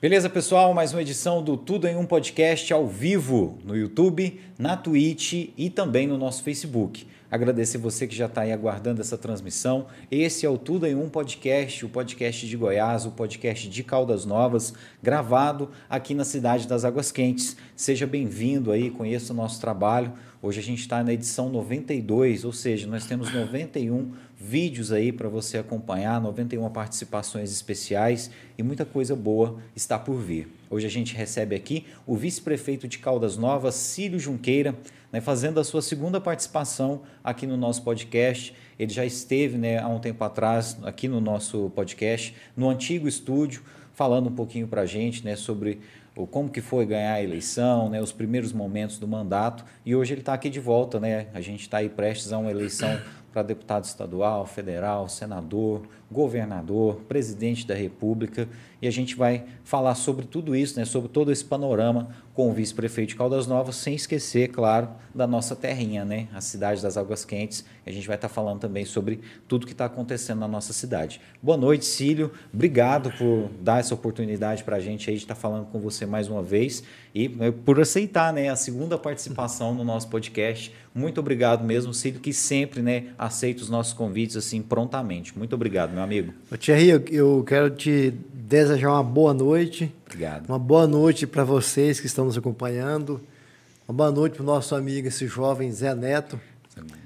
Beleza, 0.00 0.30
pessoal? 0.30 0.72
Mais 0.72 0.92
uma 0.92 1.02
edição 1.02 1.42
do 1.42 1.56
Tudo 1.56 1.88
em 1.88 1.96
um 1.96 2.06
Podcast 2.06 2.72
ao 2.72 2.86
vivo 2.86 3.58
no 3.64 3.76
YouTube, 3.76 4.40
na 4.56 4.76
Twitch 4.76 5.50
e 5.56 5.68
também 5.68 6.06
no 6.06 6.16
nosso 6.16 6.44
Facebook. 6.44 7.04
Agradecer 7.28 7.78
você 7.78 8.06
que 8.06 8.14
já 8.14 8.26
está 8.26 8.42
aí 8.42 8.52
aguardando 8.52 9.00
essa 9.00 9.18
transmissão. 9.18 9.88
Esse 10.08 10.46
é 10.46 10.48
o 10.48 10.56
Tudo 10.56 10.86
em 10.86 10.94
um 10.94 11.08
Podcast, 11.08 11.84
o 11.84 11.88
podcast 11.88 12.46
de 12.46 12.56
Goiás, 12.56 13.06
o 13.06 13.10
podcast 13.10 13.68
de 13.68 13.82
Caldas 13.82 14.24
Novas, 14.24 14.72
gravado 15.02 15.68
aqui 15.90 16.14
na 16.14 16.24
cidade 16.24 16.68
das 16.68 16.84
Águas 16.84 17.10
Quentes. 17.10 17.56
Seja 17.74 18.06
bem-vindo 18.06 18.70
aí, 18.70 18.92
conheça 18.92 19.32
o 19.32 19.36
nosso 19.36 19.60
trabalho. 19.60 20.12
Hoje 20.40 20.60
a 20.60 20.62
gente 20.62 20.80
está 20.80 21.02
na 21.02 21.12
edição 21.12 21.48
92, 21.48 22.44
ou 22.44 22.52
seja, 22.52 22.86
nós 22.86 23.04
temos 23.04 23.34
91 23.34 24.12
vídeos 24.40 24.92
aí 24.92 25.10
para 25.10 25.28
você 25.28 25.58
acompanhar, 25.58 26.20
91 26.20 26.70
participações 26.70 27.50
especiais 27.50 28.30
e 28.56 28.62
muita 28.62 28.84
coisa 28.84 29.16
boa 29.16 29.58
está 29.74 29.98
por 29.98 30.14
vir. 30.14 30.48
Hoje 30.70 30.86
a 30.86 30.90
gente 30.90 31.14
recebe 31.14 31.56
aqui 31.56 31.86
o 32.06 32.14
vice-prefeito 32.14 32.86
de 32.86 32.98
Caldas 32.98 33.36
Novas, 33.36 33.74
Cílio 33.74 34.20
Junqueira, 34.20 34.76
né, 35.10 35.20
fazendo 35.20 35.58
a 35.58 35.64
sua 35.64 35.82
segunda 35.82 36.20
participação 36.20 37.02
aqui 37.24 37.48
no 37.48 37.56
nosso 37.56 37.82
podcast. 37.82 38.54
Ele 38.78 38.92
já 38.92 39.04
esteve 39.04 39.58
né, 39.58 39.78
há 39.78 39.88
um 39.88 39.98
tempo 39.98 40.22
atrás 40.22 40.78
aqui 40.84 41.08
no 41.08 41.20
nosso 41.20 41.70
podcast, 41.74 42.32
no 42.56 42.68
antigo 42.68 43.08
estúdio, 43.08 43.64
falando 43.92 44.28
um 44.28 44.34
pouquinho 44.34 44.68
para 44.68 44.82
a 44.82 44.86
gente 44.86 45.24
né, 45.24 45.34
sobre 45.34 45.80
como 46.26 46.48
que 46.48 46.60
foi 46.60 46.84
ganhar 46.84 47.14
a 47.14 47.22
eleição, 47.22 47.88
né, 47.88 48.00
os 48.02 48.12
primeiros 48.12 48.52
momentos 48.52 48.98
do 48.98 49.06
mandato, 49.06 49.64
e 49.84 49.94
hoje 49.94 50.14
ele 50.14 50.20
está 50.20 50.34
aqui 50.34 50.50
de 50.50 50.58
volta, 50.58 50.98
né? 50.98 51.28
A 51.32 51.40
gente 51.40 51.60
está 51.60 51.78
aí 51.78 51.88
prestes 51.88 52.32
a 52.32 52.38
uma 52.38 52.50
eleição 52.50 53.00
para 53.32 53.42
deputado 53.42 53.84
estadual, 53.84 54.46
federal, 54.46 55.08
senador, 55.08 55.82
governador, 56.10 57.02
presidente 57.08 57.66
da 57.66 57.74
República, 57.74 58.48
e 58.80 58.86
a 58.86 58.90
gente 58.90 59.16
vai 59.16 59.44
falar 59.64 59.94
sobre 59.94 60.24
tudo 60.24 60.54
isso, 60.54 60.78
né, 60.78 60.84
sobre 60.84 61.08
todo 61.08 61.32
esse 61.32 61.44
panorama 61.44 62.08
com 62.32 62.48
o 62.48 62.54
vice-prefeito 62.54 63.10
de 63.10 63.16
Caldas 63.16 63.46
Novas, 63.48 63.74
sem 63.74 63.96
esquecer, 63.96 64.48
claro, 64.48 64.88
da 65.12 65.26
nossa 65.26 65.56
terrinha, 65.56 66.04
né, 66.04 66.28
a 66.32 66.40
cidade 66.40 66.80
das 66.80 66.96
Águas 66.96 67.24
Quentes. 67.24 67.64
A 67.84 67.90
gente 67.90 68.06
vai 68.06 68.16
estar 68.16 68.28
tá 68.28 68.34
falando 68.34 68.60
também 68.60 68.84
sobre 68.84 69.20
tudo 69.48 69.66
que 69.66 69.72
está 69.72 69.86
acontecendo 69.86 70.38
na 70.38 70.48
nossa 70.48 70.72
cidade. 70.72 71.20
Boa 71.42 71.58
noite, 71.58 71.84
Cílio. 71.84 72.30
Obrigado 72.54 73.10
por 73.18 73.50
dar 73.60 73.80
essa 73.80 73.92
oportunidade 73.92 74.62
para 74.62 74.76
a 74.76 74.80
gente 74.80 75.10
aí 75.10 75.16
de 75.16 75.22
estar 75.22 75.34
tá 75.34 75.40
falando 75.40 75.66
com 75.66 75.80
você 75.80 76.06
mais 76.06 76.28
uma 76.28 76.42
vez 76.42 76.84
e 77.12 77.28
né, 77.28 77.50
por 77.50 77.80
aceitar, 77.80 78.32
né, 78.32 78.48
a 78.48 78.56
segunda 78.56 78.96
participação 78.96 79.74
no 79.74 79.82
nosso 79.82 80.08
podcast. 80.08 80.72
Muito 80.94 81.18
obrigado 81.18 81.64
mesmo, 81.64 81.92
Cílio, 81.92 82.20
que 82.20 82.32
sempre, 82.32 82.80
né, 82.80 83.08
aceita 83.18 83.62
os 83.62 83.68
nossos 83.68 83.92
convites 83.92 84.36
assim 84.36 84.62
prontamente. 84.62 85.36
Muito 85.36 85.54
obrigado, 85.54 85.92
meu 85.98 86.04
amigo. 86.04 86.32
Ô, 86.50 86.56
Thierry, 86.56 86.88
eu, 86.88 87.04
eu 87.10 87.44
quero 87.44 87.70
te 87.70 88.14
desejar 88.32 88.92
uma 88.92 89.02
boa 89.02 89.34
noite. 89.34 89.92
Obrigado. 90.06 90.48
Uma 90.48 90.58
boa 90.58 90.86
noite 90.86 91.26
para 91.26 91.42
vocês 91.42 91.98
que 91.98 92.06
estão 92.06 92.24
nos 92.24 92.38
acompanhando. 92.38 93.20
Uma 93.88 93.94
boa 93.94 94.10
noite 94.12 94.34
para 94.34 94.42
o 94.42 94.46
nosso 94.46 94.76
amigo, 94.76 95.08
esse 95.08 95.26
jovem 95.26 95.72
Zé 95.72 95.94
Neto. 95.94 96.40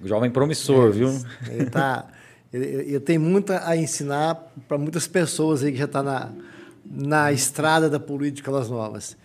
Jovem 0.05 0.31
promissor, 0.31 0.89
é, 0.89 0.93
viu? 0.93 1.23
Ele 1.49 1.71
tá, 1.71 2.07
eu 2.53 3.01
tenho 3.01 3.21
muito 3.21 3.53
a 3.53 3.75
ensinar 3.77 4.53
para 4.69 4.77
muitas 4.77 5.07
pessoas 5.07 5.63
aí 5.63 5.73
que 5.73 5.79
já 5.79 5.87
estão 5.87 6.05
tá 6.05 6.31
na, 6.85 7.09
na 7.09 7.33
estrada 7.33 7.89
da 7.89 7.99
política 7.99 8.51
Las 8.51 8.69
Novas. 8.69 9.17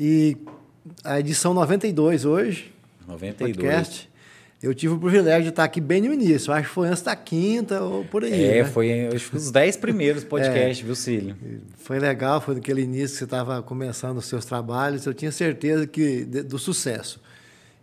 E 0.00 0.36
a 1.04 1.20
edição 1.20 1.54
92 1.54 2.24
hoje, 2.24 2.72
92. 3.06 3.56
podcast, 3.56 4.10
eu 4.66 4.74
tive 4.74 4.94
o 4.94 4.98
privilégio 4.98 5.44
de 5.44 5.48
estar 5.50 5.64
aqui 5.64 5.80
bem 5.80 6.00
no 6.02 6.12
início. 6.12 6.52
Acho 6.52 6.68
que 6.68 6.74
foi 6.74 6.88
antes 6.88 7.02
da 7.02 7.14
quinta 7.14 7.80
ou 7.82 8.04
por 8.04 8.24
aí. 8.24 8.44
É, 8.44 8.62
né? 8.62 8.64
foi 8.64 9.06
acho 9.06 9.30
que 9.30 9.36
os 9.36 9.50
dez 9.50 9.76
primeiros 9.76 10.22
podcasts, 10.24 10.80
é, 10.80 10.84
viu, 10.84 10.94
Cílio? 10.94 11.36
Foi 11.78 11.98
legal, 11.98 12.40
foi 12.40 12.56
naquele 12.56 12.82
início 12.82 13.14
que 13.14 13.18
você 13.18 13.24
estava 13.24 13.62
começando 13.62 14.18
os 14.18 14.26
seus 14.26 14.44
trabalhos. 14.44 15.06
Eu 15.06 15.14
tinha 15.14 15.30
certeza 15.30 15.86
que 15.86 16.24
do 16.24 16.58
sucesso. 16.58 17.20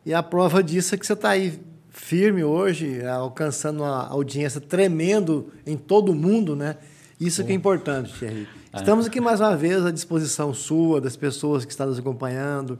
E 0.05 0.13
a 0.13 0.21
prova 0.21 0.61
disso 0.61 0.93
é 0.93 0.97
que 0.97 1.05
você 1.05 1.13
está 1.13 1.29
aí 1.29 1.59
firme 1.89 2.43
hoje, 2.43 3.05
alcançando 3.05 3.83
uma 3.83 4.07
audiência 4.07 4.59
tremendo 4.59 5.51
em 5.65 5.77
todo 5.77 6.11
o 6.11 6.15
mundo, 6.15 6.55
né? 6.55 6.75
Isso 7.19 7.43
que 7.45 7.51
é 7.51 7.55
importante, 7.55 8.13
Thierry. 8.17 8.47
Ah. 8.75 8.79
Estamos 8.79 9.05
aqui 9.05 9.21
mais 9.21 9.39
uma 9.39 9.55
vez 9.55 9.85
à 9.85 9.91
disposição 9.91 10.51
sua, 10.51 10.99
das 10.99 11.15
pessoas 11.15 11.63
que 11.63 11.69
estão 11.69 11.85
nos 11.85 11.99
acompanhando, 11.99 12.79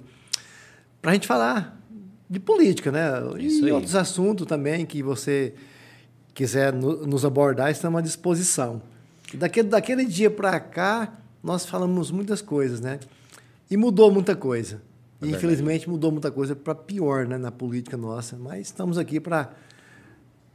para 1.00 1.12
a 1.12 1.14
gente 1.14 1.28
falar 1.28 1.80
de 2.30 2.40
política, 2.40 2.92
né? 2.92 3.10
Isso 3.40 3.64
e 3.64 3.66
aí. 3.66 3.72
outros 3.72 3.96
assuntos 3.96 4.46
também 4.48 4.86
que 4.86 5.04
você 5.04 5.54
quiser 6.34 6.74
no, 6.74 7.06
nos 7.06 7.24
abordar, 7.26 7.72
estamos 7.72 8.00
à 8.00 8.02
disposição. 8.02 8.82
Daquele, 9.36 9.68
daquele 9.68 10.06
dia 10.06 10.30
para 10.30 10.60
cá, 10.60 11.14
nós 11.44 11.66
falamos 11.66 12.12
muitas 12.12 12.42
coisas, 12.42 12.80
né? 12.80 13.00
E 13.70 13.78
mudou 13.78 14.12
muita 14.12 14.36
coisa. 14.36 14.82
É 15.22 15.28
infelizmente 15.28 15.90
mudou 15.90 16.12
muita 16.12 16.30
coisa 16.32 16.56
para 16.56 16.76
pior 16.76 17.26
né, 17.26 17.38
na 17.38 17.52
política 17.52 17.96
nossa. 17.96 18.36
Mas 18.36 18.68
estamos 18.68 18.98
aqui 18.98 19.20
para 19.20 19.52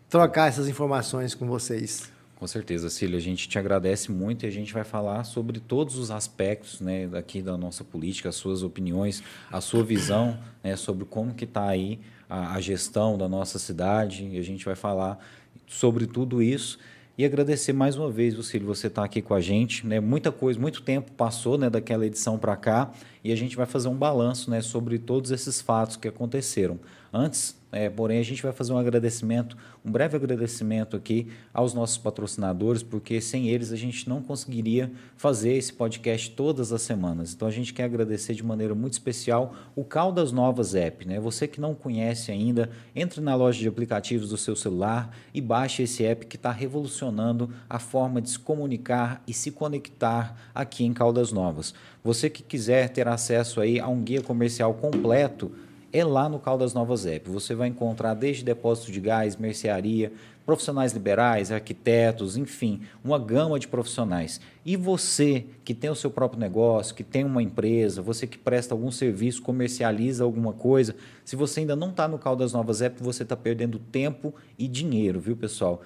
trocar 0.08 0.48
essas 0.48 0.68
informações 0.68 1.34
com 1.34 1.46
vocês. 1.46 2.10
Com 2.38 2.46
certeza, 2.46 2.88
Cília. 2.88 3.18
A 3.18 3.20
gente 3.20 3.48
te 3.48 3.58
agradece 3.58 4.12
muito 4.12 4.44
e 4.44 4.46
a 4.46 4.50
gente 4.50 4.72
vai 4.72 4.84
falar 4.84 5.24
sobre 5.24 5.58
todos 5.58 5.98
os 5.98 6.08
aspectos 6.08 6.80
né, 6.80 7.08
daqui 7.08 7.42
da 7.42 7.56
nossa 7.56 7.82
política, 7.82 8.28
as 8.28 8.36
suas 8.36 8.62
opiniões, 8.62 9.24
a 9.50 9.60
sua 9.60 9.82
visão 9.82 10.38
né, 10.62 10.76
sobre 10.76 11.04
como 11.04 11.34
que 11.34 11.42
está 11.42 11.66
aí 11.66 11.98
a, 12.30 12.54
a, 12.54 12.60
gestão 12.60 13.18
da 13.18 13.28
nossa 13.28 13.58
cidade. 13.58 14.24
E 14.24 14.38
a 14.38 14.42
gente 14.42 14.64
vai 14.64 14.76
falar 14.76 15.18
sobre 15.66 16.06
tudo 16.06 16.40
isso 16.40 16.78
e 17.18 17.24
agradecer 17.24 17.72
mais 17.72 17.96
uma 17.96 18.08
vez, 18.08 18.34
Cílio, 18.46 18.68
você 18.68 18.86
está 18.86 19.02
aqui 19.02 19.20
com 19.20 19.34
a 19.34 19.40
gente. 19.40 19.84
Né? 19.84 19.98
Muita 19.98 20.30
coisa, 20.30 20.60
muito 20.60 20.80
tempo 20.82 21.10
passou 21.10 21.58
né, 21.58 21.68
daquela 21.68 22.06
edição 22.06 22.38
para 22.38 22.54
cá 22.54 22.92
e 23.24 23.32
a 23.32 23.36
gente 23.36 23.56
vai 23.56 23.66
fazer 23.66 23.88
um 23.88 23.96
balanço 23.96 24.48
né, 24.48 24.60
sobre 24.60 24.96
todos 25.00 25.32
esses 25.32 25.60
fatos 25.60 25.96
que 25.96 26.06
aconteceram. 26.06 26.78
Antes, 27.12 27.57
é, 27.70 27.90
porém, 27.90 28.18
a 28.18 28.24
gente 28.24 28.42
vai 28.42 28.52
fazer 28.52 28.72
um 28.72 28.78
agradecimento, 28.78 29.56
um 29.84 29.90
breve 29.90 30.16
agradecimento 30.16 30.96
aqui 30.96 31.28
aos 31.52 31.74
nossos 31.74 31.98
patrocinadores, 31.98 32.82
porque 32.82 33.20
sem 33.20 33.48
eles 33.48 33.72
a 33.72 33.76
gente 33.76 34.08
não 34.08 34.22
conseguiria 34.22 34.90
fazer 35.16 35.52
esse 35.52 35.72
podcast 35.72 36.30
todas 36.30 36.72
as 36.72 36.80
semanas. 36.80 37.34
Então 37.34 37.46
a 37.46 37.50
gente 37.50 37.74
quer 37.74 37.84
agradecer 37.84 38.34
de 38.34 38.42
maneira 38.42 38.74
muito 38.74 38.94
especial 38.94 39.54
o 39.76 39.84
Caldas 39.84 40.32
Novas 40.32 40.74
App. 40.74 41.06
Né? 41.06 41.20
Você 41.20 41.46
que 41.46 41.60
não 41.60 41.74
conhece 41.74 42.32
ainda, 42.32 42.70
entre 42.96 43.20
na 43.20 43.34
loja 43.34 43.60
de 43.60 43.68
aplicativos 43.68 44.30
do 44.30 44.38
seu 44.38 44.56
celular 44.56 45.14
e 45.34 45.40
baixe 45.40 45.82
esse 45.82 46.04
app 46.04 46.24
que 46.24 46.36
está 46.36 46.50
revolucionando 46.50 47.50
a 47.68 47.78
forma 47.78 48.22
de 48.22 48.30
se 48.30 48.38
comunicar 48.38 49.22
e 49.26 49.34
se 49.34 49.50
conectar 49.50 50.50
aqui 50.54 50.84
em 50.84 50.94
Caldas 50.94 51.32
Novas. 51.32 51.74
Você 52.02 52.30
que 52.30 52.42
quiser 52.42 52.88
ter 52.88 53.06
acesso 53.06 53.60
aí 53.60 53.78
a 53.78 53.88
um 53.88 54.02
guia 54.02 54.22
comercial 54.22 54.72
completo 54.72 55.52
é 55.98 56.04
lá 56.04 56.28
no 56.28 56.38
Caldas 56.38 56.74
Novas 56.74 57.06
App. 57.06 57.28
Você 57.30 57.54
vai 57.54 57.68
encontrar 57.68 58.14
desde 58.14 58.44
depósito 58.44 58.92
de 58.92 59.00
gás, 59.00 59.36
mercearia, 59.36 60.12
profissionais 60.46 60.92
liberais, 60.92 61.52
arquitetos, 61.52 62.36
enfim, 62.36 62.80
uma 63.04 63.18
gama 63.18 63.58
de 63.58 63.68
profissionais. 63.68 64.40
E 64.64 64.76
você 64.76 65.44
que 65.64 65.74
tem 65.74 65.90
o 65.90 65.94
seu 65.94 66.10
próprio 66.10 66.40
negócio, 66.40 66.94
que 66.94 67.04
tem 67.04 67.24
uma 67.24 67.42
empresa, 67.42 68.00
você 68.00 68.26
que 68.26 68.38
presta 68.38 68.74
algum 68.74 68.90
serviço, 68.90 69.42
comercializa 69.42 70.24
alguma 70.24 70.52
coisa, 70.52 70.94
se 71.24 71.36
você 71.36 71.60
ainda 71.60 71.76
não 71.76 71.90
está 71.90 72.08
no 72.08 72.18
Caldas 72.18 72.52
Novas 72.52 72.80
App, 72.80 73.02
você 73.02 73.24
está 73.24 73.36
perdendo 73.36 73.78
tempo 73.78 74.34
e 74.58 74.66
dinheiro, 74.66 75.20
viu, 75.20 75.36
pessoal? 75.36 75.82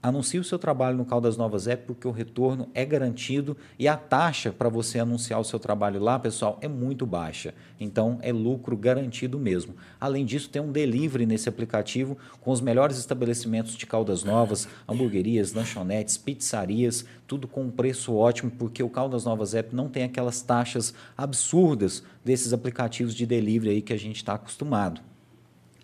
Anuncie 0.00 0.38
o 0.38 0.44
seu 0.44 0.60
trabalho 0.60 0.96
no 0.96 1.04
Caldas 1.04 1.36
Novas 1.36 1.66
App 1.66 1.82
porque 1.84 2.06
o 2.06 2.12
retorno 2.12 2.68
é 2.72 2.84
garantido 2.84 3.56
e 3.76 3.88
a 3.88 3.96
taxa 3.96 4.52
para 4.52 4.68
você 4.68 5.00
anunciar 5.00 5.40
o 5.40 5.44
seu 5.44 5.58
trabalho 5.58 6.00
lá, 6.00 6.16
pessoal, 6.20 6.56
é 6.60 6.68
muito 6.68 7.04
baixa. 7.04 7.52
Então 7.80 8.16
é 8.22 8.32
lucro 8.32 8.76
garantido 8.76 9.40
mesmo. 9.40 9.74
Além 10.00 10.24
disso, 10.24 10.50
tem 10.50 10.62
um 10.62 10.70
delivery 10.70 11.26
nesse 11.26 11.48
aplicativo 11.48 12.16
com 12.40 12.52
os 12.52 12.60
melhores 12.60 12.96
estabelecimentos 12.96 13.74
de 13.74 13.86
Caldas 13.86 14.22
Novas, 14.22 14.68
hamburguerias, 14.88 15.52
lanchonetes, 15.52 16.16
pizzarias, 16.16 17.04
tudo 17.26 17.48
com 17.48 17.64
um 17.64 17.70
preço 17.70 18.14
ótimo 18.14 18.52
porque 18.52 18.84
o 18.84 18.88
Caldas 18.88 19.24
Novas 19.24 19.52
App 19.52 19.74
não 19.74 19.88
tem 19.88 20.04
aquelas 20.04 20.40
taxas 20.40 20.94
absurdas 21.16 22.04
desses 22.24 22.52
aplicativos 22.52 23.16
de 23.16 23.26
delivery 23.26 23.70
aí 23.70 23.82
que 23.82 23.92
a 23.92 23.98
gente 23.98 24.16
está 24.16 24.34
acostumado. 24.34 25.07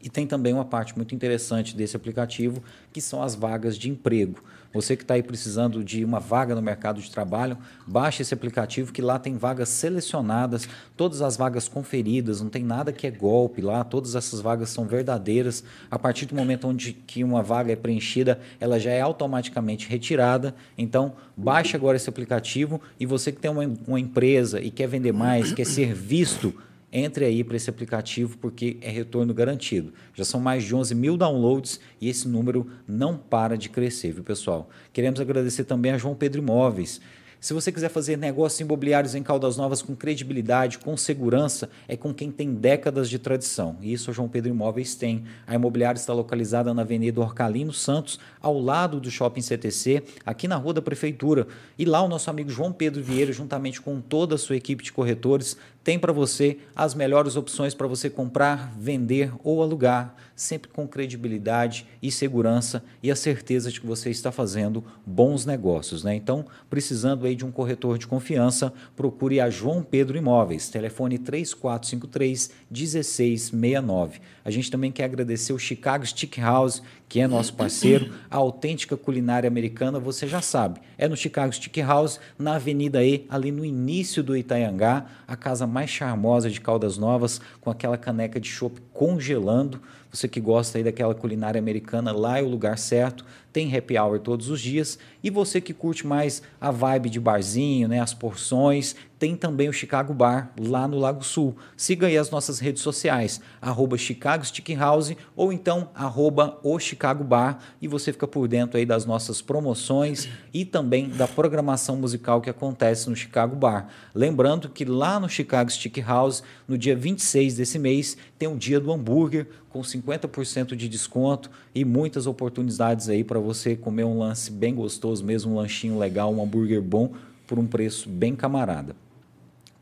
E 0.04 0.10
tem 0.10 0.26
também 0.26 0.52
uma 0.52 0.66
parte 0.66 0.94
muito 0.94 1.14
interessante 1.14 1.74
desse 1.74 1.96
aplicativo, 1.96 2.62
que 2.92 3.00
são 3.00 3.22
as 3.22 3.34
vagas 3.34 3.78
de 3.78 3.88
emprego. 3.88 4.38
Você 4.74 4.96
que 4.96 5.02
está 5.02 5.14
aí 5.14 5.22
precisando 5.22 5.82
de 5.82 6.04
uma 6.04 6.20
vaga 6.20 6.54
no 6.54 6.60
mercado 6.60 7.00
de 7.00 7.10
trabalho, 7.10 7.56
baixe 7.86 8.20
esse 8.20 8.34
aplicativo 8.34 8.92
que 8.92 9.00
lá 9.00 9.18
tem 9.18 9.38
vagas 9.38 9.70
selecionadas, 9.70 10.68
todas 10.94 11.22
as 11.22 11.38
vagas 11.38 11.68
conferidas, 11.68 12.42
não 12.42 12.50
tem 12.50 12.62
nada 12.62 12.92
que 12.92 13.06
é 13.06 13.10
golpe 13.10 13.62
lá, 13.62 13.82
todas 13.82 14.14
essas 14.14 14.42
vagas 14.42 14.68
são 14.68 14.84
verdadeiras. 14.84 15.64
A 15.90 15.98
partir 15.98 16.26
do 16.26 16.34
momento 16.34 16.68
onde 16.68 16.92
que 16.92 17.24
uma 17.24 17.42
vaga 17.42 17.72
é 17.72 17.76
preenchida, 17.76 18.38
ela 18.60 18.78
já 18.78 18.90
é 18.90 19.00
automaticamente 19.00 19.88
retirada. 19.88 20.54
Então, 20.76 21.14
baixe 21.34 21.76
agora 21.76 21.96
esse 21.96 22.10
aplicativo 22.10 22.78
e 23.00 23.06
você 23.06 23.32
que 23.32 23.40
tem 23.40 23.50
uma, 23.50 23.62
uma 23.86 24.00
empresa 24.00 24.60
e 24.60 24.70
quer 24.70 24.86
vender 24.86 25.12
mais, 25.12 25.50
quer 25.52 25.64
ser 25.64 25.94
visto 25.94 26.52
entre 26.94 27.24
aí 27.24 27.42
para 27.42 27.56
esse 27.56 27.68
aplicativo 27.68 28.38
porque 28.38 28.76
é 28.80 28.88
retorno 28.88 29.34
garantido. 29.34 29.92
Já 30.14 30.24
são 30.24 30.38
mais 30.38 30.62
de 30.62 30.72
11 30.72 30.94
mil 30.94 31.16
downloads 31.16 31.80
e 32.00 32.08
esse 32.08 32.28
número 32.28 32.70
não 32.86 33.18
para 33.18 33.58
de 33.58 33.68
crescer, 33.68 34.12
viu 34.12 34.22
pessoal? 34.22 34.70
Queremos 34.92 35.20
agradecer 35.20 35.64
também 35.64 35.90
a 35.90 35.98
João 35.98 36.14
Pedro 36.14 36.40
Imóveis. 36.40 37.00
Se 37.44 37.52
você 37.52 37.70
quiser 37.70 37.90
fazer 37.90 38.16
negócios 38.16 38.58
imobiliários 38.58 39.14
em 39.14 39.22
Caldas 39.22 39.58
Novas 39.58 39.82
com 39.82 39.94
credibilidade, 39.94 40.78
com 40.78 40.96
segurança, 40.96 41.68
é 41.86 41.94
com 41.94 42.14
quem 42.14 42.32
tem 42.32 42.54
décadas 42.54 43.10
de 43.10 43.18
tradição. 43.18 43.76
E 43.82 43.92
isso 43.92 44.10
a 44.10 44.14
João 44.14 44.30
Pedro 44.30 44.48
Imóveis 44.48 44.94
tem. 44.94 45.24
A 45.46 45.54
imobiliária 45.54 45.98
está 45.98 46.14
localizada 46.14 46.72
na 46.72 46.80
Avenida 46.80 47.20
Orcalino 47.20 47.70
Santos, 47.70 48.18
ao 48.40 48.58
lado 48.58 48.98
do 48.98 49.10
Shopping 49.10 49.42
CTC, 49.42 50.02
aqui 50.24 50.48
na 50.48 50.56
Rua 50.56 50.72
da 50.72 50.80
Prefeitura. 50.80 51.46
E 51.78 51.84
lá 51.84 52.00
o 52.00 52.08
nosso 52.08 52.30
amigo 52.30 52.48
João 52.48 52.72
Pedro 52.72 53.02
Vieira, 53.02 53.30
juntamente 53.30 53.78
com 53.78 54.00
toda 54.00 54.36
a 54.36 54.38
sua 54.38 54.56
equipe 54.56 54.82
de 54.82 54.90
corretores, 54.90 55.54
tem 55.84 55.98
para 55.98 56.12
você 56.12 56.56
as 56.74 56.94
melhores 56.94 57.36
opções 57.36 57.74
para 57.74 57.86
você 57.86 58.08
comprar, 58.08 58.74
vender 58.78 59.30
ou 59.44 59.62
alugar, 59.62 60.16
sempre 60.34 60.70
com 60.70 60.88
credibilidade 60.88 61.86
e 62.02 62.10
segurança 62.10 62.82
e 63.02 63.10
a 63.10 63.16
certeza 63.16 63.70
de 63.70 63.80
que 63.80 63.86
você 63.86 64.08
está 64.10 64.32
fazendo 64.32 64.82
bons 65.06 65.44
negócios. 65.44 66.02
Né? 66.02 66.14
Então, 66.14 66.46
precisando 66.70 67.26
aí 67.26 67.36
de 67.36 67.44
um 67.44 67.52
corretor 67.52 67.98
de 67.98 68.06
confiança, 68.06 68.72
procure 68.96 69.40
a 69.40 69.50
João 69.50 69.82
Pedro 69.82 70.16
Imóveis, 70.16 70.70
telefone 70.70 71.18
3453 71.18 72.50
1669. 72.70 74.20
A 74.44 74.50
gente 74.50 74.70
também 74.70 74.92
quer 74.92 75.04
agradecer 75.04 75.54
o 75.54 75.58
Chicago 75.58 76.04
Stick 76.04 76.36
House, 76.38 76.82
que 77.08 77.18
é 77.18 77.26
nosso 77.26 77.54
parceiro, 77.54 78.12
a 78.30 78.36
autêntica 78.36 78.94
culinária 78.94 79.48
americana, 79.48 79.98
você 79.98 80.26
já 80.26 80.42
sabe. 80.42 80.80
É 80.98 81.08
no 81.08 81.16
Chicago 81.16 81.50
Stick 81.50 81.78
House, 81.78 82.20
na 82.38 82.56
Avenida 82.56 83.02
E, 83.02 83.24
ali 83.30 83.50
no 83.50 83.64
início 83.64 84.22
do 84.22 84.36
Itaiangá, 84.36 85.06
a 85.26 85.34
casa 85.34 85.66
mais 85.66 85.88
charmosa 85.88 86.50
de 86.50 86.60
Caldas 86.60 86.98
Novas, 86.98 87.40
com 87.60 87.70
aquela 87.70 87.96
caneca 87.96 88.38
de 88.38 88.48
chopp 88.48 88.78
congelando. 88.92 89.80
Você 90.12 90.28
que 90.28 90.40
gosta 90.40 90.76
aí 90.76 90.84
daquela 90.84 91.14
culinária 91.14 91.58
americana, 91.58 92.12
lá 92.12 92.38
é 92.38 92.42
o 92.42 92.48
lugar 92.48 92.76
certo. 92.76 93.24
Tem 93.54 93.74
happy 93.74 93.96
hour 93.96 94.18
todos 94.18 94.50
os 94.50 94.60
dias. 94.60 94.98
E 95.22 95.30
você 95.30 95.60
que 95.60 95.72
curte 95.72 96.04
mais 96.04 96.42
a 96.60 96.72
vibe 96.72 97.08
de 97.08 97.20
barzinho, 97.20 97.86
né, 97.86 98.00
as 98.00 98.12
porções, 98.12 98.96
tem 99.24 99.36
também 99.36 99.68
o 99.70 99.72
Chicago 99.72 100.12
Bar 100.12 100.52
lá 100.60 100.86
no 100.86 100.98
Lago 100.98 101.24
Sul. 101.24 101.56
Siga 101.76 102.08
aí 102.08 102.18
as 102.18 102.30
nossas 102.30 102.58
redes 102.58 102.82
sociais, 102.82 103.40
arroba 103.62 103.96
Chicago 103.96 104.44
Stick 104.44 104.76
House 104.76 105.14
ou 105.34 105.50
então 105.52 105.88
arroba 105.94 106.58
o 106.62 106.78
Chicago 106.78 107.24
Bar 107.24 107.58
e 107.80 107.88
você 107.88 108.12
fica 108.12 108.26
por 108.26 108.46
dentro 108.48 108.76
aí 108.76 108.84
das 108.84 109.06
nossas 109.06 109.40
promoções 109.40 110.28
e 110.52 110.64
também 110.64 111.08
da 111.08 111.26
programação 111.26 111.96
musical 111.96 112.40
que 112.40 112.50
acontece 112.50 113.08
no 113.08 113.16
Chicago 113.16 113.56
Bar. 113.56 113.88
Lembrando 114.14 114.68
que 114.68 114.84
lá 114.84 115.18
no 115.20 115.28
Chicago 115.28 115.70
Stick 115.70 115.98
House, 115.98 116.42
no 116.66 116.76
dia 116.76 116.96
26 116.96 117.54
desse 117.54 117.78
mês, 117.78 118.18
tem 118.38 118.48
o 118.48 118.58
dia 118.58 118.80
do 118.80 118.92
hambúrguer 118.92 119.46
com 119.70 119.80
50% 119.80 120.76
de 120.76 120.88
desconto 120.88 121.50
e 121.74 121.84
muitas 121.84 122.28
oportunidades 122.28 123.08
aí 123.08 123.24
para 123.24 123.40
você 123.44 123.76
comer 123.76 124.04
um 124.04 124.18
lance 124.18 124.50
bem 124.50 124.74
gostoso, 124.74 125.24
mesmo 125.24 125.52
um 125.52 125.56
lanchinho 125.56 125.98
legal, 125.98 126.34
um 126.34 126.42
hambúrguer 126.42 126.82
bom 126.82 127.12
por 127.46 127.58
um 127.58 127.66
preço 127.66 128.08
bem 128.08 128.34
camarada. 128.34 128.96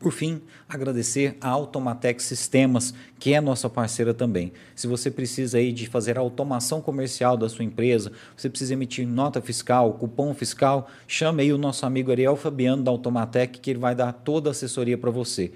Por 0.03 0.11
fim, 0.11 0.41
agradecer 0.67 1.37
a 1.39 1.47
Automatec 1.47 2.21
Sistemas, 2.21 2.93
que 3.17 3.33
é 3.33 3.39
nossa 3.39 3.69
parceira 3.69 4.13
também. 4.13 4.51
Se 4.75 4.85
você 4.85 5.09
precisa 5.09 5.57
aí 5.57 5.71
de 5.71 5.87
fazer 5.87 6.17
a 6.17 6.21
automação 6.21 6.81
comercial 6.81 7.37
da 7.37 7.47
sua 7.47 7.63
empresa, 7.63 8.11
você 8.35 8.49
precisa 8.49 8.73
emitir 8.73 9.07
nota 9.07 9.41
fiscal, 9.41 9.93
cupom 9.93 10.33
fiscal, 10.33 10.89
chame 11.07 11.43
aí 11.43 11.53
o 11.53 11.57
nosso 11.57 11.85
amigo 11.85 12.11
Ariel 12.11 12.35
Fabiano 12.35 12.83
da 12.83 12.91
Automatec, 12.91 13.61
que 13.61 13.69
ele 13.69 13.79
vai 13.79 13.95
dar 13.95 14.11
toda 14.11 14.49
a 14.49 14.51
assessoria 14.51 14.97
para 14.97 15.09
você. 15.09 15.53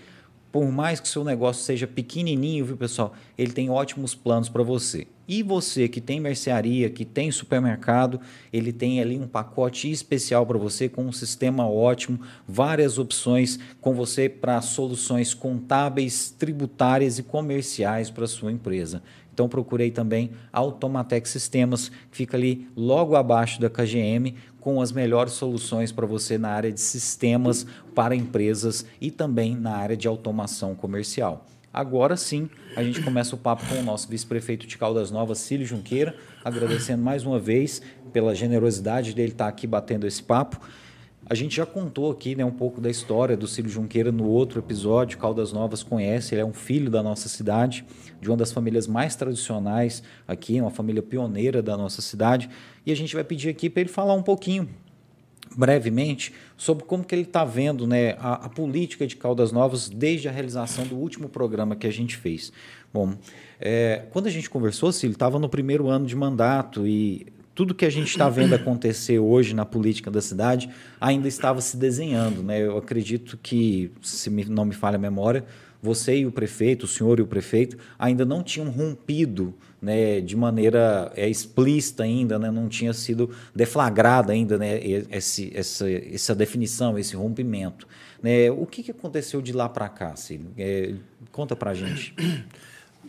Por 0.49 0.71
mais 0.71 1.01
que 1.01 1.09
seu 1.09 1.25
negócio 1.25 1.65
seja 1.65 1.85
pequenininho, 1.85 2.63
viu, 2.63 2.77
pessoal? 2.77 3.13
Ele 3.37 3.51
tem 3.51 3.69
ótimos 3.69 4.15
planos 4.15 4.47
para 4.47 4.63
você. 4.63 5.07
E 5.27 5.43
você 5.43 5.89
que 5.89 5.99
tem 5.99 6.21
mercearia, 6.21 6.89
que 6.89 7.03
tem 7.03 7.29
supermercado, 7.31 8.21
ele 8.53 8.71
tem 8.71 9.01
ali 9.01 9.19
um 9.19 9.27
pacote 9.27 9.91
especial 9.91 10.45
para 10.45 10.57
você 10.57 10.87
com 10.87 11.03
um 11.03 11.11
sistema 11.11 11.67
ótimo, 11.67 12.21
várias 12.47 12.97
opções 12.97 13.59
com 13.81 13.93
você 13.93 14.29
para 14.29 14.61
soluções 14.61 15.33
contábeis, 15.33 16.29
tributárias 16.31 17.19
e 17.19 17.23
comerciais 17.23 18.09
para 18.09 18.25
sua 18.25 18.53
empresa. 18.53 19.03
Então 19.33 19.49
procurei 19.49 19.91
também 19.91 20.31
a 20.51 20.59
Automatec 20.59 21.27
Sistemas, 21.27 21.89
que 21.89 22.17
fica 22.17 22.37
ali 22.37 22.67
logo 22.75 23.15
abaixo 23.15 23.59
da 23.59 23.69
KGM, 23.69 24.33
com 24.59 24.81
as 24.81 24.91
melhores 24.91 25.33
soluções 25.33 25.91
para 25.91 26.07
você 26.07 26.37
na 26.37 26.49
área 26.49 26.71
de 26.71 26.81
sistemas 26.81 27.65
para 27.93 28.15
empresas 28.15 28.85
e 28.99 29.11
também 29.11 29.55
na 29.55 29.75
área 29.75 29.95
de 29.95 30.07
automação 30.07 30.73
comercial. 30.73 31.45
Agora 31.77 32.17
sim, 32.17 32.49
a 32.75 32.83
gente 32.83 33.03
começa 33.03 33.35
o 33.35 33.37
papo 33.37 33.63
com 33.67 33.75
o 33.75 33.83
nosso 33.83 34.09
vice-prefeito 34.09 34.65
de 34.65 34.79
Caldas 34.79 35.11
Novas, 35.11 35.37
Cílio 35.37 35.63
Junqueira, 35.63 36.15
agradecendo 36.43 37.03
mais 37.03 37.23
uma 37.23 37.37
vez 37.37 37.83
pela 38.11 38.33
generosidade 38.33 39.13
dele 39.13 39.33
estar 39.33 39.47
aqui 39.47 39.67
batendo 39.67 40.07
esse 40.07 40.23
papo. 40.23 40.59
A 41.23 41.35
gente 41.35 41.55
já 41.55 41.67
contou 41.67 42.09
aqui 42.09 42.33
né, 42.35 42.43
um 42.43 42.51
pouco 42.51 42.81
da 42.81 42.89
história 42.89 43.37
do 43.37 43.47
Cílio 43.47 43.69
Junqueira 43.69 44.11
no 44.11 44.25
outro 44.25 44.57
episódio. 44.57 45.19
Caldas 45.19 45.53
Novas 45.53 45.83
conhece, 45.83 46.33
ele 46.33 46.41
é 46.41 46.45
um 46.45 46.51
filho 46.51 46.89
da 46.89 47.03
nossa 47.03 47.29
cidade, 47.29 47.85
de 48.19 48.27
uma 48.27 48.37
das 48.37 48.51
famílias 48.51 48.87
mais 48.87 49.15
tradicionais 49.15 50.01
aqui, 50.27 50.59
uma 50.59 50.71
família 50.71 51.03
pioneira 51.03 51.61
da 51.61 51.77
nossa 51.77 52.01
cidade. 52.01 52.49
E 52.87 52.91
a 52.91 52.95
gente 52.95 53.13
vai 53.13 53.23
pedir 53.23 53.49
aqui 53.49 53.69
para 53.69 53.81
ele 53.81 53.89
falar 53.91 54.15
um 54.15 54.23
pouquinho, 54.23 54.67
brevemente, 55.57 56.31
sobre 56.55 56.83
como 56.83 57.03
que 57.03 57.15
ele 57.15 57.23
está 57.23 57.43
vendo 57.43 57.87
né, 57.87 58.11
a, 58.19 58.45
a, 58.45 58.49
política 58.49 59.07
de 59.07 59.15
Caldas 59.15 59.51
Novas 59.51 59.89
desde 59.89 60.29
a 60.29 60.31
realização 60.31 60.85
do 60.85 60.95
último 60.95 61.27
programa 61.27 61.75
que 61.75 61.87
a 61.87 61.91
gente 61.91 62.15
fez. 62.15 62.53
Bom, 62.93 63.15
é, 63.59 64.03
quando 64.11 64.27
a 64.27 64.29
gente 64.29 64.47
conversou, 64.51 64.91
Cílio, 64.91 65.13
estava 65.13 65.39
no 65.39 65.49
primeiro 65.49 65.87
ano 65.87 66.05
de 66.05 66.15
mandato 66.15 66.85
e 66.85 67.25
tudo 67.55 67.73
que 67.73 67.85
a 67.85 67.89
gente 67.89 68.07
está 68.07 68.29
vendo 68.29 68.53
acontecer 68.53 69.17
hoje 69.17 69.55
na 69.55 69.65
política 69.65 70.11
da 70.11 70.21
cidade 70.21 70.69
ainda 71.01 71.27
estava 71.27 71.59
se 71.59 71.75
desenhando. 71.75 72.43
Né? 72.43 72.61
Eu 72.61 72.77
acredito 72.77 73.35
que, 73.41 73.91
se 73.99 74.29
não 74.29 74.63
me 74.63 74.75
falha 74.75 74.95
a 74.95 74.99
memória, 74.99 75.43
você 75.81 76.17
e 76.17 76.25
o 76.27 76.31
prefeito, 76.31 76.83
o 76.83 76.87
senhor 76.87 77.17
e 77.17 77.23
o 77.23 77.27
prefeito, 77.27 77.75
ainda 77.97 78.23
não 78.23 78.43
tinham 78.43 78.69
rompido 78.69 79.55
né, 79.81 80.21
de 80.21 80.35
maneira 80.35 81.11
é, 81.15 81.29
explícita 81.29 82.03
ainda, 82.03 82.39
né, 82.39 82.49
não 82.49 82.67
tinha 82.67 82.93
sido 82.93 83.29
deflagrada 83.55 84.33
ainda 84.33 84.57
né, 84.57 84.79
esse, 85.11 85.51
essa, 85.55 85.89
essa 85.89 86.35
definição, 86.35 86.97
esse 86.97 87.15
rompimento. 87.15 87.87
Né? 88.21 88.51
O 88.51 88.65
que, 88.65 88.83
que 88.83 88.91
aconteceu 88.91 89.41
de 89.41 89.53
lá 89.53 89.69
para 89.69 89.87
cá, 89.87 90.13
Cílio? 90.15 90.51
É, 90.57 90.93
conta 91.31 91.55
para 91.55 91.71
a 91.71 91.73
gente. 91.73 92.13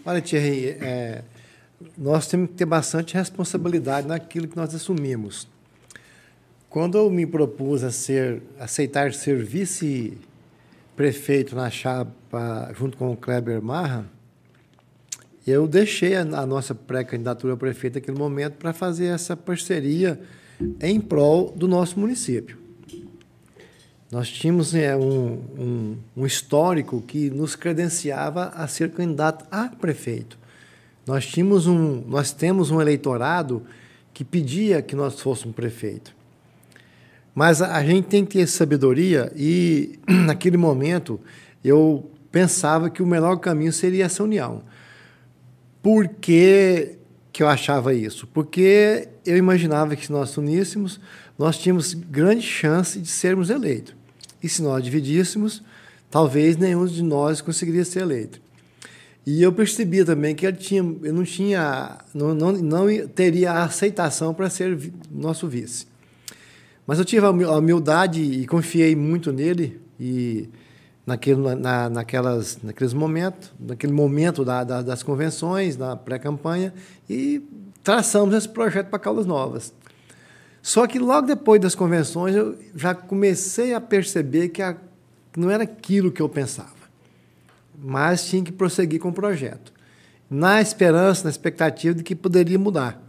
Olha, 0.05 0.21
Thierry, 0.21 0.77
é, 0.81 1.25
nós 1.97 2.27
temos 2.27 2.51
que 2.51 2.57
ter 2.57 2.67
bastante 2.67 3.15
responsabilidade 3.15 4.07
naquilo 4.07 4.47
que 4.49 4.57
nós 4.57 4.75
assumimos. 4.75 5.49
Quando 6.69 6.99
eu 6.99 7.11
me 7.11 7.27
propus 7.27 7.83
a 7.83 7.91
ser, 7.91 8.43
aceitar 8.59 9.15
ser 9.15 9.43
vice-prefeito 9.43 11.57
na 11.57 11.71
chapa 11.71 12.71
junto 12.77 12.99
com 12.99 13.11
o 13.11 13.17
Kleber 13.17 13.63
Marra, 13.63 14.05
eu 15.51 15.67
deixei 15.67 16.15
a, 16.17 16.21
a 16.21 16.47
nossa 16.47 16.75
pré-candidatura 16.75 17.55
a 17.55 17.57
prefeito 17.57 17.95
naquele 17.95 18.19
momento 18.19 18.55
para 18.55 18.73
fazer 18.73 19.07
essa 19.07 19.37
parceria 19.37 20.21
em 20.81 21.01
prol 21.01 21.53
do 21.57 21.69
nosso 21.69 21.99
município. 21.99 22.59
Nós 24.11 24.31
tínhamos 24.31 24.75
é, 24.75 24.97
um, 24.97 25.39
um, 25.59 25.97
um 26.17 26.27
histórico 26.27 27.03
que 27.03 27.29
nos 27.29 27.55
credenciava 27.55 28.47
a 28.55 28.67
ser 28.67 28.91
candidato 28.91 29.45
a 29.51 29.69
prefeito. 29.69 30.39
Nós, 31.07 31.27
tínhamos 31.27 31.67
um, 31.67 32.03
nós 32.07 32.33
temos 32.33 32.71
um 32.71 32.81
eleitorado 32.81 33.63
que 34.15 34.25
pedia 34.25 34.81
que 34.81 34.97
nós 34.97 35.21
fôssemos 35.21 35.55
prefeito. 35.55 36.15
Mas 37.35 37.61
a, 37.61 37.77
a 37.77 37.85
gente 37.85 38.07
tem 38.07 38.25
que 38.25 38.39
ter 38.39 38.47
sabedoria 38.47 39.31
e, 39.37 39.99
naquele 40.27 40.57
momento, 40.57 41.21
eu 41.63 42.11
pensava 42.33 42.91
que 42.91 43.03
o 43.03 43.07
melhor 43.07 43.37
caminho 43.37 43.73
seria 43.73 44.07
essa 44.07 44.25
união. 44.25 44.63
Por 45.83 46.09
que, 46.09 46.97
que 47.33 47.43
eu 47.43 47.49
achava 47.49 47.95
isso? 47.95 48.27
Porque 48.27 49.09
eu 49.25 49.37
imaginava 49.37 49.95
que 49.95 50.07
se 50.07 50.13
nós 50.13 50.37
uníssemos, 50.37 51.01
nós 51.39 51.59
tínhamos 51.59 51.95
grande 51.95 52.43
chance 52.43 52.99
de 52.99 53.09
sermos 53.09 53.51
eleitos. 53.51 53.95
E 54.43 54.49
se 54.49 54.63
nós 54.63 54.83
dividíssemos, 54.83 55.63
talvez 56.11 56.57
nenhum 56.57 56.87
de 56.87 57.03
nós 57.03 57.41
conseguiria 57.41 57.85
ser 57.85 58.01
eleito. 58.01 58.41
E 59.27 59.43
eu 59.43 59.53
percebia 59.53 60.05
também 60.05 60.35
que 60.35 60.47
ele 60.47 60.57
tinha, 60.57 60.81
eu 60.81 61.13
não 61.13 61.23
tinha, 61.23 61.99
não, 62.15 62.35
não, 62.35 62.53
não 62.53 63.09
teria 63.09 63.53
aceitação 63.53 64.33
para 64.33 64.49
ser 64.49 64.79
nosso 65.11 65.47
vice. 65.47 65.87
Mas 66.87 66.99
eu 66.99 67.05
tive 67.05 67.27
a 67.27 67.31
humildade 67.31 68.23
e 68.23 68.47
confiei 68.47 68.97
muito 68.97 69.31
nele 69.31 69.79
e 70.01 70.49
naquele, 71.09 71.55
na, 71.55 71.89
naquelas, 71.89 72.59
naqueles 72.63 72.93
momentos, 72.93 73.53
naquele 73.59 73.93
momento 73.93 74.45
da, 74.45 74.63
da, 74.63 74.83
das 74.83 75.03
convenções, 75.03 75.77
na 75.77 75.97
pré-campanha 75.97 76.73
e 77.09 77.43
traçamos 77.83 78.35
esse 78.35 78.49
projeto 78.49 78.89
para 78.89 78.99
Caldas 78.99 79.27
Novas. 79.27 79.73
Só 80.63 80.87
que 80.87 80.99
logo 80.99 81.27
depois 81.27 81.61
das 81.61 81.75
convenções 81.75 82.35
eu 82.35 82.57
já 82.75 82.95
comecei 82.95 83.75
a 83.75 83.81
perceber 83.81 84.49
que, 84.49 84.63
a, 84.63 84.77
não 85.37 85.51
era 85.51 85.65
aquilo 85.65 86.11
que 86.11 86.21
eu 86.21 86.29
pensava 86.29 86.79
mas 87.81 88.27
tinha 88.27 88.43
que 88.43 88.53
prosseguir 88.53 89.01
com 89.01 89.09
o 89.09 89.13
projeto, 89.13 89.73
na 90.29 90.61
esperança, 90.61 91.25
na 91.25 91.31
expectativa 91.31 91.95
de 91.95 92.03
que 92.03 92.15
poderia 92.15 92.59
mudar. 92.59 93.01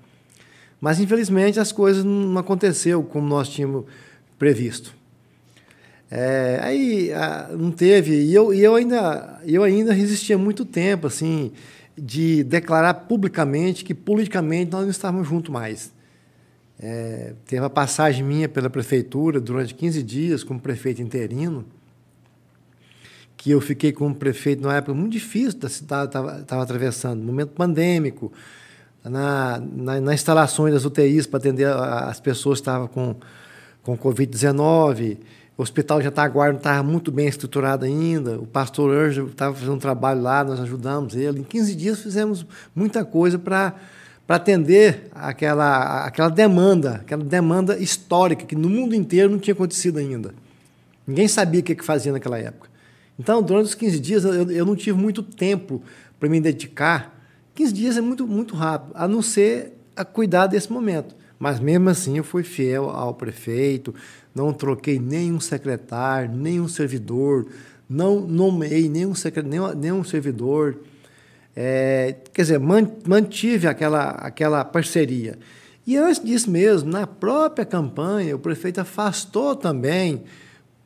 Mas, 0.80 1.00
infelizmente, 1.00 1.60
as 1.60 1.72
coisas 1.72 2.04
não 2.04 2.38
aconteceram 2.38 3.04
como 3.04 3.28
nós 3.28 3.50
tínhamos 3.50 3.86
previsto. 4.38 4.94
É, 6.12 6.60
aí 6.64 7.14
a, 7.14 7.50
não 7.52 7.72
teve, 7.72 8.16
e 8.16 8.34
eu, 8.34 8.54
e 8.54 8.62
eu, 8.62 8.76
ainda, 8.76 9.40
eu 9.46 9.64
ainda 9.64 9.94
resistia 9.94 10.38
muito 10.38 10.66
tempo, 10.66 11.06
assim, 11.06 11.52
de 11.96 12.44
declarar 12.44 12.94
publicamente 12.94 13.84
que 13.84 13.94
politicamente 13.94 14.72
nós 14.72 14.84
não 14.84 14.90
estávamos 14.90 15.28
juntos 15.28 15.52
mais. 15.52 15.92
É, 16.80 17.34
teve 17.46 17.64
a 17.64 17.70
passagem 17.70 18.24
minha 18.24 18.48
pela 18.48 18.70
prefeitura 18.70 19.40
durante 19.40 19.76
15 19.76 20.02
dias 20.02 20.44
como 20.44 20.60
prefeito 20.60 21.02
interino, 21.02 21.66
que 23.38 23.52
eu 23.52 23.62
fiquei 23.62 23.92
como 23.92 24.16
prefeito 24.16 24.62
numa 24.62 24.76
época 24.76 24.94
muito 24.94 25.12
difícil 25.12 25.60
da 25.60 25.70
cidade, 25.70 26.10
estava 26.10 26.64
atravessando, 26.64 27.22
momento 27.22 27.50
pandêmico, 27.50 28.32
na, 29.04 29.60
na, 29.60 30.02
na 30.02 30.14
instalações 30.14 30.74
das 30.74 30.86
UTIs 30.86 31.26
para 31.28 31.38
atender 31.38 31.68
as 31.68 32.20
pessoas 32.20 32.60
que 32.60 32.64
estavam 32.64 32.88
com, 32.88 33.16
com 33.84 33.98
Covid-19, 33.98 35.18
o 35.60 35.62
hospital 35.62 36.02
já 36.02 36.08
está 36.08 36.30
não 36.30 36.52
estava 36.56 36.82
muito 36.82 37.12
bem 37.12 37.28
estruturado 37.28 37.84
ainda. 37.84 38.40
O 38.40 38.48
pastor 38.48 38.96
Anjo 38.96 39.26
estava 39.26 39.54
fazendo 39.54 39.74
um 39.74 39.78
trabalho 39.78 40.22
lá, 40.22 40.42
nós 40.42 40.58
ajudamos 40.62 41.18
ele. 41.18 41.42
Em 41.42 41.44
15 41.44 41.76
dias 41.76 42.00
fizemos 42.00 42.46
muita 42.74 43.04
coisa 43.04 43.38
para 43.38 43.76
para 44.26 44.38
atender 44.38 45.10
aquela, 45.12 46.06
aquela 46.06 46.30
demanda, 46.30 47.02
aquela 47.02 47.24
demanda 47.24 47.78
histórica 47.78 48.46
que 48.46 48.56
no 48.56 48.70
mundo 48.70 48.94
inteiro 48.96 49.30
não 49.30 49.40
tinha 49.40 49.54
acontecido 49.54 49.98
ainda. 49.98 50.34
Ninguém 51.06 51.28
sabia 51.28 51.60
o 51.60 51.64
que, 51.64 51.76
que 51.76 51.84
fazia 51.84 52.12
naquela 52.12 52.38
época. 52.38 52.70
Então, 53.18 53.42
durante 53.42 53.66
os 53.66 53.76
15 53.76 54.00
dias, 54.00 54.24
eu, 54.24 54.52
eu 54.52 54.66
não 54.66 54.76
tive 54.76 54.96
muito 54.98 55.24
tempo 55.24 55.82
para 56.20 56.30
me 56.30 56.40
dedicar. 56.40 57.20
15 57.56 57.74
dias 57.74 57.98
é 57.98 58.02
muito, 58.02 58.28
muito 58.28 58.56
rápido, 58.56 58.92
a 58.94 59.08
não 59.08 59.22
ser 59.22 59.74
a 59.96 60.06
cuidar 60.06 60.46
desse 60.46 60.72
momento. 60.72 61.16
Mas 61.40 61.60
mesmo 61.60 61.90
assim, 61.90 62.18
eu 62.18 62.24
fui 62.24 62.44
fiel 62.44 62.90
ao 62.90 63.16
prefeito, 63.16 63.96
não 64.40 64.54
troquei 64.54 64.98
nenhum 64.98 65.38
secretário, 65.40 66.34
nenhum 66.34 66.68
servidor, 66.68 67.48
não 67.90 68.22
nomeei 68.22 68.88
nenhum, 68.88 69.12
nenhum, 69.46 69.76
nenhum 69.76 70.04
servidor. 70.04 70.78
É, 71.54 72.16
quer 72.34 72.44
dizer, 72.44 72.60
mantive 72.60 73.68
aquela, 73.68 74.12
aquela 74.12 74.64
parceria. 74.64 75.38
E 75.86 75.98
antes 75.98 76.24
disso 76.24 76.50
mesmo, 76.50 76.90
na 76.90 77.06
própria 77.06 77.66
campanha, 77.66 78.34
o 78.34 78.40
prefeito 78.40 78.80
afastou 78.80 79.58
também 79.58 80.24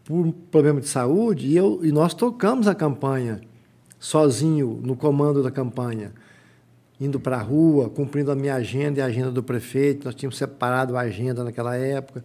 por 0.04 0.34
problema 0.50 0.82
de 0.82 0.88
saúde 0.88 1.48
e, 1.48 1.56
eu, 1.56 1.80
e 1.84 1.92
nós 1.92 2.14
tocamos 2.16 2.68
a 2.68 2.74
campanha 2.74 3.40
sozinho 4.00 4.82
no 4.84 4.96
comando 4.96 5.44
da 5.44 5.52
campanha, 5.52 6.12
indo 7.00 7.20
para 7.20 7.38
a 7.38 7.42
rua, 7.42 7.90
cumprindo 7.90 8.32
a 8.32 8.36
minha 8.36 8.56
agenda 8.56 9.00
e 9.00 9.02
a 9.02 9.06
agenda 9.06 9.32
do 9.32 9.44
prefeito. 9.44 10.06
Nós 10.06 10.16
tínhamos 10.16 10.38
separado 10.38 10.98
a 10.98 11.02
agenda 11.02 11.44
naquela 11.44 11.76
época. 11.76 12.24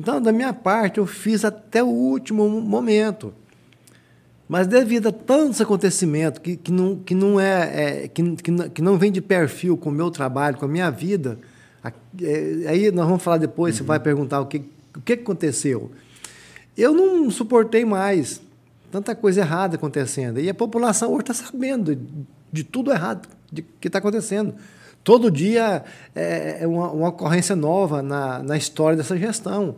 Então, 0.00 0.18
da 0.18 0.32
minha 0.32 0.54
parte, 0.54 0.96
eu 0.96 1.06
fiz 1.06 1.44
até 1.44 1.84
o 1.84 1.88
último 1.88 2.48
momento. 2.48 3.34
Mas 4.48 4.66
devido 4.66 5.08
a 5.08 5.12
tantos 5.12 5.60
acontecimentos 5.60 6.40
que, 6.40 6.56
que, 6.56 6.72
não, 6.72 6.96
que, 6.96 7.14
não, 7.14 7.38
é, 7.38 8.04
é 8.04 8.08
que, 8.08 8.34
que, 8.36 8.68
que, 8.70 8.80
não 8.80 8.96
vem 8.96 9.12
de 9.12 9.20
perfil 9.20 9.76
com 9.76 9.90
o 9.90 9.92
meu 9.92 10.10
trabalho, 10.10 10.56
com 10.56 10.64
a 10.64 10.68
minha 10.68 10.90
vida, 10.90 11.38
é, 11.84 12.66
aí 12.66 12.90
nós 12.90 13.06
vamos 13.06 13.22
falar 13.22 13.36
depois, 13.36 13.74
uhum. 13.74 13.78
você 13.80 13.84
vai 13.84 14.00
perguntar 14.00 14.40
o 14.40 14.46
que, 14.46 14.62
o 14.96 15.02
que 15.02 15.12
aconteceu. 15.12 15.90
Eu 16.74 16.94
não 16.94 17.30
suportei 17.30 17.84
mais 17.84 18.40
tanta 18.90 19.14
coisa 19.14 19.42
errada 19.42 19.76
acontecendo. 19.76 20.40
E 20.40 20.48
a 20.48 20.54
população 20.54 21.12
hoje 21.12 21.24
está 21.28 21.34
sabendo 21.34 21.94
de, 21.94 22.02
de, 22.50 22.64
tudo 22.64 22.90
errado 22.90 23.28
de, 23.52 23.60
que 23.60 23.88
está 23.88 23.98
acontecendo. 23.98 24.54
Todo 25.04 25.30
dia 25.30 25.84
é, 26.14 26.62
é 26.62 26.66
uma, 26.66 26.90
uma 26.90 27.08
ocorrência 27.10 27.54
nova 27.54 28.00
na, 28.00 28.42
na 28.42 28.56
história 28.56 28.96
dessa 28.96 29.14
gestão. 29.18 29.76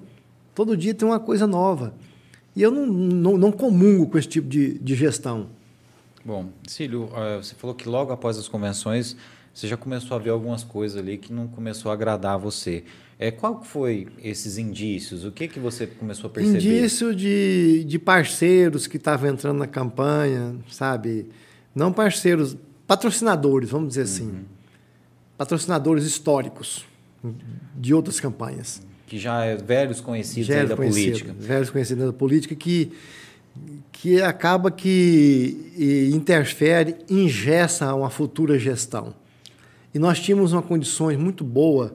Todo 0.54 0.76
dia 0.76 0.94
tem 0.94 1.06
uma 1.06 1.20
coisa 1.20 1.46
nova. 1.46 1.94
E 2.54 2.62
eu 2.62 2.70
não, 2.70 2.86
não, 2.86 3.38
não 3.38 3.52
comungo 3.52 4.06
com 4.06 4.18
esse 4.18 4.28
tipo 4.28 4.48
de, 4.48 4.78
de 4.78 4.94
gestão. 4.94 5.48
Bom, 6.24 6.50
Cílio, 6.68 7.08
eh, 7.14 7.38
você 7.38 7.54
falou 7.54 7.74
que 7.74 7.88
logo 7.88 8.12
após 8.12 8.38
as 8.38 8.46
convenções 8.46 9.16
você 9.52 9.66
já 9.66 9.76
começou 9.76 10.16
a 10.16 10.20
ver 10.20 10.30
algumas 10.30 10.64
coisas 10.64 10.98
ali 10.98 11.18
que 11.18 11.32
não 11.32 11.46
começou 11.46 11.90
a 11.90 11.94
agradar 11.94 12.34
a 12.34 12.38
você. 12.38 12.84
É, 13.18 13.30
qual 13.30 13.62
foi 13.62 14.08
esses 14.22 14.56
indícios? 14.56 15.24
O 15.24 15.30
que, 15.30 15.46
que 15.46 15.60
você 15.60 15.86
começou 15.86 16.28
a 16.28 16.30
perceber? 16.30 16.58
Indício 16.58 17.14
de, 17.14 17.84
de 17.84 17.98
parceiros 17.98 18.86
que 18.86 18.96
estavam 18.96 19.30
entrando 19.30 19.58
na 19.58 19.66
campanha, 19.66 20.56
sabe? 20.70 21.28
Não 21.74 21.92
parceiros, 21.92 22.56
patrocinadores, 22.86 23.70
vamos 23.70 23.88
dizer 23.88 24.02
assim. 24.02 24.28
Uhum. 24.28 24.44
Patrocinadores 25.36 26.04
históricos 26.04 26.84
de 27.76 27.94
outras 27.94 28.18
campanhas 28.18 28.82
que 29.12 29.18
já 29.18 29.44
é 29.44 29.56
velhos 29.56 30.00
conhecidos 30.00 30.48
velhos 30.48 30.70
da 30.70 30.74
política. 30.74 31.34
Velhos 31.38 31.68
conhecidos 31.68 32.06
da 32.06 32.12
política 32.14 32.54
que, 32.54 32.90
que 33.92 34.22
acaba 34.22 34.70
que 34.70 36.10
interfere, 36.14 36.96
ingessa 37.10 37.94
uma 37.94 38.08
futura 38.08 38.58
gestão. 38.58 39.14
E 39.92 39.98
nós 39.98 40.18
tínhamos 40.18 40.54
uma 40.54 40.62
condições 40.62 41.18
muito 41.18 41.44
boa 41.44 41.94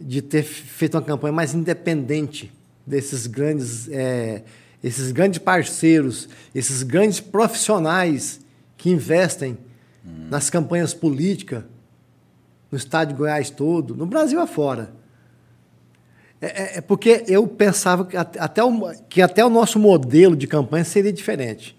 de 0.00 0.20
ter 0.20 0.42
feito 0.42 0.96
uma 0.96 1.02
campanha 1.02 1.32
mais 1.32 1.54
independente 1.54 2.50
desses 2.84 3.28
grandes, 3.28 3.88
é, 3.88 4.42
esses 4.82 5.12
grandes 5.12 5.38
parceiros, 5.38 6.28
esses 6.52 6.82
grandes 6.82 7.20
profissionais 7.20 8.40
que 8.76 8.90
investem 8.90 9.56
hum. 10.04 10.26
nas 10.28 10.50
campanhas 10.50 10.92
políticas 10.92 11.62
no 12.68 12.76
estado 12.76 13.10
de 13.10 13.14
Goiás 13.14 13.48
todo, 13.48 13.94
no 13.94 14.06
Brasil 14.06 14.40
afora. 14.40 15.01
É, 16.42 16.46
é, 16.46 16.78
é, 16.78 16.80
porque 16.80 17.22
eu 17.28 17.46
pensava 17.46 18.04
que 18.04 18.16
até, 18.16 18.64
o, 18.64 18.92
que 19.08 19.22
até 19.22 19.44
o 19.44 19.48
nosso 19.48 19.78
modelo 19.78 20.34
de 20.34 20.48
campanha 20.48 20.82
seria 20.82 21.12
diferente. 21.12 21.78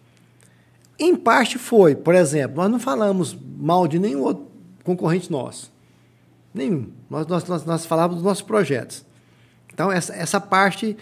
Em 0.98 1.18
parte 1.18 1.58
foi, 1.58 1.96
por 1.96 2.16
exemplo, 2.16 2.56
nós 2.56 2.72
não 2.72 2.80
falamos 2.80 3.38
mal 3.58 3.90
de 3.90 4.00
nenhum 4.00 4.22
outro 4.22 4.48
concorrente 4.86 5.30
nosso. 5.30 5.70
Nenhum. 6.54 6.88
Nós, 7.10 7.28
nós, 7.28 7.44
nós, 7.44 7.66
nós 7.66 7.86
falávamos 7.86 8.18
dos 8.18 8.24
nossos 8.24 8.42
projetos. 8.42 9.04
Então, 9.74 9.92
essa, 9.92 10.16
essa 10.16 10.40
parte 10.40 10.96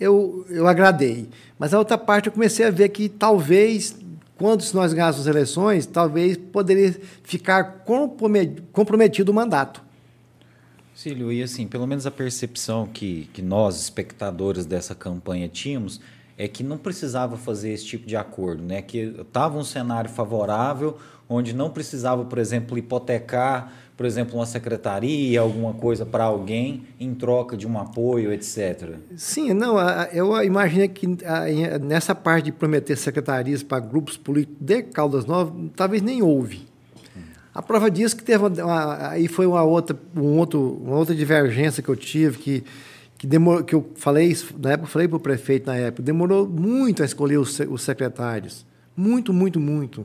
eu, 0.00 0.46
eu 0.48 0.66
agradei. 0.66 1.28
Mas 1.58 1.74
a 1.74 1.78
outra 1.78 1.98
parte 1.98 2.28
eu 2.28 2.32
comecei 2.32 2.64
a 2.64 2.70
ver 2.70 2.88
que 2.88 3.10
talvez, 3.10 3.94
quando 4.38 4.64
nós 4.72 4.94
ganhássemos 4.94 5.26
as 5.26 5.34
eleições, 5.34 5.84
talvez 5.84 6.38
poderia 6.38 6.98
ficar 7.22 7.84
comprometido 8.72 9.32
o 9.32 9.34
mandato. 9.34 9.82
Cílio, 11.02 11.32
e 11.32 11.42
assim, 11.42 11.66
pelo 11.66 11.84
menos 11.84 12.06
a 12.06 12.12
percepção 12.12 12.86
que, 12.86 13.28
que 13.32 13.42
nós, 13.42 13.80
espectadores 13.80 14.64
dessa 14.64 14.94
campanha, 14.94 15.48
tínhamos 15.48 16.00
é 16.38 16.46
que 16.46 16.62
não 16.62 16.78
precisava 16.78 17.36
fazer 17.36 17.72
esse 17.72 17.84
tipo 17.84 18.06
de 18.06 18.14
acordo, 18.14 18.62
né? 18.62 18.80
Que 18.82 19.12
estava 19.20 19.58
um 19.58 19.64
cenário 19.64 20.08
favorável, 20.08 20.96
onde 21.28 21.52
não 21.52 21.70
precisava, 21.70 22.24
por 22.24 22.38
exemplo, 22.38 22.78
hipotecar, 22.78 23.72
por 23.96 24.06
exemplo, 24.06 24.36
uma 24.36 24.46
secretaria, 24.46 25.40
alguma 25.40 25.74
coisa 25.74 26.06
para 26.06 26.22
alguém 26.22 26.84
em 27.00 27.12
troca 27.14 27.56
de 27.56 27.66
um 27.66 27.76
apoio, 27.80 28.32
etc. 28.32 28.94
Sim, 29.16 29.52
não, 29.52 29.76
eu 30.12 30.40
imaginei 30.44 30.86
que 30.86 31.08
nessa 31.82 32.14
parte 32.14 32.44
de 32.44 32.52
prometer 32.52 32.96
secretarias 32.96 33.64
para 33.64 33.80
grupos 33.80 34.16
políticos 34.16 34.58
de 34.60 34.82
Caldas 34.84 35.26
Novas, 35.26 35.52
talvez 35.74 36.00
nem 36.00 36.22
houve. 36.22 36.71
A 37.54 37.60
prova 37.60 37.90
disso 37.90 38.16
que 38.16 38.22
teve 38.22 38.44
uma, 38.44 39.10
aí 39.10 39.28
foi 39.28 39.46
uma 39.46 39.62
outra, 39.62 39.98
um 40.16 40.38
outro, 40.38 40.80
uma 40.82 40.96
outra 40.96 41.14
divergência 41.14 41.82
que 41.82 41.88
eu 41.88 41.96
tive 41.96 42.38
que 42.38 42.64
que, 43.22 43.26
demorou, 43.28 43.62
que 43.62 43.72
eu 43.72 43.88
falei 43.94 44.36
na 44.58 44.72
época 44.72 44.88
falei 44.88 45.06
para 45.06 45.16
o 45.16 45.20
prefeito 45.20 45.66
na 45.66 45.76
época 45.76 46.02
demorou 46.02 46.44
muito 46.44 47.04
a 47.04 47.06
escolher 47.06 47.36
os, 47.36 47.60
os 47.60 47.82
secretários. 47.82 48.66
Muito 48.96 49.32
muito 49.32 49.60
muito. 49.60 50.04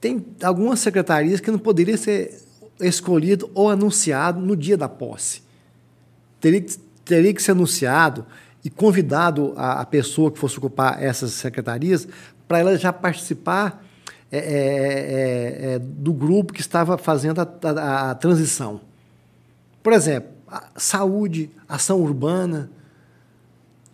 Tem 0.00 0.24
algumas 0.44 0.78
secretarias 0.78 1.40
que 1.40 1.50
não 1.50 1.58
poderiam 1.58 1.98
ser 1.98 2.40
escolhido 2.80 3.50
ou 3.52 3.68
anunciado 3.68 4.40
no 4.40 4.56
dia 4.56 4.76
da 4.76 4.88
posse. 4.88 5.42
Teria, 6.40 6.64
teria 7.04 7.34
que 7.34 7.42
ser 7.42 7.50
anunciado 7.50 8.24
e 8.64 8.70
convidado 8.70 9.54
a, 9.56 9.80
a 9.80 9.84
pessoa 9.84 10.30
que 10.30 10.38
fosse 10.38 10.56
ocupar 10.58 11.02
essas 11.02 11.32
secretarias 11.32 12.06
para 12.46 12.60
ela 12.60 12.78
já 12.78 12.92
participar 12.92 13.84
é, 14.30 14.38
é, 14.38 14.42
é, 14.42 15.74
é, 15.74 15.78
do 15.78 16.12
grupo 16.12 16.52
que 16.52 16.60
estava 16.60 16.98
fazendo 16.98 17.40
a, 17.40 17.48
a, 17.62 18.10
a 18.10 18.14
transição. 18.14 18.80
Por 19.82 19.92
exemplo, 19.92 20.30
a 20.46 20.68
saúde, 20.76 21.50
ação 21.68 22.00
urbana, 22.00 22.70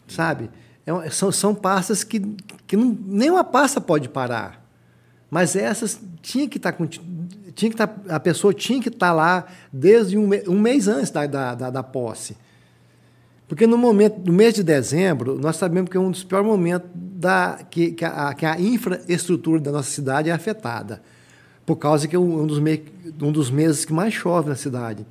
sabe? 0.08 0.50
É 0.86 1.10
são, 1.10 1.30
são 1.32 1.54
pastas 1.54 2.04
que, 2.04 2.20
que 2.66 2.76
não, 2.76 2.96
nenhuma 3.06 3.44
pasta 3.44 3.80
pode 3.80 4.08
parar. 4.08 4.62
Mas 5.30 5.56
essas 5.56 6.00
tinha 6.20 6.48
que 6.48 6.58
estar 6.58 6.72
tá 6.72 6.86
tinha 7.54 7.70
que 7.70 7.74
estar, 7.74 7.86
tá, 7.86 8.16
a 8.16 8.20
pessoa 8.20 8.52
tinha 8.52 8.80
que 8.82 8.88
estar 8.88 9.08
tá 9.08 9.12
lá 9.12 9.46
desde 9.72 10.18
um, 10.18 10.28
um 10.48 10.60
mês 10.60 10.88
antes 10.88 11.10
da, 11.10 11.26
da, 11.26 11.54
da, 11.54 11.70
da 11.70 11.82
posse. 11.82 12.36
Porque 13.54 13.68
no 13.68 13.78
momento, 13.78 14.20
no 14.26 14.32
mês 14.32 14.52
de 14.52 14.64
dezembro, 14.64 15.38
nós 15.38 15.54
sabemos 15.54 15.88
que 15.88 15.96
é 15.96 16.00
um 16.00 16.10
dos 16.10 16.24
piores 16.24 16.44
momentos 16.44 16.90
da, 16.92 17.60
que, 17.70 17.92
que, 17.92 18.04
a, 18.04 18.34
que 18.34 18.44
a 18.44 18.60
infraestrutura 18.60 19.60
da 19.60 19.70
nossa 19.70 19.88
cidade 19.88 20.28
é 20.28 20.32
afetada, 20.32 21.00
por 21.64 21.76
causa 21.76 22.08
que 22.08 22.16
é 22.16 22.18
um 22.18 22.48
dos, 22.48 22.58
me, 22.58 22.82
um 23.22 23.30
dos 23.30 23.52
meses 23.52 23.84
que 23.84 23.92
mais 23.92 24.12
chove 24.12 24.48
na 24.48 24.56
cidade. 24.56 25.06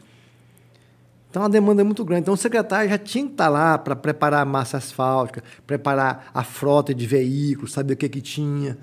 Então 1.30 1.44
a 1.44 1.48
demanda 1.48 1.84
é 1.84 1.86
muito 1.86 2.04
grande. 2.04 2.24
Então 2.24 2.34
o 2.34 2.38
secretário 2.38 2.90
já 2.90 2.98
tinha 2.98 3.24
que 3.28 3.32
estar 3.32 3.48
lá 3.48 3.78
para 3.78 3.96
preparar 3.96 4.42
a 4.42 4.46
massa 4.46 4.76
asfáltica, 4.76 5.42
preparar 5.66 6.30
a 6.34 6.44
frota 6.44 6.94
de 6.94 7.08
veículos, 7.08 7.72
saber 7.72 7.94
o 7.94 7.98
que, 7.98 8.10
que 8.10 8.20
tinha. 8.20 8.78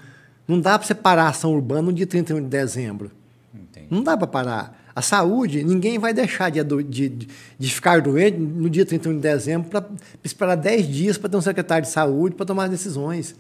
Não 0.49 0.59
dá 0.59 0.79
para 0.79 0.87
você 0.87 0.95
parar 0.95 1.25
a 1.25 1.29
ação 1.29 1.53
urbana 1.53 1.83
no 1.83 1.93
dia 1.93 2.07
31 2.07 2.41
de 2.41 2.49
dezembro. 2.49 3.11
Entendi. 3.55 3.89
Não 3.91 4.03
dá 4.03 4.17
para 4.17 4.27
parar. 4.27 4.80
A 4.95 5.03
saúde, 5.03 5.63
ninguém 5.63 5.99
vai 5.99 6.13
deixar 6.13 6.51
de, 6.51 6.63
de, 6.65 7.29
de 7.59 7.75
ficar 7.75 8.01
doente 8.01 8.39
no 8.39 8.69
dia 8.69 8.85
31 8.85 9.15
de 9.15 9.21
dezembro 9.21 9.71
para 9.71 9.87
esperar 10.25 10.57
10 10.57 10.89
dias 10.89 11.19
para 11.19 11.31
ter 11.31 11.37
um 11.37 11.41
secretário 11.41 11.85
de 11.85 11.93
saúde 11.93 12.35
para 12.35 12.47
tomar 12.47 12.69
decisões. 12.69 13.37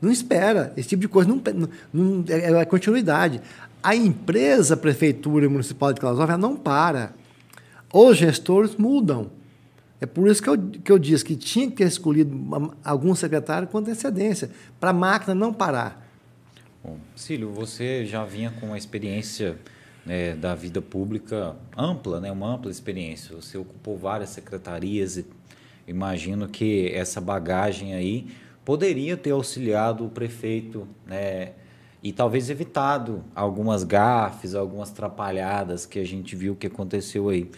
Não 0.00 0.10
espera. 0.10 0.72
Esse 0.76 0.90
tipo 0.90 1.00
de 1.00 1.08
coisa 1.08 1.28
não, 1.28 1.42
não, 1.92 2.24
é, 2.28 2.60
é 2.60 2.64
continuidade. 2.64 3.40
A 3.82 3.94
empresa, 3.96 4.74
a 4.74 4.76
prefeitura 4.76 5.48
municipal 5.48 5.92
de 5.92 6.02
Novas, 6.02 6.38
não 6.38 6.56
para. 6.56 7.12
Os 7.92 8.16
gestores 8.16 8.76
mudam. 8.76 9.30
É 10.00 10.06
por 10.06 10.28
isso 10.28 10.42
que 10.42 10.48
eu, 10.48 10.58
que 10.58 10.92
eu 10.92 10.98
disse 10.98 11.24
que 11.24 11.34
tinha 11.34 11.68
que 11.70 11.76
ter 11.76 11.86
escolhido 11.86 12.74
algum 12.84 13.14
secretário 13.14 13.66
com 13.66 13.78
antecedência, 13.78 14.50
para 14.78 14.90
a 14.90 14.92
máquina 14.92 15.34
não 15.34 15.52
parar. 15.52 16.04
Bom, 16.82 16.98
Cílio, 17.16 17.50
você 17.50 18.04
já 18.04 18.24
vinha 18.24 18.52
com 18.60 18.66
uma 18.66 18.78
experiência 18.78 19.56
né, 20.04 20.34
da 20.34 20.54
vida 20.54 20.82
pública 20.82 21.56
ampla, 21.76 22.20
né, 22.20 22.30
uma 22.30 22.54
ampla 22.54 22.70
experiência. 22.70 23.34
Você 23.36 23.56
ocupou 23.56 23.96
várias 23.96 24.30
secretarias 24.30 25.16
e 25.16 25.26
imagino 25.86 26.48
que 26.48 26.90
essa 26.92 27.20
bagagem 27.20 27.94
aí 27.94 28.26
poderia 28.64 29.16
ter 29.16 29.30
auxiliado 29.30 30.06
o 30.06 30.10
prefeito 30.10 30.86
né, 31.06 31.52
e 32.02 32.12
talvez 32.12 32.50
evitado 32.50 33.24
algumas 33.34 33.84
gafes, 33.84 34.54
algumas 34.54 34.90
trapalhadas 34.90 35.86
que 35.86 35.98
a 35.98 36.04
gente 36.04 36.36
viu 36.36 36.54
que 36.54 36.66
aconteceu 36.66 37.28
aí. 37.28 37.50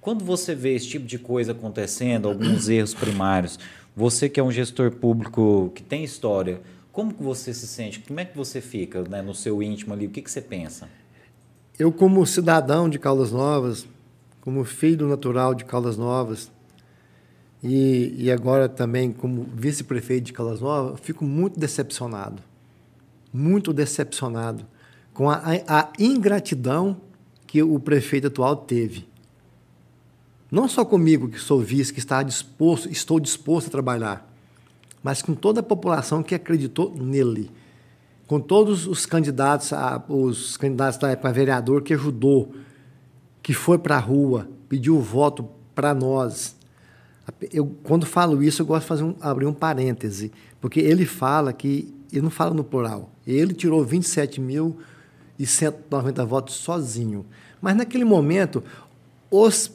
Quando 0.00 0.24
você 0.24 0.54
vê 0.54 0.74
esse 0.74 0.88
tipo 0.88 1.06
de 1.06 1.18
coisa 1.18 1.52
acontecendo, 1.52 2.28
alguns 2.28 2.68
erros 2.70 2.94
primários, 2.94 3.58
você 3.96 4.28
que 4.28 4.38
é 4.38 4.42
um 4.42 4.52
gestor 4.52 4.92
público 4.92 5.72
que 5.74 5.82
tem 5.82 6.04
história, 6.04 6.60
como 6.92 7.14
que 7.14 7.22
você 7.22 7.54
se 7.54 7.66
sente? 7.66 8.00
Como 8.00 8.18
é 8.20 8.24
que 8.24 8.36
você 8.36 8.60
fica 8.60 9.02
né, 9.02 9.22
no 9.22 9.34
seu 9.34 9.62
íntimo 9.62 9.94
ali? 9.94 10.06
O 10.06 10.10
que, 10.10 10.22
que 10.22 10.30
você 10.30 10.40
pensa? 10.40 10.88
Eu, 11.78 11.92
como 11.92 12.26
cidadão 12.26 12.88
de 12.88 12.98
Caldas 12.98 13.30
Novas, 13.30 13.86
como 14.40 14.64
filho 14.64 15.06
natural 15.06 15.54
de 15.54 15.64
Caldas 15.64 15.96
Novas, 15.96 16.50
e, 17.62 18.14
e 18.16 18.30
agora 18.30 18.68
também 18.68 19.12
como 19.12 19.46
vice-prefeito 19.54 20.26
de 20.26 20.32
Caldas 20.32 20.60
Novas, 20.60 20.98
fico 21.00 21.24
muito 21.24 21.58
decepcionado. 21.58 22.42
Muito 23.32 23.72
decepcionado 23.72 24.66
com 25.18 25.28
a, 25.28 25.40
a 25.66 25.92
ingratidão 25.98 26.96
que 27.46 27.62
o 27.62 27.78
prefeito 27.80 28.28
atual 28.28 28.56
teve. 28.56 29.08
Não 30.50 30.68
só 30.68 30.84
comigo, 30.84 31.28
que 31.28 31.38
sou 31.38 31.60
vice, 31.60 31.92
que 31.92 31.98
está 31.98 32.22
disposto, 32.22 32.88
estou 32.88 33.18
disposto 33.18 33.66
a 33.66 33.70
trabalhar, 33.70 34.32
mas 35.02 35.20
com 35.20 35.34
toda 35.34 35.60
a 35.60 35.62
população 35.62 36.22
que 36.22 36.34
acreditou 36.34 36.94
nele 36.94 37.50
com 38.28 38.38
todos 38.38 38.86
os 38.86 39.04
candidatos, 39.06 39.72
a, 39.72 40.00
os 40.06 40.56
candidatos 40.58 40.98
da 40.98 41.10
época 41.10 41.32
vereador 41.32 41.82
que 41.82 41.94
ajudou, 41.94 42.52
que 43.42 43.54
foi 43.54 43.78
para 43.78 43.96
a 43.96 43.98
rua, 43.98 44.46
pediu 44.68 45.00
voto 45.00 45.48
para 45.74 45.94
nós. 45.94 46.54
Eu, 47.50 47.74
quando 47.82 48.04
falo 48.04 48.42
isso, 48.42 48.60
eu 48.60 48.66
gosto 48.66 48.82
de 48.82 48.88
fazer 48.88 49.02
um, 49.02 49.14
abrir 49.18 49.46
um 49.46 49.54
parêntese, 49.54 50.30
porque 50.60 50.78
ele 50.78 51.06
fala 51.06 51.54
que, 51.54 51.90
ele 52.12 52.20
não 52.20 52.30
fala 52.30 52.52
no 52.52 52.62
plural, 52.62 53.10
ele 53.26 53.54
tirou 53.54 53.82
27.190 53.84 56.26
votos 56.26 56.56
sozinho. 56.56 57.24
Mas 57.62 57.76
naquele 57.76 58.04
momento, 58.04 58.62
os, 59.30 59.72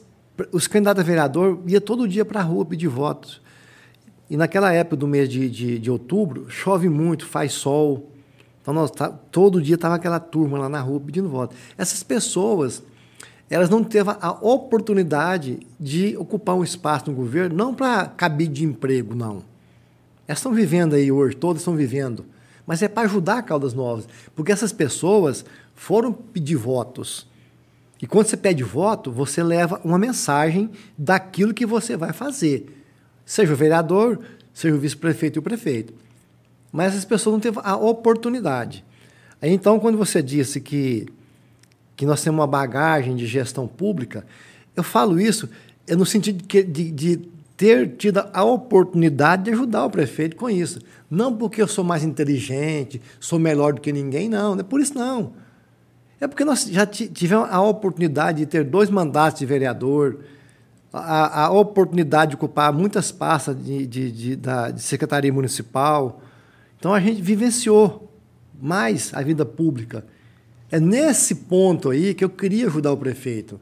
os 0.52 0.68
candidatos 0.68 1.02
a 1.02 1.04
vereador 1.04 1.60
iam 1.66 1.80
todo 1.80 2.06
dia 2.06 2.24
para 2.24 2.38
a 2.38 2.44
rua 2.44 2.64
pedir 2.64 2.86
votos. 2.86 3.42
E 4.30 4.36
naquela 4.36 4.72
época 4.72 4.94
do 4.94 5.08
mês 5.08 5.28
de, 5.28 5.50
de, 5.50 5.80
de 5.80 5.90
outubro, 5.90 6.48
chove 6.48 6.88
muito, 6.88 7.26
faz 7.26 7.52
sol, 7.52 8.13
então, 8.64 8.72
nós, 8.72 8.90
tá, 8.90 9.10
todo 9.10 9.60
dia 9.60 9.74
estava 9.74 9.96
aquela 9.96 10.18
turma 10.18 10.58
lá 10.58 10.70
na 10.70 10.80
rua 10.80 10.98
pedindo 10.98 11.28
voto. 11.28 11.54
Essas 11.76 12.02
pessoas, 12.02 12.82
elas 13.50 13.68
não 13.68 13.84
teve 13.84 14.08
a 14.18 14.30
oportunidade 14.40 15.60
de 15.78 16.16
ocupar 16.16 16.56
um 16.56 16.64
espaço 16.64 17.10
no 17.10 17.14
governo, 17.14 17.54
não 17.54 17.74
para 17.74 18.06
cabide 18.06 18.54
de 18.54 18.64
emprego, 18.64 19.14
não. 19.14 19.42
Elas 20.26 20.38
estão 20.38 20.54
vivendo 20.54 20.94
aí 20.94 21.12
hoje, 21.12 21.36
todas 21.36 21.60
estão 21.60 21.76
vivendo. 21.76 22.24
Mas 22.66 22.80
é 22.80 22.88
para 22.88 23.02
ajudar 23.02 23.42
Caldas 23.42 23.74
Novas. 23.74 24.08
Porque 24.34 24.50
essas 24.50 24.72
pessoas 24.72 25.44
foram 25.74 26.10
pedir 26.10 26.56
votos. 26.56 27.28
E 28.00 28.06
quando 28.06 28.28
você 28.28 28.36
pede 28.38 28.64
voto, 28.64 29.12
você 29.12 29.42
leva 29.42 29.78
uma 29.84 29.98
mensagem 29.98 30.70
daquilo 30.96 31.52
que 31.52 31.66
você 31.66 31.98
vai 31.98 32.14
fazer. 32.14 32.82
Seja 33.26 33.52
o 33.52 33.56
vereador, 33.56 34.20
seja 34.54 34.74
o 34.74 34.78
vice-prefeito 34.78 35.38
e 35.38 35.40
o 35.40 35.42
prefeito 35.42 36.03
mas 36.74 36.96
as 36.96 37.04
pessoas 37.04 37.34
não 37.34 37.40
teve 37.40 37.60
a 37.62 37.76
oportunidade. 37.76 38.84
Então, 39.40 39.78
quando 39.78 39.96
você 39.96 40.20
disse 40.20 40.60
que, 40.60 41.06
que 41.94 42.04
nós 42.04 42.20
temos 42.20 42.40
uma 42.40 42.48
bagagem 42.48 43.14
de 43.14 43.28
gestão 43.28 43.68
pública, 43.68 44.26
eu 44.74 44.82
falo 44.82 45.20
isso 45.20 45.48
no 45.88 46.04
sentido 46.04 46.42
de, 46.44 46.64
de, 46.64 46.90
de 46.90 47.16
ter 47.56 47.94
tido 47.96 48.24
a 48.32 48.42
oportunidade 48.42 49.44
de 49.44 49.50
ajudar 49.52 49.84
o 49.84 49.90
prefeito 49.90 50.34
com 50.34 50.50
isso. 50.50 50.80
Não 51.08 51.36
porque 51.36 51.62
eu 51.62 51.68
sou 51.68 51.84
mais 51.84 52.02
inteligente, 52.02 53.00
sou 53.20 53.38
melhor 53.38 53.74
do 53.74 53.80
que 53.80 53.92
ninguém, 53.92 54.28
não. 54.28 54.56
Não 54.56 54.60
é 54.60 54.64
por 54.64 54.80
isso, 54.80 54.98
não. 54.98 55.32
É 56.20 56.26
porque 56.26 56.44
nós 56.44 56.64
já 56.64 56.84
tivemos 56.84 57.48
a 57.52 57.62
oportunidade 57.62 58.38
de 58.38 58.46
ter 58.46 58.64
dois 58.64 58.90
mandatos 58.90 59.38
de 59.38 59.46
vereador, 59.46 60.24
a, 60.92 61.44
a 61.44 61.50
oportunidade 61.52 62.30
de 62.30 62.34
ocupar 62.34 62.72
muitas 62.72 63.12
pastas 63.12 63.56
de, 63.64 63.86
de, 63.86 64.10
de, 64.10 64.34
da, 64.34 64.72
de 64.72 64.82
secretaria 64.82 65.32
municipal, 65.32 66.20
então 66.84 66.92
a 66.92 67.00
gente 67.00 67.22
vivenciou 67.22 68.12
mais 68.60 69.10
a 69.14 69.22
vida 69.22 69.42
pública. 69.46 70.04
É 70.70 70.78
nesse 70.78 71.34
ponto 71.34 71.88
aí 71.88 72.12
que 72.12 72.22
eu 72.22 72.28
queria 72.28 72.66
ajudar 72.66 72.92
o 72.92 72.96
prefeito. 72.98 73.58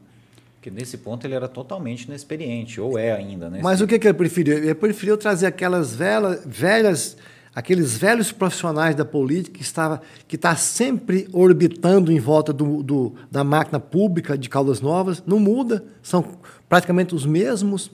Porque 0.55 0.69
nesse 0.69 0.97
ponto 0.97 1.25
ele 1.25 1.33
era 1.33 1.47
totalmente 1.47 2.03
inexperiente, 2.03 2.81
ou 2.81 2.99
é 2.99 3.13
ainda, 3.13 3.49
né? 3.49 3.61
Mas 3.63 3.79
o 3.79 3.87
que, 3.87 3.97
que 3.97 4.09
ele 4.09 4.17
preferiu? 4.17 4.57
Ele 4.57 4.75
preferiu 4.75 5.17
trazer 5.17 5.45
aquelas 5.45 5.95
velhas, 5.95 6.41
velhas, 6.45 7.15
aqueles 7.55 7.97
velhos 7.97 8.33
profissionais 8.33 8.93
da 8.93 9.05
política 9.05 9.55
que 9.57 9.63
estava 9.63 10.01
que 10.27 10.35
está 10.35 10.53
sempre 10.57 11.29
orbitando 11.31 12.11
em 12.11 12.19
volta 12.19 12.51
do, 12.51 12.83
do, 12.83 13.15
da 13.31 13.41
máquina 13.41 13.79
pública 13.79 14.37
de 14.37 14.49
Caldas 14.49 14.81
Novas, 14.81 15.23
não 15.25 15.39
muda, 15.39 15.81
são 16.01 16.25
praticamente 16.67 17.15
os 17.15 17.25
mesmos, 17.25 17.89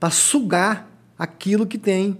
para 0.00 0.10
sugar 0.10 0.90
aquilo 1.16 1.68
que 1.68 1.78
tem 1.78 2.18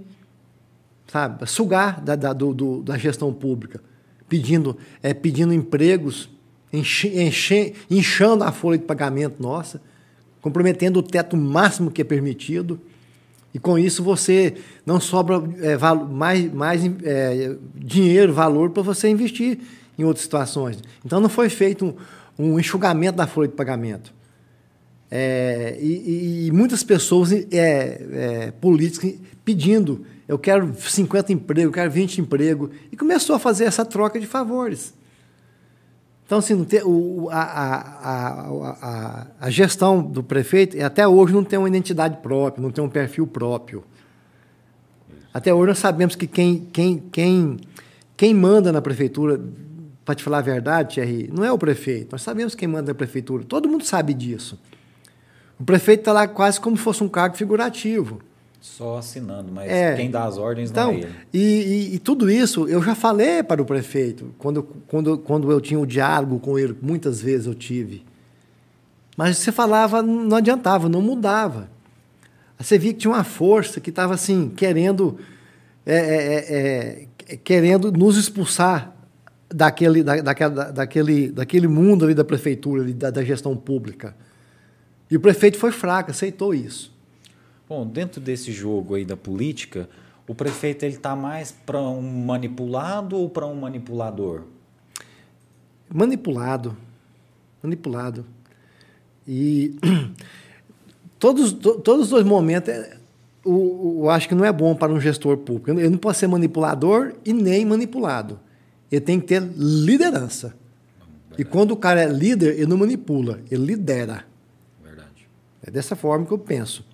sabe? 1.14 1.46
Sugar 1.46 2.00
da, 2.00 2.16
da, 2.16 2.32
do, 2.32 2.52
do, 2.52 2.82
da 2.82 2.98
gestão 2.98 3.32
pública, 3.32 3.80
pedindo, 4.28 4.76
é, 5.00 5.14
pedindo 5.14 5.54
empregos, 5.54 6.28
enche, 6.72 7.72
inchando 7.88 8.42
a 8.42 8.50
folha 8.50 8.78
de 8.78 8.84
pagamento 8.84 9.40
nossa, 9.40 9.80
comprometendo 10.40 10.96
o 10.96 11.02
teto 11.04 11.36
máximo 11.36 11.88
que 11.88 12.02
é 12.02 12.04
permitido. 12.04 12.80
E 13.54 13.60
com 13.60 13.78
isso 13.78 14.02
você 14.02 14.54
não 14.84 14.98
sobra 14.98 15.40
é, 15.62 15.78
mais, 16.10 16.52
mais 16.52 16.82
é, 17.04 17.54
dinheiro, 17.76 18.32
valor 18.32 18.70
para 18.70 18.82
você 18.82 19.08
investir 19.08 19.60
em 19.96 20.02
outras 20.02 20.24
situações. 20.24 20.82
Então 21.06 21.20
não 21.20 21.28
foi 21.28 21.48
feito 21.48 21.94
um, 22.36 22.46
um 22.46 22.58
enxugamento 22.58 23.18
da 23.18 23.28
folha 23.28 23.46
de 23.46 23.54
pagamento. 23.54 24.12
É, 25.08 25.78
e, 25.80 26.46
e, 26.48 26.50
muitas 26.50 26.82
pessoas 26.82 27.30
é, 27.30 27.44
é, 27.52 28.52
políticas 28.60 29.14
pedindo 29.44 30.04
eu 30.26 30.38
quero 30.38 30.74
50 30.74 31.32
empregos, 31.32 31.64
eu 31.64 31.72
quero 31.72 31.90
20 31.90 32.20
empregos. 32.20 32.70
E 32.90 32.96
começou 32.96 33.36
a 33.36 33.38
fazer 33.38 33.64
essa 33.64 33.84
troca 33.84 34.18
de 34.18 34.26
favores. 34.26 34.94
Então, 36.24 36.38
assim, 36.38 36.66
o, 36.84 37.28
a, 37.30 37.42
a, 37.42 38.48
a, 38.48 39.26
a, 39.40 39.50
gestão 39.50 40.02
do 40.02 40.22
prefeito, 40.22 40.82
até 40.82 41.06
hoje, 41.06 41.34
não 41.34 41.44
tem 41.44 41.58
uma 41.58 41.68
identidade 41.68 42.16
própria, 42.22 42.62
não 42.62 42.70
tem 42.70 42.82
um 42.82 42.88
perfil 42.88 43.26
próprio. 43.26 43.84
Até 45.34 45.52
hoje, 45.52 45.68
nós 45.68 45.78
sabemos 45.78 46.16
que 46.16 46.26
quem, 46.26 46.66
quem, 46.72 46.98
quem, 47.12 47.58
quem 48.16 48.32
manda 48.32 48.72
na 48.72 48.80
prefeitura, 48.80 49.38
para 50.02 50.14
te 50.14 50.24
falar 50.24 50.38
a 50.38 50.42
verdade, 50.42 50.94
Thierry, 50.94 51.30
não 51.30 51.44
é 51.44 51.52
o 51.52 51.58
prefeito. 51.58 52.12
Nós 52.12 52.22
sabemos 52.22 52.54
quem 52.54 52.66
manda 52.66 52.92
na 52.92 52.94
prefeitura. 52.94 53.44
Todo 53.44 53.68
mundo 53.68 53.84
sabe 53.84 54.14
disso. 54.14 54.58
O 55.58 55.64
prefeito 55.64 56.00
está 56.00 56.12
lá 56.12 56.26
quase 56.26 56.58
como 56.58 56.76
se 56.76 56.82
fosse 56.82 57.04
um 57.04 57.08
cargo 57.08 57.36
figurativo. 57.36 58.20
Só 58.64 58.96
assinando, 58.96 59.52
mas 59.52 59.70
é, 59.70 59.94
quem 59.94 60.10
dá 60.10 60.24
as 60.24 60.38
ordens 60.38 60.70
então, 60.70 60.90
não 60.90 60.98
é 60.98 61.02
ele. 61.02 61.14
E, 61.34 61.38
e, 61.38 61.94
e, 61.96 61.98
tudo 61.98 62.30
isso 62.30 62.66
eu 62.66 62.82
já 62.82 62.94
falei 62.94 63.42
para 63.42 63.60
o 63.60 63.64
prefeito, 63.64 64.34
quando, 64.38 64.62
quando, 64.88 65.18
quando 65.18 65.52
eu 65.52 65.60
tinha 65.60 65.78
o 65.78 65.84
diálogo 65.84 66.40
com 66.40 66.58
ele, 66.58 66.74
muitas 66.80 67.20
vezes 67.20 67.46
eu 67.46 67.54
tive. 67.54 68.02
Mas 69.18 69.36
você 69.36 69.52
falava, 69.52 70.02
não 70.02 70.38
adiantava, 70.38 70.88
não 70.88 71.02
mudava. 71.02 71.68
Você 72.58 72.78
via 72.78 72.94
que 72.94 73.00
tinha 73.00 73.12
uma 73.12 73.22
força 73.22 73.82
que 73.82 73.90
estava 73.90 74.14
assim, 74.14 74.48
querendo, 74.48 75.18
é, 75.84 75.98
é, 75.98 77.06
é, 77.28 77.36
querendo 77.36 77.92
nos 77.92 78.16
expulsar 78.16 78.96
daquele, 79.46 80.02
da, 80.02 80.22
daquela, 80.22 80.72
daquele, 80.72 81.30
daquele 81.30 81.68
mundo 81.68 82.06
ali 82.06 82.14
da 82.14 82.24
prefeitura, 82.24 82.82
ali, 82.82 82.94
da, 82.94 83.10
da 83.10 83.22
gestão 83.22 83.54
pública. 83.54 84.16
E 85.10 85.16
o 85.18 85.20
prefeito 85.20 85.58
foi 85.58 85.70
fraco, 85.70 86.10
aceitou 86.10 86.54
isso. 86.54 86.93
Bom, 87.68 87.86
dentro 87.86 88.20
desse 88.20 88.52
jogo 88.52 88.94
aí 88.94 89.04
da 89.04 89.16
política, 89.16 89.88
o 90.28 90.34
prefeito 90.34 90.84
ele 90.84 90.96
está 90.96 91.16
mais 91.16 91.50
para 91.50 91.80
um 91.80 92.02
manipulado 92.02 93.16
ou 93.16 93.28
para 93.28 93.46
um 93.46 93.54
manipulador? 93.54 94.42
Manipulado. 95.92 96.76
Manipulado. 97.62 98.26
E 99.26 99.76
todos, 101.18 101.52
todos 101.52 102.04
os 102.04 102.08
dois 102.10 102.24
momentos, 102.24 102.68
é, 102.68 102.98
eu 103.46 104.08
acho 104.10 104.28
que 104.28 104.34
não 104.34 104.44
é 104.44 104.52
bom 104.52 104.74
para 104.74 104.92
um 104.92 105.00
gestor 105.00 105.38
público. 105.38 105.70
Ele 105.70 105.88
não 105.88 105.98
pode 105.98 106.18
ser 106.18 106.26
manipulador 106.26 107.14
e 107.24 107.32
nem 107.32 107.64
manipulado. 107.64 108.40
Ele 108.90 109.00
tem 109.00 109.20
que 109.20 109.26
ter 109.26 109.42
liderança. 109.56 110.48
Verdade. 111.28 111.42
E 111.42 111.44
quando 111.44 111.72
o 111.72 111.76
cara 111.76 112.02
é 112.02 112.06
líder, 112.06 112.54
ele 112.54 112.66
não 112.66 112.76
manipula, 112.76 113.40
ele 113.50 113.64
lidera. 113.64 114.24
Verdade. 114.82 115.28
É 115.62 115.70
dessa 115.70 115.96
forma 115.96 116.26
que 116.26 116.32
eu 116.32 116.38
penso. 116.38 116.84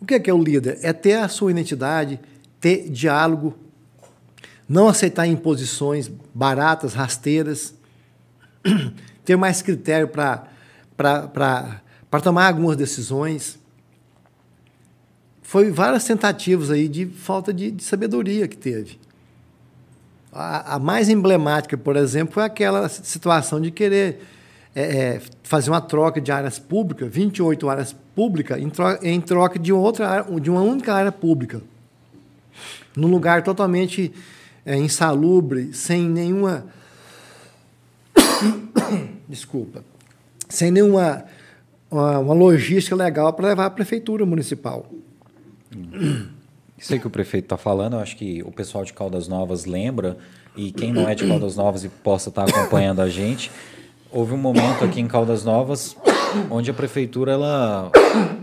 O 0.00 0.04
que 0.06 0.14
é, 0.14 0.20
que 0.20 0.30
é 0.30 0.34
o 0.34 0.42
líder? 0.42 0.78
É 0.82 0.92
ter 0.92 1.14
a 1.14 1.28
sua 1.28 1.50
identidade, 1.50 2.20
ter 2.60 2.88
diálogo, 2.90 3.56
não 4.68 4.88
aceitar 4.88 5.26
imposições 5.26 6.10
baratas, 6.34 6.94
rasteiras, 6.94 7.74
ter 9.24 9.36
mais 9.36 9.62
critério 9.62 10.08
para 10.08 10.48
tomar 12.22 12.48
algumas 12.48 12.76
decisões. 12.76 13.58
Foi 15.42 15.70
várias 15.70 16.04
tentativas 16.04 16.70
aí 16.70 16.88
de 16.88 17.06
falta 17.06 17.52
de, 17.52 17.70
de 17.70 17.84
sabedoria 17.84 18.48
que 18.48 18.56
teve. 18.56 18.98
A, 20.32 20.74
a, 20.74 20.78
mais 20.78 21.08
emblemática, 21.08 21.78
por 21.78 21.96
exemplo, 21.96 22.34
foi 22.34 22.42
aquela 22.42 22.88
situação 22.88 23.60
de 23.60 23.70
querer 23.70 24.20
é, 24.76 24.82
é, 24.82 25.20
fazer 25.42 25.70
uma 25.70 25.80
troca 25.80 26.20
de 26.20 26.30
áreas 26.30 26.58
públicas, 26.58 27.08
28 27.10 27.68
áreas 27.70 27.96
públicas, 28.14 28.60
em 28.60 28.68
troca, 28.68 29.08
em 29.08 29.20
troca 29.22 29.58
de, 29.58 29.72
outra, 29.72 30.26
de 30.38 30.50
uma 30.50 30.60
única 30.60 30.92
área 30.92 31.10
pública 31.10 31.62
num 32.94 33.08
lugar 33.08 33.42
totalmente 33.42 34.12
é, 34.64 34.76
insalubre, 34.76 35.72
sem 35.72 36.02
nenhuma. 36.02 36.66
Desculpa. 39.26 39.82
Sem 40.48 40.70
nenhuma 40.70 41.24
uma, 41.90 42.18
uma 42.18 42.34
logística 42.34 42.94
legal 42.94 43.32
para 43.32 43.48
levar 43.48 43.66
à 43.66 43.70
prefeitura 43.70 44.26
municipal. 44.26 44.90
Aí 46.90 46.98
que 46.98 47.06
o 47.06 47.10
prefeito 47.10 47.44
está 47.44 47.56
falando, 47.56 47.94
eu 47.94 48.00
acho 48.00 48.16
que 48.16 48.42
o 48.42 48.52
pessoal 48.52 48.84
de 48.84 48.92
Caldas 48.92 49.26
Novas 49.26 49.64
lembra, 49.64 50.18
e 50.54 50.70
quem 50.70 50.92
não 50.92 51.08
é 51.08 51.14
de 51.14 51.26
Caldas 51.26 51.56
Novas 51.56 51.84
e 51.84 51.88
possa 51.88 52.28
estar 52.28 52.44
tá 52.44 52.50
acompanhando 52.50 53.00
a 53.00 53.08
gente, 53.08 53.50
houve 54.10 54.34
um 54.34 54.38
momento 54.38 54.84
aqui 54.84 55.00
em 55.00 55.06
Caldas 55.06 55.44
Novas 55.44 55.96
onde 56.50 56.70
a 56.70 56.74
prefeitura 56.74 57.32
ela 57.32 57.90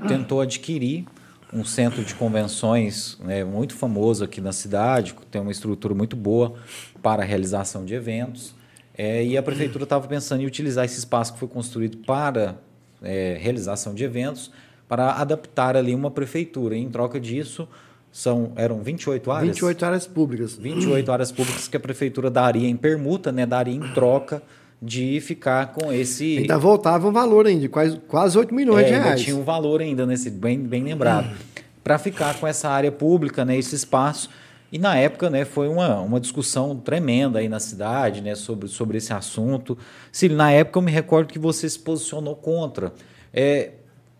tentou 0.08 0.41
adquirir 0.41 1.06
um 1.52 1.63
centro 1.63 2.04
de 2.04 2.15
convenções 2.15 3.17
né, 3.23 3.43
muito 3.43 3.76
famoso 3.76 4.23
aqui 4.23 4.41
na 4.41 4.52
cidade, 4.52 5.15
tem 5.30 5.41
uma 5.41 5.52
estrutura 5.52 5.93
muito 5.93 6.15
boa 6.15 6.56
para 7.02 7.21
a 7.21 7.26
realização 7.26 7.86
de 7.86 7.93
eventos. 7.93 8.56
É, 8.95 9.23
e 9.23 9.38
a 9.38 9.43
prefeitura 9.43 9.84
estava 9.84 10.08
pensando 10.08 10.41
em 10.41 10.45
utilizar 10.45 10.86
esse 10.86 10.99
espaço 10.99 11.34
que 11.34 11.39
foi 11.39 11.47
construído 11.47 11.97
para 11.97 12.58
é, 13.02 13.38
realização 13.39 13.93
de 13.93 14.04
eventos 14.04 14.52
para 14.88 15.13
adaptar 15.13 15.76
ali 15.76 15.93
uma 15.93 16.12
prefeitura. 16.12 16.76
E, 16.76 16.82
em 16.82 16.89
troca 16.89 17.19
disso, 17.19 17.67
são, 18.12 18.52
eram 18.56 18.82
28 18.82 19.32
áreas? 19.32 19.56
28 19.56 19.86
áreas 19.86 20.08
públicas. 20.08 20.56
28 20.56 21.12
áreas 21.12 21.32
públicas 21.32 21.67
que 21.67 21.78
a 21.78 21.80
prefeitura 21.80 22.30
daria 22.30 22.67
em 22.67 22.76
permuta, 22.76 23.32
né, 23.32 23.45
daria 23.45 23.76
em 23.76 23.93
troca 23.93 24.41
de 24.83 25.21
ficar 25.21 25.67
com 25.67 25.93
esse. 25.93 26.39
Ainda 26.39 26.57
voltava 26.57 27.07
um 27.07 27.11
valor 27.11 27.47
ainda, 27.47 27.69
quase, 27.69 27.97
quase 28.05 28.37
8 28.37 28.53
milhões 28.53 28.85
é, 28.85 28.89
de 28.89 28.91
reais. 28.91 29.21
Tinha 29.21 29.35
um 29.35 29.43
valor 29.43 29.79
ainda 29.79 30.05
nesse, 30.05 30.29
bem, 30.29 30.59
bem 30.59 30.83
lembrado. 30.83 31.33
Para 31.81 31.97
ficar 31.97 32.37
com 32.37 32.45
essa 32.45 32.69
área 32.69 32.91
pública, 32.91 33.45
né, 33.45 33.57
esse 33.57 33.75
espaço. 33.75 34.29
E 34.71 34.77
na 34.77 34.97
época 34.97 35.29
né, 35.29 35.45
foi 35.45 35.69
uma, 35.69 36.01
uma 36.01 36.19
discussão 36.19 36.75
tremenda 36.75 37.39
aí 37.39 37.47
na 37.47 37.59
cidade 37.59 38.21
né, 38.21 38.35
sobre, 38.35 38.67
sobre 38.67 38.97
esse 38.97 39.13
assunto. 39.13 39.77
Se 40.11 40.27
na 40.27 40.51
época 40.51 40.79
eu 40.79 40.83
me 40.83 40.91
recordo 40.91 41.31
que 41.31 41.39
você 41.39 41.69
se 41.69 41.79
posicionou 41.79 42.35
contra. 42.35 42.91
É, 43.33 43.71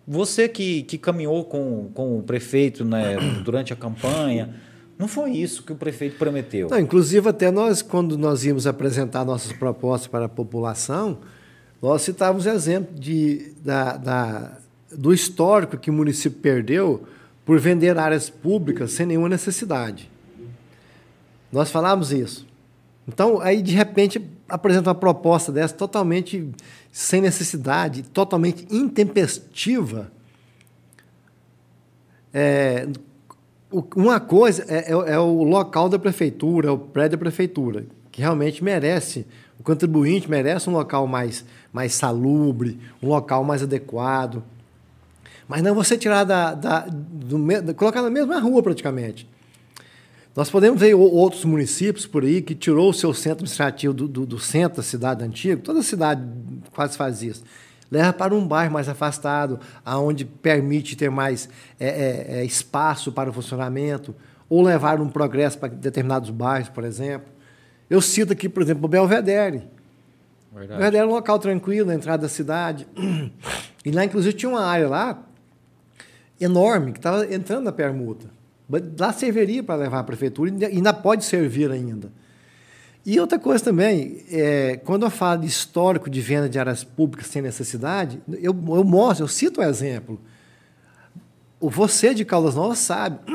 você 0.08 0.48
que, 0.48 0.84
que 0.84 0.98
caminhou 0.98 1.44
com, 1.44 1.90
com 1.94 2.20
o 2.20 2.24
prefeito 2.24 2.86
né, 2.86 3.18
durante 3.44 3.74
a 3.74 3.76
campanha, 3.76 4.54
não 4.98 5.08
foi 5.08 5.32
isso 5.32 5.64
que 5.64 5.72
o 5.74 5.76
prefeito 5.76 6.18
prometeu. 6.18 6.70
Não, 6.70 6.80
inclusive, 6.80 7.28
até 7.28 7.52
nós, 7.52 7.82
quando 7.82 8.18
nós 8.18 8.46
íamos 8.46 8.68
apresentar 8.68 9.26
nossas 9.26 9.52
propostas 9.52 10.08
para 10.08 10.26
a 10.26 10.30
população, 10.30 11.20
nós 11.82 12.02
citávamos 12.04 12.46
exemplo 12.46 12.98
de, 12.98 13.54
da, 13.64 13.98
da, 13.98 14.58
do 14.92 15.14
histórico 15.14 15.78
que 15.78 15.90
o 15.90 15.94
município 15.94 16.40
perdeu 16.40 17.04
por 17.46 17.60
vender 17.60 17.98
áreas 17.98 18.30
públicas 18.30 18.92
sem 18.92 19.06
nenhuma 19.06 19.28
necessidade. 19.28 20.10
Nós 21.52 21.70
falávamos 21.70 22.12
isso. 22.12 22.48
Então, 23.08 23.42
aí, 23.42 23.62
de 23.62 23.74
repente, 23.74 24.22
apresenta 24.48 24.90
uma 24.90 24.96
proposta 24.96 25.52
dessa 25.52 25.74
totalmente 25.74 26.50
sem 26.92 27.22
necessidade, 27.22 28.04
totalmente 28.04 28.66
intempestiva. 28.70 30.12
É, 32.34 32.88
uma 33.96 34.20
coisa 34.20 34.64
é, 34.68 34.92
é, 34.92 35.14
é, 35.14 35.20
o 35.20 35.44
local 35.44 35.90
da 35.90 35.98
prefeitura, 35.98 36.68
é 36.68 36.72
o 36.72 36.78
prédio 36.78 37.18
da 37.18 37.22
prefeitura, 37.22 37.86
que 38.12 38.22
realmente 38.22 38.64
merece, 38.64 39.26
o 39.60 39.64
contribuinte 39.64 40.30
merece 40.30 40.70
um 40.70 40.74
local 40.74 41.08
mais, 41.08 41.44
mais 41.72 41.94
salubre, 41.94 42.80
um 43.02 43.08
local 43.08 43.44
mais 43.44 43.64
adequado. 43.64 44.44
Mas 45.48 45.62
não 45.62 45.74
você 45.74 45.98
tirar 45.98 46.24
da, 46.24 46.54
da, 46.54 46.88
do, 46.90 47.74
colocar 47.76 48.02
na 48.02 48.10
mesma 48.10 48.40
rua 48.40 48.62
praticamente. 48.62 49.28
Nós 50.36 50.50
podemos 50.50 50.80
ver 50.80 50.94
outros 50.96 51.46
municípios 51.46 52.06
por 52.06 52.24
aí 52.24 52.42
que 52.42 52.56
tirou 52.56 52.90
o 52.90 52.94
seu 52.94 53.14
centro 53.14 53.40
administrativo 53.44 53.94
do, 53.94 54.08
do, 54.08 54.26
do 54.26 54.40
centro 54.40 54.78
da 54.78 54.84
cidade 54.84 55.24
antiga, 55.24 55.58
toda 55.58 55.84
cidade 55.84 56.24
quase 56.74 56.98
faz 56.98 57.22
isso 57.22 57.44
leva 57.94 58.12
para 58.12 58.34
um 58.34 58.46
bairro 58.46 58.74
mais 58.74 58.90
afastado, 58.90 59.60
aonde 59.86 60.26
permite 60.26 60.96
ter 60.96 61.12
mais 61.12 61.48
é, 61.80 61.88
é, 61.88 62.40
é, 62.40 62.44
espaço 62.44 63.12
para 63.12 63.30
o 63.30 63.34
funcionamento, 63.34 64.16
ou 64.50 64.64
levar 64.64 65.00
um 65.00 65.08
progresso 65.08 65.60
para 65.60 65.70
determinados 65.70 66.32
bairros, 66.32 66.70
por 66.70 66.84
exemplo. 66.84 67.32
Eu 67.88 68.02
cito 68.02 68.34
aqui, 68.34 68.50
por 68.50 68.64
exemplo, 68.64 68.86
o 68.86 68.88
Belvedere. 68.88 69.62
Verdade. 70.52 70.80
Belvedere 70.80 71.04
é 71.04 71.06
um 71.06 71.12
local 71.12 71.38
tranquilo, 71.38 71.88
na 71.88 71.94
entrada 71.94 72.24
da 72.24 72.30
cidade. 72.30 72.88
E 73.86 73.92
lá, 73.92 74.06
inclusive, 74.06 74.34
tinha 74.34 74.50
uma 74.50 74.66
área 74.66 74.88
lá 74.88 75.24
enorme 76.40 76.94
que 76.94 77.00
estava 77.00 77.32
entrando 77.32 77.66
na 77.66 77.72
permuta. 77.72 78.28
Lá 78.98 79.12
serviria 79.12 79.62
para 79.62 79.76
levar 79.76 80.00
a 80.00 80.04
prefeitura 80.04 80.50
e 80.50 80.66
ainda 80.66 80.94
pode 80.94 81.26
servir 81.26 81.70
ainda. 81.70 82.10
E 83.06 83.20
outra 83.20 83.38
coisa 83.38 83.62
também, 83.62 84.24
é, 84.32 84.78
quando 84.86 85.06
eu 85.06 85.10
falo 85.10 85.42
de 85.42 85.48
histórico 85.48 86.10
de 86.10 86.22
venda 86.22 86.48
de 86.48 86.58
áreas 86.58 86.86
públicas 86.86 87.28
sem 87.28 87.42
necessidade, 87.42 88.22
eu, 88.30 88.54
eu 88.54 88.84
mostro, 88.84 89.26
eu 89.26 89.28
cito 89.28 89.60
um 89.60 89.64
exemplo. 89.64 90.20
O 91.60 91.70
você 91.70 92.14
de 92.14 92.24
Caldas 92.24 92.56
Novas 92.56 92.80
sabe. 92.80 93.20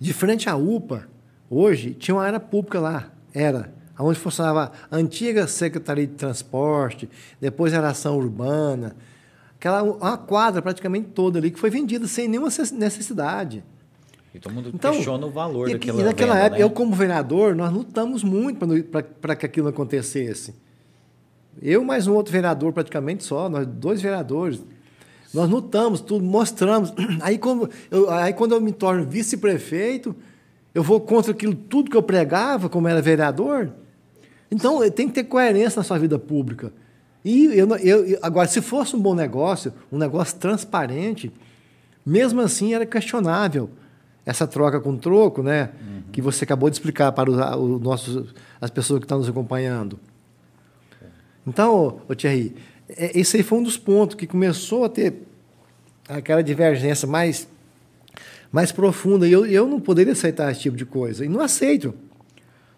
De 0.00 0.12
frente 0.12 0.50
à 0.50 0.56
UPA, 0.56 1.08
hoje, 1.48 1.94
tinha 1.94 2.14
uma 2.14 2.24
área 2.24 2.40
pública 2.40 2.80
lá. 2.80 3.10
Era. 3.32 3.72
Onde 3.98 4.18
funcionava 4.18 4.72
a 4.90 4.96
antiga 4.96 5.46
Secretaria 5.46 6.06
de 6.06 6.14
Transporte, 6.14 7.08
depois 7.40 7.72
era 7.72 7.88
ação 7.88 8.18
urbana. 8.18 8.96
Aquela, 9.56 9.82
uma 9.82 10.18
quadra 10.18 10.60
praticamente 10.60 11.10
toda 11.10 11.38
ali 11.38 11.50
que 11.50 11.58
foi 11.58 11.70
vendida 11.70 12.06
sem 12.06 12.28
nenhuma 12.28 12.50
necessidade. 12.72 13.64
E 14.34 14.40
todo 14.40 14.52
mundo 14.52 14.70
então, 14.74 14.92
questiona 14.92 15.24
o 15.24 15.30
valor 15.30 15.68
e, 15.68 15.74
daquela 15.74 16.00
E 16.00 16.04
naquela 16.04 16.34
venda, 16.34 16.46
época, 16.46 16.58
né? 16.58 16.64
eu 16.64 16.70
como 16.70 16.94
vereador, 16.94 17.54
nós 17.54 17.72
lutamos 17.72 18.24
muito 18.24 18.58
para 19.20 19.36
que 19.36 19.46
aquilo 19.46 19.68
acontecesse. 19.68 20.54
Eu 21.62 21.84
mais 21.84 22.08
um 22.08 22.14
outro 22.14 22.32
vereador 22.32 22.72
praticamente 22.72 23.22
só, 23.22 23.48
nós 23.48 23.64
dois 23.64 24.02
vereadores. 24.02 24.60
Nós 25.32 25.48
lutamos, 25.48 26.00
tudo, 26.00 26.24
mostramos. 26.24 26.92
Aí, 27.22 27.38
como 27.38 27.68
eu, 27.90 28.10
aí 28.10 28.32
quando 28.32 28.54
eu 28.54 28.60
me 28.60 28.72
torno 28.72 29.04
vice-prefeito, 29.04 30.14
eu 30.74 30.82
vou 30.82 31.00
contra 31.00 31.32
aquilo 31.32 31.54
tudo 31.54 31.90
que 31.90 31.96
eu 31.96 32.02
pregava, 32.02 32.68
como 32.68 32.88
era 32.88 33.00
vereador. 33.00 33.70
Então, 34.50 34.88
tem 34.90 35.08
que 35.08 35.14
ter 35.14 35.24
coerência 35.24 35.78
na 35.78 35.84
sua 35.84 35.98
vida 35.98 36.18
pública. 36.18 36.72
E 37.24 37.46
eu, 37.46 37.68
eu, 37.76 38.18
agora, 38.22 38.46
se 38.46 38.60
fosse 38.60 38.94
um 38.94 39.00
bom 39.00 39.14
negócio, 39.14 39.72
um 39.90 39.98
negócio 39.98 40.38
transparente, 40.38 41.32
mesmo 42.04 42.40
assim 42.40 42.74
era 42.74 42.86
questionável 42.86 43.70
essa 44.24 44.46
troca 44.46 44.80
com 44.80 44.96
troco, 44.96 45.42
né? 45.42 45.70
Uhum. 45.80 46.02
Que 46.12 46.22
você 46.22 46.44
acabou 46.44 46.70
de 46.70 46.76
explicar 46.76 47.12
para 47.12 47.30
os, 47.30 47.36
os 47.36 47.80
nossos, 47.80 48.34
as 48.60 48.70
pessoas 48.70 49.00
que 49.00 49.04
estão 49.04 49.18
nos 49.18 49.28
acompanhando. 49.28 49.98
Então, 51.46 52.00
ô, 52.08 52.14
Thierry, 52.14 52.54
é, 52.88 53.18
esse 53.18 53.36
aí 53.36 53.42
foi 53.42 53.58
um 53.58 53.62
dos 53.62 53.76
pontos 53.76 54.16
que 54.16 54.26
começou 54.26 54.84
a 54.84 54.88
ter 54.88 55.14
aquela 56.08 56.42
divergência 56.42 57.06
mais, 57.06 57.46
mais 58.50 58.72
profunda. 58.72 59.28
E 59.28 59.32
eu, 59.32 59.46
eu 59.46 59.66
não 59.66 59.80
poderia 59.80 60.12
aceitar 60.12 60.50
esse 60.50 60.60
tipo 60.62 60.76
de 60.76 60.86
coisa. 60.86 61.24
E 61.24 61.28
não 61.28 61.40
aceito. 61.40 61.94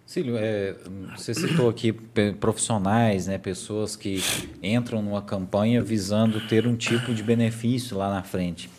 Cílio, 0.04 0.37
é, 0.37 0.76
você 1.16 1.35
citou 1.35 1.68
aqui 1.68 1.92
profissionais, 2.38 3.26
né, 3.26 3.38
pessoas 3.38 3.96
que 3.96 4.22
entram 4.62 5.02
numa 5.02 5.20
campanha 5.20 5.82
visando 5.82 6.40
ter 6.46 6.64
um 6.64 6.76
tipo 6.76 7.12
de 7.12 7.24
benefício 7.24 7.98
lá 7.98 8.09
na 8.09 8.22
frente. 8.22 8.70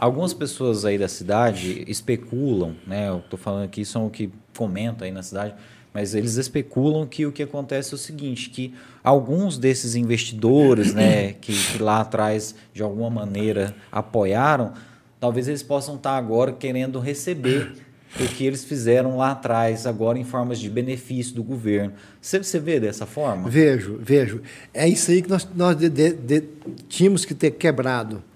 Algumas 0.00 0.32
pessoas 0.32 0.86
aí 0.86 0.96
da 0.96 1.08
cidade 1.08 1.84
especulam, 1.86 2.74
né, 2.86 3.10
eu 3.10 3.18
estou 3.18 3.38
falando 3.38 3.64
aqui, 3.64 3.84
são 3.84 4.06
o 4.06 4.10
que 4.10 4.30
comentam 4.56 5.04
aí 5.04 5.12
na 5.12 5.22
cidade, 5.22 5.54
mas 5.92 6.14
eles 6.14 6.36
especulam 6.36 7.06
que 7.06 7.26
o 7.26 7.32
que 7.32 7.42
acontece 7.42 7.92
é 7.92 7.96
o 7.96 7.98
seguinte, 7.98 8.48
que 8.48 8.72
alguns 9.04 9.58
desses 9.58 9.94
investidores, 9.94 10.94
né, 10.94 11.34
que, 11.34 11.52
que 11.52 11.82
lá 11.82 12.00
atrás 12.00 12.54
de 12.72 12.82
alguma 12.82 13.10
maneira 13.10 13.74
apoiaram, 13.92 14.72
talvez 15.20 15.48
eles 15.48 15.62
possam 15.62 15.96
estar 15.96 16.16
agora 16.16 16.50
querendo 16.52 16.98
receber 16.98 17.70
o 18.18 18.26
que 18.26 18.46
eles 18.46 18.64
fizeram 18.64 19.18
lá 19.18 19.32
atrás, 19.32 19.86
agora 19.86 20.18
em 20.18 20.24
formas 20.24 20.58
de 20.58 20.70
benefício 20.70 21.34
do 21.34 21.42
governo. 21.42 21.92
Você, 22.18 22.38
você 22.38 22.58
vê 22.58 22.80
dessa 22.80 23.04
forma? 23.04 23.50
Vejo, 23.50 23.98
vejo. 24.00 24.40
É 24.72 24.88
isso 24.88 25.10
aí 25.10 25.20
que 25.20 25.28
nós, 25.28 25.46
nós 25.54 25.76
de, 25.76 25.90
de, 25.90 26.14
de, 26.14 26.44
tínhamos 26.88 27.26
que 27.26 27.34
ter 27.34 27.50
quebrado. 27.50 28.29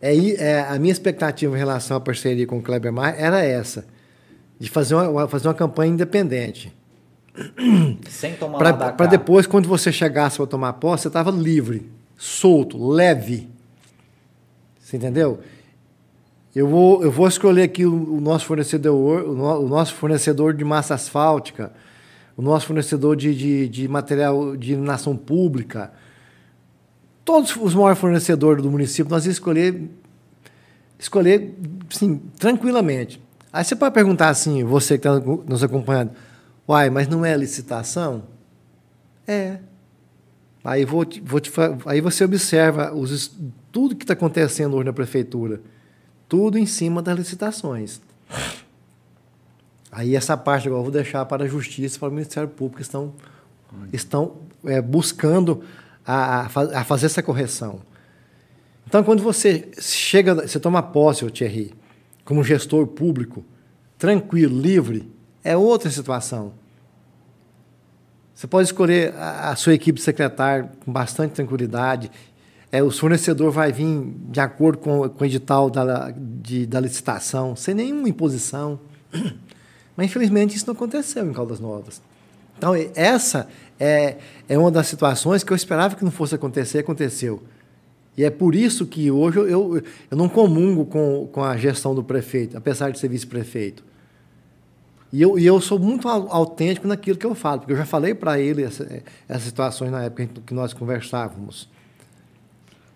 É, 0.00 0.16
é, 0.16 0.60
a 0.62 0.78
minha 0.78 0.92
expectativa 0.92 1.54
em 1.54 1.58
relação 1.58 1.96
à 1.96 2.00
parceria 2.00 2.46
com 2.46 2.58
o 2.58 2.62
Kleber 2.62 2.92
Maia 2.92 3.14
era 3.18 3.44
essa, 3.44 3.84
de 4.58 4.70
fazer 4.70 4.94
uma, 4.94 5.28
fazer 5.28 5.48
uma 5.48 5.54
campanha 5.54 5.92
independente. 5.92 6.74
Sem 8.08 8.34
tomar 8.34 8.58
Para 8.94 9.06
depois, 9.06 9.46
quando 9.46 9.68
você 9.68 9.92
chegasse 9.92 10.38
para 10.38 10.46
tomar 10.46 10.72
posse, 10.74 11.02
você 11.02 11.08
estava 11.08 11.30
livre, 11.30 11.90
solto, 12.16 12.88
leve. 12.88 13.48
Você 14.78 14.96
entendeu? 14.96 15.40
Eu 16.54 16.66
vou, 16.66 17.02
eu 17.04 17.12
vou 17.12 17.28
escolher 17.28 17.62
aqui 17.62 17.86
o, 17.86 18.16
o 18.16 18.20
nosso 18.20 18.46
fornecedor, 18.46 19.22
o, 19.22 19.34
no, 19.34 19.60
o, 19.60 19.68
nosso 19.68 19.94
fornecedor 19.94 20.52
de 20.52 20.64
massa 20.64 20.94
asfáltica, 20.94 21.72
o 22.36 22.42
nosso 22.42 22.66
fornecedor 22.66 23.14
de, 23.14 23.34
de, 23.34 23.68
de 23.68 23.86
material 23.86 24.56
de 24.56 24.72
iluminação 24.72 25.16
pública. 25.16 25.92
Todos 27.30 27.54
os 27.54 27.74
maiores 27.74 27.96
fornecedores 28.00 28.60
do 28.60 28.68
município, 28.68 29.08
nós 29.08 29.24
ia 29.24 29.30
escolher, 29.30 29.88
escolher 30.98 31.54
sim, 31.88 32.20
tranquilamente. 32.36 33.22
Aí 33.52 33.62
você 33.62 33.76
pode 33.76 33.94
perguntar 33.94 34.30
assim, 34.30 34.64
você 34.64 34.98
que 34.98 35.06
está 35.06 35.20
nos 35.46 35.62
acompanhando, 35.62 36.10
uai, 36.68 36.90
mas 36.90 37.06
não 37.06 37.24
é 37.24 37.36
licitação? 37.36 38.24
É. 39.28 39.58
Aí, 40.64 40.84
vou, 40.84 41.06
vou 41.22 41.38
te, 41.38 41.52
aí 41.86 42.00
você 42.00 42.24
observa 42.24 42.92
os, 42.92 43.30
tudo 43.70 43.94
que 43.94 44.02
está 44.02 44.14
acontecendo 44.14 44.74
hoje 44.74 44.86
na 44.86 44.92
prefeitura 44.92 45.60
tudo 46.28 46.58
em 46.58 46.66
cima 46.66 47.00
das 47.00 47.16
licitações. 47.16 48.00
Aí 49.92 50.16
essa 50.16 50.36
parte 50.36 50.66
agora 50.66 50.80
eu 50.80 50.84
vou 50.84 50.92
deixar 50.92 51.24
para 51.26 51.44
a 51.44 51.46
Justiça, 51.46 51.96
para 51.96 52.08
o 52.08 52.10
Ministério 52.10 52.48
Público, 52.48 52.82
estão, 52.82 53.14
estão 53.92 54.32
é, 54.64 54.82
buscando 54.82 55.62
a, 56.12 56.46
a, 56.80 56.84
fazer 56.84 57.06
essa 57.06 57.22
correção. 57.22 57.80
Então, 58.86 59.02
quando 59.04 59.22
você 59.22 59.68
chega, 59.78 60.34
você 60.34 60.58
toma 60.58 60.82
posse, 60.82 61.28
Thierry, 61.30 61.72
como 62.24 62.42
gestor 62.42 62.86
público, 62.86 63.44
tranquilo, 63.98 64.58
livre, 64.58 65.10
é 65.44 65.56
outra 65.56 65.90
situação. 65.90 66.52
Você 68.34 68.46
pode 68.46 68.68
escolher 68.68 69.14
a, 69.14 69.50
a 69.50 69.56
sua 69.56 69.74
equipe 69.74 69.98
de 69.98 70.04
secretário 70.04 70.70
com 70.84 70.92
bastante 70.92 71.32
tranquilidade 71.34 72.10
é, 72.72 72.82
o 72.82 72.90
fornecedor 72.90 73.50
vai 73.50 73.72
vir 73.72 74.12
de 74.30 74.40
acordo 74.40 74.78
com, 74.78 75.08
com 75.08 75.24
o 75.24 75.26
edital 75.26 75.68
da, 75.68 76.12
de, 76.16 76.66
da 76.66 76.78
licitação, 76.78 77.56
sem 77.56 77.74
nenhuma 77.74 78.08
imposição. 78.08 78.78
Mas, 79.96 80.06
infelizmente, 80.06 80.56
isso 80.56 80.66
não 80.66 80.74
aconteceu 80.74 81.26
em 81.26 81.32
Caldas 81.32 81.58
Novas. 81.58 82.00
Então, 82.56 82.72
essa 82.94 83.48
é, 83.80 84.18
é 84.46 84.58
uma 84.58 84.70
das 84.70 84.86
situações 84.86 85.42
que 85.42 85.50
eu 85.50 85.56
esperava 85.56 85.96
que 85.96 86.04
não 86.04 86.12
fosse 86.12 86.34
acontecer, 86.34 86.78
aconteceu. 86.78 87.42
E 88.16 88.22
é 88.24 88.28
por 88.28 88.54
isso 88.54 88.86
que 88.86 89.10
hoje 89.10 89.38
eu, 89.38 89.48
eu, 89.48 89.82
eu 90.10 90.16
não 90.16 90.28
comungo 90.28 90.84
com, 90.84 91.26
com 91.32 91.42
a 91.42 91.56
gestão 91.56 91.94
do 91.94 92.04
prefeito, 92.04 92.56
apesar 92.58 92.90
de 92.90 92.98
ser 92.98 93.08
vice-prefeito. 93.08 93.82
E 95.12 95.22
eu, 95.22 95.38
e 95.38 95.46
eu 95.46 95.60
sou 95.60 95.78
muito 95.78 96.08
autêntico 96.08 96.86
naquilo 96.86 97.18
que 97.18 97.26
eu 97.26 97.34
falo, 97.34 97.60
porque 97.60 97.72
eu 97.72 97.76
já 97.76 97.86
falei 97.86 98.14
para 98.14 98.38
ele 98.38 98.62
essa, 98.62 99.02
essas 99.28 99.44
situações 99.44 99.90
na 99.90 100.04
época 100.04 100.28
que 100.46 100.54
nós 100.54 100.72
conversávamos. 100.72 101.68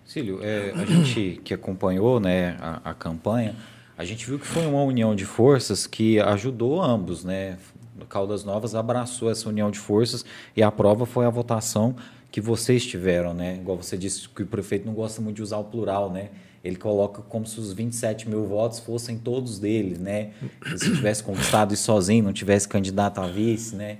Cílio, 0.05 0.39
é, 0.41 0.71
a 0.75 0.85
gente 0.85 1.41
que 1.43 1.53
acompanhou 1.53 2.19
né, 2.19 2.55
a, 2.61 2.91
a, 2.91 2.93
campanha, 2.93 3.55
a 3.97 4.05
gente 4.05 4.25
viu 4.25 4.37
que 4.37 4.45
foi 4.45 4.65
uma 4.65 4.83
união 4.83 5.15
de 5.15 5.25
forças 5.25 5.87
que 5.87 6.19
ajudou 6.19 6.81
ambos, 6.81 7.25
né? 7.25 7.57
Caldas 8.05 8.43
Novas 8.43 8.75
abraçou 8.75 9.29
essa 9.29 9.49
união 9.49 9.69
de 9.71 9.79
forças 9.79 10.25
e 10.55 10.63
a 10.63 10.71
prova 10.71 11.05
foi 11.05 11.25
a 11.25 11.29
votação 11.29 11.95
que 12.31 12.41
vocês 12.41 12.85
tiveram, 12.85 13.33
né? 13.33 13.55
Igual 13.55 13.77
você 13.77 13.97
disse 13.97 14.27
que 14.27 14.43
o 14.43 14.45
prefeito 14.45 14.85
não 14.85 14.93
gosta 14.93 15.21
muito 15.21 15.37
de 15.37 15.41
usar 15.41 15.57
o 15.57 15.63
plural, 15.63 16.11
né? 16.11 16.29
Ele 16.63 16.75
coloca 16.75 17.21
como 17.21 17.45
se 17.45 17.59
os 17.59 17.71
27 17.71 18.27
mil 18.27 18.45
votos 18.45 18.79
fossem 18.79 19.17
todos 19.17 19.59
deles, 19.59 19.99
né? 19.99 20.31
Se 20.75 20.93
tivesse 20.95 21.23
conquistado 21.23 21.73
isso 21.73 21.83
sozinho, 21.83 22.23
não 22.23 22.33
tivesse 22.33 22.67
candidato 22.67 23.19
a 23.21 23.27
vice, 23.27 23.75
né? 23.75 23.99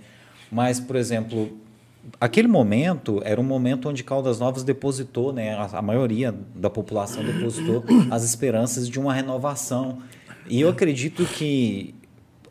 Mas, 0.52 0.80
por 0.80 0.96
exemplo, 0.96 1.58
aquele 2.20 2.48
momento 2.48 3.22
era 3.24 3.40
um 3.40 3.44
momento 3.44 3.90
onde 3.90 4.04
Caldas 4.04 4.40
Novas 4.40 4.64
depositou, 4.64 5.34
né, 5.34 5.56
a, 5.72 5.82
maioria 5.82 6.34
da 6.54 6.70
população 6.70 7.24
depositou 7.24 7.84
as 8.12 8.24
esperanças 8.24 8.88
de 8.90 9.00
uma 9.00 9.14
renovação. 9.14 10.00
E 10.48 10.62
eu 10.62 10.70
acredito 10.70 11.26
que 11.26 11.96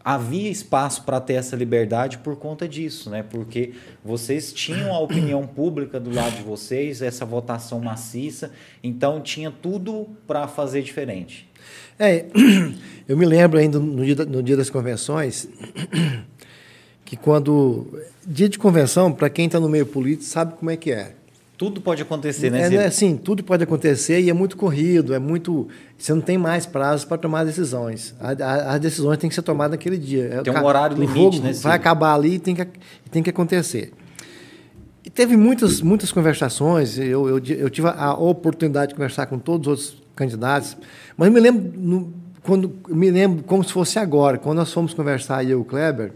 havia 0.04 0.50
espaço 0.50 1.02
para 1.04 1.18
ter 1.18 1.34
essa 1.34 1.56
liberdade 1.56 2.18
por 2.18 2.36
conta 2.36 2.68
disso, 2.68 3.08
né? 3.08 3.22
Porque 3.22 3.72
vocês 4.04 4.52
tinham 4.52 4.92
a 4.94 4.98
opinião 4.98 5.46
pública 5.48 5.98
do 5.98 6.14
lado 6.14 6.36
de 6.36 6.42
vocês, 6.42 7.00
essa 7.00 7.24
votação 7.24 7.80
maciça, 7.80 8.52
então 8.82 9.20
tinha 9.22 9.50
tudo 9.50 10.06
para 10.26 10.46
fazer 10.46 10.82
diferente. 10.82 11.48
É, 11.98 12.26
eu 13.08 13.16
me 13.16 13.24
lembro 13.24 13.58
ainda 13.58 13.78
no 13.78 14.04
dia, 14.04 14.24
no 14.26 14.42
dia 14.42 14.56
das 14.56 14.68
convenções 14.68 15.48
que 17.04 17.16
quando 17.16 17.98
dia 18.26 18.48
de 18.48 18.58
convenção, 18.58 19.10
para 19.10 19.30
quem 19.30 19.46
está 19.46 19.58
no 19.58 19.68
meio 19.68 19.86
político, 19.86 20.24
sabe 20.24 20.54
como 20.54 20.70
é 20.70 20.76
que 20.76 20.92
é. 20.92 21.14
Tudo 21.64 21.80
pode 21.80 22.02
acontecer, 22.02 22.50
né? 22.50 22.68
É, 22.68 22.74
é 22.74 22.86
assim, 22.86 23.16
tudo 23.16 23.42
pode 23.42 23.64
acontecer 23.64 24.20
e 24.20 24.28
é 24.28 24.32
muito 24.34 24.54
corrido, 24.54 25.14
é 25.14 25.18
muito. 25.18 25.66
Você 25.96 26.12
não 26.12 26.20
tem 26.20 26.36
mais 26.36 26.66
prazos 26.66 27.06
para 27.06 27.16
tomar 27.16 27.42
decisões. 27.44 28.14
As 28.20 28.78
decisões 28.80 29.16
têm 29.16 29.30
que 29.30 29.34
ser 29.34 29.40
tomadas 29.40 29.70
naquele 29.70 29.96
dia. 29.96 30.24
É 30.24 30.42
tem 30.42 30.52
um 30.52 30.64
horário 30.64 30.94
limite, 30.94 31.40
né? 31.40 31.54
Vai 31.54 31.76
acabar 31.76 32.14
ali 32.14 32.34
e 32.34 32.38
tem 32.38 32.54
que, 32.54 32.66
tem 33.10 33.22
que 33.22 33.30
acontecer. 33.30 33.94
E 35.02 35.08
teve 35.08 35.38
muitas, 35.38 35.80
muitas 35.80 36.12
conversações, 36.12 36.98
eu, 36.98 37.28
eu, 37.28 37.38
eu 37.38 37.70
tive 37.70 37.88
a 37.88 38.12
oportunidade 38.12 38.90
de 38.90 38.94
conversar 38.94 39.24
com 39.26 39.38
todos 39.38 39.66
os 39.66 39.70
outros 39.70 40.02
candidatos, 40.14 40.76
mas 41.16 41.32
me 41.32 41.40
lembro, 41.40 41.72
no, 41.78 42.12
quando, 42.42 42.74
me 42.88 43.10
lembro 43.10 43.42
como 43.44 43.64
se 43.64 43.72
fosse 43.72 43.98
agora, 43.98 44.36
quando 44.36 44.58
nós 44.58 44.72
fomos 44.72 44.92
conversar, 44.92 45.44
eu 45.44 45.50
e 45.50 45.54
o 45.54 45.64
Kleber, 45.64 46.12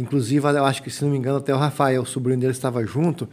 Inclusive, 0.00 0.46
eu 0.46 0.64
acho 0.64 0.82
que, 0.82 0.90
se 0.90 1.04
não 1.04 1.10
me 1.10 1.18
engano, 1.18 1.38
até 1.38 1.54
o 1.54 1.58
Rafael, 1.58 2.02
o 2.02 2.06
sobrinho 2.06 2.40
dele, 2.40 2.52
estava 2.52 2.84
junto. 2.86 3.28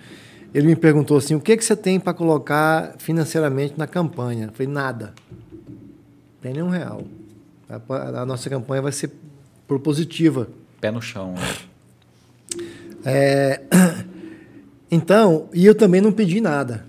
Ele 0.58 0.66
me 0.66 0.76
perguntou 0.76 1.18
assim: 1.18 1.36
o 1.36 1.40
que, 1.40 1.56
que 1.56 1.64
você 1.64 1.76
tem 1.76 2.00
para 2.00 2.16
colocar 2.16 2.96
financeiramente 2.98 3.76
na 3.78 3.86
campanha? 3.86 4.48
Eu 4.48 4.52
falei: 4.54 4.68
nada. 4.68 5.14
Não 5.70 6.42
tem 6.42 6.54
nenhum 6.54 6.70
real. 6.70 7.04
A, 7.70 8.22
a, 8.22 8.26
nossa 8.26 8.50
campanha 8.50 8.82
vai 8.82 8.92
ser 8.92 9.12
propositiva. 9.68 10.50
Pé 10.82 10.90
no 10.90 11.00
chão. 11.00 11.36
Né? 11.36 12.66
É, 13.06 13.62
então, 14.90 15.48
e 15.54 15.64
eu 15.64 15.76
também 15.76 16.02
não 16.02 16.12
pedi 16.12 16.42
nada. 16.42 16.88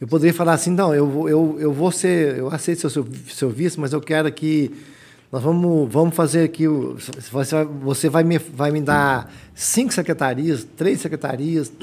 Eu 0.00 0.06
poderia 0.06 0.32
falar 0.32 0.52
assim: 0.52 0.70
não, 0.70 0.94
eu, 0.94 1.28
eu, 1.28 1.56
eu 1.58 1.72
vou 1.72 1.90
ser, 1.90 2.38
eu 2.38 2.48
aceito 2.48 2.88
seu, 2.88 3.04
seu, 3.28 3.50
vice, 3.50 3.80
mas 3.80 3.92
eu 3.92 4.00
quero 4.00 4.30
que 4.32 4.70
nós 5.32 5.42
vamos, 5.42 5.92
vamos 5.92 6.14
fazer 6.14 6.44
aqui, 6.44 6.68
você, 6.68 7.64
você 7.82 8.08
vai, 8.08 8.22
me, 8.22 8.38
vai 8.38 8.70
me 8.70 8.80
dar 8.80 9.34
cinco 9.52 9.92
secretarias, 9.92 10.64
três 10.76 11.00
secretarias, 11.00 11.72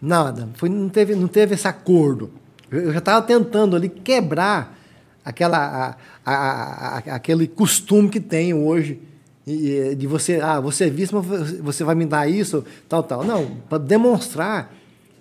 nada, 0.00 0.48
foi, 0.54 0.68
não, 0.68 0.88
teve, 0.88 1.14
não 1.14 1.28
teve 1.28 1.54
esse 1.54 1.66
acordo. 1.66 2.30
Eu 2.70 2.92
já 2.92 2.98
estava 2.98 3.24
tentando 3.24 3.76
ali 3.76 3.88
quebrar 3.88 4.76
aquela, 5.24 5.96
a, 6.24 6.32
a, 6.32 6.34
a, 6.34 6.98
aquele 7.14 7.46
costume 7.46 8.08
que 8.08 8.20
tem 8.20 8.52
hoje 8.52 9.00
de 9.46 10.06
você, 10.06 10.40
ah, 10.40 10.58
você 10.58 10.86
é 10.86 10.90
vice, 10.90 11.14
mas 11.14 11.52
você 11.58 11.84
vai 11.84 11.94
me 11.94 12.06
dar 12.06 12.28
isso, 12.28 12.64
tal, 12.88 13.02
tal. 13.02 13.22
Não, 13.22 13.58
para 13.68 13.78
demonstrar 13.78 14.72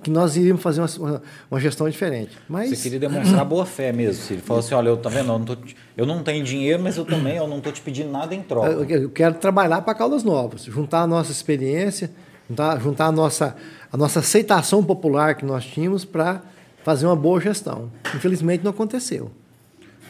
que 0.02 0.10
nós 0.10 0.36
iríamos 0.36 0.62
fazer 0.62 0.82
uma, 0.82 1.22
uma, 1.50 1.60
gestão 1.60 1.90
diferente. 1.90 2.38
Mas... 2.48 2.70
Você 2.70 2.84
queria 2.84 3.00
demonstrar 3.00 3.46
boa 3.46 3.66
fé 3.66 3.92
mesmo. 3.92 4.22
Ele 4.34 4.42
falou 4.42 4.60
assim, 4.60 4.76
olha, 4.76 4.90
eu 4.90 4.98
também 4.98 5.24
não, 5.24 5.40
não 5.40 5.58
eu 5.96 6.06
não 6.06 6.22
tenho 6.22 6.44
dinheiro, 6.44 6.84
mas 6.84 6.98
eu 6.98 7.06
também 7.06 7.38
eu 7.38 7.48
não 7.48 7.58
estou 7.58 7.72
te 7.72 7.82
pedindo 7.82 8.12
nada 8.12 8.36
em 8.36 8.42
troca. 8.42 8.70
Eu, 8.70 9.04
eu 9.04 9.10
quero 9.10 9.36
trabalhar 9.36 9.82
para 9.82 9.94
Caldas 9.94 10.24
Novas, 10.24 10.64
juntar 10.64 11.02
a 11.02 11.08
nossa 11.08 11.32
experiência, 11.32 12.12
juntar, 12.50 12.80
juntar 12.82 13.06
a, 13.08 13.12
nossa, 13.12 13.56
a 13.94 13.98
nossa 13.98 14.20
aceitação 14.20 14.84
popular 14.84 15.36
que 15.36 15.46
nós 15.46 15.64
tínhamos 15.66 16.04
para 16.04 16.42
fazer 16.84 17.06
uma 17.06 17.16
boa 17.16 17.40
gestão. 17.40 17.90
Infelizmente 18.14 18.62
não 18.62 18.72
aconteceu. 18.72 19.32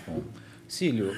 Bom, 0.08 0.24
Cílio, 0.68 1.12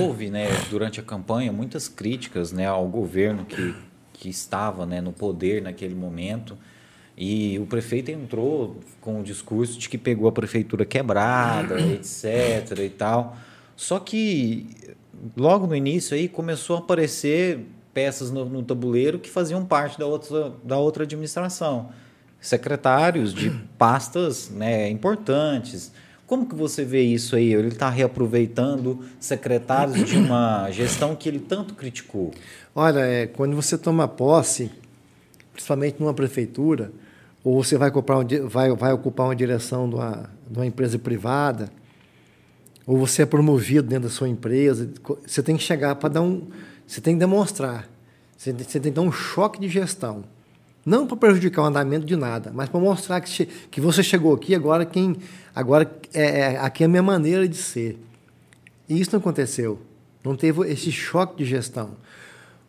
houve 0.00 0.30
né, 0.30 0.46
durante 0.70 0.98
a 0.98 1.02
campanha 1.02 1.52
muitas 1.52 1.88
críticas 1.88 2.52
né, 2.52 2.66
ao 2.66 2.86
governo 2.88 3.44
que 3.44 3.74
que 4.14 4.30
estava 4.30 4.86
né, 4.86 5.02
no 5.02 5.12
poder 5.12 5.60
naquele 5.60 5.94
momento. 5.94 6.56
E 7.16 7.58
o 7.58 7.66
prefeito 7.66 8.10
entrou 8.10 8.80
com 9.00 9.20
o 9.20 9.22
discurso 9.22 9.78
de 9.78 9.88
que 9.88 9.98
pegou 9.98 10.26
a 10.26 10.32
prefeitura 10.32 10.86
quebrada, 10.86 11.78
etc. 11.92 12.78
e 12.78 12.88
tal. 12.88 13.36
Só 13.76 13.98
que 13.98 14.66
logo 15.36 15.66
no 15.66 15.76
início 15.76 16.16
aí 16.16 16.28
começou 16.28 16.76
a 16.76 16.78
aparecer 16.78 17.66
peças 17.92 18.30
no, 18.30 18.46
no 18.46 18.62
tabuleiro 18.62 19.18
que 19.18 19.28
faziam 19.28 19.64
parte 19.64 19.98
da 19.98 20.06
outra, 20.06 20.52
da 20.64 20.78
outra 20.78 21.04
administração. 21.04 21.90
Secretários 22.44 23.32
de 23.32 23.48
pastas 23.78 24.50
né, 24.50 24.90
importantes. 24.90 25.90
Como 26.26 26.46
que 26.46 26.54
você 26.54 26.84
vê 26.84 27.00
isso 27.00 27.36
aí? 27.36 27.54
Ele 27.54 27.68
está 27.68 27.88
reaproveitando 27.88 29.02
secretários 29.18 30.06
de 30.06 30.18
uma 30.18 30.70
gestão 30.70 31.16
que 31.16 31.26
ele 31.26 31.38
tanto 31.38 31.72
criticou. 31.72 32.32
Olha, 32.74 33.00
é, 33.00 33.26
quando 33.26 33.56
você 33.56 33.78
toma 33.78 34.06
posse, 34.06 34.70
principalmente 35.54 35.96
numa 35.98 36.12
prefeitura, 36.12 36.92
ou 37.42 37.64
você 37.64 37.78
vai 37.78 37.88
ocupar, 37.88 38.18
um, 38.18 38.46
vai, 38.46 38.70
vai 38.76 38.92
ocupar 38.92 39.28
uma 39.28 39.36
direção 39.36 39.88
de 39.88 39.94
uma, 39.94 40.30
de 40.50 40.58
uma 40.58 40.66
empresa 40.66 40.98
privada, 40.98 41.70
ou 42.86 42.98
você 42.98 43.22
é 43.22 43.26
promovido 43.26 43.88
dentro 43.88 44.10
da 44.10 44.14
sua 44.14 44.28
empresa, 44.28 44.92
você 45.26 45.42
tem 45.42 45.56
que 45.56 45.62
chegar 45.62 45.94
para 45.94 46.10
dar 46.10 46.20
um. 46.20 46.46
Você 46.86 47.00
tem 47.00 47.14
que 47.14 47.20
demonstrar. 47.20 47.88
Você 48.36 48.52
você 48.52 48.78
tem 48.78 48.92
que 48.92 48.96
dar 48.96 49.00
um 49.00 49.10
choque 49.10 49.58
de 49.58 49.66
gestão. 49.70 50.24
Não 50.84 51.06
para 51.06 51.16
prejudicar 51.16 51.62
o 51.62 51.64
andamento 51.66 52.04
de 52.04 52.14
nada, 52.14 52.52
mas 52.54 52.68
para 52.68 52.78
mostrar 52.78 53.20
que, 53.20 53.46
que 53.46 53.80
você 53.80 54.02
chegou 54.02 54.34
aqui, 54.34 54.54
agora 54.54 54.84
quem. 54.84 55.16
Agora 55.54 55.90
é, 56.12 56.40
é, 56.40 56.58
aqui 56.58 56.82
é 56.82 56.86
a 56.86 56.88
minha 56.88 57.02
maneira 57.02 57.48
de 57.48 57.56
ser. 57.56 57.98
E 58.88 59.00
isso 59.00 59.10
não 59.12 59.20
aconteceu. 59.20 59.80
Não 60.22 60.36
teve 60.36 60.68
esse 60.70 60.92
choque 60.92 61.38
de 61.38 61.44
gestão. 61.44 61.92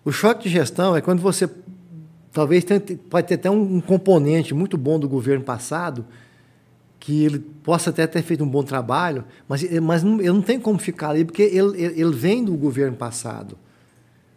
O 0.03 0.11
choque 0.11 0.43
de 0.43 0.49
gestão 0.49 0.95
é 0.95 1.01
quando 1.01 1.21
você 1.21 1.49
talvez 2.31 2.63
tenha, 2.63 2.81
pode 3.09 3.27
ter 3.27 3.35
até 3.35 3.49
um, 3.49 3.81
componente 3.81 4.53
muito 4.53 4.77
bom 4.77 4.99
do 4.99 5.07
governo 5.07 5.43
passado 5.43 6.05
que 6.99 7.23
ele 7.23 7.39
possa 7.39 7.91
até 7.91 8.05
ter 8.07 8.21
feito 8.23 8.43
um 8.43 8.47
bom 8.47 8.63
trabalho, 8.63 9.23
mas, 9.47 9.63
mas 9.79 10.03
não, 10.03 10.19
ele 10.19 10.31
não 10.31 10.41
tem 10.41 10.59
como 10.59 10.79
ficar 10.79 11.11
ali 11.11 11.23
porque 11.23 11.43
ele, 11.43 11.81
ele, 11.81 12.01
ele 12.01 12.11
vem 12.11 12.43
do 12.43 12.53
governo 12.55 12.97
passado. 12.97 13.57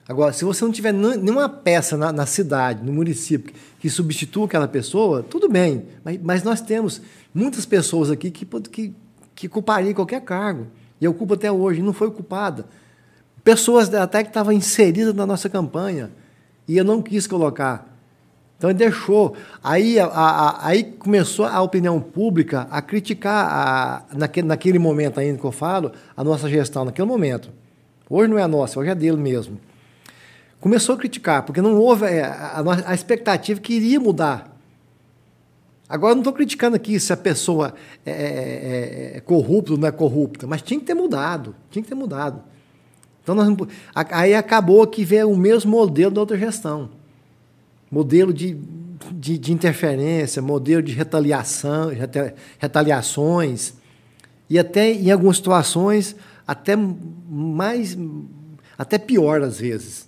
Agora, 0.09 0.33
se 0.33 0.42
você 0.42 0.64
não 0.64 0.73
tiver 0.73 0.90
nenhuma 0.90 1.51
peça 1.51 1.94
na, 1.94 2.11
na, 2.11 2.25
cidade, 2.25 2.83
no 2.83 2.90
município, 2.90 3.55
que 3.79 3.90
substitua 3.90 4.47
aquela 4.47 4.66
pessoa, 4.66 5.23
tudo 5.23 5.51
bem. 5.51 5.85
Mas, 6.03 6.18
mas 6.23 6.42
nós 6.42 6.62
temos 6.62 7.03
muitas 7.35 7.66
pessoas 7.66 8.11
aqui 8.11 8.31
que, 8.31 8.47
que, 8.47 8.94
que 9.35 9.49
culpariam 9.49 9.92
qualquer 9.92 10.23
cargo. 10.23 10.66
E 10.99 11.05
eu 11.05 11.12
culpo 11.12 11.35
até 11.35 11.53
hoje, 11.53 11.83
não 11.83 11.92
foi 11.92 12.09
ocupada. 12.09 12.64
Pessoas 13.44 13.92
até 13.92 14.23
que 14.23 14.31
estavam 14.31 14.51
inseridas 14.51 15.14
na 15.14 15.27
nossa 15.27 15.47
campanha. 15.47 16.11
E 16.66 16.79
eu 16.79 16.85
não 16.85 17.03
quis 17.03 17.27
colocar. 17.27 17.94
Então 18.57 18.71
ele 18.71 18.79
deixou. 18.79 19.37
Aí, 19.62 20.01
a, 20.01 20.07
a, 20.07 20.68
aí 20.68 20.85
começou 20.85 21.44
a 21.44 21.61
opinião 21.61 22.01
pública 22.01 22.66
a 22.71 22.81
criticar, 22.81 23.47
a, 23.47 24.16
naquele, 24.16 24.47
naquele 24.47 24.79
momento 24.79 25.21
ainda 25.21 25.38
que 25.38 25.44
eu 25.44 25.53
falo, 25.53 25.92
a 26.16 26.25
nossa 26.25 26.49
gestão, 26.49 26.87
naquele 26.87 27.07
momento. 27.07 27.51
Hoje 28.09 28.31
não 28.31 28.38
é 28.38 28.42
a 28.42 28.49
nossa, 28.49 28.81
hoje 28.81 28.88
é 28.88 28.94
dele 28.94 29.18
mesmo. 29.18 29.61
Começou 30.61 30.94
a 30.94 30.99
criticar, 30.99 31.44
porque 31.44 31.62
não 31.62 31.79
houve 31.79 32.07
é, 32.07 32.23
a, 32.23 32.62
a 32.87 32.94
expectativa 32.94 33.61
que 33.61 33.75
iria 33.75 34.01
mudar. 34.01 34.57
Agora, 35.88 36.14
não 36.14 36.21
estou 36.21 36.35
criticando 36.35 36.77
aqui 36.77 37.01
se 37.01 37.12
a 37.12 37.16
pessoa 37.16 37.75
é, 38.05 38.11
é, 38.11 38.14
é, 39.14 39.16
é 39.16 39.21
corrupta 39.21 39.73
ou 39.73 39.79
não 39.79 39.88
é 39.88 39.92
corrupta, 39.92 40.47
mas 40.47 40.61
tinha 40.61 40.79
que 40.79 40.85
ter 40.85 40.94
mudado, 40.94 41.55
tinha 41.71 41.83
que 41.83 41.88
ter 41.88 41.94
mudado. 41.94 42.42
Então, 43.23 43.35
nós, 43.35 43.49
aí 43.94 44.35
acabou 44.35 44.87
que 44.87 45.05
veio 45.05 45.31
o 45.31 45.37
mesmo 45.37 45.71
modelo 45.71 46.11
da 46.11 46.21
outra 46.21 46.37
gestão. 46.37 46.90
Modelo 47.90 48.35
de, 48.35 48.59
de, 49.12 49.38
de 49.38 49.53
interferência, 49.53 50.42
modelo 50.42 50.83
de 50.83 50.92
retaliação, 50.92 51.90
retaliações, 52.59 53.75
e 54.51 54.59
até, 54.59 54.92
em 54.92 55.11
algumas 55.11 55.37
situações, 55.37 56.16
até 56.47 56.75
mais, 56.77 57.97
até 58.77 58.99
pior 58.99 59.42
às 59.42 59.59
vezes. 59.59 60.08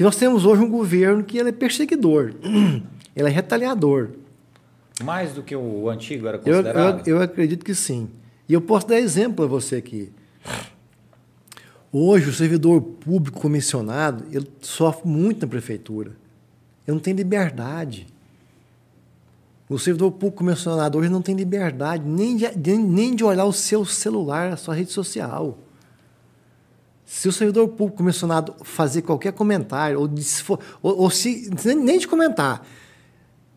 Que 0.00 0.04
nós 0.04 0.16
temos 0.16 0.46
hoje 0.46 0.62
um 0.62 0.70
governo 0.70 1.22
que 1.22 1.36
ele 1.36 1.50
é 1.50 1.52
perseguidor, 1.52 2.32
ele 3.14 3.28
é 3.28 3.30
retaliador. 3.30 4.08
Mais 5.04 5.34
do 5.34 5.42
que 5.42 5.54
o 5.54 5.90
antigo 5.90 6.26
era 6.26 6.38
considerado? 6.38 7.00
Eu, 7.00 7.16
eu, 7.16 7.16
eu 7.18 7.22
acredito 7.22 7.62
que 7.62 7.74
sim. 7.74 8.08
E 8.48 8.54
eu 8.54 8.62
posso 8.62 8.88
dar 8.88 8.98
exemplo 8.98 9.36
para 9.36 9.46
você 9.46 9.76
aqui. 9.76 10.10
Hoje, 11.92 12.30
o 12.30 12.32
servidor 12.32 12.80
público 12.80 13.38
comissionado 13.38 14.24
ele 14.32 14.50
sofre 14.62 15.06
muito 15.06 15.42
na 15.42 15.48
prefeitura. 15.48 16.12
Ele 16.88 16.94
não 16.94 16.98
tem 16.98 17.12
liberdade. 17.12 18.06
O 19.68 19.78
servidor 19.78 20.12
público 20.12 20.38
comissionado 20.38 20.96
hoje 20.96 21.10
não 21.10 21.20
tem 21.20 21.34
liberdade 21.34 22.08
nem 22.08 22.38
de, 22.38 22.48
nem 22.78 23.14
de 23.14 23.22
olhar 23.22 23.44
o 23.44 23.52
seu 23.52 23.84
celular, 23.84 24.50
a 24.50 24.56
sua 24.56 24.74
rede 24.74 24.92
social. 24.92 25.58
Se 27.12 27.26
o 27.26 27.32
servidor 27.32 27.66
público 27.66 27.98
comissionado 27.98 28.54
fazer 28.62 29.02
qualquer 29.02 29.32
comentário, 29.32 30.00
ou, 30.00 30.08
ou, 30.80 30.96
ou 30.96 31.10
se, 31.10 31.50
nem 31.64 31.98
de 31.98 32.06
comentar, 32.06 32.64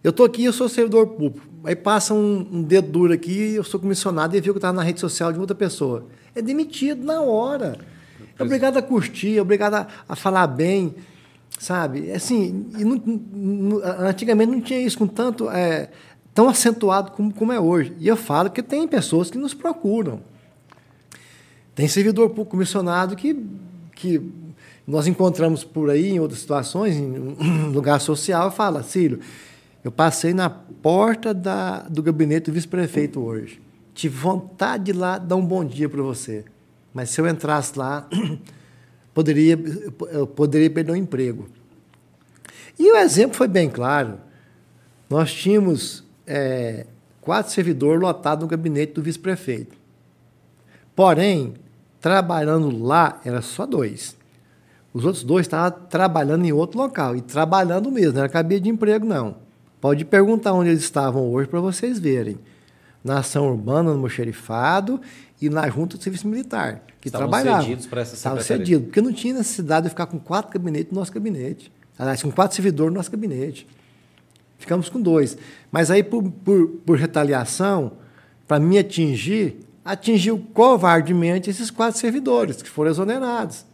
eu 0.03 0.09
estou 0.09 0.25
aqui, 0.25 0.43
eu 0.43 0.51
sou 0.51 0.67
servidor 0.67 1.05
público. 1.09 1.47
Aí 1.63 1.75
passa 1.75 2.15
um, 2.15 2.47
um 2.51 2.63
dedo 2.63 2.87
duro 2.87 3.13
aqui, 3.13 3.53
eu 3.53 3.63
sou 3.63 3.79
comissionado 3.79 4.35
e 4.35 4.41
viu 4.41 4.55
que 4.55 4.57
está 4.57 4.73
na 4.73 4.81
rede 4.81 4.99
social 4.99 5.31
de 5.31 5.39
outra 5.39 5.55
pessoa. 5.55 6.07
É 6.33 6.41
demitido 6.41 7.05
na 7.05 7.21
hora. 7.21 7.77
É 8.39 8.41
obrigado 8.41 8.77
a 8.77 8.81
curtir, 8.81 9.37
é 9.37 9.41
obrigado 9.43 9.75
a, 9.75 9.87
a 10.09 10.15
falar 10.15 10.47
bem, 10.47 10.95
sabe? 11.59 12.11
Assim, 12.11 12.65
não, 12.71 13.01
não, 13.05 13.81
antigamente 13.99 14.51
não 14.51 14.61
tinha 14.61 14.81
isso 14.81 14.97
com 14.97 15.05
tanto 15.05 15.47
é, 15.51 15.91
tão 16.33 16.49
acentuado 16.49 17.11
como, 17.11 17.31
como 17.31 17.51
é 17.51 17.59
hoje. 17.59 17.95
E 17.99 18.07
eu 18.07 18.17
falo 18.17 18.49
que 18.49 18.63
tem 18.63 18.87
pessoas 18.87 19.29
que 19.29 19.37
nos 19.37 19.53
procuram. 19.53 20.32
Tem 21.75 21.87
servidor 21.87 22.29
público 22.29 22.51
comissionado 22.51 23.15
que, 23.15 23.35
que 23.95 24.21
nós 24.85 25.07
encontramos 25.07 25.63
por 25.63 25.89
aí 25.89 26.11
em 26.11 26.19
outras 26.19 26.39
situações, 26.39 26.95
em 26.95 27.19
um 27.19 27.69
lugar 27.73 27.99
social, 27.99 28.51
fala, 28.51 28.83
Cílio, 28.83 29.19
eu 29.83 29.91
passei 29.91 30.33
na 30.33 30.49
porta 30.49 31.33
da, 31.33 31.79
do 31.83 32.03
gabinete 32.03 32.45
do 32.45 32.53
vice-prefeito 32.53 33.19
hoje. 33.19 33.61
Tive 33.93 34.15
vontade 34.15 34.85
de 34.85 34.93
lá 34.93 35.17
dar 35.17 35.35
um 35.35 35.45
bom 35.45 35.63
dia 35.63 35.89
para 35.89 36.01
você. 36.01 36.45
Mas 36.93 37.09
se 37.09 37.19
eu 37.19 37.27
entrasse 37.27 37.77
lá, 37.77 38.07
poderia, 39.13 39.59
eu 40.11 40.27
poderia 40.27 40.69
perder 40.69 40.91
o 40.91 40.95
emprego. 40.95 41.47
E 42.77 42.91
o 42.91 42.97
exemplo 42.97 43.35
foi 43.35 43.47
bem 43.47 43.69
claro. 43.69 44.19
Nós 45.09 45.33
tínhamos 45.33 46.03
é, 46.25 46.85
quatro 47.21 47.51
servidores 47.51 48.01
lotados 48.01 48.43
no 48.43 48.49
gabinete 48.49 48.93
do 48.93 49.01
vice-prefeito. 49.01 49.75
Porém, 50.95 51.53
trabalhando 52.03 52.83
lá, 52.83 53.21
era 53.23 53.41
só 53.41 53.65
dois. 53.65 54.17
Os 54.93 55.05
outros 55.05 55.23
dois 55.23 55.45
estavam 55.45 55.79
trabalhando 55.87 56.43
em 56.43 56.51
outro 56.51 56.77
local, 56.77 57.15
e 57.15 57.21
trabalhando 57.21 57.89
mesmo, 57.89 58.15
não 58.15 58.19
era 58.19 58.29
cabia 58.29 58.59
de 58.59 58.69
emprego, 58.69 59.05
não. 59.05 59.37
Pode 59.79 60.03
perguntar 60.03 60.51
onde 60.51 60.69
eles 60.69 60.83
estavam 60.83 61.31
hoje 61.31 61.47
para 61.47 61.61
vocês 61.61 61.97
verem. 61.97 62.37
Na 63.01 63.19
ação 63.19 63.47
urbana, 63.49 63.93
no 63.93 64.09
xerifado 64.09 64.99
e 65.41 65.49
na 65.49 65.69
junta 65.69 65.95
do 65.95 66.03
serviço 66.03 66.27
militar, 66.27 66.83
que 66.99 67.07
Estavam 67.07 67.29
trabalhavam. 67.29 67.63
cedidos 67.63 67.85
para 67.85 68.01
essa 68.01 68.15
Estavam 68.15 68.41
cedidos, 68.41 68.85
porque 68.87 69.01
não 69.01 69.13
tinha 69.13 69.35
necessidade 69.35 69.85
de 69.85 69.89
ficar 69.89 70.05
com 70.05 70.19
quatro 70.19 70.51
gabinetes 70.51 70.91
no 70.91 70.99
nosso 70.99 71.11
gabinete. 71.13 71.71
Aliás, 71.97 72.21
com 72.21 72.31
quatro 72.31 72.53
servidores 72.53 72.91
no 72.91 72.97
nosso 72.97 73.11
gabinete. 73.11 73.65
Ficamos 74.59 74.89
com 74.89 74.99
dois. 74.99 75.37
Mas 75.71 75.89
aí, 75.89 76.03
por, 76.03 76.21
por, 76.21 76.67
por 76.85 76.97
retaliação, 76.97 77.93
para 78.45 78.59
me 78.59 78.77
atingir, 78.77 79.62
atingiu 79.83 80.45
covardemente 80.53 81.49
esses 81.49 81.69
quatro 81.69 81.99
servidores, 81.99 82.61
que 82.61 82.69
foram 82.69 82.91
exonerados. 82.91 83.65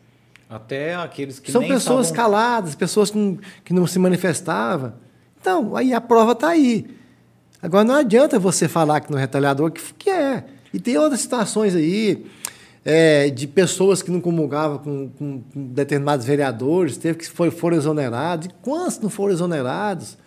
Até 0.49 0.95
aqueles 0.95 1.39
que 1.39 1.51
São 1.51 1.61
pessoas 1.61 2.07
estavam... 2.07 2.31
caladas, 2.31 2.73
pessoas 2.73 3.11
que 3.11 3.17
não, 3.17 3.37
que 3.63 3.73
não 3.73 3.85
se 3.85 3.99
manifestavam. 3.99 4.93
Então, 5.39 5.75
aí 5.75 5.93
a 5.93 6.01
prova 6.01 6.31
está 6.31 6.49
aí. 6.49 6.87
Agora, 7.61 7.83
não 7.83 7.95
adianta 7.95 8.39
você 8.39 8.67
falar 8.67 9.01
que 9.01 9.11
no 9.11 9.17
retaliador 9.17 9.71
que, 9.71 9.81
que 9.93 10.09
é. 10.09 10.45
E 10.73 10.79
tem 10.79 10.97
outras 10.97 11.21
situações 11.21 11.75
aí 11.75 12.25
é, 12.83 13.29
de 13.29 13.45
pessoas 13.45 14.01
que 14.01 14.09
não 14.09 14.19
comungavam 14.19 14.79
com, 14.79 15.09
com, 15.09 15.41
com, 15.41 15.67
determinados 15.67 16.25
vereadores, 16.25 16.97
teve 16.97 17.19
que 17.19 17.29
for, 17.29 17.51
foram 17.51 17.77
exonerados. 17.77 18.47
E 18.47 18.49
quantos 18.61 18.99
não 18.99 19.09
foram 19.09 19.33
exonerados? 19.33 20.17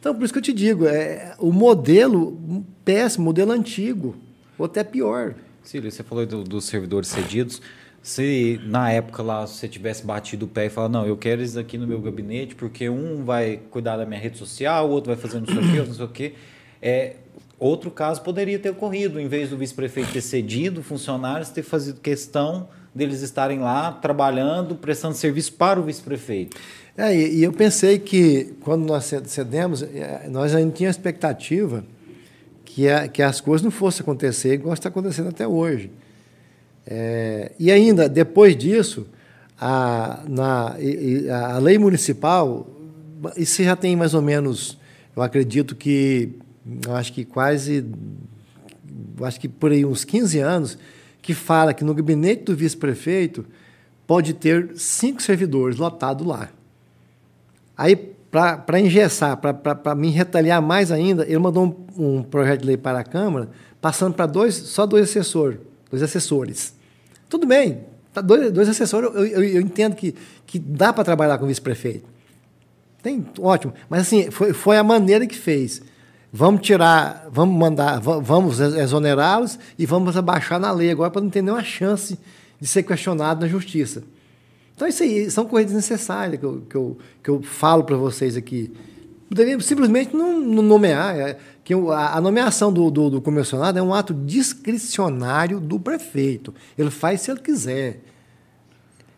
Então, 0.00 0.14
por 0.14 0.24
isso 0.24 0.32
que 0.32 0.38
eu 0.38 0.42
te 0.42 0.52
digo, 0.52 0.86
é, 0.86 1.34
o 1.38 1.52
modelo 1.52 2.64
péssimo, 2.84 3.26
modelo 3.26 3.52
antigo, 3.52 4.16
ou 4.58 4.66
até 4.66 4.82
pior. 4.84 5.34
Cílio, 5.62 5.90
você 5.90 6.02
falou 6.02 6.24
do, 6.24 6.44
dos 6.44 6.64
servidores 6.64 7.08
cedidos. 7.08 7.60
Se 8.02 8.60
na 8.64 8.90
época 8.90 9.20
lá 9.22 9.46
você 9.46 9.66
tivesse 9.66 10.04
batido 10.04 10.46
o 10.46 10.48
pé 10.48 10.66
e 10.66 10.70
falado, 10.70 10.92
não, 10.92 11.06
eu 11.06 11.16
quero 11.16 11.42
isso 11.42 11.58
aqui 11.58 11.76
no 11.76 11.88
meu 11.88 12.00
gabinete, 12.00 12.54
porque 12.54 12.88
um 12.88 13.24
vai 13.24 13.60
cuidar 13.68 13.96
da 13.96 14.06
minha 14.06 14.20
rede 14.20 14.38
social, 14.38 14.88
o 14.88 14.92
outro 14.92 15.12
vai 15.12 15.20
fazer 15.20 15.40
não 15.40 15.46
sei 15.46 15.56
o 15.56 15.72
quê, 15.72 15.88
não 15.88 15.94
sei 15.94 16.04
o 16.04 16.08
quê. 16.08 16.34
É, 16.80 17.16
outro 17.58 17.90
caso 17.90 18.22
poderia 18.22 18.60
ter 18.60 18.70
ocorrido, 18.70 19.18
em 19.18 19.26
vez 19.26 19.50
do 19.50 19.56
vice-prefeito 19.56 20.12
ter 20.12 20.20
cedido 20.20 20.84
funcionários, 20.84 21.48
ter 21.48 21.64
fazido 21.64 22.00
questão 22.00 22.68
deles 22.94 23.22
estarem 23.22 23.58
lá 23.58 23.90
trabalhando, 23.90 24.76
prestando 24.76 25.14
serviço 25.14 25.54
para 25.54 25.80
o 25.80 25.82
vice-prefeito. 25.82 26.56
É, 26.96 27.14
e, 27.14 27.42
eu 27.42 27.52
pensei 27.52 27.98
que 27.98 28.54
quando 28.60 28.86
nós 28.86 29.12
cedemos, 29.26 29.82
é, 29.82 30.28
nós 30.30 30.54
ainda 30.54 30.72
tínhamos 30.72 30.96
expectativa 30.96 31.84
que, 32.76 32.90
a, 32.90 33.08
que 33.08 33.22
as 33.22 33.40
coisas 33.40 33.64
não 33.64 33.70
fossem 33.70 34.02
acontecer 34.02 34.52
igual 34.52 34.74
está 34.74 34.90
acontecendo 34.90 35.30
até 35.30 35.48
hoje. 35.48 35.90
É, 36.86 37.50
e 37.58 37.72
ainda, 37.72 38.06
depois 38.06 38.54
disso, 38.54 39.06
a, 39.58 40.22
na, 40.28 40.76
a 41.54 41.58
lei 41.58 41.78
municipal, 41.78 42.68
isso 43.34 43.64
já 43.64 43.74
tem 43.74 43.96
mais 43.96 44.12
ou 44.12 44.20
menos, 44.20 44.76
eu 45.16 45.22
acredito 45.22 45.74
que, 45.74 46.34
eu 46.86 46.94
acho 46.94 47.14
que 47.14 47.24
quase, 47.24 47.82
acho 49.22 49.40
que 49.40 49.48
por 49.48 49.72
aí 49.72 49.82
uns 49.82 50.04
15 50.04 50.38
anos, 50.40 50.78
que 51.22 51.32
fala 51.32 51.72
que 51.72 51.82
no 51.82 51.94
gabinete 51.94 52.44
do 52.44 52.54
vice-prefeito 52.54 53.46
pode 54.06 54.34
ter 54.34 54.72
cinco 54.76 55.22
servidores 55.22 55.78
lotados 55.78 56.26
lá. 56.26 56.50
Aí, 57.74 58.14
para 58.30 58.80
engessar, 58.80 59.36
para 59.36 59.94
me 59.94 60.10
retaliar 60.10 60.60
mais 60.60 60.92
ainda, 60.92 61.24
ele 61.24 61.38
mandou 61.38 61.86
um, 61.96 62.16
um, 62.18 62.22
projeto 62.22 62.60
de 62.60 62.66
lei 62.66 62.76
para 62.76 62.98
a 62.98 63.04
Câmara, 63.04 63.48
passando 63.80 64.14
para 64.14 64.26
dois, 64.26 64.54
só 64.54 64.86
dois 64.86 65.08
assessores. 65.08 65.58
Dois 65.90 66.02
assessores. 66.02 66.74
Tudo 67.28 67.46
bem, 67.46 67.80
tá, 68.12 68.20
dois, 68.20 68.52
dois 68.52 68.68
assessores, 68.68 69.10
eu, 69.14 69.26
eu, 69.26 69.44
eu 69.44 69.60
entendo 69.60 69.94
que, 69.94 70.14
que 70.44 70.58
dá 70.58 70.92
para 70.92 71.04
trabalhar 71.04 71.38
com 71.38 71.46
vice-prefeito. 71.46 72.06
Tem, 73.02 73.24
ótimo. 73.40 73.72
Mas 73.88 74.02
assim, 74.02 74.30
foi, 74.30 74.52
foi 74.52 74.76
a 74.76 74.82
maneira 74.82 75.26
que 75.26 75.36
fez. 75.36 75.80
Vamos 76.32 76.60
tirar, 76.60 77.28
vamos 77.30 77.56
mandar, 77.56 78.00
vamos 78.00 78.58
exonerá-los 78.60 79.58
e 79.78 79.86
vamos 79.86 80.16
abaixar 80.16 80.58
na 80.58 80.72
lei 80.72 80.90
agora 80.90 81.10
para 81.10 81.22
não 81.22 81.30
ter 81.30 81.40
nenhuma 81.40 81.62
chance 81.62 82.18
de 82.60 82.66
ser 82.66 82.82
questionado 82.82 83.40
na 83.40 83.48
justiça. 83.48 84.02
Então, 84.76 84.86
isso 84.86 85.02
aí 85.02 85.30
são 85.30 85.46
coisas 85.46 85.72
necessárias 85.72 86.38
que 86.38 86.44
eu, 86.44 86.62
que 86.68 86.76
eu, 86.76 86.98
que 87.22 87.30
eu 87.30 87.42
falo 87.42 87.82
para 87.82 87.96
vocês 87.96 88.36
aqui. 88.36 88.70
Poderia 89.26 89.58
simplesmente 89.60 90.14
não, 90.14 90.38
não 90.38 90.62
nomear. 90.62 91.16
É, 91.16 91.38
que 91.64 91.74
a, 91.74 92.16
a 92.16 92.20
nomeação 92.20 92.72
do, 92.72 92.90
do, 92.90 93.10
do, 93.10 93.20
comissionado 93.20 93.78
é 93.78 93.82
um 93.82 93.92
ato 93.92 94.12
discricionário 94.14 95.58
do 95.58 95.80
prefeito. 95.80 96.54
Ele 96.78 96.90
faz 96.90 97.22
se 97.22 97.30
ele 97.30 97.40
quiser. 97.40 98.02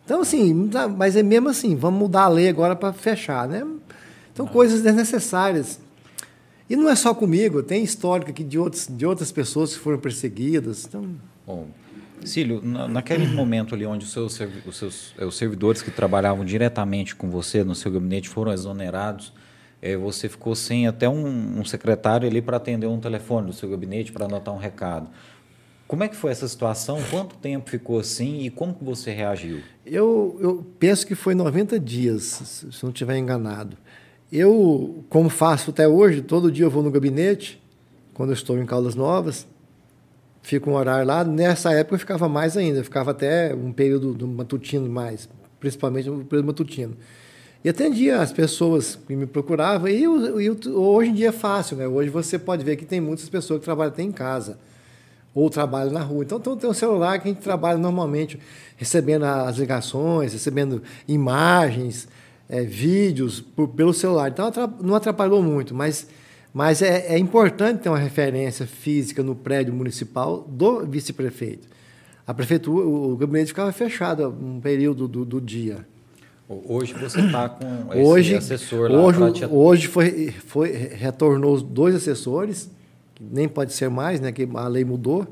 Então, 0.04 0.22
assim, 0.22 0.70
mas 0.96 1.16
é 1.16 1.22
mesmo 1.22 1.50
assim, 1.50 1.76
vamos 1.76 2.00
mudar 2.00 2.22
a 2.22 2.28
lei 2.28 2.48
agora 2.48 2.74
para 2.74 2.92
fechar, 2.92 3.46
né? 3.46 3.66
Então, 4.32 4.46
coisas 4.46 4.80
desnecessárias. 4.80 5.78
E 6.70 6.76
não 6.76 6.88
é 6.88 6.94
só 6.94 7.12
comigo, 7.12 7.62
tem 7.62 7.82
histórico 7.82 8.30
aqui 8.30 8.44
de, 8.44 8.58
outros, 8.58 8.88
de 8.88 9.04
outras 9.04 9.32
pessoas 9.32 9.74
que 9.74 9.80
foram 9.80 9.98
perseguidas. 9.98 10.86
Então... 10.86 11.06
Bom, 11.46 11.66
Cílio, 12.24 12.60
naquele 12.62 13.26
momento 13.34 13.74
ali 13.74 13.86
onde 13.86 14.04
os 14.04 14.12
seus, 14.12 14.38
os 14.66 14.76
seus 14.76 15.14
é, 15.18 15.24
os 15.24 15.36
servidores 15.36 15.82
que 15.82 15.90
trabalhavam 15.90 16.44
diretamente 16.44 17.14
com 17.14 17.30
você 17.30 17.64
no 17.64 17.74
seu 17.74 17.90
gabinete 17.90 18.28
foram 18.28 18.52
exonerados, 18.52 19.32
é, 19.80 19.96
você 19.96 20.28
ficou 20.28 20.54
sem 20.54 20.86
até 20.86 21.08
um, 21.08 21.60
um 21.60 21.64
secretário 21.64 22.28
ali 22.28 22.42
para 22.42 22.56
atender 22.56 22.86
um 22.86 22.98
telefone 22.98 23.46
do 23.46 23.52
seu 23.52 23.68
gabinete 23.68 24.12
para 24.12 24.26
anotar 24.26 24.54
um 24.54 24.58
recado. 24.58 25.08
Como 25.86 26.04
é 26.04 26.08
que 26.08 26.16
foi 26.16 26.30
essa 26.30 26.46
situação? 26.46 26.98
Quanto 27.10 27.36
tempo 27.36 27.70
ficou 27.70 27.98
assim 27.98 28.42
e 28.42 28.50
como 28.50 28.74
que 28.74 28.84
você 28.84 29.10
reagiu? 29.10 29.60
Eu, 29.86 30.36
eu 30.38 30.66
penso 30.78 31.06
que 31.06 31.14
foi 31.14 31.34
90 31.34 31.80
dias, 31.80 32.68
se 32.70 32.84
não 32.84 32.90
estiver 32.90 33.16
enganado. 33.16 33.74
Eu, 34.30 35.02
como 35.08 35.30
faço 35.30 35.70
até 35.70 35.88
hoje, 35.88 36.20
todo 36.20 36.52
dia 36.52 36.66
eu 36.66 36.70
vou 36.70 36.82
no 36.82 36.90
gabinete, 36.90 37.62
quando 38.12 38.30
eu 38.30 38.34
estou 38.34 38.58
em 38.58 38.66
Caldas 38.66 38.94
Novas, 38.94 39.46
fico 40.48 40.70
um 40.70 40.74
horário 40.74 41.06
lá. 41.06 41.22
Nessa 41.22 41.72
época 41.72 41.96
eu 41.96 41.98
ficava 41.98 42.26
mais 42.26 42.56
ainda, 42.56 42.78
eu 42.78 42.84
ficava 42.84 43.10
até 43.10 43.54
um 43.54 43.70
período 43.70 44.14
do 44.14 44.26
matutino 44.26 44.88
mais, 44.88 45.28
principalmente 45.60 46.08
o 46.08 46.24
período 46.24 46.46
matutino. 46.46 46.96
E 47.62 47.68
atendia 47.68 48.20
as 48.20 48.32
pessoas 48.32 48.96
que 48.96 49.14
me 49.14 49.26
procuravam, 49.26 49.88
e, 49.88 50.04
e, 50.04 50.68
hoje 50.70 51.10
em 51.10 51.14
dia 51.14 51.28
é 51.28 51.32
fácil, 51.32 51.76
né? 51.76 51.86
Hoje 51.86 52.08
você 52.08 52.38
pode 52.38 52.64
ver 52.64 52.76
que 52.76 52.86
tem 52.86 52.98
muitas 53.00 53.28
pessoas 53.28 53.58
que 53.58 53.64
trabalham 53.64 53.92
até 53.92 54.02
em 54.02 54.12
casa, 54.12 54.58
ou 55.34 55.50
trabalham 55.50 55.92
na 55.92 56.00
rua. 56.00 56.24
Então 56.24 56.40
tem 56.56 56.70
um 56.70 56.74
celular 56.74 57.18
que 57.18 57.28
a 57.28 57.32
gente 57.32 57.42
trabalha 57.42 57.76
normalmente, 57.76 58.38
recebendo 58.76 59.24
as 59.24 59.58
ligações, 59.58 60.32
recebendo 60.32 60.82
imagens, 61.06 62.08
é, 62.48 62.62
vídeos 62.62 63.40
por, 63.40 63.68
pelo 63.68 63.92
celular. 63.92 64.30
Então 64.30 64.50
não 64.80 64.94
atrapalhou 64.94 65.42
muito, 65.42 65.74
mas 65.74 66.06
mas 66.58 66.82
é, 66.82 67.14
é 67.14 67.16
importante 67.16 67.82
ter 67.82 67.88
uma 67.88 68.00
referência 68.00 68.66
física 68.66 69.22
no 69.22 69.32
prédio 69.36 69.72
municipal 69.72 70.44
do 70.48 70.84
vice-prefeito. 70.84 71.68
A 72.26 72.34
prefeitura, 72.34 72.84
o 72.84 73.16
gabinete 73.16 73.46
ficava 73.46 73.70
fechado 73.70 74.28
um 74.28 74.58
período 74.58 75.06
do, 75.06 75.24
do 75.24 75.40
dia. 75.40 75.86
Hoje 76.48 76.94
você 76.94 77.20
está 77.20 77.48
com 77.48 77.92
esse 77.92 78.02
hoje, 78.02 78.34
assessor 78.34 78.90
lá 78.90 79.00
hoje, 79.00 79.32
te... 79.34 79.46
hoje 79.46 79.86
foi, 79.86 80.34
foi 80.48 80.72
retornou 80.72 81.60
dois 81.60 81.94
assessores, 81.94 82.68
nem 83.20 83.46
pode 83.46 83.72
ser 83.72 83.88
mais, 83.88 84.20
né? 84.20 84.32
Que 84.32 84.48
a 84.52 84.66
lei 84.66 84.84
mudou. 84.84 85.28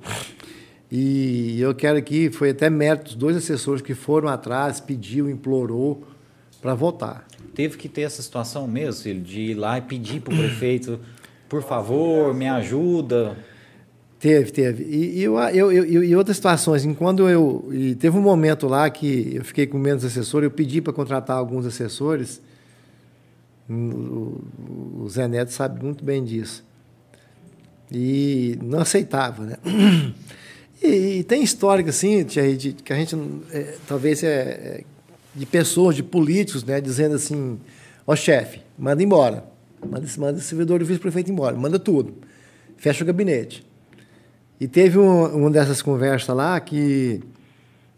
E 0.93 1.61
eu 1.61 1.75
quero 1.75 1.99
aqui, 1.99 2.31
foi 2.31 2.51
até 2.51 2.71
mérito 2.71 3.07
dos 3.07 3.15
dois 3.17 3.37
assessores 3.37 3.83
que 3.83 3.95
foram 3.95 4.29
atrás, 4.29 4.79
pediu, 4.79 5.29
implorou 5.29 6.05
para 6.63 6.73
votar 6.73 7.27
teve 7.57 7.79
que 7.79 7.89
ter 7.89 8.03
essa 8.03 8.21
situação 8.21 8.69
mesmo, 8.69 9.19
de 9.23 9.41
ir 9.41 9.55
lá 9.55 9.79
e 9.79 9.81
pedir 9.81 10.21
para 10.21 10.35
o 10.35 10.37
prefeito, 10.37 11.01
por 11.49 11.63
favor, 11.63 12.35
me 12.35 12.49
ajuda? 12.49 13.37
Teve, 14.19 14.51
teve. 14.51 14.85
E, 14.85 15.19
e, 15.19 15.23
eu, 15.23 15.39
eu, 15.39 15.73
eu, 15.73 16.05
e 16.05 16.17
outras 16.17 16.37
situações. 16.37 16.85
Enquanto 16.85 17.29
eu. 17.29 17.69
Teve 17.99 18.17
um 18.17 18.23
momento 18.23 18.67
lá 18.67 18.89
que 18.89 19.37
eu 19.37 19.45
fiquei 19.45 19.67
com 19.67 19.79
menos 19.79 20.05
assessor, 20.05 20.43
eu 20.43 20.51
pedi 20.51 20.81
para 20.81 20.93
contratar 20.93 21.37
alguns 21.37 21.67
assessores. 21.67 22.41
O, 23.69 24.41
o 25.03 25.09
Zé 25.09 25.29
Neto 25.29 25.53
sabe 25.53 25.83
muito 25.85 26.05
bem 26.05 26.25
disso. 26.25 26.65
E 27.93 28.59
não 28.63 28.81
aceitava, 28.81 29.45
né? 29.45 29.57
E, 30.83 31.21
e 31.21 31.25
tem 31.25 31.43
histórica, 31.43 31.89
assim, 31.89 32.23
de, 32.23 32.75
que 32.75 32.93
a 32.93 32.97
gente. 32.97 33.17
É, 33.51 33.77
talvez 33.89 34.23
é, 34.23 34.29
é 34.29 34.85
de 35.35 35.47
pessoas, 35.47 35.97
de 35.97 36.03
políticos, 36.03 36.63
né, 36.65 36.83
dizendo 36.83 37.15
assim: 37.15 37.59
ó 38.07 38.13
oh, 38.13 38.17
chefe, 38.17 38.61
manda 38.79 39.03
embora. 39.03 39.56
Manda, 39.87 40.07
manda 40.19 40.39
o 40.39 40.43
servidor 40.43 40.79
do 40.79 40.85
vice-prefeito 40.85 41.31
embora, 41.31 41.57
manda 41.57 41.79
tudo. 41.79 42.15
Fecha 42.77 43.03
o 43.03 43.07
gabinete. 43.07 43.67
E 44.61 44.67
teve 44.67 44.99
um, 44.99 45.25
uma 45.37 45.51
dessas 45.51 45.83
conversas 45.83 46.35
lá 46.35 46.59
que, 46.61 47.21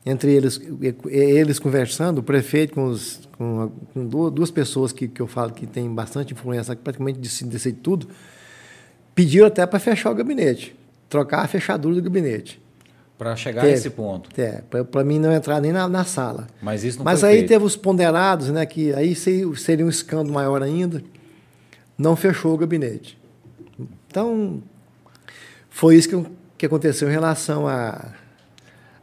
entre 0.05 0.33
eles, 0.33 0.61
eles 1.07 1.59
conversando, 1.59 2.19
o 2.19 2.23
prefeito 2.23 2.75
com, 2.75 2.87
os, 2.87 3.29
com, 3.37 3.71
com 3.95 4.07
duas 4.07 4.51
pessoas 4.51 4.93
que, 4.93 5.07
que 5.07 5.21
eu 5.21 5.27
falo 5.27 5.53
que 5.53 5.67
tem 5.67 5.93
bastante 5.93 6.33
influência, 6.33 6.75
que 6.75 6.83
praticamente 6.83 7.19
decidem 7.19 7.81
tudo, 7.81 8.09
pediram 9.15 9.47
até 9.47 9.65
para 9.67 9.79
fechar 9.79 10.11
o 10.11 10.15
gabinete, 10.15 10.75
trocar 11.09 11.45
a 11.45 11.49
fechadura 11.49 11.95
do 11.95 12.03
gabinete. 12.03 12.61
Para 13.17 13.35
chegar 13.35 13.63
teve, 13.63 13.73
a 13.73 13.77
esse 13.77 13.91
ponto. 13.91 14.31
É, 14.41 14.63
para 14.85 15.03
mim 15.03 15.19
não 15.19 15.33
entrar 15.33 15.61
nem 15.61 15.73
na, 15.73 15.89
na, 15.89 16.05
sala. 16.05 16.47
Mas 16.63 16.85
isso 16.85 16.99
não 16.99 17.05
Mas 17.05 17.25
aí 17.25 17.39
feito. 17.39 17.49
teve 17.49 17.65
os 17.65 17.75
ponderados, 17.75 18.49
né, 18.49 18.65
que 18.65 18.95
aí 18.95 19.13
seria 19.15 19.85
um 19.85 19.89
escândalo 19.89 20.33
maior 20.33 20.63
ainda. 20.63 21.03
Não 21.99 22.15
fechou 22.15 22.55
o 22.55 22.57
gabinete. 22.57 23.19
Então, 24.07 24.63
foi 25.69 25.97
isso 25.97 26.09
que, 26.09 26.31
que 26.57 26.67
aconteceu 26.67 27.09
em 27.09 27.13
relação 27.13 27.67
a, 27.67 28.13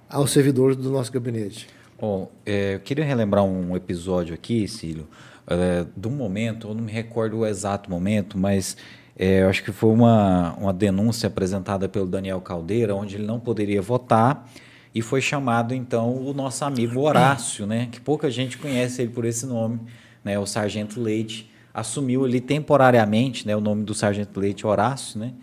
aos 0.10 0.32
servidores 0.32 0.78
do 0.78 0.89
nosso 0.89 1.12
gabinete. 1.12 1.68
Bom, 2.00 2.32
é, 2.46 2.76
eu 2.76 2.80
queria 2.80 3.06
relembrar 3.06 3.43
um 3.43 3.76
episódio 3.76 4.34
aqui, 4.34 4.68
Cílio, 4.68 5.08
é, 5.48 5.86
do 5.96 6.10
momento, 6.10 6.68
eu 6.68 6.74
não 6.74 6.84
me 6.84 6.91
recordo 6.91 7.38
o 7.38 7.46
exato 7.46 7.89
momento, 7.89 8.38
mas 8.38 8.76
é, 9.18 9.43
eu 9.43 9.50
acho 9.50 9.64
que 9.64 9.72
foi 9.72 9.91
uma, 9.91 10.54
uma 10.56 10.74
denúncia 10.74 11.28
apresentada 11.28 11.88
pelo 11.88 12.06
Daniel 12.06 12.41
Caldeira, 12.41 12.96
onde 12.96 13.16
ele 13.16 13.26
não 13.26 13.39
poderia 13.39 13.82
votar, 13.82 14.50
e 14.93 15.02
foi 15.02 15.22
chamado 15.22 15.74
então 15.74 16.16
o 16.16 16.34
nosso 16.34 16.66
amigo 16.66 17.00
Horácio, 17.02 17.66
né, 17.66 17.88
que 17.91 18.00
pouca 18.00 18.30
gente 18.30 18.58
conhece 18.58 19.02
ele 19.02 19.12
por 19.12 19.24
esse 19.24 19.46
nome, 19.46 19.80
né, 20.24 20.38
o 20.39 20.46
Sargento 20.46 21.00
Leite, 21.00 21.50
assumiu 21.76 22.24
ali 22.24 22.40
temporariamente, 22.40 23.46
né, 23.46 23.56
o 23.56 23.60
nome 23.60 23.84
do 23.84 23.94
Sargento 23.94 24.40
Leite 24.40 24.66
Horácio, 24.66 25.20
né, 25.20 25.34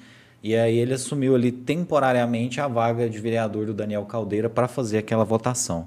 e 0.42 0.56
aí 0.56 0.78
ele 0.78 0.94
assumiu 0.94 1.34
ali 1.34 1.52
temporariamente 1.52 2.60
a 2.60 2.66
vaga 2.66 3.08
de 3.08 3.18
vereador 3.18 3.66
do 3.66 3.74
Daniel 3.74 4.04
Caldeira 4.06 4.48
para 4.48 4.66
fazer 4.66 4.98
aquela 4.98 5.24
votação. 5.24 5.86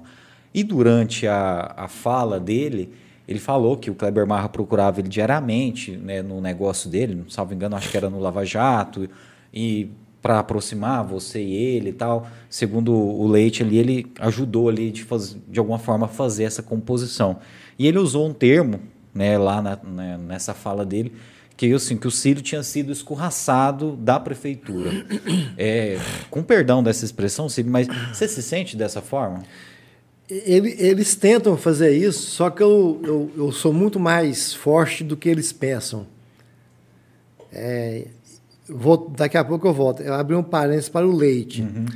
E 0.54 0.62
durante 0.62 1.26
a, 1.26 1.74
a 1.76 1.88
fala 1.88 2.40
dele, 2.40 2.90
ele 3.28 3.40
falou 3.40 3.76
que 3.76 3.90
o 3.90 3.94
Kleber 3.94 4.26
Marra 4.26 4.48
procurava 4.48 5.00
ele 5.00 5.08
diariamente 5.08 5.90
né, 5.90 6.22
no 6.22 6.40
negócio 6.40 6.88
dele, 6.88 7.16
não 7.16 7.28
salvo 7.28 7.52
engano, 7.52 7.76
acho 7.76 7.90
que 7.90 7.96
era 7.96 8.08
no 8.08 8.20
Lava 8.20 8.46
Jato, 8.46 9.10
e 9.52 9.90
para 10.22 10.38
aproximar 10.38 11.04
você 11.04 11.42
e 11.42 11.54
ele 11.54 11.90
e 11.90 11.92
tal. 11.92 12.26
Segundo 12.48 12.92
o 12.94 13.26
Leite 13.26 13.62
ali, 13.62 13.78
ele 13.78 14.06
ajudou 14.20 14.68
ali 14.68 14.90
de, 14.90 15.04
fazer, 15.04 15.38
de 15.48 15.58
alguma 15.58 15.78
forma 15.78 16.08
fazer 16.08 16.44
essa 16.44 16.62
composição. 16.62 17.38
E 17.78 17.86
ele 17.86 17.98
usou 17.98 18.26
um 18.26 18.32
termo 18.32 18.80
né, 19.16 19.38
lá 19.38 19.60
na, 19.62 19.76
né, 19.82 20.18
nessa 20.18 20.54
fala 20.54 20.84
dele, 20.84 21.12
que, 21.56 21.72
assim, 21.72 21.96
que 21.96 22.06
o 22.06 22.10
Círio 22.10 22.42
tinha 22.42 22.62
sido 22.62 22.92
escorraçado 22.92 23.96
da 23.96 24.20
prefeitura. 24.20 24.90
É, 25.58 25.98
com 26.30 26.42
perdão 26.42 26.82
dessa 26.82 27.04
expressão, 27.04 27.48
Círio, 27.48 27.70
mas 27.70 27.88
você 28.12 28.28
se 28.28 28.42
sente 28.42 28.76
dessa 28.76 29.00
forma? 29.00 29.42
ele, 30.28 30.74
eles 30.78 31.14
tentam 31.14 31.56
fazer 31.56 31.96
isso, 31.96 32.30
só 32.30 32.50
que 32.50 32.62
eu, 32.62 33.00
eu, 33.04 33.30
eu, 33.36 33.52
sou 33.52 33.72
muito 33.72 33.98
mais 33.98 34.52
forte 34.52 35.04
do 35.04 35.16
que 35.16 35.28
eles 35.28 35.52
pensam. 35.52 36.06
É, 37.52 38.08
vou, 38.68 39.08
daqui 39.16 39.36
a 39.36 39.44
pouco 39.44 39.66
eu 39.66 39.72
volto. 39.72 40.02
Eu 40.02 40.14
abri 40.14 40.34
um 40.34 40.42
parênteses 40.42 40.88
para 40.88 41.06
o 41.06 41.14
Leite. 41.14 41.62
Uhum. 41.62 41.86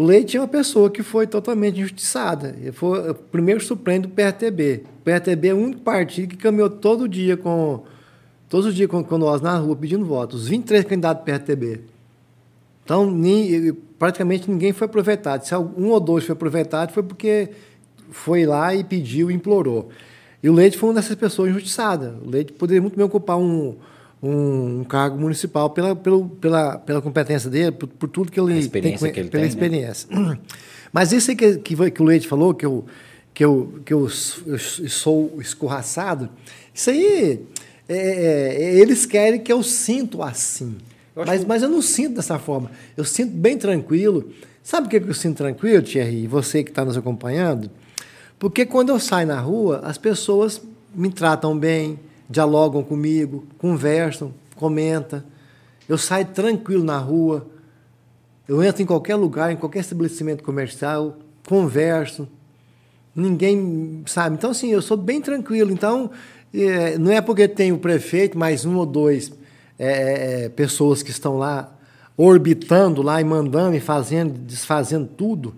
O 0.00 0.02
Leite 0.02 0.38
é 0.38 0.40
uma 0.40 0.48
pessoa 0.48 0.88
que 0.88 1.02
foi 1.02 1.26
totalmente 1.26 1.78
injustiçada. 1.78 2.56
Ele 2.58 2.72
foi 2.72 3.10
o 3.10 3.14
primeiro 3.14 3.60
supremo 3.60 4.04
do 4.04 4.08
PRTB. 4.08 4.84
O 4.98 5.02
PRTB 5.04 5.48
é 5.48 5.52
o 5.52 5.58
único 5.58 5.82
partido 5.82 6.30
que 6.30 6.38
caminhou 6.38 6.70
todo 6.70 7.06
dia 7.06 7.36
com 7.36 7.84
todos 8.48 8.64
os 8.64 8.74
dias 8.74 8.88
com, 8.88 9.04
com 9.04 9.18
nós 9.18 9.42
na 9.42 9.58
rua 9.58 9.76
pedindo 9.76 10.06
votos. 10.06 10.44
Os 10.44 10.48
23 10.48 10.86
candidatos 10.86 11.22
do 11.22 11.26
PRTB. 11.26 11.82
Então, 12.82 13.10
nem, 13.10 13.74
praticamente 13.98 14.50
ninguém 14.50 14.72
foi 14.72 14.86
aproveitado. 14.86 15.42
Se 15.42 15.54
um 15.54 15.90
ou 15.90 16.00
dois 16.00 16.24
foi 16.24 16.32
aproveitado, 16.32 16.92
foi 16.92 17.02
porque 17.02 17.50
foi 18.10 18.46
lá 18.46 18.74
e 18.74 18.82
pediu, 18.82 19.30
implorou. 19.30 19.90
E 20.42 20.48
o 20.48 20.54
Leite 20.54 20.78
foi 20.78 20.88
uma 20.88 20.94
dessas 20.94 21.14
pessoas 21.14 21.50
injustiçadas. 21.50 22.14
O 22.24 22.30
Leite 22.30 22.54
poderia 22.54 22.80
muito 22.80 22.96
bem 22.96 23.04
ocupar 23.04 23.36
um, 23.36 23.76
um, 24.22 24.80
um 24.80 24.84
cargo 24.84 25.18
municipal 25.18 25.70
pela, 25.70 25.96
pela, 25.96 26.28
pela, 26.28 26.78
pela 26.78 27.02
competência 27.02 27.48
dele, 27.48 27.72
por, 27.72 27.88
por 27.88 28.08
tudo 28.08 28.30
que 28.30 28.38
ele 28.38 28.68
tem, 28.68 28.96
que 28.96 29.04
ele 29.04 29.28
pela 29.28 29.42
tem, 29.42 29.44
experiência. 29.44 30.08
Né? 30.10 30.38
Mas 30.92 31.12
isso 31.12 31.30
aí 31.30 31.36
que, 31.36 31.58
que, 31.58 31.90
que, 31.90 32.02
o 32.02 32.04
Leite 32.04 32.26
falou, 32.26 32.52
que 32.52 32.66
eu, 32.66 32.84
que 33.32 33.44
eu, 33.44 33.80
que 33.84 33.92
eu, 33.92 34.08
eu 34.46 34.58
sou 34.58 35.38
escorraçado, 35.40 36.28
isso 36.74 36.90
aí 36.90 37.46
é, 37.88 37.96
é, 37.96 38.74
eles 38.78 39.06
querem 39.06 39.40
que 39.40 39.52
eu 39.52 39.62
sinto 39.62 40.22
assim. 40.22 40.76
Eu 41.14 41.24
mas, 41.24 41.40
que... 41.40 41.46
mas 41.46 41.62
eu 41.62 41.68
não 41.68 41.82
sinto 41.82 42.16
dessa 42.16 42.38
forma. 42.38 42.70
Eu 42.96 43.04
sinto 43.04 43.32
bem 43.32 43.56
tranquilo. 43.56 44.30
Sabe 44.62 44.86
o 44.86 44.90
que 44.90 44.96
eu 44.96 45.14
sinto 45.14 45.38
tranquilo, 45.38 45.82
Thierry? 45.82 46.24
E 46.24 46.26
você 46.26 46.62
que 46.62 46.70
está 46.70 46.84
nos 46.84 46.96
acompanhando? 46.96 47.70
Porque 48.38 48.66
quando 48.66 48.90
eu 48.90 48.98
saio 48.98 49.26
na 49.26 49.40
rua, 49.40 49.80
as 49.84 49.98
pessoas 49.98 50.60
me 50.94 51.10
tratam 51.10 51.56
bem, 51.56 51.98
dialogam 52.30 52.84
comigo, 52.84 53.44
conversam, 53.58 54.32
comentam. 54.54 55.22
Eu 55.88 55.98
saio 55.98 56.26
tranquilo 56.26 56.84
na 56.84 56.96
rua. 56.96 57.44
Eu 58.46 58.62
entro 58.62 58.82
em 58.82 58.86
qualquer 58.86 59.16
lugar, 59.16 59.52
em 59.52 59.56
qualquer 59.56 59.80
estabelecimento 59.80 60.44
comercial, 60.44 61.18
converso. 61.46 62.28
Ninguém 63.14 64.04
sabe. 64.06 64.36
Então, 64.36 64.52
assim, 64.52 64.68
eu 64.68 64.80
sou 64.80 64.96
bem 64.96 65.20
tranquilo. 65.20 65.72
Então, 65.72 66.12
é, 66.54 66.96
não 66.96 67.10
é 67.10 67.20
porque 67.20 67.48
tem 67.48 67.72
o 67.72 67.78
prefeito, 67.78 68.38
mais 68.38 68.64
um 68.64 68.76
ou 68.76 68.86
dois 68.86 69.32
é, 69.76 69.86
é, 69.86 70.44
é, 70.44 70.48
pessoas 70.48 71.02
que 71.02 71.10
estão 71.10 71.36
lá 71.36 71.72
orbitando 72.16 73.02
lá 73.02 73.20
e 73.20 73.24
mandando 73.24 73.74
e 73.74 73.80
fazendo, 73.80 74.38
desfazendo 74.38 75.06
tudo, 75.06 75.54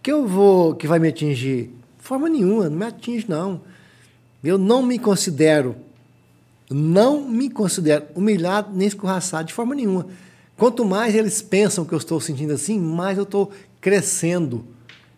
que 0.00 0.12
eu 0.12 0.26
vou, 0.26 0.74
que 0.74 0.86
vai 0.86 1.00
me 1.00 1.08
atingir? 1.08 1.64
De 1.98 2.04
forma 2.04 2.28
nenhuma, 2.28 2.70
não 2.70 2.78
me 2.78 2.86
atinge 2.86 3.26
não. 3.28 3.60
Eu 4.42 4.58
não 4.58 4.82
me 4.82 4.98
considero, 4.98 5.76
não 6.70 7.28
me 7.28 7.48
considero 7.48 8.06
humilhado 8.14 8.70
nem 8.74 8.88
escorraçado 8.88 9.48
de 9.48 9.54
forma 9.54 9.74
nenhuma. 9.74 10.06
Quanto 10.56 10.84
mais 10.84 11.14
eles 11.14 11.40
pensam 11.40 11.84
que 11.84 11.92
eu 11.92 11.98
estou 11.98 12.20
sentindo 12.20 12.52
assim, 12.52 12.78
mais 12.78 13.16
eu 13.16 13.24
estou 13.24 13.50
crescendo, 13.80 14.64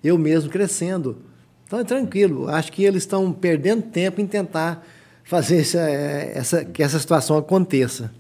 eu 0.03 0.17
mesmo 0.19 0.51
crescendo. 0.51 1.19
Então 1.67 1.79
é 1.79 1.85
tranquilo. 1.85 2.49
Acho 2.49 2.71
que 2.71 2.85
eles 2.85 3.03
estão 3.03 3.33
perdendo 3.33 3.83
tempo 3.83 4.21
em 4.21 4.27
tentar 4.27 4.85
fazer 5.25 5.61
essa, 5.61 5.81
essa, 5.81 6.65
que 6.65 6.83
essa 6.83 6.99
situação 6.99 7.37
aconteça. 7.37 8.13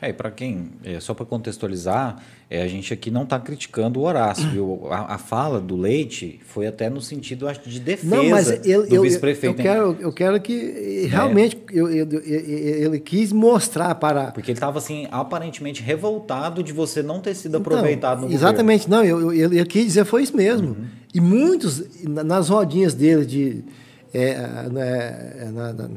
É, 0.00 0.12
para 0.12 0.30
quem, 0.30 0.70
é, 0.84 0.98
só 1.00 1.14
para 1.14 1.24
contextualizar, 1.24 2.22
é, 2.52 2.62
a 2.62 2.68
gente 2.68 2.92
aqui 2.92 3.10
não 3.10 3.22
está 3.22 3.40
criticando 3.40 3.98
o 3.98 4.02
Horácio, 4.02 4.46
viu? 4.50 4.86
A, 4.90 5.14
a, 5.14 5.18
fala 5.18 5.58
do 5.58 5.74
Leite 5.74 6.38
foi 6.44 6.66
até 6.66 6.90
no 6.90 7.00
sentido 7.00 7.48
acho, 7.48 7.66
de 7.66 7.80
defesa 7.80 8.14
não, 8.14 8.28
mas 8.28 8.50
ele, 8.50 8.88
do 8.88 9.00
vice-prefeito. 9.00 9.58
Eu, 9.58 9.64
quero, 9.64 9.96
eu 9.98 10.12
quero 10.12 10.38
que 10.38 11.06
realmente 11.08 11.56
é. 11.56 11.74
eu, 11.74 11.88
eu, 11.88 12.08
ele 12.12 13.00
quis 13.00 13.32
mostrar 13.32 13.94
para. 13.94 14.32
Porque 14.32 14.50
ele 14.50 14.58
estava 14.58 14.76
assim, 14.76 15.08
aparentemente 15.10 15.82
revoltado 15.82 16.62
de 16.62 16.74
você 16.74 17.02
não 17.02 17.22
ter 17.22 17.34
sido 17.34 17.56
então, 17.56 17.72
aproveitado 17.72 18.26
no 18.26 18.30
Exatamente, 18.30 18.86
governo. 18.86 19.10
não, 19.10 19.30
eu, 19.30 19.32
eu, 19.32 19.52
eu, 19.54 19.64
quis 19.64 19.86
dizer 19.86 20.04
foi 20.04 20.22
isso 20.22 20.36
mesmo. 20.36 20.72
Uhum. 20.72 20.84
E 21.14 21.22
muitos, 21.22 21.82
nas 22.04 22.50
rodinhas 22.50 22.92
dele 22.92 23.24
de. 23.24 23.64
É, 24.12 24.36
né, 24.70 25.50
na, 25.54 25.72
na, 25.72 25.90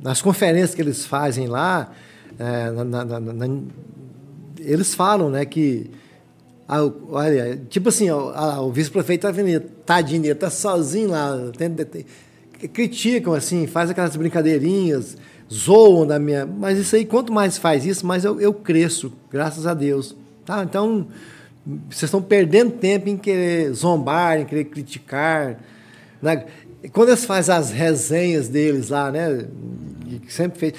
nas 0.00 0.20
conferências 0.20 0.74
que 0.74 0.82
eles 0.82 1.06
fazem 1.06 1.46
lá, 1.46 1.92
é, 2.36 2.70
na, 2.72 3.04
na, 3.04 3.20
na, 3.20 3.48
eles 4.64 4.94
falam 4.94 5.30
né, 5.30 5.44
que. 5.44 5.90
Ah, 6.68 6.80
olha, 7.10 7.60
tipo 7.68 7.88
assim, 7.88 8.08
ó, 8.10 8.64
o 8.64 8.72
vice-prefeito 8.72 9.26
está 9.26 9.30
vendo, 9.30 9.60
tadinho, 9.84 10.24
ele 10.24 10.32
está 10.32 10.48
sozinho 10.48 11.10
lá, 11.10 11.36
tem, 11.56 11.68
tem, 11.70 12.06
criticam 12.68 13.34
assim, 13.34 13.66
faz 13.66 13.90
aquelas 13.90 14.16
brincadeirinhas, 14.16 15.16
zoam 15.52 16.06
da 16.06 16.18
minha. 16.18 16.46
Mas 16.46 16.78
isso 16.78 16.96
aí, 16.96 17.04
quanto 17.04 17.32
mais 17.32 17.58
faz 17.58 17.84
isso, 17.84 18.06
mais 18.06 18.24
eu, 18.24 18.40
eu 18.40 18.54
cresço, 18.54 19.12
graças 19.30 19.66
a 19.66 19.74
Deus. 19.74 20.16
Tá? 20.44 20.62
Então, 20.62 21.08
vocês 21.88 22.04
estão 22.04 22.22
perdendo 22.22 22.72
tempo 22.72 23.08
em 23.08 23.16
querer 23.16 23.72
zombar, 23.72 24.40
em 24.40 24.44
querer 24.44 24.64
criticar. 24.64 25.58
Né? 26.20 26.44
Quando 26.92 27.10
eles 27.10 27.24
fazem 27.24 27.54
as 27.54 27.70
resenhas 27.70 28.48
deles 28.48 28.88
lá, 28.88 29.10
né? 29.10 29.46
Que 30.26 30.32
sempre 30.32 30.58
fez. 30.58 30.74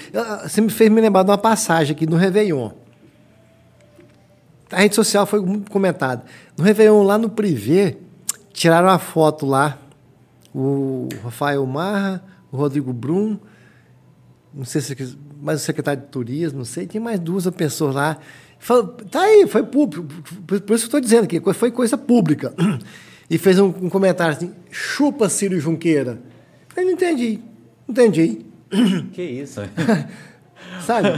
Sempre 0.50 0.74
fez 0.74 0.90
me 0.90 1.00
lembrar 1.00 1.24
de 1.24 1.32
uma 1.32 1.38
passagem 1.38 1.96
aqui 1.96 2.06
no 2.06 2.18
Réveillon. 2.18 2.72
A 4.74 4.82
rede 4.82 4.96
social 4.96 5.26
foi 5.26 5.42
muito 5.42 5.72
comentada. 5.72 6.24
No 6.58 6.64
Réveillon, 6.64 7.04
lá 7.04 7.18
no 7.18 7.30
Privé, 7.30 7.98
tiraram 8.52 8.90
a 8.90 9.00
foto 9.00 9.46
lá. 9.46 9.80
O 10.54 11.08
Rafael 11.24 11.66
Marra, 11.66 12.24
o 12.52 12.58
Rodrigo 12.58 12.94
Brum, 12.94 13.40
não 14.54 14.66
sei 14.66 14.82
se 14.82 15.18
mais 15.42 15.62
o 15.62 15.66
secretário 15.66 16.02
de 16.02 16.08
turismo, 16.08 16.60
não 16.60 16.66
sei, 16.66 16.86
tem 16.86 17.02
mais 17.02 17.20
duas 17.20 17.50
pessoas 17.50 17.96
lá. 17.96 18.18
Falou, 18.60 18.88
tá 18.88 19.22
aí, 19.22 19.46
foi 19.48 19.64
público. 19.64 20.08
Por 20.46 20.56
isso 20.56 20.64
que 20.66 20.72
eu 20.72 20.76
estou 20.76 21.02
dizendo 21.02 21.24
aqui, 21.26 21.42
foi 21.54 21.72
coisa 21.72 21.98
pública. 21.98 22.54
E 23.30 23.38
fez 23.38 23.58
um, 23.58 23.68
um 23.68 23.90
comentário 23.90 24.36
assim: 24.36 24.52
chupa 24.70 25.28
Ciro 25.30 25.60
Junqueira. 25.60 26.22
Eu 26.76 26.84
não 26.84 26.92
entendi. 26.92 27.40
Entendi. 27.88 28.46
Que 29.12 29.24
isso? 29.24 29.62
Sabe? 30.86 31.10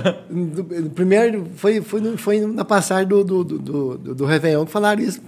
Primeiro, 0.93 1.47
foi, 1.55 1.81
foi, 1.81 2.17
foi 2.17 2.39
na 2.41 2.63
passagem 2.63 3.07
do, 3.07 3.23
do, 3.23 3.43
do, 3.43 3.59
do, 3.97 4.15
do 4.15 4.25
Réveillon 4.25 4.65
que 4.65 4.71
falaram 4.71 5.01
isso. 5.01 5.21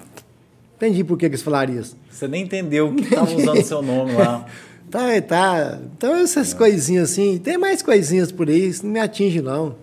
Entendi 0.75 1.03
por 1.03 1.17
que, 1.17 1.25
eles 1.25 1.41
falaram 1.41 1.73
isso. 1.73 1.97
Você 2.09 2.27
nem 2.27 2.43
entendeu 2.43 2.93
que 2.93 3.03
estavam 3.03 3.35
usando 3.35 3.63
seu 3.63 3.81
nome 3.81 4.13
lá. 4.13 4.45
Tá, 4.89 5.21
tá. 5.21 5.79
Então, 5.97 6.15
essas 6.15 6.53
é. 6.53 6.57
coisinhas 6.57 7.11
assim. 7.11 7.37
Tem 7.37 7.57
mais 7.57 7.81
coisinhas 7.81 8.31
por 8.31 8.47
aí, 8.47 8.69
isso 8.69 8.85
não 8.85 8.93
me 8.93 9.01
atinge, 9.01 9.41
não. 9.41 9.75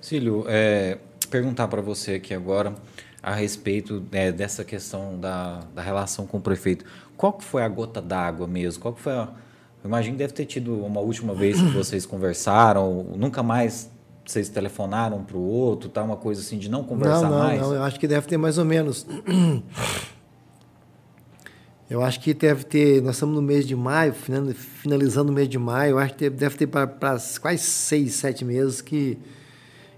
Cílio, 0.00 0.44
é, 0.46 0.98
perguntar 1.28 1.66
para 1.66 1.82
você 1.82 2.12
aqui 2.12 2.32
agora 2.32 2.72
a 3.20 3.34
respeito 3.34 4.02
é, 4.12 4.30
dessa 4.30 4.64
questão 4.64 5.18
da, 5.18 5.62
da 5.74 5.82
relação 5.82 6.24
com 6.24 6.38
o 6.38 6.40
prefeito. 6.40 6.84
Qual 7.16 7.32
que 7.32 7.42
foi 7.42 7.62
a 7.64 7.68
gota 7.68 8.00
d'água 8.00 8.46
mesmo? 8.46 8.80
Qual 8.80 8.94
que 8.94 9.00
foi 9.00 9.12
a 9.12 9.28
imagino 9.88 10.14
que 10.14 10.18
deve 10.18 10.32
ter 10.32 10.44
tido 10.44 10.84
uma 10.84 11.00
última 11.00 11.34
vez 11.34 11.60
que 11.60 11.70
vocês 11.76 12.06
conversaram, 12.06 13.06
nunca 13.16 13.42
mais 13.42 13.90
vocês 14.24 14.48
telefonaram 14.48 15.24
para 15.24 15.36
o 15.36 15.42
outro, 15.42 15.88
tá? 15.88 16.02
Uma 16.02 16.16
coisa 16.16 16.42
assim 16.42 16.58
de 16.58 16.68
não 16.68 16.84
conversar 16.84 17.22
não, 17.22 17.30
não, 17.30 17.38
mais? 17.38 17.60
Não, 17.60 17.74
eu 17.74 17.82
acho 17.82 17.98
que 17.98 18.06
deve 18.06 18.26
ter 18.26 18.36
mais 18.36 18.58
ou 18.58 18.64
menos. 18.64 19.06
Eu 21.90 22.02
acho 22.02 22.20
que 22.20 22.34
deve 22.34 22.64
ter. 22.64 23.00
Nós 23.00 23.16
estamos 23.16 23.34
no 23.34 23.40
mês 23.40 23.66
de 23.66 23.74
maio, 23.74 24.12
finalizando 24.12 25.32
o 25.32 25.34
mês 25.34 25.48
de 25.48 25.56
maio. 25.56 25.92
Eu 25.92 25.98
acho 25.98 26.12
que 26.12 26.28
deve 26.28 26.54
ter 26.54 26.66
para 26.66 26.86
quase 27.40 27.62
seis, 27.62 28.12
sete 28.12 28.44
meses 28.44 28.82
que, 28.82 29.16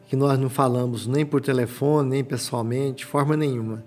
que 0.07 0.15
nós 0.15 0.39
não 0.39 0.49
falamos 0.49 1.09
nem 1.09 1.27
por 1.27 1.41
telefone, 1.41 2.11
nem 2.11 2.23
pessoalmente, 2.23 2.99
de 2.99 3.07
forma 3.07 3.37
nenhuma. 3.37 3.83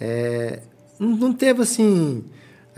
É, 0.00 0.62
não 0.98 1.34
teve 1.34 1.60
assim 1.60 2.24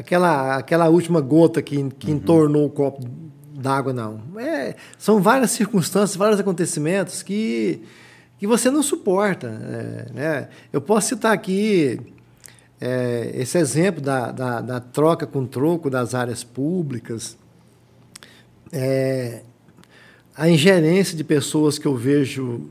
aquela, 0.00 0.56
aquela 0.56 0.88
última 0.88 1.20
gota 1.20 1.60
que, 1.60 1.76
que 1.90 2.10
uhum. 2.10 2.16
entornou 2.16 2.66
o 2.66 2.70
copo 2.70 3.06
d'água, 3.54 3.92
não. 3.92 4.20
É, 4.38 4.74
são 4.98 5.20
várias 5.20 5.50
circunstâncias, 5.50 6.16
vários 6.16 6.40
acontecimentos 6.40 7.22
que, 7.22 7.82
que 8.38 8.46
você 8.46 8.70
não 8.70 8.82
suporta. 8.82 9.46
É, 9.48 10.12
né? 10.12 10.48
Eu 10.72 10.80
posso 10.80 11.08
citar 11.08 11.32
aqui 11.32 12.00
é, 12.80 13.30
esse 13.34 13.58
exemplo 13.58 14.00
da, 14.00 14.32
da, 14.32 14.60
da, 14.62 14.80
troca 14.80 15.26
com 15.26 15.44
troco 15.44 15.90
das 15.90 16.14
áreas 16.14 16.42
públicas, 16.42 17.36
é, 18.72 19.42
a 20.34 20.48
ingerência 20.48 21.14
de 21.14 21.22
pessoas 21.24 21.78
que 21.78 21.86
eu 21.86 21.94
vejo 21.94 22.70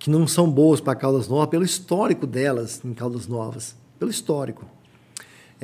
que 0.00 0.10
não 0.10 0.26
são 0.26 0.50
boas 0.50 0.80
para 0.80 0.96
Caldas 0.96 1.28
Novas, 1.28 1.48
pelo 1.48 1.64
histórico 1.64 2.26
delas 2.26 2.80
em 2.84 2.92
Caldas 2.92 3.28
Novas, 3.28 3.76
pelo 4.00 4.10
histórico 4.10 4.71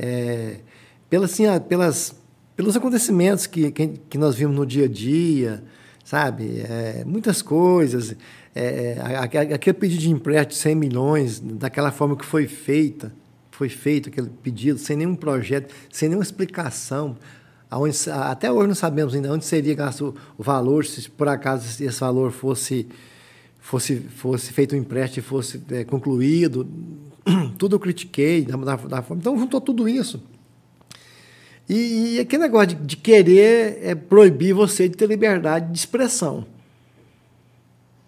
é, 0.01 0.61
assim, 1.24 1.44
pelas, 1.68 2.14
pelos 2.55 2.76
acontecimentos 2.76 3.46
que, 3.46 3.72
que, 3.72 3.88
que, 4.09 4.16
nós 4.16 4.36
vimos 4.36 4.55
no 4.55 4.64
dia 4.64 4.84
a 4.84 4.88
dia, 4.88 5.64
sabe? 6.05 6.61
É, 6.61 7.03
muitas 7.05 7.42
coisas. 7.42 8.14
É, 8.55 8.96
aquele 9.53 9.76
pedido 9.76 10.01
de 10.01 10.11
empréstimo 10.11 10.51
de 10.51 10.57
100 10.57 10.74
milhões, 10.74 11.40
daquela 11.40 11.90
forma 11.90 12.16
que 12.16 12.24
foi 12.24 12.46
feita, 12.46 13.12
foi 13.51 13.68
feito 13.68 14.09
aquele 14.09 14.28
pedido, 14.42 14.78
sem 14.78 14.96
nenhum 14.96 15.16
projeto, 15.16 15.74
sem 15.90 16.09
nenhuma 16.09 16.22
explicação. 16.22 17.16
Aonde, 17.68 17.96
até 18.11 18.51
hoje 18.51 18.68
não 18.68 18.74
sabemos 18.74 19.14
ainda 19.14 19.32
onde 19.32 19.44
seria 19.44 19.74
gasto 19.74 20.14
o 20.38 20.42
valor, 20.42 20.86
se 20.86 21.11
por 21.11 21.28
acaso 21.28 21.82
esse 21.84 22.01
valor 22.01 22.30
fosse, 22.30 22.86
fosse, 23.59 23.96
fosse 23.96 24.53
feito 24.53 24.74
um 24.74 24.78
empréstimo 24.78 25.24
e 25.24 25.28
fosse 25.28 25.61
é, 25.70 25.84
concluído. 25.84 26.66
Tudo 27.59 27.76
eu 27.76 27.81
critiquei 27.81 28.43
da, 28.43 28.57
da, 28.57 28.76
da, 28.76 29.03
forma. 29.03 29.20
Então, 29.20 29.39
juntou 29.39 29.61
tudo 29.61 29.89
isso. 29.89 30.22
E, 31.68 32.14
e 32.14 32.20
aquele 32.20 32.43
negócio 32.43 32.68
de, 32.68 32.74
de 32.76 32.97
querer 32.97 33.79
é, 33.83 33.95
proibir 33.95 34.55
você 34.55 34.89
de 34.89 34.97
ter 34.97 35.07
liberdade 35.07 35.70
de 35.70 35.79
expressão. 35.79 36.47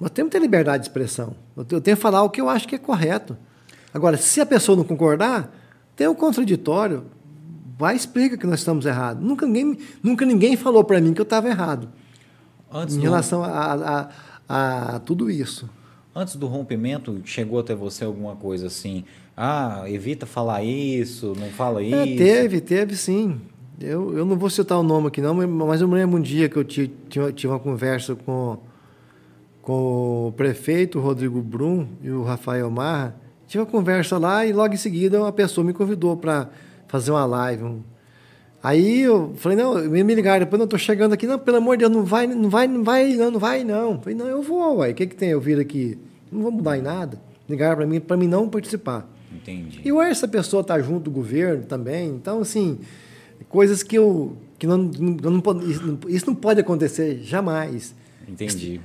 Nós 0.00 0.10
temos 0.10 0.30
que 0.30 0.38
ter 0.38 0.42
liberdade 0.42 0.82
de 0.82 0.88
expressão. 0.88 1.36
Eu 1.56 1.64
tenho 1.64 1.96
que 1.96 1.96
falar 1.96 2.22
o 2.22 2.30
que 2.30 2.40
eu 2.40 2.48
acho 2.48 2.66
que 2.66 2.74
é 2.74 2.78
correto. 2.78 3.36
Agora, 3.92 4.16
se 4.16 4.40
a 4.40 4.46
pessoa 4.46 4.76
não 4.76 4.84
concordar, 4.84 5.54
tem 5.94 6.08
um 6.08 6.14
contraditório. 6.14 7.04
Vai 7.78 7.94
e 7.94 7.96
explica 7.96 8.36
que 8.38 8.46
nós 8.46 8.60
estamos 8.60 8.86
errados. 8.86 9.22
Nunca 9.22 9.46
ninguém, 9.46 9.78
nunca 10.02 10.24
ninguém 10.24 10.56
falou 10.56 10.82
para 10.84 11.00
mim 11.00 11.12
que 11.12 11.20
eu 11.20 11.24
estava 11.24 11.48
errado 11.48 11.88
Antes 12.72 12.96
em 12.96 13.00
relação 13.00 13.42
a, 13.42 14.08
a, 14.48 14.94
a, 14.94 14.98
tudo 15.00 15.30
isso. 15.30 15.68
Antes 16.14 16.36
do 16.36 16.46
rompimento, 16.46 17.20
chegou 17.24 17.60
até 17.60 17.74
você 17.74 18.04
alguma 18.04 18.34
coisa 18.34 18.66
assim? 18.66 19.04
Ah, 19.36 19.84
evita 19.86 20.26
falar 20.26 20.62
isso, 20.64 21.34
não 21.38 21.48
fala 21.48 21.82
é, 21.82 21.86
isso? 21.86 22.18
Teve, 22.18 22.60
teve 22.60 22.96
sim. 22.96 23.40
Eu, 23.80 24.16
eu 24.16 24.24
não 24.24 24.36
vou 24.36 24.50
citar 24.50 24.78
o 24.78 24.82
nome 24.82 25.08
aqui 25.08 25.20
não, 25.20 25.34
mas 25.34 25.80
eu 25.80 25.88
me 25.88 25.94
lembro 25.94 26.18
um 26.18 26.20
dia 26.20 26.48
que 26.48 26.56
eu 26.56 26.64
tive, 26.64 26.92
tive 27.08 27.46
uma 27.46 27.58
conversa 27.58 28.14
com 28.14 28.58
com 29.62 30.28
o 30.28 30.32
prefeito 30.32 30.98
Rodrigo 30.98 31.40
Brum 31.40 31.86
e 32.02 32.10
o 32.10 32.22
Rafael 32.22 32.70
Marra. 32.70 33.14
Tive 33.46 33.62
uma 33.62 33.70
conversa 33.70 34.18
lá 34.18 34.44
e 34.46 34.52
logo 34.52 34.74
em 34.74 34.76
seguida 34.76 35.20
uma 35.20 35.32
pessoa 35.32 35.64
me 35.64 35.72
convidou 35.72 36.16
para 36.16 36.48
fazer 36.88 37.10
uma 37.10 37.24
live. 37.26 37.82
Aí 38.62 39.02
eu 39.02 39.32
falei, 39.36 39.56
não, 39.56 39.74
me 39.88 40.14
ligaram, 40.14 40.40
depois 40.40 40.58
não 40.58 40.64
estou 40.64 40.78
chegando 40.78 41.14
aqui, 41.14 41.26
não, 41.26 41.38
pelo 41.38 41.56
amor 41.56 41.76
de 41.76 41.84
Deus, 41.84 41.92
não 41.92 42.04
vai, 42.04 42.26
não 42.26 42.50
vai, 42.50 42.68
não 42.68 42.84
vai, 42.84 43.12
não, 43.14 43.30
não 43.30 43.40
vai, 43.40 43.64
não. 43.64 43.92
Eu 43.92 44.00
falei, 44.00 44.14
não, 44.14 44.26
eu 44.26 44.42
vou, 44.42 44.76
uai, 44.78 44.92
o 44.92 44.94
que, 44.94 45.06
que 45.06 45.16
tem 45.16 45.30
eu 45.30 45.40
vir 45.40 45.58
aqui? 45.58 45.98
Não 46.30 46.42
vou 46.42 46.52
mudar 46.52 46.76
em 46.76 46.82
nada. 46.82 47.20
Ligaram 47.48 47.76
para 47.76 47.86
mim, 47.86 48.00
para 48.00 48.16
mim 48.16 48.28
não 48.28 48.48
participar. 48.48 49.08
Entendi. 49.34 49.80
E 49.82 49.90
ué, 49.90 50.10
essa 50.10 50.28
pessoa 50.28 50.60
está 50.60 50.78
junto 50.80 51.04
do 51.04 51.10
governo 51.10 51.64
também, 51.64 52.08
então, 52.08 52.40
assim, 52.40 52.78
coisas 53.48 53.82
que 53.82 53.96
eu, 53.96 54.36
que 54.58 54.66
não, 54.66 54.76
não, 54.76 55.30
não, 55.30 55.68
isso, 55.68 55.98
isso 56.08 56.26
não 56.26 56.34
pode 56.34 56.60
acontecer 56.60 57.20
jamais. 57.22 57.94
Entendi. 58.28 58.80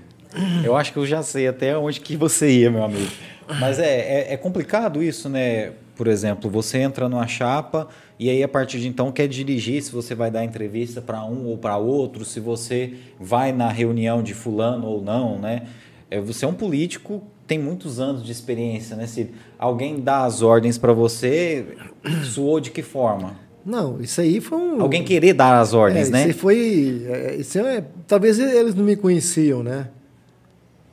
Eu 0.63 0.75
acho 0.75 0.93
que 0.93 0.99
eu 0.99 1.05
já 1.05 1.21
sei 1.21 1.47
até 1.47 1.77
onde 1.77 1.99
que 1.99 2.15
você 2.15 2.49
ia, 2.49 2.71
meu 2.71 2.83
amigo. 2.83 3.11
Mas 3.59 3.79
é, 3.79 3.99
é, 3.99 4.33
é, 4.33 4.37
complicado 4.37 5.01
isso, 5.03 5.29
né? 5.29 5.73
Por 5.95 6.07
exemplo, 6.07 6.49
você 6.49 6.79
entra 6.79 7.07
numa 7.07 7.27
chapa 7.27 7.87
e 8.19 8.29
aí 8.29 8.41
a 8.43 8.47
partir 8.47 8.79
de 8.79 8.87
então 8.87 9.11
quer 9.11 9.27
dirigir 9.27 9.81
se 9.81 9.91
você 9.91 10.15
vai 10.15 10.31
dar 10.31 10.43
entrevista 10.43 11.01
para 11.01 11.23
um 11.25 11.45
ou 11.47 11.57
para 11.57 11.77
outro, 11.77 12.23
se 12.23 12.39
você 12.39 12.93
vai 13.19 13.51
na 13.51 13.69
reunião 13.69 14.23
de 14.23 14.33
fulano 14.33 14.87
ou 14.87 15.01
não, 15.01 15.37
né? 15.39 15.63
É, 16.09 16.19
você 16.19 16.45
é 16.45 16.47
um 16.47 16.53
político, 16.53 17.23
tem 17.47 17.59
muitos 17.59 17.99
anos 17.99 18.23
de 18.23 18.31
experiência, 18.31 18.95
né? 18.95 19.07
Se 19.07 19.31
alguém 19.57 19.99
dá 19.99 20.23
as 20.23 20.41
ordens 20.41 20.77
para 20.77 20.93
você, 20.93 21.77
suou 22.23 22.59
de 22.59 22.71
que 22.71 22.81
forma? 22.81 23.35
Não, 23.65 23.99
isso 23.99 24.21
aí 24.21 24.39
foi 24.39 24.57
um. 24.57 24.81
Alguém 24.81 25.03
querer 25.03 25.33
dar 25.33 25.59
as 25.59 25.73
ordens, 25.73 26.09
é, 26.09 26.11
né? 26.11 26.29
Isso 26.29 26.39
foi. 26.39 27.05
É, 27.07 27.35
isso 27.35 27.59
é, 27.59 27.83
talvez 28.07 28.39
eles 28.39 28.75
não 28.75 28.83
me 28.83 28.95
conheciam, 28.95 29.63
né? 29.63 29.87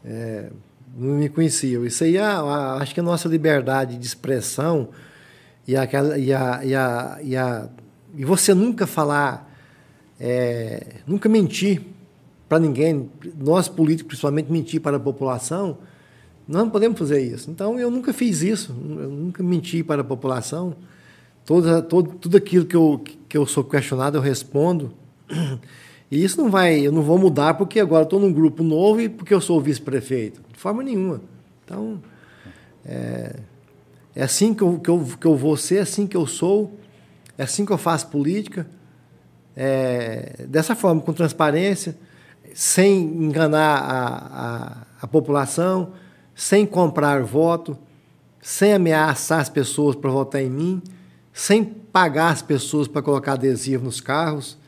é, 0.05 0.47
não 0.97 1.15
me 1.17 1.29
conheciam. 1.29 1.85
Isso 1.85 2.05
aí, 2.05 2.19
a, 2.19 2.41
a, 2.41 2.75
acho 2.77 2.95
que 2.95 3.01
a 3.01 3.03
nossa 3.03 3.29
liberdade 3.29 3.97
de 3.97 4.07
expressão 4.07 4.89
e, 5.67 5.77
aquela, 5.77 6.19
e, 6.19 6.33
a, 6.33 6.61
e, 6.65 6.75
a, 6.75 7.19
e, 7.23 7.37
a, 7.37 7.69
e 8.17 8.25
você 8.25 8.55
nunca 8.55 8.87
falar, 8.87 9.51
é, 10.19 10.97
nunca 11.07 11.29
mentir 11.29 11.83
para 12.49 12.59
ninguém, 12.59 13.11
nós 13.39 13.69
políticos 13.69 14.09
principalmente 14.09 14.53
mentir 14.53 14.81
para 14.81 14.97
a 14.97 15.01
população, 15.01 15.79
nós 16.47 16.63
não 16.63 16.71
podemos 16.71 16.99
fazer 16.99 17.21
isso. 17.23 17.51
Então 17.51 17.79
eu 17.79 17.91
nunca 17.91 18.13
fiz 18.13 18.43
isso, 18.43 18.73
eu 18.73 19.09
nunca 19.09 19.43
menti 19.43 19.83
para 19.83 20.03
a 20.03 20.05
população. 20.05 20.75
Toda, 21.45 21.83
todo, 21.83 22.11
tudo 22.21 22.37
aquilo 22.37 22.65
que 22.65 22.77
eu, 22.77 23.03
que 23.29 23.37
eu 23.37 23.47
sou 23.47 23.65
questionado 23.65 24.19
eu 24.19 24.23
respondo. 24.23 24.93
E 26.11 26.23
isso 26.23 26.37
não 26.37 26.51
vai, 26.51 26.79
eu 26.79 26.93
não 26.93 27.01
vou 27.01 27.17
mudar 27.17 27.55
porque 27.55 27.81
agora 27.81 28.05
estou 28.05 28.21
num 28.21 28.31
grupo 28.31 28.63
novo 28.63 29.01
e 29.01 29.09
porque 29.09 29.33
eu 29.33 29.41
sou 29.41 29.59
vice-prefeito. 29.63 30.43
De 30.53 30.59
forma 30.59 30.83
nenhuma. 30.83 31.23
Então, 31.65 32.03
é, 32.85 33.37
é 34.15 34.23
assim 34.23 34.55
que 34.55 34.63
eu, 34.63 34.79
que, 34.79 34.91
eu, 34.91 35.07
que 35.21 35.27
eu 35.27 35.37
vou 35.37 35.57
ser, 35.57 35.77
é 35.77 35.81
assim 35.81 36.07
que 36.07 36.17
eu 36.17 36.27
sou, 36.27 36.79
é 37.37 37.45
assim 37.45 37.65
que 37.65 37.73
eu 37.73 37.79
faço 37.79 38.09
política. 38.09 38.67
É, 39.57 40.47
dessa 40.49 40.75
forma, 40.75 41.01
com 41.01 41.13
transparência, 41.13 41.97
sem 42.55 43.01
enganar 43.03 43.79
a, 43.79 44.07
a, 44.47 44.87
a 45.03 45.07
população, 45.07 45.93
sem 46.35 46.67
comprar 46.67 47.23
voto, 47.23 47.77
sem 48.41 48.73
ameaçar 48.73 49.41
as 49.41 49.49
pessoas 49.49 49.95
para 49.95 50.11
votar 50.11 50.43
em 50.43 50.51
mim, 50.51 50.83
sem 51.33 51.65
pagar 51.65 52.31
as 52.31 52.43
pessoas 52.43 52.89
para 52.89 53.03
colocar 53.03 53.33
adesivo 53.33 53.85
nos 53.85 54.01
carros 54.01 54.59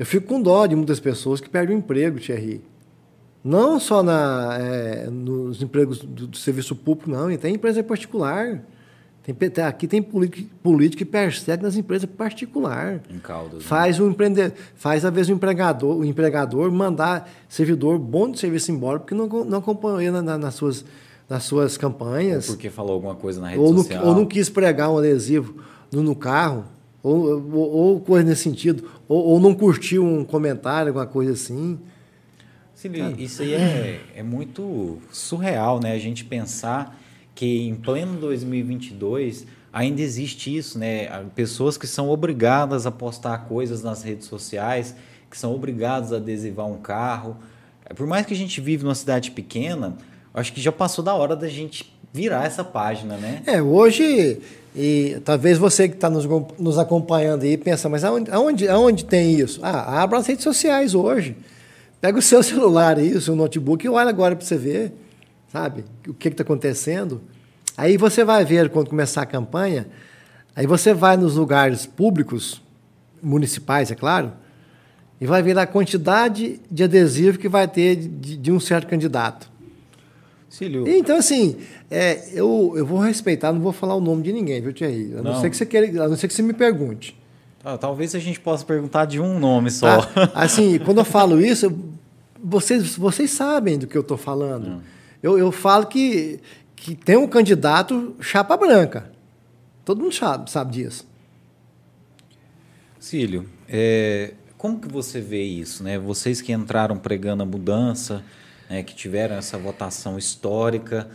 eu 0.00 0.06
fico 0.06 0.28
com 0.28 0.40
dó 0.40 0.64
de 0.64 0.74
muitas 0.74 0.98
pessoas 0.98 1.42
que 1.42 1.48
perdem 1.50 1.76
o 1.76 1.78
emprego, 1.78 2.18
Thierry. 2.18 2.64
Não 3.42 3.80
só 3.80 4.02
na, 4.02 4.58
é, 4.60 5.08
nos 5.10 5.62
empregos 5.62 6.00
do, 6.00 6.26
do, 6.26 6.36
serviço 6.36 6.76
público, 6.76 7.10
não, 7.10 7.30
e 7.30 7.38
tem 7.38 7.54
empresa 7.54 7.82
particular. 7.82 8.62
Tem, 9.22 9.64
aqui 9.64 9.86
tem 9.86 10.02
político 10.02 10.98
que 10.98 11.04
persegue 11.04 11.62
nas 11.62 11.76
empresas 11.76 12.08
particulares. 12.08 13.02
Em 13.10 13.18
Caldas. 13.18 13.60
Né? 13.60 13.60
Faz 13.60 14.00
o 14.00 14.08
empreendedor, 14.08 14.56
faz 14.74 15.04
às 15.04 15.12
vezes 15.12 15.30
o 15.30 15.32
empregador, 15.34 15.96
o 15.96 16.04
empregador 16.04 16.70
mandar 16.72 17.30
servidor 17.48 17.98
bom 17.98 18.30
de 18.30 18.38
serviço 18.38 18.72
embora 18.72 18.98
porque 18.98 19.14
não, 19.14 19.26
não 19.26 19.58
acompanhou 19.58 20.12
na, 20.12 20.22
na, 20.22 20.38
nas, 20.38 20.54
suas, 20.54 20.84
nas 21.28 21.44
suas 21.44 21.76
campanhas. 21.76 22.48
Ou 22.48 22.54
porque 22.54 22.70
falou 22.70 22.94
alguma 22.94 23.14
coisa 23.14 23.40
na 23.40 23.48
rede 23.48 23.60
ou 23.60 23.76
social. 23.76 24.06
ou 24.06 24.14
não 24.14 24.26
quis 24.26 24.48
pregar 24.48 24.90
um 24.90 24.98
adesivo 24.98 25.54
no, 25.92 26.02
no 26.02 26.14
carro. 26.14 26.64
Ou, 27.02 27.42
ou, 27.54 27.70
ou, 27.70 28.00
coisa 28.00 28.28
nesse 28.28 28.42
sentido, 28.42 28.84
ou, 29.08 29.24
ou, 29.24 29.40
não 29.40 29.54
curtiu 29.54 30.04
um 30.04 30.22
comentário, 30.22 30.88
alguma 30.88 31.06
coisa 31.06 31.32
assim. 31.32 31.78
Isso 33.18 33.42
aí 33.42 33.54
é, 33.54 34.00
é 34.16 34.22
muito 34.22 34.98
surreal, 35.10 35.80
né? 35.80 35.92
A 35.92 35.98
gente 35.98 36.24
pensar 36.24 36.98
que 37.34 37.68
em 37.68 37.74
pleno 37.74 38.18
2022 38.18 39.46
ainda 39.72 40.00
existe 40.00 40.56
isso, 40.56 40.78
né? 40.78 41.08
Pessoas 41.34 41.76
que 41.76 41.86
são 41.86 42.08
obrigadas 42.08 42.86
a 42.86 42.90
postar 42.90 43.38
coisas 43.46 43.82
nas 43.82 44.02
redes 44.02 44.26
sociais, 44.26 44.94
que 45.30 45.38
são 45.38 45.54
obrigadas 45.54 46.12
a 46.12 46.16
adesivar 46.16 46.66
um 46.66 46.78
carro. 46.78 47.36
Por 47.94 48.06
mais 48.06 48.26
que 48.26 48.34
a 48.34 48.36
gente 48.36 48.60
vive 48.60 48.84
numa 48.84 48.94
cidade 48.94 49.30
pequena, 49.30 49.96
acho 50.32 50.52
que 50.52 50.60
já 50.60 50.72
passou 50.72 51.04
da 51.04 51.14
hora 51.14 51.36
da 51.36 51.48
gente 51.48 51.92
virar 52.12 52.44
essa 52.44 52.64
página, 52.64 53.16
né? 53.16 53.42
É, 53.46 53.62
hoje 53.62 54.40
e 54.74 55.20
talvez 55.24 55.58
você 55.58 55.88
que 55.88 55.94
está 55.94 56.08
nos, 56.08 56.24
nos, 56.58 56.78
acompanhando 56.78 57.42
aí 57.42 57.56
pensa, 57.56 57.88
mas 57.88 58.04
aonde, 58.04 58.30
aonde, 58.30 58.68
aonde 58.68 59.04
tem 59.04 59.38
isso? 59.38 59.60
Ah, 59.62 60.02
abra 60.02 60.18
as 60.18 60.26
redes 60.26 60.44
sociais 60.44 60.94
hoje. 60.94 61.36
Pega 62.00 62.18
o 62.18 62.22
seu 62.22 62.42
celular 62.44 62.98
aí, 62.98 63.14
o 63.14 63.20
seu 63.20 63.36
notebook 63.36 63.84
e 63.84 63.88
olha 63.88 64.08
agora 64.08 64.34
para 64.34 64.44
você 64.44 64.56
ver, 64.56 64.92
sabe, 65.48 65.84
o 66.06 66.14
que 66.14 66.28
está 66.28 66.42
acontecendo. 66.42 67.20
Aí 67.76 67.96
você 67.96 68.24
vai 68.24 68.44
ver 68.44 68.70
quando 68.70 68.88
começar 68.88 69.22
a 69.22 69.26
campanha, 69.26 69.86
aí 70.54 70.66
você 70.66 70.92
vai 70.92 71.16
nos 71.16 71.36
lugares 71.36 71.86
públicos, 71.86 72.62
municipais, 73.22 73.90
é 73.90 73.94
claro, 73.94 74.32
e 75.20 75.26
vai 75.26 75.42
ver 75.42 75.58
a 75.58 75.66
quantidade 75.66 76.60
de 76.70 76.84
adesivo 76.84 77.38
que 77.38 77.48
vai 77.48 77.68
ter 77.68 77.96
de, 77.96 78.36
de 78.36 78.52
um 78.52 78.58
certo 78.58 78.86
candidato. 78.86 79.50
Cílio. 80.48 80.88
Então, 80.88 81.16
assim, 81.16 81.56
é, 81.88 82.28
eu, 82.32 82.74
eu 82.76 82.84
vou 82.84 82.98
respeitar, 82.98 83.52
não 83.52 83.60
vou 83.60 83.72
falar 83.72 83.94
o 83.94 84.00
nome 84.00 84.22
de 84.22 84.32
ninguém, 84.32 84.60
viu, 84.60 84.72
Thierry? 84.72 85.12
A 85.12 85.22
não, 85.22 85.32
não. 85.32 85.40
ser 85.40 85.48
que 85.48 85.56
você 85.56 85.64
queira, 85.64 86.04
a 86.04 86.08
não 86.08 86.16
ser 86.16 86.26
que 86.26 86.34
você 86.34 86.42
me 86.42 86.52
pergunte. 86.52 87.16
Ah, 87.62 87.78
talvez 87.78 88.14
a 88.14 88.18
gente 88.18 88.40
possa 88.40 88.64
perguntar 88.64 89.04
de 89.04 89.20
um 89.20 89.38
nome 89.38 89.70
só. 89.70 90.00
Ah, 90.16 90.44
assim, 90.44 90.78
quando 90.78 90.98
eu 90.98 91.04
falo 91.04 91.40
isso, 91.40 91.70
vocês, 92.42 92.96
vocês 92.96 93.30
sabem 93.30 93.78
do 93.78 93.86
que 93.86 93.96
eu 93.96 94.02
estou 94.02 94.16
falando. 94.16 94.68
Hum. 94.68 94.80
Eu, 95.22 95.38
eu 95.38 95.52
falo 95.52 95.86
que, 95.86 96.40
que 96.74 96.94
tem 96.94 97.16
um 97.16 97.28
candidato 97.28 98.16
chapa 98.20 98.56
branca. 98.56 99.10
Todo 99.84 100.00
mundo 100.00 100.14
sabe, 100.14 100.50
sabe 100.50 100.72
disso. 100.72 101.06
Cílio, 102.98 103.48
é, 103.68 104.34
como 104.56 104.78
que 104.78 104.88
você 104.88 105.20
vê 105.20 105.42
isso? 105.42 105.82
Né? 105.82 105.98
Vocês 105.98 106.40
que 106.40 106.52
entraram 106.52 106.98
pregando 106.98 107.42
a 107.42 107.46
mudança, 107.46 108.22
né, 108.68 108.82
que 108.82 108.94
tiveram 108.94 109.36
essa 109.36 109.58
votação 109.58 110.18
histórica, 110.18 111.08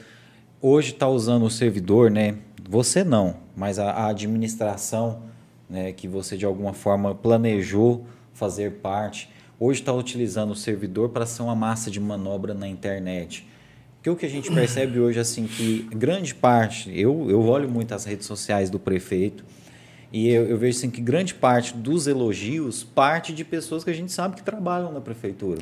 hoje 0.61 0.91
está 0.93 1.07
usando 1.07 1.45
o 1.45 1.49
servidor, 1.49 2.09
né? 2.09 2.37
Você 2.67 3.03
não, 3.03 3.37
mas 3.55 3.77
a, 3.77 3.91
a 3.91 4.07
administração, 4.07 5.21
né, 5.69 5.91
que 5.93 6.07
você 6.07 6.35
de 6.35 6.45
alguma 6.45 6.73
forma 6.73 7.13
planejou 7.13 8.05
fazer 8.33 8.71
parte, 8.81 9.29
hoje 9.59 9.81
está 9.81 9.93
utilizando 9.93 10.51
o 10.51 10.55
servidor 10.55 11.09
para 11.09 11.25
ser 11.25 11.41
uma 11.43 11.55
massa 11.55 11.89
de 11.89 11.99
manobra 11.99 12.53
na 12.53 12.67
internet. 12.67 13.47
Porque 13.95 14.09
o 14.09 14.15
que 14.15 14.25
a 14.25 14.29
gente 14.29 14.51
percebe 14.53 14.99
hoje, 14.99 15.19
assim, 15.19 15.47
que 15.47 15.87
grande 15.91 16.35
parte, 16.35 16.91
eu, 16.93 17.27
eu 17.29 17.41
olho 17.41 17.67
muito 17.69 17.93
as 17.93 18.05
redes 18.05 18.27
sociais 18.27 18.69
do 18.69 18.79
prefeito, 18.79 19.43
e 20.11 20.29
eu, 20.29 20.45
eu, 20.45 20.57
vejo 20.57 20.77
assim, 20.77 20.89
que 20.89 21.01
grande 21.01 21.33
parte 21.33 21.75
dos 21.75 22.07
elogios 22.07 22.83
parte 22.83 23.33
de 23.33 23.43
pessoas 23.43 23.83
que 23.83 23.89
a 23.89 23.93
gente 23.93 24.11
sabe 24.11 24.35
que 24.35 24.43
trabalham 24.43 24.91
na 24.91 25.01
prefeitura. 25.01 25.61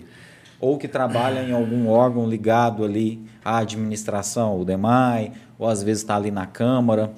Ou 0.59 0.77
que 0.77 0.87
trabalham 0.87 1.47
em 1.47 1.51
algum 1.51 1.87
órgão 1.87 2.29
ligado 2.29 2.83
ali 2.83 3.19
à 3.43 3.59
administração, 3.59 4.59
o 4.59 4.65
DEMAI, 4.65 5.31
ou 5.57 5.67
às 5.67 5.81
vezes 5.81 6.03
está 6.03 6.15
ali 6.15 6.29
na 6.29 6.45
Câmara. 6.45 7.11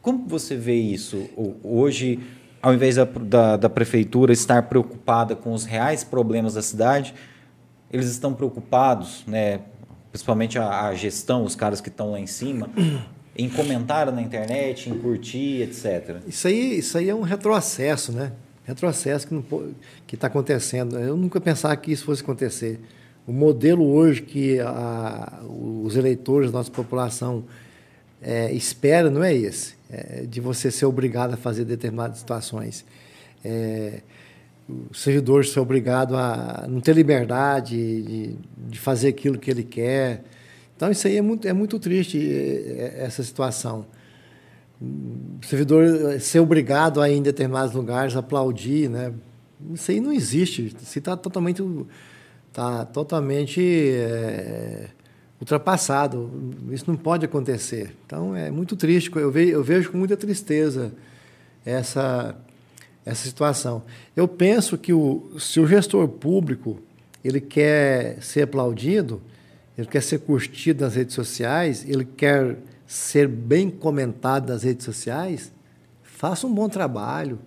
Como 0.00 0.26
você 0.26 0.56
vê 0.56 0.76
isso? 0.76 1.28
Hoje, 1.62 2.20
ao 2.62 2.74
invés 2.74 2.96
da, 2.96 3.04
da, 3.04 3.56
da 3.56 3.68
prefeitura 3.68 4.32
estar 4.32 4.62
preocupada 4.64 5.36
com 5.36 5.52
os 5.52 5.64
reais 5.64 6.02
problemas 6.02 6.54
da 6.54 6.62
cidade, 6.62 7.14
eles 7.90 8.06
estão 8.06 8.34
preocupados, 8.34 9.24
né, 9.26 9.60
principalmente 10.10 10.58
a, 10.58 10.86
a 10.86 10.94
gestão, 10.94 11.44
os 11.44 11.54
caras 11.54 11.80
que 11.80 11.88
estão 11.88 12.10
lá 12.10 12.20
em 12.20 12.26
cima, 12.26 12.68
em 13.36 13.48
comentar 13.48 14.10
na 14.10 14.22
internet, 14.22 14.88
em 14.88 14.98
curtir, 14.98 15.62
etc. 15.62 16.16
Isso 16.26 16.48
aí, 16.48 16.78
isso 16.78 16.96
aí 16.98 17.08
é 17.08 17.14
um 17.14 17.22
retrocesso, 17.22 18.12
né? 18.12 18.32
Retrocesso 18.64 19.28
que 20.06 20.14
está 20.16 20.26
acontecendo. 20.26 20.98
Eu 20.98 21.16
nunca 21.16 21.40
pensava 21.40 21.76
que 21.76 21.92
isso 21.92 22.04
fosse 22.04 22.22
acontecer. 22.22 22.80
O 23.26 23.32
modelo 23.32 23.84
hoje 23.84 24.22
que 24.22 24.58
a, 24.58 25.40
os 25.44 25.96
eleitores 25.96 26.50
da 26.50 26.58
nossa 26.58 26.70
população 26.70 27.44
é, 28.20 28.52
espera 28.52 29.10
não 29.10 29.22
é 29.22 29.34
esse, 29.34 29.75
é 29.90 30.22
de 30.22 30.40
você 30.40 30.70
ser 30.70 30.86
obrigado 30.86 31.34
a 31.34 31.36
fazer 31.36 31.64
determinadas 31.64 32.18
situações. 32.18 32.84
É, 33.44 34.00
o 34.68 34.94
servidor 34.94 35.44
ser 35.44 35.60
obrigado 35.60 36.16
a 36.16 36.66
não 36.68 36.80
ter 36.80 36.92
liberdade 36.94 38.02
de, 38.02 38.36
de 38.68 38.78
fazer 38.78 39.08
aquilo 39.08 39.38
que 39.38 39.50
ele 39.50 39.62
quer. 39.62 40.24
Então, 40.76 40.90
isso 40.90 41.06
aí 41.06 41.16
é 41.16 41.22
muito, 41.22 41.46
é 41.46 41.52
muito 41.52 41.78
triste, 41.78 42.18
é, 42.18 42.94
é, 42.98 43.04
essa 43.04 43.22
situação. 43.22 43.86
O 44.80 45.46
servidor 45.46 46.20
ser 46.20 46.40
obrigado 46.40 47.00
a 47.00 47.08
ir 47.08 47.16
em 47.16 47.22
determinados 47.22 47.72
lugares 47.72 48.16
aplaudir, 48.16 48.90
né? 48.90 49.12
Isso 49.72 49.90
aí 49.90 50.00
não 50.00 50.12
existe. 50.12 50.66
Isso 50.66 50.98
está 50.98 51.16
totalmente, 51.16 51.62
tá 52.52 52.84
totalmente 52.84 53.60
é, 53.62 54.88
ultrapassado. 55.40 56.30
Isso 56.70 56.84
não 56.88 56.96
pode 56.96 57.24
acontecer. 57.24 57.94
Então, 58.06 58.34
é 58.34 58.50
muito 58.50 58.76
triste. 58.76 59.10
Eu 59.14 59.30
vejo, 59.30 59.52
eu 59.52 59.62
vejo 59.62 59.90
com 59.90 59.98
muita 59.98 60.16
tristeza 60.16 60.92
essa 61.64 62.36
essa 63.06 63.24
situação. 63.24 63.84
Eu 64.16 64.26
penso 64.26 64.76
que 64.76 64.92
o, 64.92 65.38
se 65.38 65.60
o 65.60 65.66
gestor 65.66 66.08
público 66.08 66.80
ele 67.24 67.40
quer 67.40 68.20
ser 68.20 68.42
aplaudido, 68.42 69.22
ele 69.78 69.86
quer 69.86 70.02
ser 70.02 70.18
curtido 70.18 70.84
nas 70.84 70.96
redes 70.96 71.14
sociais, 71.14 71.88
ele 71.88 72.04
quer 72.04 72.56
ser 72.86 73.28
bem 73.28 73.70
comentado 73.70 74.48
nas 74.48 74.64
redes 74.64 74.84
sociais, 74.84 75.52
faça 76.02 76.46
um 76.46 76.52
bom 76.52 76.68
trabalho. 76.68 77.38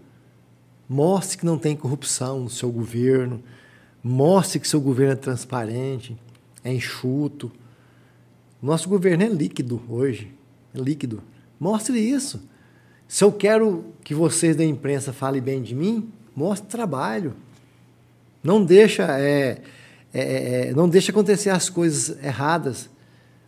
Mostre 0.87 1.37
que 1.37 1.45
não 1.45 1.57
tem 1.57 1.75
corrupção 1.75 2.39
no 2.39 2.49
seu 2.49 2.71
governo, 2.71 3.43
mostre 4.01 4.59
que 4.59 4.67
seu 4.67 4.81
governo 4.81 5.13
é 5.13 5.17
transparente, 5.17 6.17
é 6.63 6.73
enxuto. 6.73 7.51
Nosso 8.61 8.89
governo 8.89 9.23
é 9.23 9.27
líquido 9.27 9.81
hoje, 9.87 10.31
é 10.73 10.79
líquido. 10.79 11.23
Mostre 11.59 11.97
isso. 11.97 12.41
Se 13.07 13.23
eu 13.23 13.31
quero 13.31 13.85
que 14.03 14.13
vocês 14.13 14.55
da 14.55 14.63
imprensa 14.63 15.13
falem 15.13 15.41
bem 15.41 15.61
de 15.61 15.73
mim, 15.73 16.11
mostre 16.35 16.69
trabalho. 16.69 17.33
Não 18.43 18.63
deixa, 18.63 19.19
é, 19.19 19.61
é, 20.13 20.67
é, 20.69 20.73
não 20.73 20.87
deixa 20.87 21.11
acontecer 21.11 21.49
as 21.49 21.69
coisas 21.69 22.23
erradas, 22.23 22.89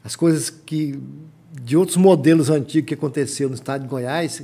as 0.04 0.16
coisas 0.16 0.50
que 0.50 1.00
de 1.52 1.76
outros 1.76 1.98
modelos 1.98 2.50
antigos 2.50 2.88
que 2.88 2.94
aconteceu 2.94 3.50
no 3.50 3.56
estado 3.56 3.82
de 3.82 3.88
Goiás, 3.88 4.42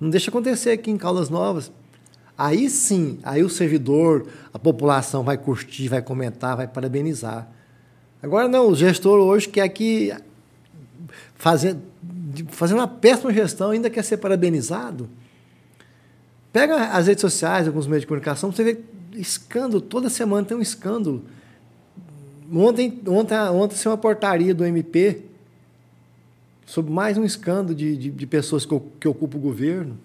não 0.00 0.10
deixa 0.10 0.30
acontecer 0.30 0.70
aqui 0.70 0.90
em 0.90 0.96
Caldas 0.96 1.28
Novas. 1.28 1.70
Aí 2.36 2.68
sim, 2.70 3.18
aí 3.22 3.42
o 3.42 3.48
servidor, 3.48 4.26
a 4.52 4.58
população 4.58 5.22
vai 5.22 5.36
curtir, 5.36 5.88
vai 5.88 6.02
comentar, 6.02 6.56
vai 6.56 6.68
parabenizar. 6.68 7.48
Agora 8.22 8.48
não, 8.48 8.68
o 8.68 8.74
gestor 8.74 9.18
hoje 9.20 9.48
quer 9.48 9.68
que 9.68 10.12
fazendo 11.34 11.88
fazendo 12.50 12.78
uma 12.78 12.88
péssima 12.88 13.32
gestão, 13.32 13.70
ainda 13.70 13.90
quer 13.90 14.04
ser 14.04 14.18
parabenizado. 14.18 15.08
Pega 16.52 16.88
as 16.88 17.06
redes 17.06 17.20
sociais, 17.20 17.66
alguns 17.66 17.86
meios 17.86 18.02
de 18.02 18.06
comunicação, 18.06 18.52
você 18.52 18.64
vê 18.64 18.80
escândalo, 19.14 19.80
toda 19.80 20.08
semana 20.08 20.46
tem 20.46 20.56
um 20.56 20.60
escândalo. 20.60 21.24
Ontem, 22.52 23.00
ontem, 23.06 23.38
ontem 23.50 23.76
saiu 23.76 23.92
uma 23.92 23.98
portaria 23.98 24.54
do 24.54 24.64
MP 24.64 25.22
sobre 26.64 26.92
mais 26.92 27.18
um 27.18 27.24
escândalo 27.24 27.74
de, 27.74 27.96
de, 27.96 28.10
de 28.10 28.26
pessoas 28.26 28.64
que, 28.64 28.80
que 29.00 29.08
ocupam 29.08 29.38
o 29.38 29.40
governo. 29.40 29.98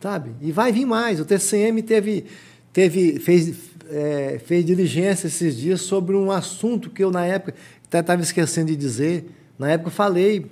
Sabe? 0.00 0.32
E 0.40 0.50
vai 0.50 0.72
vir 0.72 0.86
mais. 0.86 1.20
O 1.20 1.24
TCM 1.24 1.82
teve, 1.82 2.24
teve, 2.72 3.18
fez, 3.18 3.69
é, 3.90 4.40
fez 4.44 4.64
diligência 4.64 5.26
esses 5.26 5.56
dias 5.56 5.80
sobre 5.80 6.16
um 6.16 6.30
assunto 6.30 6.90
que 6.90 7.02
eu, 7.02 7.10
na 7.10 7.26
época, 7.26 7.54
até 7.86 8.00
estava 8.00 8.22
esquecendo 8.22 8.68
de 8.68 8.76
dizer. 8.76 9.30
Na 9.58 9.70
época, 9.70 9.88
eu 9.88 9.92
falei 9.92 10.50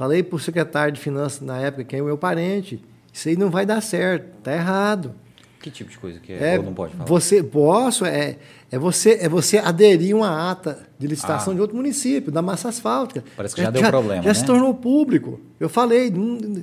Falei 0.00 0.22
para 0.22 0.34
o 0.34 0.38
secretário 0.38 0.94
de 0.94 0.98
Finanças 0.98 1.42
na 1.42 1.58
época, 1.58 1.84
que 1.84 1.94
é 1.94 2.00
o 2.00 2.06
meu 2.06 2.16
parente, 2.16 2.82
isso 3.12 3.28
aí 3.28 3.36
não 3.36 3.50
vai 3.50 3.66
dar 3.66 3.82
certo, 3.82 4.38
está 4.38 4.50
errado. 4.50 5.12
Que 5.60 5.70
tipo 5.70 5.90
de 5.90 5.98
coisa 5.98 6.18
que 6.18 6.32
é, 6.32 6.54
é 6.54 6.58
ou 6.58 6.64
não 6.64 6.72
pode 6.72 6.94
falar? 6.94 7.04
Você, 7.04 7.42
posso, 7.42 8.06
é, 8.06 8.38
é, 8.72 8.78
você, 8.78 9.18
é 9.20 9.28
você 9.28 9.58
aderir 9.58 10.16
uma 10.16 10.50
ata 10.50 10.88
de 10.98 11.06
licitação 11.06 11.52
ah. 11.52 11.54
de 11.54 11.60
outro 11.60 11.76
município, 11.76 12.32
da 12.32 12.40
massa 12.40 12.70
asfáltica. 12.70 13.22
Parece 13.36 13.54
que 13.54 13.60
já, 13.60 13.66
já 13.66 13.70
deu 13.72 13.82
já, 13.82 13.90
problema, 13.90 14.22
Já 14.22 14.28
né? 14.30 14.34
se 14.34 14.46
tornou 14.46 14.72
público. 14.72 15.38
Eu 15.60 15.68
falei, 15.68 16.10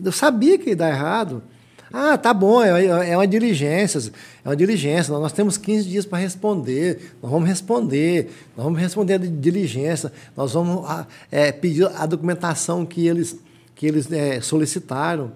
eu 0.04 0.12
sabia 0.12 0.58
que 0.58 0.72
ia 0.72 0.76
dar 0.76 0.90
errado. 0.90 1.44
Ah, 1.92 2.18
tá 2.18 2.34
bom, 2.34 2.62
é, 2.62 2.86
é, 2.86 3.18
uma 3.18 3.28
diligência, 3.28 4.12
é 4.44 4.50
uma 4.50 4.56
diligência. 4.56 5.14
Nós 5.18 5.32
temos 5.32 5.58
15 5.58 5.88
dias 5.88 6.06
para 6.06 6.18
responder, 6.18 7.14
nós 7.22 7.32
vamos 7.32 7.48
responder, 7.48 8.30
nós 8.56 8.66
vamos 8.66 8.80
responder 8.80 9.14
a 9.14 9.18
diligência, 9.18 10.12
nós 10.36 10.54
vamos 10.54 10.84
ah, 10.90 11.08
é, 11.32 11.52
pedir 11.52 11.86
a 11.96 12.06
documentação 12.06 12.86
que 12.86 13.08
eles, 13.08 13.38
que 13.74 13.86
eles 13.86 14.12
é, 14.12 14.42
solicitaram. 14.42 15.32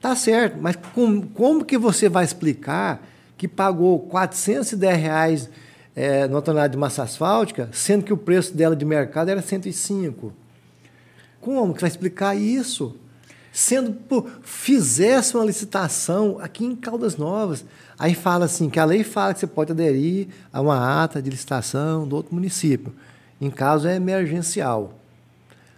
Tá 0.00 0.14
certo, 0.14 0.58
mas 0.60 0.76
com, 0.94 1.22
como 1.22 1.64
que 1.64 1.78
você 1.78 2.08
vai 2.08 2.24
explicar 2.24 3.06
que 3.36 3.48
pagou 3.48 4.00
410 4.00 5.00
reais 5.00 5.50
é, 5.96 6.28
na 6.28 6.42
tonelada 6.42 6.68
de 6.68 6.76
massa 6.76 7.02
asfáltica, 7.02 7.70
sendo 7.72 8.04
que 8.04 8.12
o 8.12 8.16
preço 8.16 8.54
dela 8.54 8.76
de 8.76 8.84
mercado 8.84 9.30
era 9.30 9.40
105? 9.40 10.32
Como 11.40 11.72
que 11.72 11.80
vai 11.80 11.88
explicar 11.88 12.34
isso? 12.36 12.96
Sendo 13.52 13.92
pô, 13.92 14.26
fizesse 14.42 15.34
uma 15.34 15.44
licitação 15.44 16.38
aqui 16.40 16.64
em 16.64 16.76
Caldas 16.76 17.16
Novas. 17.16 17.64
Aí 17.98 18.14
fala 18.14 18.44
assim, 18.44 18.70
que 18.70 18.78
a 18.78 18.84
lei 18.84 19.04
fala 19.04 19.34
que 19.34 19.40
você 19.40 19.46
pode 19.46 19.72
aderir 19.72 20.28
a 20.52 20.60
uma 20.60 21.02
ata 21.02 21.20
de 21.20 21.28
licitação 21.28 22.06
do 22.06 22.16
outro 22.16 22.34
município, 22.34 22.94
em 23.40 23.50
caso 23.50 23.88
é 23.88 23.96
emergencial. 23.96 24.94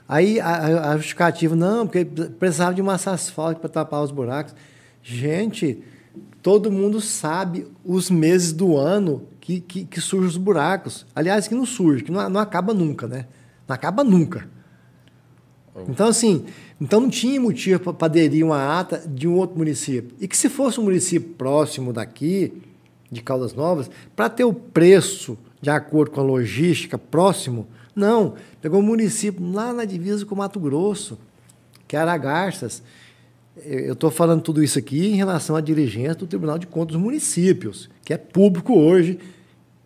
Aí 0.08 0.38
a, 0.40 0.90
a 0.90 0.96
justificativa, 0.96 1.56
não, 1.56 1.86
porque 1.86 2.04
precisava 2.04 2.74
de 2.74 2.82
massa 2.82 3.12
asfáltica 3.12 3.60
para 3.60 3.70
tapar 3.70 4.02
os 4.02 4.10
buracos. 4.10 4.54
Gente, 5.02 5.82
todo 6.42 6.70
mundo 6.70 7.00
sabe 7.00 7.66
os 7.84 8.10
meses 8.10 8.52
do 8.52 8.76
ano 8.76 9.26
que, 9.40 9.60
que, 9.60 9.84
que 9.84 10.00
surgem 10.00 10.28
os 10.28 10.36
buracos. 10.36 11.06
Aliás, 11.14 11.48
que 11.48 11.54
não 11.54 11.64
surge, 11.64 12.04
que 12.04 12.12
não, 12.12 12.28
não 12.28 12.40
acaba 12.40 12.74
nunca, 12.74 13.06
né? 13.06 13.26
Não 13.66 13.74
acaba 13.74 14.04
nunca. 14.04 14.48
Então, 15.88 16.08
assim, 16.08 16.44
então 16.82 17.00
não 17.00 17.08
tinha 17.08 17.40
motivo 17.40 17.94
para 17.94 18.06
aderir 18.06 18.44
uma 18.44 18.80
ata 18.80 19.04
de 19.06 19.28
um 19.28 19.36
outro 19.36 19.56
município. 19.56 20.16
E 20.20 20.26
que 20.26 20.36
se 20.36 20.48
fosse 20.48 20.80
um 20.80 20.82
município 20.82 21.30
próximo 21.38 21.92
daqui, 21.92 22.52
de 23.08 23.22
Caldas 23.22 23.54
Novas, 23.54 23.88
para 24.16 24.28
ter 24.28 24.42
o 24.42 24.52
preço 24.52 25.38
de 25.60 25.70
acordo 25.70 26.10
com 26.10 26.20
a 26.20 26.24
logística 26.24 26.98
próximo, 26.98 27.68
não. 27.94 28.34
Pegou 28.60 28.80
um 28.80 28.82
município 28.82 29.48
lá 29.52 29.72
na 29.72 29.84
divisa 29.84 30.26
com 30.26 30.34
Mato 30.34 30.58
Grosso, 30.58 31.16
que 31.86 31.94
era 31.94 32.18
Garças. 32.18 32.82
Eu 33.64 33.92
estou 33.92 34.10
falando 34.10 34.42
tudo 34.42 34.60
isso 34.60 34.76
aqui 34.76 35.06
em 35.06 35.14
relação 35.14 35.54
à 35.54 35.60
diligência 35.60 36.16
do 36.16 36.26
Tribunal 36.26 36.58
de 36.58 36.66
Contas 36.66 36.96
dos 36.96 37.02
Municípios, 37.04 37.88
que 38.04 38.12
é 38.12 38.16
público 38.16 38.76
hoje, 38.76 39.20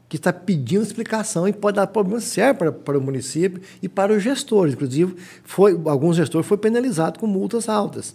que 0.08 0.16
está 0.16 0.32
pedindo 0.32 0.82
explicação 0.82 1.48
e 1.48 1.52
pode 1.52 1.76
dar 1.76 1.86
problema 1.88 2.20
sério 2.20 2.54
para, 2.54 2.72
para 2.72 2.98
o 2.98 3.00
município 3.00 3.60
e 3.82 3.88
para 3.88 4.12
os 4.12 4.22
gestores. 4.22 4.74
Inclusive, 4.74 5.16
foi, 5.42 5.78
alguns 5.86 6.16
gestores 6.16 6.46
foram 6.46 6.60
penalizados 6.60 7.20
com 7.20 7.26
multas 7.26 7.68
altas. 7.68 8.14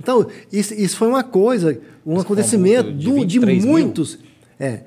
Então, 0.00 0.26
isso, 0.52 0.74
isso 0.74 0.96
foi 0.96 1.08
uma 1.08 1.24
coisa, 1.24 1.80
um 2.04 2.14
isso 2.14 2.22
acontecimento 2.22 2.92
de, 2.92 3.24
de 3.24 3.40
muitos. 3.40 4.16
Mil? 4.16 4.26
É, 4.58 4.82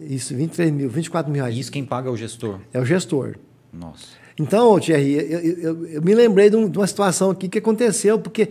isso, 0.00 0.34
23 0.34 0.70
mil, 0.72 0.88
24 0.88 1.30
mil 1.30 1.42
reais. 1.42 1.56
E 1.56 1.60
isso 1.60 1.72
quem 1.72 1.84
paga 1.84 2.08
é 2.08 2.12
o 2.12 2.16
gestor? 2.16 2.60
É 2.72 2.80
o 2.80 2.84
gestor. 2.84 3.36
Nossa. 3.72 4.06
Então, 4.38 4.78
Thierry, 4.80 5.14
eu, 5.14 5.40
eu, 5.40 5.86
eu 5.86 6.02
me 6.02 6.14
lembrei 6.14 6.50
de, 6.50 6.56
uma 6.56 6.86
situação 6.86 7.30
aqui 7.30 7.48
que 7.48 7.58
aconteceu, 7.58 8.18
porque 8.18 8.50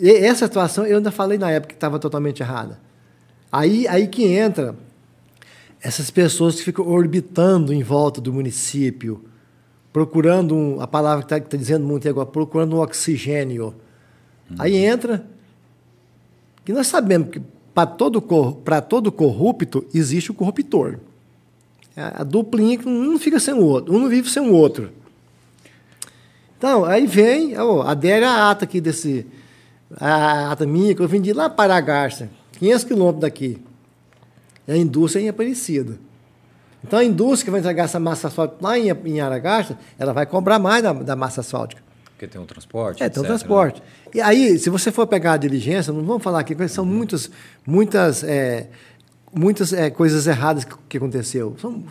essa 0.00 0.46
situação 0.46 0.84
eu 0.84 0.96
ainda 0.96 1.12
falei 1.12 1.38
na 1.38 1.50
época 1.50 1.68
que 1.68 1.76
estava 1.76 1.98
totalmente 1.98 2.40
errada. 2.40 2.80
Aí, 3.50 3.86
aí 3.86 4.08
que 4.08 4.24
entra 4.24 4.74
essas 5.82 6.10
pessoas 6.10 6.54
que 6.54 6.62
ficam 6.62 6.86
orbitando 6.86 7.72
em 7.74 7.82
volta 7.82 8.20
do 8.20 8.32
município, 8.32 9.24
procurando 9.92 10.54
um, 10.54 10.80
a 10.80 10.86
palavra 10.86 11.24
que 11.24 11.34
está 11.34 11.44
tá 11.44 11.56
dizendo 11.56 11.84
muito 11.84 12.08
agora, 12.08 12.26
procurando 12.26 12.76
um 12.76 12.80
oxigênio. 12.80 13.74
Uhum. 14.48 14.56
Aí 14.60 14.76
entra, 14.76 15.26
que 16.64 16.72
nós 16.72 16.86
sabemos 16.86 17.30
que 17.30 17.42
para 17.74 17.86
todo, 17.86 18.22
todo 18.88 19.10
corrupto 19.10 19.84
existe 19.92 20.30
o 20.30 20.34
corruptor. 20.34 20.98
A, 21.96 22.22
a 22.22 22.24
duplinha 22.24 22.78
que 22.78 22.88
um 22.88 23.04
não 23.04 23.18
fica 23.18 23.40
sem 23.40 23.52
o 23.52 23.64
outro, 23.64 23.92
um 23.94 23.98
não 23.98 24.08
vive 24.08 24.30
sem 24.30 24.42
o 24.42 24.52
outro. 24.52 24.90
Então, 26.56 26.84
aí 26.84 27.06
vem, 27.08 27.58
ó, 27.58 27.82
adere 27.82 28.24
a 28.24 28.50
ata 28.50 28.64
aqui 28.64 28.80
desse, 28.80 29.26
a 29.96 30.52
ata 30.52 30.64
minha, 30.64 30.94
que 30.94 31.02
eu 31.02 31.08
vendi 31.08 31.32
lá 31.32 31.50
para 31.50 31.74
a 31.74 31.80
Garça, 31.80 32.30
500 32.52 32.84
quilômetros 32.84 33.20
daqui. 33.20 33.58
É 34.66 34.74
a 34.74 34.76
indústria 34.76 35.22
em 35.22 35.28
Aparecida. 35.28 35.98
Então, 36.84 36.98
a 36.98 37.04
indústria 37.04 37.44
que 37.44 37.50
vai 37.50 37.60
entregar 37.60 37.84
essa 37.84 38.00
massa 38.00 38.28
asfáltica 38.28 38.58
lá 38.60 38.78
em, 38.78 38.88
em 38.88 39.20
Aragaça, 39.20 39.78
ela 39.98 40.12
vai 40.12 40.26
cobrar 40.26 40.58
mais 40.58 40.82
da, 40.82 40.92
da 40.92 41.14
massa 41.14 41.40
asfáltica. 41.40 41.82
Porque 42.04 42.26
tem 42.26 42.40
o 42.40 42.44
um 42.44 42.46
transporte. 42.46 43.02
É, 43.02 43.08
tem 43.08 43.20
o 43.20 43.24
um 43.24 43.26
transporte. 43.26 43.80
Né? 43.80 43.86
E 44.14 44.20
aí, 44.20 44.58
se 44.58 44.68
você 44.68 44.90
for 44.90 45.06
pegar 45.06 45.32
a 45.32 45.36
diligência, 45.36 45.92
não 45.92 46.04
vamos 46.04 46.22
falar 46.22 46.40
aqui, 46.40 46.56
são 46.68 46.84
muitas, 46.84 47.30
muitas, 47.66 48.22
é, 48.24 48.68
muitas 49.32 49.72
é, 49.72 49.90
coisas 49.90 50.26
erradas 50.26 50.64
que, 50.64 50.74
que 50.88 50.96
aconteceu. 50.96 51.56
São, 51.60 51.82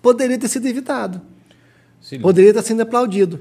poderia 0.00 0.38
ter 0.38 0.48
sido 0.48 0.66
evitado. 0.66 1.20
Sim, 2.00 2.20
poderia 2.20 2.50
estar 2.50 2.62
sendo 2.62 2.82
aplaudido. 2.82 3.40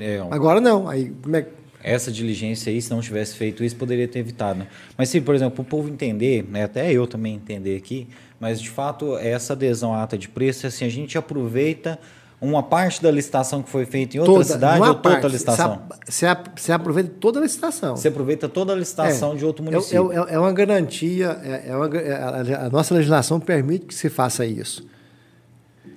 É, 0.00 0.26
Agora 0.30 0.60
não. 0.60 0.88
Aí, 0.88 1.12
como 1.22 1.36
é, 1.36 1.46
essa 1.82 2.10
diligência 2.10 2.70
aí, 2.72 2.82
se 2.82 2.90
não 2.90 3.00
tivesse 3.00 3.36
feito 3.36 3.62
isso, 3.62 3.76
poderia 3.76 4.08
ter 4.08 4.18
evitado. 4.18 4.60
Né? 4.60 4.66
Mas 4.96 5.08
se, 5.08 5.20
por 5.20 5.34
exemplo, 5.34 5.62
o 5.62 5.64
povo 5.64 5.88
entender, 5.88 6.44
né, 6.50 6.64
até 6.64 6.92
eu 6.92 7.06
também 7.06 7.34
entender 7.34 7.76
aqui, 7.76 8.08
mas 8.40 8.60
de 8.60 8.70
fato 8.70 9.16
essa 9.16 9.52
adesão 9.52 9.94
à 9.94 10.02
ata 10.02 10.18
de 10.18 10.28
preço, 10.28 10.66
assim, 10.66 10.84
a 10.84 10.88
gente 10.88 11.16
aproveita 11.16 11.98
uma 12.40 12.62
parte 12.62 13.02
da 13.02 13.10
licitação 13.10 13.62
que 13.62 13.68
foi 13.68 13.84
feita 13.84 14.16
em 14.16 14.20
outra 14.20 14.34
toda, 14.34 14.44
cidade 14.44 14.80
ou 14.80 14.94
parte, 14.94 15.16
toda 15.16 15.26
a 15.26 15.30
licitação? 15.30 15.82
Você, 16.06 16.26
você 16.56 16.72
aproveita 16.72 17.10
toda 17.18 17.40
a 17.40 17.42
licitação. 17.42 17.96
Você 17.96 18.08
aproveita 18.08 18.48
toda 18.48 18.72
a 18.72 18.76
licitação 18.76 19.32
é, 19.32 19.36
de 19.36 19.44
outro 19.44 19.64
é 19.66 19.70
município. 19.70 20.12
É, 20.12 20.16
é, 20.16 20.34
é 20.34 20.38
uma 20.38 20.52
garantia, 20.52 21.38
é, 21.42 21.70
é 21.70 21.76
uma, 21.76 21.96
é, 21.96 22.54
a 22.54 22.70
nossa 22.70 22.94
legislação 22.94 23.40
permite 23.40 23.86
que 23.86 23.94
se 23.94 24.08
faça 24.08 24.46
isso. 24.46 24.86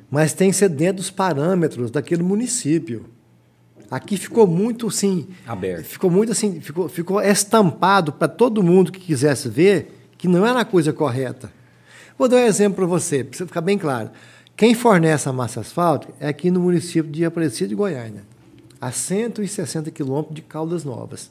Mas 0.09 0.33
tem 0.33 0.49
que 0.49 0.55
ser 0.55 0.69
dentro 0.69 0.97
dos 0.97 1.11
parâmetros 1.11 1.91
daquele 1.91 2.23
município. 2.23 3.05
Aqui 3.91 4.15
ficou 4.15 4.47
muito 4.47 4.87
assim. 4.87 5.27
Aberto. 5.45 5.83
Ficou 5.83 6.09
muito 6.09 6.31
assim, 6.31 6.61
ficou, 6.61 6.87
ficou 6.87 7.21
estampado 7.21 8.13
para 8.13 8.29
todo 8.29 8.63
mundo 8.63 8.89
que 8.89 9.01
quisesse 9.01 9.49
ver 9.49 10.07
que 10.17 10.29
não 10.29 10.47
era 10.47 10.61
a 10.61 10.65
coisa 10.65 10.93
correta. 10.93 11.51
Vou 12.17 12.29
dar 12.29 12.37
um 12.37 12.45
exemplo 12.45 12.77
para 12.77 12.85
você, 12.85 13.21
para 13.21 13.45
ficar 13.45 13.59
bem 13.59 13.77
claro. 13.77 14.09
Quem 14.55 14.73
fornece 14.73 15.27
a 15.27 15.33
massa 15.33 15.59
asfáltica 15.59 16.13
é 16.21 16.29
aqui 16.29 16.49
no 16.49 16.61
município 16.61 17.11
de 17.11 17.25
Aparecida 17.25 17.67
de 17.67 17.75
Goiânia, 17.75 18.23
a 18.79 18.91
160 18.91 19.91
quilômetros 19.91 20.35
de 20.35 20.41
Caldas 20.41 20.85
Novas. 20.85 21.29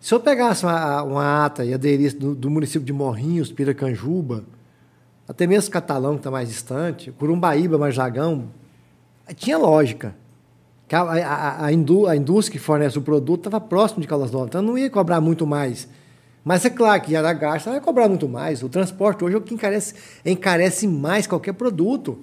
Se 0.00 0.12
eu 0.12 0.20
pegasse 0.20 0.66
uma, 0.66 1.02
uma 1.02 1.44
ata 1.46 1.64
e 1.64 1.72
aderisse 1.72 2.16
do, 2.16 2.34
do, 2.34 2.50
município 2.50 2.84
de 2.84 2.92
Morrinhos, 2.92 3.50
Piracanjuba, 3.50 4.44
até 5.26 5.46
mesmo 5.46 5.70
Catalão, 5.70 6.14
que 6.14 6.20
está 6.20 6.30
mais 6.30 6.48
distante, 6.48 7.10
Curumbaíba, 7.12 7.78
Majagão, 7.78 8.50
tinha 9.36 9.56
lógica. 9.56 10.14
A, 10.90 11.00
a, 11.00 11.64
a, 11.66 11.72
indú, 11.72 12.06
a 12.06 12.16
indústria 12.16 12.58
que 12.58 12.64
fornece 12.64 12.98
o 12.98 13.02
produto 13.02 13.40
estava 13.40 13.60
próximo 13.60 14.00
de 14.00 14.06
Caldas 14.06 14.30
Novas, 14.30 14.48
então 14.48 14.62
não 14.62 14.78
ia 14.78 14.88
cobrar 14.88 15.20
muito 15.20 15.46
mais 15.46 15.88
mas 16.48 16.64
é 16.64 16.70
claro 16.70 17.02
que 17.02 17.14
Aragaça 17.14 17.70
vai 17.70 17.78
cobrar 17.78 18.08
muito 18.08 18.26
mais. 18.26 18.62
O 18.62 18.70
transporte 18.70 19.22
hoje 19.22 19.34
é 19.34 19.38
o 19.38 19.40
que 19.42 19.52
encarece, 19.52 19.94
encarece 20.24 20.88
mais 20.88 21.26
qualquer 21.26 21.52
produto. 21.52 22.18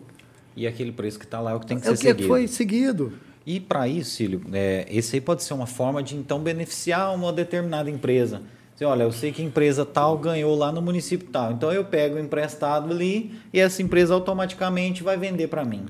E 0.56 0.66
aquele 0.66 0.92
preço 0.92 1.20
que 1.20 1.26
está 1.26 1.40
lá 1.40 1.52
é 1.52 1.54
o 1.54 1.60
que 1.60 1.68
tem 1.68 1.78
que 1.78 1.88
é 1.88 1.92
ser 1.92 1.98
seguido. 1.98 2.10
É 2.10 2.14
o 2.14 2.18
que 2.24 2.28
foi 2.28 2.48
seguido. 2.48 3.14
E 3.46 3.60
para 3.60 3.88
isso, 3.88 4.10
Cílio, 4.16 4.42
é, 4.52 4.88
esse 4.90 5.16
aí 5.16 5.22
pode 5.22 5.44
ser 5.44 5.54
uma 5.54 5.68
forma 5.68 6.02
de 6.02 6.16
então 6.16 6.40
beneficiar 6.40 7.14
uma 7.14 7.32
determinada 7.32 7.88
empresa. 7.88 8.42
Você, 8.76 8.84
olha, 8.84 9.04
eu 9.04 9.12
sei 9.12 9.32
que 9.32 9.44
empresa 9.44 9.86
tal 9.86 10.18
ganhou 10.18 10.56
lá 10.56 10.72
no 10.72 10.82
município 10.82 11.28
tal, 11.32 11.52
então 11.52 11.72
eu 11.72 11.86
pego 11.86 12.16
o 12.16 12.20
emprestado 12.20 12.92
ali 12.92 13.32
e 13.54 13.60
essa 13.60 13.84
empresa 13.84 14.16
automaticamente 14.16 15.04
vai 15.04 15.18
vender 15.18 15.50
para 15.50 15.64
mim. 15.64 15.86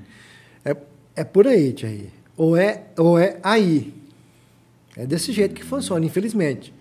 É, 0.62 0.76
é 1.16 1.24
por 1.24 1.46
aí, 1.46 1.72
Thierry. 1.72 2.15
Ou 2.36 2.56
é, 2.56 2.84
ou 2.96 3.18
é 3.18 3.38
aí. 3.42 3.94
É 4.96 5.06
desse 5.06 5.32
jeito 5.32 5.54
que 5.54 5.64
funciona, 5.64 6.04
infelizmente. 6.04 6.72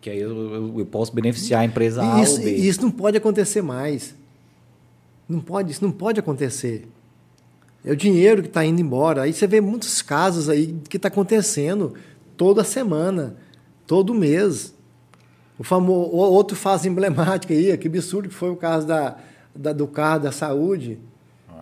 Que 0.00 0.10
aí 0.10 0.20
eu, 0.20 0.30
eu, 0.30 0.78
eu 0.78 0.86
posso 0.86 1.12
beneficiar 1.14 1.62
a 1.62 1.64
empresa 1.64 2.02
A 2.02 2.22
isso. 2.22 2.40
Isso 2.42 2.82
não 2.82 2.90
pode 2.90 3.16
acontecer 3.16 3.62
mais. 3.62 4.14
Não 5.28 5.40
pode, 5.40 5.72
isso 5.72 5.84
não 5.84 5.90
pode 5.90 6.20
acontecer. 6.20 6.86
É 7.84 7.92
o 7.92 7.96
dinheiro 7.96 8.42
que 8.42 8.48
está 8.48 8.64
indo 8.64 8.80
embora. 8.80 9.22
Aí 9.22 9.32
você 9.32 9.46
vê 9.46 9.60
muitos 9.60 10.02
casos 10.02 10.48
aí 10.48 10.76
que 10.88 10.96
está 10.96 11.08
acontecendo 11.08 11.94
toda 12.36 12.64
semana, 12.64 13.36
todo 13.86 14.14
mês. 14.14 14.74
O 15.58 15.64
famoso, 15.64 16.10
outro 16.12 16.56
fato 16.56 16.86
emblemático 16.86 17.52
aí, 17.52 17.76
que 17.76 17.88
absurdo 17.88 18.28
que 18.28 18.34
foi 18.34 18.50
o 18.50 18.56
caso 18.56 18.86
da, 18.86 19.16
da 19.54 19.72
do 19.72 19.86
carro 19.86 20.20
da 20.20 20.32
saúde. 20.32 20.98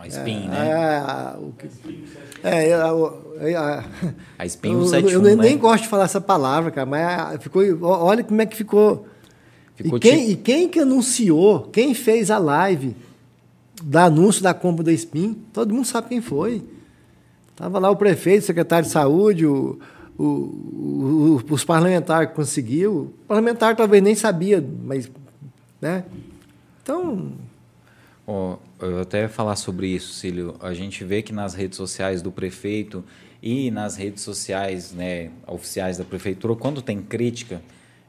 A 0.01 0.09
SPIN, 0.09 0.45
é, 0.45 0.49
né? 0.49 0.69
É, 0.69 0.97
a, 0.97 1.37
o 1.39 1.53
que, 1.53 1.69
é, 2.43 2.75
a, 2.75 2.91
a, 2.91 3.85
a 4.39 4.47
SPIN 4.47 4.73
171, 4.87 5.11
Eu, 5.11 5.29
eu 5.31 5.37
nem, 5.37 5.55
né? 5.55 5.57
gosto 5.57 5.85
de 5.85 5.89
falar 5.89 6.05
essa 6.05 6.21
palavra, 6.21 6.71
cara, 6.71 6.87
mas 6.87 7.43
ficou, 7.43 7.63
olha 7.83 8.23
como 8.23 8.41
é 8.43 8.47
que 8.47 8.57
ficou. 8.57 9.07
ficou 9.75 9.99
e, 9.99 10.01
quem, 10.01 10.19
tipo... 10.19 10.31
e 10.31 10.37
quem 10.37 10.69
que 10.69 10.81
anunciou, 10.81 11.63
quem 11.73 11.95
fez 11.95 12.31
a 12.31 12.39
live 12.39 12.95
da 13.83 14.05
anúncio 14.05 14.43
da 14.43 14.55
compra 14.55 14.85
da 14.85 14.93
SPIN, 14.93 15.35
todo 15.53 15.75
mundo 15.75 15.87
sabe 15.87 16.09
quem 16.09 16.21
foi. 16.21 16.63
Estava 17.51 17.79
lá 17.79 17.91
o 17.91 17.97
prefeito, 17.97 18.43
o 18.43 18.47
secretário 18.47 18.87
de 18.87 18.93
saúde, 18.93 19.47
o, 19.47 19.79
o, 20.19 20.25
o, 20.25 21.43
os 21.49 21.65
parlamentares 21.65 22.29
que 22.29 22.35
conseguiu. 22.35 23.15
O 23.25 23.29
parlamentar 23.29 23.77
talvez 23.77 24.03
nem 24.03 24.15
sabia, 24.15 24.65
mas. 24.83 25.11
Né? 25.81 26.05
Então. 26.83 27.33
Oh, 28.27 28.57
eu 28.81 29.01
até 29.01 29.29
falar 29.29 29.55
sobre 29.57 29.87
isso, 29.89 30.15
Cílio. 30.15 30.57
A 30.61 30.73
gente 30.73 31.05
vê 31.05 31.21
que 31.21 31.33
nas 31.33 31.53
redes 31.53 31.77
sociais 31.77 32.23
do 32.23 32.33
prefeito 32.33 33.05
e 33.43 33.71
nas 33.71 33.97
redes 33.97 34.23
sociais 34.23 34.93
né, 34.93 35.31
oficiais 35.47 35.99
da 35.99 36.05
prefeitura, 36.05 36.57
quando 36.57 36.81
tem 36.81 37.03
crítica, 37.03 37.61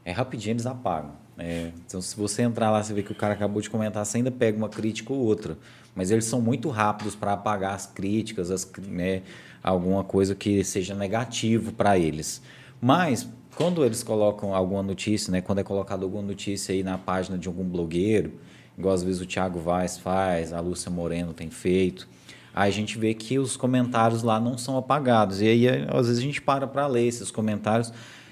é 0.06 0.14
rapidinho 0.14 0.54
eles 0.54 0.66
apagam. 0.66 1.12
Né? 1.36 1.74
Então, 1.86 2.02
se 2.02 2.16
você 2.16 2.44
entrar 2.44 2.72
lá, 2.72 2.82
você 2.82 2.94
vê 2.94 3.04
que 3.04 3.12
o 3.12 3.16
cara 3.16 3.34
acabou 3.34 3.62
de 3.62 3.70
comentar, 3.70 4.06
você 4.06 4.18
ainda 4.18 4.32
pega 4.32 4.58
uma 4.58 4.70
crítica 4.70 5.12
ou 5.12 5.20
outra. 5.20 5.58
Mas 5.94 6.12
eles 6.12 6.24
são 6.24 6.40
muito 6.40 6.70
rápidos 6.70 7.14
para 7.14 7.34
apagar 7.34 7.74
as 7.74 7.86
críticas, 7.86 8.52
as, 8.52 8.70
né, 8.88 9.22
alguma 9.62 10.02
coisa 10.02 10.34
que 10.34 10.64
seja 10.64 10.96
negativo 10.96 11.74
para 11.74 12.00
eles. 12.00 12.42
Mas, 12.80 13.28
quando 13.58 13.84
eles 13.84 14.02
colocam 14.02 14.56
alguma 14.56 14.82
notícia, 14.82 15.30
né, 15.30 15.42
quando 15.42 15.60
é 15.60 15.64
colocado 15.64 16.04
alguma 16.04 16.24
notícia 16.24 16.74
aí 16.74 16.84
na 16.84 16.98
página 16.98 17.38
de 17.38 17.50
algum 17.50 17.66
blogueiro, 17.66 18.32
igual 18.78 18.94
às 18.94 19.04
vezes 19.04 19.22
o 19.22 19.26
Thiago 19.26 19.60
Vaz 19.60 19.98
faz, 19.98 20.54
a 20.54 20.60
Lúcia 20.60 20.92
Moreno 20.92 21.34
tem 21.34 21.50
feito. 21.50 22.08
Aí 22.54 22.70
a 22.70 22.74
gente 22.74 22.98
vê 22.98 23.14
que 23.14 23.38
os 23.38 23.58
comentários 23.58 24.24
lá 24.24 24.40
não 24.40 24.58
são 24.58 24.78
apagados. 24.78 25.42
E 25.42 25.48
aí, 25.48 25.68
às 25.68 26.08
vezes, 26.08 26.20
a 26.20 26.22
gente 26.22 26.42
para 26.42 26.66
para 26.66 26.88
ler 26.88 27.06
esses 27.06 27.30
comentários. 27.30 27.92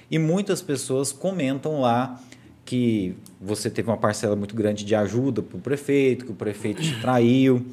E 0.10 0.18
muitas 0.18 0.62
pessoas 0.62 1.12
comentam 1.12 1.82
lá 1.82 2.22
que 2.64 3.18
você 3.42 3.70
teve 3.70 3.90
uma 3.90 3.98
parcela 3.98 4.36
muito 4.36 4.56
grande 4.56 4.86
de 4.86 4.96
ajuda 4.96 5.42
para 5.42 5.58
o 5.58 5.60
prefeito, 5.60 6.26
que 6.26 6.32
o 6.32 6.36
prefeito 6.36 6.82
te 6.82 7.02
traiu. 7.02 7.66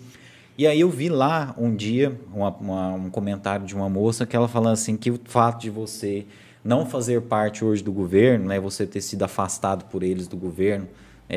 E 0.58 0.66
aí 0.66 0.80
eu 0.80 0.90
vi 0.90 1.08
lá 1.08 1.54
um 1.56 1.74
dia 1.74 2.18
uma, 2.34 2.50
uma, 2.50 2.88
um 2.94 3.10
comentário 3.10 3.64
de 3.64 3.74
uma 3.74 3.88
moça 3.88 4.26
que 4.26 4.34
ela 4.34 4.48
falando 4.48 4.74
assim 4.74 4.96
que 4.96 5.10
o 5.10 5.20
fato 5.24 5.60
de 5.60 5.70
você 5.70 6.26
não 6.64 6.84
fazer 6.84 7.22
parte 7.22 7.64
hoje 7.64 7.82
do 7.82 7.92
governo, 7.92 8.46
né, 8.46 8.60
você 8.60 8.86
ter 8.86 9.00
sido 9.00 9.22
afastado 9.22 9.84
por 9.86 10.02
eles 10.02 10.26
do 10.26 10.36
governo, 10.36 10.86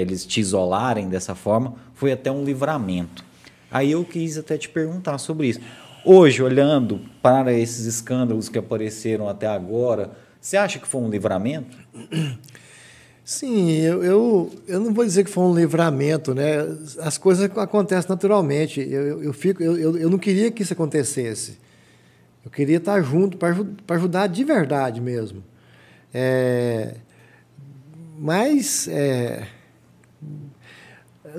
eles 0.01 0.25
te 0.25 0.39
isolarem 0.39 1.09
dessa 1.09 1.35
forma, 1.35 1.75
foi 1.93 2.11
até 2.11 2.31
um 2.31 2.43
livramento. 2.43 3.23
Aí 3.71 3.91
eu 3.91 4.03
quis 4.03 4.37
até 4.37 4.57
te 4.57 4.69
perguntar 4.69 5.17
sobre 5.17 5.47
isso. 5.47 5.59
Hoje, 6.05 6.43
olhando 6.43 6.99
para 7.21 7.53
esses 7.53 7.85
escândalos 7.85 8.49
que 8.49 8.57
apareceram 8.57 9.27
até 9.29 9.47
agora, 9.47 10.11
você 10.39 10.57
acha 10.57 10.77
que 10.77 10.87
foi 10.87 11.01
um 11.01 11.09
livramento? 11.09 11.77
Sim, 13.23 13.71
eu, 13.71 14.03
eu, 14.03 14.51
eu 14.67 14.79
não 14.81 14.93
vou 14.93 15.05
dizer 15.05 15.23
que 15.23 15.29
foi 15.29 15.45
um 15.45 15.55
livramento, 15.55 16.35
né? 16.35 16.57
As 16.99 17.17
coisas 17.17 17.49
acontecem 17.57 18.09
naturalmente. 18.09 18.81
Eu, 18.81 19.23
eu, 19.23 19.31
fico, 19.31 19.63
eu, 19.63 19.97
eu, 19.97 20.09
não 20.09 20.17
queria 20.17 20.51
que 20.51 20.61
isso 20.61 20.73
acontecesse. 20.73 21.57
Eu 22.43 22.51
queria 22.51 22.77
estar 22.77 23.01
junto 23.01 23.37
para 23.37 23.95
ajudar 23.95 24.27
de 24.27 24.43
verdade 24.43 24.99
mesmo. 24.99 25.41
É, 26.13 26.95
mas 28.19 28.89
é, 28.89 29.47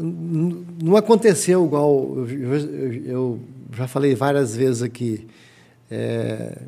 não 0.01 0.97
aconteceu 0.97 1.65
igual 1.65 2.15
eu, 2.17 2.27
eu, 2.29 2.93
eu, 3.05 3.41
já 3.77 3.87
falei 3.87 4.15
várias 4.15 4.57
vezes 4.57 4.83
aqui. 4.83 5.27
É, 5.91 6.59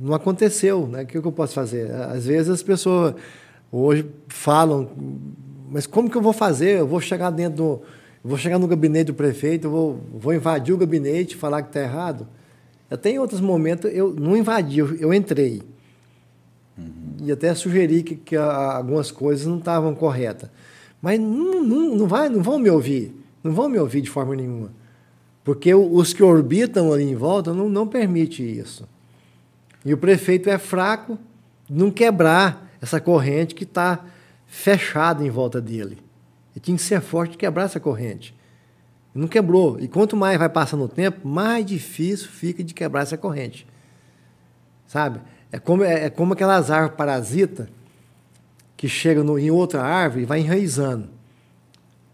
não 0.00 0.14
aconteceu, 0.14 0.86
né? 0.86 1.02
O 1.02 1.06
que 1.06 1.16
eu 1.16 1.32
posso 1.32 1.54
fazer? 1.54 1.90
Às 1.92 2.26
vezes 2.26 2.48
as 2.48 2.62
pessoas 2.62 3.14
hoje 3.70 4.06
falam, 4.28 4.90
mas 5.70 5.86
como 5.86 6.10
que 6.10 6.16
eu 6.16 6.22
vou 6.22 6.32
fazer? 6.32 6.80
Eu 6.80 6.86
vou 6.86 7.00
chegar 7.00 7.30
dentro 7.30 7.56
do, 7.56 7.82
vou 8.22 8.36
chegar 8.36 8.58
no 8.58 8.66
gabinete 8.66 9.06
do 9.06 9.14
prefeito, 9.14 9.70
vou, 9.70 10.00
vou 10.12 10.34
invadir 10.34 10.74
o 10.74 10.78
gabinete, 10.78 11.36
falar 11.36 11.62
que 11.62 11.68
está 11.68 11.80
errado. 11.80 12.26
Até 12.90 13.10
em 13.10 13.18
outros 13.18 13.40
momentos 13.40 13.90
eu 13.92 14.12
não 14.12 14.36
invadi, 14.36 14.78
eu, 14.80 14.94
eu 14.96 15.14
entrei. 15.14 15.62
Uhum. 16.76 17.16
E 17.22 17.32
até 17.32 17.54
sugeri 17.54 18.02
que, 18.02 18.16
que 18.16 18.36
algumas 18.36 19.10
coisas 19.10 19.46
não 19.46 19.58
estavam 19.58 19.94
corretas. 19.94 20.50
Mas 21.02 21.18
não, 21.18 21.64
não, 21.64 21.96
não, 21.96 22.06
vai, 22.06 22.28
não 22.28 22.40
vão 22.40 22.60
me 22.60 22.70
ouvir. 22.70 23.12
Não 23.42 23.52
vão 23.52 23.68
me 23.68 23.76
ouvir 23.76 24.00
de 24.00 24.08
forma 24.08 24.36
nenhuma. 24.36 24.70
Porque 25.42 25.74
os 25.74 26.12
que 26.12 26.22
orbitam 26.22 26.92
ali 26.92 27.02
em 27.02 27.16
volta 27.16 27.52
não, 27.52 27.68
não 27.68 27.88
permite 27.88 28.42
isso. 28.42 28.88
E 29.84 29.92
o 29.92 29.98
prefeito 29.98 30.48
é 30.48 30.56
fraco 30.58 31.18
não 31.68 31.90
quebrar 31.90 32.70
essa 32.80 33.00
corrente 33.00 33.52
que 33.52 33.64
está 33.64 34.04
fechada 34.46 35.24
em 35.24 35.30
volta 35.30 35.60
dele. 35.60 35.98
Ele 36.54 36.60
tinha 36.60 36.76
que 36.76 36.82
ser 36.82 37.00
forte 37.00 37.36
quebrar 37.36 37.64
essa 37.64 37.80
corrente. 37.80 38.32
Não 39.12 39.26
quebrou. 39.26 39.80
E 39.80 39.88
quanto 39.88 40.16
mais 40.16 40.38
vai 40.38 40.48
passando 40.48 40.84
o 40.84 40.88
tempo, 40.88 41.26
mais 41.26 41.66
difícil 41.66 42.28
fica 42.28 42.62
de 42.62 42.72
quebrar 42.72 43.02
essa 43.02 43.18
corrente. 43.18 43.66
Sabe? 44.86 45.20
É 45.50 45.58
como, 45.58 45.82
é, 45.82 46.04
é 46.04 46.10
como 46.10 46.34
aquelas 46.34 46.70
árvores 46.70 46.96
parasitas 46.96 47.66
que 48.82 48.88
chegam 48.88 49.22
no, 49.22 49.38
em 49.38 49.48
outra 49.48 49.80
árvore 49.80 50.22
e 50.22 50.26
vai 50.26 50.40
enraizando. 50.40 51.04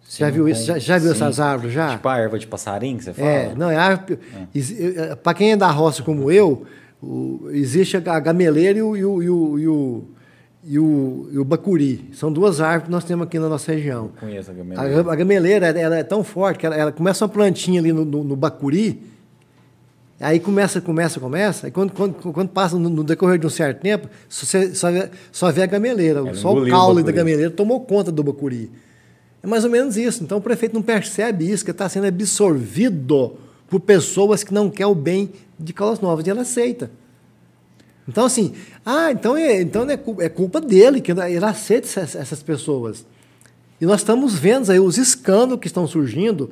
Sim, 0.03 0.19
já 0.19 0.29
viu 0.29 0.47
isso? 0.47 0.67
Já, 0.67 0.79
já 0.79 0.99
viu 0.99 1.13
essas 1.13 1.41
árvores 1.41 1.73
já? 1.73 1.93
Tipo 1.93 2.07
a 2.11 2.19
erva 2.19 2.39
de 2.39 2.47
passarinho 2.47 2.99
que 2.99 3.05
você 3.05 3.15
fala? 3.15 3.27
É, 3.27 3.55
não, 3.55 3.71
é 3.71 3.77
árvore. 3.77 4.19
É. 4.55 5.15
Para 5.15 5.33
quem 5.33 5.53
é 5.53 5.57
da 5.57 5.71
roça 5.71 6.03
como 6.03 6.31
eu, 6.31 6.67
o, 7.03 7.49
existe 7.53 7.97
a 7.97 8.21
gameleira 8.21 8.81
e 8.81 8.83
o, 8.83 8.95
e 8.95 9.03
o, 9.03 9.23
e 9.23 9.31
o, 9.31 9.59
e 9.59 9.67
o, 9.67 10.05
e 10.63 10.79
o, 10.79 11.29
e 11.33 11.39
o 11.39 11.45
bacuri. 11.47 12.11
São 12.13 12.31
duas 12.31 12.61
árvores 12.61 12.85
que 12.85 12.91
nós 12.91 13.05
temos 13.05 13.27
aqui 13.27 13.39
na 13.39 13.49
nossa 13.49 13.73
região. 13.73 14.11
Eu 14.17 14.21
conheço 14.21 14.51
a 14.51 14.53
gameleira. 14.53 15.09
A, 15.09 15.13
a 15.15 15.17
gameleira 15.17 15.67
ela 15.69 15.97
é 15.97 16.03
tão 16.03 16.23
forte 16.23 16.59
que 16.59 16.67
ela, 16.67 16.77
ela 16.77 16.93
começa 16.93 17.25
uma 17.25 17.31
plantinha 17.31 17.81
ali 17.81 17.95
no, 17.95 18.05
no, 18.05 18.25
no, 18.25 18.37
bacuri, 18.37 19.03
aí 20.21 20.41
começa, 20.41 20.81
começa, 20.81 21.21
começa, 21.21 21.69
e 21.69 21.71
quando, 21.71 21.93
quando, 21.93 22.15
quando 22.15 22.49
passa 22.49 22.77
no, 22.77 22.89
no, 22.89 23.05
decorrer 23.05 23.39
de 23.39 23.47
um 23.47 23.51
certo 23.51 23.81
tempo, 23.81 24.09
você 24.29 24.75
só 24.75 24.91
vê, 24.91 25.11
só 25.31 25.53
vê 25.53 25.63
a 25.63 25.67
gameleira. 25.67 26.21
Ela 26.21 26.35
só 26.35 26.53
o 26.53 26.69
caule 26.69 27.03
o 27.03 27.05
da 27.05 27.13
gameleira 27.13 27.51
tomou 27.51 27.81
conta 27.81 28.11
do 28.11 28.23
bacuri. 28.23 28.71
É 29.43 29.47
mais 29.47 29.65
ou 29.65 29.71
menos 29.71 29.97
isso. 29.97 30.25
Então 30.25 30.39
o 30.39 30.41
prefeito 30.41 30.75
não 30.75 30.83
percebe 30.83 31.49
isso, 31.49 31.65
que 31.65 31.71
está 31.71 31.89
sendo 31.89 32.07
absorvido 32.07 33.37
por 33.69 33.81
pessoas 33.81 34.43
que 34.43 34.53
não 34.53 34.69
querem 34.69 34.93
o 34.93 34.95
bem 34.95 35.31
de 35.59 35.73
Caldas 35.73 36.01
Novas 36.01 36.27
e 36.27 36.31
ela 36.31 36.43
aceita. 36.43 36.91
Então, 38.09 38.25
assim, 38.25 38.55
ah, 38.87 39.13
então 39.13 39.37
é, 39.37 39.61
então 39.61 39.89
é, 39.89 39.99
é 40.21 40.29
culpa 40.31 40.61
dele, 40.61 41.01
que 41.01 41.13
ele 41.13 41.45
aceita 41.45 42.01
essas 42.01 42.43
pessoas. 42.43 43.05
E 43.79 43.85
nós 43.85 44.01
estamos 44.01 44.35
vendo 44.35 44.73
aí 44.73 44.81
os 44.81 44.97
escândalos 44.97 45.61
que 45.61 45.67
estão 45.67 45.87
surgindo, 45.87 46.51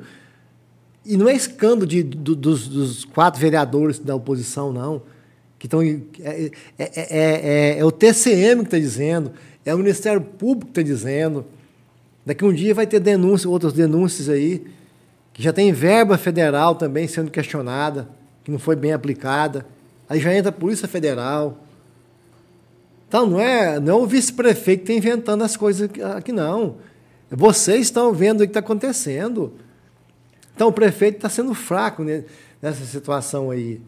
e 1.07 1.17
não 1.17 1.29
é 1.29 1.33
escândalo 1.33 1.87
de, 1.87 2.03
do, 2.03 2.35
dos, 2.35 2.67
dos, 2.67 3.05
quatro 3.05 3.39
vereadores 3.39 3.97
da 3.99 4.15
oposição, 4.15 4.73
não. 4.73 5.01
Que 5.57 5.65
estão, 5.65 5.81
é, 5.81 5.97
é, 6.19 6.51
é, 6.77 7.79
é 7.79 7.85
o 7.85 7.91
TCM 7.91 8.61
que 8.61 8.67
está 8.67 8.77
dizendo, 8.77 9.31
é 9.65 9.73
o 9.73 9.77
Ministério 9.77 10.21
Público 10.21 10.71
que 10.71 10.79
está 10.79 10.93
dizendo. 10.93 11.45
Daqui 12.25 12.43
um 12.45 12.53
dia 12.53 12.73
vai 12.73 12.85
ter 12.85 12.99
denúncias, 12.99 13.45
outras 13.45 13.73
denúncias 13.73 14.29
aí, 14.29 14.65
que 15.33 15.41
já 15.41 15.53
tem 15.53 15.71
verba 15.71 16.17
federal 16.17 16.75
também 16.75 17.07
sendo 17.07 17.31
questionada 17.31 18.09
que 18.47 18.51
não 18.51 18.59
foi 18.59 18.77
bem 18.77 18.93
aplicada. 18.93 19.65
Aí 20.07 20.21
já 20.21 20.33
entra 20.33 20.49
a 20.49 20.53
Polícia 20.53 20.87
Federal. 20.87 21.57
Então, 23.05 23.25
não 23.25 23.41
é, 23.41 23.77
não 23.77 23.99
é 23.99 24.03
o 24.03 24.05
vice-prefeito 24.05 24.85
que 24.85 24.93
está 24.93 25.09
inventando 25.09 25.43
as 25.43 25.57
coisas 25.57 25.89
aqui, 26.15 26.31
não. 26.31 26.77
Vocês 27.29 27.81
estão 27.81 28.13
vendo 28.13 28.39
o 28.39 28.43
que 28.43 28.51
está 28.51 28.61
acontecendo. 28.61 29.53
Então, 30.57 30.69
o 30.69 30.73
prefeito 30.73 31.17
está 31.17 31.29
sendo 31.29 31.53
fraco 31.53 32.03
nessa 32.59 32.83
situação 32.83 33.51
aí. 33.51 33.79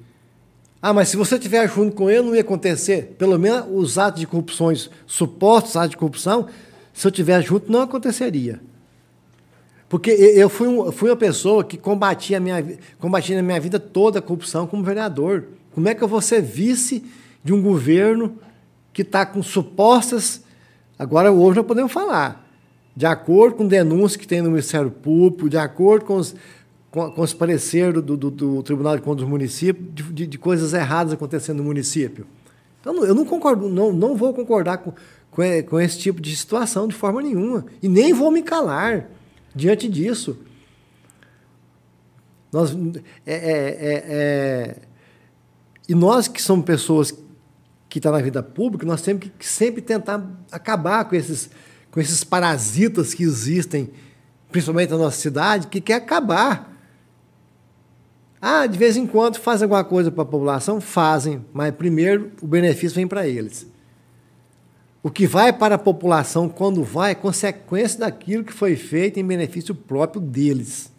Ah, 0.79 0.93
mas 0.93 1.09
se 1.09 1.17
você 1.17 1.33
estiver 1.33 1.67
junto 1.67 1.95
com 1.95 2.11
ele, 2.11 2.21
não 2.21 2.35
ia 2.35 2.41
acontecer. 2.41 3.15
Pelo 3.17 3.39
menos 3.39 3.65
os 3.71 3.97
atos 3.97 4.19
de 4.19 4.27
corrupções, 4.27 4.87
supostos 5.07 5.75
atos 5.75 5.89
de 5.89 5.97
corrupção, 5.97 6.45
se 6.93 7.07
eu 7.07 7.09
estiver 7.09 7.41
junto, 7.41 7.71
não 7.71 7.81
aconteceria. 7.81 8.61
Porque 9.89 10.11
eu 10.11 10.47
fui, 10.47 10.67
um, 10.67 10.91
fui 10.91 11.09
uma 11.09 11.15
pessoa 11.15 11.63
que 11.63 11.75
combatia, 11.75 12.37
a 12.37 12.39
minha, 12.39 12.77
combatia 12.99 13.35
na 13.35 13.41
minha 13.41 13.59
vida 13.59 13.79
toda 13.79 14.19
a 14.19 14.21
corrupção 14.21 14.67
como 14.67 14.83
vereador. 14.83 15.45
Como 15.73 15.89
é 15.89 15.95
que 15.95 16.03
eu 16.03 16.07
vou 16.07 16.21
ser 16.21 16.39
vice 16.39 17.03
de 17.43 17.51
um 17.51 17.63
governo 17.63 18.37
que 18.93 19.01
está 19.01 19.25
com 19.25 19.41
supostas. 19.41 20.43
Agora, 20.99 21.31
hoje 21.31 21.57
nós 21.57 21.65
podemos 21.65 21.91
falar. 21.91 22.47
De 22.95 23.05
acordo 23.05 23.55
com 23.55 23.67
denúncias 23.67 24.17
que 24.17 24.27
tem 24.27 24.41
no 24.41 24.51
Ministério 24.51 24.91
Público, 24.91 25.49
de 25.49 25.57
acordo 25.57 26.05
com 26.05 26.17
os, 26.17 26.35
com, 26.91 27.11
com 27.11 27.21
os 27.21 27.33
pareceres 27.33 28.01
do, 28.01 28.17
do, 28.17 28.31
do, 28.31 28.63
Tribunal 28.63 28.95
de 28.95 29.01
Contas 29.01 29.23
do 29.23 29.29
município, 29.29 29.83
de, 29.91 30.25
de, 30.25 30.37
coisas 30.37 30.73
erradas 30.73 31.13
acontecendo 31.13 31.57
no 31.57 31.63
município. 31.63 32.25
Então, 32.81 33.03
eu 33.05 33.13
não 33.13 33.25
concordo, 33.25 33.69
não, 33.69 33.91
não 33.91 34.15
vou 34.15 34.33
concordar 34.33 34.77
com, 34.79 34.93
com, 35.29 35.41
com 35.67 35.79
esse 35.79 35.99
tipo 35.99 36.21
de 36.21 36.35
situação 36.35 36.87
de 36.87 36.95
forma 36.95 37.21
nenhuma. 37.21 37.65
E 37.81 37.87
nem 37.87 38.13
vou 38.13 38.31
me 38.31 38.41
calar 38.41 39.09
diante 39.53 39.87
disso. 39.87 40.37
Nós, 42.51 42.75
é, 43.25 43.33
é, 43.33 43.33
é, 43.33 44.03
é, 44.07 44.75
e 45.87 45.93
nós 45.93 46.27
que 46.27 46.41
somos 46.41 46.65
pessoas 46.65 47.11
que 47.87 47.99
estão 47.99 48.11
tá 48.11 48.17
na 48.17 48.23
vida 48.23 48.41
pública, 48.41 48.85
nós 48.85 49.01
temos 49.01 49.29
que 49.37 49.45
sempre 49.45 49.81
tentar 49.81 50.27
acabar 50.51 51.05
com 51.05 51.15
esses, 51.15 51.49
com 51.91 51.99
esses 51.99 52.23
parasitas 52.23 53.13
que 53.13 53.23
existem, 53.23 53.91
principalmente 54.51 54.91
na 54.91 54.97
nossa 54.97 55.19
cidade, 55.19 55.67
que 55.67 55.81
quer 55.81 55.95
acabar. 55.95 56.78
Ah, 58.41 58.65
de 58.65 58.77
vez 58.77 58.95
em 58.95 59.05
quando 59.05 59.37
fazem 59.37 59.65
alguma 59.65 59.83
coisa 59.83 60.09
para 60.11 60.23
a 60.23 60.25
população? 60.25 60.79
Fazem, 60.79 61.43
mas 61.53 61.73
primeiro 61.75 62.31
o 62.41 62.47
benefício 62.47 62.95
vem 62.95 63.07
para 63.07 63.27
eles. 63.27 63.67
O 65.01 65.09
que 65.09 65.25
vai 65.25 65.53
para 65.53 65.75
a 65.75 65.77
população, 65.77 66.49
quando 66.49 66.83
vai, 66.83 67.11
é 67.11 67.15
consequência 67.15 67.99
daquilo 67.99 68.43
que 68.43 68.51
foi 68.51 68.75
feito 68.75 69.19
em 69.19 69.25
benefício 69.25 69.73
próprio 69.73 70.21
deles. 70.21 70.91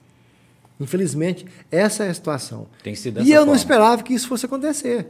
Infelizmente, 0.78 1.47
essa 1.70 2.05
é 2.05 2.09
a 2.09 2.14
situação. 2.14 2.66
Tem 2.82 2.95
sido 2.95 3.20
e 3.20 3.30
eu 3.30 3.41
forma. 3.41 3.47
não 3.47 3.55
esperava 3.55 4.03
que 4.03 4.14
isso 4.14 4.26
fosse 4.26 4.47
acontecer. 4.47 5.07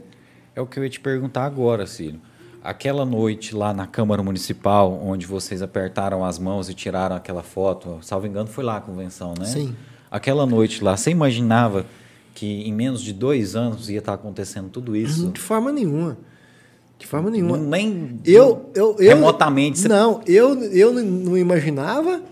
É 0.55 0.61
o 0.61 0.67
que 0.67 0.79
eu 0.79 0.85
ia 0.85 0.91
te 0.91 0.99
perguntar 0.99 1.45
agora, 1.45 1.87
Cílio. 1.87 2.21
Aquela 2.63 3.07
noite 3.07 3.55
lá 3.55 3.73
na 3.73 3.87
Câmara 3.87 4.23
Municipal, 4.23 5.01
onde 5.03 5.25
vocês 5.25 5.63
apertaram 5.63 6.25
as 6.25 6.39
mãos 6.39 6.69
e 6.69 6.75
tiraram 6.75 7.15
aquela 7.15 7.43
foto, 7.43 7.99
salvo 8.03 8.27
engano, 8.27 8.49
foi 8.49 8.65
lá 8.65 8.79
a 8.79 8.81
convenção, 8.81 9.35
né? 9.39 9.47
Sim. 9.47 9.75
Aquela 10.11 10.45
noite 10.45 10.83
lá, 10.83 10.97
você 10.97 11.11
imaginava 11.11 11.87
que 12.35 12.47
em 12.47 12.73
menos 12.73 13.03
de 13.03 13.13
dois 13.13 13.57
anos 13.57 13.91
ia 13.91 13.99
estar 13.99 14.15
acontecendo 14.15 14.69
tudo 14.69 14.97
isso? 14.97 15.29
De 15.29 15.41
forma 15.41 15.73
nenhuma. 15.73 16.19
De 16.99 17.07
forma 17.07 17.31
nenhuma. 17.31 17.57
Não, 17.57 17.67
nem 17.67 18.21
eu, 18.25 18.71
eu, 18.75 18.97
eu, 18.99 19.17
remotamente. 19.17 19.79
Você... 19.79 19.89
Não, 19.89 20.21
eu, 20.27 20.63
eu 20.65 20.93
não 20.93 21.37
imaginava 21.37 22.23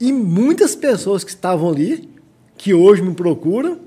e 0.00 0.12
muitas 0.12 0.76
pessoas 0.76 1.24
que 1.24 1.30
estavam 1.30 1.70
ali, 1.70 2.08
que 2.56 2.72
hoje 2.72 3.02
me 3.02 3.14
procuram, 3.14 3.78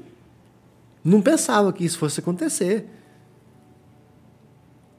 não 1.04 1.22
pensavam 1.22 1.72
que 1.72 1.86
isso 1.86 1.98
fosse 1.98 2.20
acontecer. 2.20 2.86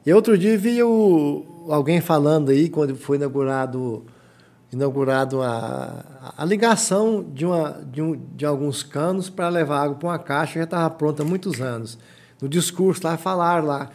E 0.05 0.12
outro 0.12 0.37
dia 0.37 0.57
vi 0.57 0.83
o, 0.83 1.45
alguém 1.68 2.01
falando 2.01 2.51
aí, 2.51 2.68
quando 2.68 2.97
foi 2.97 3.16
inaugurado, 3.16 4.05
inaugurado 4.73 5.43
a, 5.43 6.33
a 6.37 6.45
ligação 6.45 7.23
de, 7.23 7.45
uma, 7.45 7.79
de, 7.93 8.01
um, 8.01 8.18
de 8.35 8.47
alguns 8.47 8.83
canos 8.83 9.29
para 9.29 9.49
levar 9.49 9.83
água 9.83 9.97
para 9.97 10.09
uma 10.09 10.18
caixa 10.18 10.55
que 10.55 10.59
já 10.61 10.64
estava 10.64 10.89
pronta 10.91 11.23
há 11.23 11.27
muitos 11.27 11.61
anos. 11.61 11.99
No 12.41 12.49
discurso 12.49 13.03
lá, 13.05 13.16
falaram 13.16 13.66
lá 13.66 13.91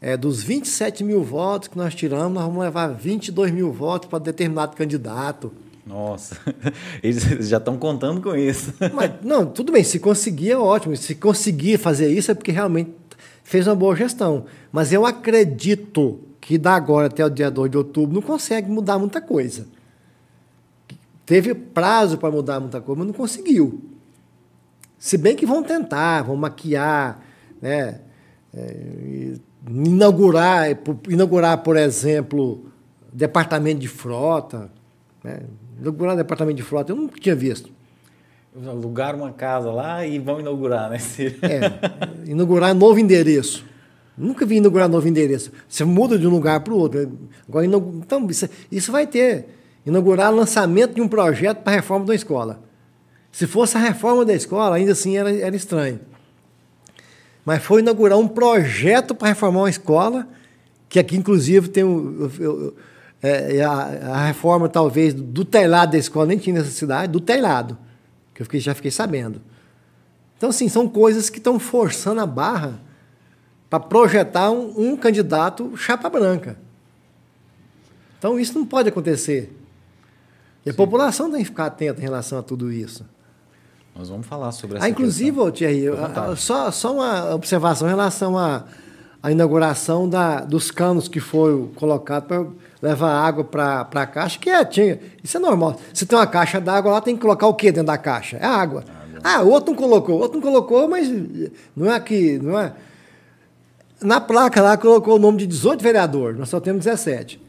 é, 0.00 0.16
dos 0.16 0.42
27 0.42 1.04
mil 1.04 1.22
votos 1.22 1.68
que 1.68 1.76
nós 1.76 1.94
tiramos, 1.94 2.32
nós 2.32 2.44
vamos 2.44 2.62
levar 2.62 2.88
22 2.88 3.50
mil 3.50 3.70
votos 3.70 4.08
para 4.08 4.18
determinado 4.18 4.74
candidato. 4.74 5.52
Nossa, 5.86 6.36
eles 7.02 7.48
já 7.48 7.58
estão 7.58 7.76
contando 7.76 8.20
com 8.20 8.34
isso. 8.34 8.72
Mas, 8.94 9.12
não, 9.22 9.44
tudo 9.44 9.72
bem, 9.72 9.84
se 9.84 9.98
conseguir 9.98 10.52
é 10.52 10.56
ótimo. 10.56 10.96
Se 10.96 11.14
conseguir 11.14 11.78
fazer 11.78 12.10
isso 12.10 12.30
é 12.30 12.34
porque 12.34 12.52
realmente 12.52 12.92
fez 13.42 13.66
uma 13.66 13.76
boa 13.76 13.94
gestão. 13.94 14.46
Mas 14.72 14.92
eu 14.92 15.04
acredito 15.04 16.20
que 16.40 16.56
da 16.56 16.74
agora 16.74 17.08
até 17.08 17.24
o 17.24 17.28
dia 17.28 17.50
2 17.50 17.70
de 17.70 17.76
outubro 17.76 18.14
não 18.14 18.22
consegue 18.22 18.70
mudar 18.70 18.98
muita 18.98 19.20
coisa. 19.20 19.66
Teve 21.28 21.54
prazo 21.54 22.16
para 22.16 22.30
mudar 22.30 22.58
muita 22.58 22.80
coisa, 22.80 23.00
mas 23.00 23.06
não 23.06 23.12
conseguiu. 23.12 23.82
Se 24.98 25.18
bem 25.18 25.36
que 25.36 25.44
vão 25.44 25.62
tentar, 25.62 26.22
vão 26.22 26.34
maquiar, 26.34 27.20
né? 27.60 28.00
É, 28.54 29.34
inaugurar, 29.68 30.68
inaugurar, 31.06 31.58
por 31.58 31.76
exemplo, 31.76 32.64
departamento 33.12 33.78
de 33.78 33.88
frota. 33.88 34.70
Né? 35.22 35.40
Inaugurar 35.78 36.16
departamento 36.16 36.56
de 36.56 36.62
frota, 36.62 36.92
eu 36.92 36.96
nunca 36.96 37.20
tinha 37.20 37.36
visto. 37.36 37.70
Alugaram 38.66 39.18
uma 39.18 39.30
casa 39.30 39.70
lá 39.70 40.06
e 40.06 40.18
vão 40.18 40.40
inaugurar, 40.40 40.88
né? 40.88 40.96
é, 41.42 42.30
inaugurar 42.30 42.74
novo 42.74 42.98
endereço. 42.98 43.66
Nunca 44.16 44.46
vi 44.46 44.56
inaugurar 44.56 44.88
novo 44.88 45.06
endereço. 45.06 45.52
Você 45.68 45.84
muda 45.84 46.18
de 46.18 46.26
um 46.26 46.30
lugar 46.30 46.60
para 46.60 46.72
o 46.72 46.78
outro. 46.78 47.18
Agora, 47.46 47.66
então, 47.66 48.26
isso, 48.30 48.48
isso 48.72 48.90
vai 48.90 49.06
ter. 49.06 49.57
Inaugurar 49.86 50.32
lançamento 50.32 50.94
de 50.94 51.00
um 51.00 51.08
projeto 51.08 51.58
para 51.58 51.72
a 51.72 51.76
reforma 51.76 52.06
da 52.06 52.14
escola. 52.14 52.60
Se 53.32 53.46
fosse 53.46 53.76
a 53.76 53.80
reforma 53.80 54.24
da 54.24 54.34
escola, 54.34 54.76
ainda 54.76 54.92
assim 54.92 55.16
era, 55.16 55.34
era 55.34 55.54
estranho. 55.54 56.00
Mas 57.44 57.62
foi 57.62 57.80
inaugurar 57.80 58.18
um 58.18 58.28
projeto 58.28 59.14
para 59.14 59.28
reformar 59.28 59.60
uma 59.60 59.70
escola, 59.70 60.28
que 60.88 60.98
aqui, 60.98 61.16
inclusive, 61.16 61.68
tem 61.68 61.84
o, 61.84 62.30
eu, 62.38 62.76
é, 63.22 63.62
a, 63.62 63.72
a, 63.72 64.26
reforma, 64.26 64.68
talvez, 64.68 65.14
do 65.14 65.44
telhado 65.44 65.92
da 65.92 65.98
escola, 65.98 66.26
nem 66.26 66.38
tinha 66.38 66.58
nessa 66.58 66.70
cidade, 66.70 67.10
do 67.12 67.20
telhado, 67.20 67.76
que 68.34 68.42
eu 68.42 68.46
fiquei, 68.46 68.60
já 68.60 68.74
fiquei 68.74 68.90
sabendo. 68.90 69.40
Então, 70.36 70.50
assim, 70.50 70.68
são 70.68 70.88
coisas 70.88 71.28
que 71.28 71.38
estão 71.38 71.58
forçando 71.58 72.20
a 72.20 72.26
barra 72.26 72.80
para 73.68 73.80
projetar 73.80 74.50
um, 74.50 74.92
um 74.92 74.96
candidato 74.96 75.76
chapa 75.76 76.08
branca. 76.08 76.56
Então, 78.18 78.38
isso 78.38 78.58
não 78.58 78.64
pode 78.64 78.88
acontecer. 78.88 79.57
E 80.68 80.70
a 80.70 80.72
Sim. 80.72 80.76
população 80.76 81.30
tem 81.30 81.40
que 81.40 81.46
ficar 81.46 81.64
atenta 81.64 81.98
em 81.98 82.02
relação 82.02 82.38
a 82.38 82.42
tudo 82.42 82.70
isso. 82.70 83.02
Nós 83.96 84.10
vamos 84.10 84.26
falar 84.26 84.52
sobre 84.52 84.76
essa 84.76 84.84
ah, 84.84 84.88
inclusive, 84.90 85.30
questão. 85.30 85.50
Thierry, 85.50 85.86
só, 86.36 86.70
só 86.70 86.92
uma 86.92 87.34
observação 87.34 87.88
em 87.88 87.90
relação 87.90 88.36
à, 88.36 88.64
à 89.22 89.32
inauguração 89.32 90.06
da, 90.06 90.40
dos 90.40 90.70
canos 90.70 91.08
que 91.08 91.20
foram 91.20 91.68
colocados 91.68 92.28
para 92.28 92.46
levar 92.82 93.12
água 93.12 93.44
para 93.44 93.80
a 93.80 94.06
caixa, 94.06 94.38
que 94.38 94.50
é, 94.50 94.62
tinha, 94.62 95.00
isso 95.24 95.38
é 95.38 95.40
normal. 95.40 95.80
Se 95.94 96.04
tem 96.04 96.18
uma 96.18 96.26
caixa 96.26 96.60
d'água 96.60 96.92
lá, 96.92 97.00
tem 97.00 97.16
que 97.16 97.22
colocar 97.22 97.46
o 97.46 97.54
que 97.54 97.72
dentro 97.72 97.86
da 97.86 97.96
caixa? 97.96 98.36
É 98.36 98.44
água. 98.44 98.84
água. 98.84 99.20
Ah, 99.24 99.42
o 99.42 99.48
outro 99.48 99.72
não 99.72 99.78
colocou, 99.78 100.16
o 100.16 100.20
outro 100.20 100.38
não 100.38 100.42
colocou, 100.42 100.86
mas 100.86 101.08
não 101.74 101.90
é 101.90 101.96
aqui, 101.96 102.38
não 102.38 102.60
é... 102.60 102.74
Na 104.02 104.20
placa 104.20 104.60
lá 104.60 104.76
colocou 104.76 105.16
o 105.16 105.18
nome 105.18 105.38
de 105.38 105.46
18 105.46 105.82
vereadores, 105.82 106.38
nós 106.38 106.50
só 106.50 106.60
temos 106.60 106.84
17. 106.84 107.47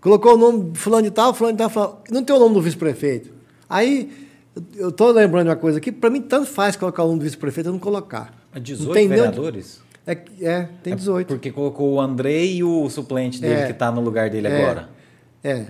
Colocou 0.00 0.34
o 0.34 0.36
nome 0.36 0.70
de 0.70 0.78
fulano 0.78 1.02
de 1.02 1.10
tal, 1.10 1.34
fulano 1.34 1.56
de 1.56 1.58
tal, 1.58 1.70
fulano. 1.70 1.98
não 2.10 2.22
tem 2.22 2.34
o 2.34 2.38
nome 2.38 2.54
do 2.54 2.62
vice-prefeito. 2.62 3.30
Aí 3.68 4.28
eu 4.76 4.88
estou 4.90 5.10
lembrando 5.10 5.44
de 5.44 5.50
uma 5.50 5.56
coisa 5.56 5.78
aqui, 5.78 5.90
para 5.92 6.10
mim 6.10 6.20
tanto 6.20 6.46
faz 6.46 6.76
colocar 6.76 7.04
um 7.04 7.16
do 7.16 7.24
vice-prefeito 7.24 7.68
eu 7.68 7.72
não 7.72 7.78
colocar. 7.78 8.32
18 8.54 8.88
não 8.88 9.08
vereadores? 9.08 9.80
É, 10.06 10.18
é, 10.40 10.68
tem 10.82 10.96
18. 10.96 11.26
É 11.26 11.36
porque 11.36 11.52
colocou 11.52 11.94
o 11.94 12.00
Andrei 12.00 12.56
e 12.56 12.64
o 12.64 12.88
suplente 12.88 13.40
dele, 13.40 13.60
é, 13.60 13.66
que 13.66 13.72
está 13.72 13.92
no 13.92 14.00
lugar 14.00 14.30
dele 14.30 14.48
é, 14.48 14.62
agora. 14.62 14.88
É, 15.44 15.66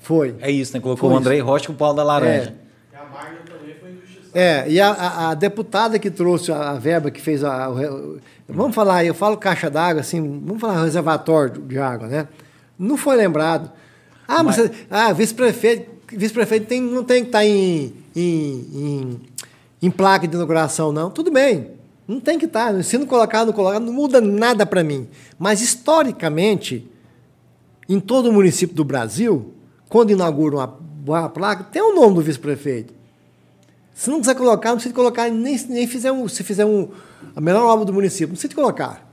foi. 0.00 0.34
É 0.40 0.50
isso, 0.50 0.72
né? 0.72 0.80
Colocou 0.80 1.10
foi 1.10 1.16
o 1.16 1.20
Andrei 1.20 1.40
Rocha 1.40 1.66
com 1.66 1.74
o 1.74 1.76
Paulo 1.76 1.96
da 1.96 2.02
Laranja. 2.02 2.54
É. 2.92 2.94
E 2.94 2.96
a 2.96 3.04
também 3.44 3.74
foi 3.78 3.90
injustiçada. 3.90 4.38
É, 4.40 4.70
e 4.70 4.80
a, 4.80 4.90
a, 4.90 5.30
a, 5.30 5.34
deputada 5.34 5.98
que 5.98 6.10
trouxe 6.10 6.50
a, 6.50 6.74
verba, 6.74 7.10
que 7.10 7.20
fez 7.20 7.44
a... 7.44 7.68
O, 7.70 8.18
vamos 8.48 8.74
falar, 8.74 9.04
eu 9.04 9.14
falo 9.14 9.36
caixa 9.36 9.68
d'água, 9.68 10.00
assim, 10.00 10.40
vamos 10.40 10.60
falar 10.60 10.82
reservatório 10.82 11.60
de 11.62 11.78
água, 11.78 12.08
né? 12.08 12.28
Não 12.78 12.96
foi 12.96 13.16
lembrado. 13.16 13.70
Ah, 14.26 14.42
mas, 14.42 14.58
mas 14.58 14.70
ah, 14.90 15.12
vice-prefeito, 15.12 15.90
vice-prefeito 16.12 16.66
tem, 16.66 16.80
não 16.80 17.02
tem 17.02 17.22
que 17.22 17.28
estar 17.28 17.38
tá 17.38 17.44
em, 17.46 17.94
em, 18.14 18.52
em, 18.74 19.20
em, 19.82 19.90
placa 19.90 20.28
de 20.28 20.34
inauguração, 20.34 20.92
não. 20.92 21.10
Tudo 21.10 21.30
bem, 21.30 21.70
não 22.06 22.20
tem 22.20 22.38
que 22.38 22.44
estar. 22.44 22.74
Tá. 22.74 22.82
Se 22.82 22.98
não 22.98 23.06
colocar, 23.06 23.44
não 23.44 23.52
colocar, 23.52 23.80
não 23.80 23.92
muda 23.92 24.20
nada 24.20 24.66
para 24.66 24.84
mim. 24.84 25.08
Mas, 25.38 25.60
historicamente, 25.62 26.86
em 27.88 27.98
todo 27.98 28.28
o 28.28 28.32
município 28.32 28.76
do 28.76 28.84
Brasil, 28.84 29.54
quando 29.88 30.10
inauguram 30.10 30.58
uma, 30.58 30.78
uma 31.06 31.28
placa, 31.30 31.64
tem 31.64 31.82
o 31.82 31.94
nome 31.94 32.16
do 32.16 32.20
vice-prefeito. 32.20 32.94
Se 33.94 34.10
não 34.10 34.20
quiser 34.20 34.36
colocar, 34.36 34.68
não 34.68 34.76
precisa 34.76 34.94
colocar, 34.94 35.28
nem, 35.28 35.58
nem 35.68 35.86
fizer 35.86 36.12
um, 36.12 36.28
se 36.28 36.44
fizer 36.44 36.64
um, 36.64 36.88
a 37.34 37.40
melhor 37.40 37.64
obra 37.64 37.84
do 37.84 37.92
município, 37.92 38.28
não 38.28 38.34
precisa 38.34 38.54
colocar. 38.54 39.07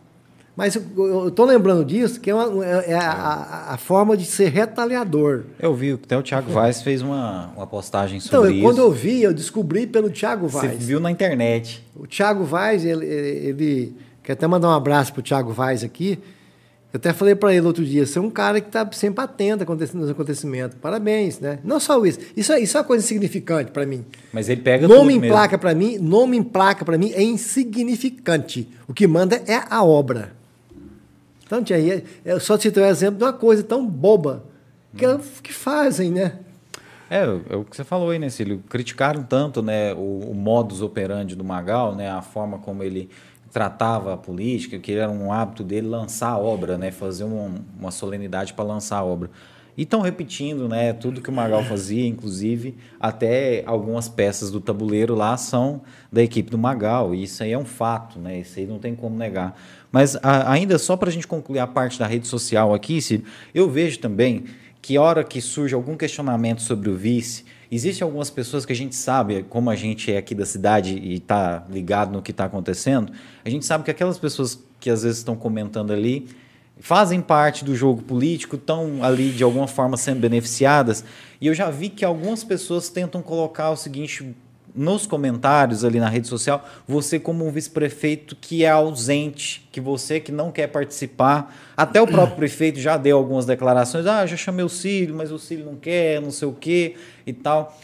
Mas 0.55 0.75
eu 0.75 1.27
estou 1.27 1.45
lembrando 1.45 1.83
disso, 1.83 2.19
que 2.19 2.29
é, 2.29 2.35
uma, 2.35 2.65
é, 2.65 2.91
é 2.91 2.95
a, 2.95 3.73
a, 3.73 3.77
forma 3.77 4.15
de 4.15 4.23
ser 4.25 4.47
retaliador. 4.47 5.43
Eu 5.59 5.75
vi, 5.75 5.91
até 5.91 6.17
o 6.17 6.23
Thiago 6.23 6.49
Vaz 6.49 6.81
fez 6.81 7.01
uma, 7.01 7.51
uma 7.57 7.67
postagem 7.67 8.19
então, 8.19 8.29
sobre 8.29 8.57
então, 8.57 8.57
isso. 8.57 8.63
Quando 8.63 8.77
eu 8.79 8.91
vi, 8.91 9.21
eu 9.21 9.33
descobri 9.33 9.85
pelo 9.85 10.09
Thiago 10.09 10.47
Vaz. 10.47 10.71
Você 10.71 10.77
viu 10.77 10.99
na 11.01 11.11
internet. 11.11 11.85
O 11.93 12.07
Thiago 12.07 12.45
Vaz, 12.45 12.85
ele, 12.85 13.05
ele 13.05 13.95
quer 14.23 14.33
até 14.33 14.47
mandar 14.47 14.69
um 14.69 14.73
abraço 14.73 15.11
para 15.11 15.19
o 15.19 15.23
Thiago 15.23 15.51
Vaz 15.51 15.83
aqui. 15.83 16.17
Eu 16.93 16.97
até 16.97 17.11
falei 17.11 17.35
para 17.35 17.53
ele 17.53 17.67
outro 17.67 17.83
dia, 17.83 18.05
você 18.05 18.17
é 18.17 18.21
um 18.21 18.29
cara 18.29 18.61
que 18.61 18.67
está 18.67 18.89
sempre 18.93 19.21
atento 19.21 19.65
nos 19.93 20.09
acontecimentos. 20.09 20.77
Parabéns, 20.81 21.41
né? 21.41 21.59
Não 21.61 21.77
só 21.77 22.01
isso. 22.05 22.19
Isso 22.37 22.53
é, 22.53 22.61
isso 22.61 22.77
é 22.77 22.79
uma 22.79 22.87
coisa 22.87 23.03
insignificante 23.03 23.71
para 23.71 23.85
mim. 23.85 24.05
Mas 24.31 24.47
ele 24.47 24.61
pega 24.61 24.87
nome 24.87 25.15
em 25.15 25.19
placa 25.19 25.57
para 25.57 25.75
mim, 25.75 25.97
nome 25.97 26.37
em 26.37 26.43
placa 26.43 26.85
para 26.85 26.97
mim 26.97 27.11
é 27.13 27.21
insignificante. 27.21 28.69
O 28.87 28.93
que 28.93 29.05
manda 29.05 29.43
é 29.45 29.61
a 29.69 29.83
obra. 29.83 30.44
Então, 31.45 31.63
Thierry, 31.63 32.03
eu 32.23 32.39
só 32.39 32.57
citei 32.57 32.83
um 32.83 32.87
exemplo 32.87 33.19
de 33.19 33.23
uma 33.23 33.33
coisa 33.33 33.63
tão 33.63 33.85
boba 33.85 34.43
que, 34.97 35.07
hum. 35.07 35.19
que 35.43 35.53
fazem, 35.53 36.11
né? 36.11 36.39
É, 37.09 37.23
é 37.23 37.55
o 37.55 37.63
que 37.63 37.75
você 37.75 37.83
falou 37.83 38.09
aí, 38.09 38.17
né, 38.17 38.29
Cílio? 38.29 38.63
Criticaram 38.67 39.21
tanto 39.21 39.61
né, 39.61 39.93
o, 39.93 40.31
o 40.31 40.33
modus 40.33 40.81
operandi 40.81 41.35
do 41.35 41.43
Magal, 41.43 41.95
né, 41.95 42.09
a 42.09 42.21
forma 42.21 42.57
como 42.57 42.81
ele 42.81 43.09
tratava 43.51 44.13
a 44.13 44.17
política, 44.17 44.79
que 44.79 44.93
era 44.93 45.09
um 45.09 45.31
hábito 45.31 45.63
dele 45.63 45.87
lançar 45.87 46.29
a 46.29 46.37
obra, 46.37 46.77
né, 46.77 46.91
fazer 46.91 47.23
uma, 47.23 47.51
uma 47.79 47.91
solenidade 47.91 48.53
para 48.53 48.65
lançar 48.65 48.97
a 48.97 49.03
obra. 49.03 49.29
E 49.77 49.83
estão 49.83 50.01
repetindo 50.01 50.69
né, 50.69 50.93
tudo 50.93 51.21
que 51.21 51.29
o 51.29 51.33
Magal 51.33 51.63
fazia, 51.63 52.07
inclusive 52.07 52.75
até 52.99 53.63
algumas 53.65 54.07
peças 54.07 54.49
do 54.49 54.61
tabuleiro 54.61 55.15
lá 55.15 55.35
são 55.35 55.81
da 56.11 56.23
equipe 56.23 56.49
do 56.49 56.57
Magal. 56.57 57.13
E 57.13 57.23
isso 57.23 57.43
aí 57.43 57.51
é 57.51 57.57
um 57.57 57.65
fato, 57.65 58.17
né? 58.19 58.39
Isso 58.39 58.57
aí 58.57 58.65
não 58.65 58.79
tem 58.79 58.95
como 58.95 59.17
negar. 59.17 59.59
Mas 59.91 60.15
a, 60.17 60.51
ainda 60.51 60.77
só 60.77 60.95
para 60.95 61.09
a 61.09 61.11
gente 61.11 61.27
concluir 61.27 61.59
a 61.59 61.67
parte 61.67 61.99
da 61.99 62.07
rede 62.07 62.27
social 62.27 62.73
aqui, 62.73 63.01
Ciro, 63.01 63.23
eu 63.53 63.69
vejo 63.69 63.99
também 63.99 64.45
que 64.81 64.97
hora 64.97 65.23
que 65.23 65.41
surge 65.41 65.73
algum 65.73 65.97
questionamento 65.97 66.61
sobre 66.61 66.89
o 66.89 66.95
vice, 66.95 67.43
existem 67.71 68.05
algumas 68.05 68.29
pessoas 68.29 68.65
que 68.65 68.71
a 68.71 68.75
gente 68.75 68.95
sabe, 68.95 69.43
como 69.49 69.69
a 69.71 69.75
gente 69.75 70.11
é 70.11 70.17
aqui 70.17 70.35
da 70.35 70.45
cidade 70.45 70.95
e 70.97 71.15
está 71.15 71.65
ligado 71.69 72.11
no 72.11 72.21
que 72.21 72.29
está 72.29 72.45
acontecendo, 72.45 73.11
a 73.43 73.49
gente 73.49 73.65
sabe 73.65 73.83
que 73.83 73.89
aquelas 73.89 74.19
pessoas 74.19 74.63
que 74.79 74.89
às 74.89 75.01
vezes 75.01 75.17
estão 75.17 75.35
comentando 75.35 75.91
ali 75.91 76.27
fazem 76.79 77.21
parte 77.21 77.63
do 77.63 77.75
jogo 77.75 78.01
político, 78.01 78.55
estão 78.55 79.03
ali 79.03 79.31
de 79.31 79.43
alguma 79.43 79.67
forma 79.67 79.97
sendo 79.97 80.19
beneficiadas. 80.19 81.03
E 81.39 81.47
eu 81.47 81.53
já 81.53 81.69
vi 81.69 81.89
que 81.89 82.03
algumas 82.03 82.43
pessoas 82.43 82.89
tentam 82.89 83.21
colocar 83.21 83.69
o 83.71 83.75
seguinte 83.75 84.35
nos 84.75 85.07
comentários 85.07 85.85
ali 85.85 85.99
na 85.99 86.09
rede 86.09 86.27
social, 86.27 86.67
você 86.85 87.17
como 87.17 87.47
um 87.47 87.51
vice-prefeito 87.51 88.35
que 88.35 88.65
é 88.65 88.69
ausente, 88.69 89.65
que 89.71 89.79
você 89.79 90.19
que 90.19 90.33
não 90.33 90.51
quer 90.51 90.67
participar. 90.67 91.55
Até 91.77 92.01
o 92.01 92.05
próprio 92.05 92.35
prefeito 92.35 92.79
já 92.79 92.97
deu 92.97 93.17
algumas 93.17 93.45
declarações, 93.45 94.05
ah, 94.05 94.25
já 94.25 94.35
chamei 94.35 94.65
o 94.65 94.69
Cílio, 94.69 95.15
mas 95.15 95.31
o 95.31 95.39
Cílio 95.39 95.65
não 95.65 95.75
quer, 95.75 96.21
não 96.21 96.29
sei 96.29 96.47
o 96.47 96.51
quê 96.51 96.95
e 97.25 97.31
tal. 97.31 97.77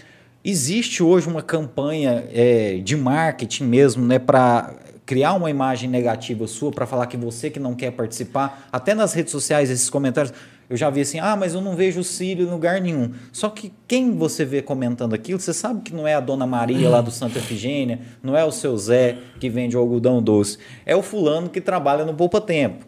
Existe 0.44 1.02
hoje 1.02 1.30
uma 1.30 1.42
campanha 1.42 2.26
é, 2.34 2.82
de 2.84 2.98
marketing 2.98 3.66
mesmo, 3.66 4.06
né, 4.06 4.20
para 4.20 4.74
criar 5.12 5.34
uma 5.34 5.50
imagem 5.50 5.90
negativa 5.90 6.48
sua, 6.48 6.72
para 6.72 6.86
falar 6.86 7.06
que 7.06 7.18
você 7.18 7.50
que 7.50 7.60
não 7.60 7.76
quer 7.76 7.92
participar, 7.92 8.70
até 8.72 8.96
nas 8.96 9.12
redes 9.12 9.30
sociais, 9.30 9.70
esses 9.70 9.90
comentários, 9.90 10.34
eu 10.70 10.78
já 10.78 10.90
vi 10.90 11.02
assim, 11.02 11.20
ah, 11.20 11.36
mas 11.36 11.54
eu 11.54 11.60
não 11.60 11.76
vejo 11.76 12.00
o 12.00 12.04
Círio 12.04 12.48
em 12.48 12.50
lugar 12.50 12.80
nenhum. 12.80 13.12
Só 13.34 13.50
que 13.50 13.74
quem 13.86 14.16
você 14.16 14.46
vê 14.46 14.62
comentando 14.62 15.14
aquilo, 15.14 15.38
você 15.38 15.54
sabe 15.54 15.82
que 15.82 15.94
não 15.94 16.08
é 16.08 16.14
a 16.14 16.22
Dona 16.22 16.48
Maria 16.48 16.88
lá 16.88 17.02
do 17.02 17.12
Santa 17.12 17.40
Efigênia, 17.40 18.00
não 18.24 18.38
é 18.38 18.46
o 18.46 18.54
seu 18.54 18.78
Zé 18.78 19.18
que 19.38 19.50
vende 19.50 19.76
o 19.76 19.82
algodão 19.82 20.24
doce, 20.24 20.58
é 20.86 20.96
o 20.96 21.02
fulano 21.02 21.50
que 21.50 21.60
trabalha 21.60 22.06
no 22.06 22.14
Poupa 22.14 22.40
Tempo. 22.40 22.86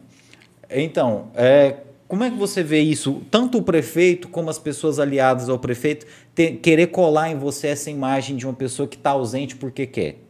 Então, 0.70 1.28
é, 1.36 1.76
como 2.08 2.24
é 2.24 2.30
que 2.30 2.38
você 2.38 2.64
vê 2.64 2.80
isso? 2.80 3.22
Tanto 3.30 3.58
o 3.58 3.62
prefeito 3.62 4.30
como 4.30 4.50
as 4.50 4.58
pessoas 4.58 4.98
aliadas 4.98 5.50
ao 5.50 5.60
prefeito 5.60 6.06
ter, 6.34 6.54
querer 6.58 6.88
colar 6.88 7.30
em 7.32 7.38
você 7.38 7.68
essa 7.68 7.92
imagem 7.92 8.38
de 8.38 8.46
uma 8.46 8.54
pessoa 8.54 8.88
que 8.88 8.96
está 8.96 9.10
ausente 9.10 9.58
porque 9.58 9.86
quer? 9.86 10.23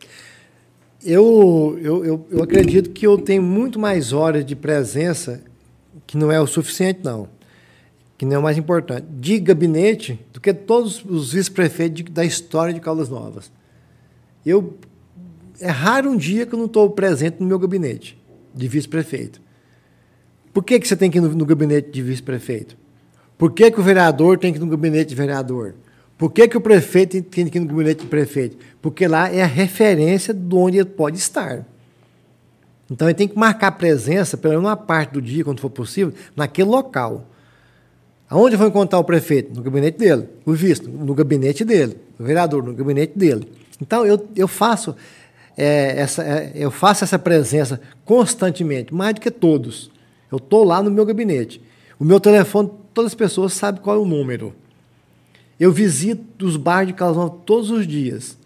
Eu, 1.05 1.77
eu, 1.81 2.05
eu, 2.05 2.27
eu 2.31 2.43
acredito 2.43 2.91
que 2.91 3.05
eu 3.05 3.17
tenho 3.17 3.41
muito 3.41 3.79
mais 3.79 4.13
horas 4.13 4.45
de 4.45 4.55
presença 4.55 5.43
que 6.07 6.17
não 6.17 6.31
é 6.31 6.39
o 6.39 6.47
suficiente, 6.47 7.01
não 7.03 7.27
que 8.23 8.25
não 8.25 8.37
é 8.37 8.39
o 8.39 8.43
mais 8.43 8.57
importante, 8.57 9.05
de 9.19 9.37
gabinete 9.37 10.17
do 10.31 10.39
que 10.39 10.53
todos 10.53 11.03
os 11.03 11.33
vice-prefeitos 11.33 12.05
da 12.09 12.23
história 12.23 12.73
de 12.73 12.79
Caldas 12.79 13.09
Novas. 13.09 13.51
Eu 14.45 14.77
é 15.59 15.69
raro 15.69 16.09
um 16.09 16.15
dia 16.15 16.45
que 16.45 16.53
eu 16.53 16.59
não 16.59 16.67
estou 16.67 16.89
presente 16.89 17.37
no 17.39 17.45
meu 17.45 17.59
gabinete 17.59 18.17
de 18.55 18.67
vice-prefeito. 18.67 19.41
Por 20.53 20.63
que, 20.63 20.79
que 20.79 20.87
você 20.87 20.95
tem 20.95 21.11
que 21.11 21.17
ir 21.17 21.21
no, 21.21 21.29
no 21.29 21.45
gabinete 21.45 21.91
de 21.91 22.01
vice-prefeito? 22.01 22.77
Por 23.37 23.51
que, 23.51 23.69
que 23.69 23.79
o 23.79 23.83
vereador 23.83 24.37
tem 24.37 24.53
que 24.53 24.59
ir 24.59 24.61
no 24.61 24.67
gabinete 24.67 25.09
de 25.09 25.15
vereador? 25.15 25.75
Por 26.23 26.31
que, 26.31 26.47
que 26.47 26.55
o 26.55 26.61
prefeito 26.61 27.21
tem 27.21 27.47
que 27.47 27.57
ir 27.57 27.59
no 27.59 27.67
gabinete 27.67 28.03
de 28.03 28.07
prefeito? 28.07 28.55
Porque 28.81 29.05
lá 29.09 29.29
é 29.29 29.41
a 29.41 29.45
referência 29.45 30.33
de 30.33 30.55
onde 30.55 30.77
ele 30.77 30.85
pode 30.85 31.17
estar. 31.17 31.65
Então 32.89 33.09
ele 33.09 33.13
tem 33.13 33.27
que 33.27 33.37
marcar 33.37 33.73
presença, 33.73 34.37
pelo 34.37 34.53
menos 34.53 34.69
uma 34.69 34.77
parte 34.77 35.11
do 35.11 35.21
dia, 35.21 35.43
quando 35.43 35.59
for 35.59 35.69
possível, 35.69 36.13
naquele 36.33 36.69
local. 36.69 37.27
Aonde 38.29 38.55
vou 38.55 38.65
encontrar 38.65 38.99
o 38.99 39.03
prefeito? 39.03 39.53
No 39.53 39.61
gabinete 39.61 39.97
dele. 39.97 40.29
O 40.45 40.53
vice, 40.53 40.83
no 40.83 41.13
gabinete 41.13 41.65
dele. 41.65 41.97
O 42.17 42.23
vereador, 42.23 42.63
no 42.63 42.73
gabinete 42.73 43.19
dele. 43.19 43.45
Então, 43.81 44.05
eu, 44.05 44.25
eu, 44.33 44.47
faço, 44.47 44.95
é, 45.57 45.99
essa, 45.99 46.23
é, 46.23 46.53
eu 46.55 46.71
faço 46.71 47.03
essa 47.03 47.19
presença 47.19 47.81
constantemente, 48.05 48.93
mais 48.93 49.13
do 49.13 49.19
que 49.19 49.29
todos. 49.29 49.91
Eu 50.31 50.37
estou 50.37 50.63
lá 50.63 50.81
no 50.81 50.89
meu 50.89 51.05
gabinete. 51.05 51.61
O 51.99 52.05
meu 52.05 52.17
telefone, 52.21 52.71
todas 52.93 53.11
as 53.11 53.15
pessoas 53.15 53.51
sabem 53.51 53.81
qual 53.81 53.97
é 53.97 53.99
o 53.99 54.05
número. 54.05 54.55
Eu 55.59 55.71
visito 55.71 56.45
os 56.45 56.57
bairros 56.57 56.87
de 56.87 56.93
Caldas 56.93 57.31
todos 57.45 57.69
os 57.69 57.87
dias. 57.87 58.37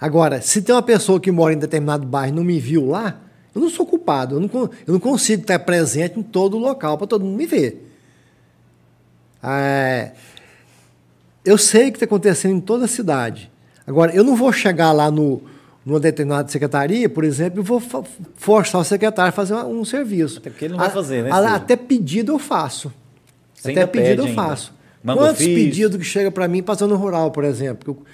Agora, 0.00 0.40
se 0.40 0.62
tem 0.62 0.74
uma 0.74 0.82
pessoa 0.82 1.18
que 1.18 1.30
mora 1.30 1.52
em 1.52 1.58
determinado 1.58 2.06
bairro 2.06 2.32
e 2.32 2.36
não 2.36 2.44
me 2.44 2.58
viu 2.60 2.86
lá, 2.86 3.20
eu 3.54 3.60
não 3.60 3.68
sou 3.68 3.84
culpado. 3.84 4.36
Eu 4.36 4.40
não, 4.40 4.50
eu 4.86 4.92
não 4.92 5.00
consigo 5.00 5.42
estar 5.42 5.58
presente 5.60 6.18
em 6.18 6.22
todo 6.22 6.56
o 6.56 6.60
local 6.60 6.96
para 6.96 7.06
todo 7.06 7.24
mundo 7.24 7.36
me 7.36 7.46
ver. 7.46 7.84
É, 9.42 10.12
eu 11.44 11.58
sei 11.58 11.88
o 11.88 11.92
que 11.92 11.96
está 11.96 12.04
acontecendo 12.04 12.54
em 12.54 12.60
toda 12.60 12.84
a 12.84 12.88
cidade. 12.88 13.50
Agora, 13.86 14.14
eu 14.14 14.22
não 14.22 14.36
vou 14.36 14.52
chegar 14.52 14.92
lá 14.92 15.10
no, 15.10 15.42
numa 15.84 15.98
determinada 15.98 16.48
secretaria, 16.48 17.08
por 17.08 17.24
exemplo, 17.24 17.60
e 17.60 17.64
vou 17.64 17.82
forçar 18.36 18.80
o 18.80 18.84
secretário 18.84 19.30
a 19.30 19.32
fazer 19.32 19.54
um, 19.54 19.84
serviço. 19.84 20.38
Até 20.38 20.50
porque 20.50 20.66
ele 20.66 20.72
não 20.72 20.78
vai 20.78 20.90
fazer, 20.90 21.24
né? 21.24 21.30
A, 21.30 21.54
até 21.54 21.74
pedido 21.74 22.32
eu 22.32 22.38
faço. 22.38 22.92
Você 23.54 23.70
até 23.70 23.86
pedido 23.86 24.26
eu 24.26 24.34
faço. 24.34 24.77
Quantos 25.04 25.44
pedidos 25.44 25.96
que 25.96 26.04
chega 26.04 26.30
para 26.30 26.48
mim 26.48 26.62
para 26.62 26.74
a 26.74 26.78
zona 26.78 26.96
rural, 26.96 27.30
por 27.30 27.44
exemplo? 27.44 28.04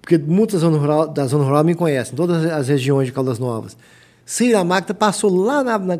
Porque 0.00 0.16
muitas 0.16 0.60
zonas 0.60 0.80
rural, 0.80 1.08
da 1.08 1.26
zona 1.26 1.44
rural 1.44 1.64
me 1.64 1.74
conhecem, 1.74 2.14
todas 2.14 2.44
as 2.44 2.68
regiões 2.68 3.06
de 3.06 3.12
Caldas 3.12 3.38
Novas. 3.38 3.76
Cira, 4.24 4.60
a 4.60 4.64
máquina 4.64 4.94
passou 4.94 5.34
lá 5.34 5.64
na, 5.64 5.76
na, 5.76 5.96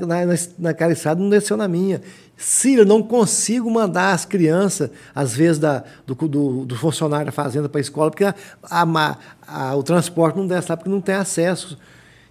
na, 0.57 0.90
estrada, 0.93 1.20
não 1.20 1.28
desceu 1.28 1.57
na 1.57 1.66
minha. 1.66 2.01
Cira, 2.36 2.85
não 2.85 3.02
consigo 3.02 3.69
mandar 3.69 4.12
as 4.12 4.24
crianças, 4.24 4.89
às 5.12 5.35
vezes, 5.35 5.59
da, 5.59 5.82
do, 6.07 6.15
do, 6.15 6.65
do 6.65 6.77
funcionário 6.77 7.27
da 7.27 7.32
fazenda 7.32 7.69
para 7.69 7.81
a 7.81 7.82
escola, 7.82 8.11
porque 8.11 8.24
a, 8.24 8.35
a, 8.62 9.16
a, 9.47 9.74
o 9.74 9.82
transporte 9.82 10.36
não 10.36 10.47
desce 10.47 10.70
lá, 10.70 10.77
porque 10.77 10.89
não 10.89 11.01
tem 11.01 11.16
acesso. 11.16 11.77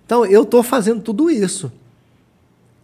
Então, 0.06 0.26
eu 0.26 0.44
estou 0.44 0.64
fazendo 0.64 1.02
tudo 1.02 1.30
isso. 1.30 1.72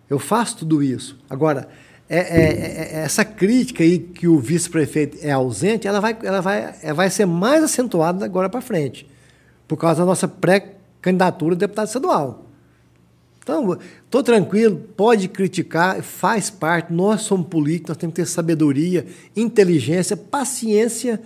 Eu 0.09 0.19
faço 0.19 0.57
tudo 0.57 0.83
isso. 0.83 1.17
Agora, 1.29 1.69
é, 2.07 2.17
é, 2.17 2.19
é, 2.19 2.89
é 2.93 3.03
essa 3.03 3.25
crítica 3.25 3.83
aí 3.83 3.99
que 3.99 4.27
o 4.27 4.39
vice-prefeito 4.39 5.17
é 5.21 5.31
ausente, 5.31 5.87
ela 5.87 5.99
vai, 5.99 6.17
ela 6.23 6.41
vai, 6.41 6.75
é, 6.81 6.93
vai 6.93 7.09
ser 7.09 7.25
mais 7.25 7.63
acentuada 7.63 8.23
agora 8.23 8.49
para 8.49 8.61
frente, 8.61 9.07
por 9.67 9.77
causa 9.77 10.01
da 10.01 10.05
nossa 10.05 10.27
pré-candidatura 10.27 11.55
de 11.55 11.59
deputado 11.59 11.87
estadual. 11.87 12.45
Então, 13.41 13.77
estou 14.03 14.23
tranquilo, 14.23 14.75
pode 14.95 15.27
criticar, 15.27 16.01
faz 16.01 16.49
parte, 16.49 16.91
nós 16.91 17.21
somos 17.21 17.47
políticos, 17.47 17.89
nós 17.89 17.97
temos 17.97 18.15
que 18.15 18.21
ter 18.21 18.27
sabedoria, 18.27 19.05
inteligência, 19.35 20.17
paciência 20.17 21.21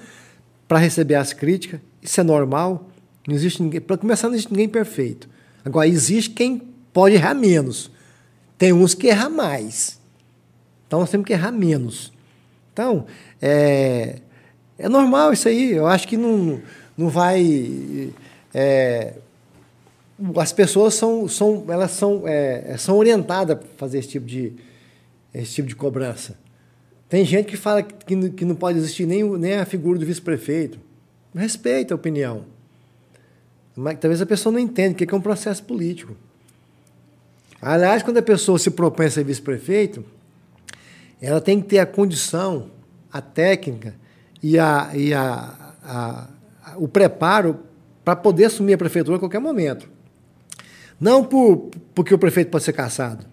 para 0.67 0.79
receber 0.79 1.15
as 1.15 1.31
críticas, 1.31 1.79
isso 2.01 2.19
é 2.19 2.23
normal, 2.23 2.89
não 3.27 3.35
existe 3.35 3.61
ninguém, 3.61 3.79
para 3.79 3.97
começar, 3.97 4.27
não 4.27 4.35
existe 4.35 4.51
ninguém 4.51 4.67
perfeito. 4.67 5.29
Agora, 5.63 5.87
existe 5.87 6.31
quem 6.31 6.61
pode 6.91 7.15
errar 7.15 7.33
menos, 7.33 7.91
tem 8.57 8.73
uns 8.73 8.93
que 8.93 9.07
erram 9.07 9.29
mais, 9.29 9.98
então 10.89 11.01
nós 11.01 11.11
temos 11.11 11.27
que 11.27 11.33
errar 11.33 11.51
menos. 11.51 12.11
Então, 12.73 13.05
é, 13.39 14.15
é 14.75 14.89
normal 14.89 15.31
isso 15.31 15.47
aí, 15.47 15.73
eu 15.73 15.85
acho 15.85 16.07
que 16.07 16.17
não, 16.17 16.59
não 16.97 17.09
vai... 17.09 18.11
É, 18.51 19.13
as 20.35 20.51
pessoas 20.51 20.95
são, 20.95 21.27
são, 21.27 21.63
elas 21.69 21.91
são, 21.91 22.23
é, 22.25 22.75
são 22.79 22.97
orientadas 22.97 23.55
a 23.55 23.61
fazer 23.77 23.99
esse 23.99 24.07
tipo 24.07 24.25
de, 24.25 24.53
esse 25.31 25.53
tipo 25.53 25.67
de 25.67 25.75
cobrança. 25.75 26.35
Tem 27.07 27.23
gente 27.23 27.45
que 27.45 27.55
fala 27.55 27.83
que, 27.83 28.29
que 28.31 28.43
não 28.43 28.55
pode 28.55 28.79
existir 28.79 29.05
nem, 29.05 29.23
nem 29.37 29.57
a 29.57 29.65
figura 29.65 29.99
do 29.99 30.05
vice-prefeito. 30.07 30.79
Respeita 31.35 31.93
a 31.93 31.95
opinião. 31.95 32.45
Mas 33.75 33.99
talvez 33.99 34.21
a 34.23 34.25
pessoa 34.25 34.51
não 34.51 34.59
entenda 34.59 34.93
o 34.93 34.95
que 34.95 35.13
é 35.13 35.15
um 35.15 35.21
processo 35.21 35.63
político. 35.63 36.17
Aliás, 37.61 38.01
quando 38.01 38.17
a 38.17 38.23
pessoa 38.23 38.57
se 38.57 38.71
propõe 38.71 39.05
a 39.05 39.11
ser 39.11 39.23
vice-prefeito, 39.23 40.03
ela 41.21 41.41
tem 41.41 41.61
que 41.61 41.67
ter 41.67 41.79
a 41.79 41.85
condição, 41.85 42.71
a 43.11 43.21
técnica 43.21 43.95
e, 44.41 44.57
a, 44.57 44.91
e 44.93 45.13
a, 45.13 45.53
a, 45.83 46.27
a 46.63 46.77
o 46.77 46.87
preparo 46.87 47.59
para 48.03 48.15
poder 48.15 48.45
assumir 48.45 48.73
a 48.73 48.77
prefeitura 48.77 49.17
a 49.17 49.19
qualquer 49.19 49.39
momento. 49.39 49.89
Não 50.99 51.23
por, 51.23 51.69
porque 51.93 52.13
o 52.13 52.17
prefeito 52.17 52.51
pode 52.51 52.63
ser 52.63 52.73
caçado. 52.73 53.25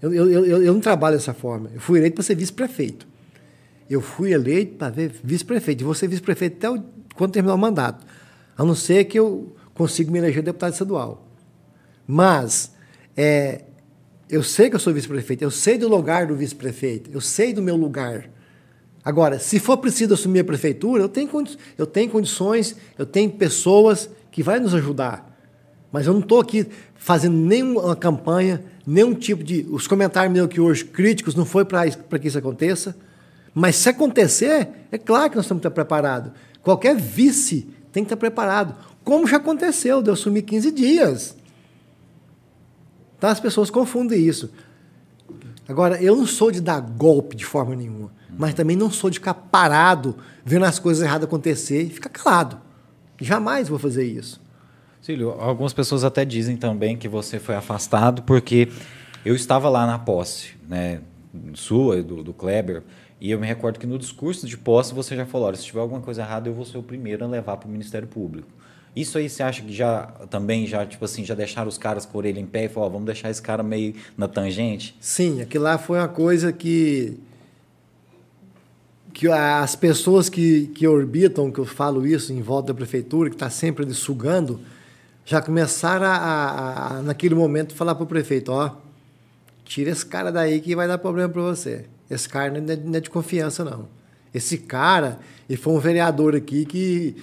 Eu, 0.00 0.12
eu, 0.12 0.30
eu, 0.30 0.62
eu 0.62 0.74
não 0.74 0.80
trabalho 0.80 1.16
dessa 1.16 1.32
forma. 1.32 1.70
Eu 1.72 1.80
fui 1.80 1.98
eleito 1.98 2.16
para 2.16 2.24
ser 2.24 2.34
vice-prefeito. 2.34 3.06
Eu 3.88 4.00
fui 4.00 4.32
eleito 4.32 4.76
para 4.76 4.92
ser 4.92 5.12
vice-prefeito. 5.22 5.82
E 5.82 5.84
vou 5.84 5.94
ser 5.94 6.08
vice-prefeito 6.08 6.56
até 6.56 6.70
o, 6.70 6.82
quando 7.14 7.32
terminar 7.32 7.54
o 7.54 7.58
mandato. 7.58 8.04
A 8.56 8.64
não 8.64 8.74
ser 8.74 9.04
que 9.04 9.18
eu 9.18 9.54
consiga 9.74 10.10
me 10.10 10.18
eleger 10.18 10.42
deputado 10.42 10.72
estadual. 10.72 11.26
Mas 12.06 12.72
é, 13.16 13.62
eu 14.32 14.42
sei 14.42 14.70
que 14.70 14.76
eu 14.76 14.80
sou 14.80 14.94
vice-prefeito, 14.94 15.44
eu 15.44 15.50
sei 15.50 15.76
do 15.76 15.86
lugar 15.86 16.26
do 16.26 16.34
vice-prefeito, 16.34 17.10
eu 17.12 17.20
sei 17.20 17.52
do 17.52 17.60
meu 17.60 17.76
lugar. 17.76 18.30
Agora, 19.04 19.38
se 19.38 19.58
for 19.58 19.76
preciso 19.76 20.14
assumir 20.14 20.40
a 20.40 20.44
prefeitura, 20.44 21.02
eu 21.02 21.08
tenho, 21.08 21.28
eu 21.76 21.86
tenho 21.86 22.10
condições, 22.10 22.74
eu 22.96 23.04
tenho 23.04 23.30
pessoas 23.30 24.08
que 24.30 24.42
vão 24.42 24.58
nos 24.58 24.74
ajudar. 24.74 25.38
Mas 25.92 26.06
eu 26.06 26.14
não 26.14 26.20
estou 26.20 26.40
aqui 26.40 26.66
fazendo 26.94 27.36
nenhuma 27.36 27.94
campanha, 27.94 28.64
nenhum 28.86 29.12
tipo 29.12 29.44
de. 29.44 29.66
Os 29.70 29.86
comentários 29.86 30.32
meus 30.32 30.46
aqui 30.46 30.58
hoje 30.58 30.82
críticos 30.82 31.34
não 31.34 31.44
foi 31.44 31.66
para 31.66 31.90
que 32.18 32.26
isso 32.26 32.38
aconteça. 32.38 32.96
Mas 33.52 33.76
se 33.76 33.90
acontecer, 33.90 34.66
é 34.90 34.96
claro 34.96 35.28
que 35.28 35.36
nós 35.36 35.46
temos 35.46 35.60
que 35.60 35.68
estar 35.68 35.74
preparados. 35.74 36.32
Qualquer 36.62 36.96
vice 36.96 37.68
tem 37.92 38.02
que 38.02 38.06
estar 38.06 38.16
preparado. 38.16 38.74
Como 39.04 39.26
já 39.26 39.36
aconteceu, 39.36 40.00
de 40.00 40.08
eu 40.08 40.14
assumir 40.14 40.40
15 40.40 40.70
dias. 40.70 41.41
Então 43.22 43.30
as 43.30 43.38
pessoas 43.38 43.70
confundem 43.70 44.18
isso. 44.20 44.50
Agora, 45.68 46.02
eu 46.02 46.16
não 46.16 46.26
sou 46.26 46.50
de 46.50 46.60
dar 46.60 46.80
golpe 46.80 47.36
de 47.36 47.44
forma 47.44 47.72
nenhuma, 47.76 48.10
mas 48.36 48.52
também 48.52 48.74
não 48.76 48.90
sou 48.90 49.08
de 49.08 49.20
ficar 49.20 49.34
parado 49.34 50.16
vendo 50.44 50.64
as 50.64 50.80
coisas 50.80 51.04
erradas 51.04 51.28
acontecer 51.28 51.82
e 51.84 51.88
ficar 51.90 52.08
calado. 52.08 52.60
Jamais 53.20 53.68
vou 53.68 53.78
fazer 53.78 54.04
isso. 54.04 54.40
Cílio, 55.00 55.30
algumas 55.38 55.72
pessoas 55.72 56.02
até 56.02 56.24
dizem 56.24 56.56
também 56.56 56.96
que 56.96 57.06
você 57.06 57.38
foi 57.38 57.54
afastado 57.54 58.22
porque 58.22 58.68
eu 59.24 59.36
estava 59.36 59.68
lá 59.68 59.86
na 59.86 60.00
posse, 60.00 60.54
né, 60.68 61.00
sua 61.54 61.98
e 61.98 62.02
do, 62.02 62.24
do 62.24 62.32
Kleber, 62.32 62.82
e 63.20 63.30
eu 63.30 63.38
me 63.38 63.46
recordo 63.46 63.78
que 63.78 63.86
no 63.86 64.00
discurso 64.00 64.48
de 64.48 64.58
posse 64.58 64.92
você 64.92 65.14
já 65.14 65.24
falou: 65.24 65.54
se 65.54 65.62
tiver 65.62 65.78
alguma 65.78 66.00
coisa 66.00 66.22
errada, 66.22 66.48
eu 66.48 66.54
vou 66.54 66.64
ser 66.64 66.76
o 66.76 66.82
primeiro 66.82 67.24
a 67.24 67.28
levar 67.28 67.56
para 67.56 67.68
o 67.68 67.70
Ministério 67.70 68.08
Público. 68.08 68.48
Isso 68.94 69.16
aí 69.16 69.28
você 69.28 69.42
acha 69.42 69.62
que 69.62 69.72
já 69.72 70.02
também 70.28 70.66
já 70.66 70.84
tipo 70.84 71.04
assim 71.04 71.24
já 71.24 71.34
deixaram 71.34 71.68
os 71.68 71.78
caras 71.78 72.04
com 72.04 72.16
a 72.16 72.18
orelha 72.18 72.38
em 72.38 72.46
pé 72.46 72.66
e 72.66 72.68
falaram, 72.68 72.92
vamos 72.92 73.06
deixar 73.06 73.30
esse 73.30 73.40
cara 73.40 73.62
meio 73.62 73.94
na 74.16 74.28
tangente? 74.28 74.94
Sim, 75.00 75.40
aquilo 75.40 75.64
lá 75.64 75.78
foi 75.78 75.98
uma 75.98 76.08
coisa 76.08 76.52
que 76.52 77.18
que 79.12 79.28
as 79.28 79.76
pessoas 79.76 80.28
que, 80.28 80.68
que 80.68 80.86
orbitam, 80.86 81.50
que 81.50 81.58
eu 81.58 81.66
falo 81.66 82.06
isso 82.06 82.32
em 82.32 82.40
volta 82.40 82.72
da 82.72 82.74
prefeitura, 82.74 83.28
que 83.28 83.36
está 83.36 83.50
sempre 83.50 83.84
ali 83.84 83.94
sugando, 83.94 84.60
já 85.24 85.40
começaram 85.40 86.06
a, 86.06 86.16
a, 86.16 86.96
a 86.98 87.02
naquele 87.02 87.34
momento, 87.34 87.74
falar 87.74 87.94
para 87.94 88.04
o 88.04 88.06
prefeito: 88.06 88.50
ó, 88.50 88.70
tira 89.64 89.90
esse 89.90 90.04
cara 90.04 90.32
daí 90.32 90.60
que 90.60 90.74
vai 90.74 90.88
dar 90.88 90.98
problema 90.98 91.28
para 91.28 91.42
você. 91.42 91.86
Esse 92.10 92.28
cara 92.28 92.50
não 92.50 92.72
é, 92.72 92.76
não 92.76 92.94
é, 92.94 93.00
de 93.00 93.10
confiança, 93.10 93.64
não. 93.64 93.88
Esse 94.34 94.58
cara, 94.58 95.18
ele 95.48 95.58
foi 95.58 95.72
um 95.72 95.78
vereador 95.78 96.34
aqui 96.34 96.64
que, 96.64 97.16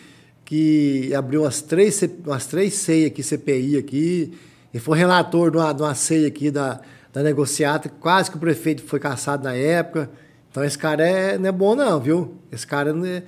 que 0.49 1.13
abriu 1.13 1.43
umas 1.43 1.61
três, 1.61 2.01
umas 2.25 2.47
três 2.47 2.73
ceias 2.73 3.11
aqui, 3.11 3.21
CPI 3.21 3.77
aqui, 3.77 4.33
e 4.73 4.79
foi 4.79 4.97
relator 4.97 5.51
de 5.51 5.57
uma, 5.57 5.71
de 5.71 5.81
uma 5.83 5.93
ceia 5.93 6.27
aqui 6.27 6.49
da, 6.49 6.81
da 7.13 7.21
negociata, 7.21 7.87
quase 7.87 8.31
que 8.31 8.37
o 8.37 8.39
prefeito 8.39 8.81
foi 8.81 8.99
caçado 8.99 9.43
na 9.43 9.53
época. 9.53 10.09
Então 10.49 10.63
esse 10.63 10.75
cara 10.75 11.07
é, 11.07 11.37
não 11.37 11.49
é 11.49 11.51
bom, 11.51 11.75
não, 11.75 11.99
viu? 11.99 12.33
Esse 12.51 12.65
cara, 12.65 12.91
é, 13.07 13.21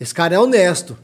esse 0.00 0.12
cara 0.12 0.34
é 0.34 0.38
honesto. 0.38 0.98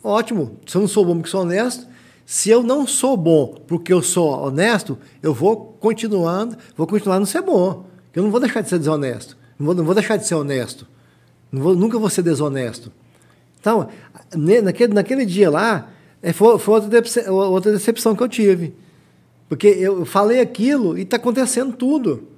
Ótimo, 0.00 0.60
se 0.64 0.76
eu 0.76 0.82
não 0.82 0.86
sou 0.86 1.04
bom 1.04 1.16
porque 1.16 1.28
sou 1.28 1.40
honesto, 1.40 1.88
se 2.24 2.50
eu 2.50 2.62
não 2.62 2.86
sou 2.86 3.16
bom 3.16 3.48
porque 3.66 3.92
eu 3.92 4.00
sou 4.00 4.46
honesto, 4.46 4.96
eu 5.20 5.34
vou 5.34 5.76
continuando, 5.80 6.56
vou 6.76 6.86
continuar 6.86 7.18
não 7.18 7.26
ser 7.26 7.42
bom. 7.42 7.84
Eu 8.14 8.22
não 8.22 8.30
vou 8.30 8.38
deixar 8.38 8.60
de 8.60 8.68
ser 8.68 8.78
desonesto. 8.78 9.36
Não 9.58 9.66
vou, 9.66 9.74
não 9.74 9.84
vou 9.84 9.94
deixar 9.94 10.16
de 10.16 10.24
ser 10.24 10.36
honesto. 10.36 10.86
Vou, 11.52 11.74
nunca 11.74 11.98
vou 11.98 12.08
ser 12.08 12.22
desonesto. 12.22 12.92
Então, 13.64 13.88
naquele, 14.62 14.92
naquele 14.92 15.24
dia 15.24 15.50
lá, 15.50 15.88
é, 16.22 16.34
foi, 16.34 16.58
foi 16.58 16.74
outra, 16.74 16.90
decepção, 16.90 17.34
outra 17.34 17.72
decepção 17.72 18.14
que 18.14 18.22
eu 18.22 18.28
tive. 18.28 18.74
Porque 19.48 19.68
eu 19.68 20.04
falei 20.04 20.38
aquilo 20.38 20.98
e 20.98 21.00
está 21.00 21.16
acontecendo 21.16 21.72
tudo. 21.72 22.28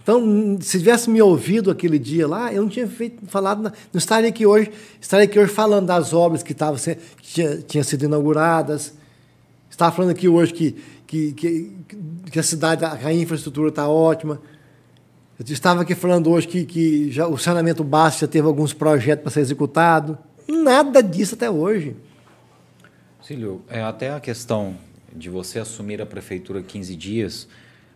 Então, 0.00 0.56
se 0.60 0.78
tivesse 0.78 1.10
me 1.10 1.20
ouvido 1.20 1.72
aquele 1.72 1.98
dia 1.98 2.28
lá, 2.28 2.52
eu 2.52 2.62
não 2.62 2.68
tinha 2.68 2.86
feito, 2.86 3.26
falado, 3.26 3.62
não 3.64 3.98
estaria 3.98 4.28
aqui 4.28 4.46
hoje, 4.46 4.70
estaria 5.00 5.24
aqui 5.24 5.40
hoje 5.40 5.52
falando 5.52 5.86
das 5.86 6.12
obras 6.12 6.40
que 6.40 6.52
estavam 6.52 6.76
que 6.76 6.96
tinha, 7.22 7.56
tinha 7.56 7.82
sido 7.82 8.04
inauguradas. 8.04 8.94
Estava 9.68 9.90
falando 9.90 10.12
aqui 10.12 10.28
hoje 10.28 10.52
que, 10.52 10.76
que, 11.04 11.32
que, 11.32 11.72
que 12.30 12.38
a 12.38 12.42
cidade, 12.44 12.84
a 12.84 13.12
infraestrutura 13.12 13.70
está 13.70 13.88
ótima. 13.88 14.40
Eu 15.38 15.46
estava 15.48 15.80
aqui 15.80 15.94
falando 15.94 16.30
hoje 16.30 16.46
que, 16.46 16.64
que 16.64 17.10
já, 17.10 17.26
o 17.26 17.38
saneamento 17.38 17.82
básico 17.82 18.20
já 18.20 18.28
teve 18.28 18.46
alguns 18.46 18.74
projetos 18.74 19.22
para 19.22 19.32
ser 19.32 19.40
executado. 19.40 20.18
Nada 20.46 21.02
disso 21.02 21.34
até 21.34 21.50
hoje. 21.50 21.96
Cílio, 23.22 23.62
é, 23.68 23.82
até 23.82 24.12
a 24.12 24.20
questão 24.20 24.76
de 25.14 25.30
você 25.30 25.58
assumir 25.58 26.02
a 26.02 26.06
prefeitura 26.06 26.62
15 26.62 26.94
dias, 26.96 27.48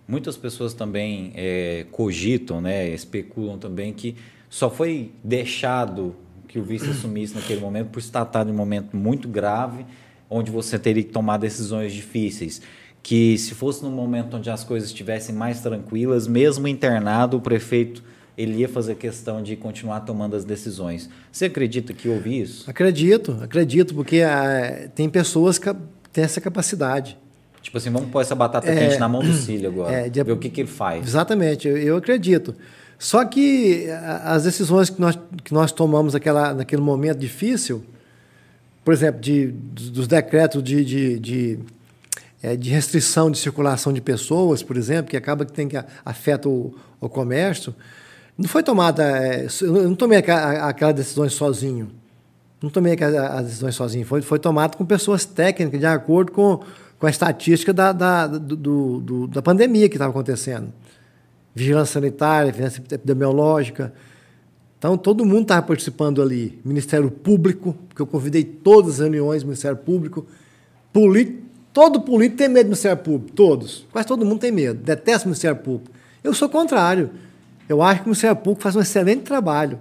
muitas 0.09 0.37
pessoas 0.37 0.73
também 0.73 1.33
é, 1.35 1.85
cogitam, 1.93 2.61
né, 2.61 2.89
especulam 2.89 3.59
também 3.59 3.93
que 3.93 4.17
só 4.49 4.71
foi 4.71 5.13
deixado 5.23 6.17
que 6.49 6.59
o 6.59 6.63
vice 6.63 6.89
assumisse 6.89 7.35
naquele 7.35 7.61
momento 7.61 7.89
por 7.89 8.03
tratar 8.03 8.45
de 8.45 8.51
um 8.51 8.55
momento 8.55 8.97
muito 8.97 9.29
grave 9.29 9.85
onde 10.29 10.51
você 10.51 10.79
teria 10.79 11.03
que 11.03 11.13
tomar 11.13 11.37
decisões 11.37 11.93
difíceis. 11.93 12.63
Que 13.07 13.39
se 13.39 13.55
fosse 13.55 13.85
num 13.85 13.91
momento 13.93 14.37
onde 14.37 14.51
as 14.51 14.65
coisas 14.65 14.89
estivessem 14.89 15.33
mais 15.33 15.61
tranquilas, 15.61 16.27
mesmo 16.27 16.67
internado, 16.67 17.37
o 17.37 17.41
prefeito 17.41 18.03
ele 18.37 18.57
ia 18.57 18.69
fazer 18.69 18.97
questão 18.97 19.41
de 19.45 19.55
continuar 19.55 20.01
tomando 20.01 20.35
as 20.35 20.45
decisões. 20.45 21.09
Você 21.31 21.45
acredita 21.45 21.93
que 21.93 22.09
houve 22.09 22.41
isso? 22.41 22.69
Acredito, 22.69 23.39
acredito, 23.41 23.95
porque 23.95 24.23
ah, 24.23 24.89
tem 24.93 25.09
pessoas 25.09 25.57
que 25.57 25.73
têm 26.13 26.25
essa 26.25 26.41
capacidade. 26.41 27.17
Tipo 27.63 27.79
assim, 27.79 27.91
vamos 27.91 28.11
pôr 28.11 28.23
essa 28.23 28.35
batata 28.35 28.69
é, 28.69 28.75
quente 28.75 28.99
na 28.99 29.09
mão 29.09 29.23
do 29.23 29.33
Cílio 29.33 29.69
agora, 29.69 29.93
é, 29.93 30.09
de, 30.09 30.25
ver 30.25 30.33
o 30.33 30.37
que, 30.37 30.51
que 30.51 30.63
ele 30.63 30.69
faz. 30.69 31.07
Exatamente, 31.07 31.69
eu, 31.69 31.77
eu, 31.77 31.97
acredito. 31.99 32.57
Só 32.99 33.25
que 33.25 33.87
as 34.25 34.43
decisões 34.43 34.91
que 34.91 35.01
nós, 35.01 35.17
que 35.45 35.55
nós 35.55 35.71
tomamos 35.71 36.15
naquela, 36.15 36.53
naquele 36.53 36.83
momento 36.83 37.19
difícil, 37.19 37.85
por 38.85 38.93
exemplo, 38.93 39.21
de, 39.21 39.47
dos 39.47 40.09
decretos 40.09 40.61
de, 40.61 40.85
de, 40.85 41.21
de, 41.21 41.59
é, 42.47 42.55
de 42.55 42.71
restrição 42.71 43.29
de 43.29 43.39
circulação 43.39 43.93
de 43.93 44.01
pessoas, 44.01 44.63
por 44.63 44.77
exemplo, 44.77 45.11
que 45.11 45.17
acaba 45.17 45.45
que 45.45 45.53
tem 45.53 45.67
que 45.67 45.77
afeta 46.05 46.49
o, 46.49 46.73
o 47.01 47.09
comércio, 47.09 47.75
não 48.39 48.49
foi 48.49 48.63
tomada. 48.63 49.03
É, 49.03 49.49
eu 49.63 49.89
não 49.89 49.97
tomei 49.97 50.19
aquelas 50.19 50.95
decisões 50.95 51.33
sozinho. 51.33 51.91
Não 52.63 52.71
tomei 52.71 52.93
aquelas 52.93 53.47
decisões 53.47 53.75
sozinho. 53.75 54.07
Foi, 54.07 54.23
foi 54.23 54.39
tomado 54.39 54.77
com 54.77 54.87
pessoas 54.87 55.25
técnicas, 55.25 55.81
de 55.81 55.87
acordo 55.87 56.31
com, 56.31 56.61
com 57.01 57.07
a 57.09 57.11
estatística 57.11 57.73
da, 57.73 57.91
da, 57.91 58.29
do, 58.29 59.01
do, 59.01 59.27
da 59.27 59.43
pandemia 59.43 59.89
que 59.89 59.97
estava 59.97 60.13
acontecendo. 60.13 60.73
Vigilância 61.53 61.95
sanitária, 61.95 62.53
vigilância 62.53 62.81
epidemiológica. 62.93 63.93
Então, 64.79 64.97
todo 64.97 65.25
mundo 65.25 65.43
estava 65.43 65.67
participando 65.67 66.23
ali. 66.23 66.61
Ministério 66.65 67.11
Público, 67.11 67.75
porque 67.89 68.01
eu 68.01 68.07
convidei 68.07 68.45
todas 68.45 68.93
as 68.93 68.99
reuniões 69.01 69.43
do 69.43 69.47
Ministério 69.47 69.77
Público. 69.77 70.25
Político, 70.93 71.46
todo 71.77 72.01
político 72.01 72.39
tem 72.39 72.49
medo 72.49 72.65
do 72.65 72.69
Ministério 72.69 72.97
Público, 72.97 73.33
todos. 73.33 73.87
Quase 73.93 74.09
todo 74.09 74.25
mundo 74.25 74.41
tem 74.41 74.51
medo, 74.51 74.83
detesta 74.83 75.27
o 75.27 75.29
Ministério 75.29 75.59
Público. 75.59 75.95
Eu 76.25 76.33
sou 76.33 76.49
contrário. 76.49 77.11
Eu 77.69 77.83
acho 77.83 78.01
que 78.01 78.07
o 78.07 78.09
Ministério 78.09 78.35
Público 78.35 78.63
faz 78.63 78.75
um 78.77 78.81
excelente 78.81 79.25
trabalho. 79.25 79.79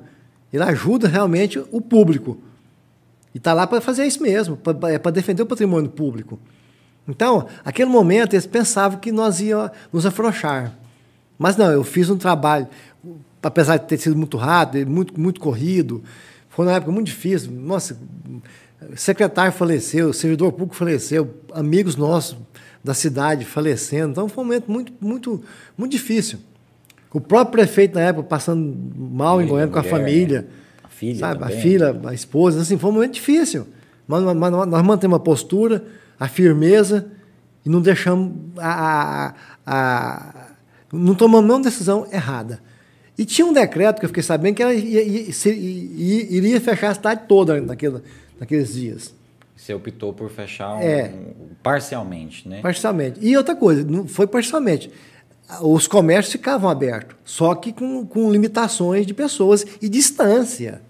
Ele 0.51 0.61
ajuda 0.61 1.07
realmente 1.07 1.57
o 1.72 1.80
público. 1.80 2.38
E 3.34 3.38
está 3.38 3.53
lá 3.53 3.65
para 3.65 3.80
fazer 3.80 4.05
isso 4.05 4.22
mesmo, 4.22 4.59
é 4.91 4.99
para 4.99 5.09
defender 5.09 5.43
o 5.43 5.45
patrimônio 5.45 5.89
público. 5.89 6.38
Então, 7.07 7.47
naquele 7.63 7.89
momento, 7.89 8.34
eles 8.34 8.45
pensavam 8.45 8.99
que 8.99 9.09
nós 9.09 9.39
íamos 9.39 9.72
nos 9.93 10.05
afrouxar. 10.05 10.73
Mas 11.39 11.55
não, 11.55 11.72
eu 11.72 11.84
fiz 11.85 12.09
um 12.09 12.17
trabalho, 12.17 12.67
apesar 13.41 13.77
de 13.77 13.85
ter 13.85 13.97
sido 13.99 14.17
muito 14.17 14.35
rápido, 14.35 14.91
muito, 14.91 15.17
muito 15.17 15.39
corrido, 15.39 16.03
foi 16.49 16.65
uma 16.65 16.73
época 16.73 16.91
muito 16.91 17.07
difícil. 17.07 17.51
Nossa, 17.51 17.97
secretário 18.95 19.52
faleceu, 19.52 20.14
servidor 20.14 20.52
público 20.52 20.76
faleceu, 20.76 21.34
amigos 21.53 21.95
nossos 21.95 22.38
da 22.84 22.93
cidade 22.93 23.45
falecendo. 23.45 24.11
Então, 24.11 24.30
foi 24.30 24.43
um 24.43 24.47
momento 24.47 24.72
muito, 24.72 24.93
muito, 25.02 25.43
muito 25.77 25.91
difícil. 25.91 26.39
O 27.11 27.19
próprio 27.19 27.53
prefeito 27.53 27.95
na 27.95 28.02
época 28.02 28.27
passando 28.27 28.77
mal 28.95 29.41
em 29.41 29.47
Goiânia 29.47 29.72
com 29.72 29.80
a 29.80 29.84
família. 29.84 30.47
A 30.84 30.88
filha. 30.89 31.19
Sabe? 31.19 31.43
A 31.43 31.49
filha, 31.49 31.99
a 32.06 32.14
esposa. 32.14 32.61
Assim, 32.61 32.77
foi 32.77 32.89
um 32.89 32.93
momento 32.93 33.14
difícil. 33.14 33.65
Mas, 34.07 34.22
mas 34.22 34.52
nós 34.52 34.84
mantemos 34.84 35.15
a 35.15 35.19
postura, 35.19 35.84
a 36.19 36.27
firmeza 36.27 37.07
e 37.65 37.69
não 37.69 37.81
deixamos 37.81 38.34
a, 38.57 39.34
a, 39.34 39.34
a 39.65 40.47
não 40.93 41.15
tomamos 41.15 41.47
nenhuma 41.47 41.64
decisão 41.64 42.06
errada. 42.11 42.60
E 43.18 43.26
tinha 43.26 43.47
um 43.47 43.53
decreto 43.53 43.99
que 43.99 44.06
eu 44.06 44.10
fiquei 44.10 44.22
sabendo 44.22 44.56
que 44.56 44.61
era, 44.61 44.73
ia, 44.73 45.02
ia, 45.02 46.38
iria 46.38 46.61
fechar 46.61 46.91
a 46.91 46.93
cidade 46.93 47.22
toda 47.27 47.60
naquele, 47.61 48.02
naqueles 48.40 48.74
dias. 48.74 49.14
Você 49.56 49.74
optou 49.74 50.14
por 50.14 50.30
fechar 50.30 50.76
um, 50.76 50.82
é, 50.82 51.14
parcialmente, 51.64 52.48
né? 52.48 52.62
Parcialmente. 52.62 53.20
E 53.22 53.36
outra 53.38 53.56
coisa, 53.56 53.84
não 53.84 54.07
foi 54.07 54.28
parcialmente 54.28 54.91
os 55.62 55.88
comércios 55.88 56.32
ficavam 56.32 56.70
abertos, 56.70 57.16
só 57.24 57.53
que 57.53 57.72
com, 57.72 58.06
com 58.06 58.32
limitações 58.32 59.06
de 59.06 59.14
pessoas 59.14 59.66
e 59.82 59.88
distância. 59.88 60.82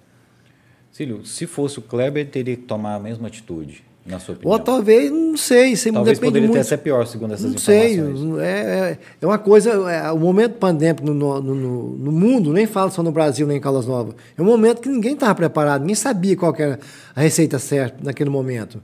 Cílio, 0.95 1.25
se 1.25 1.45
fosse 1.45 1.77
o 1.77 1.81
Kleber, 1.81 2.25
teria 2.25 2.55
que 2.55 2.61
tomar 2.61 2.95
a 2.95 2.99
mesma 2.99 3.27
atitude, 3.27 3.83
na 4.05 4.17
sua 4.17 4.33
opinião? 4.33 4.53
Ou 4.53 4.59
talvez, 4.63 5.11
não 5.11 5.35
sei. 5.35 5.73
Isso 5.73 5.91
talvez 5.91 6.17
poderia 6.17 6.47
muito. 6.47 6.57
ter 6.57 6.63
ser 6.63 6.77
pior, 6.77 7.05
segundo 7.05 7.33
essas 7.33 7.47
não 7.47 7.55
informações. 7.55 8.21
Não 8.21 8.35
sei. 8.37 8.45
É, 8.45 8.49
é, 8.49 8.97
é 9.21 9.25
uma 9.25 9.37
coisa. 9.37 9.71
É, 9.91 10.09
o 10.13 10.17
momento 10.17 10.53
pandêmico 10.53 11.05
no, 11.05 11.13
no, 11.13 11.41
no, 11.53 11.97
no, 11.97 12.11
mundo, 12.13 12.53
nem 12.53 12.65
falo 12.65 12.91
só 12.91 13.03
no 13.03 13.11
Brasil, 13.11 13.45
nem 13.45 13.57
em 13.57 13.59
Caldas 13.59 13.85
Novas, 13.85 14.15
é 14.37 14.41
um 14.41 14.45
momento 14.45 14.79
que 14.79 14.87
ninguém 14.87 15.15
estava 15.15 15.35
preparado, 15.35 15.81
ninguém 15.81 15.95
sabia 15.95 16.37
qual 16.37 16.55
era 16.57 16.79
a 17.13 17.19
receita 17.19 17.59
certa 17.59 17.97
naquele 18.01 18.29
momento. 18.29 18.81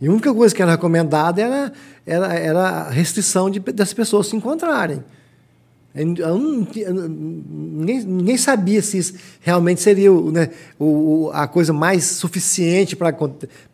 E 0.00 0.08
a 0.08 0.10
única 0.10 0.34
coisa 0.34 0.52
que 0.52 0.60
era 0.60 0.72
recomendada 0.72 1.40
era, 1.40 1.72
era, 2.04 2.34
era 2.34 2.60
a 2.60 2.90
restrição 2.90 3.48
de, 3.48 3.60
das 3.60 3.92
pessoas 3.92 4.26
se 4.26 4.34
encontrarem. 4.34 5.04
Eu 5.94 6.38
não, 6.38 6.64
ninguém, 6.64 8.02
ninguém, 8.02 8.36
sabia 8.38 8.80
se 8.80 8.96
isso 8.96 9.14
realmente 9.40 9.82
seria 9.82 10.10
né, 10.10 10.48
o, 10.78 11.30
a 11.34 11.46
coisa 11.46 11.72
mais 11.72 12.04
suficiente 12.04 12.96
para 12.96 13.14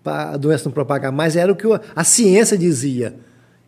a 0.05 0.37
doença 0.37 0.65
não 0.65 0.73
propagar, 0.73 1.13
mas 1.13 1.37
era 1.37 1.53
o 1.53 1.57
que 1.57 1.67
a 1.95 2.05
ciência 2.05 2.59
dizia. 2.59 3.15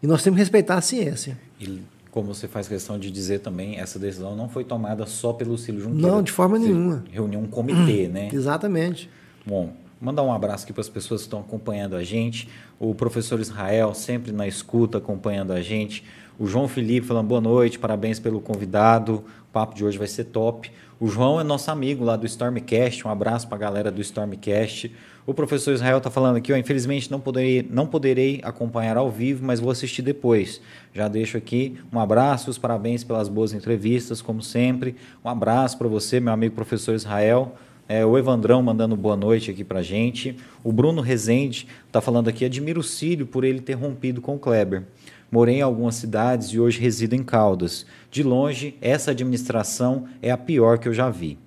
E 0.02 0.06
nós 0.06 0.22
temos 0.22 0.36
que 0.36 0.42
respeitar 0.42 0.76
a 0.76 0.80
ciência. 0.80 1.38
E 1.60 1.80
como 2.10 2.34
você 2.34 2.48
faz 2.48 2.66
questão 2.66 2.98
de 2.98 3.10
dizer 3.10 3.38
também, 3.38 3.78
essa 3.78 3.98
decisão 3.98 4.34
não 4.34 4.48
foi 4.48 4.64
tomada 4.64 5.06
só 5.06 5.32
pelo 5.32 5.56
Cílio 5.56 5.80
Junqueira. 5.82 6.08
Não, 6.08 6.22
de 6.22 6.32
forma 6.32 6.58
nenhuma. 6.58 7.04
Reuniu 7.10 7.38
um 7.38 7.46
comitê, 7.46 8.08
né? 8.12 8.30
Exatamente. 8.32 9.08
Bom, 9.46 9.72
mandar 10.00 10.22
um 10.22 10.32
abraço 10.32 10.64
aqui 10.64 10.72
para 10.72 10.80
as 10.80 10.88
pessoas 10.88 11.20
que 11.20 11.26
estão 11.26 11.40
acompanhando 11.40 11.94
a 11.94 12.02
gente. 12.02 12.48
O 12.80 12.94
professor 12.94 13.38
Israel, 13.38 13.94
sempre 13.94 14.32
na 14.32 14.48
escuta, 14.48 14.98
acompanhando 14.98 15.52
a 15.52 15.60
gente. 15.62 16.02
O 16.40 16.46
João 16.46 16.66
Felipe 16.66 17.06
falando 17.06 17.26
boa 17.26 17.40
noite, 17.42 17.78
parabéns 17.78 18.18
pelo 18.18 18.40
convidado. 18.40 19.16
O 19.16 19.52
papo 19.52 19.74
de 19.74 19.84
hoje 19.84 19.98
vai 19.98 20.06
ser 20.06 20.24
top. 20.24 20.72
O 20.98 21.06
João 21.06 21.38
é 21.38 21.44
nosso 21.44 21.70
amigo 21.70 22.02
lá 22.02 22.16
do 22.16 22.24
Stormcast. 22.24 23.06
Um 23.06 23.10
abraço 23.10 23.46
para 23.46 23.56
a 23.56 23.60
galera 23.60 23.90
do 23.90 24.00
Stormcast. 24.00 24.90
O 25.26 25.34
professor 25.34 25.74
Israel 25.74 25.98
está 25.98 26.10
falando 26.10 26.36
aqui, 26.36 26.50
ó, 26.50 26.56
infelizmente 26.56 27.10
não 27.10 27.20
poderei, 27.20 27.68
não 27.70 27.86
poderei 27.86 28.40
acompanhar 28.42 28.96
ao 28.96 29.10
vivo, 29.10 29.44
mas 29.44 29.60
vou 29.60 29.70
assistir 29.70 30.00
depois. 30.00 30.62
Já 30.94 31.08
deixo 31.08 31.36
aqui 31.36 31.76
um 31.92 32.00
abraço, 32.00 32.48
os 32.48 32.56
parabéns 32.56 33.04
pelas 33.04 33.28
boas 33.28 33.52
entrevistas, 33.52 34.22
como 34.22 34.42
sempre. 34.42 34.96
Um 35.22 35.28
abraço 35.28 35.76
para 35.76 35.88
você, 35.88 36.20
meu 36.20 36.32
amigo 36.32 36.54
professor 36.54 36.94
Israel. 36.94 37.54
É, 37.86 38.06
o 38.06 38.16
Evandrão 38.16 38.62
mandando 38.62 38.96
boa 38.96 39.16
noite 39.16 39.50
aqui 39.50 39.62
para 39.62 39.82
gente. 39.82 40.36
O 40.64 40.72
Bruno 40.72 41.02
Rezende 41.02 41.66
está 41.86 42.00
falando 42.00 42.28
aqui, 42.28 42.46
admiro 42.46 42.80
o 42.80 42.84
Cílio 42.84 43.26
por 43.26 43.44
ele 43.44 43.60
ter 43.60 43.74
rompido 43.74 44.22
com 44.22 44.36
o 44.36 44.38
Kleber. 44.38 44.84
Morei 45.30 45.56
em 45.56 45.62
algumas 45.62 45.94
cidades 45.94 46.48
e 46.48 46.58
hoje 46.58 46.80
resido 46.80 47.14
em 47.14 47.22
Caldas. 47.22 47.86
De 48.10 48.22
longe, 48.22 48.76
essa 48.80 49.12
administração 49.12 50.06
é 50.20 50.30
a 50.30 50.36
pior 50.36 50.78
que 50.78 50.88
eu 50.88 50.94
já 50.94 51.08
vi. 51.08 51.38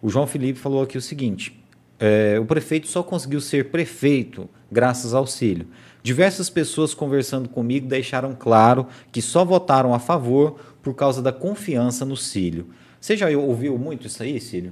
O 0.00 0.08
João 0.08 0.26
Felipe 0.26 0.58
falou 0.58 0.82
aqui 0.82 0.96
o 0.96 1.02
seguinte: 1.02 1.58
é, 1.98 2.38
o 2.38 2.44
prefeito 2.44 2.86
só 2.86 3.02
conseguiu 3.02 3.40
ser 3.40 3.70
prefeito 3.70 4.48
graças 4.70 5.14
ao 5.14 5.20
auxílio. 5.20 5.66
Diversas 6.02 6.48
pessoas 6.48 6.94
conversando 6.94 7.48
comigo 7.48 7.88
deixaram 7.88 8.34
claro 8.38 8.86
que 9.10 9.20
só 9.20 9.44
votaram 9.44 9.92
a 9.92 9.98
favor 9.98 10.58
por 10.82 10.94
causa 10.94 11.20
da 11.20 11.32
confiança 11.32 12.04
no 12.04 12.16
Cílio. 12.16 12.68
Você 13.00 13.16
já 13.16 13.28
ouviu 13.30 13.76
muito 13.76 14.06
isso 14.06 14.22
aí, 14.22 14.40
Cílio? 14.40 14.70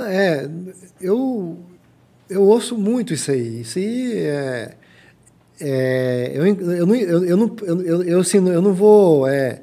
É, 0.00 0.48
eu, 1.00 1.58
eu 2.28 2.42
ouço 2.42 2.76
muito 2.76 3.14
isso 3.14 3.30
aí. 3.30 3.62
Isso 3.62 3.78
aí 3.78 4.12
é, 4.18 4.76
é 5.60 6.32
eu, 6.34 6.46
eu, 6.46 6.86
não, 6.86 6.94
eu, 6.94 7.24
eu, 7.24 7.36
não, 7.36 7.56
eu, 7.62 8.02
eu, 8.02 8.20
assim, 8.20 8.38
eu 8.38 8.60
não 8.60 8.72
vou 8.72 9.26
é, 9.28 9.60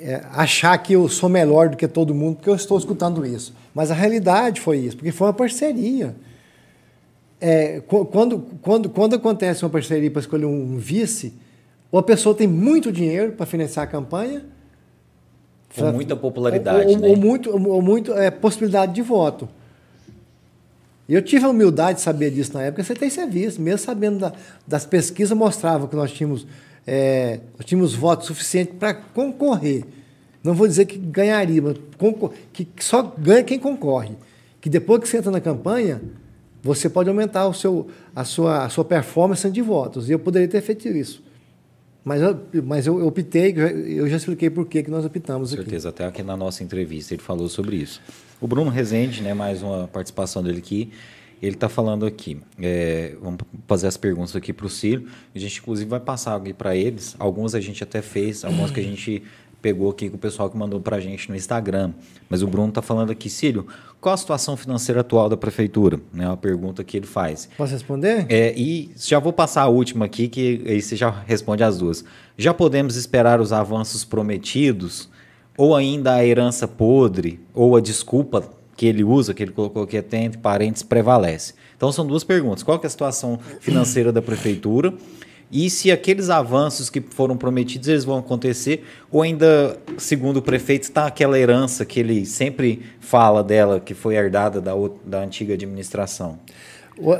é, 0.00 0.22
achar 0.32 0.76
que 0.78 0.92
eu 0.92 1.08
sou 1.08 1.28
melhor 1.28 1.70
do 1.70 1.76
que 1.76 1.88
todo 1.88 2.14
mundo 2.14 2.36
porque 2.36 2.50
eu 2.50 2.54
estou 2.54 2.78
escutando 2.78 3.24
isso. 3.24 3.54
Mas 3.74 3.90
a 3.90 3.94
realidade 3.94 4.60
foi 4.60 4.78
isso, 4.78 4.96
porque 4.96 5.12
foi 5.12 5.26
uma 5.26 5.32
parceria. 5.32 6.14
É, 7.40 7.80
quando, 8.10 8.38
quando, 8.62 8.88
quando 8.88 9.16
acontece 9.16 9.64
uma 9.64 9.70
parceria 9.70 10.10
para 10.10 10.20
escolher 10.20 10.46
um 10.46 10.78
vice, 10.78 11.34
ou 11.90 11.98
a 11.98 12.02
pessoa 12.02 12.34
tem 12.34 12.46
muito 12.46 12.90
dinheiro 12.90 13.32
para 13.32 13.44
financiar 13.44 13.84
a 13.84 13.88
campanha, 13.88 14.44
com 15.76 15.92
muita 15.92 16.16
popularidade, 16.16 16.92
ou, 16.92 16.98
né? 16.98 17.08
Ou 17.08 17.16
muito, 17.16 17.50
ou 17.50 17.82
muito 17.82 18.14
é, 18.14 18.30
possibilidade 18.30 18.94
de 18.94 19.02
voto. 19.02 19.48
E 21.08 21.14
eu 21.14 21.22
tive 21.22 21.44
a 21.44 21.48
humildade 21.48 21.98
de 21.98 22.04
saber 22.04 22.30
disso 22.30 22.52
na 22.54 22.62
época, 22.62 22.82
você 22.82 22.94
tem 22.94 23.08
serviço, 23.08 23.60
mesmo 23.60 23.78
sabendo 23.78 24.18
da, 24.18 24.32
das 24.66 24.84
pesquisas, 24.84 25.36
mostravam 25.36 25.86
que 25.86 25.94
nós 25.94 26.10
tínhamos, 26.10 26.46
é, 26.86 27.40
nós 27.56 27.64
tínhamos 27.64 27.94
votos 27.94 28.26
suficientes 28.26 28.74
para 28.78 28.94
concorrer. 28.94 29.84
Não 30.42 30.54
vou 30.54 30.66
dizer 30.66 30.86
que 30.86 30.98
ganharia, 30.98 31.60
mas 31.62 31.76
que 32.52 32.68
só 32.80 33.02
ganha 33.18 33.42
quem 33.42 33.58
concorre. 33.58 34.14
Que 34.60 34.68
depois 34.68 35.00
que 35.00 35.08
você 35.08 35.18
entra 35.18 35.30
na 35.30 35.40
campanha, 35.40 36.00
você 36.62 36.88
pode 36.88 37.08
aumentar 37.08 37.46
o 37.46 37.54
seu, 37.54 37.88
a, 38.14 38.24
sua, 38.24 38.64
a 38.64 38.68
sua 38.68 38.84
performance 38.84 39.48
de 39.48 39.62
votos. 39.62 40.08
E 40.08 40.12
eu 40.12 40.18
poderia 40.18 40.48
ter 40.48 40.60
feito 40.60 40.88
isso. 40.88 41.22
Mas 42.04 42.22
eu, 42.22 42.38
mas 42.62 42.86
eu, 42.86 43.04
optei, 43.04 43.52
eu 43.56 44.08
já 44.08 44.16
expliquei 44.16 44.48
por 44.48 44.66
que, 44.66 44.88
nós 44.88 45.04
optamos 45.04 45.52
aqui. 45.52 45.62
certeza, 45.62 45.88
até 45.88 46.04
aqui 46.04 46.22
na 46.22 46.36
nossa 46.36 46.62
entrevista 46.62 47.14
ele 47.14 47.22
falou 47.22 47.48
sobre 47.48 47.76
isso. 47.76 48.00
O 48.40 48.46
Bruno 48.46 48.70
Rezende, 48.70 49.22
né, 49.22 49.32
mais 49.32 49.62
uma 49.62 49.88
participação 49.88 50.42
dele 50.42 50.58
aqui, 50.58 50.90
Ele 51.40 51.54
está 51.54 51.68
falando 51.68 52.04
aqui, 52.06 52.38
é, 52.60 53.14
vamos 53.20 53.40
fazer 53.66 53.86
as 53.86 53.96
perguntas 53.96 54.34
aqui 54.34 54.52
para 54.52 54.66
o 54.66 54.70
Cílio. 54.70 55.08
A 55.34 55.38
gente, 55.38 55.58
inclusive, 55.58 55.88
vai 55.88 56.00
passar 56.00 56.36
aqui 56.36 56.52
para 56.52 56.74
eles. 56.74 57.14
Algumas 57.18 57.54
a 57.54 57.60
gente 57.60 57.82
até 57.82 58.00
fez, 58.00 58.44
algumas 58.44 58.70
que 58.70 58.80
a 58.80 58.82
gente 58.82 59.22
pegou 59.60 59.90
aqui 59.90 60.08
com 60.08 60.16
o 60.16 60.18
pessoal 60.18 60.48
que 60.48 60.56
mandou 60.56 60.80
para 60.80 60.96
a 60.96 61.00
gente 61.00 61.28
no 61.28 61.36
Instagram. 61.36 61.92
Mas 62.28 62.42
o 62.42 62.46
Bruno 62.46 62.68
está 62.68 62.80
falando 62.80 63.10
aqui, 63.10 63.28
Cílio, 63.28 63.66
qual 64.00 64.14
a 64.14 64.16
situação 64.16 64.56
financeira 64.56 65.00
atual 65.00 65.28
da 65.28 65.36
prefeitura? 65.36 66.00
É 66.16 66.26
uma 66.26 66.36
pergunta 66.36 66.84
que 66.84 66.96
ele 66.96 67.06
faz. 67.06 67.48
Posso 67.56 67.72
responder? 67.72 68.26
É, 68.28 68.54
e 68.56 68.90
já 68.96 69.18
vou 69.18 69.32
passar 69.32 69.62
a 69.62 69.68
última 69.68 70.04
aqui, 70.04 70.28
que 70.28 70.62
aí 70.66 70.80
você 70.80 70.94
já 70.94 71.10
responde 71.26 71.64
as 71.64 71.78
duas. 71.78 72.04
Já 72.38 72.54
podemos 72.54 72.96
esperar 72.96 73.40
os 73.40 73.52
avanços 73.52 74.04
prometidos? 74.04 75.08
Ou 75.56 75.74
ainda 75.74 76.14
a 76.14 76.24
herança 76.24 76.68
podre? 76.68 77.40
Ou 77.54 77.76
a 77.76 77.80
desculpa 77.80 78.44
que 78.76 78.86
ele 78.86 79.02
usa, 79.02 79.32
que 79.32 79.42
ele 79.42 79.52
colocou 79.52 79.82
aqui 79.82 79.96
até 79.96 80.18
entre 80.18 80.38
parentes, 80.38 80.82
prevalece. 80.82 81.54
Então 81.76 81.90
são 81.90 82.06
duas 82.06 82.22
perguntas. 82.22 82.62
Qual 82.62 82.78
é 82.82 82.86
a 82.86 82.90
situação 82.90 83.38
financeira 83.60 84.12
da 84.12 84.20
prefeitura? 84.20 84.92
E 85.50 85.70
se 85.70 85.92
aqueles 85.92 86.28
avanços 86.28 86.90
que 86.90 87.00
foram 87.00 87.36
prometidos 87.36 87.88
eles 87.88 88.04
vão 88.04 88.18
acontecer, 88.18 88.84
ou 89.10 89.22
ainda, 89.22 89.78
segundo 89.96 90.38
o 90.38 90.42
prefeito, 90.42 90.82
está 90.82 91.06
aquela 91.06 91.38
herança 91.38 91.84
que 91.84 92.00
ele 92.00 92.26
sempre 92.26 92.82
fala 92.98 93.44
dela, 93.44 93.78
que 93.78 93.94
foi 93.94 94.16
herdada 94.16 94.60
da, 94.60 94.72
da 95.04 95.20
antiga 95.20 95.54
administração? 95.54 96.38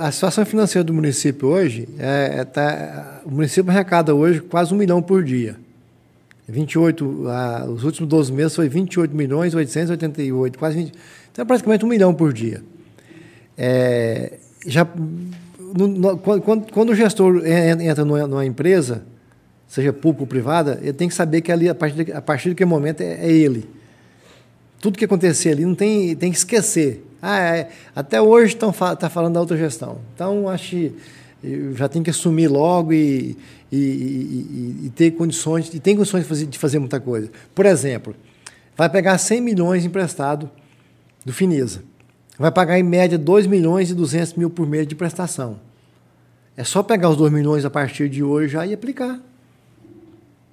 A 0.00 0.10
situação 0.10 0.44
financeira 0.44 0.82
do 0.82 0.92
município 0.92 1.48
hoje, 1.48 1.88
é, 1.98 2.38
é 2.38 2.44
tá, 2.44 3.20
o 3.24 3.30
município 3.30 3.70
arrecada 3.70 4.14
hoje 4.14 4.40
quase 4.40 4.74
um 4.74 4.76
milhão 4.76 5.00
por 5.00 5.22
dia. 5.22 5.56
28, 6.48 7.24
ah, 7.28 7.66
os 7.68 7.82
últimos 7.82 8.08
12 8.08 8.32
meses 8.32 8.54
foi 8.54 8.68
28 8.68 9.16
milhões 9.16 9.54
888, 9.54 10.58
quase 10.58 10.76
20, 10.76 10.92
então 11.32 11.42
é 11.42 11.46
praticamente 11.46 11.84
um 11.84 11.88
milhão 11.88 12.14
por 12.14 12.32
dia. 12.32 12.62
É, 13.58 14.34
já, 14.66 14.86
no, 15.76 15.88
no, 15.88 16.18
quando, 16.18 16.70
quando, 16.70 16.90
o 16.90 16.94
gestor 16.94 17.44
entra 17.46 18.04
numa, 18.04 18.26
numa, 18.26 18.44
empresa, 18.44 19.02
seja 19.66 19.92
pública 19.92 20.22
ou 20.22 20.26
privada, 20.26 20.78
ele 20.82 20.92
tem 20.92 21.08
que 21.08 21.14
saber 21.14 21.40
que 21.40 21.50
ali, 21.50 21.68
a 21.68 21.74
partir, 21.74 22.04
de, 22.04 22.12
a 22.12 22.22
partir 22.22 22.50
daquele 22.50 22.70
momento, 22.70 23.00
é, 23.00 23.26
é 23.26 23.30
ele. 23.30 23.68
Tudo 24.80 24.98
que 24.98 25.04
acontecer 25.04 25.50
ali 25.50 25.64
não 25.64 25.74
tem, 25.74 26.14
tem 26.14 26.30
que 26.30 26.38
esquecer. 26.38 27.04
Ah, 27.20 27.40
é, 27.40 27.70
até 27.94 28.20
hoje 28.20 28.54
estão 28.54 28.70
tá 28.72 29.08
falando 29.08 29.34
da 29.34 29.40
autogestão. 29.40 29.98
Então, 30.14 30.48
acho 30.48 30.70
que 30.70 30.94
já 31.74 31.88
tem 31.88 32.02
que 32.02 32.10
assumir 32.10 32.48
logo 32.48 32.92
e, 32.92 33.36
e, 33.76 34.80
e, 34.82 34.86
e, 34.86 34.90
ter 34.90 35.12
condições, 35.12 35.72
e 35.72 35.80
tem 35.80 35.96
condições 35.96 36.22
de 36.22 36.28
fazer, 36.28 36.46
de 36.46 36.58
fazer 36.58 36.78
muita 36.78 37.00
coisa. 37.00 37.30
Por 37.54 37.66
exemplo, 37.66 38.14
vai 38.76 38.88
pegar 38.88 39.18
100 39.18 39.40
milhões 39.40 39.84
emprestado 39.84 40.50
do 41.24 41.32
Finisa. 41.32 41.82
Vai 42.38 42.50
pagar 42.50 42.78
em 42.78 42.82
média 42.82 43.16
2 43.16 43.46
milhões 43.46 43.90
e 43.90 43.94
200 43.94 44.34
mil 44.34 44.50
por 44.50 44.66
mês 44.66 44.86
de 44.86 44.94
prestação. 44.94 45.58
É 46.56 46.64
só 46.64 46.82
pegar 46.82 47.10
os 47.10 47.16
2 47.16 47.32
milhões 47.32 47.64
a 47.64 47.70
partir 47.70 48.08
de 48.08 48.22
hoje 48.22 48.52
já 48.52 48.66
e 48.66 48.72
aplicar. 48.72 49.20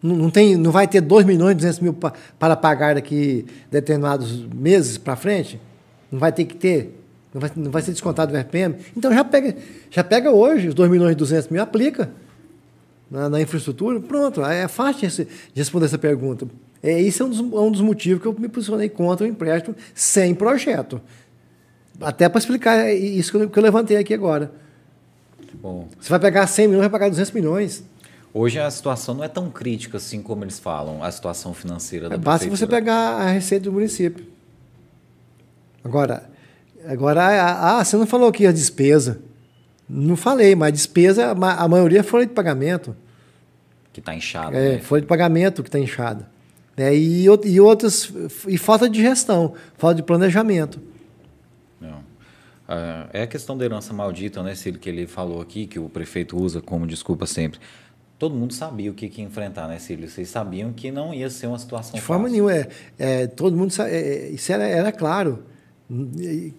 Não, 0.02 0.30
tem, 0.30 0.58
não 0.58 0.72
vai 0.72 0.88
ter 0.88 1.00
2 1.00 1.26
milhões 1.26 1.54
e 1.54 1.56
200 1.56 1.80
mil 1.80 1.94
pa, 1.94 2.14
para 2.38 2.56
pagar 2.58 2.96
daqui 2.96 3.46
determinados 3.72 4.46
meses 4.54 4.98
para 4.98 5.16
frente? 5.16 5.60
Não 6.12 6.20
vai 6.20 6.32
ter 6.32 6.44
que 6.44 6.56
ter? 6.56 7.00
Não 7.34 7.40
vai, 7.40 7.52
não 7.56 7.72
vai 7.72 7.82
ser 7.82 7.92
descontado 7.92 8.34
o 8.34 8.38
RPM? 8.38 8.76
Então 8.98 9.14
já 9.14 9.24
pega, 9.24 9.56
já 9.90 10.04
pega 10.04 10.32
hoje 10.32 10.68
os 10.68 10.74
2 10.74 10.92
milhões 10.92 11.14
e 11.14 11.16
200 11.16 11.50
mil, 11.50 11.62
aplica 11.62 12.12
na, 13.14 13.30
na 13.30 13.40
infraestrutura. 13.40 14.00
Pronto, 14.00 14.44
é 14.44 14.68
fácil 14.68 15.08
de 15.08 15.28
responder 15.56 15.86
essa 15.86 16.00
pergunta. 16.00 16.48
É, 16.82 17.00
isso 17.00 17.22
é 17.22 17.26
um 17.28 17.30
dos, 17.30 17.40
é 17.40 17.60
um 17.60 17.72
dos 17.72 17.82
motivos 17.82 18.22
que 18.22 18.28
eu 18.28 18.36
me 18.38 18.50
posicionei 18.50 18.90
contra 18.90 19.26
o 19.26 19.30
empréstimo 19.30 19.76
sem 19.94 20.34
projeto. 20.34 21.00
Até 22.02 22.28
para 22.28 22.40
explicar 22.40 22.92
isso 22.92 23.32
que 23.32 23.38
eu, 23.38 23.50
que 23.50 23.58
eu, 23.58 23.64
levantei 23.64 23.96
aqui 23.98 24.14
agora. 24.14 24.52
Bom. 25.62 25.88
Você 26.00 26.10
vai 26.10 26.20
pegar 26.20 26.48
100 26.48 26.68
milhões, 26.68 26.82
vai 26.82 26.90
pagar 26.90 27.10
200 27.10 27.32
milhões. 27.32 27.84
Hoje 28.34 28.60
a 28.60 28.70
situação 28.72 29.14
não 29.14 29.24
é 29.24 29.28
tão 29.28 29.50
crítica 29.52 29.98
assim 29.98 30.20
como 30.20 30.44
eles 30.44 30.58
falam, 30.58 31.04
a 31.04 31.12
situação 31.12 31.54
financeira 31.54 32.10
da 32.10 32.16
é, 32.16 32.18
Basta 32.18 32.50
você 32.50 32.66
pegar 32.66 32.98
a 32.98 33.30
receita 33.30 33.66
do 33.66 33.72
município. 33.72 34.26
Agora, 35.84 36.28
agora 36.88 37.78
ah, 37.78 37.86
você 37.86 37.96
não 37.96 38.08
falou 38.08 38.28
aqui 38.28 38.48
a 38.48 38.52
despesa. 38.52 39.20
Não 39.88 40.16
falei, 40.16 40.56
mas 40.56 40.74
despesa, 40.74 41.32
a 41.32 41.68
maioria 41.68 42.04
folha 42.04 42.26
de 42.26 42.34
pagamento. 42.34 42.96
Que 43.94 44.00
está 44.00 44.14
inchada. 44.14 44.58
É, 44.58 44.74
né? 44.74 44.80
folha 44.80 45.02
de 45.02 45.08
pagamento 45.08 45.64
que 45.64 45.70
está 45.70 45.80
inchada. 45.80 46.28
Né? 46.76 46.96
E, 46.96 47.26
e 47.26 47.62
outras 47.62 48.12
e 48.48 48.58
falta 48.58 48.90
de 48.90 49.00
gestão, 49.02 49.54
falta 49.78 49.96
de 49.96 50.04
planejamento. 50.04 50.82
Não. 51.80 52.04
Ah, 52.68 53.08
é 53.14 53.22
a 53.24 53.28
questão 53.28 53.58
da 53.58 53.66
herança 53.66 53.94
maldita, 53.94 54.42
né, 54.42 54.56
Cílio, 54.56 54.80
que 54.80 54.90
ele 54.90 55.06
falou 55.06 55.42
aqui, 55.42 55.68
que 55.68 55.78
o 55.78 55.88
prefeito 55.88 56.36
usa 56.38 56.62
como 56.62 56.88
desculpa 56.88 57.26
sempre. 57.26 57.60
Todo 58.18 58.36
mundo 58.36 58.54
sabia 58.54 58.90
o 58.90 58.94
que, 58.94 59.22
enfrentar, 59.22 59.68
né, 59.68 59.78
Cílio? 59.80 60.10
Vocês 60.10 60.30
sabiam 60.30 60.72
que 60.72 60.92
não 60.92 61.14
ia 61.14 61.30
ser 61.30 61.48
uma 61.48 61.60
situação 61.60 61.94
De 61.94 62.02
forma 62.02 62.30
fácil. 62.30 62.46
nenhuma. 62.46 62.54
É, 62.54 62.70
é, 62.98 63.28
todo 63.28 63.56
mundo 63.56 63.72
sabe, 63.72 63.92
é, 63.92 64.30
isso 64.30 64.52
era, 64.52 64.66
era 64.66 64.92
claro. 64.92 65.44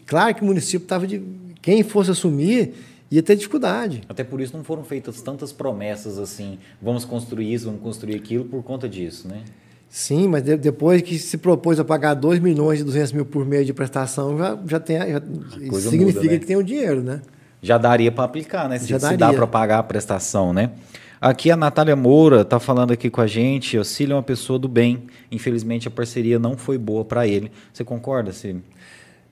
Claro 0.07 0.35
que 0.35 0.43
o 0.43 0.45
município 0.45 0.85
estava 0.85 1.07
de. 1.07 1.23
Quem 1.63 1.83
fosse 1.83 2.11
assumir 2.11 2.75
ia 3.11 3.23
ter 3.23 3.37
dificuldade. 3.37 4.03
Até 4.09 4.25
por 4.25 4.41
isso 4.41 4.57
não 4.57 4.65
foram 4.65 4.85
feitas 4.85 5.21
tantas 5.23 5.53
promessas 5.53 6.19
assim, 6.19 6.59
vamos 6.81 7.05
construir 7.05 7.53
isso, 7.53 7.67
vamos 7.67 7.81
construir 7.81 8.17
aquilo, 8.17 8.45
por 8.45 8.63
conta 8.63 8.89
disso, 8.89 9.29
né? 9.29 9.43
Sim, 9.89 10.27
mas 10.27 10.43
de, 10.43 10.57
depois 10.57 11.03
que 11.03 11.19
se 11.19 11.39
propôs 11.39 11.79
a 11.79 11.85
pagar 11.85 12.15
2 12.15 12.41
milhões 12.41 12.81
e 12.81 12.85
200 12.85 13.13
mil 13.13 13.25
por 13.25 13.47
mês 13.47 13.65
de 13.65 13.73
prestação, 13.73 14.37
já, 14.37 14.59
já 14.67 14.81
tem. 14.81 14.99
Já, 14.99 15.23
isso 15.61 15.91
significa 15.91 16.21
muda, 16.21 16.33
né? 16.33 16.39
que 16.41 16.47
tem 16.47 16.57
o 16.57 16.65
dinheiro, 16.65 17.01
né? 17.01 17.23
Já 17.63 17.79
daria 17.79 18.11
para 18.11 18.25
aplicar, 18.25 18.69
né? 18.69 18.79
Se, 18.79 18.89
já 18.89 18.99
se 18.99 19.17
dá 19.17 19.33
para 19.33 19.47
pagar 19.47 19.79
a 19.79 19.83
prestação, 19.83 20.53
né? 20.53 20.73
Aqui 21.21 21.51
a 21.51 21.57
Natália 21.57 21.95
Moura 21.95 22.43
está 22.43 22.59
falando 22.59 22.93
aqui 22.93 23.09
com 23.09 23.21
a 23.21 23.27
gente. 23.27 23.79
O 23.79 23.85
Cílio 23.85 24.13
é 24.13 24.17
uma 24.17 24.23
pessoa 24.23 24.59
do 24.59 24.69
bem. 24.69 25.05
Infelizmente 25.31 25.89
a 25.89 25.91
parceria 25.91 26.39
não 26.39 26.57
foi 26.57 26.77
boa 26.77 27.05
para 27.05 27.27
ele. 27.27 27.51
Você 27.73 27.85
concorda, 27.85 28.33
Cílio? 28.33 28.63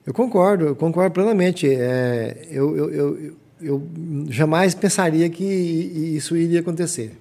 Eu 0.05 0.13
concordo, 0.13 0.65
eu 0.65 0.75
concordo 0.75 1.11
plenamente. 1.11 1.67
É, 1.69 2.47
eu, 2.49 2.75
eu, 2.75 2.89
eu, 2.89 3.33
eu 3.63 3.87
jamais 4.29 4.75
pensaria 4.75 5.29
que 5.29 5.43
isso 5.43 6.35
iria 6.35 6.59
acontecer. 6.59 7.17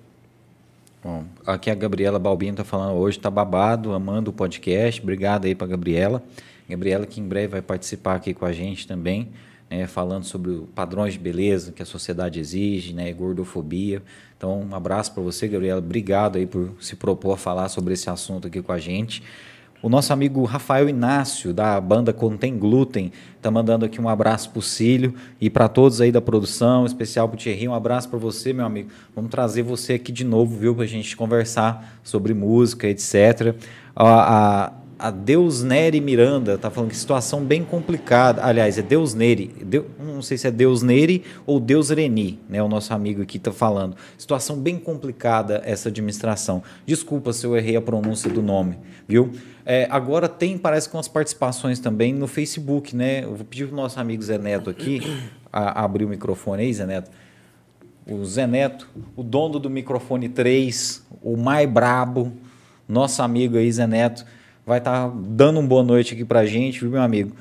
Bom, 1.03 1.25
aqui 1.47 1.71
a 1.71 1.75
Gabriela 1.75 2.19
Balbino 2.19 2.53
está 2.53 2.65
falando 2.65 2.95
hoje, 2.95 3.19
está 3.19 3.31
babado, 3.31 3.93
amando 3.93 4.31
o 4.31 4.33
podcast. 4.33 5.01
Obrigado 5.03 5.47
aí 5.47 5.55
para 5.55 5.67
Gabriela. 5.67 6.23
Gabriela 6.69 7.07
que 7.07 7.21
em 7.21 7.27
breve 7.27 7.49
vai 7.49 7.63
participar 7.63 8.15
aqui 8.15 8.33
com 8.33 8.45
a 8.45 8.53
gente 8.53 8.87
também, 8.87 9.29
né, 9.69 9.87
falando 9.87 10.25
sobre 10.25 10.63
padrões 10.75 11.15
de 11.15 11.19
beleza 11.19 11.73
que 11.73 11.83
a 11.83 11.87
sociedade 11.87 12.39
exige, 12.39 12.93
né, 12.93 13.13
gordofobia. 13.13 14.01
Então, 14.37 14.61
um 14.61 14.75
abraço 14.75 15.13
para 15.13 15.23
você, 15.23 15.49
Gabriela. 15.49 15.81
Obrigado 15.81 16.37
aí 16.37 16.47
por 16.47 16.73
se 16.81 16.97
propor 16.97 17.35
a 17.35 17.37
falar 17.37 17.69
sobre 17.69 17.95
esse 17.95 18.09
assunto 18.09 18.47
aqui 18.47 18.63
com 18.63 18.73
a 18.73 18.79
gente. 18.79 19.23
O 19.83 19.89
nosso 19.89 20.13
amigo 20.13 20.45
Rafael 20.45 20.89
Inácio, 20.89 21.53
da 21.53 21.81
banda 21.81 22.13
Contém 22.13 22.57
Glúten, 22.57 23.11
está 23.37 23.51
mandando 23.51 23.85
aqui 23.85 24.01
um 24.01 24.09
abraço 24.09 24.51
para 24.51 24.61
o 24.61 24.63
Cílio 24.63 25.13
e 25.41 25.51
para 25.51 25.67
todos 25.67 26.01
aí 26.01 26.13
da 26.13 26.21
produção, 26.21 26.87
especial 26.87 27.29
para 27.29 27.35
o 27.35 27.39
Thierry. 27.39 27.67
Um 27.67 27.75
abraço 27.75 28.09
para 28.09 28.17
você, 28.17 28.53
meu 28.53 28.65
amigo. 28.65 28.91
Vamos 29.13 29.33
trazer 29.33 29.65
você 29.65 29.95
aqui 29.95 30.13
de 30.13 30.23
novo, 30.23 30.57
viu, 30.57 30.73
para 30.73 30.85
a 30.85 30.87
gente 30.87 31.17
conversar 31.17 31.99
sobre 32.05 32.33
música, 32.33 32.87
etc. 32.87 33.57
A, 33.97 34.67
a, 34.67 34.73
a 35.01 35.11
Deus 35.11 35.65
Neri 35.65 36.01
Miranda 36.01 36.55
está 36.55 36.71
falando 36.71 36.91
que 36.91 36.97
situação 36.97 37.45
bem 37.45 37.65
complicada. 37.65 38.45
Aliás, 38.45 38.79
é 38.79 38.83
Deus 38.83 39.15
Neri. 39.15 39.49
Deus, 39.65 39.87
não 39.99 40.23
sei 40.23 40.39
se 40.39 40.47
é 40.47 40.53
Deus 40.53 40.83
Neri 40.83 41.25
ou 41.45 41.59
Deus 41.59 41.91
Reni, 41.91 42.39
né? 42.49 42.63
O 42.63 42.69
nosso 42.69 42.95
amigo 42.95 43.21
aqui 43.21 43.37
está 43.37 43.51
falando. 43.51 43.97
Situação 44.17 44.57
bem 44.61 44.79
complicada 44.79 45.61
essa 45.65 45.89
administração. 45.89 46.63
Desculpa 46.87 47.33
se 47.33 47.45
eu 47.45 47.57
errei 47.57 47.75
a 47.75 47.83
pronúncia 47.83 48.31
do 48.31 48.41
nome, 48.41 48.79
viu? 49.09 49.33
É, 49.65 49.87
agora 49.91 50.29
tem, 50.29 50.59
parece 50.59 50.89
com 50.89 50.99
as 50.99 51.07
participações 51.07 51.79
também 51.79 52.13
no 52.13 52.27
Facebook, 52.27 52.97
né? 52.97 53.25
Eu 53.25 53.35
vou 53.35 53.45
pedir 53.45 53.67
para 53.67 53.75
o 53.75 53.77
nosso 53.77 53.99
amigo 54.01 54.23
Zé 54.23 54.39
Neto 54.39 54.69
aqui 54.69 55.01
a, 55.53 55.85
abrir 55.85 56.05
o 56.05 56.09
microfone 56.09 56.63
aí, 56.63 56.75
Zé 56.75 56.87
Neto. 56.87 57.11
O 58.07 58.25
Zé 58.25 58.47
Neto, 58.47 58.89
o 59.15 59.23
dono 59.23 59.61
do 59.61 59.71
microfone 59.71 60.29
3, 60.29 61.07
o 61.23 61.37
mais 61.37 61.69
brabo, 61.71 62.33
nosso 62.89 63.23
amigo 63.23 63.57
aí, 63.57 63.71
Zé 63.71 63.87
Neto, 63.87 64.25
vai 64.67 64.79
estar 64.79 65.09
tá 65.09 65.15
dando 65.15 65.61
uma 65.61 65.69
boa 65.69 65.85
noite 65.85 66.15
aqui 66.15 66.25
para 66.25 66.45
gente, 66.45 66.81
viu, 66.81 66.91
meu 66.91 67.03
amigo? 67.03 67.37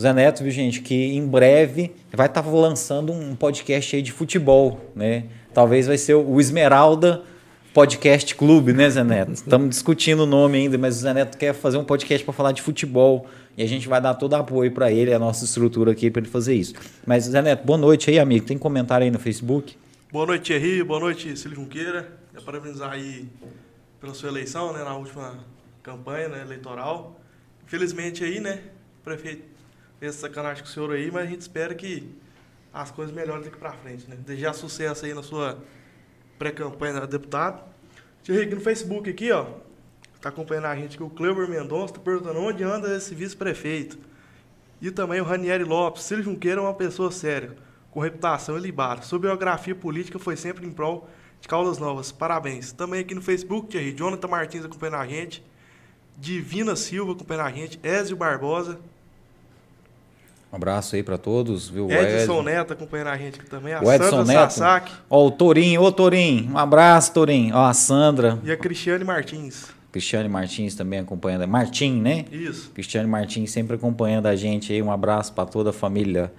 Zé 0.00 0.12
Neto, 0.12 0.44
viu, 0.44 0.52
gente, 0.52 0.82
que 0.82 0.94
em 0.94 1.26
breve 1.26 1.92
vai 2.12 2.26
estar 2.26 2.42
tá 2.42 2.50
lançando 2.50 3.12
um 3.12 3.34
podcast 3.34 3.96
aí 3.96 4.02
de 4.02 4.12
futebol, 4.12 4.80
né? 4.94 5.24
Talvez 5.52 5.88
vai 5.88 5.98
ser 5.98 6.14
o 6.14 6.38
Esmeralda 6.38 7.22
Podcast 7.76 8.34
Clube, 8.34 8.72
né, 8.72 8.88
Zé 8.88 9.04
Neto? 9.04 9.32
Estamos 9.32 9.68
discutindo 9.68 10.22
o 10.22 10.26
nome 10.26 10.56
ainda, 10.56 10.78
mas 10.78 10.96
o 10.96 11.00
Zé 11.00 11.12
Neto 11.12 11.36
quer 11.36 11.52
fazer 11.52 11.76
um 11.76 11.84
podcast 11.84 12.24
para 12.24 12.32
falar 12.32 12.52
de 12.52 12.62
futebol 12.62 13.28
e 13.54 13.62
a 13.62 13.66
gente 13.66 13.86
vai 13.86 14.00
dar 14.00 14.14
todo 14.14 14.32
apoio 14.32 14.72
para 14.72 14.90
ele, 14.90 15.12
a 15.12 15.18
nossa 15.18 15.44
estrutura 15.44 15.92
aqui 15.92 16.10
para 16.10 16.22
ele 16.22 16.30
fazer 16.30 16.54
isso. 16.54 16.72
Mas, 17.06 17.24
Zé 17.24 17.42
Neto, 17.42 17.66
boa 17.66 17.76
noite 17.76 18.08
aí, 18.08 18.18
amigo. 18.18 18.46
Tem 18.46 18.56
comentário 18.56 19.04
aí 19.04 19.10
no 19.10 19.18
Facebook? 19.18 19.76
Boa 20.10 20.24
noite, 20.24 20.44
Thierry. 20.44 20.82
Boa 20.82 20.98
noite, 20.98 21.36
Silvio 21.36 21.60
Junqueira. 21.60 22.16
É 22.34 22.40
parabenizar 22.40 22.92
aí 22.92 23.28
pela 24.00 24.14
sua 24.14 24.30
eleição, 24.30 24.72
né, 24.72 24.82
na 24.82 24.96
última 24.96 25.38
campanha 25.82 26.30
né, 26.30 26.40
eleitoral. 26.40 27.20
Infelizmente 27.66 28.24
aí, 28.24 28.40
né, 28.40 28.62
o 29.00 29.04
prefeito 29.04 29.42
fez 30.00 30.14
sacanagem 30.14 30.62
com 30.62 30.70
o 30.70 30.72
senhor 30.72 30.92
aí, 30.92 31.10
mas 31.10 31.24
a 31.24 31.26
gente 31.26 31.42
espera 31.42 31.74
que 31.74 32.08
as 32.72 32.90
coisas 32.90 33.14
melhores 33.14 33.44
daqui 33.44 33.58
para 33.58 33.72
frente, 33.72 34.08
né? 34.08 34.16
Desejar 34.26 34.54
sucesso 34.54 35.04
aí 35.04 35.12
na 35.12 35.22
sua 35.22 35.58
pré-campanha 36.38 37.00
da 37.00 37.06
deputado. 37.06 37.62
Tia 38.22 38.42
aqui 38.42 38.54
no 38.54 38.60
Facebook 38.60 39.08
aqui, 39.08 39.30
ó, 39.30 39.46
tá 40.20 40.28
acompanhando 40.28 40.66
a 40.66 40.74
gente 40.74 40.94
aqui, 40.94 41.02
o 41.02 41.10
Cleber 41.10 41.48
Mendonça, 41.48 41.94
tá 41.94 42.00
perguntando 42.00 42.40
onde 42.40 42.64
anda 42.64 42.96
esse 42.96 43.14
vice-prefeito. 43.14 43.98
E 44.80 44.90
também 44.90 45.20
o 45.20 45.24
Ranieri 45.24 45.64
Lopes. 45.64 46.02
Cílio 46.02 46.24
Junqueira 46.24 46.60
é 46.60 46.64
uma 46.64 46.74
pessoa 46.74 47.10
séria, 47.10 47.56
com 47.90 48.00
reputação 48.00 48.58
ilibada. 48.58 49.02
Sua 49.02 49.18
biografia 49.18 49.74
política 49.74 50.18
foi 50.18 50.36
sempre 50.36 50.66
em 50.66 50.70
prol 50.70 51.08
de 51.40 51.48
causas 51.48 51.78
novas. 51.78 52.12
Parabéns. 52.12 52.72
Também 52.72 53.00
aqui 53.00 53.14
no 53.14 53.22
Facebook, 53.22 53.68
Thierry, 53.68 53.96
Jonathan 53.96 54.28
Martins 54.28 54.64
acompanhando 54.64 54.96
a 54.96 55.06
gente. 55.06 55.44
Divina 56.18 56.76
Silva 56.76 57.12
acompanhando 57.12 57.46
a 57.46 57.50
gente. 57.52 57.80
Ézio 57.82 58.16
Barbosa. 58.16 58.78
Um 60.52 60.56
abraço 60.56 60.96
aí 60.96 61.02
para 61.02 61.18
todos, 61.18 61.68
viu? 61.68 61.90
Edson 61.90 62.42
Neto 62.42 62.72
acompanhando 62.72 63.08
a 63.08 63.16
gente 63.16 63.40
aqui 63.40 63.50
também. 63.50 63.74
A 63.74 63.82
o 63.82 63.92
Edson 63.92 64.10
Sandra 64.10 64.24
Neto. 64.24 64.50
Sasaki. 64.52 64.92
Ó, 65.10 65.26
o 65.26 65.30
Torinho, 65.30 65.82
ô 65.82 65.92
Torinho, 65.92 66.52
um 66.52 66.58
abraço, 66.58 67.12
Torinho. 67.12 67.54
Ó, 67.54 67.64
a 67.66 67.74
Sandra, 67.74 68.38
E 68.44 68.50
a 68.50 68.56
Cristiane 68.56 69.04
Martins. 69.04 69.66
Cristiane 69.92 70.28
Martins 70.28 70.74
também 70.74 70.98
acompanhando. 70.98 71.48
Martim, 71.48 72.00
né? 72.00 72.26
Isso. 72.30 72.70
Cristiane 72.72 73.08
Martins 73.08 73.50
sempre 73.50 73.76
acompanhando 73.76 74.26
a 74.26 74.36
gente 74.36 74.72
aí. 74.72 74.82
Um 74.82 74.92
abraço 74.92 75.32
para 75.32 75.46
toda 75.46 75.70
a 75.70 75.72
família 75.72 76.30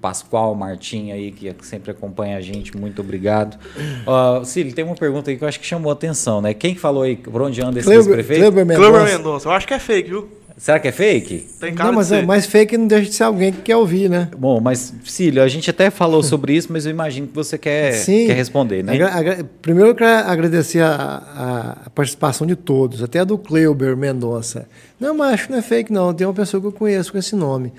Pascoal 0.00 0.54
Martim 0.54 1.12
aí, 1.12 1.30
que 1.30 1.54
sempre 1.62 1.92
acompanha 1.92 2.36
a 2.36 2.40
gente. 2.40 2.76
Muito 2.76 3.00
obrigado. 3.00 3.56
Ó, 4.04 4.42
Cílio, 4.42 4.74
tem 4.74 4.84
uma 4.84 4.96
pergunta 4.96 5.30
aí 5.30 5.36
que 5.36 5.44
eu 5.44 5.48
acho 5.48 5.60
que 5.60 5.66
chamou 5.66 5.90
a 5.90 5.92
atenção, 5.92 6.40
né? 6.40 6.54
Quem 6.54 6.74
que 6.74 6.80
falou 6.80 7.04
aí 7.04 7.16
por 7.16 7.40
onde 7.40 7.62
anda 7.62 7.78
esse 7.78 7.86
Kleber, 7.86 8.04
vice-prefeito? 8.04 8.40
Kleber 8.42 8.66
Mendonça. 8.66 8.90
Cleber 8.90 9.16
Mendonça. 9.16 9.48
Eu 9.48 9.52
acho 9.52 9.66
que 9.66 9.74
é 9.74 9.78
fake, 9.78 10.08
viu? 10.08 10.28
Será 10.56 10.78
que 10.78 10.86
é 10.86 10.92
fake? 10.92 11.48
Tem 11.58 11.74
cara 11.74 11.90
Não, 11.90 11.96
mas, 11.96 12.08
de 12.08 12.14
é, 12.14 12.20
ser. 12.20 12.26
mas 12.26 12.46
fake 12.46 12.78
não 12.78 12.86
deixa 12.86 13.10
de 13.10 13.16
ser 13.16 13.24
alguém 13.24 13.52
que 13.52 13.60
quer 13.62 13.76
ouvir, 13.76 14.08
né? 14.08 14.28
Bom, 14.38 14.60
mas, 14.60 14.94
Cílio, 15.04 15.42
a 15.42 15.48
gente 15.48 15.68
até 15.68 15.90
falou 15.90 16.22
sobre 16.22 16.54
isso, 16.54 16.68
mas 16.70 16.86
eu 16.86 16.92
imagino 16.92 17.26
que 17.26 17.34
você 17.34 17.58
quer, 17.58 17.92
Sim. 17.94 18.26
quer 18.28 18.34
responder, 18.34 18.84
né? 18.84 18.92
Agra- 18.94 19.12
agra- 19.12 19.46
Primeiro 19.60 19.90
eu 19.90 19.94
quero 19.96 20.28
agradecer 20.30 20.80
a, 20.80 20.92
a- 20.94 21.76
a 21.86 21.90
participação 21.90 22.46
de 22.46 22.54
todos, 22.54 23.02
até 23.02 23.18
a 23.18 23.24
do 23.24 23.36
Cleuber 23.36 23.96
Mendonça. 23.96 24.68
Não, 25.00 25.12
mas 25.16 25.34
acho 25.34 25.46
que 25.46 25.50
não 25.52 25.58
é 25.58 25.62
fake, 25.62 25.92
não. 25.92 26.14
Tem 26.14 26.24
uma 26.24 26.32
pessoa 26.32 26.60
que 26.60 26.66
eu 26.68 26.72
conheço 26.72 27.10
com 27.10 27.18
esse 27.18 27.34
nome. 27.34 27.72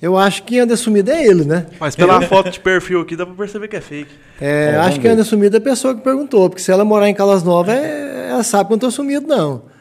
Eu 0.00 0.18
acho 0.18 0.42
que 0.42 0.58
anda 0.58 0.76
sumido 0.76 1.10
é 1.12 1.24
ele, 1.24 1.44
né? 1.44 1.64
Mas 1.80 1.96
pela 1.96 2.20
foto 2.22 2.50
de 2.50 2.60
perfil 2.60 3.00
aqui 3.00 3.16
dá 3.16 3.24
pra 3.24 3.34
perceber 3.36 3.68
que 3.68 3.76
é 3.76 3.80
fake. 3.80 4.10
É, 4.38 4.72
vamos 4.72 4.86
acho 4.88 5.00
que 5.00 5.08
anda 5.08 5.24
sumido 5.24 5.56
é 5.56 5.58
a 5.58 5.62
pessoa 5.62 5.94
que 5.94 6.02
perguntou, 6.02 6.50
porque 6.50 6.60
se 6.60 6.70
ela 6.70 6.84
morar 6.84 7.08
em 7.08 7.14
Caldas 7.14 7.42
Novas, 7.42 7.74
é- 7.74 8.28
ela 8.30 8.42
sabe 8.42 8.66
que 8.68 8.72
eu 8.72 8.74
não 8.74 8.88
estou 8.88 8.90
sumido, 8.90 9.26
não. 9.26 9.71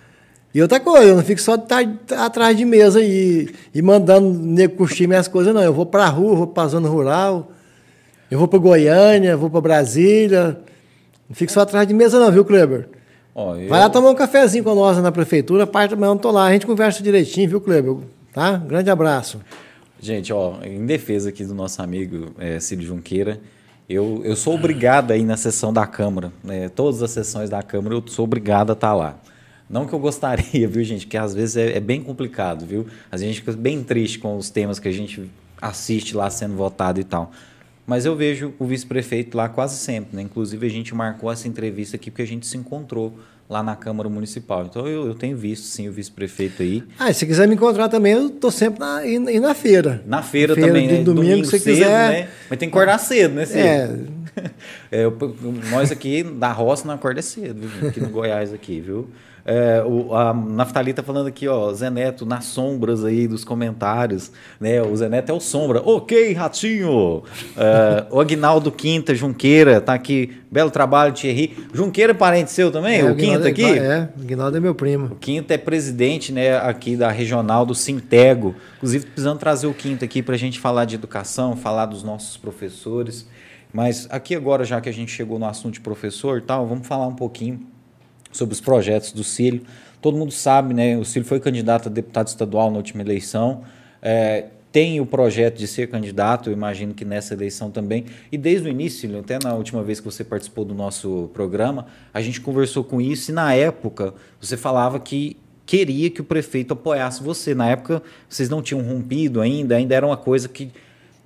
E 0.54 0.62
outra 0.62 0.80
coisa, 0.80 1.08
eu 1.10 1.16
não 1.16 1.24
fico 1.24 1.40
só 1.42 1.58
tá- 1.58 1.78
tá 2.06 2.26
atrás 2.26 2.56
de 2.58 2.66
mesa 2.66 3.02
e, 3.02 3.50
e 3.74 3.82
mandando 3.82 4.30
nego 4.34 4.76
curtir 4.76 5.08
minhas 5.08 5.28
coisas, 5.28 5.54
não. 5.54 5.62
Eu 5.62 5.74
vou 5.74 5.86
para 5.86 6.04
a 6.04 6.10
rua, 6.10 6.36
vou 6.36 6.48
para 6.48 6.64
a 6.64 6.68
zona 6.68 6.90
rural, 6.90 7.52
eu 8.30 8.38
vou 8.38 8.48
para 8.48 8.60
Goiânia, 8.60 9.38
vou 9.38 9.50
para 9.50 9.62
Brasília. 9.62 10.60
Não 11.30 11.36
fico 11.36 11.52
só 11.52 11.62
atrás 11.62 11.88
de 11.88 11.94
mesa, 11.94 12.20
não, 12.20 12.32
viu, 12.32 12.44
Kleber? 12.44 12.90
Eu- 13.58 13.70
Vai 13.70 13.80
lá 13.80 13.90
tomar 13.90 14.10
um 14.10 14.16
cafezinho 14.16 14.64
com 14.64 14.76
nós 14.76 14.98
na 14.98 15.12
prefeitura, 15.12 15.66
parte 15.66 15.92
da 15.92 15.96
manhã 15.96 16.12
eu 16.12 16.18
tô 16.18 16.30
lá, 16.32 16.48
a 16.48 16.52
gente 16.52 16.66
conversa 16.66 17.02
direitinho, 17.02 17.48
viu, 17.50 17.62
Kleber? 17.62 17.96
Tá? 18.34 18.58
Grande 18.58 18.90
abraço. 18.90 19.40
Gente, 20.02 20.34
ó, 20.34 20.56
em 20.64 20.86
defesa 20.86 21.30
aqui 21.30 21.46
do 21.46 21.54
nosso 21.56 21.82
amigo 21.82 22.32
é, 22.38 22.60
Cílio 22.60 22.86
Junqueira, 22.86 23.40
eu, 23.88 24.22
eu 24.26 24.36
sou 24.36 24.56
obrigado 24.56 25.12
a 25.12 25.18
ir 25.18 25.24
na 25.24 25.38
sessão 25.38 25.72
da 25.72 25.86
Câmara, 25.86 26.32
né? 26.44 26.68
Todas 26.70 27.02
as 27.04 27.12
sessões 27.12 27.50
da 27.50 27.62
Câmara 27.64 27.96
eu 27.96 28.04
sou 28.08 28.26
obrigado 28.26 28.72
a 28.72 28.74
estar 28.74 28.94
lá. 28.94 29.16
Não 29.72 29.86
que 29.88 29.94
eu 29.94 30.00
gostaria, 30.00 30.68
viu, 30.70 30.84
gente? 30.84 31.08
Que 31.08 31.18
às 31.18 31.34
vezes 31.34 31.56
é, 31.58 31.78
é 31.78 31.80
bem 31.80 32.02
complicado, 32.04 32.66
viu? 32.66 32.86
A 33.12 33.18
gente 33.18 33.40
fica 33.40 33.54
bem 33.54 33.82
triste 33.84 34.20
com 34.20 34.36
os 34.38 34.50
temas 34.50 34.80
que 34.80 34.88
a 34.88 34.92
gente 34.92 35.30
assiste 35.62 36.16
lá 36.16 36.30
sendo 36.30 36.56
votado 36.56 37.00
e 37.00 37.04
tal. 37.04 37.32
Mas 37.88 38.06
eu 38.06 38.16
vejo 38.16 38.54
o 38.60 38.66
vice-prefeito 38.66 39.36
lá 39.36 39.50
quase 39.50 39.78
sempre, 39.78 40.16
né? 40.16 40.22
Inclusive 40.22 40.66
a 40.66 40.70
gente 40.70 40.94
marcou 40.94 41.32
essa 41.32 41.48
entrevista 41.48 41.96
aqui 41.96 42.12
porque 42.12 42.22
a 42.22 42.28
gente 42.28 42.46
se 42.46 42.56
encontrou 42.58 43.18
lá 43.50 43.62
na 43.62 43.76
Câmara 43.76 44.08
Municipal. 44.08 44.66
Então 44.66 44.88
eu, 44.88 45.08
eu 45.08 45.14
tenho 45.16 45.36
visto 45.36 45.64
sim 45.66 45.90
o 45.90 45.92
vice-prefeito 45.92 46.62
aí. 46.64 46.84
Ah, 46.98 47.10
e 47.10 47.14
se 47.14 47.26
quiser 47.26 47.48
me 47.48 47.56
encontrar 47.56 47.90
também, 47.90 48.14
eu 48.14 48.30
tô 48.30 48.50
sempre 48.50 48.80
na, 48.80 49.06
e, 49.06 49.16
e 49.16 49.40
na 49.40 49.54
feira. 49.54 50.02
Na 50.06 50.22
feira, 50.22 50.54
Feira 50.54 50.70
também, 50.70 50.88
de 50.88 50.94
né? 51.00 51.04
domingo, 51.04 51.44
se 51.46 51.60
cedo, 51.60 51.64
quiser. 51.64 52.10
né? 52.12 52.30
Mas 52.50 52.60
tem 52.60 52.70
que 52.70 52.76
acordar 52.76 52.98
cedo, 52.98 53.34
né, 53.36 53.46
Ciro? 53.46 53.60
É, 53.60 53.90
É, 54.90 55.04
eu- 55.04 55.18
nós 55.70 55.92
aqui 55.92 56.24
da 56.24 56.52
roça 56.54 56.88
não 56.88 56.94
acorda 56.94 57.22
cedo, 57.22 57.68
viu, 57.68 57.90
aqui 57.90 58.00
no 58.00 58.10
Goiás 58.10 58.54
aqui, 58.54 58.80
viu? 58.80 59.10
É, 59.46 59.84
o, 59.86 60.16
a 60.16 60.34
Naftali 60.34 60.94
tá 60.94 61.02
falando 61.02 61.28
aqui, 61.28 61.48
ó, 61.48 61.74
Zé 61.74 61.90
Neto, 61.90 62.26
nas 62.26 62.46
sombras 62.46 63.04
aí 63.04 63.28
dos 63.28 63.44
comentários, 63.44 64.32
né? 64.60 64.82
O 64.82 64.96
Zé 64.96 65.10
Neto 65.10 65.32
é 65.32 65.34
o 65.34 65.40
sombra. 65.40 65.82
Ok, 65.84 66.34
ratinho! 66.34 67.24
É, 67.58 68.06
o 68.12 68.20
Agnaldo 68.20 68.72
Quinta, 68.72 69.16
Junqueira, 69.16 69.82
tá 69.82 69.94
aqui. 69.94 70.38
Belo 70.52 70.70
trabalho, 70.70 71.14
Thierry. 71.14 71.58
Junqueira 71.74 72.12
é 72.12 72.14
parente 72.14 72.52
seu 72.52 72.72
também? 72.72 73.00
é, 73.00 73.04
o 73.06 73.16
Quinta 73.16 73.22
Guinaldo 73.22 73.48
aqui? 73.48 73.64
É, 73.64 73.78
é, 73.78 74.10
o 74.18 74.24
Guinaldo 74.24 74.58
é 74.58 74.60
meu 74.60 74.76
primo. 74.76 75.06
O 75.06 75.16
Quinto 75.16 75.52
é 75.52 75.58
presidente 75.58 76.32
né, 76.32 76.58
aqui 76.58 76.96
da 76.96 77.10
regional 77.10 77.66
do 77.66 77.74
Sintego. 77.74 78.54
Inclusive, 78.78 79.06
precisando 79.06 79.40
trazer 79.40 79.68
o 79.68 79.74
Quinto 79.74 80.04
aqui 80.04 80.22
para 80.22 80.36
a 80.36 80.38
gente 80.38 80.60
falar 80.60 80.86
de 80.86 80.96
educação, 80.96 81.56
falar 81.56 81.86
dos 81.86 82.04
nossos 82.04 82.36
professores. 82.38 83.28
Mas 83.74 84.08
aqui 84.12 84.36
agora, 84.36 84.66
já 84.66 84.82
que 84.82 84.90
a 84.90 84.92
gente 84.92 85.12
chegou 85.12 85.40
no 85.40 85.46
assunto 85.46 85.76
de 85.76 85.82
professor 85.82 86.38
e 86.38 86.42
tal, 86.42 86.68
vamos 86.68 86.86
falar 86.86 87.08
um 87.08 87.16
pouquinho 87.16 87.71
sobre 88.32 88.54
os 88.54 88.62
projetos 88.62 89.12
do 89.12 89.24
Cílio. 89.24 89.62
Todo 90.02 90.18
mundo 90.18 90.32
sabe, 90.32 90.74
né? 90.74 90.98
O 90.98 91.06
Cílio 91.06 91.28
foi 91.28 91.40
candidato 91.40 91.88
a 91.88 91.92
deputado 91.92 92.28
estadual 92.28 92.72
na 92.72 92.78
última 92.78 93.02
eleição. 93.02 93.64
É, 94.02 94.46
tem 94.72 95.02
o 95.02 95.06
projeto 95.06 95.58
de 95.58 95.68
ser 95.68 95.90
candidato, 95.90 96.50
eu 96.50 96.54
imagino 96.54 96.94
que 96.94 97.04
nessa 97.04 97.34
eleição 97.34 97.70
também. 97.70 98.06
E 98.32 98.38
desde 98.38 98.68
o 98.68 98.72
início, 98.72 99.20
até 99.20 99.38
na 99.38 99.54
última 99.54 99.84
vez 99.84 100.00
que 100.00 100.06
você 100.06 100.24
participou 100.24 100.64
do 100.64 100.74
nosso 100.74 101.30
programa, 101.34 101.88
a 102.14 102.22
gente 102.22 102.40
conversou 102.40 102.84
com 102.84 103.02
isso 103.02 103.32
e 103.32 103.34
na 103.34 103.54
época 103.54 104.14
você 104.40 104.56
falava 104.56 105.00
que 105.00 105.36
queria 105.66 106.10
que 106.10 106.22
o 106.22 106.24
prefeito 106.24 106.74
apoiasse 106.74 107.22
você. 107.22 107.54
Na 107.54 107.70
época 107.70 108.02
vocês 108.30 108.50
não 108.50 108.62
tinham 108.62 108.82
rompido 108.82 109.42
ainda, 109.42 109.76
ainda 109.76 109.94
era 109.94 110.06
uma 110.06 110.18
coisa 110.18 110.48
que 110.48 110.72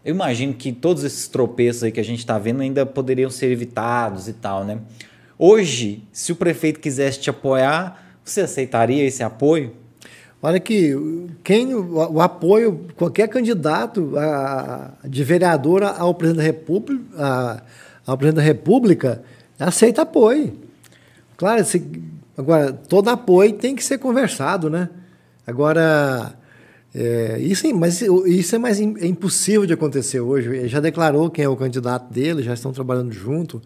eu 0.04 0.14
imagino 0.14 0.54
que 0.54 0.72
todos 0.72 1.04
esses 1.04 1.28
tropeços 1.28 1.84
aí 1.84 1.92
que 1.92 2.00
a 2.00 2.04
gente 2.04 2.20
está 2.20 2.38
vendo 2.38 2.62
ainda 2.62 2.86
poderiam 2.86 3.30
ser 3.30 3.52
evitados 3.52 4.28
e 4.28 4.34
tal, 4.34 4.64
né? 4.64 4.80
Hoje, 5.38 6.04
se 6.12 6.32
o 6.32 6.36
prefeito 6.36 6.80
quisesse 6.80 7.20
te 7.20 7.30
apoiar, 7.30 8.04
você 8.24 8.42
aceitaria 8.42 9.04
esse 9.04 9.22
apoio? 9.22 9.74
Olha 10.42 10.60
que 10.60 10.96
quem 11.44 11.74
o, 11.74 12.14
o 12.14 12.22
apoio, 12.22 12.86
qualquer 12.96 13.28
candidato 13.28 14.14
a, 14.18 14.94
de 15.04 15.24
vereador 15.24 15.84
ao 15.84 16.14
presidente 16.14 16.38
da 16.38 16.44
República, 16.44 17.04
a- 17.18 17.62
ao 18.06 18.18
presidente 18.18 18.42
da 18.42 18.48
República 18.48 19.24
aceita 19.60 20.04
apoio. 20.04 20.54
Claro, 21.36 21.66
se, 21.66 21.84
agora 22.38 22.72
todo 22.72 23.10
apoio 23.10 23.54
tem 23.54 23.76
que 23.76 23.84
ser 23.84 23.98
conversado, 23.98 24.70
né? 24.70 24.90
Agora 25.48 26.34
é, 26.94 27.40
isso, 27.40 27.74
mas 27.76 28.02
isso 28.02 28.56
é 28.56 28.60
mais 28.60 28.80
é 28.80 28.84
impossível 29.08 29.66
de 29.66 29.74
acontecer 29.74 30.20
hoje. 30.20 30.50
Ele 30.56 30.68
já 30.68 30.80
declarou 30.80 31.30
quem 31.30 31.44
é 31.44 31.50
o 31.50 31.56
candidato 31.58 32.14
dele, 32.14 32.42
já 32.44 32.54
estão 32.54 32.72
trabalhando 32.72 33.12
junto. 33.12 33.62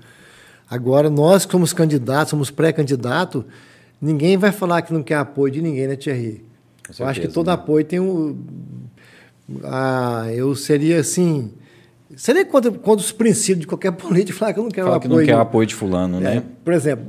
Agora 0.69 1.09
nós 1.09 1.45
que 1.45 1.51
somos 1.51 1.73
candidatos, 1.73 2.29
somos 2.29 2.51
pré-candidato, 2.51 3.43
ninguém 4.01 4.37
vai 4.37 4.51
falar 4.51 4.81
que 4.83 4.93
não 4.93 5.01
quer 5.01 5.15
apoio 5.15 5.51
de 5.51 5.61
ninguém, 5.61 5.87
né, 5.87 5.95
Thierry? 5.95 6.43
Com 6.95 7.03
Eu 7.03 7.07
acho 7.07 7.21
que 7.21 7.27
todo 7.27 7.47
né? 7.47 7.53
apoio 7.53 7.83
tem 7.85 7.99
um. 7.99 8.37
Ah, 9.63 10.27
eu 10.31 10.55
seria 10.55 10.99
assim. 10.99 11.51
Seria 12.15 12.43
contra, 12.45 12.71
contra 12.71 13.05
os 13.05 13.11
princípios 13.11 13.61
de 13.61 13.67
qualquer 13.67 13.91
político 13.93 14.37
falar 14.37 14.53
que 14.53 14.59
eu 14.59 14.63
não 14.63 14.71
quero 14.71 14.87
Fala 14.87 14.99
que 14.99 15.07
apoio. 15.07 15.19
não 15.21 15.25
quer 15.25 15.39
apoio 15.39 15.67
de 15.67 15.75
fulano, 15.75 16.17
É, 16.17 16.35
né? 16.35 16.43
por 16.63 16.73
exemplo, 16.73 17.05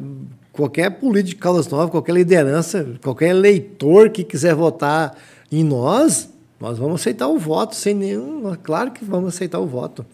qualquer 0.52 0.90
político 0.90 1.36
de 1.36 1.42
Caldas 1.42 1.68
Novas, 1.68 1.90
qualquer 1.90 2.14
liderança, 2.14 2.86
qualquer 3.02 3.30
eleitor 3.30 4.10
que 4.10 4.22
quiser 4.24 4.54
votar 4.54 5.16
em 5.50 5.64
nós, 5.64 6.28
nós 6.60 6.78
vamos 6.78 7.00
aceitar 7.00 7.28
o 7.28 7.38
voto 7.38 7.74
sem 7.74 7.94
nenhum. 7.94 8.54
Claro 8.62 8.90
que 8.90 9.04
vamos 9.04 9.34
aceitar 9.34 9.58
o 9.58 9.66
voto. 9.66 10.04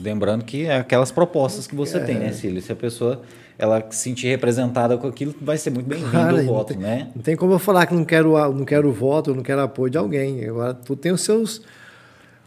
Lembrando 0.00 0.44
que 0.44 0.64
é 0.66 0.76
aquelas 0.78 1.10
propostas 1.10 1.66
que 1.66 1.74
É. 1.74 1.78
você 1.78 1.98
tem, 2.00 2.18
né, 2.18 2.32
Cílio? 2.32 2.62
Se 2.62 2.70
a 2.72 2.76
pessoa 2.76 3.22
ela 3.58 3.84
se 3.90 3.98
sentir 3.98 4.28
representada 4.28 4.96
com 4.96 5.06
aquilo, 5.08 5.34
vai 5.40 5.58
ser 5.58 5.70
muito 5.70 5.86
bem-vindo 5.88 6.12
Cara, 6.12 6.36
o 6.36 6.44
voto, 6.44 6.68
tem- 6.74 6.76
né? 6.82 7.08
Não 7.14 7.22
tem 7.22 7.34
como 7.36 7.52
eu 7.52 7.58
falar 7.58 7.86
que 7.86 7.94
não 7.94 8.04
quero, 8.04 8.32
não 8.54 8.64
quero 8.64 8.92
voto, 8.92 9.34
não 9.34 9.42
quero 9.42 9.60
apoio 9.62 9.90
de 9.90 9.98
alguém. 9.98 10.44
Agora, 10.48 10.72
tu 10.74 10.94
tem 10.94 11.10
os 11.12 11.22
seus. 11.22 11.60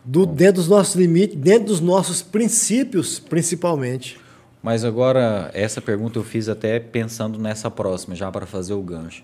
Do, 0.03 0.25
dentro 0.25 0.55
dos 0.55 0.67
nossos 0.67 0.95
limites, 0.95 1.35
dentro 1.37 1.65
dos 1.65 1.79
nossos 1.81 2.21
princípios, 2.23 3.19
principalmente. 3.19 4.19
Mas 4.63 4.83
agora, 4.85 5.51
essa 5.53 5.79
pergunta 5.81 6.17
eu 6.17 6.23
fiz 6.23 6.47
até 6.49 6.79
pensando 6.79 7.37
nessa 7.37 7.69
próxima, 7.69 8.15
já 8.15 8.31
para 8.31 8.45
fazer 8.47 8.73
o 8.73 8.81
gancho. 8.81 9.21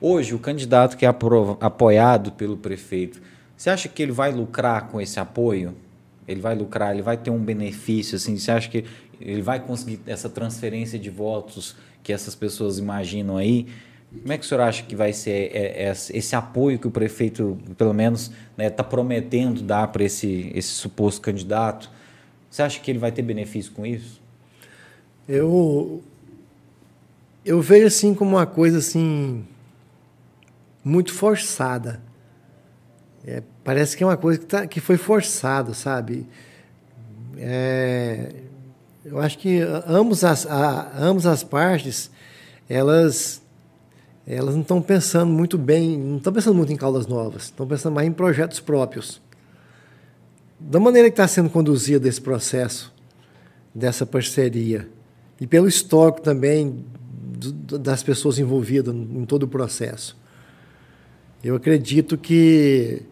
Hoje, 0.00 0.34
o 0.34 0.38
candidato 0.38 0.96
que 0.96 1.06
é 1.06 1.08
apoiado 1.08 2.32
pelo 2.32 2.56
prefeito, 2.56 3.20
você 3.56 3.70
acha 3.70 3.88
que 3.88 4.02
ele 4.02 4.12
vai 4.12 4.30
lucrar 4.32 4.88
com 4.88 5.00
esse 5.00 5.18
apoio? 5.18 5.74
Ele 6.28 6.40
vai 6.40 6.54
lucrar, 6.54 6.92
ele 6.92 7.02
vai 7.02 7.16
ter 7.16 7.30
um 7.30 7.38
benefício, 7.38 8.16
assim? 8.16 8.36
Você 8.36 8.50
acha 8.50 8.68
que 8.68 8.84
ele 9.20 9.42
vai 9.42 9.58
conseguir 9.58 10.00
essa 10.06 10.28
transferência 10.28 10.98
de 10.98 11.10
votos 11.10 11.74
que 12.02 12.12
essas 12.12 12.34
pessoas 12.34 12.78
imaginam 12.78 13.36
aí? 13.36 13.66
Como 14.20 14.32
é 14.32 14.38
que 14.38 14.44
o 14.44 14.48
senhor 14.48 14.60
acha 14.62 14.82
que 14.82 14.94
vai 14.94 15.12
ser 15.12 15.50
é, 15.52 15.88
é, 15.88 15.90
esse 15.90 16.36
apoio 16.36 16.78
que 16.78 16.86
o 16.86 16.90
prefeito, 16.90 17.58
pelo 17.76 17.92
menos, 17.92 18.30
está 18.56 18.84
prometendo 18.84 19.62
dar 19.62 19.88
para 19.88 20.04
esse, 20.04 20.50
esse 20.54 20.68
suposto 20.68 21.20
candidato? 21.20 21.90
Você 22.50 22.62
acha 22.62 22.80
que 22.80 22.90
ele 22.90 22.98
vai 22.98 23.12
ter 23.12 23.22
benefício 23.22 23.72
com 23.72 23.84
isso? 23.84 24.20
Eu 25.28 26.02
eu 27.44 27.60
vejo 27.60 27.86
assim 27.86 28.14
como 28.14 28.36
uma 28.36 28.46
coisa 28.46 28.78
assim 28.78 29.44
muito 30.84 31.12
forçada. 31.12 32.02
É, 33.26 33.42
parece 33.68 33.94
que 33.94 34.02
é 34.02 34.06
uma 34.06 34.16
coisa 34.16 34.38
que, 34.38 34.46
tá, 34.46 34.66
que 34.66 34.80
foi 34.80 34.96
forçada, 34.96 35.74
sabe? 35.74 36.26
É, 37.36 38.32
eu 39.04 39.20
acho 39.20 39.36
que 39.36 39.60
ambos 39.86 40.24
as, 40.24 40.46
a, 40.46 40.90
ambas 40.98 41.26
as 41.26 41.44
partes 41.44 42.10
elas 42.66 43.42
elas 44.26 44.54
não 44.54 44.62
estão 44.62 44.80
pensando 44.80 45.30
muito 45.30 45.58
bem, 45.58 45.98
não 45.98 46.16
estão 46.16 46.32
pensando 46.32 46.56
muito 46.56 46.72
em 46.72 46.76
Caldas 46.76 47.06
Novas, 47.06 47.42
estão 47.42 47.66
pensando 47.66 47.92
mais 47.92 48.08
em 48.08 48.12
projetos 48.12 48.58
próprios. 48.58 49.20
Da 50.58 50.80
maneira 50.80 51.10
que 51.10 51.12
está 51.12 51.28
sendo 51.28 51.50
conduzido 51.50 52.08
esse 52.08 52.22
processo, 52.22 52.90
dessa 53.74 54.06
parceria, 54.06 54.88
e 55.38 55.46
pelo 55.46 55.68
histórico 55.68 56.22
também 56.22 56.86
do, 57.04 57.78
das 57.78 58.02
pessoas 58.02 58.38
envolvidas 58.38 58.94
em 58.94 59.26
todo 59.26 59.42
o 59.42 59.48
processo. 59.48 60.16
Eu 61.44 61.54
acredito 61.54 62.16
que 62.16 63.02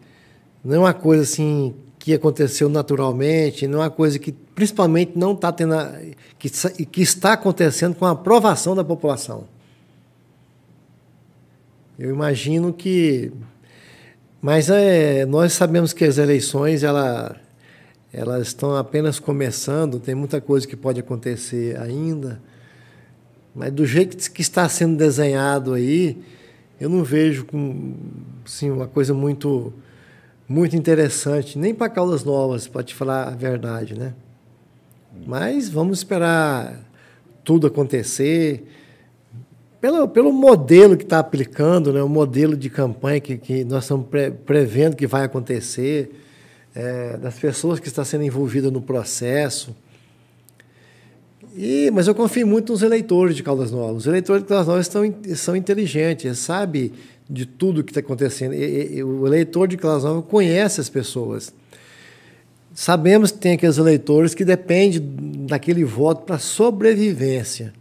não 0.63 0.75
é 0.75 0.79
uma 0.79 0.93
coisa 0.93 1.23
assim 1.23 1.73
que 1.99 2.13
aconteceu 2.13 2.69
naturalmente, 2.69 3.67
não 3.67 3.79
é 3.79 3.83
uma 3.83 3.89
coisa 3.89 4.17
que 4.17 4.31
principalmente 4.31 5.13
não 5.15 5.33
está 5.33 5.51
tendo 5.51 5.73
a, 5.73 5.93
que, 6.39 6.49
que 6.85 7.01
está 7.01 7.33
acontecendo 7.33 7.95
com 7.95 8.05
a 8.05 8.11
aprovação 8.11 8.75
da 8.75 8.83
população. 8.83 9.45
Eu 11.97 12.11
imagino 12.11 12.71
que. 12.71 13.31
Mas 14.39 14.69
é, 14.69 15.25
nós 15.25 15.53
sabemos 15.53 15.93
que 15.93 16.05
as 16.05 16.19
eleições 16.19 16.83
ela, 16.83 17.35
elas 18.13 18.47
estão 18.47 18.75
apenas 18.75 19.19
começando, 19.19 19.99
tem 19.99 20.13
muita 20.13 20.39
coisa 20.39 20.67
que 20.67 20.75
pode 20.75 20.99
acontecer 20.99 21.75
ainda. 21.79 22.39
Mas 23.55 23.73
do 23.73 23.83
jeito 23.83 24.31
que 24.31 24.41
está 24.41 24.69
sendo 24.69 24.95
desenhado 24.95 25.73
aí, 25.73 26.21
eu 26.79 26.87
não 26.87 27.03
vejo 27.03 27.45
com, 27.45 27.95
assim, 28.45 28.69
uma 28.69 28.85
coisa 28.85 29.15
muito, 29.15 29.73
muito 30.47 30.75
interessante, 30.75 31.57
nem 31.57 31.73
para 31.73 31.89
Caldas 31.89 32.23
Novas, 32.23 32.67
para 32.67 32.83
te 32.83 32.95
falar 32.95 33.27
a 33.27 33.31
verdade, 33.31 33.97
né? 33.97 34.13
Mas 35.25 35.69
vamos 35.69 35.99
esperar 35.99 36.85
tudo 37.43 37.67
acontecer 37.67 38.65
pelo, 39.79 40.07
pelo 40.07 40.31
modelo 40.31 40.97
que 40.97 41.03
está 41.03 41.19
aplicando, 41.19 41.93
né, 41.93 42.01
o 42.01 42.09
modelo 42.09 42.55
de 42.55 42.69
campanha 42.69 43.19
que, 43.19 43.37
que 43.37 43.63
nós 43.63 43.83
estamos 43.83 44.07
pre, 44.07 44.31
prevendo 44.31 44.95
que 44.95 45.05
vai 45.05 45.23
acontecer, 45.23 46.11
é, 46.73 47.17
das 47.17 47.37
pessoas 47.37 47.79
que 47.79 47.87
estão 47.87 48.03
sendo 48.03 48.23
envolvidas 48.23 48.71
no 48.71 48.81
processo. 48.81 49.75
E, 51.55 51.89
mas 51.91 52.07
eu 52.07 52.13
confio 52.13 52.45
muito 52.45 52.71
nos 52.71 52.83
eleitores 52.83 53.35
de 53.35 53.41
Caldas 53.41 53.71
Novas. 53.71 53.97
Os 54.03 54.07
eleitores 54.07 54.43
de 54.43 54.49
Caldas 54.49 54.67
Novas 54.67 54.85
estão, 54.85 55.03
são 55.35 55.55
inteligentes, 55.55 56.25
eles 56.25 56.39
sabem 56.39 56.91
de 57.29 57.45
tudo 57.45 57.83
que 57.83 57.91
está 57.91 57.99
acontecendo. 57.99 58.53
E, 58.53 58.97
e, 58.97 59.03
o 59.03 59.25
eleitor 59.25 59.67
de 59.67 59.77
Caldas 59.77 60.03
Novas 60.03 60.25
conhece 60.29 60.81
as 60.81 60.89
pessoas. 60.89 61.53
Sabemos 62.73 63.31
que 63.31 63.39
tem 63.39 63.53
aqueles 63.53 63.77
eleitores 63.77 64.33
que 64.33 64.45
dependem 64.45 65.01
daquele 65.47 65.83
voto 65.83 66.23
para 66.23 66.37
sobrevivência 66.37 67.73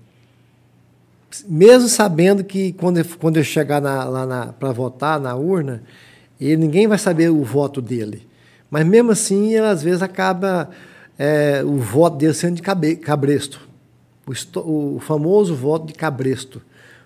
mesmo 1.49 1.89
sabendo 1.89 2.45
que 2.45 2.73
quando, 2.73 3.05
quando 3.19 3.37
eu 3.37 3.45
chegar 3.45 3.81
na, 3.81 4.05
lá 4.05 4.55
para 4.59 4.73
votar 4.73 5.21
na 5.21 5.35
urna, 5.35 5.83
ele, 6.41 6.57
ninguém 6.57 6.87
vai 6.87 6.99
saber 6.99 7.31
o 7.31 7.43
voto 7.43 7.83
dele. 7.83 8.27
Mas 8.71 8.87
mesmo 8.87 9.11
assim, 9.11 9.53
ele, 9.53 9.67
às 9.67 9.83
vezes 9.83 10.03
acaba 10.03 10.71
é, 11.19 11.63
o 11.65 11.77
voto 11.77 12.17
dele 12.17 12.35
sendo 12.35 12.57
de 12.57 12.63
cabe, 12.63 12.97
cabresto. 12.97 13.61
O, 14.27 14.97
o 14.97 15.01
famoso 15.01 15.55
voto 15.55 15.87
de 15.87 15.95
cabresto. 15.95 16.63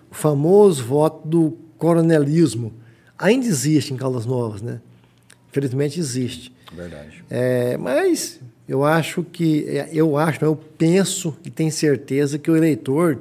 O 0.09 0.15
famoso 0.15 0.83
voto 0.83 1.27
do 1.27 1.57
coronelismo. 1.81 2.71
Ainda 3.17 3.47
existe 3.47 3.91
em 3.91 3.97
Caldas 3.97 4.23
Novas, 4.23 4.61
né? 4.61 4.79
Infelizmente 5.49 5.99
existe. 5.99 6.53
Verdade. 6.71 7.23
É, 7.27 7.75
mas 7.75 8.39
eu 8.69 8.85
acho 8.85 9.23
que, 9.23 9.65
é, 9.67 9.89
eu 9.91 10.15
acho, 10.15 10.45
eu 10.45 10.55
penso 10.55 11.35
e 11.43 11.49
tenho 11.49 11.71
certeza 11.71 12.37
que 12.37 12.51
o 12.51 12.55
eleitor 12.55 13.17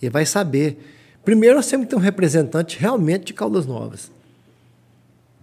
ele 0.00 0.10
vai 0.10 0.24
saber. 0.24 0.78
Primeiro, 1.24 1.56
nós 1.56 1.66
temos 1.66 1.86
que 1.86 1.90
ter 1.90 1.96
um 1.96 2.00
representante 2.00 2.78
realmente 2.78 3.26
de 3.26 3.34
Caldas 3.34 3.66
Novas. 3.66 4.12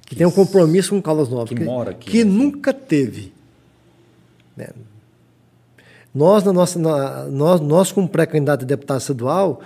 Que, 0.03 0.11
que 0.11 0.15
tem 0.15 0.25
um 0.25 0.31
compromisso 0.31 0.91
com 0.91 1.01
Caldas 1.01 1.27
Novas. 1.27 1.49
Que, 1.49 1.55
que 1.55 1.63
mora 1.65 1.91
aqui. 1.91 2.09
Que 2.09 2.23
né? 2.23 2.31
nunca 2.31 2.73
teve. 2.73 3.33
Né? 4.55 4.69
Nós, 6.13 6.41
na 6.45 6.53
nossa, 6.53 6.79
na, 6.79 7.25
nós, 7.25 7.59
nós, 7.59 7.91
como 7.91 8.07
pré-candidato 8.07 8.63
a 8.63 8.65
deputado 8.65 9.01
estadual, 9.01 9.61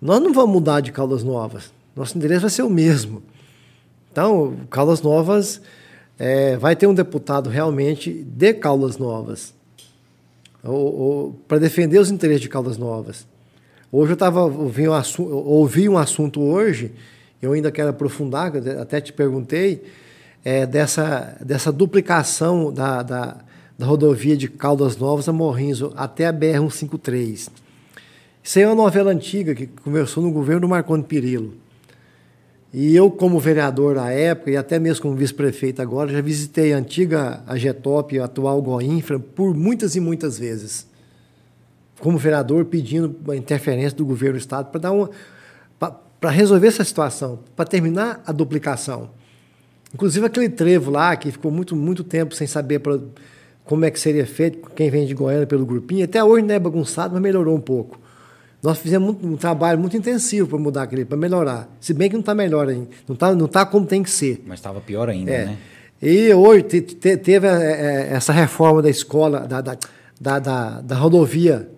nós 0.00 0.22
não 0.22 0.32
vamos 0.32 0.52
mudar 0.52 0.80
de 0.80 0.90
Caldas 0.90 1.22
Novas. 1.22 1.70
Nosso 1.94 2.16
endereço 2.16 2.42
vai 2.42 2.50
ser 2.50 2.62
o 2.62 2.70
mesmo. 2.70 3.22
Então, 4.10 4.56
Caldas 4.70 5.02
Novas 5.02 5.60
é, 6.18 6.56
vai 6.56 6.76
ter 6.76 6.86
um 6.86 6.94
deputado 6.94 7.48
realmente 7.48 8.12
de 8.12 8.54
Caldas 8.54 8.98
Novas. 8.98 9.54
Para 11.48 11.58
defender 11.58 11.98
os 11.98 12.10
interesses 12.10 12.42
de 12.42 12.48
Caldas 12.48 12.76
Novas. 12.76 13.26
Hoje 13.90 14.12
eu 14.12 14.14
estava 14.14 14.42
ouvindo 14.44 14.92
um 14.92 15.22
ouvi 15.22 15.88
um 15.88 15.98
assunto 15.98 16.40
hoje, 16.40 16.92
eu 17.40 17.52
ainda 17.52 17.72
quero 17.72 17.88
aprofundar, 17.88 18.52
até 18.80 19.00
te 19.00 19.12
perguntei, 19.12 19.82
é, 20.44 20.66
dessa, 20.66 21.36
dessa 21.40 21.72
duplicação 21.72 22.72
da, 22.72 23.02
da, 23.02 23.36
da, 23.78 23.86
rodovia 23.86 24.36
de 24.36 24.48
Caldas 24.48 24.96
Novas 24.96 25.28
a 25.28 25.32
Morrinhos 25.32 25.82
até 25.96 26.26
a 26.26 26.32
BR-153. 26.32 27.48
Isso 28.42 28.58
aí 28.58 28.64
é 28.64 28.68
uma 28.68 28.74
novela 28.74 29.10
antiga 29.10 29.54
que 29.54 29.66
começou 29.66 30.22
no 30.22 30.30
governo 30.30 30.62
do 30.62 30.68
Marconi 30.68 31.02
Pirillo. 31.02 31.54
E 32.72 32.94
eu, 32.94 33.10
como 33.10 33.40
vereador 33.40 33.96
na 33.96 34.10
época, 34.10 34.50
e 34.50 34.56
até 34.56 34.78
mesmo 34.78 35.02
como 35.02 35.16
vice-prefeito 35.16 35.82
agora, 35.82 36.12
já 36.12 36.20
visitei 36.20 36.72
a 36.72 36.76
antiga 36.76 37.42
AGETOP, 37.46 38.18
a 38.18 38.26
atual 38.26 38.62
Goinfra, 38.62 39.18
por 39.18 39.54
muitas 39.54 39.96
e 39.96 40.00
muitas 40.00 40.38
vezes 40.38 40.88
como 42.00 42.18
vereador, 42.18 42.64
pedindo 42.64 43.14
a 43.30 43.36
interferência 43.36 43.96
do 43.96 44.04
governo 44.04 44.38
do 44.38 44.40
Estado 44.40 44.70
para 44.70 44.80
dar 44.80 44.92
uma. 44.92 45.10
para 45.78 46.30
resolver 46.30 46.66
essa 46.66 46.82
situação, 46.82 47.38
para 47.54 47.64
terminar 47.66 48.22
a 48.26 48.32
duplicação. 48.32 49.10
Inclusive 49.94 50.26
aquele 50.26 50.48
trevo 50.48 50.90
lá, 50.90 51.14
que 51.16 51.30
ficou 51.30 51.50
muito, 51.50 51.76
muito 51.76 52.02
tempo 52.02 52.34
sem 52.34 52.46
saber 52.46 52.78
pra, 52.78 52.98
como 53.64 53.84
é 53.84 53.90
que 53.90 54.00
seria 54.00 54.26
feito, 54.26 54.70
quem 54.70 54.90
vem 54.90 55.06
de 55.06 55.14
Goiânia 55.14 55.46
pelo 55.46 55.66
grupinho, 55.66 56.04
até 56.04 56.22
hoje 56.22 56.44
não 56.44 56.54
é 56.54 56.58
bagunçado, 56.58 57.12
mas 57.12 57.22
melhorou 57.22 57.56
um 57.56 57.60
pouco. 57.60 58.00
Nós 58.62 58.78
fizemos 58.78 59.16
um, 59.22 59.32
um 59.32 59.36
trabalho 59.36 59.78
muito 59.78 59.96
intensivo 59.96 60.48
para 60.48 60.58
mudar 60.58 60.82
aquele, 60.82 61.04
para 61.04 61.16
melhorar. 61.16 61.68
Se 61.80 61.94
bem 61.94 62.08
que 62.08 62.14
não 62.14 62.20
está 62.20 62.34
melhor 62.34 62.68
ainda, 62.68 62.88
não 63.08 63.14
está 63.14 63.34
não 63.34 63.48
tá 63.48 63.64
como 63.64 63.86
tem 63.86 64.02
que 64.02 64.10
ser. 64.10 64.42
Mas 64.46 64.58
estava 64.58 64.80
pior 64.80 65.08
ainda, 65.08 65.30
é. 65.30 65.44
né? 65.46 65.58
E 66.02 66.32
hoje 66.32 66.62
te, 66.62 66.80
te, 66.80 67.16
teve 67.16 67.46
é, 67.46 67.50
é, 67.50 68.08
essa 68.12 68.32
reforma 68.32 68.80
da 68.80 68.88
escola, 68.88 69.40
da, 69.40 69.60
da, 69.60 69.78
da, 70.18 70.38
da, 70.38 70.80
da 70.80 70.96
rodovia 70.96 71.68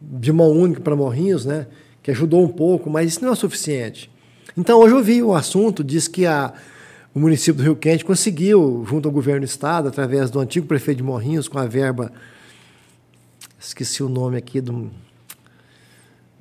de 0.00 0.32
mão 0.32 0.50
única 0.50 0.80
para 0.80 0.94
Morrinhos, 0.94 1.46
né? 1.46 1.66
que 2.02 2.10
ajudou 2.10 2.42
um 2.42 2.48
pouco, 2.48 2.90
mas 2.90 3.12
isso 3.12 3.22
não 3.22 3.28
é 3.28 3.32
o 3.32 3.36
suficiente. 3.36 4.10
Então, 4.56 4.80
hoje 4.80 4.94
eu 4.94 5.02
vi 5.02 5.22
o 5.22 5.34
assunto, 5.34 5.84
diz 5.84 6.08
que 6.08 6.26
a, 6.26 6.52
o 7.14 7.20
município 7.20 7.54
do 7.54 7.62
Rio 7.62 7.76
Quente 7.76 8.04
conseguiu, 8.04 8.84
junto 8.88 9.08
ao 9.08 9.12
governo 9.12 9.40
do 9.40 9.46
estado, 9.46 9.88
através 9.88 10.30
do 10.30 10.40
antigo 10.40 10.66
prefeito 10.66 10.98
de 10.98 11.04
Morrinhos, 11.04 11.48
com 11.48 11.58
a 11.58 11.66
verba, 11.66 12.12
esqueci 13.58 14.02
o 14.02 14.08
nome 14.08 14.36
aqui, 14.36 14.60
do 14.60 14.90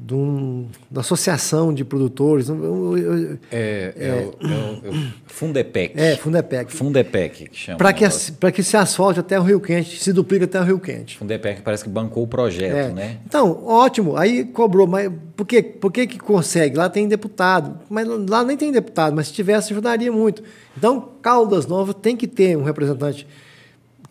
de 0.03 0.15
um, 0.15 0.67
da 0.89 1.01
associação 1.01 1.71
de 1.71 1.85
produtores. 1.85 2.49
Eu, 2.49 2.97
eu, 2.97 3.37
é, 3.51 3.93
é, 3.95 4.05
é, 4.07 4.09
é, 4.09 5.11
Fundepec. 5.27 5.93
É, 5.95 6.15
Fundepec. 6.15 6.73
Fundepec, 6.73 7.49
que 7.49 7.55
chama. 7.57 7.77
Para 7.77 7.93
que, 7.93 8.03
que 8.51 8.63
se 8.63 8.75
asfalte 8.75 9.19
até 9.19 9.39
o 9.39 9.43
Rio 9.43 9.59
Quente, 9.59 10.01
se 10.01 10.11
duplique 10.11 10.45
até 10.45 10.59
o 10.59 10.63
Rio 10.63 10.79
Quente. 10.79 11.19
Fundepec 11.19 11.61
parece 11.61 11.83
que 11.83 11.89
bancou 11.89 12.23
o 12.23 12.27
projeto, 12.27 12.75
é. 12.75 12.89
né? 12.89 13.17
Então, 13.27 13.63
ótimo. 13.63 14.17
Aí 14.17 14.43
cobrou, 14.43 14.87
mas 14.87 15.11
por, 15.35 15.45
quê? 15.45 15.61
por 15.61 15.91
que, 15.91 16.07
que 16.07 16.17
consegue? 16.17 16.75
Lá 16.75 16.89
tem 16.89 17.07
deputado. 17.07 17.79
Mas 17.87 18.07
lá 18.27 18.43
nem 18.43 18.57
tem 18.57 18.71
deputado, 18.71 19.15
mas 19.15 19.27
se 19.27 19.33
tivesse, 19.33 19.71
ajudaria 19.71 20.11
muito. 20.11 20.41
Então, 20.75 21.09
Caldas 21.21 21.67
Novas 21.67 21.95
tem 22.01 22.17
que 22.17 22.25
ter 22.27 22.57
um 22.57 22.63
representante 22.63 23.27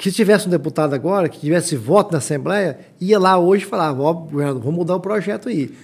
que 0.01 0.11
se 0.11 0.17
tivesse 0.17 0.47
um 0.47 0.51
deputado 0.51 0.95
agora, 0.95 1.29
que 1.29 1.39
tivesse 1.39 1.77
voto 1.77 2.13
na 2.13 2.19
Assembleia, 2.19 2.79
ia 2.99 3.19
lá 3.19 3.39
hoje 3.39 3.67
e 3.67 3.69
falava, 3.69 4.03
ó, 4.03 4.15
vamos 4.15 4.75
mudar 4.75 4.97
o 4.97 5.01
projeto 5.01 5.51
aí. 5.51 5.75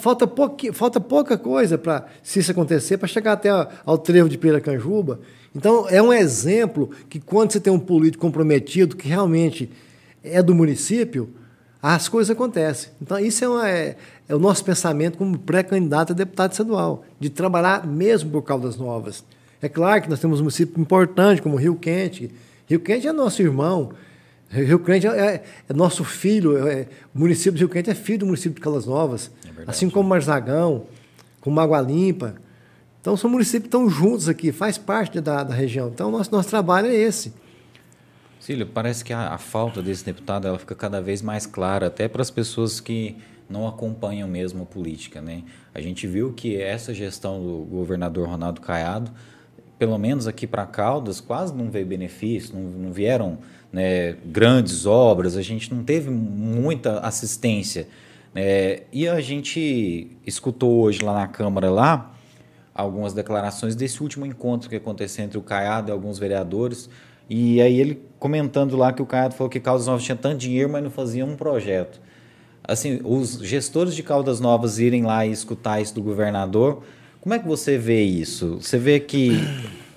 Falta, 0.00 0.26
pouqui, 0.26 0.72
falta 0.72 0.98
pouca 0.98 1.38
coisa 1.38 1.78
para, 1.78 2.04
se 2.20 2.40
isso 2.40 2.50
acontecer, 2.50 2.98
para 2.98 3.06
chegar 3.06 3.34
até 3.34 3.50
ao 3.86 3.96
trevo 3.96 4.28
de 4.28 4.36
Piracanjuba. 4.36 5.20
Então, 5.54 5.88
é 5.88 6.02
um 6.02 6.12
exemplo 6.12 6.90
que 7.08 7.20
quando 7.20 7.52
você 7.52 7.60
tem 7.60 7.72
um 7.72 7.78
político 7.78 8.26
comprometido, 8.26 8.96
que 8.96 9.06
realmente 9.06 9.70
é 10.24 10.42
do 10.42 10.52
município, 10.52 11.30
as 11.80 12.08
coisas 12.08 12.32
acontecem. 12.32 12.90
Então, 13.00 13.20
isso 13.20 13.44
é, 13.44 13.48
uma, 13.48 13.70
é, 13.70 13.96
é 14.28 14.34
o 14.34 14.38
nosso 14.40 14.64
pensamento 14.64 15.16
como 15.16 15.38
pré-candidato 15.38 16.12
a 16.12 16.16
deputado 16.16 16.50
estadual, 16.50 17.04
de 17.20 17.30
trabalhar 17.30 17.86
mesmo 17.86 18.32
por 18.32 18.42
Caldas 18.42 18.76
Novas. 18.76 19.22
É 19.62 19.68
claro 19.68 20.02
que 20.02 20.10
nós 20.10 20.18
temos 20.18 20.40
um 20.40 20.42
município 20.42 20.80
importante, 20.80 21.40
como 21.40 21.54
Rio 21.54 21.76
Quente, 21.76 22.32
Rio 22.66 22.80
Quente 22.80 23.06
é 23.06 23.12
nosso 23.12 23.42
irmão. 23.42 23.92
Rio 24.50 24.78
Crente 24.78 25.06
é, 25.06 25.42
é 25.68 25.72
nosso 25.74 26.04
filho, 26.04 26.66
é, 26.66 26.86
o 27.14 27.18
município 27.18 27.52
de 27.52 27.58
Rio 27.60 27.68
Crente 27.68 27.90
é 27.90 27.94
filho 27.94 28.20
do 28.20 28.26
município 28.26 28.54
de 28.54 28.60
Calas 28.60 28.86
Novas, 28.86 29.30
É 29.44 29.64
assim 29.66 29.90
como 29.90 30.08
Marzagão, 30.08 30.86
como 31.40 31.58
Água 31.58 31.80
Limpa. 31.80 32.36
Então, 33.00 33.16
são 33.16 33.28
municípios 33.28 33.62
que 33.62 33.68
estão 33.68 33.90
juntos 33.90 34.28
aqui, 34.28 34.52
faz 34.52 34.78
parte 34.78 35.20
da, 35.20 35.42
da 35.42 35.54
região. 35.54 35.88
Então, 35.88 36.10
nosso, 36.10 36.30
nosso 36.32 36.48
trabalho 36.48 36.88
é 36.88 36.94
esse. 36.94 37.34
Cílio, 38.40 38.66
parece 38.66 39.04
que 39.04 39.12
a, 39.12 39.34
a, 39.34 39.38
falta 39.38 39.82
desse 39.82 40.04
deputado 40.04 40.46
ela 40.46 40.58
fica 40.58 40.74
cada 40.74 41.00
vez 41.00 41.20
mais 41.20 41.46
clara, 41.46 41.88
até 41.88 42.08
para 42.08 42.22
as 42.22 42.30
pessoas 42.30 42.80
que 42.80 43.16
não 43.48 43.66
acompanham 43.66 44.28
mesmo 44.28 44.62
a 44.62 44.66
política. 44.66 45.20
Né? 45.20 45.42
A 45.74 45.80
gente 45.80 46.06
viu 46.06 46.32
que 46.32 46.56
essa 46.56 46.94
gestão 46.94 47.42
do 47.42 47.58
governador 47.64 48.28
Ronaldo 48.28 48.60
Caiado, 48.60 49.10
pelo 49.78 49.98
menos 49.98 50.26
aqui 50.26 50.46
para 50.46 50.66
Caldas, 50.66 51.20
quase 51.20 51.54
não 51.54 51.70
veio 51.70 51.86
benefício, 51.86 52.54
não, 52.54 52.62
não 52.62 52.92
vieram 52.92 53.38
né, 53.72 54.16
grandes 54.24 54.86
obras, 54.86 55.36
a 55.36 55.42
gente 55.42 55.72
não 55.74 55.82
teve 55.82 56.10
muita 56.10 57.00
assistência. 57.00 57.88
Né? 58.32 58.80
E 58.92 59.08
a 59.08 59.20
gente 59.20 60.16
escutou 60.26 60.80
hoje 60.80 61.02
lá 61.02 61.12
na 61.12 61.26
Câmara 61.26 61.70
lá 61.70 62.14
algumas 62.74 63.12
declarações 63.12 63.76
desse 63.76 64.02
último 64.02 64.26
encontro 64.26 64.68
que 64.68 64.76
aconteceu 64.76 65.24
entre 65.24 65.38
o 65.38 65.42
Caiado 65.42 65.90
e 65.90 65.92
alguns 65.92 66.18
vereadores. 66.18 66.90
E 67.30 67.62
aí 67.62 67.78
ele 67.78 68.02
comentando 68.18 68.76
lá 68.76 68.92
que 68.92 69.00
o 69.00 69.06
Caiado 69.06 69.34
falou 69.34 69.48
que 69.48 69.60
Caldas 69.60 69.86
Novas 69.86 70.02
tinha 70.02 70.16
tanto 70.16 70.38
dinheiro, 70.38 70.68
mas 70.68 70.82
não 70.82 70.90
fazia 70.90 71.24
um 71.24 71.36
projeto. 71.36 72.00
Assim, 72.66 73.00
os 73.04 73.38
gestores 73.40 73.94
de 73.94 74.02
Caldas 74.02 74.40
Novas 74.40 74.78
irem 74.78 75.04
lá 75.04 75.24
e 75.26 75.30
escutar 75.30 75.80
isso 75.80 75.94
do 75.94 76.02
governador, 76.02 76.82
como 77.24 77.32
é 77.32 77.38
que 77.38 77.48
você 77.48 77.78
vê 77.78 78.02
isso? 78.02 78.58
Você 78.60 78.76
vê 78.76 79.00
que 79.00 79.40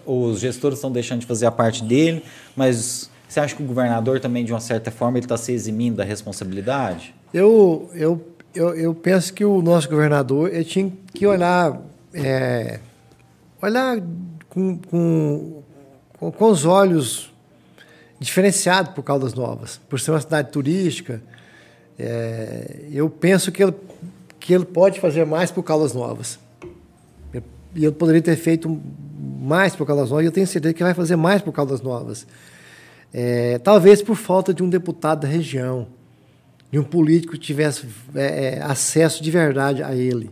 os 0.05 0.39
gestores 0.39 0.77
estão 0.77 0.89
deixando 0.89 1.19
de 1.19 1.25
fazer 1.25 1.45
a 1.45 1.51
parte 1.51 1.83
dele, 1.83 2.23
mas 2.55 3.09
você 3.27 3.41
acha 3.41 3.53
que 3.53 3.61
o 3.61 3.65
governador 3.65 4.21
também, 4.21 4.45
de 4.45 4.53
uma 4.53 4.61
certa 4.61 4.89
forma, 4.91 5.17
ele 5.17 5.25
está 5.25 5.35
se 5.35 5.51
eximindo 5.51 5.97
da 5.97 6.05
responsabilidade? 6.05 7.13
Eu, 7.33 7.91
eu, 7.93 8.25
eu, 8.55 8.73
eu 8.75 8.95
penso 8.95 9.33
que 9.33 9.43
o 9.43 9.61
nosso 9.61 9.89
governador 9.89 10.53
ele 10.53 10.63
tinha 10.63 10.89
que 11.13 11.27
olhar, 11.27 11.81
é, 12.13 12.79
olhar 13.61 14.01
com, 14.47 14.77
com, 14.77 15.63
com, 16.17 16.49
os 16.49 16.63
olhos 16.63 17.33
diferenciados 18.21 18.93
por 18.93 19.03
Caldas 19.03 19.33
Novas, 19.33 19.81
por 19.89 19.99
ser 19.99 20.11
uma 20.11 20.21
cidade 20.21 20.49
turística. 20.49 21.21
É, 21.99 22.85
eu 22.89 23.09
penso 23.09 23.51
que 23.51 23.61
ele, 23.61 23.73
que 24.39 24.53
ele 24.53 24.63
pode 24.63 25.01
fazer 25.01 25.25
mais 25.25 25.51
por 25.51 25.61
Caldas 25.61 25.93
Novas. 25.93 26.46
E 27.77 27.85
ele 27.85 27.91
poderia 27.91 28.21
ter 28.21 28.35
feito 28.35 28.81
mais 29.39 29.75
por 29.75 29.85
Caldas 29.85 30.09
Novas, 30.09 30.25
e 30.25 30.27
eu 30.27 30.31
tenho 30.31 30.47
certeza 30.47 30.73
que 30.73 30.83
vai 30.83 30.95
fazer 30.95 31.15
mais 31.15 31.41
por 31.41 31.53
Caldas 31.53 31.81
Novas. 31.81 32.27
É, 33.13 33.59
talvez 33.59 34.01
por 34.01 34.15
falta 34.15 34.53
de 34.53 34.63
um 34.63 34.69
deputado 34.69 35.21
da 35.21 35.27
região, 35.27 35.87
de 36.71 36.79
um 36.79 36.83
político 36.83 37.33
que 37.33 37.39
tivesse 37.39 37.87
é, 38.15 38.59
acesso 38.63 39.23
de 39.23 39.31
verdade 39.31 39.83
a 39.83 39.95
ele. 39.95 40.31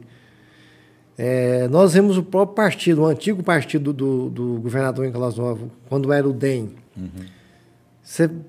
É, 1.17 1.67
nós 1.69 1.93
vemos 1.93 2.17
o 2.17 2.23
próprio 2.23 2.55
partido, 2.55 3.03
o 3.03 3.05
antigo 3.05 3.41
partido 3.41 3.93
do, 3.93 4.29
do 4.29 4.59
governador 4.59 5.05
em 5.05 5.11
Caldas 5.11 5.37
Novas, 5.37 5.69
quando 5.87 6.11
era 6.11 6.27
o 6.27 6.33
DEM. 6.33 6.71
Você 8.03 8.25
uhum. 8.25 8.41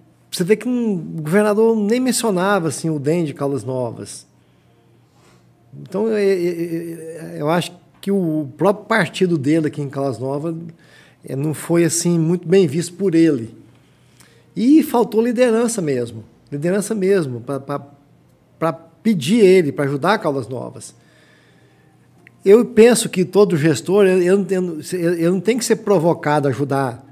vê 0.47 0.57
que 0.57 0.67
um, 0.67 0.95
o 0.95 1.23
governador 1.23 1.77
nem 1.77 2.01
mencionava 2.01 2.69
assim, 2.69 2.91
o 2.91 2.99
DEM 2.99 3.25
de 3.25 3.35
Caldas 3.35 3.63
Novas. 3.63 4.27
Então, 5.83 6.09
eu, 6.09 6.19
eu, 6.19 6.99
eu 7.37 7.51
acho 7.51 7.71
que 7.71 7.86
o 8.11 8.49
próprio 8.57 8.87
partido 8.87 9.37
dele 9.37 9.67
aqui 9.67 9.83
em 9.83 9.89
Caldas 9.89 10.19
Novas 10.19 10.55
não 11.37 11.53
foi 11.53 11.85
assim 11.85 12.19
muito 12.19 12.47
bem 12.47 12.67
visto 12.67 12.95
por 12.95 13.15
ele. 13.15 13.55
E 14.55 14.83
faltou 14.83 15.23
liderança 15.23 15.83
mesmo, 15.83 16.25
liderança 16.51 16.95
mesmo, 16.95 17.43
para 18.59 18.73
pedir 19.03 19.41
ele, 19.41 19.73
para 19.73 19.85
ajudar 19.85 20.19
Caldas 20.19 20.49
Novas. 20.49 20.95
Eu 22.45 22.65
penso 22.65 23.09
que 23.09 23.25
todo 23.25 23.57
gestor, 23.57 24.07
ele, 24.07 24.27
ele 24.29 25.29
não 25.29 25.41
tem 25.41 25.59
que 25.59 25.65
ser 25.65 25.77
provocado 25.77 26.47
a 26.47 26.51
ajudar 26.51 27.07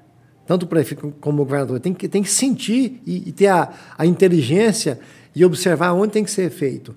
tanto 0.46 0.64
o 0.64 0.66
prefeito 0.66 1.12
como 1.20 1.42
o 1.42 1.44
governador, 1.44 1.80
tem 1.80 1.94
que, 1.94 2.08
tem 2.08 2.22
que 2.22 2.30
sentir 2.30 3.00
e, 3.06 3.28
e 3.28 3.32
ter 3.32 3.46
a, 3.46 3.72
a 3.96 4.06
inteligência 4.06 5.00
e 5.34 5.44
observar 5.44 5.92
onde 5.92 6.12
tem 6.12 6.24
que 6.24 6.30
ser 6.30 6.50
feito. 6.50 6.94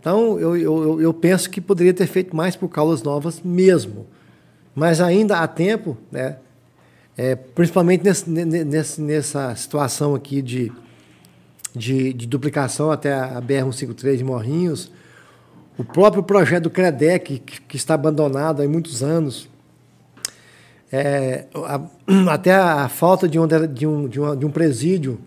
Então, 0.00 0.40
eu, 0.40 0.56
eu, 0.56 1.00
eu 1.00 1.12
penso 1.12 1.50
que 1.50 1.60
poderia 1.60 1.92
ter 1.92 2.06
feito 2.06 2.34
mais 2.34 2.56
por 2.56 2.68
Caldas 2.70 3.02
Novas 3.02 3.42
mesmo. 3.44 4.06
Mas 4.74 4.98
ainda 4.98 5.38
há 5.40 5.46
tempo, 5.46 5.96
né? 6.10 6.36
É, 7.18 7.34
principalmente 7.36 8.02
nesse, 8.02 8.30
nesse, 8.30 9.00
nessa 9.02 9.54
situação 9.54 10.14
aqui 10.14 10.40
de, 10.40 10.72
de, 11.76 12.14
de, 12.14 12.26
duplicação 12.26 12.90
até 12.90 13.12
a 13.12 13.42
BR-153 13.42 14.16
de 14.16 14.24
Morrinhos, 14.24 14.90
o 15.76 15.84
próprio 15.84 16.22
projeto 16.22 16.62
do 16.62 16.70
CREDEC, 16.70 17.40
que, 17.40 17.60
que 17.60 17.76
está 17.76 17.92
abandonado 17.92 18.62
há 18.62 18.68
muitos 18.68 19.02
anos, 19.02 19.50
é, 20.90 21.44
a, 21.54 21.80
até 22.32 22.54
a 22.54 22.88
falta 22.88 23.28
de 23.28 23.38
um, 23.38 23.46
de 23.46 23.86
um, 23.86 24.08
de 24.08 24.20
um, 24.20 24.36
de 24.36 24.46
um 24.46 24.50
presídio 24.50 25.20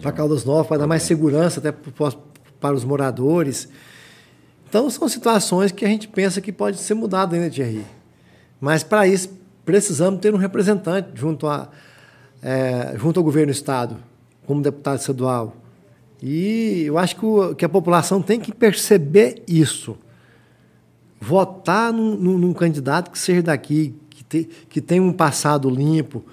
para 0.00 0.12
Caldas 0.12 0.44
Novas, 0.44 0.68
para 0.68 0.78
dar 0.78 0.86
mais 0.86 1.02
segurança 1.02 1.58
até 1.58 1.72
para 1.72 2.12
os 2.68 2.84
moradores. 2.84 3.68
Então, 4.68 4.88
são 4.88 5.08
situações 5.08 5.72
que 5.72 5.84
a 5.84 5.88
gente 5.88 6.06
pensa 6.06 6.40
que 6.40 6.52
pode 6.52 6.78
ser 6.78 6.94
mudado 6.94 7.34
ainda, 7.34 7.50
Thierry. 7.50 7.84
Mas, 8.60 8.82
para 8.82 9.06
isso, 9.06 9.30
precisamos 9.64 10.20
ter 10.20 10.34
um 10.34 10.36
representante 10.36 11.08
junto, 11.14 11.46
a, 11.46 11.68
é, 12.42 12.94
junto 12.96 13.18
ao 13.18 13.24
governo 13.24 13.52
do 13.52 13.56
Estado, 13.56 13.96
como 14.46 14.62
deputado 14.62 15.00
estadual. 15.00 15.56
E 16.22 16.82
eu 16.86 16.98
acho 16.98 17.16
que, 17.16 17.24
o, 17.24 17.54
que 17.54 17.64
a 17.64 17.68
população 17.68 18.20
tem 18.20 18.38
que 18.38 18.52
perceber 18.52 19.42
isso. 19.48 19.96
Votar 21.20 21.92
num, 21.92 22.14
num, 22.14 22.38
num 22.38 22.52
candidato 22.52 23.10
que 23.10 23.18
seja 23.18 23.42
daqui, 23.42 23.94
que, 24.10 24.22
te, 24.24 24.48
que 24.68 24.80
tenha 24.80 25.02
um 25.02 25.12
passado 25.12 25.68
limpo, 25.68 26.24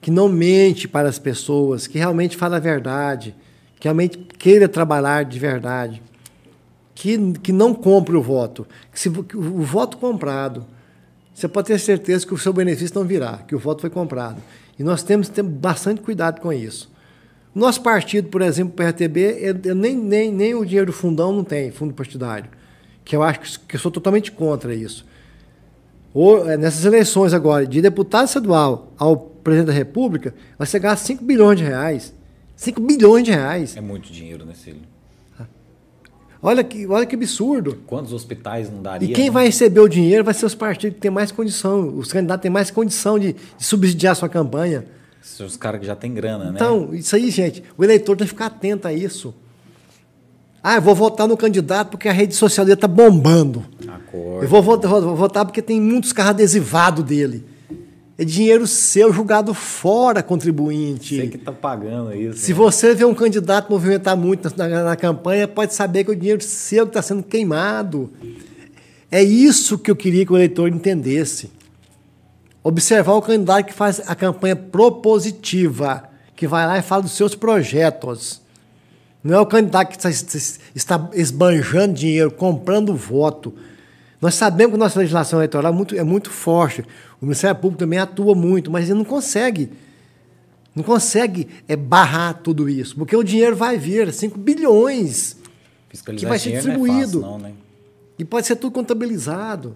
que 0.00 0.10
não 0.10 0.28
mente 0.28 0.88
para 0.88 1.08
as 1.08 1.18
pessoas, 1.18 1.86
que 1.86 1.98
realmente 1.98 2.36
fala 2.36 2.56
a 2.56 2.60
verdade, 2.60 3.34
que 3.82 3.88
realmente 3.88 4.16
queira 4.38 4.68
trabalhar 4.68 5.24
de 5.24 5.40
verdade, 5.40 6.00
que, 6.94 7.32
que 7.40 7.50
não 7.50 7.74
compre 7.74 8.14
o 8.14 8.22
voto. 8.22 8.64
Que 8.92 9.00
se, 9.00 9.10
que 9.10 9.36
o 9.36 9.62
voto 9.62 9.96
comprado, 9.96 10.64
você 11.34 11.48
pode 11.48 11.66
ter 11.66 11.80
certeza 11.80 12.24
que 12.24 12.32
o 12.32 12.38
seu 12.38 12.52
benefício 12.52 12.96
não 12.96 13.04
virá, 13.04 13.38
que 13.38 13.56
o 13.56 13.58
voto 13.58 13.80
foi 13.80 13.90
comprado. 13.90 14.40
E 14.78 14.84
nós 14.84 15.02
temos 15.02 15.28
que 15.28 15.34
ter 15.34 15.42
bastante 15.42 16.00
cuidado 16.00 16.40
com 16.40 16.52
isso. 16.52 16.92
Nosso 17.52 17.82
partido, 17.82 18.28
por 18.28 18.40
exemplo, 18.40 18.72
o 18.72 18.76
PRTB, 18.76 19.38
eu, 19.40 19.56
eu 19.64 19.74
nem, 19.74 19.96
nem, 19.96 20.30
nem 20.30 20.54
o 20.54 20.64
dinheiro 20.64 20.86
do 20.86 20.92
fundão 20.92 21.32
não 21.32 21.42
tem, 21.42 21.72
fundo 21.72 21.92
partidário, 21.92 22.50
que 23.04 23.16
eu 23.16 23.22
acho 23.24 23.40
que, 23.40 23.58
que 23.66 23.74
eu 23.74 23.80
sou 23.80 23.90
totalmente 23.90 24.30
contra 24.30 24.72
isso. 24.72 25.04
Ou, 26.14 26.44
nessas 26.56 26.84
eleições 26.84 27.34
agora, 27.34 27.66
de 27.66 27.82
deputado 27.82 28.28
estadual 28.28 28.92
ao 28.96 29.16
presidente 29.16 29.66
da 29.66 29.72
República, 29.72 30.32
vai 30.56 30.68
ser 30.68 30.78
gasto 30.78 31.04
5 31.04 31.24
bilhões 31.24 31.58
de 31.58 31.64
reais. 31.64 32.14
5 32.56 32.80
bilhões 32.80 33.24
de 33.24 33.30
reais. 33.30 33.76
É 33.76 33.80
muito 33.80 34.12
dinheiro, 34.12 34.44
né, 34.44 34.54
Cílio? 34.54 34.92
Olha 36.44 36.64
que, 36.64 36.86
olha 36.88 37.06
que 37.06 37.14
absurdo. 37.14 37.78
Quantos 37.86 38.12
hospitais 38.12 38.68
não 38.68 38.82
daria? 38.82 39.08
E 39.08 39.12
quem 39.12 39.26
né? 39.26 39.30
vai 39.30 39.46
receber 39.46 39.78
o 39.78 39.88
dinheiro 39.88 40.24
vai 40.24 40.34
ser 40.34 40.44
os 40.44 40.56
partidos 40.56 40.96
que 40.96 41.00
têm 41.00 41.10
mais 41.10 41.30
condição, 41.30 41.96
os 41.96 42.12
candidatos 42.12 42.42
têm 42.42 42.50
mais 42.50 42.68
condição 42.68 43.16
de, 43.16 43.34
de 43.34 43.64
subsidiar 43.64 44.12
a 44.12 44.14
sua 44.16 44.28
campanha. 44.28 44.84
Os 45.38 45.56
caras 45.56 45.80
que 45.80 45.86
já 45.86 45.94
têm 45.94 46.12
grana, 46.12 46.46
né? 46.46 46.52
Então, 46.56 46.92
isso 46.92 47.14
aí, 47.14 47.30
gente, 47.30 47.62
o 47.78 47.84
eleitor 47.84 48.16
tem 48.16 48.26
que 48.26 48.32
ficar 48.32 48.46
atento 48.46 48.88
a 48.88 48.92
isso. 48.92 49.32
Ah, 50.60 50.76
eu 50.76 50.82
vou 50.82 50.96
votar 50.96 51.28
no 51.28 51.36
candidato 51.36 51.90
porque 51.90 52.08
a 52.08 52.12
rede 52.12 52.34
social 52.34 52.66
dele 52.66 52.74
está 52.74 52.88
bombando. 52.88 53.64
Acordo. 53.86 54.42
Eu 54.42 54.48
vou 54.48 54.60
votar, 54.60 54.90
vou 54.90 55.14
votar 55.14 55.44
porque 55.44 55.62
tem 55.62 55.80
muitos 55.80 56.12
carros 56.12 56.30
adesivados 56.30 57.04
dele. 57.04 57.44
É 58.18 58.24
dinheiro 58.24 58.66
seu 58.66 59.12
jogado 59.12 59.54
fora, 59.54 60.22
contribuinte. 60.22 61.16
Você 61.16 61.26
que 61.28 61.36
está 61.36 61.50
pagando 61.50 62.14
isso. 62.14 62.38
Se 62.38 62.52
né? 62.52 62.56
você 62.58 62.94
vê 62.94 63.04
um 63.04 63.14
candidato 63.14 63.70
movimentar 63.70 64.16
muito 64.16 64.52
na, 64.56 64.68
na, 64.68 64.84
na 64.84 64.96
campanha, 64.96 65.48
pode 65.48 65.74
saber 65.74 66.04
que 66.04 66.10
o 66.10 66.16
dinheiro 66.16 66.42
seu 66.42 66.84
está 66.84 67.00
sendo 67.00 67.22
queimado. 67.22 68.12
É 69.10 69.22
isso 69.22 69.78
que 69.78 69.90
eu 69.90 69.96
queria 69.96 70.26
que 70.26 70.32
o 70.32 70.36
eleitor 70.36 70.68
entendesse. 70.68 71.50
Observar 72.62 73.14
o 73.14 73.22
candidato 73.22 73.66
que 73.66 73.72
faz 73.72 74.00
a 74.06 74.14
campanha 74.14 74.56
propositiva, 74.56 76.04
que 76.36 76.46
vai 76.46 76.66
lá 76.66 76.78
e 76.78 76.82
fala 76.82 77.02
dos 77.02 77.12
seus 77.12 77.34
projetos. 77.34 78.42
Não 79.24 79.36
é 79.36 79.40
o 79.40 79.46
candidato 79.46 79.88
que 79.88 80.08
está 80.74 81.10
esbanjando 81.14 81.94
dinheiro, 81.94 82.30
comprando 82.30 82.94
voto. 82.94 83.54
Nós 84.22 84.36
sabemos 84.36 84.70
que 84.70 84.76
a 84.76 84.78
nossa 84.78 85.00
legislação 85.00 85.40
eleitoral 85.40 85.72
é 85.72 85.74
muito, 85.74 85.96
é 85.96 86.04
muito 86.04 86.30
forte. 86.30 86.82
O 87.20 87.24
Ministério 87.26 87.56
Público 87.56 87.80
também 87.80 87.98
atua 87.98 88.36
muito, 88.36 88.70
mas 88.70 88.88
ele 88.88 88.98
não 88.98 89.04
consegue. 89.04 89.70
Não 90.76 90.84
consegue 90.84 91.48
é, 91.66 91.74
barrar 91.74 92.34
tudo 92.34 92.68
isso, 92.68 92.94
porque 92.94 93.16
o 93.16 93.24
dinheiro 93.24 93.56
vai 93.56 93.76
vir, 93.76 94.12
5 94.12 94.38
bilhões, 94.38 95.36
que 96.16 96.24
vai 96.24 96.38
ser 96.38 96.52
distribuído. 96.52 97.20
Não 97.20 97.28
é 97.28 97.30
fácil, 97.32 97.38
não, 97.38 97.38
né? 97.40 97.52
E 98.16 98.24
pode 98.24 98.46
ser 98.46 98.54
tudo 98.54 98.72
contabilizado. 98.72 99.74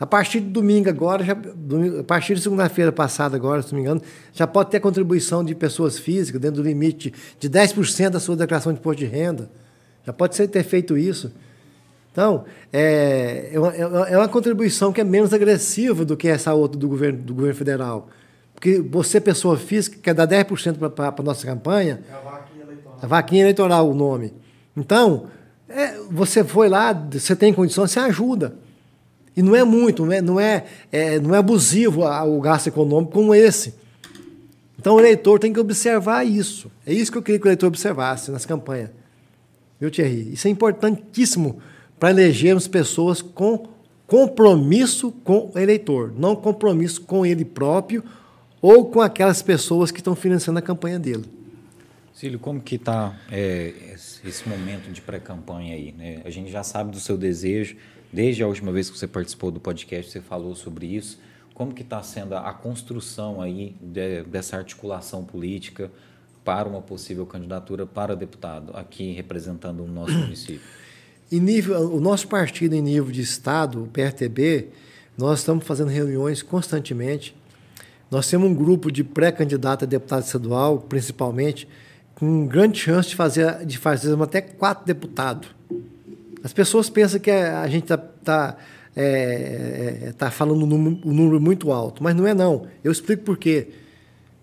A 0.00 0.04
partir 0.04 0.40
de 0.40 0.48
domingo 0.48 0.90
agora, 0.90 1.24
já, 1.24 1.32
a 1.32 2.04
partir 2.04 2.34
de 2.34 2.40
segunda-feira 2.42 2.90
passada 2.90 3.36
agora, 3.36 3.62
se 3.62 3.72
não 3.72 3.76
me 3.76 3.82
engano, 3.82 4.02
já 4.32 4.48
pode 4.48 4.70
ter 4.70 4.80
contribuição 4.80 5.44
de 5.44 5.54
pessoas 5.54 5.96
físicas 5.96 6.40
dentro 6.40 6.60
do 6.60 6.68
limite 6.68 7.14
de 7.38 7.48
10% 7.48 8.10
da 8.10 8.20
sua 8.20 8.36
declaração 8.36 8.72
de 8.72 8.80
imposto 8.80 8.98
de 8.98 9.06
renda. 9.06 9.48
Já 10.04 10.12
pode 10.12 10.34
ser 10.34 10.48
ter 10.48 10.64
feito 10.64 10.98
isso. 10.98 11.32
Então, 12.16 12.46
é, 12.72 13.50
é, 13.52 13.60
uma, 13.60 13.76
é, 13.76 14.12
é 14.14 14.16
uma 14.16 14.26
contribuição 14.26 14.90
que 14.90 15.02
é 15.02 15.04
menos 15.04 15.34
agressiva 15.34 16.02
do 16.02 16.16
que 16.16 16.26
essa 16.26 16.54
outra 16.54 16.80
do 16.80 16.88
governo, 16.88 17.18
do 17.18 17.34
governo 17.34 17.54
federal. 17.54 18.08
Porque 18.54 18.80
você, 18.80 19.20
pessoa 19.20 19.58
física, 19.58 19.98
quer 20.02 20.14
dar 20.14 20.26
10% 20.26 20.78
para 20.92 21.14
a 21.14 21.22
nossa 21.22 21.46
campanha. 21.46 22.00
É 22.08 22.14
a 22.14 22.20
vaquinha 22.20 22.62
eleitoral. 22.64 22.98
A 23.02 23.06
vaquinha 23.06 23.42
eleitoral, 23.42 23.90
o 23.90 23.94
nome. 23.94 24.32
Então, 24.74 25.26
é, 25.68 25.98
você 26.10 26.42
foi 26.42 26.70
lá, 26.70 26.90
você 26.94 27.36
tem 27.36 27.52
condições, 27.52 27.90
você 27.90 28.00
ajuda. 28.00 28.56
E 29.36 29.42
não 29.42 29.54
é 29.54 29.62
muito, 29.62 30.06
não 30.06 30.12
é, 30.12 30.22
não 30.22 30.40
é, 30.40 30.64
é, 30.90 31.20
não 31.20 31.34
é 31.34 31.38
abusivo 31.38 32.02
o 32.02 32.40
gasto 32.40 32.68
econômico 32.68 33.12
como 33.12 33.34
esse. 33.34 33.74
Então 34.78 34.94
o 34.94 35.00
eleitor 35.00 35.38
tem 35.38 35.52
que 35.52 35.60
observar 35.60 36.24
isso. 36.24 36.72
É 36.86 36.94
isso 36.94 37.12
que 37.12 37.18
eu 37.18 37.22
queria 37.22 37.38
que 37.38 37.46
o 37.46 37.48
eleitor 37.48 37.66
observasse 37.66 38.30
nas 38.30 38.46
campanhas. 38.46 38.88
Viu, 39.78 39.90
Thierry? 39.90 40.32
Isso 40.32 40.48
é 40.48 40.50
importantíssimo 40.50 41.60
para 41.98 42.10
elegermos 42.10 42.68
pessoas 42.68 43.22
com 43.22 43.68
compromisso 44.06 45.10
com 45.10 45.50
o 45.54 45.58
eleitor, 45.58 46.12
não 46.16 46.36
compromisso 46.36 47.00
com 47.02 47.26
ele 47.26 47.44
próprio 47.44 48.04
ou 48.62 48.86
com 48.86 49.00
aquelas 49.00 49.42
pessoas 49.42 49.90
que 49.90 49.98
estão 49.98 50.14
financiando 50.14 50.58
a 50.58 50.62
campanha 50.62 50.98
dele. 50.98 51.24
Cílio, 52.14 52.38
como 52.38 52.60
que 52.60 52.76
está 52.76 53.14
é, 53.30 53.74
esse 54.24 54.48
momento 54.48 54.90
de 54.90 55.02
pré-campanha 55.02 55.74
aí? 55.74 55.92
Né? 55.92 56.22
A 56.24 56.30
gente 56.30 56.50
já 56.50 56.62
sabe 56.62 56.90
do 56.90 56.98
seu 56.98 57.18
desejo, 57.18 57.76
desde 58.10 58.42
a 58.42 58.46
última 58.46 58.72
vez 58.72 58.88
que 58.88 58.96
você 58.96 59.06
participou 59.06 59.50
do 59.50 59.60
podcast, 59.60 60.10
você 60.10 60.20
falou 60.20 60.54
sobre 60.54 60.86
isso. 60.86 61.20
Como 61.52 61.74
que 61.74 61.82
está 61.82 62.02
sendo 62.02 62.34
a 62.34 62.52
construção 62.54 63.40
aí 63.40 63.76
de, 63.80 64.22
dessa 64.22 64.56
articulação 64.56 65.24
política 65.24 65.90
para 66.44 66.68
uma 66.68 66.80
possível 66.80 67.26
candidatura 67.26 67.84
para 67.84 68.16
deputado 68.16 68.74
aqui 68.74 69.12
representando 69.12 69.82
o 69.82 69.86
nosso 69.86 70.14
município? 70.14 70.85
Em 71.30 71.40
nível, 71.40 71.92
o 71.92 72.00
nosso 72.00 72.28
partido 72.28 72.74
em 72.74 72.80
nível 72.80 73.10
de 73.10 73.20
estado, 73.20 73.82
o 73.82 73.86
PRTB, 73.88 74.68
nós 75.18 75.40
estamos 75.40 75.66
fazendo 75.66 75.88
reuniões 75.88 76.40
constantemente. 76.40 77.34
Nós 78.08 78.30
temos 78.30 78.48
um 78.48 78.54
grupo 78.54 78.92
de 78.92 79.02
pré-candidato 79.02 79.84
a 79.84 79.88
deputado 79.88 80.22
estadual, 80.22 80.78
principalmente, 80.78 81.68
com 82.14 82.46
grande 82.46 82.78
chance 82.78 83.08
de 83.08 83.16
fazer, 83.16 83.66
de 83.66 83.76
fazer 83.76 84.22
até 84.22 84.40
quatro 84.40 84.86
deputados. 84.86 85.48
As 86.44 86.52
pessoas 86.52 86.88
pensam 86.88 87.18
que 87.18 87.32
a 87.32 87.66
gente 87.66 87.82
está 87.82 87.98
tá, 87.98 88.56
é, 88.94 90.02
é, 90.04 90.12
tá 90.12 90.30
falando 90.30 90.62
um 90.62 90.66
número, 90.66 91.00
um 91.04 91.12
número 91.12 91.40
muito 91.40 91.72
alto, 91.72 92.04
mas 92.04 92.14
não 92.14 92.24
é 92.24 92.34
não. 92.34 92.68
Eu 92.84 92.92
explico 92.92 93.24
por 93.24 93.36
quê. 93.36 93.70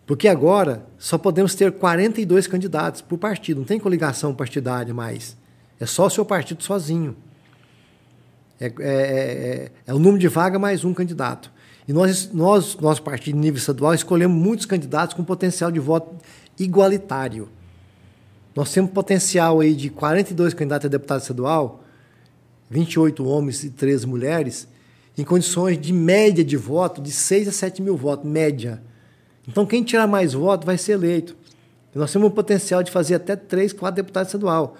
Porque 0.05 0.27
agora 0.27 0.85
só 0.97 1.17
podemos 1.17 1.55
ter 1.55 1.71
42 1.71 2.45
candidatos 2.45 3.01
por 3.01 3.17
partido, 3.17 3.59
não 3.59 3.65
tem 3.65 3.79
coligação 3.79 4.35
partidária 4.35 4.93
mais. 4.93 5.41
É 5.79 5.85
só 5.85 6.07
o 6.07 6.09
seu 6.09 6.25
partido 6.25 6.63
sozinho. 6.63 7.15
É, 8.59 8.67
é, 8.67 8.71
é, 8.79 9.71
é 9.87 9.93
o 9.93 9.99
número 9.99 10.19
de 10.19 10.27
vaga 10.27 10.57
mais 10.57 10.85
um 10.85 10.93
candidato. 10.93 11.51
E 11.87 11.91
nós, 11.91 12.31
nós, 12.31 12.77
nosso 12.77 13.01
partido, 13.01 13.37
nível 13.37 13.57
estadual, 13.57 13.93
escolhemos 13.93 14.37
muitos 14.37 14.65
candidatos 14.65 15.15
com 15.15 15.23
potencial 15.23 15.71
de 15.71 15.79
voto 15.79 16.15
igualitário. 16.57 17.49
Nós 18.55 18.71
temos 18.71 18.91
potencial 18.91 19.59
aí 19.59 19.75
de 19.75 19.89
42 19.89 20.53
candidatos 20.53 20.85
a 20.85 20.89
deputado 20.89 21.21
estadual, 21.21 21.83
28 22.69 23.25
homens 23.27 23.63
e 23.63 23.69
13 23.69 24.07
mulheres, 24.07 24.67
em 25.17 25.23
condições 25.23 25.79
de 25.79 25.91
média 25.91 26.43
de 26.43 26.55
voto 26.55 27.01
de 27.01 27.11
6 27.11 27.47
a 27.47 27.51
7 27.51 27.81
mil 27.81 27.97
votos, 27.97 28.29
média. 28.29 28.81
Então, 29.47 29.65
quem 29.65 29.83
tirar 29.83 30.07
mais 30.07 30.33
votos 30.33 30.65
vai 30.65 30.77
ser 30.77 30.93
eleito. 30.93 31.35
Nós 31.93 32.11
temos 32.11 32.29
um 32.29 32.31
potencial 32.31 32.81
de 32.81 32.91
fazer 32.91 33.15
até 33.15 33.35
3, 33.35 33.73
4 33.73 33.95
deputados 33.95 34.29
estadual. 34.29 34.77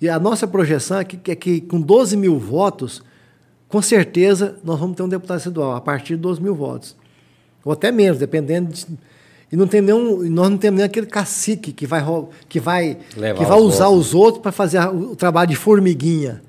E 0.00 0.08
a 0.08 0.18
nossa 0.18 0.46
projeção 0.46 0.98
é 0.98 1.04
que, 1.04 1.30
é 1.30 1.34
que 1.34 1.60
com 1.60 1.80
12 1.80 2.16
mil 2.16 2.38
votos, 2.38 3.02
com 3.68 3.80
certeza 3.80 4.58
nós 4.64 4.78
vamos 4.78 4.96
ter 4.96 5.02
um 5.02 5.08
deputado 5.08 5.38
estadual, 5.38 5.74
a 5.74 5.80
partir 5.80 6.16
de 6.16 6.22
12 6.22 6.42
mil 6.42 6.54
votos. 6.54 6.96
Ou 7.64 7.72
até 7.72 7.90
menos, 7.90 8.18
dependendo 8.18 8.72
de, 8.72 8.86
e 9.54 9.56
não 9.56 9.68
tem 9.68 9.80
nenhum, 9.80 10.28
nós 10.30 10.50
não 10.50 10.58
temos 10.58 10.78
nem 10.78 10.84
aquele 10.84 11.06
cacique 11.06 11.72
que 11.72 11.86
vai, 11.86 12.04
que 12.48 12.58
vai, 12.58 12.98
que 13.14 13.44
vai 13.44 13.60
usar 13.60 13.86
votos. 13.86 14.08
os 14.08 14.14
outros 14.14 14.42
para 14.42 14.50
fazer 14.50 14.80
o 14.88 15.14
trabalho 15.14 15.50
de 15.50 15.56
formiguinha. 15.56 16.42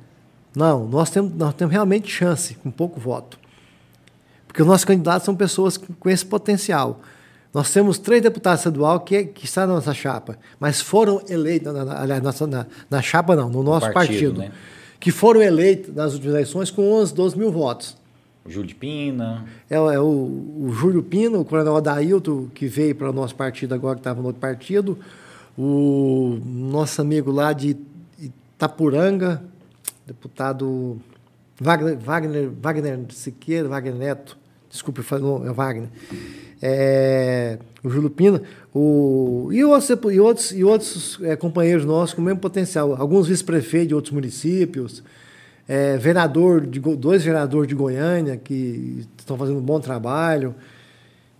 Não, 0.55 0.87
nós 0.87 1.11
temos, 1.11 1.31
nós 1.35 1.53
temos 1.53 1.71
realmente 1.71 2.09
chance, 2.09 2.55
com 2.55 2.71
pouco 2.71 2.99
voto. 2.99 3.37
Porque 4.47 4.61
os 4.61 4.67
nossos 4.67 4.85
candidatos 4.85 5.23
são 5.25 5.35
pessoas 5.35 5.77
com 5.77 6.09
esse 6.09 6.25
potencial. 6.25 7.01
Nós 7.55 7.71
temos 7.71 7.97
três 7.97 8.21
deputados 8.21 8.59
estaduais 8.59 9.01
que, 9.05 9.23
que 9.27 9.45
estão 9.45 9.65
na 9.65 9.75
nossa 9.75 9.93
chapa, 9.93 10.37
mas 10.59 10.81
foram 10.81 11.21
eleitos, 11.29 11.73
aliás, 11.73 12.21
na, 12.21 12.47
na, 12.47 12.65
na, 12.89 13.01
chapa 13.01 13.33
não, 13.33 13.49
no 13.49 13.63
nosso 13.63 13.89
partido, 13.93 14.35
partido 14.35 14.39
né? 14.39 14.51
que 14.99 15.09
foram 15.09 15.41
eleitos 15.41 15.95
nas 15.95 16.11
últimas 16.11 16.33
eleições 16.33 16.69
com 16.69 16.91
11, 16.91 17.13
12 17.13 17.37
mil 17.37 17.49
votos. 17.53 17.95
O 18.43 18.49
Júlio 18.49 18.75
Pina. 18.75 19.45
É, 19.69 19.75
é 19.75 19.99
o, 20.01 20.03
o 20.03 20.69
Júlio 20.73 21.01
Pina, 21.01 21.37
o 21.37 21.45
coronel 21.45 21.77
Adailton, 21.77 22.49
que 22.53 22.67
veio 22.67 22.93
para 22.93 23.09
o 23.09 23.13
nosso 23.13 23.33
partido 23.33 23.73
agora, 23.73 23.95
que 23.95 24.01
estava 24.01 24.19
no 24.19 24.27
outro 24.27 24.41
partido. 24.41 24.99
O 25.57 26.37
nosso 26.45 26.99
amigo 26.99 27.31
lá 27.31 27.53
de 27.53 27.77
Itapuranga, 28.19 29.41
deputado 30.05 30.99
Wagner, 31.57 31.97
Wagner, 31.99 32.51
Wagner 32.61 32.99
Siqueira, 33.11 33.69
Wagner 33.69 33.95
Neto, 33.95 34.37
desculpe, 34.75 35.01
é 35.01 35.51
Wagner. 35.51 35.89
É, 36.61 37.57
o 37.83 37.89
Júlio 37.89 38.09
Pina, 38.09 38.41
o, 38.73 39.49
e 39.51 39.63
outros, 39.63 39.89
e 39.89 40.19
outros, 40.19 40.51
e 40.51 40.63
outros 40.63 41.19
é, 41.21 41.35
companheiros 41.35 41.85
nossos 41.85 42.13
com 42.13 42.21
o 42.21 42.25
mesmo 42.25 42.39
potencial, 42.39 42.95
alguns 42.99 43.27
vice-prefeitos 43.27 43.89
de 43.89 43.95
outros 43.95 44.13
municípios, 44.13 45.03
é, 45.67 45.97
vereador 45.97 46.65
de, 46.65 46.79
dois 46.79 47.23
vereadores 47.23 47.67
de 47.67 47.75
Goiânia 47.75 48.37
que 48.37 49.05
estão 49.17 49.37
fazendo 49.37 49.59
um 49.59 49.63
bom 49.63 49.79
trabalho. 49.79 50.55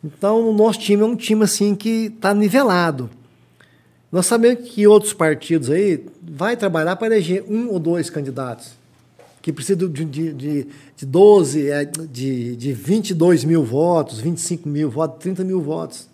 Então, 0.03 0.49
o 0.49 0.53
nosso 0.53 0.79
time 0.79 1.01
é 1.01 1.05
um 1.05 1.15
time 1.15 1.43
assim 1.43 1.75
que 1.75 2.13
está 2.15 2.33
nivelado. 2.33 3.09
Nós 4.11 4.25
sabemos 4.25 4.69
que 4.69 4.85
outros 4.87 5.13
partidos 5.13 5.69
aí 5.69 6.05
vai 6.21 6.55
trabalhar 6.55 6.95
para 6.95 7.07
eleger 7.07 7.43
um 7.49 7.69
ou 7.69 7.79
dois 7.79 8.09
candidatos 8.09 8.84
que 9.45 9.53
precisam 9.53 9.87
de, 9.87 10.03
de, 10.03 10.33
de, 10.33 10.67
de 10.97 11.05
12, 11.05 11.69
é, 11.69 11.85
de, 11.85 12.55
de 12.55 12.73
22 12.73 13.43
mil 13.43 13.63
votos, 13.63 14.19
25 14.19 14.67
mil 14.67 14.89
votos, 14.89 15.19
30 15.19 15.43
mil 15.43 15.61
votos. 15.61 16.09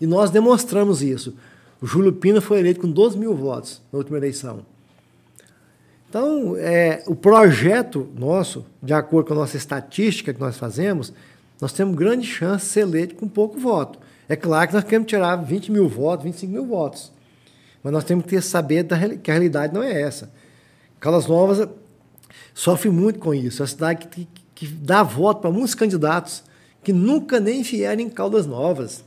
E 0.00 0.06
nós 0.06 0.30
demonstramos 0.30 1.02
isso. 1.02 1.34
O 1.80 1.86
Júlio 1.88 2.12
Pina 2.12 2.40
foi 2.40 2.60
eleito 2.60 2.80
com 2.80 2.88
12 2.88 3.18
mil 3.18 3.34
votos 3.34 3.82
na 3.92 3.98
última 3.98 4.16
eleição. 4.16 4.64
Então, 6.08 6.56
é, 6.56 7.02
o 7.08 7.16
projeto 7.16 8.08
nosso, 8.16 8.64
de 8.80 8.94
acordo 8.94 9.26
com 9.26 9.32
a 9.32 9.38
nossa 9.38 9.56
estatística 9.56 10.32
que 10.32 10.38
nós 10.38 10.56
fazemos, 10.56 11.12
nós 11.60 11.72
temos 11.72 11.96
grande 11.96 12.28
chance 12.28 12.66
de 12.66 12.70
ser 12.70 12.80
eleito 12.82 13.16
com 13.16 13.26
pouco 13.26 13.58
voto. 13.58 13.98
É 14.28 14.36
claro 14.36 14.68
que 14.68 14.74
nós 14.74 14.84
queremos 14.84 15.08
tirar 15.08 15.34
20 15.34 15.72
mil 15.72 15.88
votos, 15.88 16.22
25 16.26 16.52
mil 16.52 16.64
votos. 16.64 17.10
Mas 17.82 17.92
nós 17.92 18.04
temos 18.04 18.24
que 18.24 18.40
saber 18.40 18.86
que 19.20 19.32
a 19.32 19.34
realidade 19.34 19.74
não 19.74 19.82
é 19.82 20.00
essa. 20.00 20.30
Caldas 21.00 21.26
Novas 21.26 21.68
sofre 22.54 22.90
muito 22.90 23.18
com 23.18 23.34
isso. 23.34 23.60
É 23.60 23.64
uma 23.64 23.68
cidade 23.68 24.06
que, 24.06 24.24
que, 24.24 24.42
que 24.54 24.66
dá 24.66 25.02
voto 25.02 25.40
para 25.40 25.50
muitos 25.50 25.74
candidatos 25.74 26.42
que 26.82 26.92
nunca 26.92 27.38
nem 27.38 27.62
vieram 27.62 28.02
em 28.02 28.10
Caldas 28.10 28.46
Novas. 28.46 29.04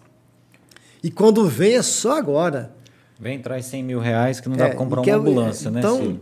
E 1.03 1.11
quando 1.11 1.47
vem 1.47 1.75
é 1.75 1.81
só 1.81 2.17
agora. 2.17 2.71
Vem, 3.19 3.39
traz 3.39 3.65
100 3.65 3.83
mil 3.83 3.99
reais 3.99 4.39
que 4.39 4.49
não 4.49 4.57
dá 4.57 4.65
é, 4.65 4.69
para 4.69 4.77
comprar 4.77 5.01
uma 5.01 5.15
ambulância, 5.15 5.71
né, 5.71 5.79
então, 5.79 5.99
né, 6.01 6.17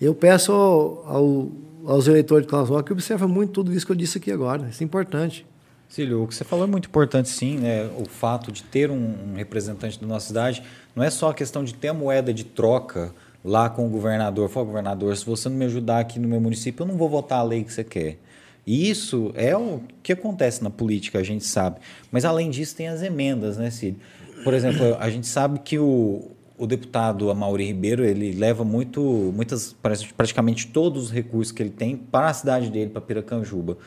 eu 0.00 0.14
peço 0.14 0.50
ao, 0.50 1.06
ao, 1.06 1.52
aos 1.86 2.08
eleitores 2.08 2.44
de 2.44 2.50
Klaus 2.50 2.68
que 2.82 2.92
observem 2.92 3.28
muito 3.28 3.52
tudo 3.52 3.72
isso 3.72 3.86
que 3.86 3.92
eu 3.92 3.96
disse 3.96 4.18
aqui 4.18 4.32
agora. 4.32 4.68
Isso 4.68 4.82
é 4.82 4.84
importante. 4.84 5.46
Cílio, 5.88 6.24
o 6.24 6.26
que 6.26 6.34
você 6.34 6.42
falou 6.42 6.64
é 6.64 6.68
muito 6.68 6.88
importante, 6.88 7.28
sim. 7.28 7.58
Né? 7.58 7.84
O 7.98 8.06
fato 8.06 8.50
de 8.50 8.64
ter 8.64 8.90
um, 8.90 8.96
um 8.96 9.34
representante 9.36 10.00
da 10.00 10.06
nossa 10.06 10.26
cidade 10.26 10.62
não 10.96 11.04
é 11.04 11.10
só 11.10 11.30
a 11.30 11.34
questão 11.34 11.62
de 11.62 11.74
ter 11.74 11.88
a 11.88 11.94
moeda 11.94 12.32
de 12.34 12.44
troca 12.44 13.14
lá 13.44 13.68
com 13.68 13.86
o 13.86 13.88
governador. 13.88 14.48
Fala, 14.48 14.66
governador, 14.66 15.16
se 15.16 15.24
você 15.24 15.48
não 15.48 15.56
me 15.56 15.64
ajudar 15.64 16.00
aqui 16.00 16.18
no 16.18 16.28
meu 16.28 16.40
município, 16.40 16.82
eu 16.82 16.88
não 16.88 16.96
vou 16.96 17.08
votar 17.08 17.40
a 17.40 17.42
lei 17.42 17.64
que 17.64 17.72
você 17.72 17.84
quer. 17.84 18.18
E 18.66 18.88
isso 18.88 19.32
é 19.34 19.56
o 19.56 19.80
que 20.02 20.12
acontece 20.12 20.62
na 20.62 20.70
política, 20.70 21.18
a 21.18 21.22
gente 21.22 21.44
sabe. 21.44 21.80
Mas 22.10 22.24
além 22.24 22.48
disso, 22.48 22.76
tem 22.76 22.88
as 22.88 23.02
emendas, 23.02 23.56
né, 23.56 23.70
Cílio? 23.70 23.96
Por 24.44 24.54
exemplo, 24.54 24.96
a 24.98 25.10
gente 25.10 25.26
sabe 25.26 25.58
que 25.58 25.78
o, 25.78 26.30
o 26.56 26.66
deputado 26.66 27.30
Amaury 27.30 27.66
Ribeiro 27.66 28.04
ele 28.04 28.32
leva 28.32 28.64
muito, 28.64 29.00
muitas, 29.34 29.74
praticamente 30.16 30.68
todos 30.68 31.04
os 31.04 31.10
recursos 31.10 31.52
que 31.52 31.62
ele 31.62 31.70
tem 31.70 31.96
para 31.96 32.28
a 32.28 32.34
cidade 32.34 32.70
dele, 32.70 32.90
para 32.90 33.00
Piracanjuba. 33.00 33.78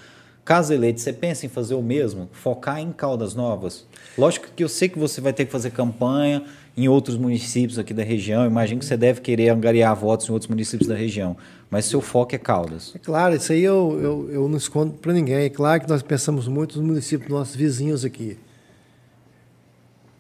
Caso 0.43 0.73
eleito, 0.73 1.01
você 1.01 1.11
pensa 1.11 1.45
em 1.45 1.49
fazer 1.49 1.73
o 1.73 1.81
mesmo? 1.81 2.29
Focar 2.31 2.79
em 2.79 2.91
Caldas 2.91 3.33
Novas? 3.33 3.87
Lógico 4.17 4.47
que 4.55 4.63
eu 4.63 4.69
sei 4.69 4.87
que 4.87 4.99
você 4.99 5.19
vai 5.19 5.33
ter 5.33 5.45
que 5.45 5.51
fazer 5.51 5.71
campanha 5.71 6.43
em 6.77 6.89
outros 6.89 7.17
municípios 7.17 7.79
aqui 7.79 7.93
da 7.93 8.03
região. 8.03 8.45
Imagino 8.45 8.79
que 8.79 8.85
você 8.85 8.97
deve 8.97 9.21
querer 9.21 9.49
angariar 9.49 9.95
votos 9.95 10.27
em 10.27 10.31
outros 10.31 10.49
municípios 10.49 10.87
da 10.87 10.95
região. 10.95 11.37
Mas 11.69 11.85
seu 11.85 12.01
foco 12.01 12.35
é 12.35 12.37
Caldas. 12.37 12.93
É 12.95 12.99
claro, 12.99 13.35
isso 13.35 13.51
aí 13.51 13.63
eu, 13.63 13.99
eu, 14.01 14.29
eu 14.31 14.49
não 14.49 14.57
escondo 14.57 14.93
para 14.93 15.13
ninguém. 15.13 15.45
É 15.45 15.49
claro 15.49 15.81
que 15.81 15.89
nós 15.89 16.01
pensamos 16.01 16.47
muito 16.47 16.77
nos 16.77 16.87
municípios 16.87 17.29
nossos 17.29 17.55
vizinhos 17.55 18.03
aqui. 18.03 18.37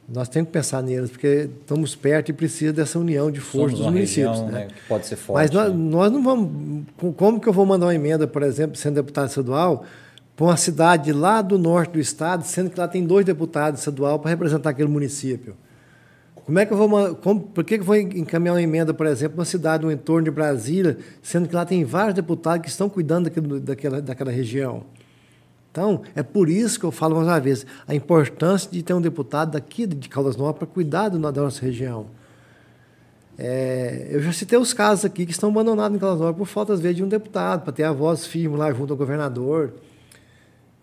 Nós 0.07 0.29
temos 0.29 0.49
que 0.49 0.53
pensar 0.53 0.83
neles, 0.83 1.09
porque 1.09 1.49
estamos 1.61 1.95
perto 1.95 2.29
e 2.29 2.33
precisa 2.33 2.71
dessa 2.71 2.99
união 2.99 3.31
de 3.31 3.39
forças 3.39 3.79
dos 3.79 3.87
municípios. 3.87 4.37
Região, 4.37 4.51
né? 4.51 4.65
né? 4.65 4.67
Que 4.67 4.87
pode 4.87 5.07
ser 5.07 5.15
forte. 5.15 5.41
Mas 5.41 5.51
nós, 5.51 5.71
né? 5.71 5.77
nós 5.77 6.11
não 6.11 6.23
vamos. 6.23 6.85
Como 7.17 7.39
que 7.39 7.49
eu 7.49 7.53
vou 7.53 7.65
mandar 7.65 7.87
uma 7.87 7.95
emenda, 7.95 8.27
por 8.27 8.43
exemplo, 8.43 8.77
sendo 8.77 8.95
deputado 8.95 9.29
estadual, 9.29 9.83
para 10.35 10.45
uma 10.45 10.57
cidade 10.57 11.11
lá 11.11 11.41
do 11.41 11.57
norte 11.57 11.93
do 11.93 11.99
estado, 11.99 12.43
sendo 12.43 12.69
que 12.69 12.79
lá 12.79 12.87
tem 12.87 13.03
dois 13.03 13.25
deputados 13.25 13.79
estadual 13.79 14.19
para 14.19 14.29
representar 14.29 14.69
aquele 14.69 14.89
município? 14.89 15.55
Como 16.45 16.59
é 16.59 16.65
que 16.65 16.71
eu 16.71 16.77
vou. 16.77 17.15
Como, 17.15 17.41
por 17.41 17.63
que, 17.63 17.75
eu 17.75 17.83
vou 17.83 17.95
encaminhar 17.95 18.53
uma 18.53 18.61
emenda, 18.61 18.93
por 18.93 19.07
exemplo, 19.07 19.39
uma 19.39 19.45
cidade 19.45 19.83
no 19.83 19.91
entorno 19.91 20.25
de 20.25 20.31
Brasília, 20.31 20.97
sendo 21.21 21.49
que 21.49 21.55
lá 21.55 21.65
tem 21.65 21.83
vários 21.83 22.13
deputados 22.13 22.61
que 22.61 22.69
estão 22.69 22.87
cuidando 22.87 23.25
daquilo, 23.25 23.59
daquela, 23.59 24.01
daquela 24.01 24.31
região? 24.31 24.83
Então, 25.71 26.03
é 26.15 26.21
por 26.21 26.47
isso 26.47 26.79
que 26.79 26.85
eu 26.85 26.91
falo 26.91 27.15
mais 27.15 27.27
uma 27.27 27.39
vez, 27.39 27.65
a 27.87 27.95
importância 27.95 28.69
de 28.71 28.81
ter 28.83 28.93
um 28.93 29.01
deputado 29.01 29.51
daqui 29.51 29.87
de 29.87 30.07
Caldas 30.07 30.37
Novas 30.37 30.57
para 30.57 30.67
cuidar 30.67 31.09
da 31.09 31.17
nossa 31.17 31.61
região. 31.65 32.05
É, 33.37 34.07
eu 34.11 34.21
já 34.21 34.31
citei 34.31 34.57
os 34.57 34.71
casos 34.71 35.03
aqui 35.03 35.25
que 35.25 35.33
estão 35.33 35.49
abandonados 35.49 35.97
em 35.97 35.99
Caldas 35.99 36.19
Novas 36.19 36.37
por 36.37 36.45
falta, 36.45 36.73
às 36.73 36.79
vezes, 36.79 36.97
de 36.97 37.03
um 37.03 37.09
deputado, 37.09 37.63
para 37.63 37.73
ter 37.73 37.83
a 37.83 37.91
voz 37.91 38.25
firme 38.25 38.55
lá 38.55 38.71
junto 38.71 38.93
ao 38.93 38.97
governador. 38.97 39.73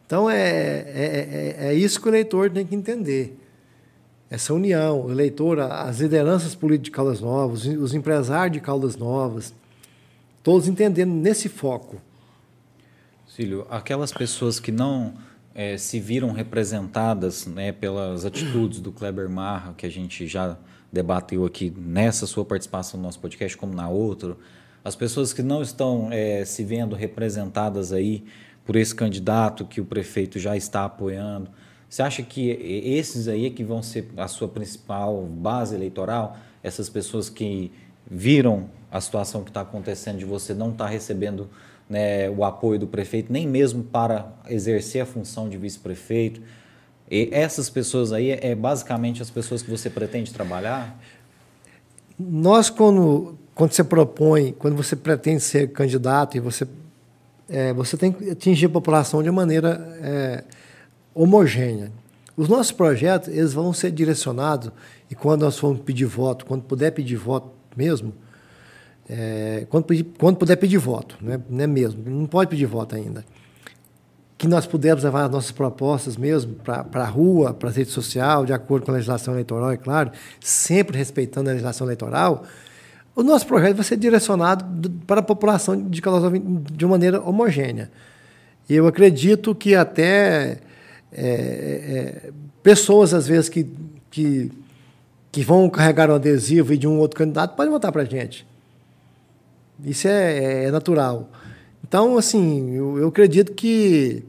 Então, 0.04 0.28
é, 0.28 0.40
é, 0.40 1.56
é, 1.58 1.66
é 1.68 1.74
isso 1.74 2.00
que 2.00 2.08
o 2.08 2.10
eleitor 2.10 2.50
tem 2.50 2.66
que 2.66 2.74
entender. 2.74 3.38
Essa 4.32 4.54
união, 4.54 5.04
o 5.04 5.10
eleitor, 5.10 5.60
as 5.60 6.00
lideranças 6.00 6.54
políticas 6.54 6.84
de 6.86 6.90
Caldas 6.90 7.20
Novas, 7.20 7.66
os 7.66 7.92
empresários 7.92 8.54
de 8.54 8.60
Caldas 8.60 8.96
Novas, 8.96 9.52
todos 10.42 10.66
entendendo 10.66 11.12
nesse 11.12 11.50
foco. 11.50 12.00
Cílio, 13.28 13.66
aquelas 13.68 14.10
pessoas 14.10 14.58
que 14.58 14.72
não 14.72 15.12
é, 15.54 15.76
se 15.76 16.00
viram 16.00 16.32
representadas 16.32 17.46
né, 17.46 17.72
pelas 17.72 18.24
atitudes 18.24 18.80
do 18.80 18.90
Kleber 18.90 19.28
Marra, 19.28 19.74
que 19.76 19.84
a 19.84 19.90
gente 19.90 20.26
já 20.26 20.56
debateu 20.90 21.44
aqui 21.44 21.70
nessa 21.76 22.26
sua 22.26 22.42
participação 22.42 22.98
no 22.98 23.04
nosso 23.04 23.20
podcast, 23.20 23.54
como 23.54 23.74
na 23.74 23.90
outra, 23.90 24.34
as 24.82 24.96
pessoas 24.96 25.34
que 25.34 25.42
não 25.42 25.60
estão 25.60 26.08
é, 26.10 26.42
se 26.46 26.64
vendo 26.64 26.96
representadas 26.96 27.92
aí 27.92 28.24
por 28.64 28.76
esse 28.76 28.94
candidato 28.94 29.66
que 29.66 29.78
o 29.78 29.84
prefeito 29.84 30.38
já 30.38 30.56
está 30.56 30.86
apoiando, 30.86 31.50
você 31.92 32.02
acha 32.02 32.22
que 32.22 32.48
esses 32.48 33.28
aí 33.28 33.44
é 33.44 33.50
que 33.50 33.62
vão 33.62 33.82
ser 33.82 34.08
a 34.16 34.26
sua 34.26 34.48
principal 34.48 35.24
base 35.24 35.74
eleitoral? 35.74 36.38
Essas 36.62 36.88
pessoas 36.88 37.28
que 37.28 37.70
viram 38.10 38.70
a 38.90 38.98
situação 38.98 39.44
que 39.44 39.50
está 39.50 39.60
acontecendo 39.60 40.16
de 40.16 40.24
você 40.24 40.54
não 40.54 40.70
estar 40.70 40.86
tá 40.86 40.90
recebendo 40.90 41.50
né, 41.90 42.30
o 42.30 42.46
apoio 42.46 42.80
do 42.80 42.86
prefeito, 42.86 43.30
nem 43.30 43.46
mesmo 43.46 43.84
para 43.84 44.32
exercer 44.48 45.02
a 45.02 45.04
função 45.04 45.50
de 45.50 45.58
vice-prefeito. 45.58 46.40
E 47.10 47.28
essas 47.30 47.68
pessoas 47.68 48.10
aí 48.10 48.30
é 48.30 48.54
basicamente 48.54 49.20
as 49.20 49.28
pessoas 49.28 49.60
que 49.60 49.70
você 49.70 49.90
pretende 49.90 50.32
trabalhar? 50.32 50.98
Nós, 52.18 52.70
quando, 52.70 53.38
quando 53.54 53.72
você 53.72 53.84
propõe, 53.84 54.52
quando 54.52 54.78
você 54.78 54.96
pretende 54.96 55.42
ser 55.42 55.70
candidato 55.72 56.38
e 56.38 56.40
você, 56.40 56.66
é, 57.50 57.70
você 57.74 57.98
tem 57.98 58.12
que 58.12 58.30
atingir 58.30 58.64
a 58.64 58.70
população 58.70 59.22
de 59.22 59.30
maneira 59.30 59.98
é, 60.00 60.44
homogênea. 61.14 61.92
Os 62.36 62.48
nossos 62.48 62.72
projetos 62.72 63.28
eles 63.28 63.52
vão 63.52 63.72
ser 63.72 63.90
direcionados, 63.90 64.70
e 65.10 65.14
quando 65.14 65.42
nós 65.42 65.58
formos 65.58 65.82
pedir 65.82 66.06
voto, 66.06 66.46
quando 66.46 66.62
puder 66.62 66.90
pedir 66.92 67.16
voto 67.16 67.50
mesmo, 67.76 68.14
é, 69.08 69.66
quando, 69.68 69.86
quando 70.18 70.36
puder 70.36 70.56
pedir 70.56 70.78
voto, 70.78 71.18
né, 71.20 71.40
é 71.58 71.66
mesmo, 71.66 72.02
não 72.06 72.26
pode 72.26 72.48
pedir 72.48 72.66
voto 72.66 72.94
ainda. 72.94 73.24
Que 74.38 74.48
nós 74.48 74.66
pudermos 74.66 75.04
levar 75.04 75.24
as 75.24 75.30
nossas 75.30 75.52
propostas 75.52 76.16
mesmo 76.16 76.54
para 76.54 76.86
a 76.94 77.06
rua, 77.06 77.52
para 77.52 77.68
a 77.68 77.72
rede 77.72 77.90
social, 77.90 78.44
de 78.44 78.52
acordo 78.52 78.86
com 78.86 78.90
a 78.90 78.94
legislação 78.94 79.34
eleitoral, 79.34 79.70
é 79.70 79.76
claro, 79.76 80.10
sempre 80.40 80.96
respeitando 80.96 81.50
a 81.50 81.52
legislação 81.52 81.86
eleitoral, 81.86 82.44
o 83.14 83.22
nosso 83.22 83.46
projeto 83.46 83.76
vai 83.76 83.84
ser 83.84 83.98
direcionado 83.98 84.90
para 85.06 85.20
a 85.20 85.22
população 85.22 85.88
de 85.88 86.00
Calazó 86.00 86.30
de 86.30 86.86
maneira 86.86 87.20
homogênea. 87.20 87.90
Eu 88.68 88.86
acredito 88.86 89.54
que 89.54 89.74
até 89.74 90.60
é, 91.14 91.24
é, 92.26 92.30
pessoas, 92.62 93.12
às 93.12 93.26
vezes, 93.26 93.48
que, 93.48 93.66
que, 94.10 94.50
que 95.30 95.42
vão 95.42 95.68
carregar 95.68 96.10
um 96.10 96.14
adesivo 96.14 96.72
e 96.72 96.78
de 96.78 96.86
um 96.86 96.98
outro 96.98 97.18
candidato 97.18 97.56
podem 97.56 97.70
votar 97.70 97.92
para 97.92 98.02
a 98.02 98.04
gente. 98.04 98.46
Isso 99.84 100.08
é, 100.08 100.64
é, 100.64 100.70
natural. 100.70 101.28
Então, 101.86 102.16
assim, 102.16 102.74
eu, 102.74 102.98
eu, 102.98 103.08
acredito 103.08 103.52
que 103.52 104.22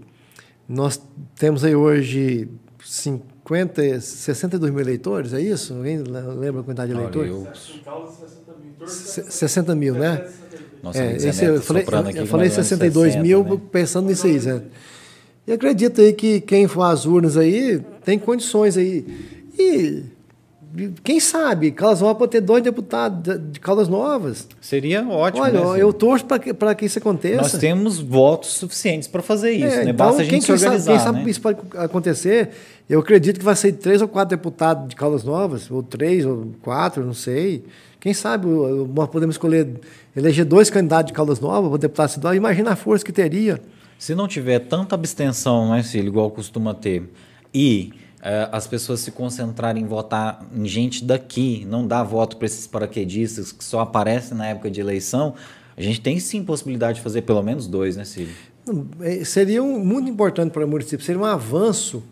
nós 0.67 0.99
temos 1.35 1.63
aí 1.63 1.75
hoje 1.75 2.49
50, 2.83 4.01
62 4.01 4.71
mil 4.71 4.81
eleitores, 4.81 5.33
é 5.33 5.41
isso? 5.41 5.73
Alguém 5.73 5.99
lembra 5.99 6.61
a 6.61 6.63
quantidade 6.63 6.91
de 6.91 6.97
eleitores? 6.97 7.29
Eu... 7.29 7.47
60 8.85 9.75
mil, 9.75 9.93
né? 9.93 10.27
Nossa, 10.81 11.01
é, 11.01 11.15
esse, 11.15 11.45
eu 11.45 11.61
falei, 11.61 11.85
eu 12.15 12.27
falei 12.27 12.49
62 12.49 13.13
60, 13.13 13.23
mil 13.23 13.43
né? 13.45 13.61
pensando 13.71 14.07
nisso 14.07 14.27
aí, 14.27 14.37
Zé. 14.37 14.61
E 15.45 15.51
acredito 15.51 15.99
aí 15.99 16.13
que 16.13 16.39
quem 16.41 16.67
for 16.67 16.83
às 16.83 17.05
urnas 17.05 17.35
aí 17.35 17.81
tem 18.03 18.17
condições 18.17 18.77
aí. 18.77 19.05
E 19.57 20.03
quem 21.03 21.19
sabe, 21.19 21.69
Caldas 21.71 22.01
Novas 22.01 22.17
pode 22.17 22.31
ter 22.31 22.41
dois 22.41 22.63
deputados 22.63 23.39
de 23.51 23.59
Caldas 23.59 23.87
Novas. 23.87 24.47
Seria 24.59 25.07
ótimo. 25.07 25.43
Olha, 25.43 25.73
né, 25.73 25.81
eu 25.81 25.93
torço 25.93 26.25
para 26.25 26.39
que, 26.39 26.53
que 26.75 26.85
isso 26.85 26.97
aconteça. 26.97 27.41
Nós 27.41 27.51
temos 27.53 27.99
votos 27.99 28.53
suficientes 28.53 29.07
para 29.07 29.21
fazer 29.21 29.51
isso, 29.51 29.65
é, 29.65 29.85
né? 29.85 29.91
Então, 29.91 30.07
Basta 30.07 30.21
a 30.21 30.25
gente 30.25 30.31
quem, 30.31 30.41
se 30.41 30.51
organizar. 30.51 30.79
Sabe, 30.79 30.97
quem 30.97 31.05
sabe 31.05 31.25
né? 31.25 31.29
isso 31.29 31.41
pode 31.41 31.59
acontecer? 31.77 32.49
Eu 32.89 33.01
acredito 33.01 33.37
que 33.37 33.45
vai 33.45 33.55
ser 33.55 33.73
três 33.73 34.01
ou 34.01 34.07
quatro 34.07 34.35
deputados 34.35 34.89
de 34.89 34.95
Caldas 34.95 35.23
Novas, 35.23 35.69
ou 35.69 35.83
três, 35.83 36.25
ou 36.25 36.47
quatro, 36.63 37.05
não 37.05 37.13
sei. 37.13 37.63
Quem 37.99 38.13
sabe 38.13 38.47
nós 38.47 39.09
podemos 39.09 39.35
escolher, 39.35 39.79
eleger 40.17 40.43
dois 40.43 40.71
candidatos 40.71 41.11
de 41.11 41.13
Caldas 41.13 41.39
Novas 41.39 41.69
para 41.69 41.77
deputado 41.77 42.09
estadual. 42.09 42.33
Imagina 42.33 42.71
a 42.71 42.75
força 42.75 43.05
que 43.05 43.11
teria. 43.11 43.61
Se 43.97 44.13
não 44.15 44.27
tiver 44.27 44.59
tanta 44.59 44.95
abstenção, 44.95 45.71
né, 45.71 45.83
Cílio, 45.83 46.07
igual 46.07 46.29
costuma 46.31 46.73
ter, 46.73 47.09
e 47.53 47.93
é, 48.21 48.49
as 48.51 48.65
pessoas 48.67 49.01
se 49.01 49.11
concentrarem 49.11 49.83
em 49.83 49.85
votar 49.85 50.45
em 50.55 50.65
gente 50.65 51.03
daqui, 51.03 51.65
não 51.69 51.85
dar 51.85 52.03
voto 52.03 52.37
para 52.37 52.45
esses 52.45 52.65
paraquedistas 52.67 53.51
que 53.51 53.63
só 53.63 53.81
aparecem 53.81 54.37
na 54.37 54.47
época 54.47 54.71
de 54.71 54.79
eleição, 54.79 55.35
a 55.75 55.81
gente 55.81 55.99
tem 55.99 56.19
sim 56.19 56.43
possibilidade 56.43 56.97
de 56.97 57.01
fazer 57.01 57.23
pelo 57.23 57.41
menos 57.41 57.67
dois, 57.67 57.97
né, 57.97 58.05
Cílio? 58.05 58.33
É, 59.01 59.25
seria 59.25 59.61
um, 59.61 59.79
muito 59.83 60.09
importante 60.09 60.51
para 60.51 60.65
o 60.65 60.67
município, 60.67 61.05
seria 61.05 61.21
um 61.21 61.25
avanço 61.25 62.03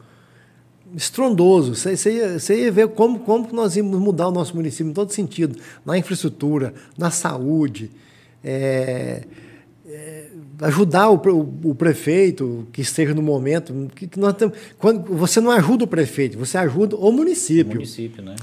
estrondoso. 0.95 1.75
Você, 1.75 2.11
ia, 2.11 2.55
ia 2.55 2.71
ver 2.71 2.89
como, 2.89 3.19
como 3.19 3.47
nós 3.53 3.75
íamos 3.75 3.97
mudar 3.99 4.27
o 4.27 4.31
nosso 4.31 4.55
município 4.55 4.89
em 4.89 4.93
todo 4.93 5.11
sentido, 5.11 5.57
na 5.85 5.97
infraestrutura, 5.97 6.73
na 6.97 7.09
saúde. 7.09 7.91
É, 8.43 9.23
é, 9.87 10.20
ajudar 10.61 11.09
o, 11.09 11.15
o, 11.15 11.71
o, 11.71 11.75
prefeito 11.75 12.67
que 12.71 12.81
esteja 12.81 13.13
no 13.13 13.21
momento. 13.21 13.89
Que, 13.95 14.07
que 14.07 14.19
nós 14.19 14.33
temos, 14.35 14.55
quando, 14.77 15.03
você 15.15 15.41
não 15.41 15.49
ajuda 15.49 15.83
o 15.85 15.87
prefeito, 15.87 16.37
você 16.37 16.57
ajuda 16.57 16.95
o 16.95 17.11
município. 17.11 17.73
O 17.73 17.75
município, 17.75 18.23
né? 18.23 18.35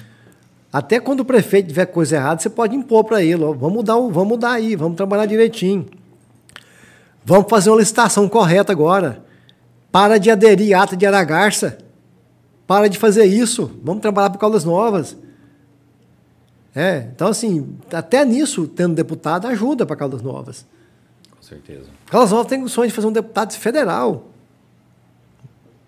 Até 0.73 1.01
quando 1.01 1.21
o 1.21 1.25
prefeito 1.25 1.69
tiver 1.69 1.87
coisa 1.87 2.17
errada, 2.17 2.41
você 2.41 2.51
pode 2.51 2.75
impor 2.75 3.05
para 3.05 3.23
ele: 3.23 3.43
ó, 3.43 3.53
vamos, 3.53 3.77
mudar, 3.77 3.95
vamos 3.95 4.29
mudar 4.29 4.53
aí, 4.53 4.75
vamos 4.75 4.97
trabalhar 4.97 5.27
direitinho. 5.27 5.87
Vamos 7.25 7.49
fazer 7.49 7.71
uma 7.71 7.79
licitação 7.79 8.29
correta 8.29 8.73
agora. 8.73 9.25
Para 9.93 10.19
de 10.19 10.31
aderir 10.31 10.77
à 10.77 10.83
ata 10.83 10.97
de 10.97 11.07
Aragarça. 11.07 11.79
Para 12.67 12.89
de 12.89 12.99
fazer 12.99 13.25
isso. 13.25 13.71
Vamos 13.83 14.03
trabalhar 14.03 14.31
por 14.31 14.39
Caldas 14.39 14.65
Novas. 14.65 15.17
É, 16.75 17.09
então, 17.15 17.29
assim, 17.29 17.77
até 17.93 18.25
nisso, 18.25 18.67
tendo 18.67 18.95
deputado, 18.95 19.47
ajuda 19.47 19.87
para 19.87 19.97
Caldas 19.97 20.23
Novas 20.23 20.67
certeza. 21.49 21.87
Caldas 22.07 22.31
Novas 22.31 22.47
tem 22.47 22.61
condições 22.61 22.89
de 22.89 22.95
fazer 22.95 23.07
um 23.07 23.13
deputado 23.13 23.53
federal. 23.53 24.29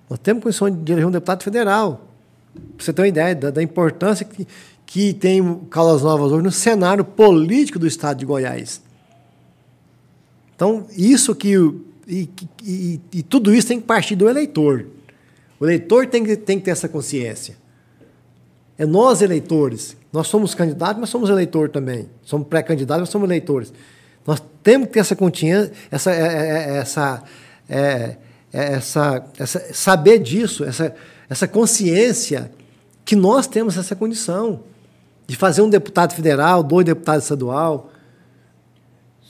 Nós 0.08 0.18
temos 0.18 0.42
condições 0.42 0.74
de 0.74 0.92
eleger 0.92 1.06
um 1.06 1.12
deputado 1.12 1.42
federal. 1.42 2.08
Para 2.52 2.84
você 2.84 2.92
ter 2.92 3.02
uma 3.02 3.08
ideia 3.08 3.34
da, 3.34 3.50
da 3.50 3.62
importância 3.62 4.26
que, 4.26 4.46
que 4.84 5.14
tem 5.14 5.60
Caldas 5.70 6.02
Novas 6.02 6.32
hoje 6.32 6.42
no 6.42 6.50
cenário 6.50 7.04
político 7.04 7.78
do 7.78 7.86
estado 7.86 8.18
de 8.18 8.26
Goiás. 8.26 8.82
Então, 10.56 10.86
isso 10.96 11.34
que. 11.34 11.54
E, 12.08 12.28
e, 12.64 13.00
e, 13.12 13.22
tudo 13.22 13.54
isso 13.54 13.68
tem 13.68 13.80
que 13.80 13.86
partir 13.86 14.16
do 14.16 14.28
eleitor. 14.28 14.84
O 15.60 15.64
eleitor 15.64 16.06
tem 16.06 16.24
que, 16.24 16.36
tem 16.36 16.58
que 16.58 16.64
ter 16.64 16.72
essa 16.72 16.88
consciência. 16.88 17.56
É 18.76 18.84
nós, 18.84 19.22
eleitores. 19.22 19.96
Nós 20.12 20.26
somos 20.26 20.54
candidatos, 20.54 20.98
mas 20.98 21.08
somos 21.08 21.30
eleitor 21.30 21.68
também. 21.68 22.08
Somos 22.22 22.48
pré-candidatos, 22.48 23.02
mas 23.02 23.08
somos 23.10 23.28
eleitores. 23.28 23.72
Nós 24.26 24.42
temos 24.62 24.88
que 24.88 24.94
ter 24.94 25.00
essa 25.00 25.16
continha, 25.16 25.70
essa, 25.90 26.12
é, 26.12 26.18
é, 26.18 26.74
é, 26.74 26.76
essa, 26.78 27.22
é, 27.68 28.16
essa, 28.52 29.24
essa, 29.38 29.74
saber 29.74 30.18
disso, 30.18 30.64
essa, 30.64 30.94
essa 31.28 31.48
consciência 31.48 32.50
que 33.04 33.16
nós 33.16 33.46
temos 33.46 33.76
essa 33.76 33.96
condição 33.96 34.62
de 35.26 35.36
fazer 35.36 35.62
um 35.62 35.70
deputado 35.70 36.14
federal, 36.14 36.62
dois 36.62 36.84
deputados 36.84 37.24
estadual, 37.24 37.90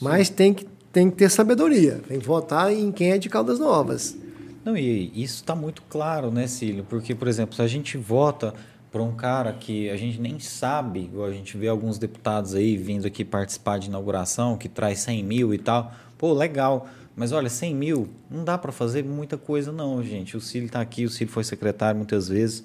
mas 0.01 0.29
tem 0.29 0.53
que, 0.55 0.67
tem 0.93 1.11
que 1.11 1.17
ter 1.17 1.31
sabedoria, 1.31 2.01
tem 2.09 2.19
que 2.19 2.27
votar 2.27 2.73
em 2.73 2.91
quem 2.91 3.13
é 3.13 3.19
de 3.19 3.29
Caldas 3.29 3.59
Novas. 3.59 4.17
Não, 4.65 4.77
e 4.77 5.11
isso 5.15 5.37
está 5.37 5.55
muito 5.55 5.83
claro, 5.89 6.31
né, 6.31 6.47
Cílio? 6.47 6.85
Porque, 6.89 7.15
por 7.15 7.29
exemplo, 7.29 7.55
se 7.55 7.63
a 7.63 7.67
gente 7.67 7.97
vota 7.97 8.55
para 8.91 9.03
um 9.03 9.13
cara 9.13 9.53
que 9.53 9.89
a 9.89 9.97
gente 9.97 10.21
nem 10.21 10.41
sabe, 10.41 11.01
igual 11.01 11.27
a 11.27 11.33
gente 11.33 11.57
vê 11.57 11.69
alguns 11.69 11.99
deputados 11.99 12.55
aí 12.55 12.77
vindo 12.77 13.07
aqui 13.07 13.25
participar 13.25 13.79
de 13.79 13.89
inauguração, 13.89 14.57
que 14.57 14.69
traz 14.69 14.99
100 15.01 15.23
mil 15.23 15.55
e 15.55 15.59
tal, 15.59 15.93
pô, 16.19 16.33
legal. 16.33 16.89
Mas 17.15 17.33
olha, 17.33 17.49
100 17.49 17.75
mil 17.75 18.09
não 18.31 18.45
dá 18.45 18.57
para 18.57 18.73
fazer 18.73 19.05
muita 19.05 19.37
coisa, 19.37 19.71
não, 19.71 20.03
gente. 20.03 20.37
O 20.37 20.41
Cílio 20.41 20.67
está 20.67 20.81
aqui, 20.81 21.05
o 21.05 21.11
Cílio 21.11 21.33
foi 21.33 21.45
secretário 21.45 21.97
muitas 21.97 22.29
vezes. 22.29 22.65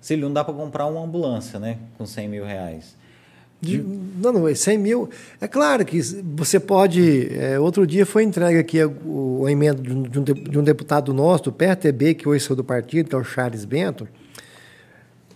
Cílio, 0.00 0.26
não 0.26 0.32
dá 0.32 0.44
para 0.44 0.54
comprar 0.54 0.86
uma 0.86 1.02
ambulância, 1.02 1.58
né, 1.58 1.78
com 1.96 2.06
100 2.06 2.28
mil 2.28 2.44
reais. 2.44 2.96
De, 3.60 3.78
não, 3.82 4.32
não, 4.32 4.54
100 4.54 4.78
mil. 4.78 5.10
É 5.40 5.48
claro 5.48 5.84
que 5.84 6.00
você 6.00 6.60
pode. 6.60 7.28
É, 7.34 7.58
outro 7.58 7.84
dia 7.84 8.06
foi 8.06 8.22
entregue 8.22 8.58
aqui 8.58 8.82
o, 8.84 9.40
o 9.40 9.48
emenda 9.48 9.82
de 9.82 9.92
um, 9.92 10.22
de 10.22 10.58
um, 10.58 10.62
deputado 10.62 11.12
nosso, 11.12 11.44
do 11.44 11.52
PRTB, 11.52 12.14
que 12.14 12.28
hoje 12.28 12.44
saiu 12.44 12.54
do 12.54 12.62
partido, 12.62 13.08
que 13.08 13.16
é 13.16 13.18
o 13.18 13.24
Charles 13.24 13.64
Bento, 13.64 14.06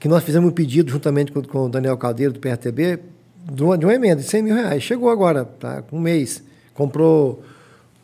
que 0.03 0.09
nós 0.09 0.25
fizemos 0.25 0.51
um 0.51 0.53
pedido 0.53 0.91
juntamente 0.91 1.31
com, 1.31 1.41
com 1.43 1.67
o 1.67 1.69
Daniel 1.69 1.97
Caldeiro, 1.97 2.33
do 2.33 2.41
PRTB, 2.41 2.99
de 3.53 3.63
uma, 3.63 3.79
de 3.79 3.87
uma 3.87 3.95
emenda 3.95 4.17
de 4.17 4.25
100 4.25 4.43
mil 4.43 4.53
reais. 4.57 4.83
Chegou 4.83 5.09
agora, 5.09 5.45
tá, 5.45 5.85
um 5.93 6.01
mês. 6.01 6.43
Comprou, 6.75 7.45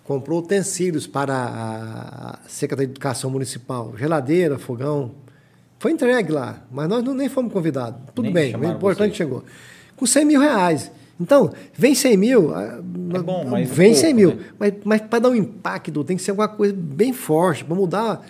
comprou 0.04 0.38
utensílios 0.38 1.08
para 1.08 1.34
a 1.34 2.38
Secretaria 2.48 2.86
de 2.86 2.92
Educação 2.92 3.28
Municipal, 3.28 3.94
geladeira, 3.98 4.60
fogão. 4.60 5.10
Foi 5.80 5.90
entregue 5.90 6.30
lá, 6.30 6.62
mas 6.70 6.88
nós 6.88 7.02
não, 7.02 7.14
nem 7.14 7.28
fomos 7.28 7.52
convidados. 7.52 8.00
Tudo 8.14 8.26
nem 8.26 8.32
bem, 8.32 8.54
o 8.54 8.64
importante 8.64 9.10
você. 9.10 9.16
chegou 9.16 9.42
com 9.96 10.06
100 10.06 10.24
mil 10.24 10.40
reais. 10.40 10.92
Então, 11.20 11.52
vem 11.74 11.96
100 11.96 12.16
mil, 12.16 12.54
ah, 12.54 12.78
é 13.12 13.18
bom, 13.18 13.44
mas 13.44 13.68
vem 13.68 13.88
pouco, 13.88 14.06
100 14.06 14.14
mil, 14.14 14.36
né? 14.36 14.44
mas, 14.56 14.74
mas 14.84 15.00
para 15.00 15.18
dar 15.18 15.30
um 15.30 15.34
impacto 15.34 16.04
tem 16.04 16.16
que 16.16 16.22
ser 16.22 16.30
alguma 16.30 16.46
coisa 16.46 16.72
bem 16.72 17.12
forte, 17.12 17.64
para 17.64 17.74
mudar, 17.74 18.24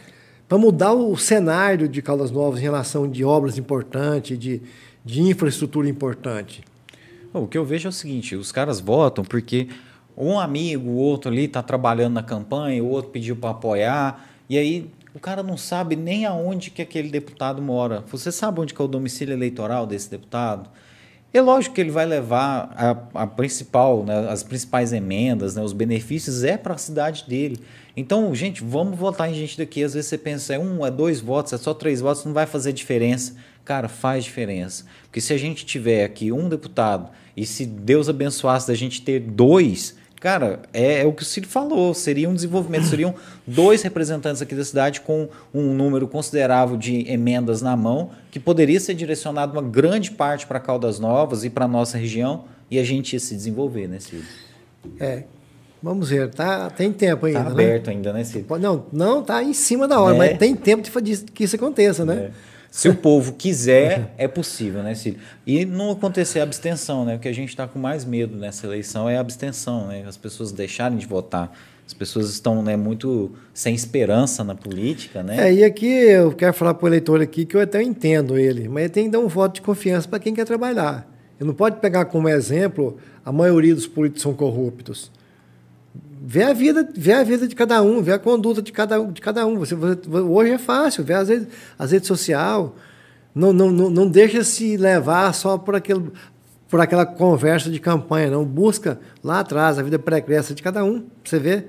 para 0.49 0.57
mudar 0.57 0.95
o 0.95 1.15
cenário 1.17 1.87
de 1.87 2.01
Caldas 2.01 2.31
Novas 2.31 2.59
em 2.59 2.63
relação 2.63 3.09
de 3.09 3.23
obras 3.23 3.59
importantes, 3.59 4.39
de, 4.39 4.63
de 5.05 5.21
infraestrutura 5.21 5.89
importante. 5.89 6.65
O 7.35 7.47
que 7.47 7.59
eu 7.59 7.65
vejo 7.65 7.87
é 7.87 7.91
o 7.91 7.93
seguinte, 7.93 8.35
os 8.35 8.51
caras 8.51 8.81
votam 8.81 9.23
porque 9.23 9.69
um 10.17 10.41
amigo, 10.41 10.89
o 10.89 10.97
outro 10.97 11.31
ali 11.31 11.45
está 11.45 11.63
trabalhando 11.63 12.15
na 12.15 12.23
campanha, 12.23 12.83
o 12.83 12.89
outro 12.89 13.11
pediu 13.11 13.37
para 13.37 13.51
apoiar, 13.51 14.27
e 14.49 14.57
aí 14.57 14.91
o 15.15 15.21
cara 15.21 15.43
não 15.43 15.57
sabe 15.57 15.95
nem 15.95 16.25
aonde 16.25 16.71
que 16.71 16.81
aquele 16.81 17.11
deputado 17.11 17.61
mora. 17.61 18.03
Você 18.09 18.33
sabe 18.33 18.61
onde 18.61 18.75
é 18.77 18.83
o 18.83 18.89
domicílio 18.89 19.35
eleitoral 19.35 19.87
desse 19.87 20.11
deputado? 20.11 20.71
É 21.33 21.43
lógico 21.43 21.75
que 21.75 21.81
ele 21.81 21.91
vai 21.91 22.07
levar 22.07 22.71
a, 22.75 23.23
a 23.23 23.27
principal, 23.27 24.03
né, 24.03 24.29
as 24.31 24.43
principais 24.43 24.93
emendas, 24.95 25.55
né, 25.55 25.63
os 25.63 25.75
benefícios 25.75 26.43
é 26.43 26.57
para 26.57 26.75
a 26.75 26.79
cidade 26.79 27.25
dele. 27.29 27.61
Então, 27.95 28.35
gente, 28.35 28.65
vamos 28.65 28.99
votar 28.99 29.31
em 29.31 29.35
gente 29.35 29.59
daqui. 29.59 29.83
Às 29.83 29.93
vezes 29.93 30.09
você 30.09 30.17
pensa, 30.17 30.55
é 30.55 30.59
um, 30.59 30.87
é 30.87 30.91
dois 30.91 31.21
votos, 31.21 31.53
é 31.53 31.59
só 31.59 31.75
três 31.75 32.01
votos, 32.01 32.25
não 32.25 32.33
vai 32.33 32.47
fazer 32.47 32.73
diferença. 32.73 33.35
Cara, 33.65 33.89
faz 33.89 34.25
diferença. 34.25 34.85
Porque 35.03 35.21
se 35.21 35.33
a 35.35 35.37
gente 35.37 35.67
tiver 35.67 36.05
aqui 36.05 36.33
um 36.33 36.49
deputado 36.49 37.11
e 37.37 37.45
se 37.45 37.67
Deus 37.67 38.09
abençoasse 38.09 38.67
da 38.67 38.75
gente 38.75 39.03
ter 39.03 39.21
dois, 39.21 39.97
Cara, 40.21 40.61
é, 40.73 41.03
é, 41.03 41.07
o 41.07 41.13
que 41.13 41.23
o 41.23 41.25
Ciro 41.25 41.47
falou. 41.47 41.95
Seria 41.95 42.29
um 42.29 42.35
desenvolvimento, 42.35 42.87
seriam 42.89 43.15
dois 43.47 43.83
representantes 43.83 44.43
aqui 44.43 44.55
da 44.55 44.65
cidade 44.65 45.01
com 45.01 45.29
um 45.55 45.73
número 45.75 46.09
considerável 46.09 46.77
de 46.77 47.11
emendas 47.11 47.63
na 47.63 47.77
mão, 47.77 48.11
que 48.31 48.41
poderia 48.41 48.81
ser 48.81 48.95
direcionado 48.95 49.53
uma 49.53 49.63
grande 49.63 50.11
parte 50.11 50.47
para 50.47 50.59
Caldas 50.59 50.99
Novas 50.99 51.45
e 51.45 51.51
para 51.51 51.65
a 51.67 51.69
nossa 51.69 51.97
região, 51.97 52.45
e 52.71 52.79
a 52.79 52.85
gente 52.85 53.13
ia 53.13 53.21
se 53.21 53.35
desenvolver, 53.35 53.89
né, 53.89 53.99
Ciro? 54.01 54.25
É. 54.99 55.25
Vamos 55.81 56.11
ver, 56.11 56.29
tá, 56.31 56.69
tem 56.71 56.93
tempo 56.93 57.27
ainda. 57.27 57.39
Está 57.39 57.53
aberto 57.53 57.87
né? 57.87 57.93
ainda, 57.93 58.13
né, 58.13 58.25
Ciro? 58.25 58.45
Não, 58.59 58.87
não, 58.93 59.23
tá 59.23 59.43
em 59.45 59.53
cima 59.53 59.87
da 59.87 60.01
hora, 60.01 60.17
é. 60.17 60.19
mas 60.19 60.39
tem 60.39 60.55
tempo 60.57 60.83
de 61.01 61.17
que 61.19 61.45
isso 61.45 61.55
aconteça, 61.55 62.05
né? 62.05 62.15
É. 62.15 62.31
Se 62.71 62.89
o 62.89 62.95
povo 62.95 63.33
quiser, 63.33 64.15
é 64.19 64.29
possível, 64.29 64.83
né, 64.83 64.95
Cílio? 64.95 65.19
E 65.47 65.65
não 65.65 65.91
acontecer 65.91 66.41
abstenção, 66.41 67.05
né? 67.05 67.17
O 67.17 67.19
que 67.19 67.29
a 67.29 67.33
gente 67.33 67.49
está 67.49 67.67
com 67.67 67.79
mais 67.79 68.05
medo 68.05 68.37
nessa 68.37 68.67
eleição 68.67 69.09
é 69.09 69.17
a 69.17 69.21
abstenção, 69.21 69.87
né? 69.87 70.05
As 70.07 70.17
pessoas 70.17 70.53
deixarem 70.53 70.99
de 70.99 71.07
votar. 71.07 71.51
As 71.87 71.95
pessoas 71.95 72.29
estão 72.29 72.63
né, 72.63 72.77
muito 72.77 73.33
sem 73.55 73.75
esperança 73.75 74.45
na 74.45 74.55
política, 74.55 75.23
né? 75.23 75.49
É, 75.49 75.55
e 75.55 75.65
aqui 75.65 75.87
eu 75.87 76.33
quero 76.33 76.53
falar 76.53 76.75
para 76.75 76.85
o 76.85 76.89
eleitor 76.89 77.23
aqui 77.23 77.47
que 77.47 77.57
eu 77.57 77.61
até 77.63 77.83
entendo 77.83 78.37
ele, 78.37 78.69
mas 78.69 78.85
ele 78.85 78.93
tem 78.93 79.05
que 79.07 79.11
dar 79.11 79.21
um 79.21 79.29
voto 79.29 79.55
de 79.55 79.63
confiança 79.63 80.07
para 80.07 80.19
quem 80.19 80.35
quer 80.35 80.45
trabalhar. 80.45 81.11
Ele 81.41 81.49
não 81.49 81.55
pode 81.55 81.81
pegar 81.81 82.05
como 82.05 82.29
exemplo 82.29 82.99
a 83.25 83.33
maioria 83.33 83.75
dos 83.75 83.87
políticos 83.87 84.23
são 84.23 84.35
corruptos 84.35 85.11
vê 86.21 86.43
a 86.43 86.53
vida, 86.53 86.89
vê 86.95 87.13
a 87.13 87.23
vida 87.23 87.47
de 87.47 87.55
cada 87.55 87.83
um, 87.83 88.03
vê 88.03 88.13
a 88.13 88.19
conduta 88.19 88.61
de 88.61 88.73
cada, 88.73 88.99
de 89.05 89.21
cada 89.21 89.47
um. 89.47 89.59
Você, 89.59 89.75
você 89.75 89.99
hoje 90.11 90.53
é 90.53 90.59
fácil, 90.59 91.05
vê 91.05 91.15
as 91.15 91.29
redes, 91.29 91.49
as 91.79 91.93
redes 91.93 92.07
sociais. 92.07 92.69
Não, 93.35 93.53
não, 93.53 93.71
não, 93.71 93.91
não 93.91 94.09
deixa 94.09 94.43
se 94.43 94.77
levar 94.77 95.33
só 95.33 95.57
por, 95.57 95.77
aquele, 95.77 96.11
por 96.69 96.81
aquela 96.81 97.07
conversa 97.07 97.71
de 97.71 97.79
campanha, 97.79 98.31
não. 98.31 98.45
Busca 98.45 98.99
lá 99.23 99.41
atrás 99.41 99.79
a 99.79 99.83
vida 99.83 99.99
pregressa 99.99 100.55
de 100.55 100.63
cada 100.63 100.85
um, 100.85 101.07
você 101.25 101.39
vê. 101.39 101.65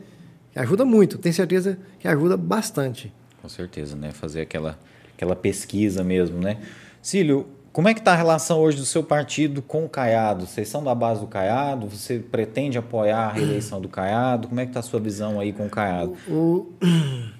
Ajuda 0.55 0.83
muito, 0.83 1.17
tenho 1.17 1.33
certeza 1.33 1.77
que 1.99 2.07
ajuda 2.07 2.35
bastante. 2.35 3.13
Com 3.41 3.47
certeza, 3.47 3.95
né? 3.95 4.11
Fazer 4.11 4.41
aquela, 4.41 4.77
aquela 5.15 5.35
pesquisa 5.35 6.03
mesmo, 6.03 6.39
né? 6.39 6.57
Cílio, 7.01 7.47
como 7.71 7.87
é 7.87 7.93
que 7.93 7.99
está 7.99 8.13
a 8.13 8.15
relação 8.15 8.59
hoje 8.59 8.77
do 8.77 8.85
seu 8.85 9.03
partido 9.03 9.61
com 9.61 9.85
o 9.85 9.89
Caiado? 9.89 10.45
Vocês 10.45 10.67
são 10.67 10.83
da 10.83 10.95
base 10.95 11.21
do 11.21 11.27
Caiado? 11.27 11.87
Você 11.87 12.19
pretende 12.19 12.77
apoiar 12.77 13.27
a 13.27 13.31
reeleição 13.31 13.79
do 13.79 13.87
Caiado? 13.87 14.47
Como 14.47 14.59
é 14.59 14.65
que 14.65 14.71
está 14.71 14.79
a 14.79 14.83
sua 14.83 14.99
visão 14.99 15.39
aí 15.39 15.53
com 15.53 15.67
o 15.67 15.69
Caiado? 15.69 16.15
O, 16.27 16.67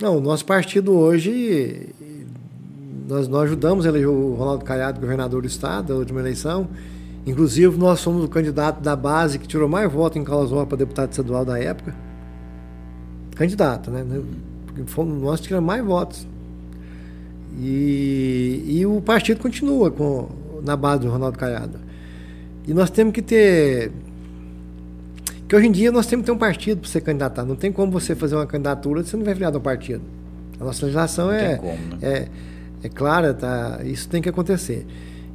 Não, 0.00 0.18
o 0.18 0.20
nosso 0.20 0.44
partido 0.44 0.96
hoje, 0.96 1.88
nós, 3.08 3.26
nós 3.26 3.44
ajudamos 3.44 3.84
a 3.84 3.88
eleger 3.88 4.08
o 4.08 4.34
Ronaldo 4.34 4.64
Caiado 4.64 5.00
governador 5.00 5.42
do 5.42 5.48
estado, 5.48 5.88
da 5.88 5.94
última 5.94 6.20
eleição. 6.20 6.68
Inclusive, 7.26 7.76
nós 7.76 7.98
somos 7.98 8.24
o 8.24 8.28
candidato 8.28 8.80
da 8.80 8.94
base 8.94 9.40
que 9.40 9.48
tirou 9.48 9.68
mais 9.68 9.92
votos 9.92 10.16
em 10.16 10.22
Calazó 10.22 10.64
para 10.64 10.78
deputado 10.78 11.10
estadual 11.10 11.44
da 11.44 11.58
época. 11.58 11.94
Candidato, 13.34 13.90
né? 13.90 14.04
Fomos, 14.86 15.20
nós 15.20 15.40
tiramos 15.40 15.66
mais 15.66 15.84
votos. 15.84 16.26
E, 17.60 18.64
e 18.66 18.86
o 18.86 19.00
partido 19.00 19.40
continua 19.40 19.90
com, 19.90 20.28
na 20.64 20.76
base 20.76 21.02
do 21.02 21.10
Ronaldo 21.10 21.38
Caiado. 21.38 21.78
E 22.66 22.74
nós 22.74 22.90
temos 22.90 23.12
que 23.12 23.22
ter. 23.22 23.90
Que 25.48 25.56
hoje 25.56 25.66
em 25.66 25.72
dia 25.72 25.90
nós 25.90 26.06
temos 26.06 26.24
que 26.24 26.26
ter 26.26 26.32
um 26.32 26.38
partido 26.38 26.80
para 26.80 26.90
ser 26.90 27.00
candidatar. 27.00 27.44
Não 27.44 27.56
tem 27.56 27.72
como 27.72 27.90
você 27.90 28.14
fazer 28.14 28.36
uma 28.36 28.46
candidatura 28.46 29.02
se 29.02 29.10
você 29.10 29.16
não 29.16 29.24
vai 29.24 29.34
virar 29.34 29.56
um 29.56 29.60
partido. 29.60 30.02
A 30.60 30.64
nossa 30.64 30.84
legislação 30.84 31.32
é, 31.32 31.56
como, 31.56 31.72
né? 31.72 31.98
é, 32.02 32.28
é 32.82 32.88
clara, 32.88 33.32
tá? 33.32 33.80
isso 33.84 34.08
tem 34.08 34.20
que 34.20 34.28
acontecer. 34.28 34.86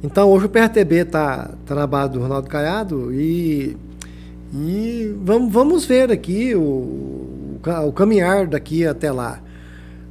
Então 0.02 0.30
hoje 0.30 0.46
o 0.46 0.48
PRTB 0.48 0.96
está 0.96 1.50
tá 1.66 1.74
na 1.74 1.86
base 1.86 2.12
do 2.12 2.20
Ronaldo 2.20 2.48
Caiado 2.48 3.12
e, 3.12 3.76
e 4.54 5.14
vamos, 5.22 5.52
vamos 5.52 5.84
ver 5.86 6.12
aqui 6.12 6.54
o, 6.54 7.58
o 7.86 7.92
caminhar 7.92 8.46
daqui 8.46 8.86
até 8.86 9.10
lá. 9.10 9.40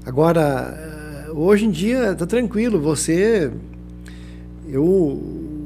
Agora, 0.06 0.93
hoje 1.36 1.66
em 1.66 1.72
dia 1.72 2.12
está 2.12 2.26
tranquilo. 2.26 2.80
Você. 2.80 3.52
Eu 4.68 5.22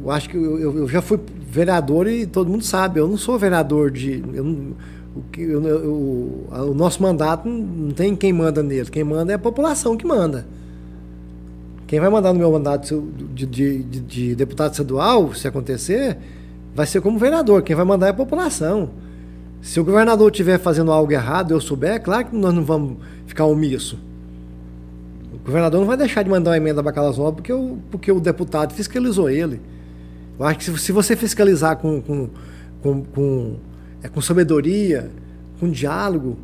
acho 0.10 0.30
que 0.30 0.36
eu, 0.36 0.78
eu, 0.78 0.90
já 0.90 1.02
fui 1.02 1.20
vereador 1.50 2.08
e 2.08 2.26
todo 2.26 2.50
mundo 2.50 2.64
sabe. 2.64 3.00
Eu 3.00 3.08
não 3.08 3.18
sou 3.18 3.38
vereador 3.38 3.92
de. 3.92 4.24
Eu 4.34 4.76
eu, 5.38 5.68
eu, 5.68 6.48
o 6.52 6.74
nosso 6.74 7.02
mandato 7.02 7.48
não 7.48 7.92
tem 7.92 8.16
quem 8.16 8.32
manda 8.32 8.62
nele. 8.62 8.90
Quem 8.90 9.04
manda 9.04 9.32
é 9.32 9.36
a 9.36 9.40
população 9.40 9.98
que 9.98 10.06
manda. 10.06 10.46
Quem 11.88 12.00
vai 12.00 12.10
mandar 12.10 12.34
no 12.34 12.40
meu 12.40 12.52
mandato 12.52 13.08
de, 13.34 13.46
de, 13.46 13.84
de, 13.84 14.00
de 14.02 14.36
deputado 14.36 14.72
estadual, 14.72 15.34
se 15.34 15.48
acontecer, 15.48 16.18
vai 16.76 16.86
ser 16.86 17.02
como 17.02 17.18
vereador. 17.18 17.62
Quem 17.62 17.76
vai 17.76 17.86
mandar 17.86 18.08
é 18.08 18.10
a 18.10 18.14
população. 18.14 18.90
Se 19.62 19.80
o 19.80 19.84
governador 19.84 20.30
estiver 20.32 20.60
fazendo 20.60 20.92
algo 20.92 21.12
errado, 21.12 21.52
eu 21.52 21.62
souber, 21.62 21.94
é 21.94 22.00
claro 22.00 22.26
que 22.26 22.36
nós 22.36 22.54
não 22.54 22.64
vamos 22.64 22.98
ficar 23.26 23.46
omisso. 23.46 23.98
Governador 25.48 25.80
não 25.80 25.88
vai 25.88 25.96
deixar 25.96 26.24
de 26.24 26.30
mandar 26.30 26.52
uma 26.52 26.58
emenda 26.58 26.84
para 26.84 26.92
Caldas 26.92 27.18
Novas 27.18 27.36
porque 27.36 27.54
o, 27.54 27.78
porque 27.90 28.12
o 28.12 28.20
deputado 28.20 28.74
fiscalizou 28.74 29.30
ele. 29.30 29.62
Eu 30.38 30.46
acho 30.46 30.60
que 30.60 30.66
se, 30.66 30.78
se 30.78 30.92
você 30.92 31.16
fiscalizar 31.16 31.78
com, 31.78 32.02
com, 32.02 32.30
com, 32.84 33.04
com, 33.06 33.56
é, 34.04 34.10
com 34.10 34.20
sabedoria, 34.20 35.10
com 35.58 35.70
diálogo, 35.70 36.38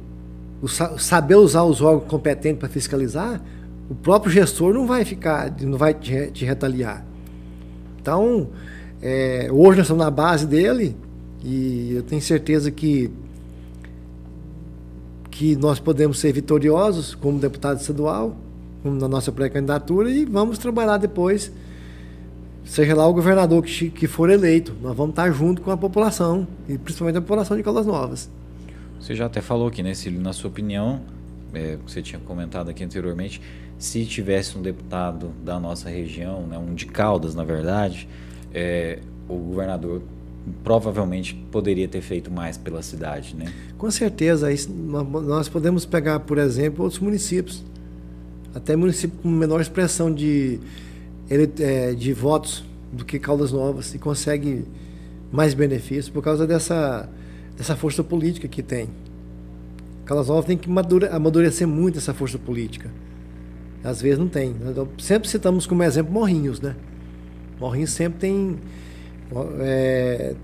o, 0.62 0.70
saber 0.70 1.36
usar 1.36 1.64
os 1.64 1.82
órgãos 1.82 2.10
competentes 2.10 2.60
para 2.60 2.70
fiscalizar, 2.70 3.42
o 3.90 3.94
próprio 3.94 4.32
gestor 4.32 4.74
não 4.74 4.88
vai 4.88 5.04
ficar, 5.04 5.54
não 5.62 5.78
vai 5.78 5.94
te, 5.94 6.32
te 6.32 6.46
retaliar. 6.46 7.06
Então, 8.02 8.52
é, 9.02 9.50
hoje 9.52 9.80
nós 9.80 9.86
estamos 9.86 10.02
na 10.02 10.10
base 10.12 10.48
dele 10.48 10.96
e 11.44 11.92
eu 11.94 12.04
tenho 12.04 12.22
certeza 12.22 12.72
que 12.72 13.12
que 15.30 15.56
nós 15.56 15.80
podemos 15.80 16.20
ser 16.20 16.32
vitoriosos 16.32 17.16
como 17.16 17.40
deputado 17.40 17.80
estadual, 17.80 18.38
na 18.84 19.08
nossa 19.08 19.32
pré-candidatura, 19.32 20.10
e 20.10 20.26
vamos 20.26 20.58
trabalhar 20.58 20.98
depois, 20.98 21.52
seja 22.66 22.96
lá 22.96 23.08
o 23.08 23.14
governador 23.14 23.64
que, 23.64 23.90
que 23.90 24.08
for 24.08 24.30
eleito. 24.30 24.74
Nós 24.82 24.96
vamos 24.96 25.12
estar 25.12 25.32
junto 25.32 25.62
com 25.62 25.72
a 25.72 25.78
população, 25.78 26.48
e 26.68 26.78
principalmente 26.78 27.18
a 27.18 27.22
população 27.22 27.56
de 27.56 27.64
Caldas 27.64 27.86
Novas. 27.86 28.30
Você 29.00 29.16
já 29.16 29.26
até 29.26 29.42
falou 29.42 29.68
aqui, 29.68 29.84
né, 29.84 29.94
Cílio, 29.94 30.22
na 30.22 30.34
sua 30.34 30.50
opinião, 30.50 31.02
é, 31.54 31.78
você 31.86 32.02
tinha 32.02 32.20
comentado 32.20 32.70
aqui 32.70 32.84
anteriormente, 32.84 33.42
se 33.78 34.06
tivesse 34.06 34.58
um 34.58 34.62
deputado 34.62 35.32
da 35.44 35.60
nossa 35.60 35.90
região, 35.90 36.48
né, 36.48 36.58
um 36.58 36.74
de 36.74 36.86
Caldas, 36.86 37.36
na 37.36 37.44
verdade, 37.44 38.08
é, 38.54 39.00
o 39.28 39.36
governador 39.36 40.02
provavelmente 40.64 41.34
poderia 41.52 41.88
ter 41.88 42.02
feito 42.02 42.32
mais 42.32 42.58
pela 42.58 42.82
cidade, 42.82 43.36
né? 43.36 43.46
Com 43.78 43.90
certeza, 43.90 44.50
nós 45.26 45.48
podemos 45.48 45.86
pegar, 45.86 46.20
por 46.20 46.38
exemplo, 46.38 46.84
outros 46.84 47.00
municípios, 47.00 47.64
até 48.54 48.76
municípios 48.76 49.22
com 49.22 49.30
menor 49.30 49.62
expressão 49.62 50.14
de, 50.14 50.60
é, 51.30 51.94
de 51.94 52.14
votos 52.14 52.64
do 52.92 53.04
que 53.04 53.18
Caldas 53.18 53.52
Novas 53.52 53.94
e 53.96 53.98
consegue 53.98 54.66
mais 55.32 55.54
benefícios 55.54 56.10
por 56.10 56.24
causa 56.24 56.46
dessa, 56.46 57.10
dessa 57.58 57.76
força 57.76 58.04
política 58.04 58.48
que 58.48 58.62
tem. 58.62 58.90
Caldas 60.06 60.28
Novas 60.28 60.46
tem 60.46 60.58
que 60.58 60.70
amadurecer 61.12 61.68
muito 61.68 61.98
essa 61.98 62.14
força 62.14 62.38
política. 62.38 62.92
Às 63.84 64.02
vezes 64.02 64.20
não 64.20 64.28
tem. 64.28 64.56
Sempre 64.98 65.28
citamos 65.28 65.66
como 65.66 65.84
exemplo 65.84 66.14
Morrinhos, 66.14 66.62
né? 66.62 66.76
Morrinhos 67.60 67.92
sempre 67.92 68.20
tem 68.20 68.58
é, 69.60 70.36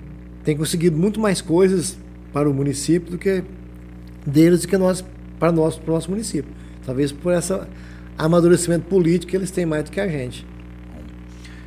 tem 0.44 0.58
conseguido 0.58 0.98
muito 0.98 1.20
mais 1.20 1.42
coisas 1.42 1.98
para 2.34 2.50
o 2.50 2.54
município 2.54 3.12
do 3.12 3.18
que 3.18 3.44
deles 4.26 4.62
do 4.62 4.68
que 4.68 4.78
nós 4.78 5.04
para 5.40 5.52
nós 5.52 5.78
para 5.78 5.92
o 5.92 5.94
nosso 5.94 6.10
município. 6.10 6.52
Talvez 6.86 7.12
por 7.12 7.34
esse 7.34 7.54
amadurecimento 8.20 8.86
político 8.86 9.32
que 9.32 9.38
eles 9.38 9.50
têm 9.50 9.66
mais 9.66 9.86
do 9.86 9.92
que 9.92 10.00
a 10.00 10.08
gente. 10.08 10.46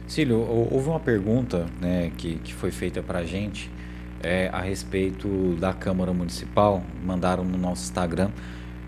Cílio, 0.06 0.36
houve 0.38 0.90
uma 0.90 1.00
pergunta 1.00 1.66
né, 1.80 2.12
que, 2.18 2.34
que 2.36 2.52
foi 2.52 2.70
feita 2.70 3.02
para 3.02 3.20
a 3.20 3.24
gente 3.24 3.70
é, 4.22 4.50
a 4.52 4.60
respeito 4.60 5.56
da 5.58 5.72
Câmara 5.72 6.12
Municipal, 6.12 6.82
mandaram 7.02 7.42
no 7.42 7.56
nosso 7.56 7.84
Instagram, 7.84 8.30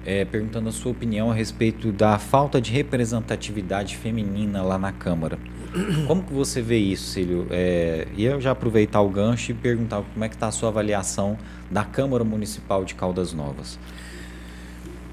é, 0.04 0.26
perguntando 0.26 0.68
a 0.68 0.72
sua 0.72 0.92
opinião 0.92 1.30
a 1.30 1.34
respeito 1.34 1.90
da 1.90 2.18
falta 2.18 2.60
de 2.60 2.70
representatividade 2.70 3.96
feminina 3.96 4.62
lá 4.62 4.78
na 4.78 4.92
Câmara. 4.92 5.38
Como 6.06 6.22
que 6.22 6.34
você 6.34 6.60
vê 6.60 6.76
isso, 6.76 7.12
Cílio? 7.12 7.46
É, 7.50 8.06
e 8.14 8.24
eu 8.24 8.38
já 8.40 8.50
aproveitar 8.50 9.00
o 9.00 9.08
gancho 9.08 9.50
e 9.50 9.54
perguntar 9.54 10.02
como 10.12 10.24
é 10.24 10.28
que 10.28 10.36
está 10.36 10.48
a 10.48 10.52
sua 10.52 10.68
avaliação 10.68 11.38
da 11.70 11.82
Câmara 11.82 12.22
Municipal 12.22 12.84
de 12.84 12.94
Caldas 12.94 13.32
Novas. 13.32 13.78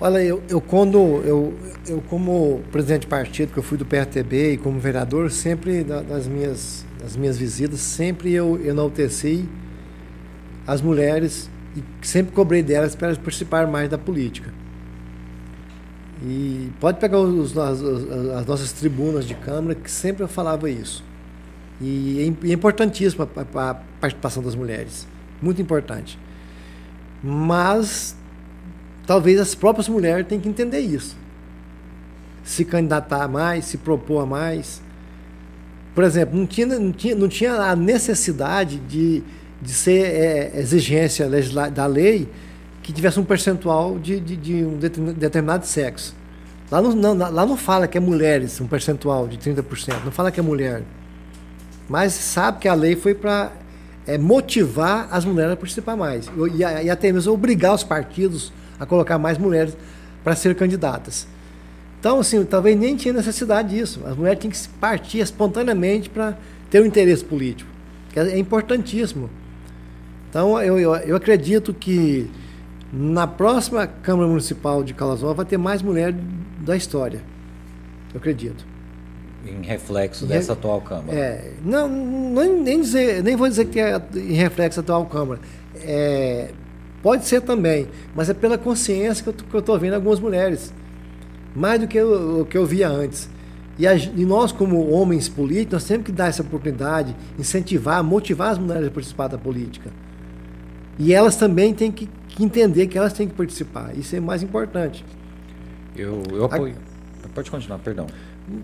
Olha, 0.04 0.18
eu, 0.18 0.42
eu 0.50 0.60
quando 0.60 0.98
eu, 0.98 1.54
eu 1.88 2.02
como 2.10 2.64
presidente 2.72 3.02
de 3.02 3.08
partido, 3.08 3.54
que 3.54 3.60
eu 3.60 3.62
fui 3.62 3.78
do 3.78 3.86
PRTB 3.86 4.54
e 4.54 4.58
como 4.58 4.80
vereador, 4.80 5.30
sempre 5.30 5.84
nas 5.84 6.26
minhas, 6.26 6.84
nas 7.00 7.16
minhas 7.16 7.38
visitas, 7.38 7.80
sempre 7.82 8.34
eu 8.34 8.60
enalteci 8.66 9.48
as 10.66 10.82
mulheres 10.82 11.52
e 11.78 11.84
sempre 12.04 12.34
cobrei 12.34 12.64
delas 12.64 12.96
para 12.96 13.10
elas 13.10 13.70
mais 13.70 13.92
da 13.92 13.98
política. 14.00 14.52
E 16.24 16.72
pode 16.80 17.00
pegar 17.00 17.20
os, 17.20 17.56
as, 17.56 17.80
as, 17.84 18.46
nossas 18.48 18.72
tribunas 18.72 19.28
de 19.28 19.36
Câmara, 19.36 19.76
que 19.76 19.90
sempre 19.90 20.24
eu 20.24 20.28
falava 20.28 20.68
isso. 20.68 21.04
E 21.80 22.36
é, 22.44 22.50
é 22.50 22.54
importantíssimo 22.54 23.30
a, 23.36 23.70
a 23.70 23.76
participação 23.76 24.42
das 24.42 24.56
mulheres. 24.56 25.08
Muito 25.40 25.62
importante. 25.62 26.18
Mas 27.24 28.16
talvez 29.06 29.40
as 29.40 29.56
próprias 29.56 29.88
mulheres 29.88 30.28
tenham 30.28 30.42
que 30.42 30.50
entender 30.50 30.80
isso. 30.80 31.16
Se 32.44 32.66
candidatar 32.66 33.24
a 33.24 33.28
mais, 33.28 33.66
se 33.66 33.78
propor 33.78 34.22
a 34.22 34.26
mais. 34.26 34.82
Por 35.94 36.04
exemplo, 36.04 36.38
não 36.38 36.46
tinha, 36.46 36.68
não 36.68 36.92
tinha, 36.92 37.16
não 37.16 37.28
tinha 37.28 37.54
a 37.54 37.76
necessidade 37.76 38.78
de, 38.80 39.22
de 39.62 39.74
ser 39.74 40.06
é, 40.06 40.52
exigência 40.60 41.30
da 41.70 41.86
lei 41.86 42.30
que 42.82 42.92
tivesse 42.92 43.20
um 43.20 43.24
percentual 43.24 44.00
de, 44.00 44.20
de, 44.20 44.36
de 44.36 44.66
um 44.66 44.78
determinado 44.78 45.66
sexo. 45.66 46.16
Lá 46.72 46.82
não, 46.82 46.94
não, 46.94 47.14
lá 47.14 47.46
não 47.46 47.58
fala 47.58 47.88
que 47.88 47.98
é 47.98 48.02
mulheres, 48.02 48.60
um 48.62 48.68
percentual 48.68 49.28
de 49.28 49.38
30%, 49.38 50.06
não 50.06 50.12
fala 50.12 50.32
que 50.32 50.40
é 50.40 50.44
mulher. 50.44 50.84
Mas 51.90 52.14
sabe 52.14 52.60
que 52.60 52.68
a 52.68 52.74
lei 52.74 52.96
foi 52.96 53.14
para 53.14 53.52
é, 54.08 54.18
motivar 54.18 55.08
as 55.12 55.26
mulheres 55.26 55.52
a 55.54 55.58
participar 55.58 55.98
mais. 55.98 56.32
E, 56.56 56.86
e 56.86 56.90
até 56.90 57.12
mesmo 57.12 57.34
obrigar 57.34 57.76
os 57.76 57.84
partidos 57.84 58.54
a 58.82 58.86
colocar 58.88 59.20
mais 59.20 59.38
mulheres 59.38 59.78
para 60.24 60.36
ser 60.36 60.56
candidatas. 60.56 61.28
Então, 62.00 62.20
assim, 62.20 62.44
talvez 62.44 62.76
nem 62.78 62.96
tinha 62.96 63.14
necessidade 63.14 63.70
disso. 63.70 64.02
As 64.06 64.18
mulheres 64.18 64.40
tinham 64.40 64.52
que 64.52 64.68
partir 64.80 65.20
espontaneamente 65.20 66.10
para 66.10 66.36
ter 66.68 66.82
um 66.82 66.86
interesse 66.86 67.24
político. 67.24 67.70
Que 68.12 68.20
é 68.20 68.40
importantíssimo. 68.40 69.30
Então, 70.28 70.60
eu, 70.60 70.80
eu, 70.80 70.96
eu 70.96 71.16
acredito 71.16 71.76
que 71.76 72.28
na 72.92 73.28
próxima 73.28 73.86
Câmara 73.86 74.28
Municipal 74.28 74.84
de 74.84 74.96
Caldas 74.96 75.22
Novas 75.22 75.38
vai 75.38 75.46
ter 75.46 75.58
mais 75.58 75.84
mulheres 75.84 76.16
da 76.60 76.76
história. 76.76 77.22
Eu 78.12 78.18
acredito. 78.18 78.66
Em 79.46 79.62
reflexo 79.62 80.26
dessa 80.26 80.54
atual 80.54 80.82
Câmara. 80.82 81.16
É, 81.16 81.52
não, 81.64 81.88
não, 81.88 82.62
nem, 82.62 82.82
dizer, 82.82 83.24
nem 83.24 83.36
vou 83.36 83.48
dizer 83.48 83.66
que 83.66 83.80
é 83.80 84.02
em 84.16 84.34
reflexo 84.34 84.82
da 84.82 84.84
atual 84.84 85.06
Câmara. 85.06 85.40
É, 85.84 86.50
pode 87.02 87.26
ser 87.26 87.42
também, 87.42 87.88
mas 88.16 88.30
é 88.30 88.34
pela 88.34 88.58
consciência 88.58 89.24
que 89.24 89.56
eu 89.56 89.60
estou 89.60 89.78
vendo 89.80 89.94
algumas 89.94 90.20
mulheres. 90.20 90.74
Mais 91.56 91.80
do 91.80 91.88
que 91.88 92.02
o 92.02 92.46
que 92.46 92.58
eu 92.58 92.66
via 92.66 92.88
antes. 92.90 93.30
E, 93.78 93.88
a, 93.88 93.96
e, 93.96 94.26
nós, 94.26 94.52
como 94.52 94.90
homens 94.90 95.28
políticos, 95.28 95.74
nós 95.74 95.84
temos 95.86 96.06
que 96.06 96.12
dar 96.12 96.28
essa 96.28 96.42
oportunidade, 96.42 97.16
incentivar, 97.38 98.04
motivar 98.04 98.52
as 98.52 98.58
mulheres 98.58 98.88
a 98.88 98.92
participar 98.92 99.28
da 99.28 99.38
política. 99.38 99.90
E 101.00 101.14
elas 101.14 101.36
também 101.36 101.74
têm 101.74 101.92
que 101.92 102.08
que 102.36 102.44
entender 102.44 102.88
que 102.88 102.98
elas 102.98 103.14
têm 103.14 103.28
que 103.28 103.34
participar. 103.34 103.96
Isso 103.96 104.16
é 104.16 104.20
mais 104.20 104.42
importante. 104.42 105.04
Eu, 105.96 106.24
eu 106.32 106.46
apoio. 106.46 106.76
A... 107.24 107.28
Pode 107.30 107.52
continuar, 107.52 107.80
perdão. 107.80 108.08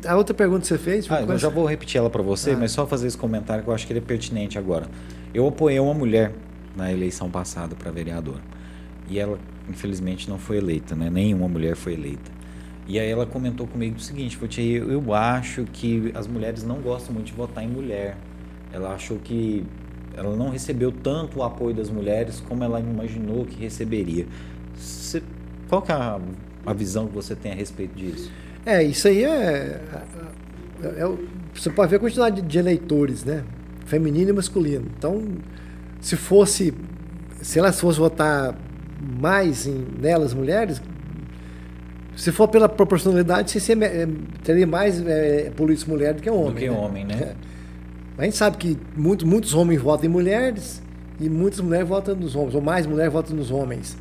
A 0.05 0.15
outra 0.15 0.33
pergunta 0.33 0.61
que 0.61 0.67
você 0.67 0.77
fez. 0.77 1.09
Ah, 1.09 1.21
eu 1.21 1.37
já 1.37 1.49
vou 1.49 1.65
repetir 1.65 1.99
ela 1.99 2.09
para 2.09 2.23
você, 2.23 2.51
ah. 2.51 2.57
mas 2.57 2.71
só 2.71 2.85
fazer 2.87 3.07
esse 3.07 3.17
comentário 3.17 3.63
que 3.63 3.69
eu 3.69 3.73
acho 3.73 3.85
que 3.85 3.93
ele 3.93 3.99
é 3.99 4.01
pertinente 4.01 4.57
agora. 4.57 4.87
Eu 5.33 5.47
apoiei 5.47 5.79
uma 5.79 5.93
mulher 5.93 6.33
na 6.77 6.91
eleição 6.91 7.29
passada 7.29 7.75
para 7.75 7.91
vereadora. 7.91 8.41
E 9.09 9.19
ela, 9.19 9.39
infelizmente, 9.67 10.29
não 10.29 10.37
foi 10.37 10.57
eleita, 10.57 10.95
né? 10.95 11.09
Nenhuma 11.09 11.47
mulher 11.47 11.75
foi 11.75 11.93
eleita. 11.93 12.37
E 12.87 12.99
aí 12.99 13.09
ela 13.09 13.25
comentou 13.25 13.67
comigo 13.67 13.97
o 13.97 13.99
seguinte, 13.99 14.37
eu, 14.57 14.91
eu 14.91 15.13
acho 15.13 15.65
que 15.65 16.11
as 16.13 16.25
mulheres 16.25 16.63
não 16.63 16.77
gostam 16.77 17.13
muito 17.13 17.27
de 17.27 17.33
votar 17.33 17.63
em 17.63 17.67
mulher. 17.67 18.15
Ela 18.71 18.93
achou 18.93 19.17
que 19.17 19.65
ela 20.15 20.35
não 20.35 20.49
recebeu 20.49 20.91
tanto 20.91 21.39
o 21.39 21.43
apoio 21.43 21.75
das 21.75 21.89
mulheres 21.89 22.41
como 22.47 22.63
ela 22.63 22.79
imaginou 22.79 23.45
que 23.45 23.59
receberia. 23.59 24.25
Você, 24.75 25.21
qual 25.67 25.81
que 25.81 25.91
é 25.91 25.95
a, 25.95 26.19
a, 26.65 26.73
visão 26.73 27.07
que 27.07 27.13
você 27.13 27.35
tem 27.35 27.51
a 27.51 27.55
respeito 27.55 27.95
disso? 27.95 28.31
É, 28.65 28.81
isso 28.83 29.07
aí 29.07 29.23
é, 29.23 29.81
é, 30.81 30.87
é 30.87 31.17
você 31.53 31.69
pode 31.69 31.89
ver 31.89 31.97
a 31.97 31.99
quantidade 31.99 32.41
de 32.41 32.57
eleitores, 32.57 33.23
né? 33.23 33.43
Feminino 33.85 34.29
e 34.29 34.33
masculino. 34.33 34.85
Então, 34.97 35.23
se 35.99 36.15
fosse, 36.15 36.73
se 37.41 37.59
elas 37.59 37.79
fossem 37.79 37.99
votar 37.99 38.55
mais 38.99 39.67
em, 39.67 39.85
nelas, 39.99 40.33
mulheres, 40.33 40.81
se 42.15 42.31
for 42.31 42.47
pela 42.47 42.67
proporcionalidade, 42.67 43.59
você 43.59 43.75
teria 44.43 44.65
mais 44.65 45.05
é, 45.05 45.51
políticos 45.55 45.91
mulheres 45.91 46.17
do 46.17 46.23
que 46.23 46.29
homem. 46.29 46.53
Do 46.53 46.55
que 46.55 46.69
né? 46.69 46.71
homem, 46.71 47.05
né? 47.05 47.15
É. 47.21 47.35
A 48.17 48.23
gente 48.23 48.35
sabe 48.35 48.57
que 48.57 48.77
muito, 48.95 49.27
muitos 49.27 49.53
homens 49.53 49.79
votam 49.79 50.07
em 50.07 50.09
mulheres 50.09 50.81
e 51.19 51.29
muitas 51.29 51.59
mulheres 51.59 51.87
votam 51.87 52.15
nos 52.15 52.35
homens, 52.35 52.55
ou 52.55 52.61
mais 52.61 52.87
mulheres 52.87 53.13
votam 53.13 53.35
nos 53.35 53.51
homens. 53.51 53.95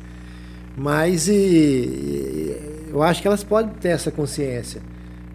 Mas 0.75 1.27
e, 1.27 2.55
eu 2.89 3.03
acho 3.03 3.21
que 3.21 3.27
elas 3.27 3.43
podem 3.43 3.71
ter 3.75 3.89
essa 3.89 4.09
consciência. 4.09 4.81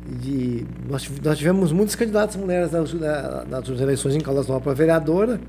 De, 0.04 0.66
nós, 0.88 1.08
nós 1.22 1.38
tivemos 1.38 1.70
muitos 1.70 1.94
candidatos 1.94 2.34
mulheres 2.34 2.72
nas, 2.72 2.92
nas 3.48 3.68
eleições 3.80 4.16
em 4.16 4.20
Caldas 4.20 4.48
Novas 4.48 4.64
para 4.64 4.74
vereadora 4.74 5.40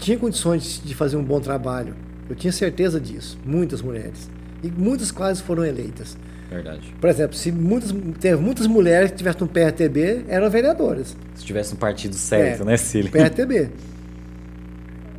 que 0.00 0.06
tinham 0.06 0.18
condições 0.18 0.80
de 0.82 0.94
fazer 0.94 1.16
um 1.16 1.22
bom 1.22 1.38
trabalho. 1.40 1.94
Eu 2.28 2.34
tinha 2.34 2.52
certeza 2.52 2.98
disso, 2.98 3.38
muitas 3.44 3.82
mulheres. 3.82 4.30
E 4.62 4.70
muitas 4.70 5.10
quase 5.10 5.42
foram 5.42 5.64
eleitas. 5.64 6.16
Verdade. 6.48 6.92
Por 7.00 7.10
exemplo, 7.10 7.36
se 7.36 7.52
muitas, 7.52 7.94
teve 8.18 8.40
muitas 8.40 8.66
mulheres 8.66 9.10
que 9.10 9.18
tivessem 9.18 9.42
no 9.42 9.48
PRTB, 9.48 10.24
eram 10.26 10.48
vereadoras. 10.48 11.16
Se 11.34 11.44
tivesse 11.44 11.72
no 11.72 11.78
partido 11.78 12.14
certo, 12.14 12.62
é, 12.62 12.64
né, 12.64 12.76
Cílio? 12.76 13.10
PRTB. 13.10 13.70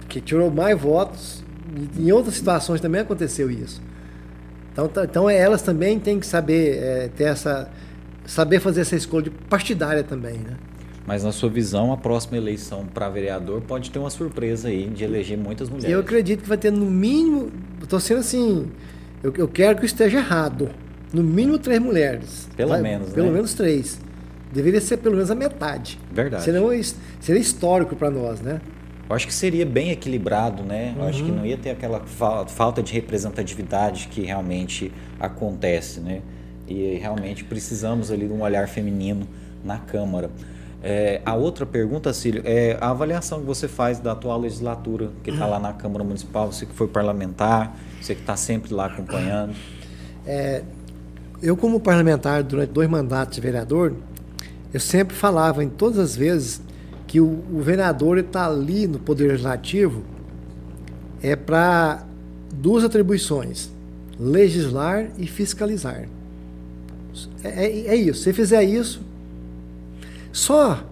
Que 0.09 0.19
tirou 0.19 0.49
mais 0.49 0.79
votos. 0.79 1.43
E 1.97 2.09
em 2.09 2.11
outras 2.11 2.35
situações 2.35 2.81
também 2.81 3.01
aconteceu 3.01 3.49
isso. 3.49 3.81
Então, 4.73 4.89
então 5.03 5.29
elas 5.29 5.61
também 5.61 5.99
têm 5.99 6.19
que 6.19 6.25
saber 6.25 6.77
é, 6.77 7.09
ter 7.15 7.25
essa. 7.25 7.69
saber 8.25 8.59
fazer 8.59 8.81
essa 8.81 8.95
escolha 8.95 9.31
partidária 9.49 10.03
também, 10.03 10.39
né? 10.39 10.57
Mas 11.11 11.25
na 11.25 11.33
sua 11.33 11.49
visão, 11.49 11.91
a 11.91 11.97
próxima 11.97 12.37
eleição 12.37 12.85
para 12.85 13.09
vereador 13.09 13.59
pode 13.59 13.91
ter 13.91 13.99
uma 13.99 14.09
surpresa 14.09 14.69
aí 14.69 14.87
de 14.87 15.03
eleger 15.03 15.37
muitas 15.37 15.67
mulheres. 15.67 15.91
Eu 15.91 15.99
acredito 15.99 16.41
que 16.43 16.47
vai 16.47 16.57
ter 16.57 16.71
no 16.71 16.85
mínimo, 16.85 17.51
estou 17.83 17.99
sendo 17.99 18.21
assim, 18.21 18.71
Eu, 19.21 19.33
eu 19.35 19.45
quero 19.45 19.77
que 19.77 19.85
esteja 19.85 20.19
errado. 20.19 20.69
No 21.11 21.21
mínimo 21.21 21.59
três 21.59 21.81
mulheres. 21.81 22.47
Pelo 22.55 22.69
Vai- 22.69 22.81
menos, 22.81 23.09
Pelo 23.11 23.27
né? 23.27 23.33
menos 23.33 23.53
três. 23.53 23.99
Deveria 24.53 24.79
ser 24.79 24.95
pelo 24.97 25.15
menos 25.15 25.29
a 25.29 25.35
metade. 25.35 25.99
Verdade. 26.13 26.45
Seria, 26.45 26.61
um 26.61 26.71
his- 26.71 26.95
seria 27.19 27.41
histórico 27.41 27.93
para 27.93 28.09
nós, 28.09 28.39
né? 28.39 28.61
Eu 29.09 29.13
acho 29.13 29.27
que 29.27 29.33
seria 29.33 29.65
bem 29.65 29.91
equilibrado, 29.91 30.63
né? 30.63 30.93
Eu 30.95 31.01
Uhum. 31.03 31.09
acho 31.09 31.25
que 31.25 31.31
não 31.31 31.45
ia 31.45 31.57
ter 31.57 31.71
aquela 31.71 31.99
fa- 32.05 32.45
falta 32.47 32.81
de 32.81 32.93
representatividade 32.93 34.07
que 34.07 34.21
realmente 34.21 34.93
acontece, 35.19 35.99
né? 35.99 36.21
E 36.69 36.97
realmente 37.01 37.43
precisamos 37.43 38.09
ali 38.11 38.27
de 38.27 38.31
um 38.33 38.41
olhar 38.43 38.65
feminino 38.69 39.27
na 39.61 39.77
Câmara. 39.77 40.31
É, 40.83 41.21
a 41.25 41.35
outra 41.35 41.65
pergunta, 41.65 42.11
Cílio, 42.11 42.41
é 42.43 42.75
a 42.81 42.89
avaliação 42.89 43.39
que 43.39 43.45
você 43.45 43.67
faz 43.67 43.99
da 43.99 44.13
atual 44.13 44.39
legislatura 44.39 45.09
que 45.23 45.29
está 45.29 45.45
lá 45.45 45.59
na 45.59 45.73
Câmara 45.73 46.03
Municipal, 46.03 46.51
você 46.51 46.65
que 46.65 46.73
foi 46.73 46.87
parlamentar, 46.87 47.77
você 48.01 48.15
que 48.15 48.21
está 48.21 48.35
sempre 48.35 48.73
lá 48.73 48.87
acompanhando. 48.87 49.53
Eu, 51.41 51.57
como 51.57 51.79
parlamentar, 51.79 52.43
durante 52.43 52.69
dois 52.71 52.87
mandatos 52.89 53.35
de 53.35 53.41
vereador, 53.41 53.93
eu 54.73 54.79
sempre 54.79 55.15
falava 55.15 55.63
em 55.63 55.69
todas 55.69 55.97
as 55.99 56.15
vezes 56.15 56.61
que 57.07 57.19
o, 57.19 57.43
o 57.51 57.61
vereador 57.61 58.17
está 58.19 58.45
ali 58.47 58.87
no 58.87 58.99
Poder 58.99 59.27
Legislativo 59.29 60.03
é 61.21 61.35
para 61.35 62.03
duas 62.53 62.83
atribuições: 62.83 63.69
legislar 64.19 65.07
e 65.17 65.25
fiscalizar. 65.27 66.07
É, 67.43 67.49
é- 67.65 67.87
é 67.87 67.95
isso. 67.95 68.23
Se 68.23 68.33
fizer 68.33 68.63
isso, 68.63 69.01
só 70.31 70.83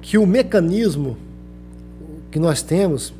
que 0.00 0.16
o 0.18 0.26
mecanismo 0.26 1.16
que 2.30 2.38
nós 2.38 2.62
temos 2.62 3.12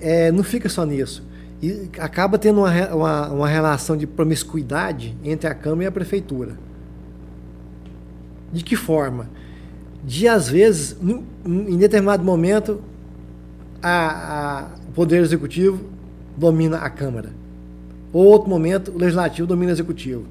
é, 0.00 0.32
não 0.32 0.42
fica 0.42 0.68
só 0.68 0.84
nisso. 0.84 1.22
E 1.62 1.88
acaba 1.98 2.38
tendo 2.38 2.58
uma, 2.60 2.94
uma, 2.94 3.28
uma 3.28 3.48
relação 3.48 3.96
de 3.96 4.06
promiscuidade 4.06 5.16
entre 5.22 5.48
a 5.48 5.54
Câmara 5.54 5.84
e 5.84 5.86
a 5.86 5.92
Prefeitura. 5.92 6.56
De 8.52 8.64
que 8.64 8.74
forma? 8.74 9.28
De, 10.04 10.26
às 10.26 10.48
vezes, 10.48 10.96
em 11.46 11.76
determinado 11.76 12.24
momento, 12.24 12.80
a- 13.80 14.66
a- 14.78 14.88
o 14.88 14.92
Poder 14.92 15.20
Executivo 15.22 15.84
domina 16.36 16.78
a 16.78 16.90
Câmara. 16.90 17.30
Ou 18.12 18.24
outro 18.26 18.50
momento, 18.50 18.90
o 18.90 18.98
Legislativo 18.98 19.46
domina 19.46 19.70
o 19.70 19.74
Executivo. 19.74 20.24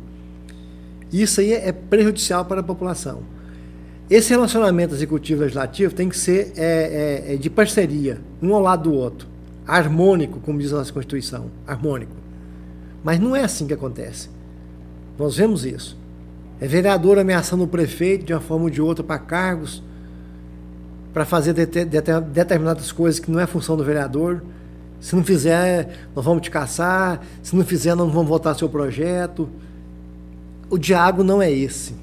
Isso 1.11 1.41
aí 1.41 1.53
é 1.53 1.71
prejudicial 1.71 2.45
para 2.45 2.61
a 2.61 2.63
população. 2.63 3.19
Esse 4.09 4.29
relacionamento 4.31 4.93
executivo-legislativo 4.93 5.93
tem 5.93 6.09
que 6.09 6.17
ser 6.17 6.53
é, 6.57 7.25
é, 7.29 7.33
é 7.33 7.37
de 7.37 7.49
parceria, 7.49 8.19
um 8.41 8.53
ao 8.53 8.61
lado 8.61 8.89
do 8.89 8.95
outro. 8.95 9.27
Harmônico, 9.65 10.39
como 10.39 10.59
diz 10.59 10.73
a 10.73 10.77
nossa 10.77 10.91
Constituição. 10.91 11.45
Harmônico. 11.65 12.11
Mas 13.03 13.19
não 13.19 13.35
é 13.35 13.43
assim 13.43 13.65
que 13.67 13.73
acontece. 13.73 14.29
Nós 15.17 15.37
vemos 15.37 15.65
isso. 15.65 15.97
É 16.59 16.67
vereador 16.67 17.17
ameaçando 17.19 17.63
o 17.63 17.67
prefeito 17.67 18.25
de 18.25 18.33
uma 18.33 18.39
forma 18.41 18.65
ou 18.65 18.69
de 18.69 18.81
outra 18.81 19.03
para 19.03 19.17
cargos, 19.17 19.81
para 21.13 21.25
fazer 21.25 21.53
dete- 21.53 21.85
dete- 21.85 22.21
determinadas 22.21 22.91
coisas 22.91 23.19
que 23.19 23.31
não 23.31 23.39
é 23.39 23.47
função 23.47 23.75
do 23.75 23.83
vereador. 23.83 24.43
Se 24.99 25.15
não 25.15 25.23
fizer, 25.23 26.07
nós 26.15 26.23
vamos 26.23 26.41
te 26.43 26.51
caçar. 26.51 27.21
Se 27.41 27.55
não 27.55 27.63
fizer, 27.65 27.95
nós 27.95 28.05
não 28.07 28.13
vamos 28.13 28.29
votar 28.29 28.55
seu 28.55 28.69
projeto. 28.69 29.49
O 30.71 30.77
diálogo 30.77 31.21
não 31.21 31.41
é 31.41 31.51
esse. 31.51 31.93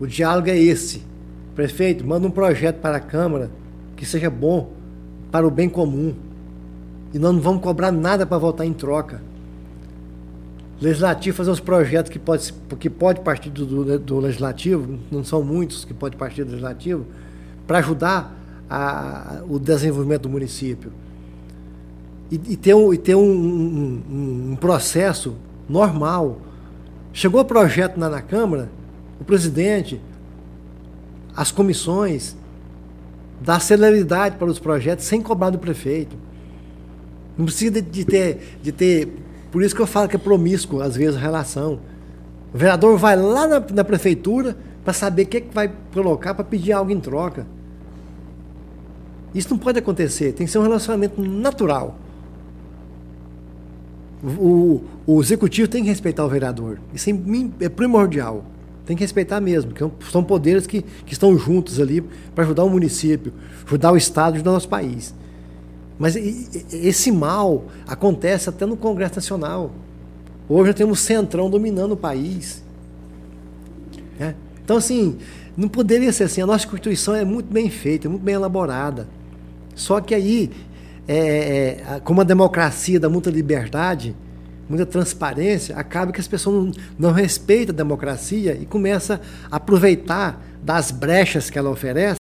O 0.00 0.06
diálogo 0.06 0.48
é 0.48 0.58
esse. 0.58 1.02
Prefeito, 1.54 2.06
manda 2.06 2.26
um 2.26 2.30
projeto 2.30 2.80
para 2.80 2.96
a 2.96 3.00
Câmara 3.00 3.50
que 3.94 4.06
seja 4.06 4.30
bom 4.30 4.70
para 5.30 5.46
o 5.46 5.50
bem 5.50 5.68
comum. 5.68 6.14
E 7.12 7.18
nós 7.18 7.34
não 7.34 7.40
vamos 7.42 7.62
cobrar 7.62 7.92
nada 7.92 8.24
para 8.24 8.38
votar 8.38 8.66
em 8.66 8.72
troca. 8.72 9.20
Legislativo 10.80 11.36
fazer 11.36 11.50
os 11.50 11.60
projetos 11.60 12.10
que 12.10 12.18
pode, 12.18 12.50
que 12.78 12.88
pode 12.88 13.20
partir 13.20 13.50
do, 13.50 13.98
do- 13.98 14.18
Legislativo, 14.20 14.98
não 15.12 15.22
são 15.22 15.42
muitos 15.42 15.84
que 15.84 15.92
pode 15.92 16.16
partir 16.16 16.42
do 16.44 16.52
Legislativo, 16.52 17.04
para 17.66 17.78
ajudar 17.80 18.34
a- 18.70 19.42
o 19.46 19.58
desenvolvimento 19.58 20.22
do 20.22 20.30
município. 20.30 20.90
E, 22.30 22.36
e 22.36 22.56
ter, 22.56 22.72
um, 22.74 22.94
e 22.94 22.96
ter 22.96 23.14
um- 23.14 23.20
um- 24.10 24.50
um 24.52 24.56
processo 24.56 25.34
normal. 25.68 26.40
Chegou 27.12 27.40
o 27.40 27.44
projeto 27.44 27.98
lá 27.98 28.08
na 28.08 28.22
Câmara, 28.22 28.70
o 29.20 29.24
presidente, 29.24 30.00
as 31.34 31.50
comissões, 31.50 32.36
dá 33.40 33.58
celeridade 33.58 34.36
para 34.36 34.48
os 34.48 34.58
projetos 34.58 35.04
sem 35.04 35.20
cobrar 35.20 35.50
do 35.50 35.58
prefeito. 35.58 36.16
Não 37.36 37.46
precisa 37.46 37.80
de, 37.80 38.04
ter, 38.04 38.58
de 38.62 38.72
ter. 38.72 39.08
Por 39.50 39.62
isso 39.62 39.74
que 39.74 39.80
eu 39.80 39.86
falo 39.86 40.08
que 40.08 40.16
é 40.16 40.18
promíscuo, 40.18 40.80
às 40.80 40.96
vezes, 40.96 41.16
a 41.16 41.20
relação. 41.20 41.80
O 42.52 42.58
vereador 42.58 42.96
vai 42.96 43.16
lá 43.16 43.46
na, 43.46 43.60
na 43.60 43.84
prefeitura 43.84 44.56
para 44.84 44.92
saber 44.92 45.22
o 45.22 45.26
que, 45.26 45.40
que 45.40 45.54
vai 45.54 45.72
colocar 45.92 46.34
para 46.34 46.44
pedir 46.44 46.72
algo 46.72 46.90
em 46.90 47.00
troca. 47.00 47.46
Isso 49.34 49.50
não 49.50 49.58
pode 49.58 49.78
acontecer, 49.78 50.32
tem 50.32 50.46
que 50.46 50.52
ser 50.52 50.58
um 50.58 50.62
relacionamento 50.62 51.20
natural. 51.22 51.96
O, 54.22 54.82
o 55.06 55.20
executivo 55.20 55.68
tem 55.68 55.82
que 55.82 55.88
respeitar 55.88 56.24
o 56.24 56.28
vereador. 56.28 56.78
Isso 56.92 57.08
é 57.10 57.14
é 57.64 57.68
primordial. 57.68 58.44
Tem 58.84 58.96
que 58.96 59.02
respeitar 59.02 59.40
mesmo, 59.40 59.72
que 59.72 60.10
são 60.10 60.22
poderes 60.24 60.66
que, 60.66 60.82
que 60.82 61.12
estão 61.12 61.38
juntos 61.38 61.78
ali 61.78 62.02
para 62.34 62.44
ajudar 62.44 62.64
o 62.64 62.68
município, 62.68 63.32
ajudar 63.64 63.92
o 63.92 63.96
Estado, 63.96 64.34
ajudar 64.34 64.50
o 64.50 64.54
nosso 64.54 64.68
país. 64.68 65.14
Mas 65.98 66.16
esse 66.16 67.12
mal 67.12 67.66
acontece 67.86 68.48
até 68.48 68.66
no 68.66 68.76
Congresso 68.76 69.16
Nacional. 69.16 69.70
Hoje 70.48 70.74
temos 70.74 70.98
o 70.98 71.02
Centrão 71.02 71.48
dominando 71.48 71.92
o 71.92 71.96
país. 71.96 72.64
né? 74.18 74.34
Então, 74.64 74.78
assim, 74.78 75.18
não 75.56 75.68
poderia 75.68 76.12
ser 76.12 76.24
assim. 76.24 76.40
A 76.40 76.46
nossa 76.46 76.66
Constituição 76.66 77.14
é 77.14 77.24
muito 77.24 77.52
bem 77.52 77.70
feita, 77.70 78.08
é 78.08 78.10
muito 78.10 78.22
bem 78.22 78.34
elaborada. 78.34 79.06
Só 79.74 80.00
que 80.00 80.14
aí, 80.14 80.50
é, 81.12 81.78
é, 81.88 81.94
a- 81.94 82.00
como 82.00 82.20
a 82.20 82.24
democracia 82.24 83.00
dá 83.00 83.08
muita 83.08 83.30
liberdade, 83.30 84.14
muita 84.68 84.86
transparência, 84.86 85.76
acaba 85.76 86.12
que 86.12 86.20
as 86.20 86.28
pessoas 86.28 86.54
não, 86.66 86.72
não 86.98 87.12
respeitam 87.12 87.74
a 87.74 87.76
democracia 87.76 88.54
e 88.54 88.64
começam 88.64 89.18
a 89.50 89.56
aproveitar 89.56 90.40
das 90.62 90.90
brechas 90.92 91.50
que 91.50 91.58
ela 91.58 91.68
oferece. 91.70 92.16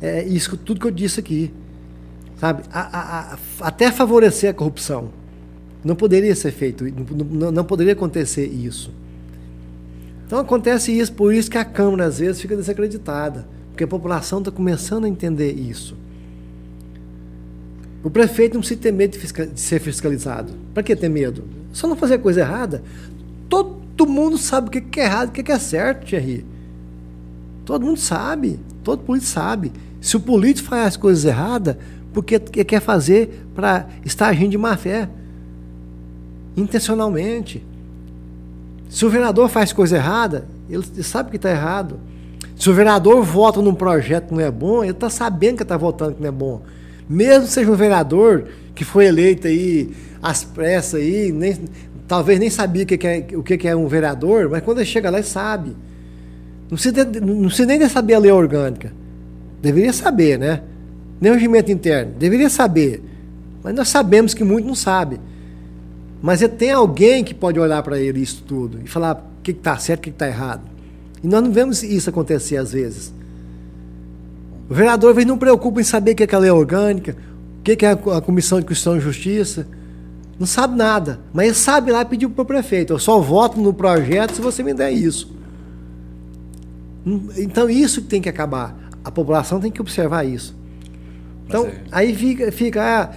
É 0.00 0.22
isso 0.24 0.56
tudo 0.56 0.80
que 0.80 0.86
eu 0.86 0.90
disse 0.90 1.20
aqui. 1.20 1.52
Sabe? 2.36 2.64
A- 2.72 2.80
a- 2.80 3.32
a- 3.34 3.38
até 3.68 3.90
favorecer 3.90 4.50
a 4.50 4.54
corrupção. 4.54 5.10
Não 5.84 5.94
poderia 5.96 6.34
ser 6.34 6.50
feito, 6.52 6.84
não- 6.84 7.50
não 7.52 7.64
poderia 7.64 7.92
acontecer 7.92 8.46
isso. 8.46 8.92
Então 10.26 10.38
acontece 10.38 10.92
isso, 10.96 11.12
por 11.12 11.32
isso 11.32 11.50
que 11.50 11.58
a 11.58 11.64
Câmara 11.64 12.06
às 12.06 12.18
vezes 12.18 12.40
fica 12.40 12.56
desacreditada, 12.56 13.46
porque 13.70 13.84
a 13.84 13.88
população 13.88 14.40
está 14.40 14.50
começando 14.50 15.04
a 15.04 15.08
entender 15.08 15.52
isso. 15.52 15.96
O 18.02 18.10
prefeito 18.10 18.54
não 18.54 18.60
precisa 18.60 18.80
ter 18.80 18.92
medo 18.92 19.12
de, 19.12 19.18
fisca- 19.18 19.46
de 19.46 19.60
ser 19.60 19.80
fiscalizado. 19.80 20.52
Para 20.74 20.82
que 20.82 20.94
ter 20.96 21.08
medo? 21.08 21.44
Só 21.72 21.86
não 21.86 21.96
fazer 21.96 22.18
coisa 22.18 22.40
errada. 22.40 22.82
Todo 23.48 24.06
mundo 24.06 24.36
sabe 24.38 24.68
o 24.68 24.70
que 24.70 25.00
é 25.00 25.04
errado 25.04 25.28
e 25.36 25.40
o 25.40 25.44
que 25.44 25.52
é 25.52 25.58
certo, 25.58 26.06
Thierry. 26.06 26.44
Todo 27.64 27.84
mundo 27.86 27.98
sabe. 27.98 28.58
Todo 28.82 29.02
político 29.02 29.30
sabe. 29.32 29.72
Se 30.00 30.16
o 30.16 30.20
político 30.20 30.68
faz 30.68 30.88
as 30.88 30.96
coisas 30.96 31.24
erradas, 31.24 31.76
porque 32.12 32.40
que 32.40 32.64
quer 32.64 32.80
fazer 32.80 33.46
para 33.54 33.86
estar 34.04 34.28
agindo 34.28 34.50
de 34.50 34.58
má 34.58 34.76
fé. 34.76 35.08
Intencionalmente. 36.56 37.64
Se 38.88 39.06
o 39.06 39.10
vereador 39.10 39.48
faz 39.48 39.72
coisa 39.72 39.96
errada, 39.96 40.46
ele 40.68 40.84
sabe 41.02 41.30
que 41.30 41.36
está 41.36 41.50
errado. 41.50 41.98
Se 42.56 42.68
o 42.68 42.74
vereador 42.74 43.22
vota 43.22 43.62
num 43.62 43.74
projeto 43.74 44.28
que 44.28 44.34
não 44.34 44.40
é 44.40 44.50
bom, 44.50 44.82
ele 44.82 44.92
está 44.92 45.08
sabendo 45.08 45.56
que 45.58 45.62
está 45.62 45.76
votando 45.76 46.14
que 46.16 46.20
não 46.22 46.28
é 46.28 46.32
bom. 46.32 46.62
Mesmo 47.12 47.46
seja 47.46 47.70
um 47.70 47.76
vereador 47.76 48.44
que 48.74 48.86
foi 48.86 49.04
eleito 49.04 49.46
aí 49.46 49.90
às 50.22 50.44
pressas 50.44 50.98
aí, 50.98 51.30
nem, 51.30 51.58
talvez 52.08 52.40
nem 52.40 52.48
sabia 52.48 52.84
o 52.84 52.86
que, 52.86 53.06
é, 53.06 53.26
o 53.34 53.42
que, 53.42 53.68
é 53.68 53.76
um 53.76 53.86
vereador, 53.86 54.48
mas 54.48 54.62
quando 54.62 54.78
ele 54.78 54.86
chega 54.86 55.10
lá 55.10 55.18
ele 55.18 55.26
sabe. 55.26 55.76
Não 56.70 56.78
precisa, 56.78 57.04
não 57.04 57.42
precisa 57.48 57.66
nem 57.66 57.86
saber 57.86 58.14
a 58.14 58.18
lei 58.18 58.32
orgânica. 58.32 58.94
Deveria 59.60 59.92
saber, 59.92 60.38
né? 60.38 60.62
Nem 61.20 61.30
o 61.30 61.34
regimento 61.34 61.70
interno. 61.70 62.14
Deveria 62.18 62.48
saber. 62.48 63.02
Mas 63.62 63.74
nós 63.74 63.90
sabemos 63.90 64.32
que 64.32 64.42
muito 64.42 64.66
não 64.66 64.74
sabe. 64.74 65.20
Mas 66.22 66.40
tem 66.56 66.70
alguém 66.70 67.22
que 67.22 67.34
pode 67.34 67.60
olhar 67.60 67.82
para 67.82 68.00
ele 68.00 68.22
isso 68.22 68.42
tudo 68.48 68.80
e 68.82 68.88
falar 68.88 69.16
o 69.16 69.42
que 69.42 69.50
está 69.50 69.76
certo, 69.76 70.00
o 70.00 70.02
que 70.04 70.10
está 70.10 70.26
errado. 70.26 70.62
E 71.22 71.28
nós 71.28 71.42
não 71.42 71.52
vemos 71.52 71.82
isso 71.82 72.08
acontecer 72.08 72.56
às 72.56 72.72
vezes. 72.72 73.12
O 74.72 74.74
vereador 74.74 75.14
não 75.26 75.36
preocupa 75.36 75.82
em 75.82 75.84
saber 75.84 76.12
o 76.12 76.14
que 76.16 76.22
é 76.22 76.34
a 76.34 76.38
lei 76.38 76.50
orgânica, 76.50 77.14
o 77.58 77.62
que 77.62 77.84
é 77.84 77.90
a 77.90 77.92
a 77.92 78.22
Comissão 78.22 78.58
de 78.58 78.64
Constituição 78.64 78.96
e 78.96 79.00
Justiça. 79.00 79.66
Não 80.40 80.46
sabe 80.46 80.78
nada. 80.78 81.20
Mas 81.30 81.44
ele 81.44 81.54
sabe 81.54 81.92
lá 81.92 82.02
pedir 82.06 82.26
para 82.26 82.40
o 82.40 82.46
prefeito. 82.46 82.94
Eu 82.94 82.98
só 82.98 83.20
voto 83.20 83.60
no 83.60 83.74
projeto 83.74 84.34
se 84.34 84.40
você 84.40 84.62
me 84.62 84.72
der 84.72 84.90
isso. 84.90 85.30
Hum, 87.06 87.28
Então 87.36 87.68
isso 87.68 88.00
que 88.00 88.08
tem 88.08 88.22
que 88.22 88.30
acabar. 88.30 88.74
A 89.04 89.10
população 89.10 89.60
tem 89.60 89.70
que 89.70 89.78
observar 89.78 90.24
isso. 90.24 90.56
Então, 91.46 91.66
é- 91.66 91.74
aí 91.92 92.14
fica, 92.14 92.50
fica 92.50 92.82
ah, 92.82 93.10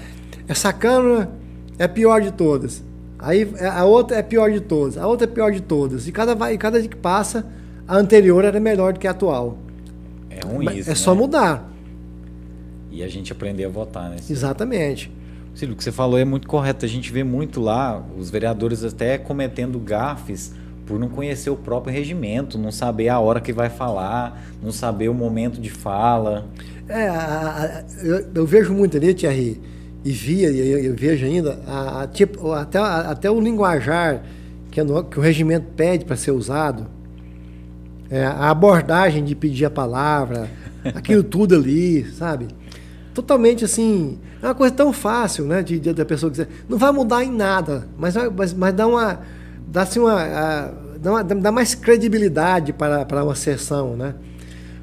essa 0.50 0.74
Câmara 0.74 1.32
é 1.80 1.86
a 1.86 1.90
pior 1.90 2.20
de 2.20 2.32
todas. 2.34 2.84
Aí 3.18 3.50
a 3.74 3.86
outra 3.86 4.18
é 4.18 4.20
a 4.20 4.24
pior 4.24 4.52
de 4.52 4.60
todas, 4.60 4.98
a 4.98 5.08
outra 5.08 5.26
é 5.26 5.30
a 5.30 5.34
pior 5.34 5.54
de 5.54 5.62
todas. 5.62 6.06
E 6.06 6.12
cada, 6.12 6.36
vai, 6.36 6.58
cada 6.58 6.82
dia 6.82 6.90
que 6.90 6.98
passa, 6.98 7.46
a 7.88 7.96
anterior 7.96 8.44
era 8.44 8.60
melhor 8.60 8.92
do 8.92 9.00
que 9.00 9.08
a 9.08 9.12
atual. 9.12 9.60
É 10.36 10.46
ruim 10.46 10.66
isso. 10.78 10.90
É 10.90 10.94
né? 10.94 10.96
só 10.96 11.16
mudar. 11.16 11.72
E 12.92 13.04
a 13.04 13.08
gente 13.08 13.32
aprender 13.32 13.66
a 13.66 13.70
votar, 13.70 14.10
né? 14.10 14.18
Exatamente. 14.30 15.12
Cílio, 15.54 15.74
o 15.74 15.78
que 15.78 15.84
você 15.84 15.92
falou 15.92 16.20
é 16.20 16.26
muito 16.26 16.48
correto. 16.48 16.86
A 16.86 16.88
gente 16.88 17.12
vê 17.12 17.24
muito 17.24 17.62
lá 17.62 18.04
os 18.18 18.30
vereadores 18.30 18.84
até 18.84 19.18
cometendo 19.18 19.80
gafes 19.80 20.54
por 20.86 21.00
não 21.00 21.10
conhecer 21.10 21.50
o 21.50 21.56
próprio 21.56 21.94
regimento, 21.94 22.58
não 22.58 22.72
saber 22.72 23.10
a 23.10 23.20
hora 23.20 23.42
que 23.42 23.52
vai 23.52 23.70
falar, 23.70 24.46
não 24.62 24.72
saber 24.72 25.10
o 25.10 25.14
momento 25.14 25.60
de 25.60 25.70
fala. 25.70 26.46
É, 26.88 27.08
a, 27.08 27.14
a, 27.18 28.04
eu, 28.04 28.28
eu, 28.36 28.46
vejo 28.46 28.74
muito 28.74 28.96
ali, 28.96 29.14
Thierry, 29.14 29.60
e 30.04 30.12
via, 30.12 30.50
e 30.52 30.70
eu, 30.70 30.80
eu, 30.80 30.96
vejo 30.96 31.26
ainda, 31.26 31.60
a, 31.68 32.08
tipo, 32.08 32.52
até, 32.52 32.78
até 32.78 33.32
o 33.32 33.40
linguajar 33.40 34.24
que, 34.70 34.84
no, 34.84 35.04
que 35.04 35.18
o 35.18 35.22
regimento 35.22 35.68
pede 35.76 36.06
para 36.06 36.16
ser 36.16 36.32
usado, 36.32 36.86
é, 38.10 38.26
a 38.26 38.50
abordagem 38.50 39.24
de 39.24 39.36
pedir 39.36 39.66
a 39.66 39.70
palavra, 39.70 40.50
aquilo 40.84 41.24
tudo 41.26 41.56
ali, 41.56 42.06
sabe? 42.12 42.48
Totalmente 43.14 43.66
assim, 43.66 44.20
é 44.42 44.46
uma 44.46 44.56
coisa 44.56 44.74
tão 44.74 44.92
fácil, 44.92 45.46
né, 45.46 45.64
de, 45.64 45.80
de 45.80 45.94
da 45.94 46.06
pessoa 46.06 46.30
dizer, 46.30 46.48
não 46.68 46.78
vai 46.78 46.92
mudar 46.92 47.24
em 47.24 47.32
nada, 47.32 47.88
mas, 47.98 48.16
mas, 48.36 48.54
mas 48.54 48.74
dá 48.74 48.86
uma, 48.86 49.22
dá 49.68 49.84
assim 49.84 50.00
uma, 50.00 50.22
a, 50.22 50.72
dá, 51.00 51.12
uma, 51.12 51.24
dá 51.24 51.52
mais 51.52 51.74
credibilidade 51.74 52.74
para, 52.74 53.06
para 53.06 53.24
uma 53.24 53.36
sessão, 53.36 53.96
né? 53.96 54.16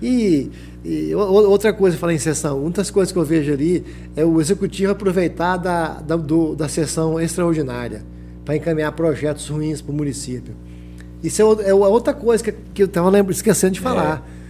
E, 0.00 0.50
e 0.84 1.14
outra 1.14 1.72
coisa, 1.72 1.96
falar 1.96 2.12
em 2.12 2.18
sessão, 2.18 2.60
uma 2.60 2.70
das 2.70 2.90
coisas 2.90 3.12
que 3.12 3.18
eu 3.18 3.24
vejo 3.24 3.52
ali 3.52 3.84
é 4.16 4.24
o 4.24 4.40
executivo 4.40 4.90
aproveitar 4.90 5.56
da, 5.56 6.00
da, 6.00 6.16
do, 6.16 6.56
da 6.56 6.68
sessão 6.68 7.20
extraordinária 7.20 8.02
para 8.44 8.56
encaminhar 8.56 8.90
projetos 8.92 9.48
ruins 9.48 9.80
para 9.80 9.92
o 9.92 9.94
município. 9.94 10.54
Isso 11.22 11.60
é, 11.60 11.70
é 11.70 11.74
outra 11.74 12.12
coisa 12.12 12.42
que, 12.42 12.52
que 12.52 12.82
eu 12.82 12.86
estava 12.86 13.18
esquecendo 13.30 13.74
de 13.74 13.80
é. 13.80 13.82
falar. 13.82 14.24
É. 14.26 14.42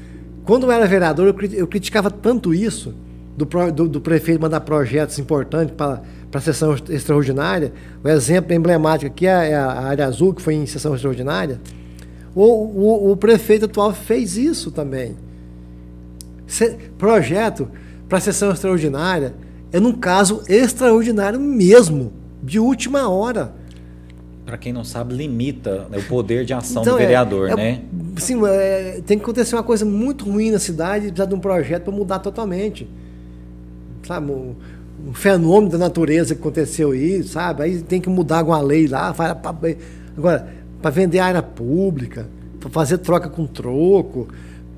Quando 0.44 0.64
eu 0.64 0.72
era 0.72 0.86
vereador, 0.86 1.28
eu, 1.28 1.50
eu 1.52 1.66
criticava 1.66 2.10
tanto 2.10 2.52
isso, 2.52 2.94
do, 3.36 3.46
do, 3.70 3.88
do, 3.88 4.00
prefeito 4.00 4.40
mandar 4.40 4.60
projetos 4.60 5.18
importantes 5.18 5.74
para 5.74 6.02
a 6.32 6.40
sessão 6.40 6.76
extraordinária. 6.88 7.72
O 8.02 8.08
exemplo 8.08 8.52
emblemático 8.52 9.10
aqui 9.10 9.26
é, 9.26 9.50
é 9.50 9.54
a 9.54 9.82
área 9.82 10.06
azul, 10.06 10.34
que 10.34 10.42
foi 10.42 10.54
em 10.54 10.66
sessão 10.66 10.94
extraordinária. 10.94 11.60
O, 12.34 12.42
o, 12.42 13.12
o 13.12 13.16
prefeito 13.16 13.66
atual 13.66 13.92
fez 13.92 14.36
isso 14.36 14.70
também 14.70 15.16
projeto 16.98 17.68
para 18.08 18.20
sessão 18.20 18.52
extraordinária 18.52 19.34
é 19.72 19.80
num 19.80 19.92
caso 19.92 20.42
extraordinário 20.48 21.40
mesmo, 21.40 22.12
de 22.42 22.58
última 22.58 23.08
hora. 23.08 23.54
Para 24.52 24.58
quem 24.58 24.70
não 24.70 24.84
sabe, 24.84 25.14
limita 25.14 25.86
né, 25.88 25.96
o 25.96 26.02
poder 26.02 26.44
de 26.44 26.52
ação 26.52 26.82
então, 26.82 26.96
do 26.96 27.00
é, 27.00 27.06
vereador, 27.06 27.48
é, 27.48 27.52
é, 27.52 27.56
né? 27.56 27.80
Sim, 28.18 28.38
é, 28.46 29.00
tem 29.06 29.16
que 29.16 29.24
acontecer 29.24 29.56
uma 29.56 29.62
coisa 29.62 29.82
muito 29.82 30.26
ruim 30.26 30.50
na 30.50 30.58
cidade, 30.58 31.06
precisa 31.06 31.26
de 31.26 31.34
um 31.34 31.40
projeto 31.40 31.84
para 31.84 31.92
mudar 31.94 32.18
totalmente. 32.18 32.86
Sabe, 34.06 34.30
um, 34.30 34.54
um, 35.08 35.14
fenômeno 35.14 35.72
da 35.72 35.78
natureza 35.78 36.34
que 36.34 36.40
aconteceu 36.42 36.90
aí, 36.90 37.22
sabe? 37.22 37.62
Aí 37.62 37.80
tem 37.80 37.98
que 37.98 38.10
mudar 38.10 38.40
alguma 38.40 38.60
lei 38.60 38.86
lá. 38.86 39.14
Agora, 40.14 40.48
para 40.82 40.90
vender 40.90 41.20
área 41.20 41.42
pública, 41.42 42.26
para 42.60 42.68
fazer 42.68 42.98
troca 42.98 43.30
com 43.30 43.46
troco, 43.46 44.28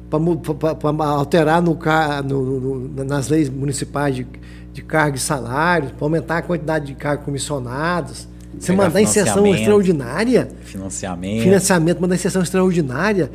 para 0.09 1.05
alterar 1.05 1.60
no, 1.60 1.74
no, 2.22 2.60
no, 2.60 3.05
nas 3.05 3.26
leis 3.26 3.51
municipais 3.51 4.14
de, 4.14 4.24
de 4.72 4.82
cargos 4.82 5.20
e 5.20 5.24
salários, 5.24 5.90
para 5.90 6.05
aumentar 6.05 6.38
a 6.38 6.42
quantidade 6.42 6.86
de 6.86 6.94
cargos 6.94 7.24
comissionados. 7.24 8.32
Você 8.59 8.72
mandar 8.72 9.01
em 9.01 9.06
sessão 9.06 9.47
extraordinária. 9.47 10.48
Financiamento. 10.64 11.43
Financiamento, 11.43 12.01
mandar 12.01 12.14
em 12.14 12.18
sessão 12.18 12.43
extraordinária. 12.43 13.31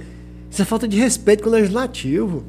Isso 0.49 0.61
é 0.61 0.65
falta 0.65 0.87
de 0.87 0.97
respeito 0.97 1.43
com 1.43 1.49
o 1.49 1.51
legislativo. 1.51 2.43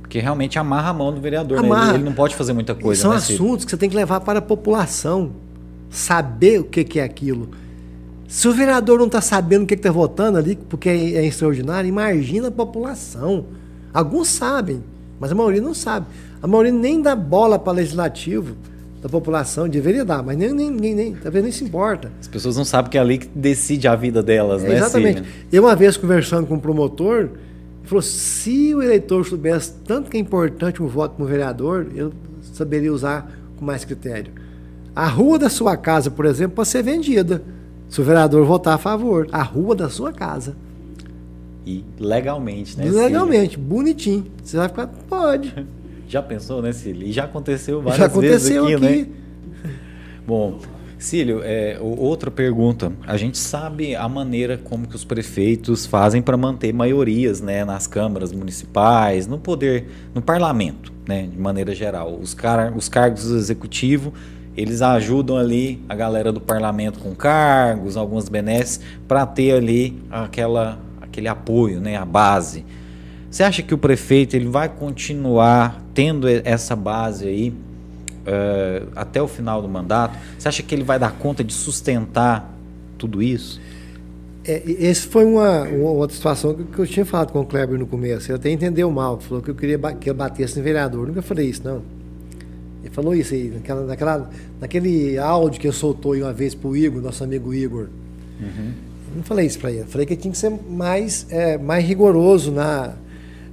Porque 0.00 0.18
realmente 0.18 0.58
amarra 0.58 0.90
a 0.90 0.92
mão 0.92 1.12
do 1.12 1.20
vereador, 1.20 1.58
amarra. 1.58 1.84
Né? 1.84 1.88
Ele, 1.90 1.98
ele, 1.98 2.04
não 2.04 2.12
pode 2.12 2.34
fazer 2.34 2.52
muita 2.52 2.74
coisa. 2.74 3.02
São 3.02 3.10
né, 3.12 3.18
assuntos 3.18 3.64
que 3.64 3.70
você 3.70 3.76
tem 3.76 3.88
que 3.88 3.94
levar 3.94 4.20
para 4.20 4.40
a 4.40 4.42
população. 4.42 5.30
Saber 5.88 6.60
o 6.60 6.64
que, 6.64 6.82
que 6.84 6.98
é 6.98 7.04
aquilo. 7.04 7.50
Se 8.26 8.46
o 8.46 8.52
vereador 8.52 8.98
não 8.98 9.06
está 9.06 9.20
sabendo 9.20 9.64
o 9.64 9.66
que 9.66 9.74
está 9.74 9.90
votando 9.90 10.38
ali, 10.38 10.56
porque 10.68 10.88
é, 10.88 11.14
é 11.14 11.26
extraordinário, 11.26 11.88
imagina 11.88 12.48
a 12.48 12.50
população. 12.50 13.46
Alguns 13.92 14.28
sabem, 14.28 14.84
mas 15.18 15.32
a 15.32 15.34
maioria 15.34 15.60
não 15.60 15.74
sabe. 15.74 16.06
A 16.40 16.46
maioria 16.46 16.72
nem 16.72 17.02
dá 17.02 17.14
bola 17.16 17.58
para 17.58 17.72
legislativo 17.72 18.56
da 19.00 19.08
população, 19.08 19.68
deveria 19.68 20.04
dar, 20.04 20.22
mas 20.22 20.36
nem, 20.36 20.52
nem, 20.52 20.70
nem, 20.70 20.94
nem, 20.94 21.14
talvez 21.14 21.42
nem 21.42 21.52
se 21.52 21.64
importa. 21.64 22.12
As 22.20 22.28
pessoas 22.28 22.56
não 22.56 22.64
sabem 22.64 22.90
que 22.90 22.98
é 22.98 23.00
ali 23.00 23.18
que 23.18 23.28
decide 23.28 23.88
a 23.88 23.96
vida 23.96 24.22
delas, 24.22 24.62
é, 24.62 24.68
né? 24.68 24.76
Exatamente. 24.76 25.22
Eu, 25.50 25.64
uma 25.64 25.74
vez 25.74 25.96
conversando 25.96 26.46
com 26.46 26.54
um 26.54 26.58
promotor, 26.58 27.20
ele 27.20 27.30
falou: 27.84 28.02
se 28.02 28.74
o 28.74 28.82
eleitor 28.82 29.24
soubesse 29.24 29.72
tanto 29.86 30.10
que 30.10 30.18
é 30.18 30.20
importante 30.20 30.82
um 30.82 30.86
voto 30.86 31.14
para 31.14 31.24
um 31.24 31.28
vereador, 31.28 31.86
eu 31.94 32.12
saberia 32.52 32.92
usar 32.92 33.30
com 33.56 33.64
mais 33.64 33.84
critério. 33.84 34.32
A 34.94 35.06
rua 35.06 35.38
da 35.38 35.48
sua 35.48 35.76
casa, 35.76 36.10
por 36.10 36.26
exemplo, 36.26 36.56
pode 36.56 36.68
ser 36.68 36.82
vendida 36.82 37.42
se 37.88 38.00
o 38.00 38.04
vereador 38.04 38.44
votar 38.44 38.74
a 38.74 38.78
favor, 38.78 39.26
a 39.32 39.42
rua 39.42 39.74
da 39.74 39.88
sua 39.88 40.12
casa. 40.12 40.54
E 41.66 41.84
legalmente, 41.98 42.76
né? 42.76 42.90
Legalmente, 42.90 43.58
bonitinho. 43.58 44.26
Você 44.42 44.56
vai 44.58 44.68
ficar. 44.68 44.86
Pode. 45.08 45.66
Já 46.10 46.20
pensou, 46.20 46.60
né, 46.60 46.72
Cílio? 46.72 47.06
E 47.06 47.12
já 47.12 47.22
aconteceu 47.22 47.80
várias 47.80 47.98
já 47.98 48.06
aconteceu 48.06 48.64
vezes 48.64 48.82
aqui, 48.82 48.86
aqui, 48.86 49.00
né? 49.02 49.74
Bom, 50.26 50.58
Cílio, 50.98 51.40
é, 51.44 51.78
outra 51.80 52.32
pergunta. 52.32 52.92
A 53.06 53.16
gente 53.16 53.38
sabe 53.38 53.94
a 53.94 54.08
maneira 54.08 54.58
como 54.58 54.88
que 54.88 54.96
os 54.96 55.04
prefeitos 55.04 55.86
fazem 55.86 56.20
para 56.20 56.36
manter 56.36 56.74
maiorias 56.74 57.40
né, 57.40 57.64
nas 57.64 57.86
câmaras 57.86 58.32
municipais, 58.32 59.28
no 59.28 59.38
poder, 59.38 59.86
no 60.12 60.20
parlamento, 60.20 60.92
né, 61.06 61.28
de 61.30 61.38
maneira 61.38 61.72
geral. 61.76 62.18
Os, 62.20 62.34
car 62.34 62.76
os 62.76 62.88
cargos 62.88 63.28
do 63.28 63.36
executivo 63.36 64.12
eles 64.56 64.82
ajudam 64.82 65.36
ali 65.36 65.80
a 65.88 65.94
galera 65.94 66.32
do 66.32 66.40
parlamento 66.40 66.98
com 66.98 67.14
cargos, 67.14 67.96
algumas 67.96 68.28
benesses, 68.28 68.80
para 69.06 69.24
ter 69.24 69.52
ali 69.52 70.02
aquela, 70.10 70.76
aquele 71.00 71.28
apoio, 71.28 71.80
né, 71.80 71.96
a 71.96 72.04
base. 72.04 72.64
Você 73.30 73.44
acha 73.44 73.62
que 73.62 73.72
o 73.72 73.78
prefeito 73.78 74.34
ele 74.34 74.48
vai 74.48 74.68
continuar 74.68 75.80
tendo 76.00 76.26
essa 76.26 76.74
base 76.74 77.28
aí 77.28 77.50
uh, 77.50 78.88
até 78.96 79.20
o 79.20 79.28
final 79.28 79.60
do 79.60 79.68
mandato? 79.68 80.16
Você 80.38 80.48
acha 80.48 80.62
que 80.62 80.74
ele 80.74 80.82
vai 80.82 80.98
dar 80.98 81.12
conta 81.12 81.44
de 81.44 81.52
sustentar 81.52 82.50
tudo 82.96 83.22
isso? 83.22 83.60
É, 84.42 84.62
esse 84.66 85.06
foi 85.06 85.26
uma, 85.26 85.64
uma, 85.64 85.90
outra 85.90 86.16
situação 86.16 86.54
que, 86.54 86.78
eu 86.78 86.86
tinha 86.86 87.04
falado 87.04 87.32
com 87.32 87.40
o 87.40 87.44
Kleber 87.44 87.78
no 87.78 87.86
começo. 87.86 88.30
Ele 88.30 88.36
até 88.36 88.50
entendeu 88.50 88.90
mal, 88.90 89.20
falou 89.20 89.42
que 89.42 89.50
eu 89.50 89.54
queria 89.54 89.78
que 89.92 90.08
eu 90.08 90.14
batesse 90.14 90.56
no 90.56 90.64
vereador. 90.64 91.02
Eu 91.02 91.08
nunca 91.08 91.20
falei 91.20 91.50
isso, 91.50 91.60
não. 91.62 91.82
Ele 92.82 92.94
falou 92.94 93.14
isso 93.14 93.34
aí, 93.34 93.50
naquela, 93.50 93.84
naquela, 93.84 94.30
naquele 94.58 95.18
áudio 95.18 95.60
que 95.60 95.68
eu 95.68 95.72
soltou 95.72 96.14
uma 96.14 96.32
vez 96.32 96.54
para 96.54 96.66
o 96.66 96.74
Igor, 96.74 97.02
nosso 97.02 97.22
amigo 97.22 97.52
Igor. 97.52 97.88
Uhum. 98.40 98.72
Eu 99.10 99.16
não 99.16 99.22
falei 99.22 99.44
isso 99.44 99.58
para 99.58 99.70
ele. 99.70 99.80
Eu 99.80 99.86
falei 99.86 100.06
que 100.06 100.16
tinha 100.16 100.32
que 100.32 100.38
ser 100.38 100.50
mais, 100.50 101.26
é, 101.28 101.58
mais 101.58 101.84
rigoroso 101.84 102.50
na, 102.50 102.94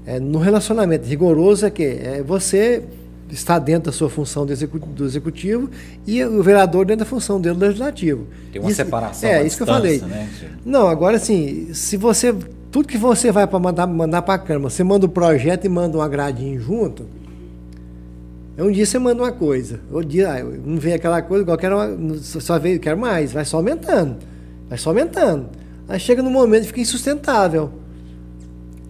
é, 0.07 0.19
no 0.19 0.39
relacionamento. 0.39 1.05
Rigoroso 1.05 1.65
é 1.65 1.69
que 1.69 1.83
é 1.83 2.23
você 2.25 2.81
está 3.29 3.59
dentro 3.59 3.91
da 3.91 3.91
sua 3.91 4.09
função 4.09 4.45
do 4.45 4.53
executivo, 4.53 4.93
do 4.93 5.05
executivo 5.05 5.69
e 6.07 6.23
o 6.23 6.41
vereador 6.41 6.85
dentro 6.85 7.03
da 7.03 7.05
função 7.05 7.39
dele 7.39 7.55
do 7.55 7.61
legislativo. 7.61 8.25
Tem 8.51 8.61
uma 8.61 8.71
isso, 8.71 8.77
separação. 8.77 9.29
É, 9.29 9.45
isso 9.45 9.57
que 9.57 9.63
eu 9.63 9.67
falei. 9.67 9.99
Né? 9.99 10.29
Não, 10.65 10.87
agora 10.87 11.17
assim, 11.17 11.73
se 11.73 11.97
você. 11.97 12.33
Tudo 12.71 12.87
que 12.87 12.97
você 12.97 13.31
vai 13.31 13.47
para 13.47 13.59
mandar, 13.59 13.87
mandar 13.87 14.21
para 14.21 14.33
a 14.33 14.39
Câmara, 14.39 14.69
você 14.69 14.83
manda 14.83 15.05
o 15.05 15.09
um 15.09 15.11
projeto 15.11 15.65
e 15.65 15.69
manda 15.69 15.97
um 15.97 16.01
agradinho 16.01 16.59
junto 16.59 17.05
é 18.57 18.63
um 18.63 18.71
dia 18.71 18.87
você 18.87 18.97
manda 18.97 19.21
uma 19.21 19.31
coisa, 19.31 19.79
outro 19.91 20.09
dia 20.09 20.43
não 20.65 20.77
vem 20.77 20.93
aquela 20.93 21.21
coisa, 21.21 21.43
igual 21.43 21.57
quero 21.59 21.75
uma, 21.75 22.17
só 22.17 22.57
veio, 22.57 22.79
quero 22.79 22.97
mais, 22.97 23.31
vai 23.31 23.45
só 23.45 23.57
aumentando, 23.57 24.17
vai 24.67 24.79
só 24.79 24.89
aumentando. 24.89 25.49
Aí 25.87 25.99
chega 25.99 26.23
no 26.23 26.31
momento 26.31 26.63
e 26.63 26.67
fica 26.67 26.81
insustentável. 26.81 27.71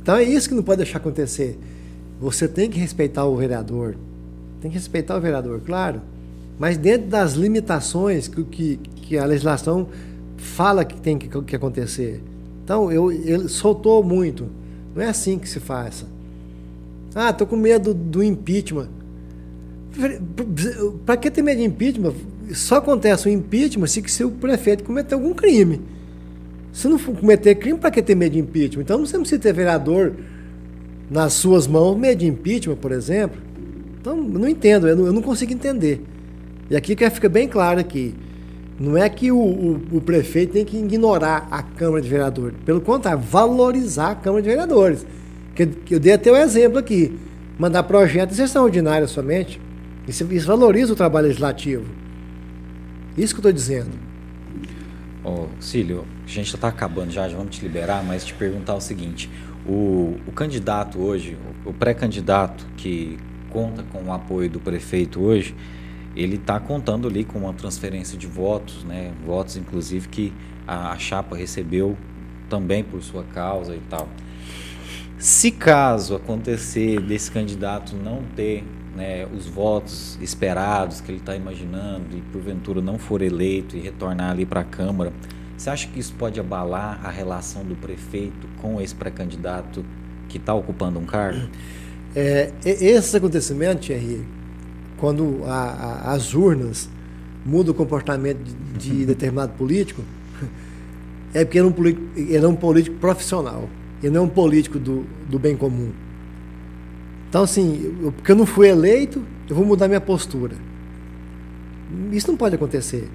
Então 0.08 0.16
é 0.16 0.24
isso 0.24 0.48
que 0.48 0.56
não 0.56 0.64
pode 0.64 0.78
deixar 0.78 1.00
acontecer. 1.00 1.60
Você 2.22 2.48
tem 2.48 2.70
que 2.70 2.80
respeitar 2.80 3.26
o 3.26 3.36
vereador, 3.36 3.98
tem 4.62 4.72
que 4.72 4.78
respeitar 4.78 5.18
o 5.18 5.20
vereador, 5.20 5.60
claro, 5.60 6.00
mas 6.58 6.78
dentro 6.78 7.08
das 7.08 7.34
limitações 7.34 8.30
que, 8.30 8.42
que, 8.46 8.78
que 8.78 9.18
a 9.18 9.26
legislação 9.26 9.90
fala 10.38 10.86
que 10.86 10.96
tem 10.96 11.18
que, 11.18 11.28
que 11.28 11.56
acontecer. 11.58 12.24
Então, 12.64 12.90
eu, 12.90 13.12
ele 13.12 13.50
soltou 13.50 14.02
muito. 14.02 14.48
Não 14.96 15.04
é 15.04 15.10
assim 15.10 15.38
que 15.38 15.50
se 15.50 15.60
faz. 15.60 16.06
Ah, 17.14 17.32
estou 17.32 17.46
com 17.46 17.58
medo 17.58 17.94
do, 17.94 18.02
do 18.02 18.24
impeachment. 18.24 18.88
Para 21.06 21.18
que 21.18 21.30
ter 21.30 21.42
medo 21.42 21.58
de 21.58 21.66
impeachment? 21.66 22.14
Só 22.54 22.76
acontece 22.78 23.28
o 23.28 23.30
impeachment 23.30 23.88
se, 23.88 24.02
se 24.08 24.24
o 24.24 24.32
prefeito 24.32 24.86
cometer 24.86 25.16
algum 25.16 25.34
crime. 25.34 25.82
Se 26.78 26.88
não 26.88 27.00
cometer 27.00 27.56
crime, 27.56 27.80
para 27.80 27.90
que 27.90 28.04
ter 28.04 28.14
medo 28.14 28.34
de 28.34 28.40
impeachment? 28.40 28.84
Então 28.84 29.00
você 29.00 29.14
não 29.14 29.22
precisa 29.22 29.42
ter 29.42 29.52
vereador 29.52 30.14
nas 31.10 31.34
suas 31.34 31.66
mãos 31.66 31.98
medo 31.98 32.20
de 32.20 32.28
impeachment, 32.28 32.76
por 32.76 32.92
exemplo. 32.92 33.42
Então, 34.00 34.16
não 34.16 34.48
entendo, 34.48 34.88
eu 34.88 34.96
não, 34.96 35.08
eu 35.08 35.12
não 35.12 35.24
consigo 35.24 35.52
entender. 35.52 36.04
E 36.70 36.76
aqui 36.76 36.96
que 36.96 37.10
fica 37.10 37.28
bem 37.28 37.48
claro 37.48 37.80
aqui. 37.80 38.14
Não 38.80 38.96
é 38.96 39.10
que 39.10 39.32
o, 39.32 39.40
o, 39.40 39.82
o, 39.94 40.02
prefeito 40.02 40.54
tem 40.54 40.64
que 40.64 40.78
ignorar 40.78 41.48
a 41.50 41.64
Câmara 41.64 42.00
de 42.00 42.08
Vereadores. 42.08 42.56
Pelo 42.64 42.80
contrário, 42.80 43.24
valorizar 43.24 44.12
a 44.12 44.16
Câmara 44.16 44.44
de 44.44 44.50
Vereadores. 44.50 45.04
Que, 45.56 45.66
que 45.66 45.96
eu 45.96 46.00
dei 46.00 46.14
até 46.14 46.32
o 46.32 46.36
um 46.36 46.38
exemplo 46.38 46.78
aqui. 46.78 47.18
Mandar 47.58 47.82
projetos 47.82 48.38
extraordinários 48.38 49.10
somente. 49.10 49.60
Isso, 50.08 50.32
isso 50.32 50.46
valoriza 50.46 50.94
o 50.94 50.96
trabalho 50.96 51.26
legislativo. 51.26 51.86
Isso 53.18 53.34
que 53.34 53.40
eu 53.40 53.50
estou 53.50 53.52
dizendo. 53.52 54.07
Ô, 55.28 55.50
Cílio, 55.60 56.06
a 56.24 56.30
gente 56.30 56.50
já 56.50 56.56
está 56.56 56.70
acabando 56.70 57.12
já, 57.12 57.28
já 57.28 57.36
vamos 57.36 57.54
te 57.54 57.62
liberar, 57.62 58.02
mas 58.02 58.24
te 58.24 58.34
perguntar 58.34 58.76
o 58.76 58.80
seguinte. 58.80 59.30
O, 59.66 60.18
o 60.26 60.32
candidato 60.32 61.00
hoje, 61.00 61.38
o 61.66 61.74
pré-candidato 61.74 62.66
que 62.78 63.20
conta 63.50 63.84
com 63.92 64.04
o 64.06 64.14
apoio 64.14 64.50
do 64.50 64.58
prefeito 64.58 65.20
hoje, 65.20 65.54
ele 66.16 66.38
está 66.38 66.62
contando 66.62 67.10
ali 67.10 67.26
com 67.26 67.40
uma 67.40 67.52
transferência 67.52 68.18
de 68.18 68.26
votos, 68.26 68.86
né? 68.86 69.12
votos 69.26 69.58
inclusive 69.58 70.08
que 70.08 70.32
a, 70.66 70.94
a, 70.94 70.98
chapa 70.98 71.36
recebeu 71.36 71.98
também 72.50 72.82
por 72.82 73.04
sua 73.04 73.26
causa 73.26 73.76
e 73.76 73.82
tal. 73.90 74.08
Se 75.20 75.50
caso 75.50 76.16
acontecer 76.16 77.02
desse 77.02 77.32
candidato 77.32 77.96
não 77.96 78.22
ter 78.36 78.64
né, 78.96 79.26
os 79.26 79.48
votos 79.48 80.18
esperados 80.22 81.02
que 81.02 81.12
ele 81.12 81.18
está 81.18 81.36
imaginando 81.36 82.16
e 82.16 82.22
porventura 82.32 82.82
não 82.82 83.00
for 83.00 83.24
eleito 83.24 83.76
e 83.76 83.80
retornar 83.80 84.32
ali 84.32 84.46
para 84.46 84.62
a 84.62 84.64
Câmara, 84.64 85.12
você 85.58 85.72
acha 85.72 85.88
que 85.88 86.00
isso 86.00 86.14
pode 86.14 86.40
abalar 86.40 87.00
a 87.04 87.10
relação 87.10 87.64
do 87.64 87.76
prefeito 87.76 88.48
com 88.62 88.80
esse 88.80 88.94
pré-candidato 88.94 89.84
que 90.30 90.38
está 90.38 90.54
ocupando 90.54 91.00
um 91.00 91.06
cargo? 91.06 91.50
É, 92.16 92.52
esses 92.64 93.14
acontecimentos, 93.16 93.88
Thierry, 93.88 94.24
quando 94.98 95.44
a, 95.46 95.52
a, 95.52 96.14
as 96.14 96.36
urnas 96.36 96.88
mudam 97.44 97.74
o 97.74 97.76
comportamento 97.76 98.44
de, 98.44 98.92
de 98.92 99.06
determinado 99.08 99.54
político, 99.54 100.04
é 101.34 101.44
porque 101.44 101.58
ele 101.58 101.66
é 101.66 101.70
um 101.70 101.74
político, 101.74 102.08
ele 102.16 102.46
é 102.46 102.48
um 102.48 102.56
político 102.56 102.98
profissional. 102.98 103.68
Ele 104.02 104.14
não 104.14 104.22
é 104.22 104.26
um 104.26 104.30
político 104.30 104.78
do, 104.78 105.06
do 105.30 105.40
bem 105.40 105.56
comum. 105.56 105.92
Então, 107.30 107.44
assim, 107.44 107.96
eu, 108.02 108.12
porque 108.12 108.32
eu 108.32 108.36
não 108.36 108.46
fui 108.46 108.68
eleito, 108.68 109.24
eu 109.50 109.56
vou 109.56 109.66
mudar 109.66 109.88
minha 109.88 110.02
postura. 110.02 110.56
Isso 112.12 112.28
não 112.28 112.38
pode 112.38 112.56
acontecer. 112.56 113.10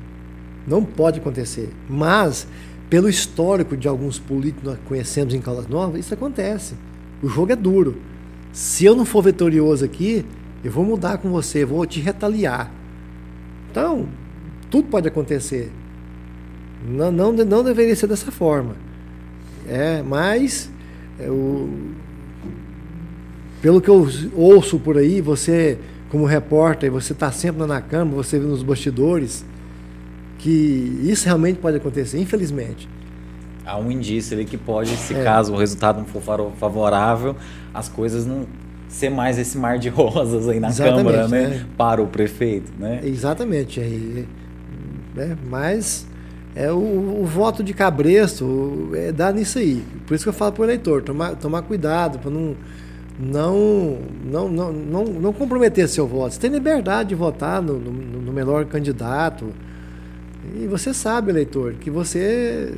Não 0.66 0.84
pode 0.84 1.18
acontecer. 1.18 1.70
Mas, 1.88 2.46
pelo 2.90 3.08
histórico 3.08 3.76
de 3.76 3.88
alguns 3.88 4.18
políticos 4.18 4.62
que 4.62 4.68
nós 4.68 4.78
conhecemos 4.86 5.34
em 5.34 5.40
Caldas 5.40 5.68
Novas, 5.68 6.00
isso 6.00 6.14
acontece. 6.14 6.74
O 7.22 7.28
jogo 7.28 7.52
é 7.52 7.56
duro. 7.56 7.96
Se 8.52 8.84
eu 8.84 8.94
não 8.94 9.04
for 9.04 9.22
vitorioso 9.22 9.84
aqui, 9.84 10.24
eu 10.62 10.70
vou 10.70 10.84
mudar 10.84 11.18
com 11.18 11.30
você, 11.30 11.64
vou 11.64 11.84
te 11.86 12.00
retaliar. 12.00 12.70
Então, 13.70 14.06
tudo 14.70 14.88
pode 14.88 15.08
acontecer. 15.08 15.70
Não, 16.86 17.10
não, 17.10 17.32
não 17.32 17.64
deveria 17.64 17.96
ser 17.96 18.06
dessa 18.06 18.30
forma. 18.30 18.76
É, 19.68 20.02
mas 20.02 20.70
é, 21.18 21.28
o, 21.28 21.68
pelo 23.60 23.80
que 23.80 23.88
eu 23.88 24.08
ouço 24.34 24.78
por 24.78 24.98
aí, 24.98 25.20
você, 25.20 25.78
como 26.10 26.24
repórter, 26.24 26.90
você 26.90 27.12
está 27.12 27.30
sempre 27.30 27.64
na 27.66 27.80
Câmara, 27.80 28.16
você 28.16 28.38
vê 28.38 28.46
nos 28.46 28.62
bastidores, 28.62 29.44
que 30.38 31.00
isso 31.04 31.26
realmente 31.26 31.58
pode 31.58 31.76
acontecer, 31.76 32.18
infelizmente. 32.18 32.88
Há 33.64 33.78
um 33.78 33.90
indício 33.90 34.36
ali 34.36 34.44
que 34.44 34.58
pode, 34.58 34.96
se 34.96 35.14
é. 35.14 35.22
caso 35.22 35.52
o 35.52 35.56
resultado 35.56 35.98
não 35.98 36.06
for 36.06 36.52
favorável, 36.58 37.36
as 37.72 37.88
coisas 37.88 38.26
não 38.26 38.46
ser 38.88 39.08
mais 39.08 39.38
esse 39.38 39.56
mar 39.56 39.78
de 39.78 39.88
rosas 39.90 40.48
aí 40.48 40.58
na 40.58 40.68
Exatamente, 40.68 41.04
Câmara, 41.04 41.28
né? 41.28 41.42
É. 41.56 41.76
Para 41.76 42.02
o 42.02 42.06
prefeito, 42.08 42.72
né? 42.78 43.00
Exatamente. 43.04 43.80
É, 43.80 44.24
é, 45.16 45.36
mas 45.48 46.06
é 46.54 46.70
o, 46.70 47.22
o, 47.22 47.24
voto 47.24 47.62
de 47.62 47.72
cabresto 47.72 48.90
é 48.94 49.10
dá 49.10 49.32
nisso 49.32 49.58
aí. 49.58 49.82
Por 50.06 50.14
isso 50.14 50.24
que 50.24 50.28
eu 50.28 50.34
falo 50.34 50.52
para 50.52 50.62
o 50.62 50.64
eleitor, 50.64 51.02
tomar, 51.02 51.34
tomar 51.36 51.62
cuidado 51.62 52.18
para 52.18 52.30
não, 52.30 52.54
não, 53.18 53.98
não, 54.24 54.48
não, 54.48 54.72
não, 54.72 55.04
não 55.04 55.32
comprometer 55.32 55.88
seu 55.88 56.06
voto. 56.06 56.34
Você 56.34 56.40
tem 56.40 56.50
liberdade 56.50 57.10
de 57.10 57.14
votar 57.14 57.62
no, 57.62 57.78
no, 57.78 57.90
no 57.92 58.32
melhor 58.32 58.66
candidato. 58.66 59.52
E 60.60 60.66
você 60.66 60.92
sabe, 60.92 61.30
eleitor, 61.30 61.74
que 61.74 61.90
você 61.90 62.74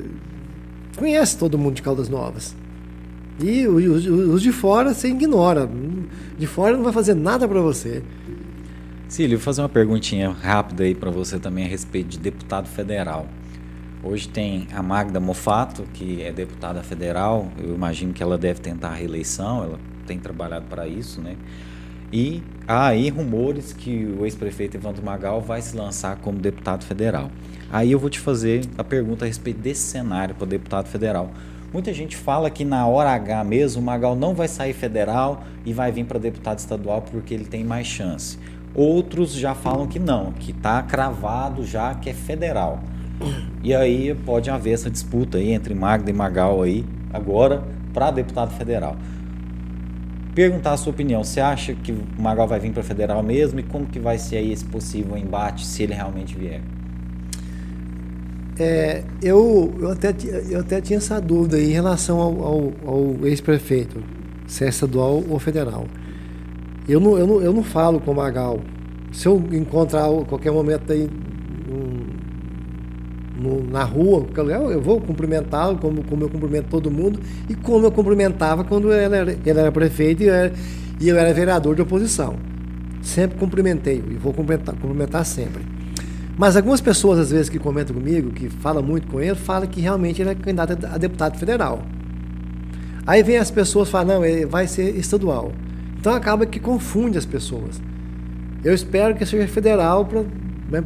conhece 0.97 1.37
todo 1.37 1.59
mundo 1.59 1.75
de 1.75 1.83
Caldas 1.83 2.09
Novas. 2.09 2.55
E 3.43 3.67
os, 3.67 4.07
os 4.07 4.41
de 4.41 4.53
fora 4.53 4.95
você 4.95 5.09
ignora. 5.09 5.69
De 6.39 6.47
fora 6.47 6.77
não 6.77 6.85
vai 6.85 6.93
fazer 6.93 7.15
nada 7.15 7.49
para 7.49 7.61
você. 7.61 8.03
Cílio, 9.09 9.39
vou 9.39 9.45
fazer 9.45 9.63
uma 9.63 9.69
perguntinha 9.69 10.31
rápida 10.31 10.85
aí 10.85 10.95
para 10.95 11.11
você 11.11 11.39
também 11.39 11.65
a 11.65 11.69
respeito 11.69 12.09
de 12.11 12.19
deputado 12.19 12.69
federal. 12.69 13.27
Hoje 14.07 14.29
tem 14.29 14.69
a 14.75 14.83
Magda 14.83 15.19
Mofato, 15.19 15.85
que 15.95 16.23
é 16.23 16.31
deputada 16.31 16.83
federal. 16.83 17.49
Eu 17.57 17.75
imagino 17.75 18.13
que 18.13 18.23
ela 18.23 18.37
deve 18.37 18.61
tentar 18.61 18.89
a 18.89 18.95
reeleição, 18.95 19.65
ela 19.65 19.81
tem 20.07 20.19
trabalhado 20.19 20.67
para 20.67 20.87
isso, 20.87 21.23
né? 21.23 21.37
E 22.13 22.43
há 22.69 22.89
aí 22.89 23.09
rumores 23.09 23.73
que 23.73 24.05
o 24.05 24.27
ex-prefeito 24.27 24.77
Evandro 24.77 25.03
Magal 25.03 25.41
vai 25.41 25.63
se 25.63 25.75
lançar 25.75 26.17
como 26.17 26.39
deputado 26.39 26.85
federal. 26.85 27.31
Aí 27.73 27.93
eu 27.93 27.99
vou 27.99 28.11
te 28.11 28.21
fazer 28.21 28.67
a 28.77 28.85
pergunta 28.85 29.25
a 29.25 29.29
respeito 29.29 29.61
desse 29.61 29.81
cenário 29.81 30.35
para 30.35 30.47
deputado 30.47 30.87
federal. 30.87 31.31
Muita 31.73 31.91
gente 31.95 32.15
fala 32.15 32.51
que 32.51 32.63
na 32.63 32.87
hora 32.87 33.11
H 33.11 33.43
mesmo 33.43 33.81
o 33.81 33.85
Magal 33.85 34.15
não 34.15 34.35
vai 34.35 34.49
sair 34.49 34.75
federal 34.75 35.45
e 35.65 35.73
vai 35.73 35.91
vir 35.91 36.05
para 36.05 36.19
deputado 36.19 36.59
estadual 36.59 37.01
porque 37.01 37.33
ele 37.33 37.47
tem 37.47 37.65
mais 37.65 37.87
chance. 37.87 38.39
Outros 38.75 39.33
já 39.33 39.55
falam 39.55 39.87
que 39.87 39.99
não, 39.99 40.31
que 40.33 40.51
está 40.51 40.83
cravado 40.83 41.65
já 41.65 41.95
que 41.95 42.11
é 42.11 42.15
federal. 42.15 42.81
E 43.63 43.75
aí 43.75 44.15
pode 44.27 44.51
haver 44.51 44.73
essa 44.73 44.91
disputa 44.91 45.39
aí 45.39 45.53
entre 45.53 45.75
Magda 45.75 46.11
e 46.11 46.13
Magal 46.13 46.63
aí 46.63 46.85
agora 47.13 47.63
para 47.93 48.11
deputado 48.11 48.51
federal. 48.51 48.97
Perguntar 50.35 50.73
a 50.73 50.77
sua 50.77 50.93
opinião, 50.93 51.23
você 51.23 51.41
acha 51.41 51.75
que 51.75 51.97
Magal 52.19 52.49
vai 52.49 52.59
vir 52.59 52.73
para 52.73 52.83
federal 52.83 53.23
mesmo 53.23 53.61
e 53.61 53.63
como 53.63 53.87
que 53.87 54.01
vai 54.01 54.19
ser 54.19 54.37
aí 54.39 54.53
esse 54.53 54.65
possível 54.65 55.17
embate 55.17 55.65
se 55.65 55.85
ele 55.85 55.95
realmente 55.95 56.37
vier? 56.37 56.61
É, 58.59 59.03
eu, 59.23 59.75
eu, 59.81 59.91
até, 59.91 60.15
eu 60.51 60.61
até 60.61 60.81
tinha 60.81 60.99
essa 60.99 61.21
dúvida 61.21 61.61
em 61.61 61.71
relação 61.71 62.21
ao, 62.21 62.43
ao, 62.43 62.73
ao 62.85 63.27
ex-prefeito, 63.27 64.03
se 64.47 64.65
é 64.65 64.69
estadual 64.69 65.23
ou 65.29 65.39
federal. 65.39 65.87
Eu 66.89 67.01
não, 67.01 67.17
eu 67.17 67.27
não, 67.27 67.41
eu 67.41 67.53
não 67.53 67.63
falo 67.63 68.01
com 68.01 68.11
o 68.11 68.15
Magal. 68.15 68.61
Se 69.13 69.27
eu 69.27 69.43
encontrar 69.53 70.07
a 70.07 70.25
qualquer 70.25 70.53
momento 70.53 70.93
aí 70.93 71.09
na 73.75 73.83
rua, 73.83 74.25
eu 74.71 74.81
vou 74.81 75.01
cumprimentá-lo 75.01 75.79
como, 75.79 76.05
como 76.05 76.23
eu 76.23 76.31
cumprimento 76.31 76.67
todo 76.71 76.93
mundo 76.93 77.19
e 77.49 77.55
como 77.57 77.85
eu 77.85 77.91
cumprimentava 77.91 78.63
quando 78.63 78.93
ele 78.93 79.17
era, 79.17 79.33
ele 79.33 79.59
era 79.59 79.73
prefeito 79.73 80.23
e 80.23 80.27
eu 80.27 80.33
era, 80.33 80.53
e 81.01 81.09
eu 81.09 81.19
era 81.19 81.35
vereador 81.35 81.75
de 81.75 81.83
oposição. 81.83 82.37
Sempre 83.03 83.37
cumprimentei 83.37 83.97
e 83.97 84.15
vou 84.15 84.33
cumprimentar, 84.33 84.77
cumprimentar 84.77 85.25
sempre. 85.27 85.63
Mas 86.39 86.57
algumas 86.57 86.81
pessoas, 86.81 87.19
às 87.19 87.31
vezes, 87.33 87.49
que 87.49 87.59
comentam 87.59 87.95
comigo, 87.95 88.31
que 88.31 88.49
falam 88.49 88.83
muito 88.83 89.09
com 89.09 89.21
ele, 89.21 89.35
falam 89.35 89.69
que 89.69 89.81
realmente 89.81 90.23
ele 90.23 90.31
é 90.31 90.35
candidato 90.37 90.87
a 90.87 90.97
deputado 90.97 91.37
federal. 91.37 91.83
Aí 93.05 93.25
vem 93.25 93.39
as 93.39 93.51
pessoas 93.51 93.89
e 93.89 93.91
falam, 93.91 94.17
não, 94.17 94.25
ele 94.25 94.47
vai 94.47 94.69
ser 94.69 94.97
estadual. 94.97 95.51
Então 95.99 96.15
acaba 96.15 96.47
que 96.47 96.61
confunde 96.61 97.19
as 97.19 97.27
pessoas. 97.27 97.81
Eu 98.65 98.73
espero 98.73 99.17
que 99.17 99.27
seja 99.27 99.49
federal 99.49 100.07
para 100.07 100.23
né, 100.71 100.85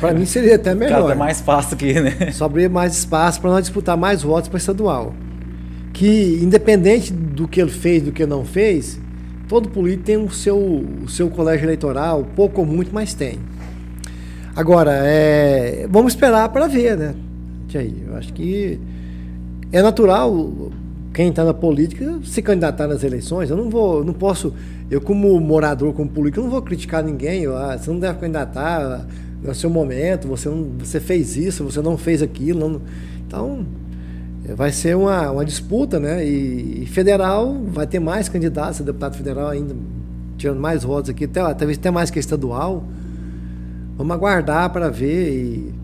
para 0.00 0.14
mim 0.14 0.24
seria 0.24 0.56
até 0.56 0.74
melhor. 0.74 1.10
É 1.10 1.14
mais 1.14 1.40
fácil 1.40 1.76
que, 1.76 2.00
né? 2.00 2.30
Só 2.32 2.46
abrir 2.46 2.68
mais 2.68 2.96
espaço 2.96 3.40
para 3.40 3.50
nós 3.50 3.62
disputar 3.62 3.96
mais 3.96 4.22
votos 4.22 4.48
para 4.48 4.58
estadual. 4.58 5.14
Que 5.92 6.40
independente 6.42 7.12
do 7.12 7.46
que 7.46 7.60
ele 7.60 7.70
fez, 7.70 8.02
do 8.02 8.10
que 8.10 8.24
não 8.24 8.44
fez, 8.44 8.98
todo 9.48 9.68
político 9.68 10.04
tem 10.04 10.16
o 10.16 10.30
seu, 10.30 10.56
o 10.56 11.08
seu 11.08 11.28
colégio 11.28 11.66
eleitoral, 11.66 12.26
pouco 12.34 12.60
ou 12.60 12.66
muito, 12.66 12.90
mas 12.92 13.12
tem. 13.12 13.38
Agora, 14.56 14.92
é, 15.04 15.86
vamos 15.90 16.14
esperar 16.14 16.48
para 16.48 16.66
ver, 16.66 16.96
né? 16.96 17.14
Eu 18.06 18.16
acho 18.16 18.32
que 18.32 18.80
é 19.70 19.80
natural 19.80 20.72
quem 21.12 21.28
está 21.28 21.44
na 21.44 21.54
política 21.54 22.18
se 22.24 22.42
candidatar 22.42 22.88
nas 22.88 23.04
eleições. 23.04 23.50
Eu 23.50 23.56
não 23.56 23.70
vou, 23.70 24.04
não 24.04 24.12
posso, 24.12 24.52
eu 24.90 25.00
como 25.00 25.38
morador, 25.40 25.92
como 25.92 26.08
político, 26.08 26.40
eu 26.40 26.44
não 26.44 26.50
vou 26.50 26.62
criticar 26.62 27.02
ninguém. 27.02 27.42
Eu, 27.42 27.56
ah, 27.56 27.76
você 27.76 27.90
não 27.90 28.00
deve 28.00 28.18
candidatar 28.18 29.06
no 29.42 29.54
seu 29.54 29.70
momento. 29.70 30.28
Você 30.28 30.48
não, 30.48 30.70
você 30.78 31.00
fez 31.00 31.36
isso, 31.36 31.64
você 31.64 31.80
não 31.80 31.96
fez 31.96 32.22
aquilo. 32.22 32.68
Não, 32.68 32.82
então 33.26 33.66
vai 34.54 34.72
ser 34.72 34.96
uma, 34.96 35.30
uma 35.30 35.44
disputa, 35.44 35.98
né? 36.00 36.26
E, 36.26 36.82
e, 36.82 36.86
federal 36.86 37.60
vai 37.66 37.86
ter 37.86 38.00
mais 38.00 38.28
candidatos 38.28 38.80
a 38.80 38.84
deputado 38.84 39.16
federal 39.16 39.48
ainda, 39.48 39.74
tirando 40.36 40.60
mais 40.60 40.82
votos 40.82 41.10
aqui, 41.10 41.24
até, 41.24 41.40
talvez 41.54 41.78
até 41.78 41.90
mais 41.90 42.10
que 42.10 42.18
estadual. 42.18 42.84
Vamos 43.96 44.14
aguardar 44.14 44.70
para 44.70 44.88
ver 44.88 45.32
e 45.32 45.74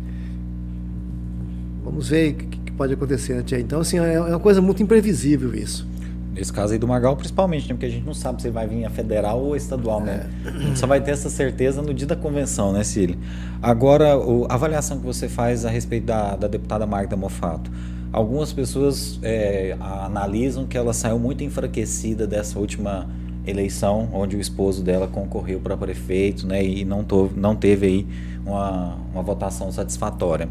vamos 1.84 2.08
ver 2.08 2.32
o 2.32 2.34
que, 2.34 2.46
que 2.46 2.72
pode 2.72 2.94
acontecer. 2.94 3.34
Né? 3.34 3.44
Então, 3.60 3.80
assim, 3.80 3.98
é, 3.98 4.14
é 4.14 4.20
uma 4.20 4.40
coisa 4.40 4.60
muito 4.60 4.82
imprevisível 4.82 5.54
isso. 5.54 5.86
Nesse 6.36 6.52
caso 6.52 6.74
aí 6.74 6.78
do 6.78 6.86
Magal, 6.86 7.16
principalmente, 7.16 7.66
né? 7.66 7.74
porque 7.74 7.86
a 7.86 7.88
gente 7.88 8.04
não 8.04 8.12
sabe 8.12 8.42
se 8.42 8.50
vai 8.50 8.66
vir 8.66 8.84
a 8.84 8.90
federal 8.90 9.42
ou 9.42 9.54
a 9.54 9.56
estadual, 9.56 10.02
né? 10.02 10.28
É. 10.44 10.48
A 10.50 10.58
gente 10.58 10.78
só 10.78 10.86
vai 10.86 11.00
ter 11.00 11.12
essa 11.12 11.30
certeza 11.30 11.80
no 11.80 11.94
dia 11.94 12.06
da 12.06 12.14
convenção, 12.14 12.74
né, 12.74 12.84
Cílio? 12.84 13.16
Agora, 13.62 14.18
o, 14.18 14.44
a 14.46 14.52
avaliação 14.52 14.98
que 14.98 15.06
você 15.06 15.30
faz 15.30 15.64
a 15.64 15.70
respeito 15.70 16.04
da, 16.04 16.36
da 16.36 16.46
deputada 16.46 16.86
Magda 16.86 17.16
Mofato. 17.16 17.70
Algumas 18.12 18.52
pessoas 18.52 19.18
é, 19.22 19.76
analisam 19.80 20.66
que 20.66 20.76
ela 20.76 20.92
saiu 20.92 21.18
muito 21.18 21.42
enfraquecida 21.42 22.26
dessa 22.26 22.58
última 22.58 23.08
eleição, 23.46 24.08
onde 24.12 24.36
o 24.36 24.40
esposo 24.40 24.82
dela 24.82 25.08
concorreu 25.08 25.58
para 25.58 25.74
prefeito, 25.74 26.46
né? 26.46 26.62
E 26.62 26.84
não, 26.84 27.02
to, 27.02 27.30
não 27.34 27.56
teve 27.56 27.86
aí 27.86 28.06
uma, 28.44 28.98
uma 29.12 29.22
votação 29.22 29.72
satisfatória. 29.72 30.48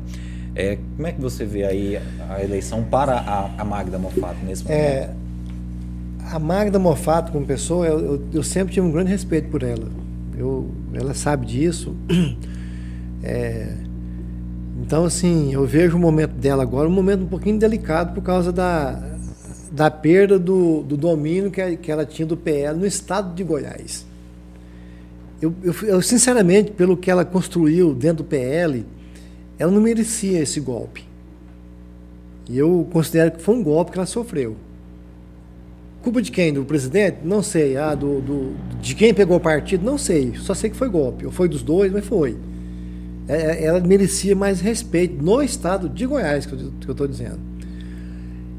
É, 0.55 0.77
como 0.95 1.07
é 1.07 1.11
que 1.11 1.21
você 1.21 1.45
vê 1.45 1.65
aí 1.65 1.99
a 2.29 2.43
eleição 2.43 2.83
para 2.83 3.19
a, 3.19 3.51
a 3.61 3.63
Magda 3.63 3.99
Mofato 3.99 4.37
nesse 4.43 4.63
momento? 4.63 4.79
É, 4.79 5.09
a 6.31 6.39
Magda 6.39 6.80
Mofato, 6.80 7.31
como 7.31 7.45
pessoa, 7.45 7.85
eu, 7.85 7.99
eu, 7.99 8.22
eu, 8.34 8.43
sempre 8.43 8.73
tive 8.73 8.85
um 8.85 8.91
grande 8.91 9.11
respeito 9.11 9.49
por 9.49 9.64
ela. 9.64 9.88
Eu, 10.38 10.69
ela 10.93 11.14
sabe 11.14 11.45
disso. 11.45 11.95
É, 13.27 13.73
então, 14.84 15.03
assim, 15.03 15.52
eu 15.52 15.65
vejo 15.65 15.97
o 15.97 15.99
momento 15.99 16.34
dela 16.34 16.61
agora 16.61 16.88
um 16.88 16.91
momento 16.91 17.23
um 17.23 17.27
pouquinho 17.27 17.57
delicado 17.57 18.14
por 18.14 18.22
causa 18.22 18.52
da, 18.52 19.02
da 19.72 19.89
perda 19.89 20.38
do, 20.38 20.84
do 20.84 20.95
domínio 20.95 21.49
que, 21.49 21.77
que 21.77 21.91
ela 21.91 22.06
tinha 22.06 22.23
do 22.23 22.38
PL 22.38 22.77
no 22.77 22.85
estado 22.85 23.34
de 23.34 23.43
Goiás. 23.43 24.06
Eu, 25.41 25.56
eu, 25.64 25.73
eu, 25.88 26.02
sinceramente, 26.03 26.72
pelo 26.72 26.95
que 26.95 27.10
ela 27.10 27.26
construiu 27.26 27.95
dentro 27.95 28.18
do 28.18 28.26
PL, 28.26 28.85
ela 29.57 29.72
não 29.72 29.81
merecia 29.81 30.39
esse 30.39 30.60
golpe. 30.60 31.03
E 32.47 32.56
eu 32.56 32.88
considero 32.91 33.31
que 33.31 33.41
foi 33.41 33.56
um 33.56 33.64
golpe 33.64 33.91
que 33.91 33.97
ela 33.97 34.06
sofreu. 34.06 34.56
Culpa 36.06 36.22
de 36.22 36.32
quem? 36.32 36.53
Do 36.53 36.64
presidente? 36.64 37.18
Não 37.23 37.41
sei. 37.41 37.76
Ah, 37.77 37.95
do, 37.95 38.22
do, 38.22 38.53
de 38.80 38.94
quem 38.94 39.11
pegou 39.11 39.38
o 39.38 39.40
partido? 39.40 39.84
Não 39.84 39.98
sei. 39.98 40.36
Só 40.36 40.53
sei 40.53 40.69
que 40.69 40.76
foi 40.76 40.88
golpe. 40.88 41.26
Ou 41.26 41.32
foi 41.32 41.49
dos 41.49 41.64
dois, 41.64 41.91
mas 41.91 42.06
foi. 42.06 42.38
É, 43.27 43.36
é 43.36 43.64
ela 43.65 43.80
merecia 43.80 44.36
mais 44.36 44.61
respeito 44.61 45.19
no 45.23 45.41
estado 45.41 45.90
de 45.90 46.06
Goiás, 46.06 46.45
que 46.45 46.53
eu 46.53 46.91
estou 46.91 47.07
dizendo. 47.07 47.40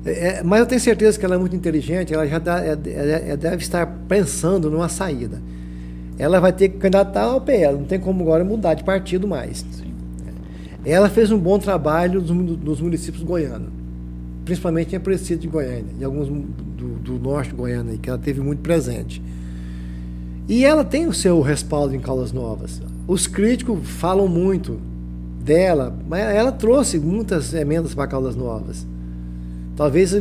É, 0.04 0.10
é, 0.10 0.42
mas 0.42 0.58
eu 0.58 0.66
tenho 0.66 0.80
certeza 0.80 1.16
que 1.16 1.24
ela 1.24 1.36
é 1.36 1.38
muito 1.38 1.54
inteligente, 1.54 2.12
ela 2.12 2.26
já 2.26 2.40
dá, 2.40 2.64
é, 2.64 2.72
é, 2.72 3.36
deve 3.36 3.62
estar 3.62 3.86
pensando 4.08 4.68
numa 4.68 4.88
saída. 4.88 5.40
Ela 6.18 6.40
vai 6.40 6.52
ter 6.52 6.70
que 6.70 6.78
candidatar 6.78 7.26
ao 7.26 7.40
PL, 7.40 7.78
não 7.78 7.84
tem 7.84 8.00
como 8.00 8.24
agora 8.24 8.42
mudar 8.42 8.74
de 8.74 8.82
partido 8.82 9.28
mais. 9.28 9.64
Sim. 9.70 9.94
Ela 10.84 11.08
fez 11.08 11.30
um 11.30 11.38
bom 11.38 11.60
trabalho 11.60 12.20
nos, 12.20 12.58
nos 12.58 12.80
municípios 12.80 13.22
goianos, 13.22 13.70
principalmente 14.44 14.94
em 14.94 14.96
Aparecida 14.96 15.40
de 15.40 15.46
Goiânia, 15.46 15.94
e 16.00 16.04
alguns 16.04 16.28
do, 17.06 17.18
norte 17.18 17.50
de 17.50 17.56
Goiânia, 17.56 17.96
que 17.96 18.08
ela 18.08 18.18
teve 18.18 18.40
muito 18.40 18.60
presente. 18.60 19.22
E 20.48 20.64
ela 20.64 20.84
tem 20.84 21.06
o 21.06 21.12
seu 21.12 21.40
respaldo 21.40 21.94
em 21.94 22.00
Caldas 22.00 22.32
Novas. 22.32 22.80
Os 23.06 23.26
críticos 23.26 23.78
falam 23.88 24.28
muito 24.28 24.78
dela, 25.40 25.96
mas 26.08 26.20
ela 26.34 26.52
trouxe 26.52 26.98
muitas 26.98 27.54
emendas 27.54 27.94
para 27.94 28.06
Caldas 28.06 28.36
Novas. 28.36 28.86
Talvez 29.76 30.20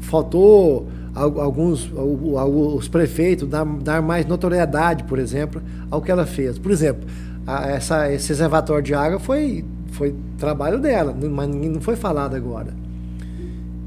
faltou 0.00 0.86
alguns 1.14 1.90
os 1.94 2.88
prefeitos 2.88 3.48
dar, 3.48 3.64
dar 3.64 4.02
mais 4.02 4.26
notoriedade, 4.26 5.04
por 5.04 5.18
exemplo, 5.18 5.62
ao 5.90 6.02
que 6.02 6.10
ela 6.10 6.26
fez. 6.26 6.58
Por 6.58 6.72
exemplo, 6.72 7.08
a, 7.46 7.68
essa, 7.68 8.12
esse 8.12 8.28
reservatório 8.28 8.82
de 8.82 8.94
água 8.94 9.20
foi 9.20 9.64
foi 9.94 10.14
trabalho 10.38 10.80
dela, 10.80 11.16
mas 11.30 11.48
não 11.48 11.80
foi 11.80 11.96
falado 11.96 12.34
agora. 12.34 12.74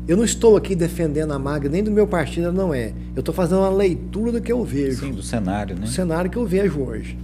Eu 0.07 0.15
não 0.15 0.23
estou 0.23 0.55
aqui 0.55 0.73
defendendo 0.73 1.33
a 1.33 1.39
Magda, 1.39 1.67
nem 1.67 1.83
do 1.83 1.91
meu 1.91 2.07
partido, 2.07 2.45
ela 2.45 2.53
não 2.53 2.73
é. 2.73 2.93
Eu 3.13 3.19
estou 3.19 3.35
fazendo 3.35 3.59
uma 3.59 3.69
leitura 3.69 4.31
do 4.31 4.41
que 4.41 4.51
eu 4.51 4.63
vejo. 4.63 5.05
Sim, 5.05 5.11
do 5.11 5.21
cenário, 5.21 5.75
né? 5.75 5.81
Do 5.81 5.87
cenário 5.89 6.31
que 6.31 6.37
eu 6.37 6.45
vejo 6.45 6.79
hoje. 6.79 7.17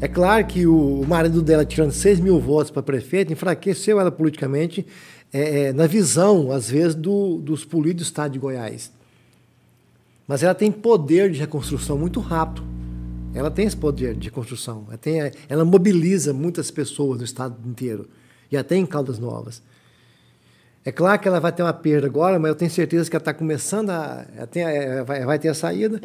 É 0.00 0.08
claro 0.08 0.44
que 0.44 0.66
o 0.66 1.04
marido 1.06 1.40
dela, 1.40 1.64
tirando 1.64 1.92
6 1.92 2.18
mil 2.18 2.40
votos 2.40 2.70
para 2.70 2.82
prefeito, 2.82 3.32
enfraqueceu 3.32 4.00
ela 4.00 4.10
politicamente, 4.10 4.84
é, 5.32 5.66
é, 5.66 5.72
na 5.72 5.86
visão, 5.86 6.50
às 6.50 6.68
vezes, 6.68 6.96
do, 6.96 7.38
dos 7.38 7.64
políticos 7.64 8.06
do 8.06 8.08
estado 8.08 8.32
de 8.32 8.38
Goiás. 8.40 8.90
Mas 10.26 10.42
ela 10.42 10.54
tem 10.54 10.72
poder 10.72 11.30
de 11.30 11.38
reconstrução 11.38 11.96
muito 11.96 12.18
rápido. 12.20 12.66
Ela 13.34 13.50
tem 13.50 13.66
esse 13.66 13.76
poder 13.76 14.14
de 14.14 14.30
construção. 14.30 14.84
Ela, 14.88 14.98
tem, 14.98 15.20
ela 15.48 15.64
mobiliza 15.64 16.32
muitas 16.32 16.70
pessoas 16.70 17.18
no 17.18 17.24
estado 17.24 17.56
inteiro. 17.68 18.08
E 18.50 18.56
até 18.56 18.76
em 18.76 18.84
Caldas 18.84 19.18
Novas. 19.18 19.62
É 20.88 20.92
claro 20.92 21.20
que 21.20 21.28
ela 21.28 21.38
vai 21.38 21.52
ter 21.52 21.62
uma 21.62 21.72
perda 21.74 22.06
agora, 22.06 22.38
mas 22.38 22.48
eu 22.48 22.54
tenho 22.54 22.70
certeza 22.70 23.10
que 23.10 23.14
ela 23.14 23.20
está 23.20 23.34
começando 23.34 23.90
a. 23.90 24.24
Tem, 24.50 24.64
vai, 25.04 25.22
vai, 25.22 25.38
ter 25.38 25.48
a 25.48 25.54
saída. 25.54 26.00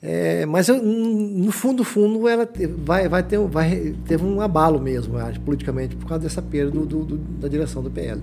É, 0.00 0.46
mas 0.46 0.68
eu, 0.68 0.82
no 0.82 1.52
fundo, 1.52 1.84
fundo, 1.84 2.26
ela 2.26 2.48
vai, 2.78 3.10
vai 3.10 3.22
ter 3.22 3.38
vai, 3.40 3.94
teve 4.06 4.24
um 4.24 4.40
abalo 4.40 4.80
mesmo, 4.80 5.18
acho, 5.18 5.38
politicamente, 5.42 5.96
por 5.96 6.08
causa 6.08 6.22
dessa 6.22 6.40
perda 6.40 6.70
do, 6.70 6.86
do, 6.86 7.04
do, 7.04 7.16
da 7.18 7.46
direção 7.46 7.82
do 7.82 7.90
PL. 7.90 8.22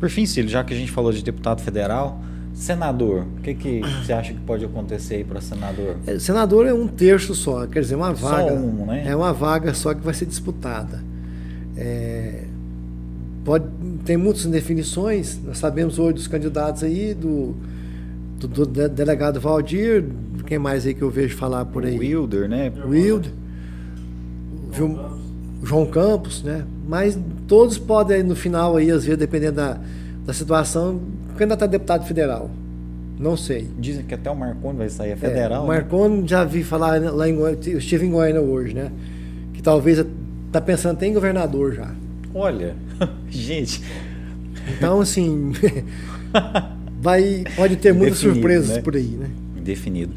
Por 0.00 0.08
fim, 0.08 0.24
Cílio, 0.24 0.48
já 0.48 0.64
que 0.64 0.72
a 0.72 0.76
gente 0.76 0.90
falou 0.90 1.12
de 1.12 1.22
deputado 1.22 1.60
federal, 1.60 2.18
Senador, 2.54 3.26
o 3.38 3.42
que, 3.42 3.54
que 3.54 3.80
você 3.80 4.14
acha 4.14 4.32
que 4.32 4.40
pode 4.40 4.64
acontecer 4.64 5.16
aí 5.16 5.24
para 5.24 5.42
senador? 5.42 5.96
É, 6.06 6.18
senador 6.18 6.66
é 6.66 6.72
um 6.72 6.88
terço 6.88 7.34
só, 7.34 7.66
quer 7.66 7.80
dizer, 7.80 7.96
uma 7.96 8.14
vaga. 8.14 8.48
Só 8.48 8.54
um, 8.54 8.86
né? 8.86 9.04
É 9.06 9.14
uma 9.14 9.34
vaga 9.34 9.74
só 9.74 9.92
que 9.92 10.00
vai 10.00 10.14
ser 10.14 10.24
disputada. 10.24 11.04
É, 11.76 12.44
pode, 13.44 13.64
tem 14.04 14.16
muitas 14.16 14.44
indefinições, 14.44 15.38
nós 15.44 15.58
sabemos 15.58 15.98
hoje 15.98 16.14
dos 16.14 16.26
candidatos 16.26 16.82
aí, 16.82 17.14
do, 17.14 17.54
do, 18.38 18.66
do 18.66 18.88
delegado 18.88 19.40
Valdir, 19.40 20.04
quem 20.46 20.58
mais 20.58 20.86
aí 20.86 20.94
que 20.94 21.02
eu 21.02 21.10
vejo 21.10 21.36
falar 21.36 21.64
por 21.64 21.84
aí? 21.84 21.96
O 21.96 22.00
Wilder, 22.00 22.48
né? 22.48 22.72
Wilder. 22.84 23.32
João 25.62 25.86
Campos, 25.86 26.42
né? 26.42 26.64
Mas 26.88 27.18
todos 27.46 27.78
podem, 27.78 28.22
no 28.22 28.34
final 28.34 28.76
aí, 28.76 28.90
às 28.90 29.04
vezes, 29.04 29.18
dependendo 29.18 29.56
da, 29.56 29.78
da 30.26 30.32
situação, 30.32 31.00
candidato 31.36 31.64
a 31.64 31.66
deputado 31.66 32.04
federal. 32.06 32.50
Não 33.18 33.36
sei. 33.36 33.68
Dizem 33.78 34.04
que 34.04 34.14
até 34.14 34.30
o 34.30 34.34
Marconi 34.34 34.78
vai 34.78 34.88
sair 34.88 35.12
a 35.12 35.16
federal. 35.16 35.62
É, 35.62 35.64
o 35.64 35.68
né? 35.70 35.78
Marconi 35.78 36.22
né? 36.22 36.28
já 36.28 36.44
vi 36.44 36.64
falar 36.64 37.00
lá 37.00 37.28
em 37.28 37.36
Goiânia, 37.36 37.58
eu 37.66 37.78
estive 37.78 38.06
em 38.06 38.10
Goiânia 38.10 38.40
hoje, 38.40 38.74
né? 38.74 38.90
Que 39.54 39.62
talvez 39.62 40.04
tá 40.50 40.60
pensando 40.60 40.96
até 40.96 41.06
em 41.06 41.14
governador 41.14 41.74
já. 41.74 41.90
Olha, 42.34 42.74
gente. 43.28 43.82
Então, 44.76 45.00
assim, 45.00 45.52
vai, 47.00 47.44
pode 47.56 47.76
ter 47.76 47.92
muitas 47.92 48.18
Definido, 48.18 48.40
surpresas 48.40 48.76
né? 48.76 48.82
por 48.82 48.96
aí, 48.96 49.08
né? 49.08 49.30
Definido. 49.62 50.12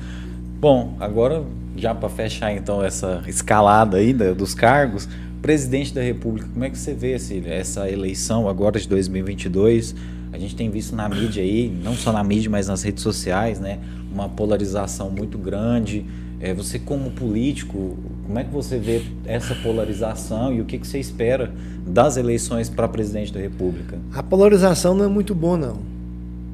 Bom, 0.60 0.96
agora 1.00 1.44
já 1.76 1.94
para 1.94 2.10
fechar 2.10 2.54
então 2.54 2.84
essa 2.84 3.24
escalada 3.28 3.98
aí 3.98 4.14
dos 4.14 4.54
cargos, 4.54 5.08
presidente 5.42 5.94
da 5.94 6.02
República, 6.02 6.48
como 6.52 6.64
é 6.64 6.70
que 6.70 6.78
você 6.78 6.94
vê 6.94 7.14
esse, 7.14 7.44
essa 7.48 7.90
eleição 7.90 8.48
agora 8.48 8.80
de 8.80 8.88
2022? 8.88 9.96
A 10.32 10.38
gente 10.38 10.56
tem 10.56 10.70
visto 10.70 10.96
na 10.96 11.08
mídia 11.08 11.44
aí, 11.44 11.72
não 11.84 11.94
só 11.94 12.12
na 12.12 12.24
mídia, 12.24 12.50
mas 12.50 12.68
nas 12.68 12.82
redes 12.84 13.04
sociais, 13.04 13.60
né, 13.60 13.80
uma 14.12 14.28
polarização 14.28 15.10
muito 15.10 15.38
grande. 15.38 16.06
É, 16.46 16.54
você 16.54 16.78
como 16.78 17.10
político, 17.10 17.98
como 18.24 18.38
é 18.38 18.44
que 18.44 18.54
você 18.54 18.78
vê 18.78 19.02
essa 19.26 19.56
polarização 19.56 20.54
e 20.54 20.62
o 20.62 20.66
que, 20.66 20.78
que 20.78 20.86
você 20.86 21.00
espera 21.00 21.52
das 21.88 22.18
eleições 22.18 22.70
para 22.70 22.88
presidente 22.88 23.34
da 23.34 23.40
República? 23.40 23.98
A 24.14 24.22
polarização 24.22 24.94
não 24.94 25.06
é 25.06 25.08
muito 25.08 25.34
boa, 25.34 25.58
não. 25.58 25.80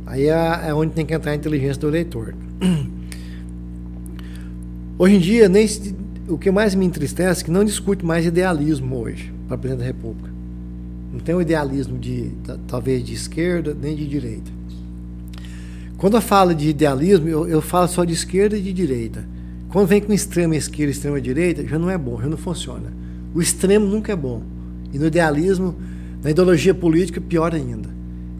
Aí 0.06 0.28
é, 0.28 0.70
é 0.70 0.74
onde 0.74 0.94
tem 0.94 1.06
que 1.06 1.14
entrar 1.14 1.34
a 1.34 1.36
inteligência 1.36 1.82
do 1.82 1.90
eleitor. 1.90 2.34
Hoje 4.98 5.16
em 5.16 5.20
dia, 5.20 5.50
nem 5.50 5.68
o 6.30 6.38
que 6.38 6.50
mais 6.50 6.74
me 6.74 6.86
entristece 6.86 7.42
é 7.42 7.44
que 7.44 7.52
não 7.52 7.66
discute 7.66 8.06
mais 8.06 8.26
idealismo 8.26 8.96
hoje 8.96 9.34
para 9.46 9.58
presidente 9.58 9.82
da 9.82 9.88
República. 9.88 10.30
Não 11.12 11.20
tem 11.20 11.36
um 11.36 11.42
idealismo 11.42 12.00
de 12.00 12.32
talvez 12.66 13.04
de 13.04 13.14
esquerda 13.14 13.76
nem 13.78 13.94
de 13.94 14.08
direita. 14.08 14.50
Quando 15.98 16.16
eu 16.16 16.22
falo 16.22 16.56
de 16.56 16.70
idealismo, 16.70 17.28
eu, 17.28 17.46
eu 17.46 17.62
falo 17.62 17.90
só 17.90 18.06
de 18.06 18.14
esquerda 18.14 18.58
e 18.58 18.62
de 18.62 18.72
direita. 18.72 19.41
Quando 19.72 19.88
vem 19.88 20.02
com 20.02 20.12
extrema 20.12 20.56
esquerda 20.56 20.92
e 20.92 20.94
extrema 20.94 21.22
direita, 21.22 21.66
já 21.66 21.80
não 21.80 21.90
é 21.90 21.98
bom, 21.98 22.22
já 22.22 22.28
não 22.28 22.38
funciona. 22.38 22.92
O 23.34 23.42
extremo 23.42 23.86
nunca 23.86 24.12
é 24.12 24.16
bom. 24.16 24.42
E 24.94 25.00
no 25.00 25.08
idealismo, 25.08 25.76
na 26.22 26.30
ideologia 26.30 26.74
política, 26.74 27.22
pior 27.22 27.56
ainda. 27.56 27.90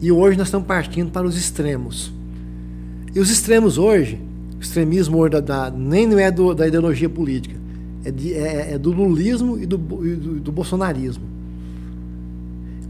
E 0.00 0.12
hoje 0.12 0.36
nós 0.36 0.48
estamos 0.48 0.66
partindo 0.66 1.10
para 1.10 1.26
os 1.26 1.36
extremos. 1.36 2.12
E 3.14 3.18
os 3.18 3.30
extremos 3.30 3.78
hoje, 3.78 4.20
o 4.58 4.60
extremismo 4.60 5.16
hoje 5.18 5.30
da, 5.30 5.40
da, 5.40 5.70
nem 5.70 6.06
não 6.06 6.18
é 6.18 6.30
do, 6.30 6.54
da 6.54 6.68
ideologia 6.68 7.08
política, 7.08 7.56
é, 8.04 8.10
de, 8.10 8.34
é, 8.34 8.72
é 8.74 8.78
do 8.78 8.90
lulismo 8.92 9.58
e 9.58 9.64
do, 9.64 9.76
e 10.06 10.14
do, 10.14 10.40
do, 10.40 10.52
bolsonarismo. 10.52 11.24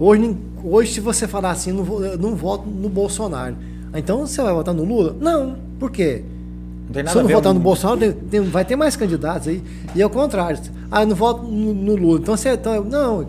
Hoje, 0.01 0.37
hoje, 0.65 0.95
se 0.95 1.01
você 1.01 1.29
falar 1.29 1.53
assim, 1.53 1.71
não, 1.71 1.85
não 2.17 2.35
voto 2.35 2.69
no 2.69 2.89
Bolsonaro. 2.89 3.55
Então 3.95 4.27
você 4.27 4.43
vai 4.43 4.53
votar 4.53 4.75
no 4.75 4.85
Lula? 4.85 5.17
Não. 5.21 5.57
Por 5.79 5.91
quê? 5.91 6.25
Não 6.93 7.13
se 7.13 7.17
eu 7.17 7.23
não 7.23 7.31
votar 7.31 7.55
no 7.55 7.61
Bolsonaro, 7.61 8.01
tem, 8.01 8.13
tem, 8.13 8.41
vai 8.41 8.65
ter 8.65 8.77
mais 8.77 8.97
candidatos 8.97 9.49
aí. 9.49 9.63
E 9.95 10.03
ao 10.03 10.11
contrário. 10.11 10.59
Ah, 10.91 11.03
eu 11.03 11.07
não 11.07 11.17
voto 11.17 11.43
no, 11.43 11.73
no 11.73 11.95
Lula. 11.95 12.19
Então 12.21 12.37
você. 12.37 12.51
Então, 12.51 12.85
não. 12.85 13.27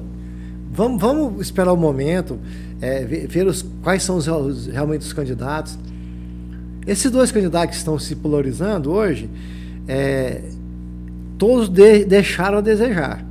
vamos, 0.71 1.01
vamos 1.01 1.41
esperar 1.41 1.71
o 1.71 1.77
momento, 1.77 2.39
é, 2.81 3.05
ver, 3.05 3.27
ver 3.27 3.47
os, 3.47 3.65
quais 3.81 4.03
são 4.03 4.17
os, 4.17 4.27
os, 4.27 4.67
realmente 4.67 5.01
os 5.01 5.13
candidatos. 5.13 5.77
Esses 6.85 7.09
dois 7.09 7.31
candidatos 7.31 7.69
que 7.69 7.75
estão 7.77 7.97
se 7.97 8.15
polarizando 8.15 8.91
hoje, 8.91 9.29
é, 9.87 10.41
todos 11.37 11.69
de, 11.69 12.03
deixaram 12.05 12.57
a 12.57 12.61
desejar 12.61 13.23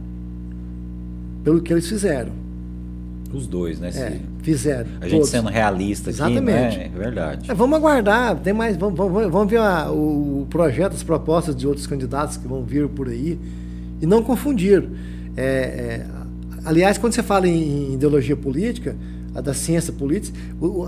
pelo 1.44 1.60
que 1.60 1.72
eles 1.72 1.86
fizeram. 1.88 2.32
Os 3.32 3.46
dois, 3.46 3.78
né? 3.78 3.90
É, 3.94 4.20
fizeram. 4.42 4.90
A 5.00 5.08
gente 5.08 5.26
sendo 5.26 5.48
realista 5.48 6.10
Exatamente. 6.10 6.76
aqui, 6.76 6.78
né? 6.78 6.90
É 6.94 6.98
verdade. 6.98 7.50
É, 7.50 7.54
vamos 7.54 7.78
aguardar, 7.78 8.36
tem 8.36 8.52
mais, 8.52 8.76
vamos, 8.76 8.96
vamos, 8.96 9.30
vamos 9.30 9.50
ver 9.50 9.58
a, 9.58 9.90
o 9.90 10.46
projeto, 10.50 10.94
as 10.94 11.02
propostas 11.02 11.56
de 11.56 11.66
outros 11.66 11.86
candidatos 11.86 12.36
que 12.36 12.46
vão 12.46 12.62
vir 12.62 12.88
por 12.88 13.08
aí 13.08 13.38
e 14.00 14.06
não 14.06 14.22
confundir. 14.22 14.84
É, 15.36 15.44
é, 15.44 16.06
aliás, 16.64 16.98
quando 16.98 17.14
você 17.14 17.22
fala 17.22 17.48
em, 17.48 17.94
ideologia 17.94 18.36
política, 18.36 18.96
a 19.34 19.40
da 19.40 19.54
ciência 19.54 19.92
política, 19.92 20.38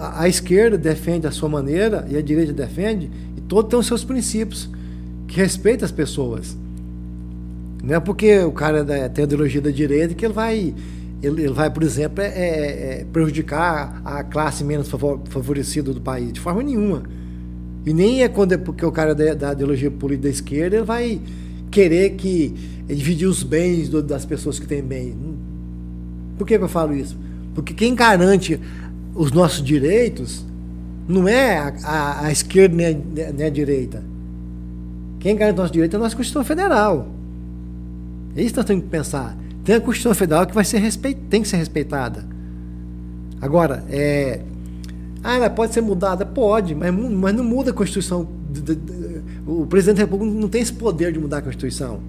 a, 0.01 0.23
a, 0.23 0.29
esquerda 0.29 0.77
defende 0.77 1.27
a 1.27 1.31
sua 1.31 1.49
maneira 1.49 2.07
e 2.11 2.17
a 2.17 2.21
direita 2.21 2.53
defende, 2.53 3.11
e 3.37 3.41
todos 3.41 3.71
têm 3.71 3.79
os 3.79 3.87
seus 3.87 4.05
princípios, 4.05 4.69
que 5.29 5.37
respeita 5.37 5.85
as 5.85 5.93
pessoas. 5.93 6.57
Não 7.83 7.95
é 7.95 8.01
porque 8.01 8.39
o 8.41 8.53
cara 8.53 8.85
tem 8.85 9.23
a 9.23 9.27
ideologia 9.27 9.61
da 9.61 9.71
direita 9.71 10.15
que 10.15 10.25
ele 10.25 10.35
vai 10.35 10.75
ele, 11.25 11.49
vai, 11.49 11.71
por 11.71 11.83
exemplo, 11.83 12.23
é, 12.23 12.27
é, 12.27 13.01
é, 13.01 13.07
prejudicar 13.13 14.01
a 14.05 14.23
classe 14.23 14.65
menos 14.65 14.89
favorecida 14.89 15.93
do 15.93 16.01
país, 16.01 16.33
de 16.33 16.41
forma 16.41 16.63
nenhuma. 16.63 17.03
E 17.87 17.93
nem 17.93 18.23
é 18.23 18.29
quando 18.29 18.53
é 18.53 18.57
porque 18.57 18.85
o 18.85 18.93
cara 18.93 19.13
é 19.13 19.15
da, 19.15 19.35
da 19.35 19.53
ideologia 19.53 19.91
política 19.91 20.29
da 20.29 20.31
esquerda 20.31 20.77
ele 20.77 20.85
vai 20.85 21.21
querer 21.71 22.11
que 22.11 22.55
dividir 22.87 23.27
os 23.27 23.43
bens 23.43 23.89
do, 23.89 24.03
das 24.03 24.25
pessoas 24.25 24.59
que 24.59 24.67
têm 24.67 24.83
bem. 24.83 25.15
Por 26.39 26.47
que, 26.47 26.57
que 26.57 26.65
eu 26.65 26.69
falo 26.69 26.95
isso? 26.95 27.17
Porque 27.55 27.75
quem 27.75 27.95
garante 27.95 28.61
os 29.15 29.33
nossos 29.33 29.63
direitos 29.63 30.45
não 31.07 31.29
é 31.29 31.59
a, 31.59 31.75
a, 31.85 32.27
a 32.27 32.33
esquerda 32.33 32.75
nem 32.75 32.87
a, 32.87 33.33
nem 33.33 33.47
a, 33.47 33.51
direita. 33.51 34.03
Quem 35.21 35.37
garante 35.37 35.57
nossos 35.57 35.73
direitos 35.73 35.95
é 35.95 35.97
a 35.97 36.01
nossa 36.01 36.17
Constituição 36.17 36.45
Federal. 36.45 37.09
É 38.37 38.43
isso 38.43 38.51
que 38.53 38.57
nós 38.57 38.67
temos 38.67 38.85
que 38.85 38.91
pensar. 38.91 39.37
Tem 39.65 39.77
a 39.77 39.81
Constituição 39.81 40.15
Federal 40.15 40.47
que 40.47 40.55
vai 40.55 40.65
ser 40.65 40.79
respeit... 40.79 41.19
tem 41.31 41.43
que 41.43 41.49
ser 41.49 41.57
respeitada. 41.57 42.25
Agora, 43.41 43.85
é... 43.89 44.41
ah, 45.23 45.37
ela 45.37 45.51
pode 45.51 45.73
ser 45.73 45.81
mudada? 45.81 46.27
Pode, 46.27 46.75
mas, 46.75 46.95
mas 46.95 47.35
não 47.35 47.45
muda 47.45 47.71
a 47.71 47.75
Constituição. 47.75 48.29
O 49.47 49.67
presidente 49.67 49.97
da 49.97 50.03
República 50.03 50.39
não 50.39 50.49
tem 50.49 50.61
esse 50.61 50.73
poder 50.73 51.13
de 51.13 51.19
mudar 51.19 51.39
a 51.39 51.43
Constituição. 51.43 52.01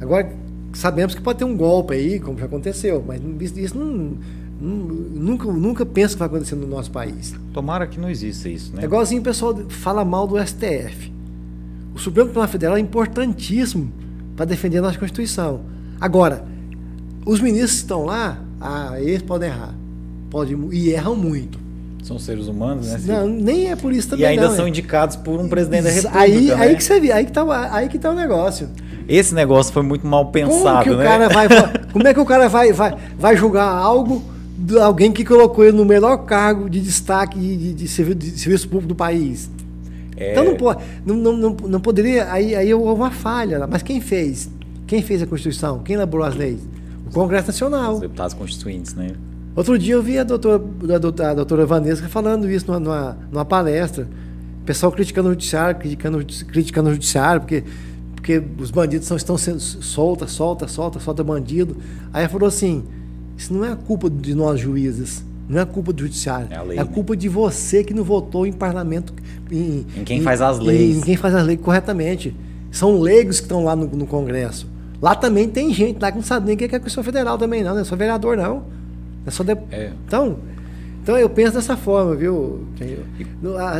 Agora, 0.00 0.32
sabemos 0.72 1.14
que 1.14 1.20
pode 1.22 1.38
ter 1.38 1.44
um 1.44 1.56
golpe 1.56 1.94
aí, 1.94 2.20
como 2.20 2.38
já 2.38 2.46
aconteceu, 2.46 3.02
mas 3.06 3.20
isso 3.56 3.78
não, 3.78 4.16
nunca, 4.60 5.46
nunca 5.46 5.86
penso 5.86 6.14
que 6.14 6.18
vai 6.18 6.28
acontecer 6.28 6.56
no 6.56 6.66
nosso 6.66 6.90
país. 6.90 7.34
Tomara 7.52 7.86
que 7.86 7.98
não 7.98 8.10
exista 8.10 8.48
isso, 8.48 8.74
né? 8.74 8.82
É 8.82 8.84
igualzinho 8.84 9.20
o 9.20 9.24
pessoal 9.24 9.56
fala 9.68 10.04
mal 10.04 10.26
do 10.26 10.36
STF. 10.44 11.12
O 11.94 11.98
Supremo 11.98 12.28
Tribunal 12.28 12.48
Federal 12.48 12.76
é 12.76 12.80
importantíssimo 12.80 13.92
para 14.36 14.44
defender 14.44 14.78
a 14.78 14.82
nossa 14.82 14.98
Constituição. 14.98 15.60
Agora, 16.00 16.44
os 17.24 17.40
ministros 17.40 17.72
que 17.72 17.78
estão 17.78 18.04
lá, 18.04 18.38
ah, 18.60 18.94
eles 19.00 19.22
podem 19.22 19.48
errar. 19.48 19.74
Podem, 20.30 20.68
e 20.72 20.90
erram 20.90 21.14
muito. 21.14 21.58
São 22.02 22.18
seres 22.18 22.48
humanos, 22.48 22.86
né? 22.86 23.00
Não, 23.06 23.26
nem 23.26 23.70
é 23.70 23.76
por 23.76 23.90
isso 23.90 24.10
também. 24.10 24.24
E 24.24 24.28
ainda 24.28 24.48
não, 24.48 24.54
são 24.54 24.68
indicados 24.68 25.16
por 25.16 25.40
um 25.40 25.48
presidente 25.48 25.84
da 25.84 25.90
República. 25.90 26.20
Aí, 26.20 26.46
né? 26.48 26.54
aí 26.54 26.76
que 26.76 26.84
você 26.84 27.00
vê, 27.00 27.10
aí 27.10 27.24
que 27.24 27.32
tá, 27.32 27.74
aí 27.74 27.88
que 27.88 27.98
tá 27.98 28.10
o 28.10 28.14
negócio. 28.14 28.68
Esse 29.08 29.34
negócio 29.34 29.72
foi 29.72 29.82
muito 29.82 30.06
mal 30.06 30.26
pensado, 30.26 30.84
como 30.84 30.96
né? 30.96 31.04
Cara 31.04 31.28
vai, 31.28 31.48
como 31.92 32.06
é 32.06 32.12
que 32.12 32.20
o 32.20 32.26
cara 32.26 32.48
vai, 32.48 32.72
vai, 32.72 32.94
vai 33.18 33.36
julgar 33.36 33.68
algo 33.68 34.22
de 34.56 34.78
alguém 34.78 35.12
que 35.12 35.24
colocou 35.24 35.64
ele 35.64 35.76
no 35.76 35.84
melhor 35.84 36.18
cargo 36.18 36.68
de 36.68 36.80
destaque 36.80 37.38
de, 37.38 37.56
de, 37.56 37.74
de, 37.74 37.88
serviço, 37.88 38.18
de 38.18 38.38
serviço, 38.38 38.68
público 38.68 38.88
do 38.88 38.94
país? 38.94 39.50
É... 40.16 40.32
Então 40.32 40.44
não, 40.44 40.56
pode, 40.56 40.84
não, 41.06 41.16
não, 41.16 41.36
não, 41.36 41.56
não 41.68 41.80
poderia. 41.80 42.30
Aí, 42.30 42.54
aí 42.54 42.72
houve 42.72 43.00
uma 43.00 43.10
falha. 43.10 43.66
Mas 43.66 43.82
quem 43.82 44.00
fez? 44.00 44.50
Quem 44.86 45.02
fez 45.02 45.22
a 45.22 45.26
Constituição? 45.26 45.80
Quem 45.80 45.94
elaborou 45.94 46.26
as 46.26 46.34
leis? 46.34 46.60
O 47.06 47.10
Congresso 47.12 47.48
Nacional. 47.48 47.94
Os 47.94 48.00
deputados 48.00 48.34
constituintes, 48.34 48.94
né? 48.94 49.12
Outro 49.56 49.78
dia 49.78 49.94
eu 49.94 50.02
vi 50.02 50.18
a 50.18 50.24
doutora, 50.24 50.60
a 51.30 51.34
doutora 51.34 51.64
Vanessa 51.64 52.08
falando 52.08 52.50
isso 52.50 52.66
numa, 52.66 52.80
numa, 52.80 53.18
numa 53.30 53.44
palestra. 53.44 54.08
O 54.62 54.64
pessoal 54.64 54.90
criticando 54.90 55.28
o 55.28 55.32
judiciário, 55.32 55.78
criticando, 55.78 56.24
criticando 56.46 56.88
o 56.90 56.92
judiciário, 56.92 57.40
porque, 57.40 57.62
porque 58.16 58.42
os 58.58 58.70
bandidos 58.70 59.04
estão, 59.04 59.16
estão 59.16 59.38
sendo 59.38 59.60
solta, 59.60 60.26
solta, 60.26 60.66
solta, 60.66 60.98
solta 60.98 61.22
bandido. 61.22 61.76
Aí 62.12 62.22
ela 62.22 62.28
falou 62.28 62.48
assim: 62.48 62.82
isso 63.36 63.54
não 63.54 63.64
é 63.64 63.70
a 63.70 63.76
culpa 63.76 64.10
de 64.10 64.34
nós 64.34 64.58
juízes, 64.58 65.24
não 65.48 65.60
é 65.60 65.62
a 65.62 65.66
culpa 65.66 65.92
do 65.92 66.02
judiciário, 66.02 66.48
é 66.50 66.56
a, 66.56 66.62
lei, 66.62 66.78
é 66.78 66.80
a 66.80 66.84
né? 66.84 66.90
culpa 66.92 67.16
de 67.16 67.28
você 67.28 67.84
que 67.84 67.94
não 67.94 68.02
votou 68.02 68.46
em 68.46 68.52
parlamento. 68.52 69.14
Em, 69.52 69.86
em 69.96 70.04
quem 70.04 70.18
em, 70.18 70.22
faz 70.22 70.40
as 70.40 70.58
leis. 70.58 70.96
Em, 70.96 70.98
em 70.98 71.02
quem 71.02 71.16
faz 71.16 71.34
as 71.34 71.46
leis 71.46 71.60
corretamente. 71.60 72.34
São 72.72 72.98
leigos 73.00 73.38
que 73.38 73.44
estão 73.44 73.62
lá 73.62 73.76
no, 73.76 73.86
no 73.86 74.06
Congresso. 74.06 74.66
Lá 75.04 75.14
também 75.14 75.46
tem 75.50 75.70
gente 75.70 76.00
lá 76.00 76.10
que 76.10 76.16
não 76.16 76.24
sabe 76.24 76.46
nem 76.46 76.54
o 76.54 76.58
que 76.58 76.64
é 76.64 76.68
Constituição 76.68 77.04
Federal 77.04 77.36
também, 77.36 77.62
não. 77.62 77.74
Não 77.74 77.82
é 77.82 77.84
só 77.84 77.94
vereador, 77.94 78.38
não. 78.38 78.64
É 79.26 79.30
só 79.30 79.44
de... 79.44 79.52
é. 79.70 79.92
Então, 80.06 80.38
então 81.02 81.18
eu 81.18 81.28
penso 81.28 81.52
dessa 81.52 81.76
forma, 81.76 82.16
viu? 82.16 82.66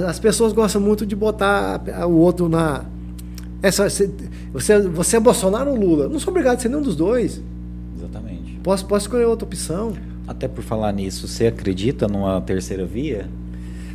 As 0.07 0.19
pessoas 0.19 0.53
gostam 0.53 0.83
muito 0.83 1.07
de 1.07 1.17
botar 1.17 1.81
o 2.07 2.13
outro 2.13 2.47
na. 2.47 2.85
Essa, 3.63 3.89
você, 4.53 4.77
você 4.93 5.17
é 5.17 5.21
Bolsonaro 5.21 5.71
ou 5.71 5.77
Lula? 5.79 6.11
Não 6.11 6.19
sou 6.19 6.31
obrigado 6.31 6.59
a 6.59 6.61
ser 6.61 6.69
nenhum 6.69 6.83
dos 6.83 6.95
dois. 6.95 7.41
Exatamente. 7.97 8.61
Posso, 8.63 8.85
posso 8.85 9.07
escolher 9.07 9.25
outra 9.25 9.47
opção. 9.47 9.95
Até 10.29 10.47
por 10.47 10.63
falar 10.63 10.93
nisso, 10.93 11.27
você 11.27 11.47
acredita 11.47 12.07
numa 12.07 12.39
terceira 12.43 12.85
via? 12.85 13.31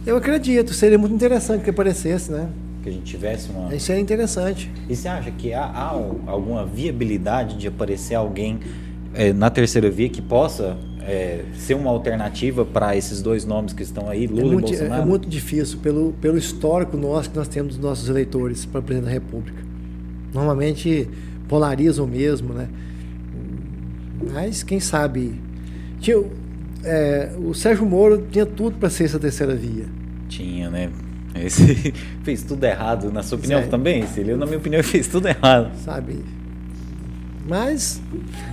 Eu 0.03 0.17
acredito, 0.17 0.73
seria 0.73 0.97
muito 0.97 1.13
interessante 1.13 1.63
que 1.63 1.69
aparecesse, 1.69 2.31
né? 2.31 2.49
Que 2.89 2.95
a 2.95 2.99
gente 2.99 3.05
tivesse 3.05 3.49
uma. 3.51 3.73
Isso 3.73 3.91
é 3.91 3.99
interessante. 3.99 4.71
E 4.89 4.95
você 4.95 5.07
acha 5.07 5.31
que 5.31 5.53
há, 5.53 5.63
há 5.63 5.89
alguma 6.25 6.65
viabilidade 6.65 7.57
de 7.57 7.67
aparecer 7.67 8.15
alguém 8.15 8.59
é, 9.13 9.31
na 9.31 9.49
terceira 9.49 9.89
via 9.89 10.09
que 10.09 10.21
possa 10.21 10.77
é, 11.01 11.43
ser 11.55 11.75
uma 11.75 11.89
alternativa 11.89 12.65
para 12.65 12.95
esses 12.95 13.21
dois 13.21 13.45
nomes 13.45 13.73
que 13.73 13.83
estão 13.83 14.09
aí, 14.09 14.27
Lula 14.27 14.41
é 14.41 14.45
muito, 14.45 14.67
e 14.67 14.77
Bolsonaro? 14.77 15.01
É 15.01 15.05
muito 15.05 15.29
difícil 15.29 15.79
pelo, 15.79 16.13
pelo 16.13 16.37
histórico 16.37 16.97
nosso 16.97 17.29
que 17.29 17.37
nós 17.37 17.47
temos 17.47 17.75
dos 17.75 17.83
nossos 17.83 18.09
eleitores 18.09 18.65
para 18.65 18.81
presidente 18.81 19.07
da 19.07 19.13
República. 19.13 19.63
Normalmente 20.33 21.09
polarizam 21.47 22.05
mesmo, 22.05 22.53
né? 22.53 22.67
Mas 24.33 24.63
quem 24.63 24.79
sabe. 24.79 25.41
Tinha, 25.99 26.23
é, 26.83 27.31
o 27.37 27.53
Sérgio 27.53 27.85
Moro 27.85 28.25
tinha 28.31 28.45
tudo 28.45 28.77
para 28.77 28.89
ser 28.89 29.05
essa 29.05 29.19
terceira 29.19 29.55
via. 29.55 29.85
Tinha, 30.27 30.69
né? 30.69 30.89
Esse 31.35 31.93
fez 32.23 32.43
tudo 32.43 32.63
errado, 32.63 33.11
na 33.11 33.23
sua 33.23 33.37
opinião 33.37 33.59
Sério? 33.59 33.71
também, 33.71 34.05
Cílio? 34.07 34.37
Na 34.37 34.45
minha 34.45 34.57
opinião, 34.57 34.81
fez 34.83 35.07
tudo 35.07 35.27
errado. 35.27 35.71
Sabe? 35.83 36.23
Mas. 37.47 38.01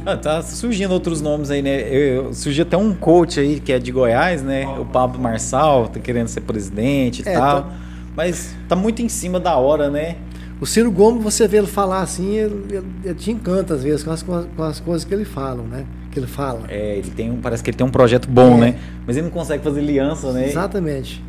Ah, 0.05 0.17
tá 0.17 0.43
surgindo 0.43 0.93
outros 0.93 1.21
nomes 1.21 1.51
aí, 1.51 1.61
né? 1.61 1.83
Eu, 1.83 2.25
eu, 2.25 2.35
surgiu 2.35 2.65
até 2.65 2.77
um 2.77 2.95
coach 2.95 3.39
aí 3.39 3.61
que 3.61 3.73
é 3.73 3.79
de 3.79 3.93
Goiás, 3.93 4.43
né? 4.43 4.67
O 4.79 4.87
Pablo 4.87 5.21
Marçal, 5.21 5.89
tá 5.89 6.01
querendo 6.01 6.29
ser 6.29 6.41
presidente 6.41 7.23
e 7.25 7.29
é, 7.29 7.35
tal. 7.35 7.65
Tá... 7.65 7.73
Mas 8.17 8.55
tá 8.67 8.75
muito 8.75 9.03
em 9.03 9.09
cima 9.09 9.39
da 9.39 9.57
hora, 9.57 9.91
né? 9.91 10.17
O 10.59 10.65
Ciro 10.65 10.91
Gomes, 10.91 11.23
você 11.23 11.47
vê 11.47 11.59
ele 11.59 11.67
falar 11.67 12.01
assim, 12.01 12.35
ele, 12.35 12.65
ele, 12.71 12.87
ele 13.05 13.15
te 13.15 13.31
encanta 13.31 13.75
às 13.75 13.83
vezes 13.83 14.03
com 14.03 14.11
as, 14.11 14.23
com 14.23 14.63
as 14.63 14.81
coisas 14.81 15.05
que 15.05 15.13
ele 15.13 15.27
fala, 15.27 15.63
né? 15.63 15.85
Que 16.11 16.19
ele 16.19 16.27
fala. 16.27 16.63
É, 16.69 16.97
ele 16.97 17.11
tem 17.11 17.31
um, 17.31 17.43
parece 17.43 17.63
que 17.63 17.69
ele 17.69 17.77
tem 17.77 17.87
um 17.87 17.91
projeto 17.91 18.27
bom, 18.27 18.55
é. 18.57 18.61
né? 18.61 18.79
Mas 19.07 19.19
ele 19.19 19.27
não 19.27 19.33
consegue 19.33 19.63
fazer 19.63 19.81
aliança, 19.81 20.33
né? 20.33 20.49
Exatamente. 20.49 21.23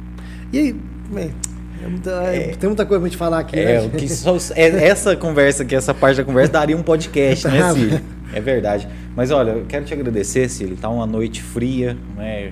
E 0.54 0.74
é, 1.16 1.88
muita, 1.88 2.12
é, 2.12 2.56
tem 2.56 2.70
muita 2.70 2.86
coisa 2.86 3.00
pra 3.00 3.10
gente 3.10 3.18
falar 3.18 3.40
aqui, 3.40 3.58
é, 3.58 3.82
né? 3.82 3.90
Que 3.90 4.10
só, 4.10 4.36
é, 4.56 4.88
essa 4.88 5.16
conversa 5.16 5.64
aqui, 5.64 5.76
essa 5.76 5.94
parte 5.94 6.18
da 6.18 6.24
conversa, 6.24 6.52
daria 6.54 6.76
um 6.76 6.84
podcast, 6.84 7.48
né, 7.48 7.74
Cílio? 7.74 8.02
É 8.34 8.42
verdade. 8.42 8.88
Mas 9.16 9.32
olha, 9.32 9.52
eu 9.52 9.66
quero 9.66 9.86
te 9.86 9.94
agradecer, 9.94 10.50
Cílio. 10.50 10.76
Tá 10.76 10.90
uma 10.90 11.06
noite 11.06 11.42
fria, 11.42 11.98
né? 12.16 12.52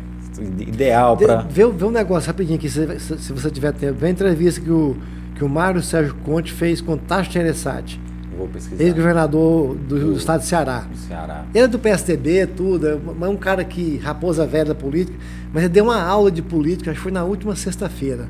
Ideal 0.59 1.17
para. 1.17 1.41
Vê, 1.41 1.67
vê 1.67 1.85
um 1.85 1.91
negócio 1.91 2.27
rapidinho 2.27 2.57
aqui, 2.57 2.69
se, 2.69 2.99
se 2.99 3.33
você 3.33 3.49
tiver 3.49 3.71
tempo. 3.73 3.99
Vê 3.99 4.07
a 4.07 4.09
entrevista 4.09 4.61
que 4.61 4.71
o, 4.71 4.95
que 5.35 5.43
o 5.43 5.49
Mário 5.49 5.81
Sérgio 5.81 6.15
Conte 6.23 6.51
fez 6.51 6.81
com 6.81 6.97
Tacho 6.97 7.31
Teresati. 7.31 7.99
Vou 8.37 8.47
pesquisar. 8.47 8.83
Ex-governador 8.83 9.75
do, 9.75 9.99
do, 9.99 10.17
estado 10.17 10.41
de 10.41 10.47
Ceará. 10.47 10.79
Do 10.79 10.97
Ceará. 10.97 11.45
Ele 11.53 11.63
é 11.63 11.67
do 11.67 11.79
PSDB, 11.79 12.47
tudo, 12.47 12.87
é 12.87 13.27
um 13.29 13.37
cara 13.37 13.63
que 13.63 13.97
raposa 13.97 14.45
velha 14.45 14.65
da 14.65 14.75
política, 14.75 15.17
mas 15.53 15.63
ele 15.63 15.73
deu 15.73 15.85
uma 15.85 16.01
aula 16.01 16.29
de 16.29 16.41
política, 16.41 16.91
acho 16.91 16.99
que 16.99 17.03
foi 17.03 17.11
na 17.13 17.23
última 17.23 17.55
sexta-feira. 17.55 18.27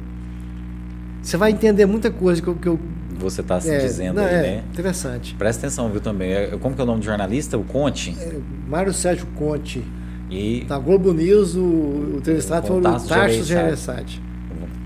Você 1.25 1.37
vai 1.37 1.51
entender 1.51 1.87
muita 1.87 2.11
coisa 2.11 2.39
que 2.39 2.47
eu. 2.47 2.55
Que 2.55 2.67
eu 2.67 2.79
você 3.17 3.41
está 3.41 3.59
se 3.59 3.71
é, 3.71 3.79
dizendo 3.79 4.17
não, 4.17 4.25
aí, 4.25 4.35
é, 4.35 4.41
né? 4.41 4.63
Interessante. 4.71 5.33
Presta 5.33 5.65
atenção, 5.65 5.89
viu, 5.89 5.99
também. 5.99 6.31
É, 6.31 6.57
como 6.61 6.75
que 6.75 6.81
é 6.81 6.83
o 6.83 6.87
nome 6.87 6.99
do 6.99 7.05
jornalista? 7.05 7.57
O 7.57 7.63
Conte? 7.63 8.15
É, 8.19 8.37
Mário 8.67 8.93
Sérgio 8.93 9.25
Conte. 9.35 9.83
E... 10.29 10.65
Da 10.65 10.77
Globo 10.77 11.13
News, 11.13 11.55
o, 11.55 11.61
o 11.61 12.13
entrevistado 12.17 12.67
foi 12.67 12.77
o 12.77 12.81
Tarso 12.81 13.43
Gereissati. 13.43 14.21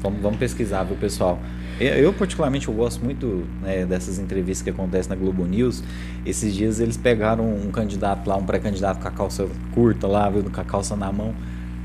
Vamos, 0.01 0.22
vamos 0.22 0.40
pesquisar, 0.40 0.84
viu, 0.84 0.95
pessoal? 0.95 1.40
Eu, 1.80 2.14
particularmente, 2.14 2.68
eu 2.68 2.74
gosto 2.74 3.03
muito 3.03 3.45
né, 3.61 3.85
dessas 3.85 4.19
entrevistas 4.19 4.61
que 4.61 4.69
acontecem 4.69 5.09
na 5.09 5.16
Globo 5.16 5.45
News. 5.45 5.84
Esses 6.26 6.53
dias 6.53 6.80
eles 6.80 6.95
pegaram 6.95 7.45
um 7.45 7.72
candidato 7.72 8.27
lá, 8.27 8.38
um 8.38 8.45
pré-candidato 8.45 9.01
com 9.01 9.08
a 9.08 9.11
calça 9.11 9.48
curta 9.74 10.08
lá, 10.08 10.30
viu, 10.30 10.43
com 10.43 10.61
a 10.61 10.64
calça 10.64 10.95
na 10.95 11.11
mão. 11.11 11.34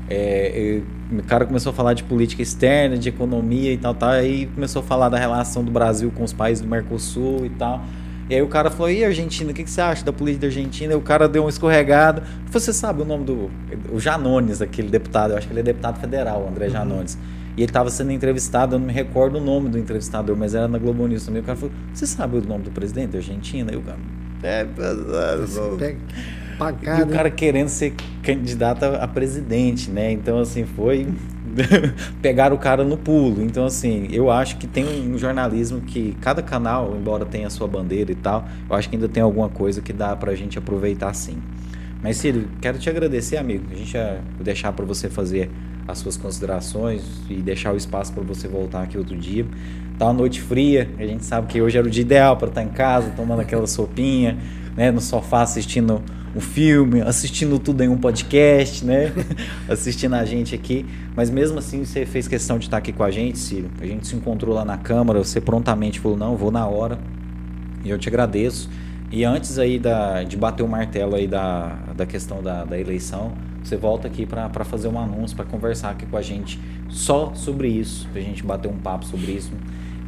É, 0.09 0.81
o 1.11 1.23
cara 1.23 1.45
começou 1.45 1.71
a 1.71 1.73
falar 1.73 1.93
de 1.93 2.03
política 2.03 2.41
externa, 2.41 2.97
de 2.97 3.09
economia 3.09 3.73
e 3.73 3.77
tal, 3.77 3.93
tal, 3.93 4.09
aí 4.09 4.47
começou 4.53 4.81
a 4.81 4.83
falar 4.83 5.09
da 5.09 5.17
relação 5.17 5.63
do 5.63 5.71
Brasil 5.71 6.11
com 6.15 6.23
os 6.23 6.33
países 6.33 6.61
do 6.61 6.69
Mercosul 6.69 7.45
e 7.45 7.49
tal. 7.49 7.83
E 8.27 8.33
aí 8.33 8.41
o 8.41 8.47
cara 8.47 8.71
falou, 8.71 8.89
e 8.89 9.05
Argentina, 9.05 9.51
o 9.51 9.53
que, 9.53 9.63
que 9.63 9.69
você 9.69 9.81
acha 9.81 10.03
da 10.03 10.11
política 10.11 10.41
da 10.41 10.47
Argentina? 10.47 10.93
E 10.93 10.95
o 10.95 11.01
cara 11.01 11.29
deu 11.29 11.43
uma 11.43 11.49
escorregada. 11.49 12.23
Você 12.49 12.73
sabe 12.73 13.03
o 13.03 13.05
nome 13.05 13.23
do... 13.23 13.51
O 13.91 13.99
Janones, 13.99 14.63
aquele 14.63 14.89
deputado, 14.89 15.31
eu 15.31 15.37
acho 15.37 15.45
que 15.45 15.53
ele 15.53 15.59
é 15.59 15.63
deputado 15.63 15.99
federal, 15.99 16.43
o 16.43 16.49
André 16.49 16.65
uhum. 16.65 16.71
Janones. 16.71 17.13
Uhum. 17.13 17.21
E 17.55 17.61
ele 17.61 17.69
estava 17.69 17.89
sendo 17.91 18.11
entrevistado, 18.11 18.75
eu 18.75 18.79
não 18.79 18.87
me 18.87 18.93
recordo 18.93 19.37
o 19.37 19.41
nome 19.41 19.69
do 19.69 19.77
entrevistador, 19.77 20.35
mas 20.35 20.55
era 20.55 20.67
na 20.67 20.79
Globo 20.79 21.05
News 21.05 21.23
também. 21.23 21.41
O 21.41 21.45
cara 21.45 21.55
falou, 21.55 21.73
você 21.93 22.07
sabe 22.07 22.37
o 22.37 22.41
nome 22.41 22.63
do 22.63 22.71
presidente 22.71 23.11
da 23.11 23.19
Argentina? 23.19 23.71
E 23.71 23.75
o 23.75 23.81
cara... 23.81 23.99
É, 24.41 24.65
E 26.99 27.03
o 27.03 27.07
cara 27.07 27.29
querendo 27.29 27.67
ser 27.67 27.93
candidato 28.23 28.83
a 28.83 29.07
presidente, 29.07 29.89
né? 29.89 30.11
Então, 30.11 30.39
assim, 30.39 30.65
foi 30.65 31.07
pegar 32.21 32.53
o 32.53 32.57
cara 32.57 32.83
no 32.83 32.97
pulo. 32.97 33.43
Então, 33.43 33.65
assim, 33.65 34.07
eu 34.11 34.31
acho 34.31 34.57
que 34.57 34.67
tem 34.67 34.85
um 34.85 35.17
jornalismo 35.17 35.81
que 35.81 36.15
cada 36.21 36.41
canal, 36.41 36.95
embora 36.95 37.25
tenha 37.25 37.47
a 37.47 37.49
sua 37.49 37.67
bandeira 37.67 38.11
e 38.11 38.15
tal, 38.15 38.45
eu 38.69 38.75
acho 38.75 38.89
que 38.89 38.95
ainda 38.95 39.07
tem 39.07 39.21
alguma 39.21 39.49
coisa 39.49 39.81
que 39.81 39.93
dá 39.93 40.15
pra 40.15 40.35
gente 40.35 40.57
aproveitar 40.57 41.13
sim. 41.13 41.37
Mas, 42.01 42.17
Ciro, 42.17 42.47
quero 42.61 42.77
te 42.77 42.89
agradecer, 42.89 43.37
amigo. 43.37 43.65
A 43.71 43.75
gente 43.75 43.93
vai 43.93 44.21
deixar 44.41 44.71
para 44.73 44.85
você 44.85 45.09
fazer 45.09 45.49
as 45.87 45.99
suas 45.99 46.17
considerações 46.17 47.03
e 47.29 47.35
deixar 47.35 47.73
o 47.73 47.77
espaço 47.77 48.11
para 48.11 48.23
você 48.23 48.47
voltar 48.47 48.83
aqui 48.83 48.97
outro 48.97 49.17
dia. 49.17 49.45
Tá 49.97 50.05
uma 50.05 50.13
noite 50.13 50.41
fria, 50.41 50.89
a 50.97 51.05
gente 51.05 51.23
sabe 51.23 51.47
que 51.47 51.61
hoje 51.61 51.77
era 51.77 51.87
o 51.87 51.89
dia 51.89 52.01
ideal 52.01 52.35
para 52.37 52.49
estar 52.49 52.63
em 52.63 52.69
casa, 52.69 53.11
tomando 53.15 53.41
aquela 53.41 53.67
sopinha, 53.67 54.37
né, 54.75 54.91
no 54.91 54.99
sofá 54.99 55.41
assistindo 55.41 56.01
um 56.35 56.41
filme, 56.41 57.01
assistindo 57.01 57.57
tudo 57.57 57.81
em 57.81 57.87
um 57.87 57.97
podcast, 57.97 58.83
né? 58.83 59.13
assistindo 59.69 60.15
a 60.15 60.25
gente 60.25 60.53
aqui. 60.53 60.85
Mas 61.15 61.29
mesmo 61.29 61.57
assim, 61.57 61.85
você 61.85 62.05
fez 62.05 62.27
questão 62.27 62.59
de 62.59 62.65
estar 62.65 62.77
aqui 62.77 62.91
com 62.91 63.03
a 63.03 63.09
gente, 63.09 63.39
Ciro. 63.39 63.69
A 63.79 63.85
gente 63.85 64.05
se 64.05 64.15
encontrou 64.15 64.53
lá 64.53 64.65
na 64.65 64.77
Câmara, 64.77 65.17
você 65.19 65.39
prontamente 65.39 65.99
falou, 65.99 66.17
não, 66.17 66.35
vou 66.35 66.51
na 66.51 66.67
hora. 66.67 66.99
E 67.85 67.89
eu 67.89 67.97
te 67.97 68.09
agradeço. 68.09 68.69
E 69.09 69.23
antes 69.23 69.57
aí 69.57 69.79
da, 69.79 70.23
de 70.23 70.35
bater 70.35 70.63
o 70.63 70.67
martelo 70.67 71.15
aí 71.15 71.25
da, 71.25 71.77
da 71.95 72.05
questão 72.05 72.43
da, 72.43 72.65
da 72.65 72.77
eleição, 72.77 73.33
você 73.63 73.77
volta 73.77 74.07
aqui 74.07 74.25
para 74.25 74.65
fazer 74.65 74.89
um 74.89 74.99
anúncio, 74.99 75.37
para 75.37 75.45
conversar 75.45 75.91
aqui 75.91 76.05
com 76.05 76.17
a 76.17 76.21
gente 76.21 76.59
só 76.89 77.33
sobre 77.33 77.69
isso, 77.69 78.09
para 78.11 78.19
a 78.19 78.23
gente 78.23 78.43
bater 78.43 78.69
um 78.69 78.77
papo 78.77 79.05
sobre 79.05 79.31
isso. 79.31 79.51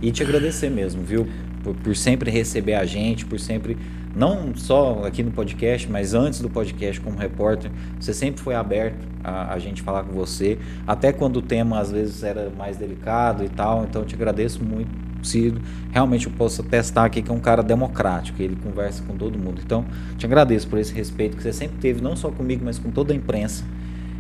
E 0.02 0.12
te 0.12 0.24
agradecer 0.24 0.70
mesmo, 0.70 1.04
viu? 1.04 1.26
Por, 1.64 1.74
por 1.76 1.96
sempre 1.96 2.30
receber 2.30 2.74
a 2.74 2.86
gente, 2.86 3.26
por 3.26 3.40
sempre 3.40 3.78
não 4.18 4.56
só 4.56 5.04
aqui 5.06 5.22
no 5.22 5.32
podcast, 5.32 5.90
mas 5.90 6.16
antes 6.16 6.42
do 6.42 6.50
podcast 6.50 7.00
como 7.00 7.16
repórter, 7.18 7.72
você 8.00 8.14
sempre 8.14 8.42
foi 8.42 8.56
aberto 8.56 8.98
a, 9.24 9.54
a, 9.54 9.60
gente 9.60 9.84
falar 9.84 10.04
com 10.04 10.12
você, 10.12 10.58
até 10.88 11.14
quando 11.14 11.38
o 11.38 11.42
tema 11.42 11.80
às 11.80 11.92
vezes 11.92 12.24
era 12.24 12.50
mais 12.50 12.78
delicado 12.78 13.44
e 13.46 13.50
tal. 13.50 13.84
Então 13.84 14.02
eu 14.02 14.08
te 14.08 14.16
agradeço 14.16 14.64
muito, 14.64 14.90
Ciro. 15.22 15.62
Realmente 15.92 16.26
eu 16.26 16.34
posso 16.34 16.64
testar 16.64 17.06
aqui 17.06 17.22
que 17.22 17.30
é 17.30 17.34
um 17.34 17.40
cara 17.40 17.62
democrático, 17.62 18.42
ele 18.42 18.56
conversa 18.56 19.04
com 19.04 19.16
todo 19.16 19.38
mundo. 19.38 19.62
Então 19.64 19.86
te 20.18 20.26
agradeço 20.26 20.68
por 20.68 20.80
esse 20.80 20.94
respeito 20.94 21.38
que 21.38 21.44
você 21.44 21.54
sempre 21.54 21.78
teve, 21.78 22.02
não 22.02 22.16
só 22.16 22.32
comigo, 22.32 22.66
mas 22.66 22.80
com 22.80 22.90
toda 22.90 23.14
a 23.14 23.16
imprensa. 23.16 23.64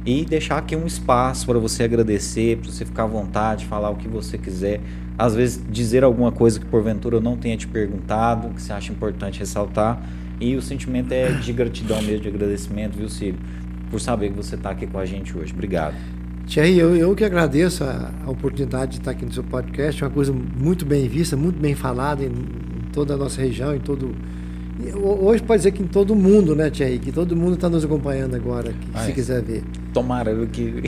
E 0.08 0.24
deixar 0.24 0.60
aqui 0.60 0.74
um 0.74 0.88
espaço 0.88 1.45
para 1.45 1.60
você 1.60 1.84
agradecer, 1.84 2.58
para 2.60 2.72
você 2.72 2.86
ficar 2.86 3.03
à 3.03 3.08
vontade, 3.08 3.66
falar 3.66 3.90
o 3.90 3.98
que 3.98 4.08
você 4.08 4.38
quiser 4.38 4.80
às 5.18 5.36
vezes 5.36 5.61
dizer 5.69 6.02
alguma 6.02 6.32
coisa 6.32 6.61
que 6.61 6.66
porventura 6.66 7.18
eu 7.18 7.22
não 7.22 7.36
tenha 7.36 7.58
te 7.58 7.68
perguntado, 7.68 8.53
que 8.53 8.61
você 8.61 8.72
acha 8.72 8.90
importante 8.90 9.40
ressaltar. 9.40 10.02
E 10.40 10.56
o 10.56 10.61
sentimento 10.61 11.11
é 11.11 11.32
de 11.34 11.52
gratidão 11.52 12.02
mesmo, 12.02 12.22
de 12.22 12.30
agradecimento, 12.30 12.95
viu, 12.95 13.10
Círio? 13.10 13.38
Por 13.92 14.00
saber 14.00 14.30
que 14.30 14.38
você 14.38 14.56
está 14.56 14.69
aqui 14.69 14.88
com 14.88 14.98
a 14.98 15.06
gente 15.06 15.38
hoje. 15.38 15.52
Obrigado. 15.52 15.95
Thierry, 16.45 16.77
eu, 16.77 16.95
eu 16.95 17.14
que 17.14 17.26
agradeço 17.26 17.84
a, 17.84 18.14
a, 18.26 18.32
oportunidade 18.32 18.92
de 18.94 18.98
estar 19.00 19.11
aqui 19.11 19.26
no 19.26 19.34
seu 19.34 19.44
podcast. 19.44 20.02
É 20.02 20.08
uma 20.08 20.14
coisa 20.14 20.32
muito 20.32 20.86
bem 20.86 21.06
vista, 21.10 21.36
muito 21.36 21.60
bem 21.60 21.76
falada 21.76 22.24
em, 22.24 22.27
em 22.27 22.92
toda 22.94 23.16
a 23.16 23.18
nossa 23.18 23.42
região, 23.42 23.76
em 23.76 23.80
todo. 23.80 24.16
Hoje 25.02 25.42
pode 25.42 25.60
dizer 25.60 25.72
que 25.72 25.82
em 25.82 25.88
todo 25.88 26.16
mundo, 26.16 26.56
né, 26.56 26.70
Thierry? 26.70 27.00
Que 27.00 27.12
todo 27.12 27.36
mundo 27.36 27.56
está 27.56 27.68
nos 27.68 27.84
acompanhando 27.84 28.36
agora, 28.36 28.72
que, 28.72 28.88
ah, 28.94 29.04
se 29.06 29.12
é. 29.12 29.14
quiser 29.14 29.42
ver. 29.42 29.64
Tomara 29.94 30.34
que. 30.48 30.84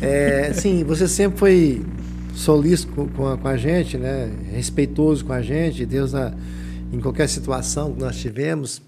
É, 0.00 0.48
é, 0.48 0.52
sim, 0.52 0.84
você 0.84 1.08
sempre 1.08 1.38
foi 1.38 1.82
solícito 2.34 2.92
com 3.16 3.28
a, 3.28 3.36
com 3.36 3.48
a 3.48 3.56
gente, 3.56 3.96
né? 3.96 4.30
respeitoso 4.52 5.24
com 5.24 5.32
a 5.32 5.42
gente, 5.42 5.84
Deus 5.84 6.12
na, 6.12 6.34
em 6.92 7.00
qualquer 7.00 7.28
situação 7.28 7.92
que 7.92 8.00
nós 8.00 8.16
tivemos. 8.16 8.80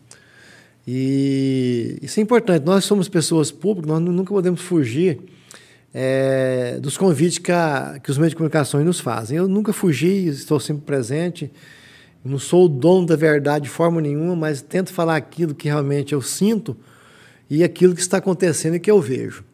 E 0.86 1.99
isso 2.00 2.20
é 2.20 2.23
importante. 2.23 2.65
Nós 2.65 2.84
somos 2.84 3.08
pessoas 3.08 3.50
públicas, 3.50 3.91
nós 3.91 4.00
nunca 4.00 4.33
podemos 4.33 4.60
fugir 4.60 5.18
é, 5.92 6.78
dos 6.81 6.97
convites 6.97 7.39
que, 7.39 7.52
a, 7.52 7.99
que 8.02 8.10
os 8.10 8.18
meios 8.18 8.31
de 8.31 8.36
comunicação 8.36 8.83
nos 8.84 9.00
fazem. 9.00 9.36
Eu 9.36 9.49
nunca 9.49 9.73
fugi, 9.73 10.28
estou 10.28 10.60
sempre 10.60 10.84
presente. 10.84 11.50
Não 12.24 12.38
sou 12.38 12.66
o 12.66 12.68
dono 12.68 13.06
da 13.06 13.16
verdade 13.16 13.64
de 13.64 13.70
forma 13.70 14.00
nenhuma, 14.00 14.34
mas 14.34 14.60
tento 14.60 14.92
falar 14.92 15.16
aquilo 15.16 15.55
que 15.55 15.68
realmente 15.68 16.12
eu 16.12 16.20
sinto 16.20 16.76
e 17.48 17.64
aquilo 17.64 17.94
que 17.94 18.00
está 18.00 18.18
acontecendo 18.18 18.74
e 18.74 18.80
que 18.80 18.90
eu 18.90 19.00
vejo. 19.00 19.44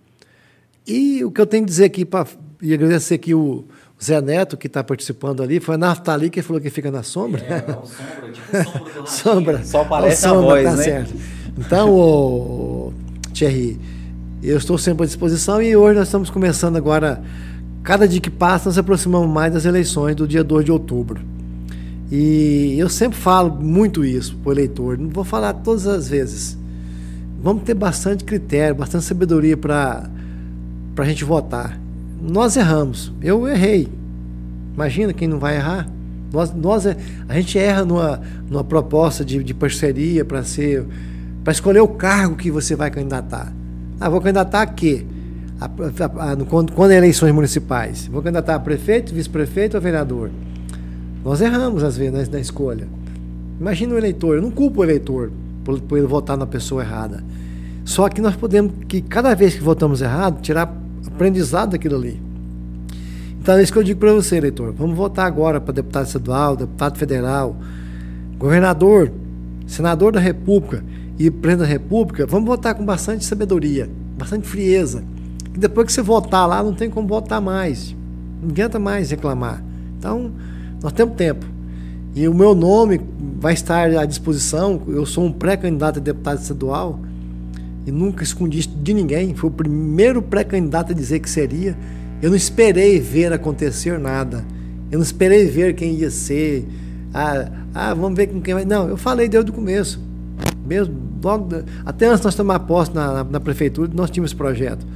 E 0.86 1.25
o 1.25 1.31
que 1.31 1.41
eu 1.41 1.47
tenho 1.47 1.65
que 1.65 1.70
dizer 1.70 1.84
aqui, 1.84 2.05
pra, 2.05 2.26
e 2.60 2.75
agradecer 2.75 3.15
aqui 3.15 3.34
o, 3.34 3.65
Zé 4.02 4.20
Neto, 4.20 4.57
que 4.57 4.67
está 4.67 4.83
participando 4.84 5.43
ali, 5.43 5.60
foi 5.60 5.76
a 5.76 5.78
Naftali 5.78 6.28
que 6.28 6.43
falou 6.43 6.60
que 6.60 6.68
fica 6.68 6.91
na 6.91 7.02
sombra. 7.02 7.43
É, 7.43 7.70
é 7.70 7.76
o 7.76 7.86
sombra, 7.86 8.33
tipo 8.33 9.07
sombra 9.07 9.07
sombra. 9.07 9.65
Só 9.65 9.81
aparece 9.83 10.23
sombra, 10.23 10.39
a 10.39 10.43
voz, 10.43 10.65
tá 10.65 10.76
né? 10.76 10.84
Certo. 10.84 11.15
Então, 11.57 11.91
o, 11.91 12.93
Thierry, 13.33 13.81
eu 14.43 14.59
estou 14.59 14.76
sempre 14.76 15.05
à 15.05 15.07
disposição 15.07 15.62
e 15.62 15.75
hoje 15.75 15.99
nós 15.99 16.09
estamos 16.09 16.28
começando 16.28 16.76
agora, 16.76 17.23
cada 17.83 18.07
dia 18.07 18.20
que 18.20 18.31
passa, 18.31 18.68
nós 18.68 18.76
aproximamos 18.76 19.28
mais 19.28 19.52
das 19.52 19.65
eleições 19.65 20.15
do 20.17 20.26
dia 20.26 20.44
2 20.44 20.65
de 20.65 20.73
outubro. 20.73 21.20
E 22.15 22.76
eu 22.78 22.89
sempre 22.89 23.18
falo 23.18 23.51
muito 23.51 24.05
isso 24.05 24.36
para 24.36 24.51
o 24.51 24.52
eleitor, 24.52 24.99
não 24.99 25.09
vou 25.09 25.25
falar 25.25 25.52
todas 25.55 25.86
as 25.86 26.09
vezes. 26.09 26.57
Vamos 27.43 27.65
ter 27.65 27.75
bastante 27.75 28.25
critério, 28.25 28.75
bastante 28.75 29.05
sabedoria 29.05 29.57
para 29.57 30.09
a 30.97 31.05
gente 31.05 31.25
votar 31.25 31.84
nós 32.25 32.57
erramos. 32.57 33.12
Eu 33.20 33.47
errei. 33.47 33.89
Imagina 34.75 35.12
quem 35.12 35.28
não 35.28 35.39
vai 35.39 35.57
errar. 35.57 35.86
Nós, 36.33 36.52
nós, 36.52 36.86
a 36.86 37.34
gente 37.34 37.59
erra 37.59 37.84
numa, 37.84 38.20
numa 38.49 38.65
proposta 38.65 39.25
de, 39.25 39.43
de 39.44 39.55
parceria 39.55 40.25
para 40.25 40.43
ser 40.43 40.84
para 41.44 41.52
escolher 41.52 41.81
o 41.81 41.89
cargo 41.89 42.36
que 42.36 42.51
você 42.51 42.75
vai 42.75 42.91
candidatar. 42.91 43.52
Ah, 44.01 44.09
vou 44.09 44.18
candidatar 44.18 44.62
a 44.62 44.67
quê? 44.67 45.05
A, 45.60 45.67
a, 45.67 46.33
a, 46.33 46.36
quando, 46.36 46.73
quando 46.73 46.93
é 46.93 46.97
eleições 46.97 47.33
municipais. 47.33 48.07
Vou 48.07 48.23
candidatar 48.23 48.55
a 48.55 48.59
prefeito, 48.59 49.15
vice-prefeito 49.15 49.76
ou 49.76 49.83
vereador. 49.83 50.31
Nós 51.25 51.41
erramos, 51.41 51.83
às 51.83 51.97
vezes, 51.97 52.28
na, 52.28 52.39
escolha. 52.39 52.86
Imagina 53.59 53.94
o 53.94 53.99
eleitor. 53.99 54.36
Eu 54.36 54.43
não 54.43 54.51
culpo 54.51 54.81
o 54.81 54.85
eleitor 54.85 55.33
por, 55.65 55.81
por 55.81 55.97
ele 55.97 56.07
votar 56.07 56.36
na 56.36 56.47
pessoa 56.47 56.83
errada. 56.83 57.25
Só 57.85 58.09
que 58.09 58.20
nós 58.20 58.36
podemos, 58.36 58.73
que 58.86 59.01
cada 59.01 59.35
vez 59.35 59.55
que 59.55 59.62
votamos 59.62 60.03
errado, 60.03 60.43
tirar 60.43 60.75
aprendizado 61.07 61.70
daquilo 61.70 61.97
ali. 61.97 62.20
Então 63.41 63.57
é 63.57 63.62
isso 63.62 63.73
que 63.73 63.78
eu 63.78 63.83
digo 63.83 64.01
para 64.01 64.12
você, 64.12 64.36
eleitor. 64.36 64.73
Vamos 64.73 64.97
votar 64.97 65.27
agora 65.27 65.61
para 65.61 65.73
deputado 65.75 66.07
estadual, 66.07 66.57
deputado 66.57 66.99
federal, 66.99 67.57
governador, 68.39 69.11
senador 69.67 70.12
da 70.12 70.20
República 70.20 70.85
e 71.19 71.31
presidente 71.31 71.67
da 71.67 71.73
República. 71.73 72.27
Vamos 72.27 72.47
votar 72.47 72.75
com 72.75 72.85
bastante 72.85 73.25
sabedoria, 73.25 73.89
bastante 74.19 74.47
frieza. 74.47 75.05
E 75.55 75.59
depois 75.59 75.86
que 75.86 75.93
você 75.93 76.03
votar 76.03 76.49
lá, 76.49 76.62
não 76.62 76.75
tem 76.75 76.91
como 76.91 77.07
votar 77.07 77.41
mais. 77.41 77.94
Não 78.43 78.51
adianta 78.51 78.78
mais 78.78 79.11
reclamar. 79.11 79.62
Então, 79.99 80.33
nós 80.85 80.93
temos 80.93 81.17
tempo. 81.17 81.47
E 82.15 82.29
o 82.29 82.35
meu 82.35 82.55
nome 82.55 83.01
vai 83.41 83.55
estar 83.55 83.91
à 83.97 84.05
disposição. 84.05 84.83
Eu 84.87 85.07
sou 85.07 85.25
um 85.25 85.33
pré-candidato 85.33 85.99
a 85.99 86.03
deputado 86.03 86.39
estadual 86.43 87.01
e 87.87 87.91
nunca 87.91 88.23
escondi 88.23 88.59
isso 88.59 88.69
de 88.69 88.93
ninguém. 88.93 89.35
Foi 89.35 89.49
o 89.49 89.53
primeiro 89.53 90.21
pré-candidato 90.21 90.93
a 90.93 90.95
dizer 90.95 91.21
que 91.21 91.31
seria. 91.31 91.75
Eu 92.21 92.29
não 92.29 92.37
esperei 92.37 93.01
ver 93.01 93.33
acontecer 93.33 93.99
nada. 93.99 94.45
Eu 94.93 94.99
não 94.99 95.03
esperei 95.03 95.47
ver 95.47 95.75
quem 95.75 95.95
ia 95.95 96.11
ser. 96.11 96.69
Ah, 97.15 97.51
ah 97.75 97.95
vamos 97.95 98.15
ver 98.15 98.27
com 98.27 98.43
quem 98.43 98.53
vai. 98.53 98.67
Não, 98.67 98.87
eu 98.87 98.99
falei 98.99 99.27
desde 99.27 99.51
o 99.51 99.55
começo. 99.55 99.99
Mesmo, 100.67 100.95
logo, 101.23 101.49
até 101.87 102.07
antes 102.07 102.21
de 102.21 102.27
nós 102.27 102.35
tomar 102.35 102.59
posse 102.61 102.95
na, 102.95 103.11
na, 103.11 103.25
na 103.25 103.41
prefeitura, 103.41 103.91
nós 103.95 104.11
tínhamos 104.11 104.33
esse 104.33 104.37
projeto 104.37 104.87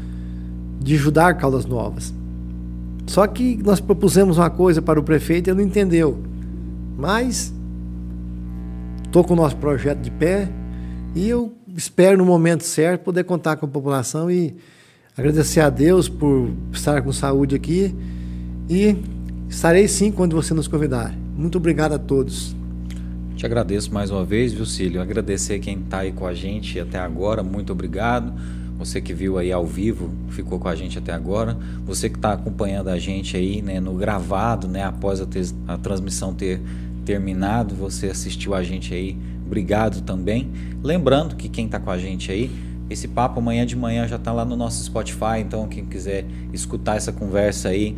de 0.80 0.94
ajudar 0.96 1.32
Caldas 1.38 1.64
Novas. 1.64 2.12
Só 3.08 3.26
que 3.26 3.58
nós 3.64 3.80
propusemos 3.80 4.38
uma 4.38 4.50
coisa 4.50 4.80
para 4.80 5.00
o 5.00 5.02
prefeito 5.02 5.48
e 5.48 5.50
ele 5.50 5.58
não 5.58 5.66
entendeu. 5.66 6.22
Mas 6.96 7.52
estou 9.04 9.24
com 9.24 9.32
o 9.32 9.36
nosso 9.36 9.56
projeto 9.56 9.98
de 9.98 10.10
pé 10.10 10.48
e 11.14 11.28
eu 11.28 11.52
espero 11.76 12.16
no 12.16 12.24
momento 12.24 12.62
certo 12.62 13.02
poder 13.02 13.24
contar 13.24 13.56
com 13.56 13.66
a 13.66 13.68
população 13.68 14.30
e 14.30 14.54
agradecer 15.16 15.60
a 15.60 15.70
Deus 15.70 16.08
por 16.08 16.50
estar 16.72 17.02
com 17.02 17.12
saúde 17.12 17.56
aqui 17.56 17.94
e 18.68 18.96
Estarei 19.48 19.88
sim 19.88 20.12
quando 20.12 20.36
você 20.36 20.52
nos 20.52 20.68
convidar. 20.68 21.14
Muito 21.36 21.56
obrigado 21.56 21.94
a 21.94 21.98
todos. 21.98 22.54
Te 23.34 23.46
agradeço 23.46 23.92
mais 23.92 24.10
uma 24.10 24.24
vez, 24.24 24.52
viu, 24.52 24.66
Cílio? 24.66 25.00
Agradecer 25.00 25.58
quem 25.58 25.80
está 25.80 26.00
aí 26.00 26.12
com 26.12 26.26
a 26.26 26.34
gente 26.34 26.78
até 26.78 26.98
agora, 26.98 27.42
muito 27.42 27.72
obrigado. 27.72 28.32
Você 28.78 29.00
que 29.00 29.12
viu 29.12 29.38
aí 29.38 29.50
ao 29.50 29.66
vivo, 29.66 30.10
ficou 30.28 30.58
com 30.58 30.68
a 30.68 30.74
gente 30.74 30.98
até 30.98 31.12
agora. 31.12 31.56
Você 31.84 32.08
que 32.08 32.16
está 32.16 32.32
acompanhando 32.32 32.88
a 32.88 32.98
gente 32.98 33.36
aí 33.36 33.60
né, 33.60 33.80
no 33.80 33.94
gravado, 33.94 34.68
né, 34.68 34.84
após 34.84 35.20
a, 35.20 35.26
a 35.66 35.76
transmissão 35.76 36.32
ter 36.32 36.60
terminado, 37.04 37.74
você 37.74 38.06
assistiu 38.06 38.54
a 38.54 38.62
gente 38.62 38.94
aí, 38.94 39.16
obrigado 39.44 40.02
também. 40.02 40.50
Lembrando 40.82 41.34
que 41.34 41.48
quem 41.48 41.66
está 41.66 41.80
com 41.80 41.90
a 41.90 41.98
gente 41.98 42.30
aí, 42.30 42.50
esse 42.88 43.08
papo 43.08 43.40
amanhã 43.40 43.66
de 43.66 43.74
manhã 43.74 44.06
já 44.06 44.16
está 44.16 44.30
lá 44.32 44.44
no 44.44 44.54
nosso 44.54 44.84
Spotify, 44.84 45.40
então 45.40 45.66
quem 45.66 45.84
quiser 45.84 46.24
escutar 46.52 46.96
essa 46.96 47.12
conversa 47.12 47.70
aí, 47.70 47.96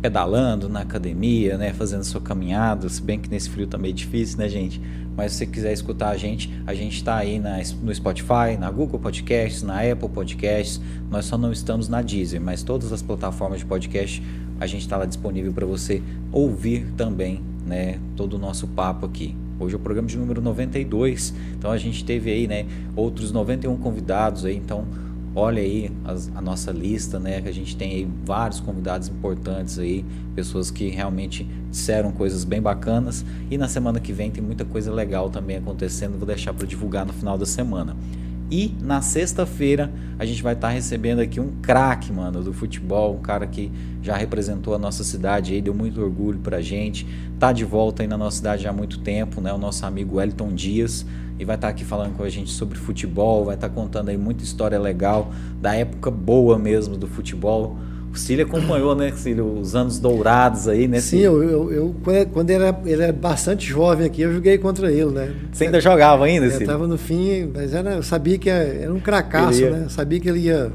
pedalando 0.00 0.68
na 0.68 0.80
academia, 0.80 1.56
né, 1.56 1.72
fazendo 1.72 2.02
sua 2.02 2.20
caminhada, 2.20 2.88
se 2.88 3.00
bem 3.00 3.18
que 3.18 3.30
nesse 3.30 3.48
frio 3.48 3.66
tá 3.66 3.78
meio 3.78 3.94
difícil, 3.94 4.38
né, 4.38 4.48
gente? 4.48 4.80
Mas 5.16 5.32
se 5.32 5.38
você 5.38 5.46
quiser 5.46 5.72
escutar 5.72 6.10
a 6.10 6.16
gente, 6.16 6.52
a 6.66 6.74
gente 6.74 6.96
está 6.96 7.16
aí 7.16 7.38
na, 7.38 7.58
no 7.82 7.94
Spotify, 7.94 8.56
na 8.58 8.70
Google 8.70 9.00
Podcasts, 9.00 9.62
na 9.62 9.80
Apple 9.80 10.08
Podcasts. 10.08 10.80
Nós 11.10 11.24
só 11.24 11.38
não 11.38 11.52
estamos 11.52 11.88
na 11.88 12.02
Deezer, 12.02 12.40
mas 12.40 12.62
todas 12.62 12.92
as 12.92 13.00
plataformas 13.00 13.60
de 13.60 13.66
podcast 13.66 14.22
a 14.60 14.66
gente 14.66 14.82
está 14.82 14.96
lá 14.96 15.06
disponível 15.06 15.52
para 15.52 15.66
você 15.66 16.02
ouvir 16.32 16.86
também, 16.96 17.42
né, 17.66 17.98
todo 18.14 18.34
o 18.34 18.38
nosso 18.38 18.66
papo 18.68 19.06
aqui. 19.06 19.34
Hoje 19.58 19.74
é 19.74 19.78
o 19.78 19.80
programa 19.80 20.06
de 20.06 20.18
número 20.18 20.40
92, 20.42 21.34
então 21.56 21.70
a 21.70 21.78
gente 21.78 22.04
teve 22.04 22.30
aí, 22.30 22.46
né, 22.46 22.66
outros 22.94 23.32
91 23.32 23.76
convidados 23.76 24.44
aí, 24.44 24.56
então 24.56 24.86
olha 25.36 25.62
aí 25.62 25.92
as, 26.02 26.32
a 26.34 26.40
nossa 26.40 26.72
lista, 26.72 27.20
né? 27.20 27.42
Que 27.42 27.48
a 27.48 27.52
gente 27.52 27.76
tem 27.76 27.92
aí 27.92 28.08
vários 28.24 28.58
convidados 28.58 29.08
importantes 29.08 29.78
aí, 29.78 30.02
pessoas 30.34 30.70
que 30.70 30.88
realmente 30.88 31.46
disseram 31.70 32.10
coisas 32.10 32.42
bem 32.42 32.60
bacanas. 32.60 33.24
E 33.50 33.58
na 33.58 33.68
semana 33.68 34.00
que 34.00 34.12
vem 34.14 34.30
tem 34.30 34.42
muita 34.42 34.64
coisa 34.64 34.90
legal 34.90 35.28
também 35.28 35.58
acontecendo. 35.58 36.16
Vou 36.16 36.26
deixar 36.26 36.54
para 36.54 36.66
divulgar 36.66 37.04
no 37.04 37.12
final 37.12 37.36
da 37.36 37.44
semana. 37.44 37.94
E 38.50 38.74
na 38.80 39.02
sexta-feira 39.02 39.92
a 40.18 40.24
gente 40.24 40.42
vai 40.42 40.54
estar 40.54 40.68
tá 40.68 40.72
recebendo 40.72 41.18
aqui 41.18 41.38
um 41.38 41.50
craque, 41.60 42.12
mano, 42.12 42.42
do 42.42 42.52
futebol, 42.52 43.16
um 43.16 43.20
cara 43.20 43.46
que 43.46 43.70
já 44.00 44.16
representou 44.16 44.74
a 44.74 44.78
nossa 44.78 45.04
cidade 45.04 45.52
aí, 45.52 45.60
deu 45.60 45.74
muito 45.74 46.00
orgulho 46.00 46.38
pra 46.38 46.62
gente. 46.62 47.06
Tá 47.38 47.52
de 47.52 47.64
volta 47.64 48.02
aí 48.02 48.06
na 48.06 48.16
nossa 48.16 48.38
cidade 48.38 48.66
há 48.66 48.72
muito 48.72 49.00
tempo, 49.00 49.40
né? 49.40 49.52
O 49.52 49.58
nosso 49.58 49.84
amigo 49.84 50.16
Wellington 50.16 50.54
Dias 50.54 51.04
e 51.38 51.44
vai 51.44 51.56
estar 51.56 51.68
tá 51.68 51.72
aqui 51.72 51.84
falando 51.84 52.16
com 52.16 52.22
a 52.22 52.28
gente 52.28 52.50
sobre 52.50 52.78
futebol, 52.78 53.44
vai 53.44 53.54
estar 53.54 53.68
tá 53.68 53.74
contando 53.74 54.08
aí 54.08 54.16
muita 54.16 54.42
história 54.42 54.78
legal 54.78 55.30
da 55.60 55.74
época 55.74 56.10
boa 56.10 56.58
mesmo 56.58 56.96
do 56.96 57.06
futebol. 57.06 57.76
O 58.12 58.18
Cílio 58.18 58.46
acompanhou, 58.46 58.94
né, 58.94 59.12
Cílio, 59.12 59.58
os 59.58 59.74
anos 59.74 59.98
dourados 59.98 60.66
aí, 60.66 60.88
né? 60.88 61.00
Sim, 61.00 61.18
eu, 61.18 61.42
eu, 61.42 61.70
eu, 61.70 61.96
quando 62.32 62.48
ele 62.48 62.64
era, 62.64 62.80
ele 62.86 63.02
era 63.02 63.12
bastante 63.12 63.66
jovem 63.66 64.06
aqui, 64.06 64.22
eu 64.22 64.32
joguei 64.32 64.56
contra 64.56 64.90
ele, 64.90 65.10
né? 65.10 65.34
Você 65.52 65.64
ainda 65.64 65.78
jogava 65.82 66.24
ainda, 66.24 66.46
Cílio? 66.46 66.62
Eu 66.62 66.66
estava 66.66 66.86
no 66.86 66.96
fim, 66.96 67.50
mas 67.54 67.74
era, 67.74 67.94
eu 67.94 68.02
sabia 68.02 68.38
que 68.38 68.48
era 68.48 68.92
um 68.92 69.00
cracaço, 69.00 69.60
né? 69.60 69.82
Eu 69.84 69.90
sabia 69.90 70.18
que 70.18 70.28
ele 70.30 70.40
ia 70.40 70.72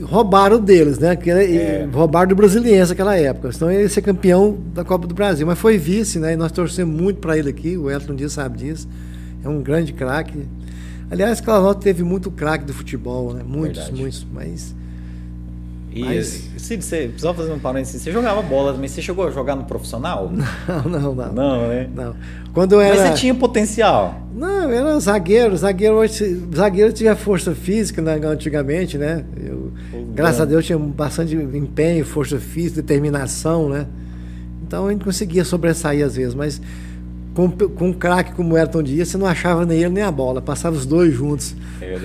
roubaram 0.00 0.60
deles, 0.60 0.98
né? 0.98 1.14
Que 1.14 1.30
é. 1.30 1.86
roubaram 1.92 2.28
do 2.28 2.36
Brasiliense 2.36 2.90
naquela 2.90 3.16
época. 3.16 3.50
Então 3.54 3.70
ele 3.70 3.82
ia 3.82 3.88
ser 3.88 4.00
campeão 4.00 4.56
da 4.72 4.84
Copa 4.84 5.06
do 5.06 5.14
Brasil, 5.14 5.46
mas 5.46 5.58
foi 5.58 5.76
vice, 5.76 6.18
né? 6.18 6.32
E 6.32 6.36
nós 6.36 6.52
torcemos 6.52 6.98
muito 6.98 7.18
para 7.18 7.36
ele 7.36 7.50
aqui, 7.50 7.76
o 7.76 7.90
Elton 7.90 8.14
Dias 8.14 8.32
sabe 8.32 8.56
disso 8.56 8.88
é 9.44 9.48
um 9.48 9.62
grande 9.62 9.92
craque. 9.92 10.46
Aliás, 11.10 11.40
Claudete 11.40 11.82
teve 11.82 12.02
muito 12.02 12.30
craque 12.30 12.64
do 12.64 12.74
futebol, 12.74 13.32
né? 13.32 13.42
Muitos, 13.46 13.78
Verdade. 13.78 14.00
muitos, 14.00 14.26
mas. 14.32 14.74
E, 15.90 16.04
mas... 16.04 16.50
Cid, 16.58 16.84
você 16.84 17.08
precisava 17.08 17.38
fazer 17.38 17.52
um 17.52 17.58
parênteses. 17.58 18.02
Você 18.02 18.12
jogava 18.12 18.42
bola, 18.42 18.76
mas 18.78 18.90
você 18.90 19.00
chegou 19.00 19.26
a 19.26 19.30
jogar 19.30 19.56
no 19.56 19.64
profissional? 19.64 20.30
Não, 20.68 20.82
não, 20.84 21.14
não. 21.14 21.32
Não, 21.32 21.68
né? 21.68 21.88
Não. 21.94 22.14
Quando 22.52 22.72
eu 22.72 22.80
era... 22.80 22.96
Mas 22.96 23.10
você 23.10 23.16
tinha 23.16 23.34
potencial. 23.34 24.20
Não, 24.34 24.64
eu 24.64 24.70
era 24.70 25.00
zagueiro. 25.00 25.56
Zagueiro, 25.56 25.94
hoje, 25.94 26.42
zagueiro 26.54 26.92
tinha 26.92 27.16
força 27.16 27.54
física 27.54 28.02
né, 28.02 28.20
antigamente, 28.24 28.98
né? 28.98 29.24
Eu, 29.36 29.72
graças 30.14 30.40
a 30.40 30.44
Deus 30.44 30.66
tinha 30.66 30.78
bastante 30.78 31.34
empenho, 31.34 32.04
força 32.04 32.38
física, 32.38 32.82
determinação, 32.82 33.68
né? 33.68 33.86
Então 34.66 34.86
a 34.86 34.90
gente 34.92 35.04
conseguia 35.04 35.44
sobressair 35.44 36.04
às 36.04 36.16
vezes, 36.16 36.34
mas 36.34 36.60
com, 37.38 37.48
com 37.48 37.90
um 37.90 37.92
craque 37.92 38.32
como 38.32 38.54
o 38.54 38.58
Elton 38.58 38.82
Dias, 38.82 39.06
você 39.06 39.16
não 39.16 39.24
achava 39.24 39.64
nem 39.64 39.78
ele 39.78 39.90
nem 39.90 40.02
a 40.02 40.10
bola, 40.10 40.42
passava 40.42 40.74
os 40.74 40.84
dois 40.84 41.14
juntos. 41.14 41.54
É, 41.80 41.96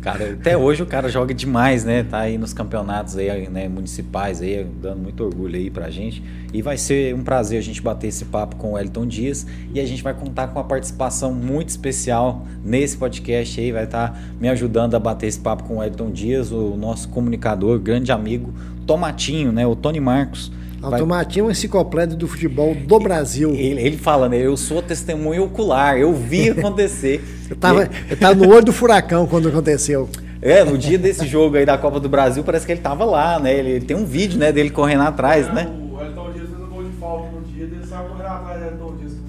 cara, 0.00 0.34
até 0.34 0.56
hoje 0.56 0.84
o 0.84 0.86
cara 0.86 1.08
joga 1.08 1.34
demais, 1.34 1.84
né? 1.84 2.04
Tá 2.04 2.20
aí 2.20 2.38
nos 2.38 2.52
campeonatos 2.52 3.16
aí, 3.16 3.48
né, 3.48 3.68
municipais 3.68 4.40
aí, 4.40 4.64
dando 4.80 5.00
muito 5.00 5.24
orgulho 5.24 5.56
aí 5.56 5.68
pra 5.68 5.90
gente. 5.90 6.22
E 6.52 6.62
vai 6.62 6.76
ser 6.76 7.12
um 7.12 7.24
prazer 7.24 7.58
a 7.58 7.60
gente 7.60 7.82
bater 7.82 8.06
esse 8.06 8.26
papo 8.26 8.54
com 8.54 8.74
o 8.74 8.78
Elton 8.78 9.04
Dias 9.04 9.44
e 9.74 9.80
a 9.80 9.84
gente 9.84 10.00
vai 10.00 10.14
contar 10.14 10.46
com 10.46 10.60
uma 10.60 10.64
participação 10.64 11.34
muito 11.34 11.70
especial 11.70 12.46
nesse 12.64 12.96
podcast 12.96 13.60
aí, 13.60 13.72
vai 13.72 13.82
estar 13.82 14.12
tá 14.12 14.20
me 14.40 14.48
ajudando 14.48 14.94
a 14.94 15.00
bater 15.00 15.26
esse 15.26 15.40
papo 15.40 15.64
com 15.64 15.78
o 15.78 15.82
Elton 15.82 16.12
Dias, 16.12 16.52
o 16.52 16.76
nosso 16.76 17.08
comunicador, 17.08 17.80
grande 17.80 18.12
amigo, 18.12 18.54
Tomatinho, 18.86 19.50
né? 19.50 19.66
O 19.66 19.74
Tony 19.74 19.98
Marcos 19.98 20.52
Automatinho 20.80 21.42
é 21.42 21.46
uma 21.46 21.52
enciclopédia 21.52 22.16
do 22.16 22.28
futebol 22.28 22.74
do 22.74 22.98
Brasil. 23.00 23.50
Ele, 23.50 23.80
ele 23.80 23.96
fala, 23.96 24.28
né? 24.28 24.38
Eu 24.38 24.56
sou 24.56 24.80
testemunho 24.80 25.44
ocular, 25.44 25.98
eu 25.98 26.14
vi 26.14 26.50
acontecer. 26.50 27.22
eu, 27.48 27.54
estava 27.54 27.88
eu 28.08 28.16
tava 28.16 28.34
no 28.34 28.48
olho 28.48 28.64
do 28.64 28.72
furacão 28.72 29.26
quando 29.26 29.48
aconteceu. 29.48 30.08
É, 30.40 30.62
no 30.62 30.78
dia 30.78 30.96
desse 30.96 31.26
jogo 31.26 31.56
aí 31.56 31.66
da 31.66 31.76
Copa 31.76 31.98
do 31.98 32.08
Brasil, 32.08 32.44
parece 32.44 32.64
que 32.64 32.70
ele 32.70 32.80
tava 32.80 33.04
lá, 33.04 33.40
né? 33.40 33.58
Ele, 33.58 33.70
ele 33.70 33.84
tem 33.84 33.96
um 33.96 34.04
vídeo, 34.04 34.38
né, 34.38 34.52
dele 34.52 34.70
correndo 34.70 35.02
atrás, 35.02 35.52
né? 35.52 35.66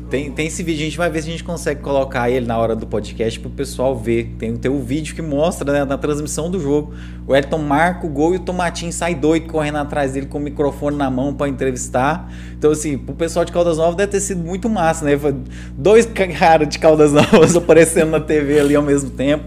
Tem, 0.09 0.31
tem 0.31 0.47
esse 0.47 0.63
vídeo, 0.63 0.81
a 0.81 0.85
gente 0.85 0.97
vai 0.97 1.07
ver 1.07 1.21
se 1.21 1.27
a 1.29 1.31
gente 1.31 1.43
consegue 1.43 1.81
colocar 1.81 2.31
ele 2.31 2.45
na 2.45 2.57
hora 2.57 2.75
do 2.75 2.88
podcast 2.88 3.39
pro 3.39 3.49
pessoal 3.49 3.95
ver. 3.95 4.35
Tem, 4.39 4.57
tem 4.57 4.71
o 4.71 4.79
vídeo 4.79 5.13
que 5.13 5.21
mostra, 5.21 5.71
né, 5.71 5.85
na 5.85 5.99
transmissão 5.99 6.49
do 6.49 6.59
jogo. 6.59 6.95
O 7.27 7.35
Elton 7.35 7.59
marca 7.59 8.07
o 8.07 8.09
gol 8.09 8.33
e 8.33 8.38
o 8.38 8.39
Tomatinho 8.39 8.91
sai 8.91 9.13
doido 9.13 9.47
correndo 9.47 9.77
atrás 9.77 10.13
dele 10.13 10.25
com 10.25 10.39
o 10.39 10.41
microfone 10.41 10.97
na 10.97 11.11
mão 11.11 11.31
para 11.31 11.47
entrevistar. 11.47 12.27
Então, 12.57 12.71
assim, 12.71 12.97
pro 12.97 13.13
pessoal 13.13 13.45
de 13.45 13.51
Caldas 13.51 13.77
Novas 13.77 13.95
deve 13.95 14.11
ter 14.11 14.19
sido 14.19 14.43
muito 14.43 14.67
massa, 14.67 15.05
né? 15.05 15.11
Dois 15.77 16.07
caras 16.39 16.67
de 16.67 16.79
Caldas 16.79 17.13
Novas 17.13 17.53
aparecendo 17.57 18.09
na 18.09 18.19
TV 18.19 18.59
ali 18.59 18.75
ao 18.75 18.83
mesmo 18.83 19.11
tempo. 19.11 19.45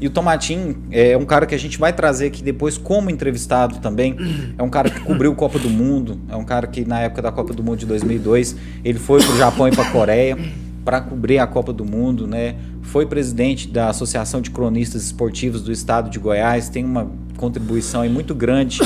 E 0.00 0.06
o 0.06 0.10
Tomatinho 0.10 0.76
é 0.90 1.16
um 1.16 1.24
cara 1.24 1.44
que 1.44 1.54
a 1.54 1.58
gente 1.58 1.78
vai 1.78 1.92
trazer 1.92 2.26
aqui 2.26 2.42
depois 2.42 2.78
como 2.78 3.10
entrevistado 3.10 3.78
também. 3.80 4.16
É 4.56 4.62
um 4.62 4.70
cara 4.70 4.88
que 4.90 5.00
cobriu 5.00 5.34
Copa 5.34 5.58
do 5.58 5.68
Mundo, 5.68 6.20
é 6.28 6.36
um 6.36 6.44
cara 6.44 6.66
que 6.66 6.84
na 6.84 7.00
época 7.00 7.22
da 7.22 7.32
Copa 7.32 7.52
do 7.52 7.62
Mundo 7.62 7.78
de 7.78 7.86
2002, 7.86 8.56
ele 8.84 8.98
foi 8.98 9.20
para 9.20 9.32
o 9.32 9.36
Japão 9.36 9.66
e 9.68 9.72
para 9.72 9.88
a 9.88 9.90
Coreia 9.90 10.38
para 10.84 11.02
cobrir 11.02 11.38
a 11.38 11.46
Copa 11.46 11.70
do 11.70 11.84
Mundo, 11.84 12.26
né? 12.26 12.54
Foi 12.80 13.04
presidente 13.04 13.68
da 13.68 13.90
Associação 13.90 14.40
de 14.40 14.50
Cronistas 14.50 15.04
Esportivos 15.04 15.60
do 15.60 15.70
Estado 15.70 16.08
de 16.08 16.18
Goiás, 16.18 16.70
tem 16.70 16.82
uma 16.82 17.10
contribuição 17.38 18.02
aí 18.02 18.10
muito 18.10 18.34
grande 18.34 18.80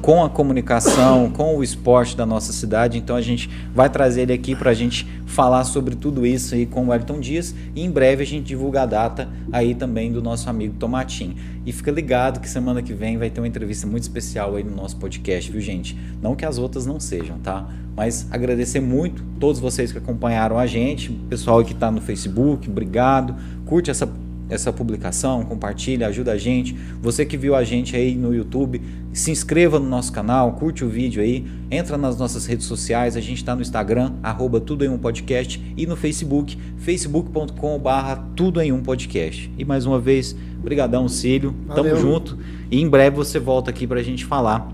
com 0.00 0.24
a 0.24 0.30
comunicação, 0.30 1.28
com 1.30 1.56
o 1.58 1.62
esporte 1.62 2.16
da 2.16 2.24
nossa 2.24 2.52
cidade. 2.52 2.96
Então 2.96 3.16
a 3.16 3.20
gente 3.20 3.50
vai 3.74 3.90
trazer 3.90 4.22
ele 4.22 4.32
aqui 4.32 4.54
para 4.54 4.70
a 4.70 4.74
gente 4.74 5.06
falar 5.26 5.64
sobre 5.64 5.96
tudo 5.96 6.24
isso 6.24 6.54
aí 6.54 6.64
com 6.64 6.84
o 6.84 6.88
Wellington 6.88 7.20
Dias 7.20 7.54
e 7.74 7.82
em 7.82 7.90
breve 7.90 8.22
a 8.22 8.26
gente 8.26 8.46
divulga 8.46 8.82
a 8.82 8.86
data 8.86 9.28
aí 9.52 9.74
também 9.74 10.10
do 10.10 10.22
nosso 10.22 10.48
amigo 10.48 10.76
Tomatinho. 10.78 11.34
E 11.66 11.72
fica 11.72 11.90
ligado 11.90 12.40
que 12.40 12.48
semana 12.48 12.80
que 12.80 12.94
vem 12.94 13.18
vai 13.18 13.28
ter 13.28 13.40
uma 13.40 13.48
entrevista 13.48 13.86
muito 13.86 14.04
especial 14.04 14.54
aí 14.54 14.62
no 14.62 14.74
nosso 14.74 14.96
podcast, 14.96 15.50
viu 15.50 15.60
gente? 15.60 15.98
Não 16.22 16.36
que 16.36 16.46
as 16.46 16.58
outras 16.58 16.86
não 16.86 17.00
sejam, 17.00 17.38
tá? 17.40 17.68
Mas 17.96 18.28
agradecer 18.30 18.80
muito 18.80 19.24
todos 19.40 19.60
vocês 19.60 19.90
que 19.90 19.98
acompanharam 19.98 20.58
a 20.58 20.66
gente, 20.66 21.10
pessoal 21.28 21.64
que 21.64 21.72
está 21.72 21.90
no 21.90 22.00
Facebook, 22.00 22.70
obrigado. 22.70 23.34
Curte 23.64 23.90
essa 23.90 24.06
essa 24.48 24.72
publicação, 24.72 25.44
compartilha, 25.44 26.06
ajuda 26.06 26.32
a 26.32 26.38
gente. 26.38 26.76
Você 27.02 27.24
que 27.24 27.36
viu 27.36 27.54
a 27.54 27.64
gente 27.64 27.96
aí 27.96 28.14
no 28.14 28.34
YouTube, 28.34 28.80
se 29.12 29.30
inscreva 29.30 29.78
no 29.78 29.88
nosso 29.88 30.12
canal, 30.12 30.52
curte 30.52 30.84
o 30.84 30.88
vídeo 30.88 31.22
aí, 31.22 31.46
entra 31.70 31.96
nas 31.96 32.18
nossas 32.18 32.46
redes 32.46 32.66
sociais, 32.66 33.16
a 33.16 33.20
gente 33.20 33.38
está 33.38 33.54
no 33.54 33.62
Instagram, 33.62 34.12
arroba 34.22 34.60
tudo 34.60 34.84
em 34.84 34.88
um 34.88 34.98
podcast 34.98 35.60
e 35.76 35.86
no 35.86 35.96
Facebook, 35.96 36.56
facebook.com 36.78 37.78
barra 37.78 38.16
tudo 38.36 38.60
em 38.60 38.72
um 38.72 38.80
podcast. 38.80 39.50
E 39.56 39.64
mais 39.64 39.86
uma 39.86 39.98
vez, 39.98 40.36
brigadão 40.62 41.08
Cílio, 41.08 41.54
Valeu. 41.66 41.84
tamo 41.84 41.96
junto 41.96 42.38
e 42.70 42.80
em 42.80 42.88
breve 42.88 43.16
você 43.16 43.38
volta 43.38 43.70
aqui 43.70 43.86
para 43.86 44.00
a 44.00 44.02
gente 44.02 44.24
falar 44.24 44.72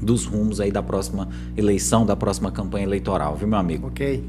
dos 0.00 0.24
rumos 0.24 0.60
aí 0.60 0.70
da 0.70 0.82
próxima 0.82 1.28
eleição, 1.56 2.04
da 2.04 2.14
próxima 2.14 2.50
campanha 2.50 2.84
eleitoral, 2.84 3.36
viu 3.36 3.48
meu 3.48 3.58
amigo? 3.58 3.88
Ok. 3.88 4.22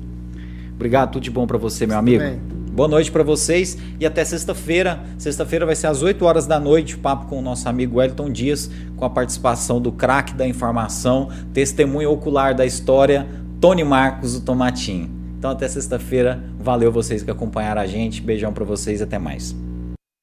Obrigado, 0.74 1.14
tudo 1.14 1.24
de 1.24 1.32
bom 1.32 1.48
para 1.48 1.58
você, 1.58 1.86
meu 1.86 1.98
amigo. 1.98 2.24
Bem. 2.24 2.55
Boa 2.76 2.90
noite 2.90 3.10
para 3.10 3.24
vocês 3.24 3.78
e 4.02 4.06
até 4.06 4.26
sexta-feira. 4.26 5.00
Sexta-feira 5.18 5.66
vai 5.66 5.78
ser 5.78 5.88
às 5.88 6.02
8 6.02 6.26
horas 6.26 6.45
da 6.45 6.60
noite, 6.60 6.98
papo 6.98 7.28
com 7.28 7.40
o 7.40 7.42
nosso 7.42 7.70
amigo 7.70 8.00
Wellington 8.00 8.30
Dias, 8.30 8.70
com 8.98 9.06
a 9.06 9.10
participação 9.10 9.80
do 9.80 9.94
craque 9.94 10.34
da 10.34 10.45
informação, 10.45 11.30
testemunho 11.54 12.12
ocular 12.12 12.54
da 12.54 12.66
história, 12.66 13.26
Tony 13.62 13.86
Marcos, 13.86 14.36
o 14.36 14.42
Tomatinho. 14.42 15.10
Então 15.40 15.52
até 15.52 15.70
sexta-feira. 15.70 16.44
Valeu 16.60 16.92
vocês 16.92 17.24
que 17.24 17.32
acompanharam 17.32 17.82
a 17.82 17.88
gente. 17.88 18.22
Beijão 18.22 18.52
para 18.52 18.66
vocês, 18.66 19.02
até 19.02 19.18
mais. 19.18 19.56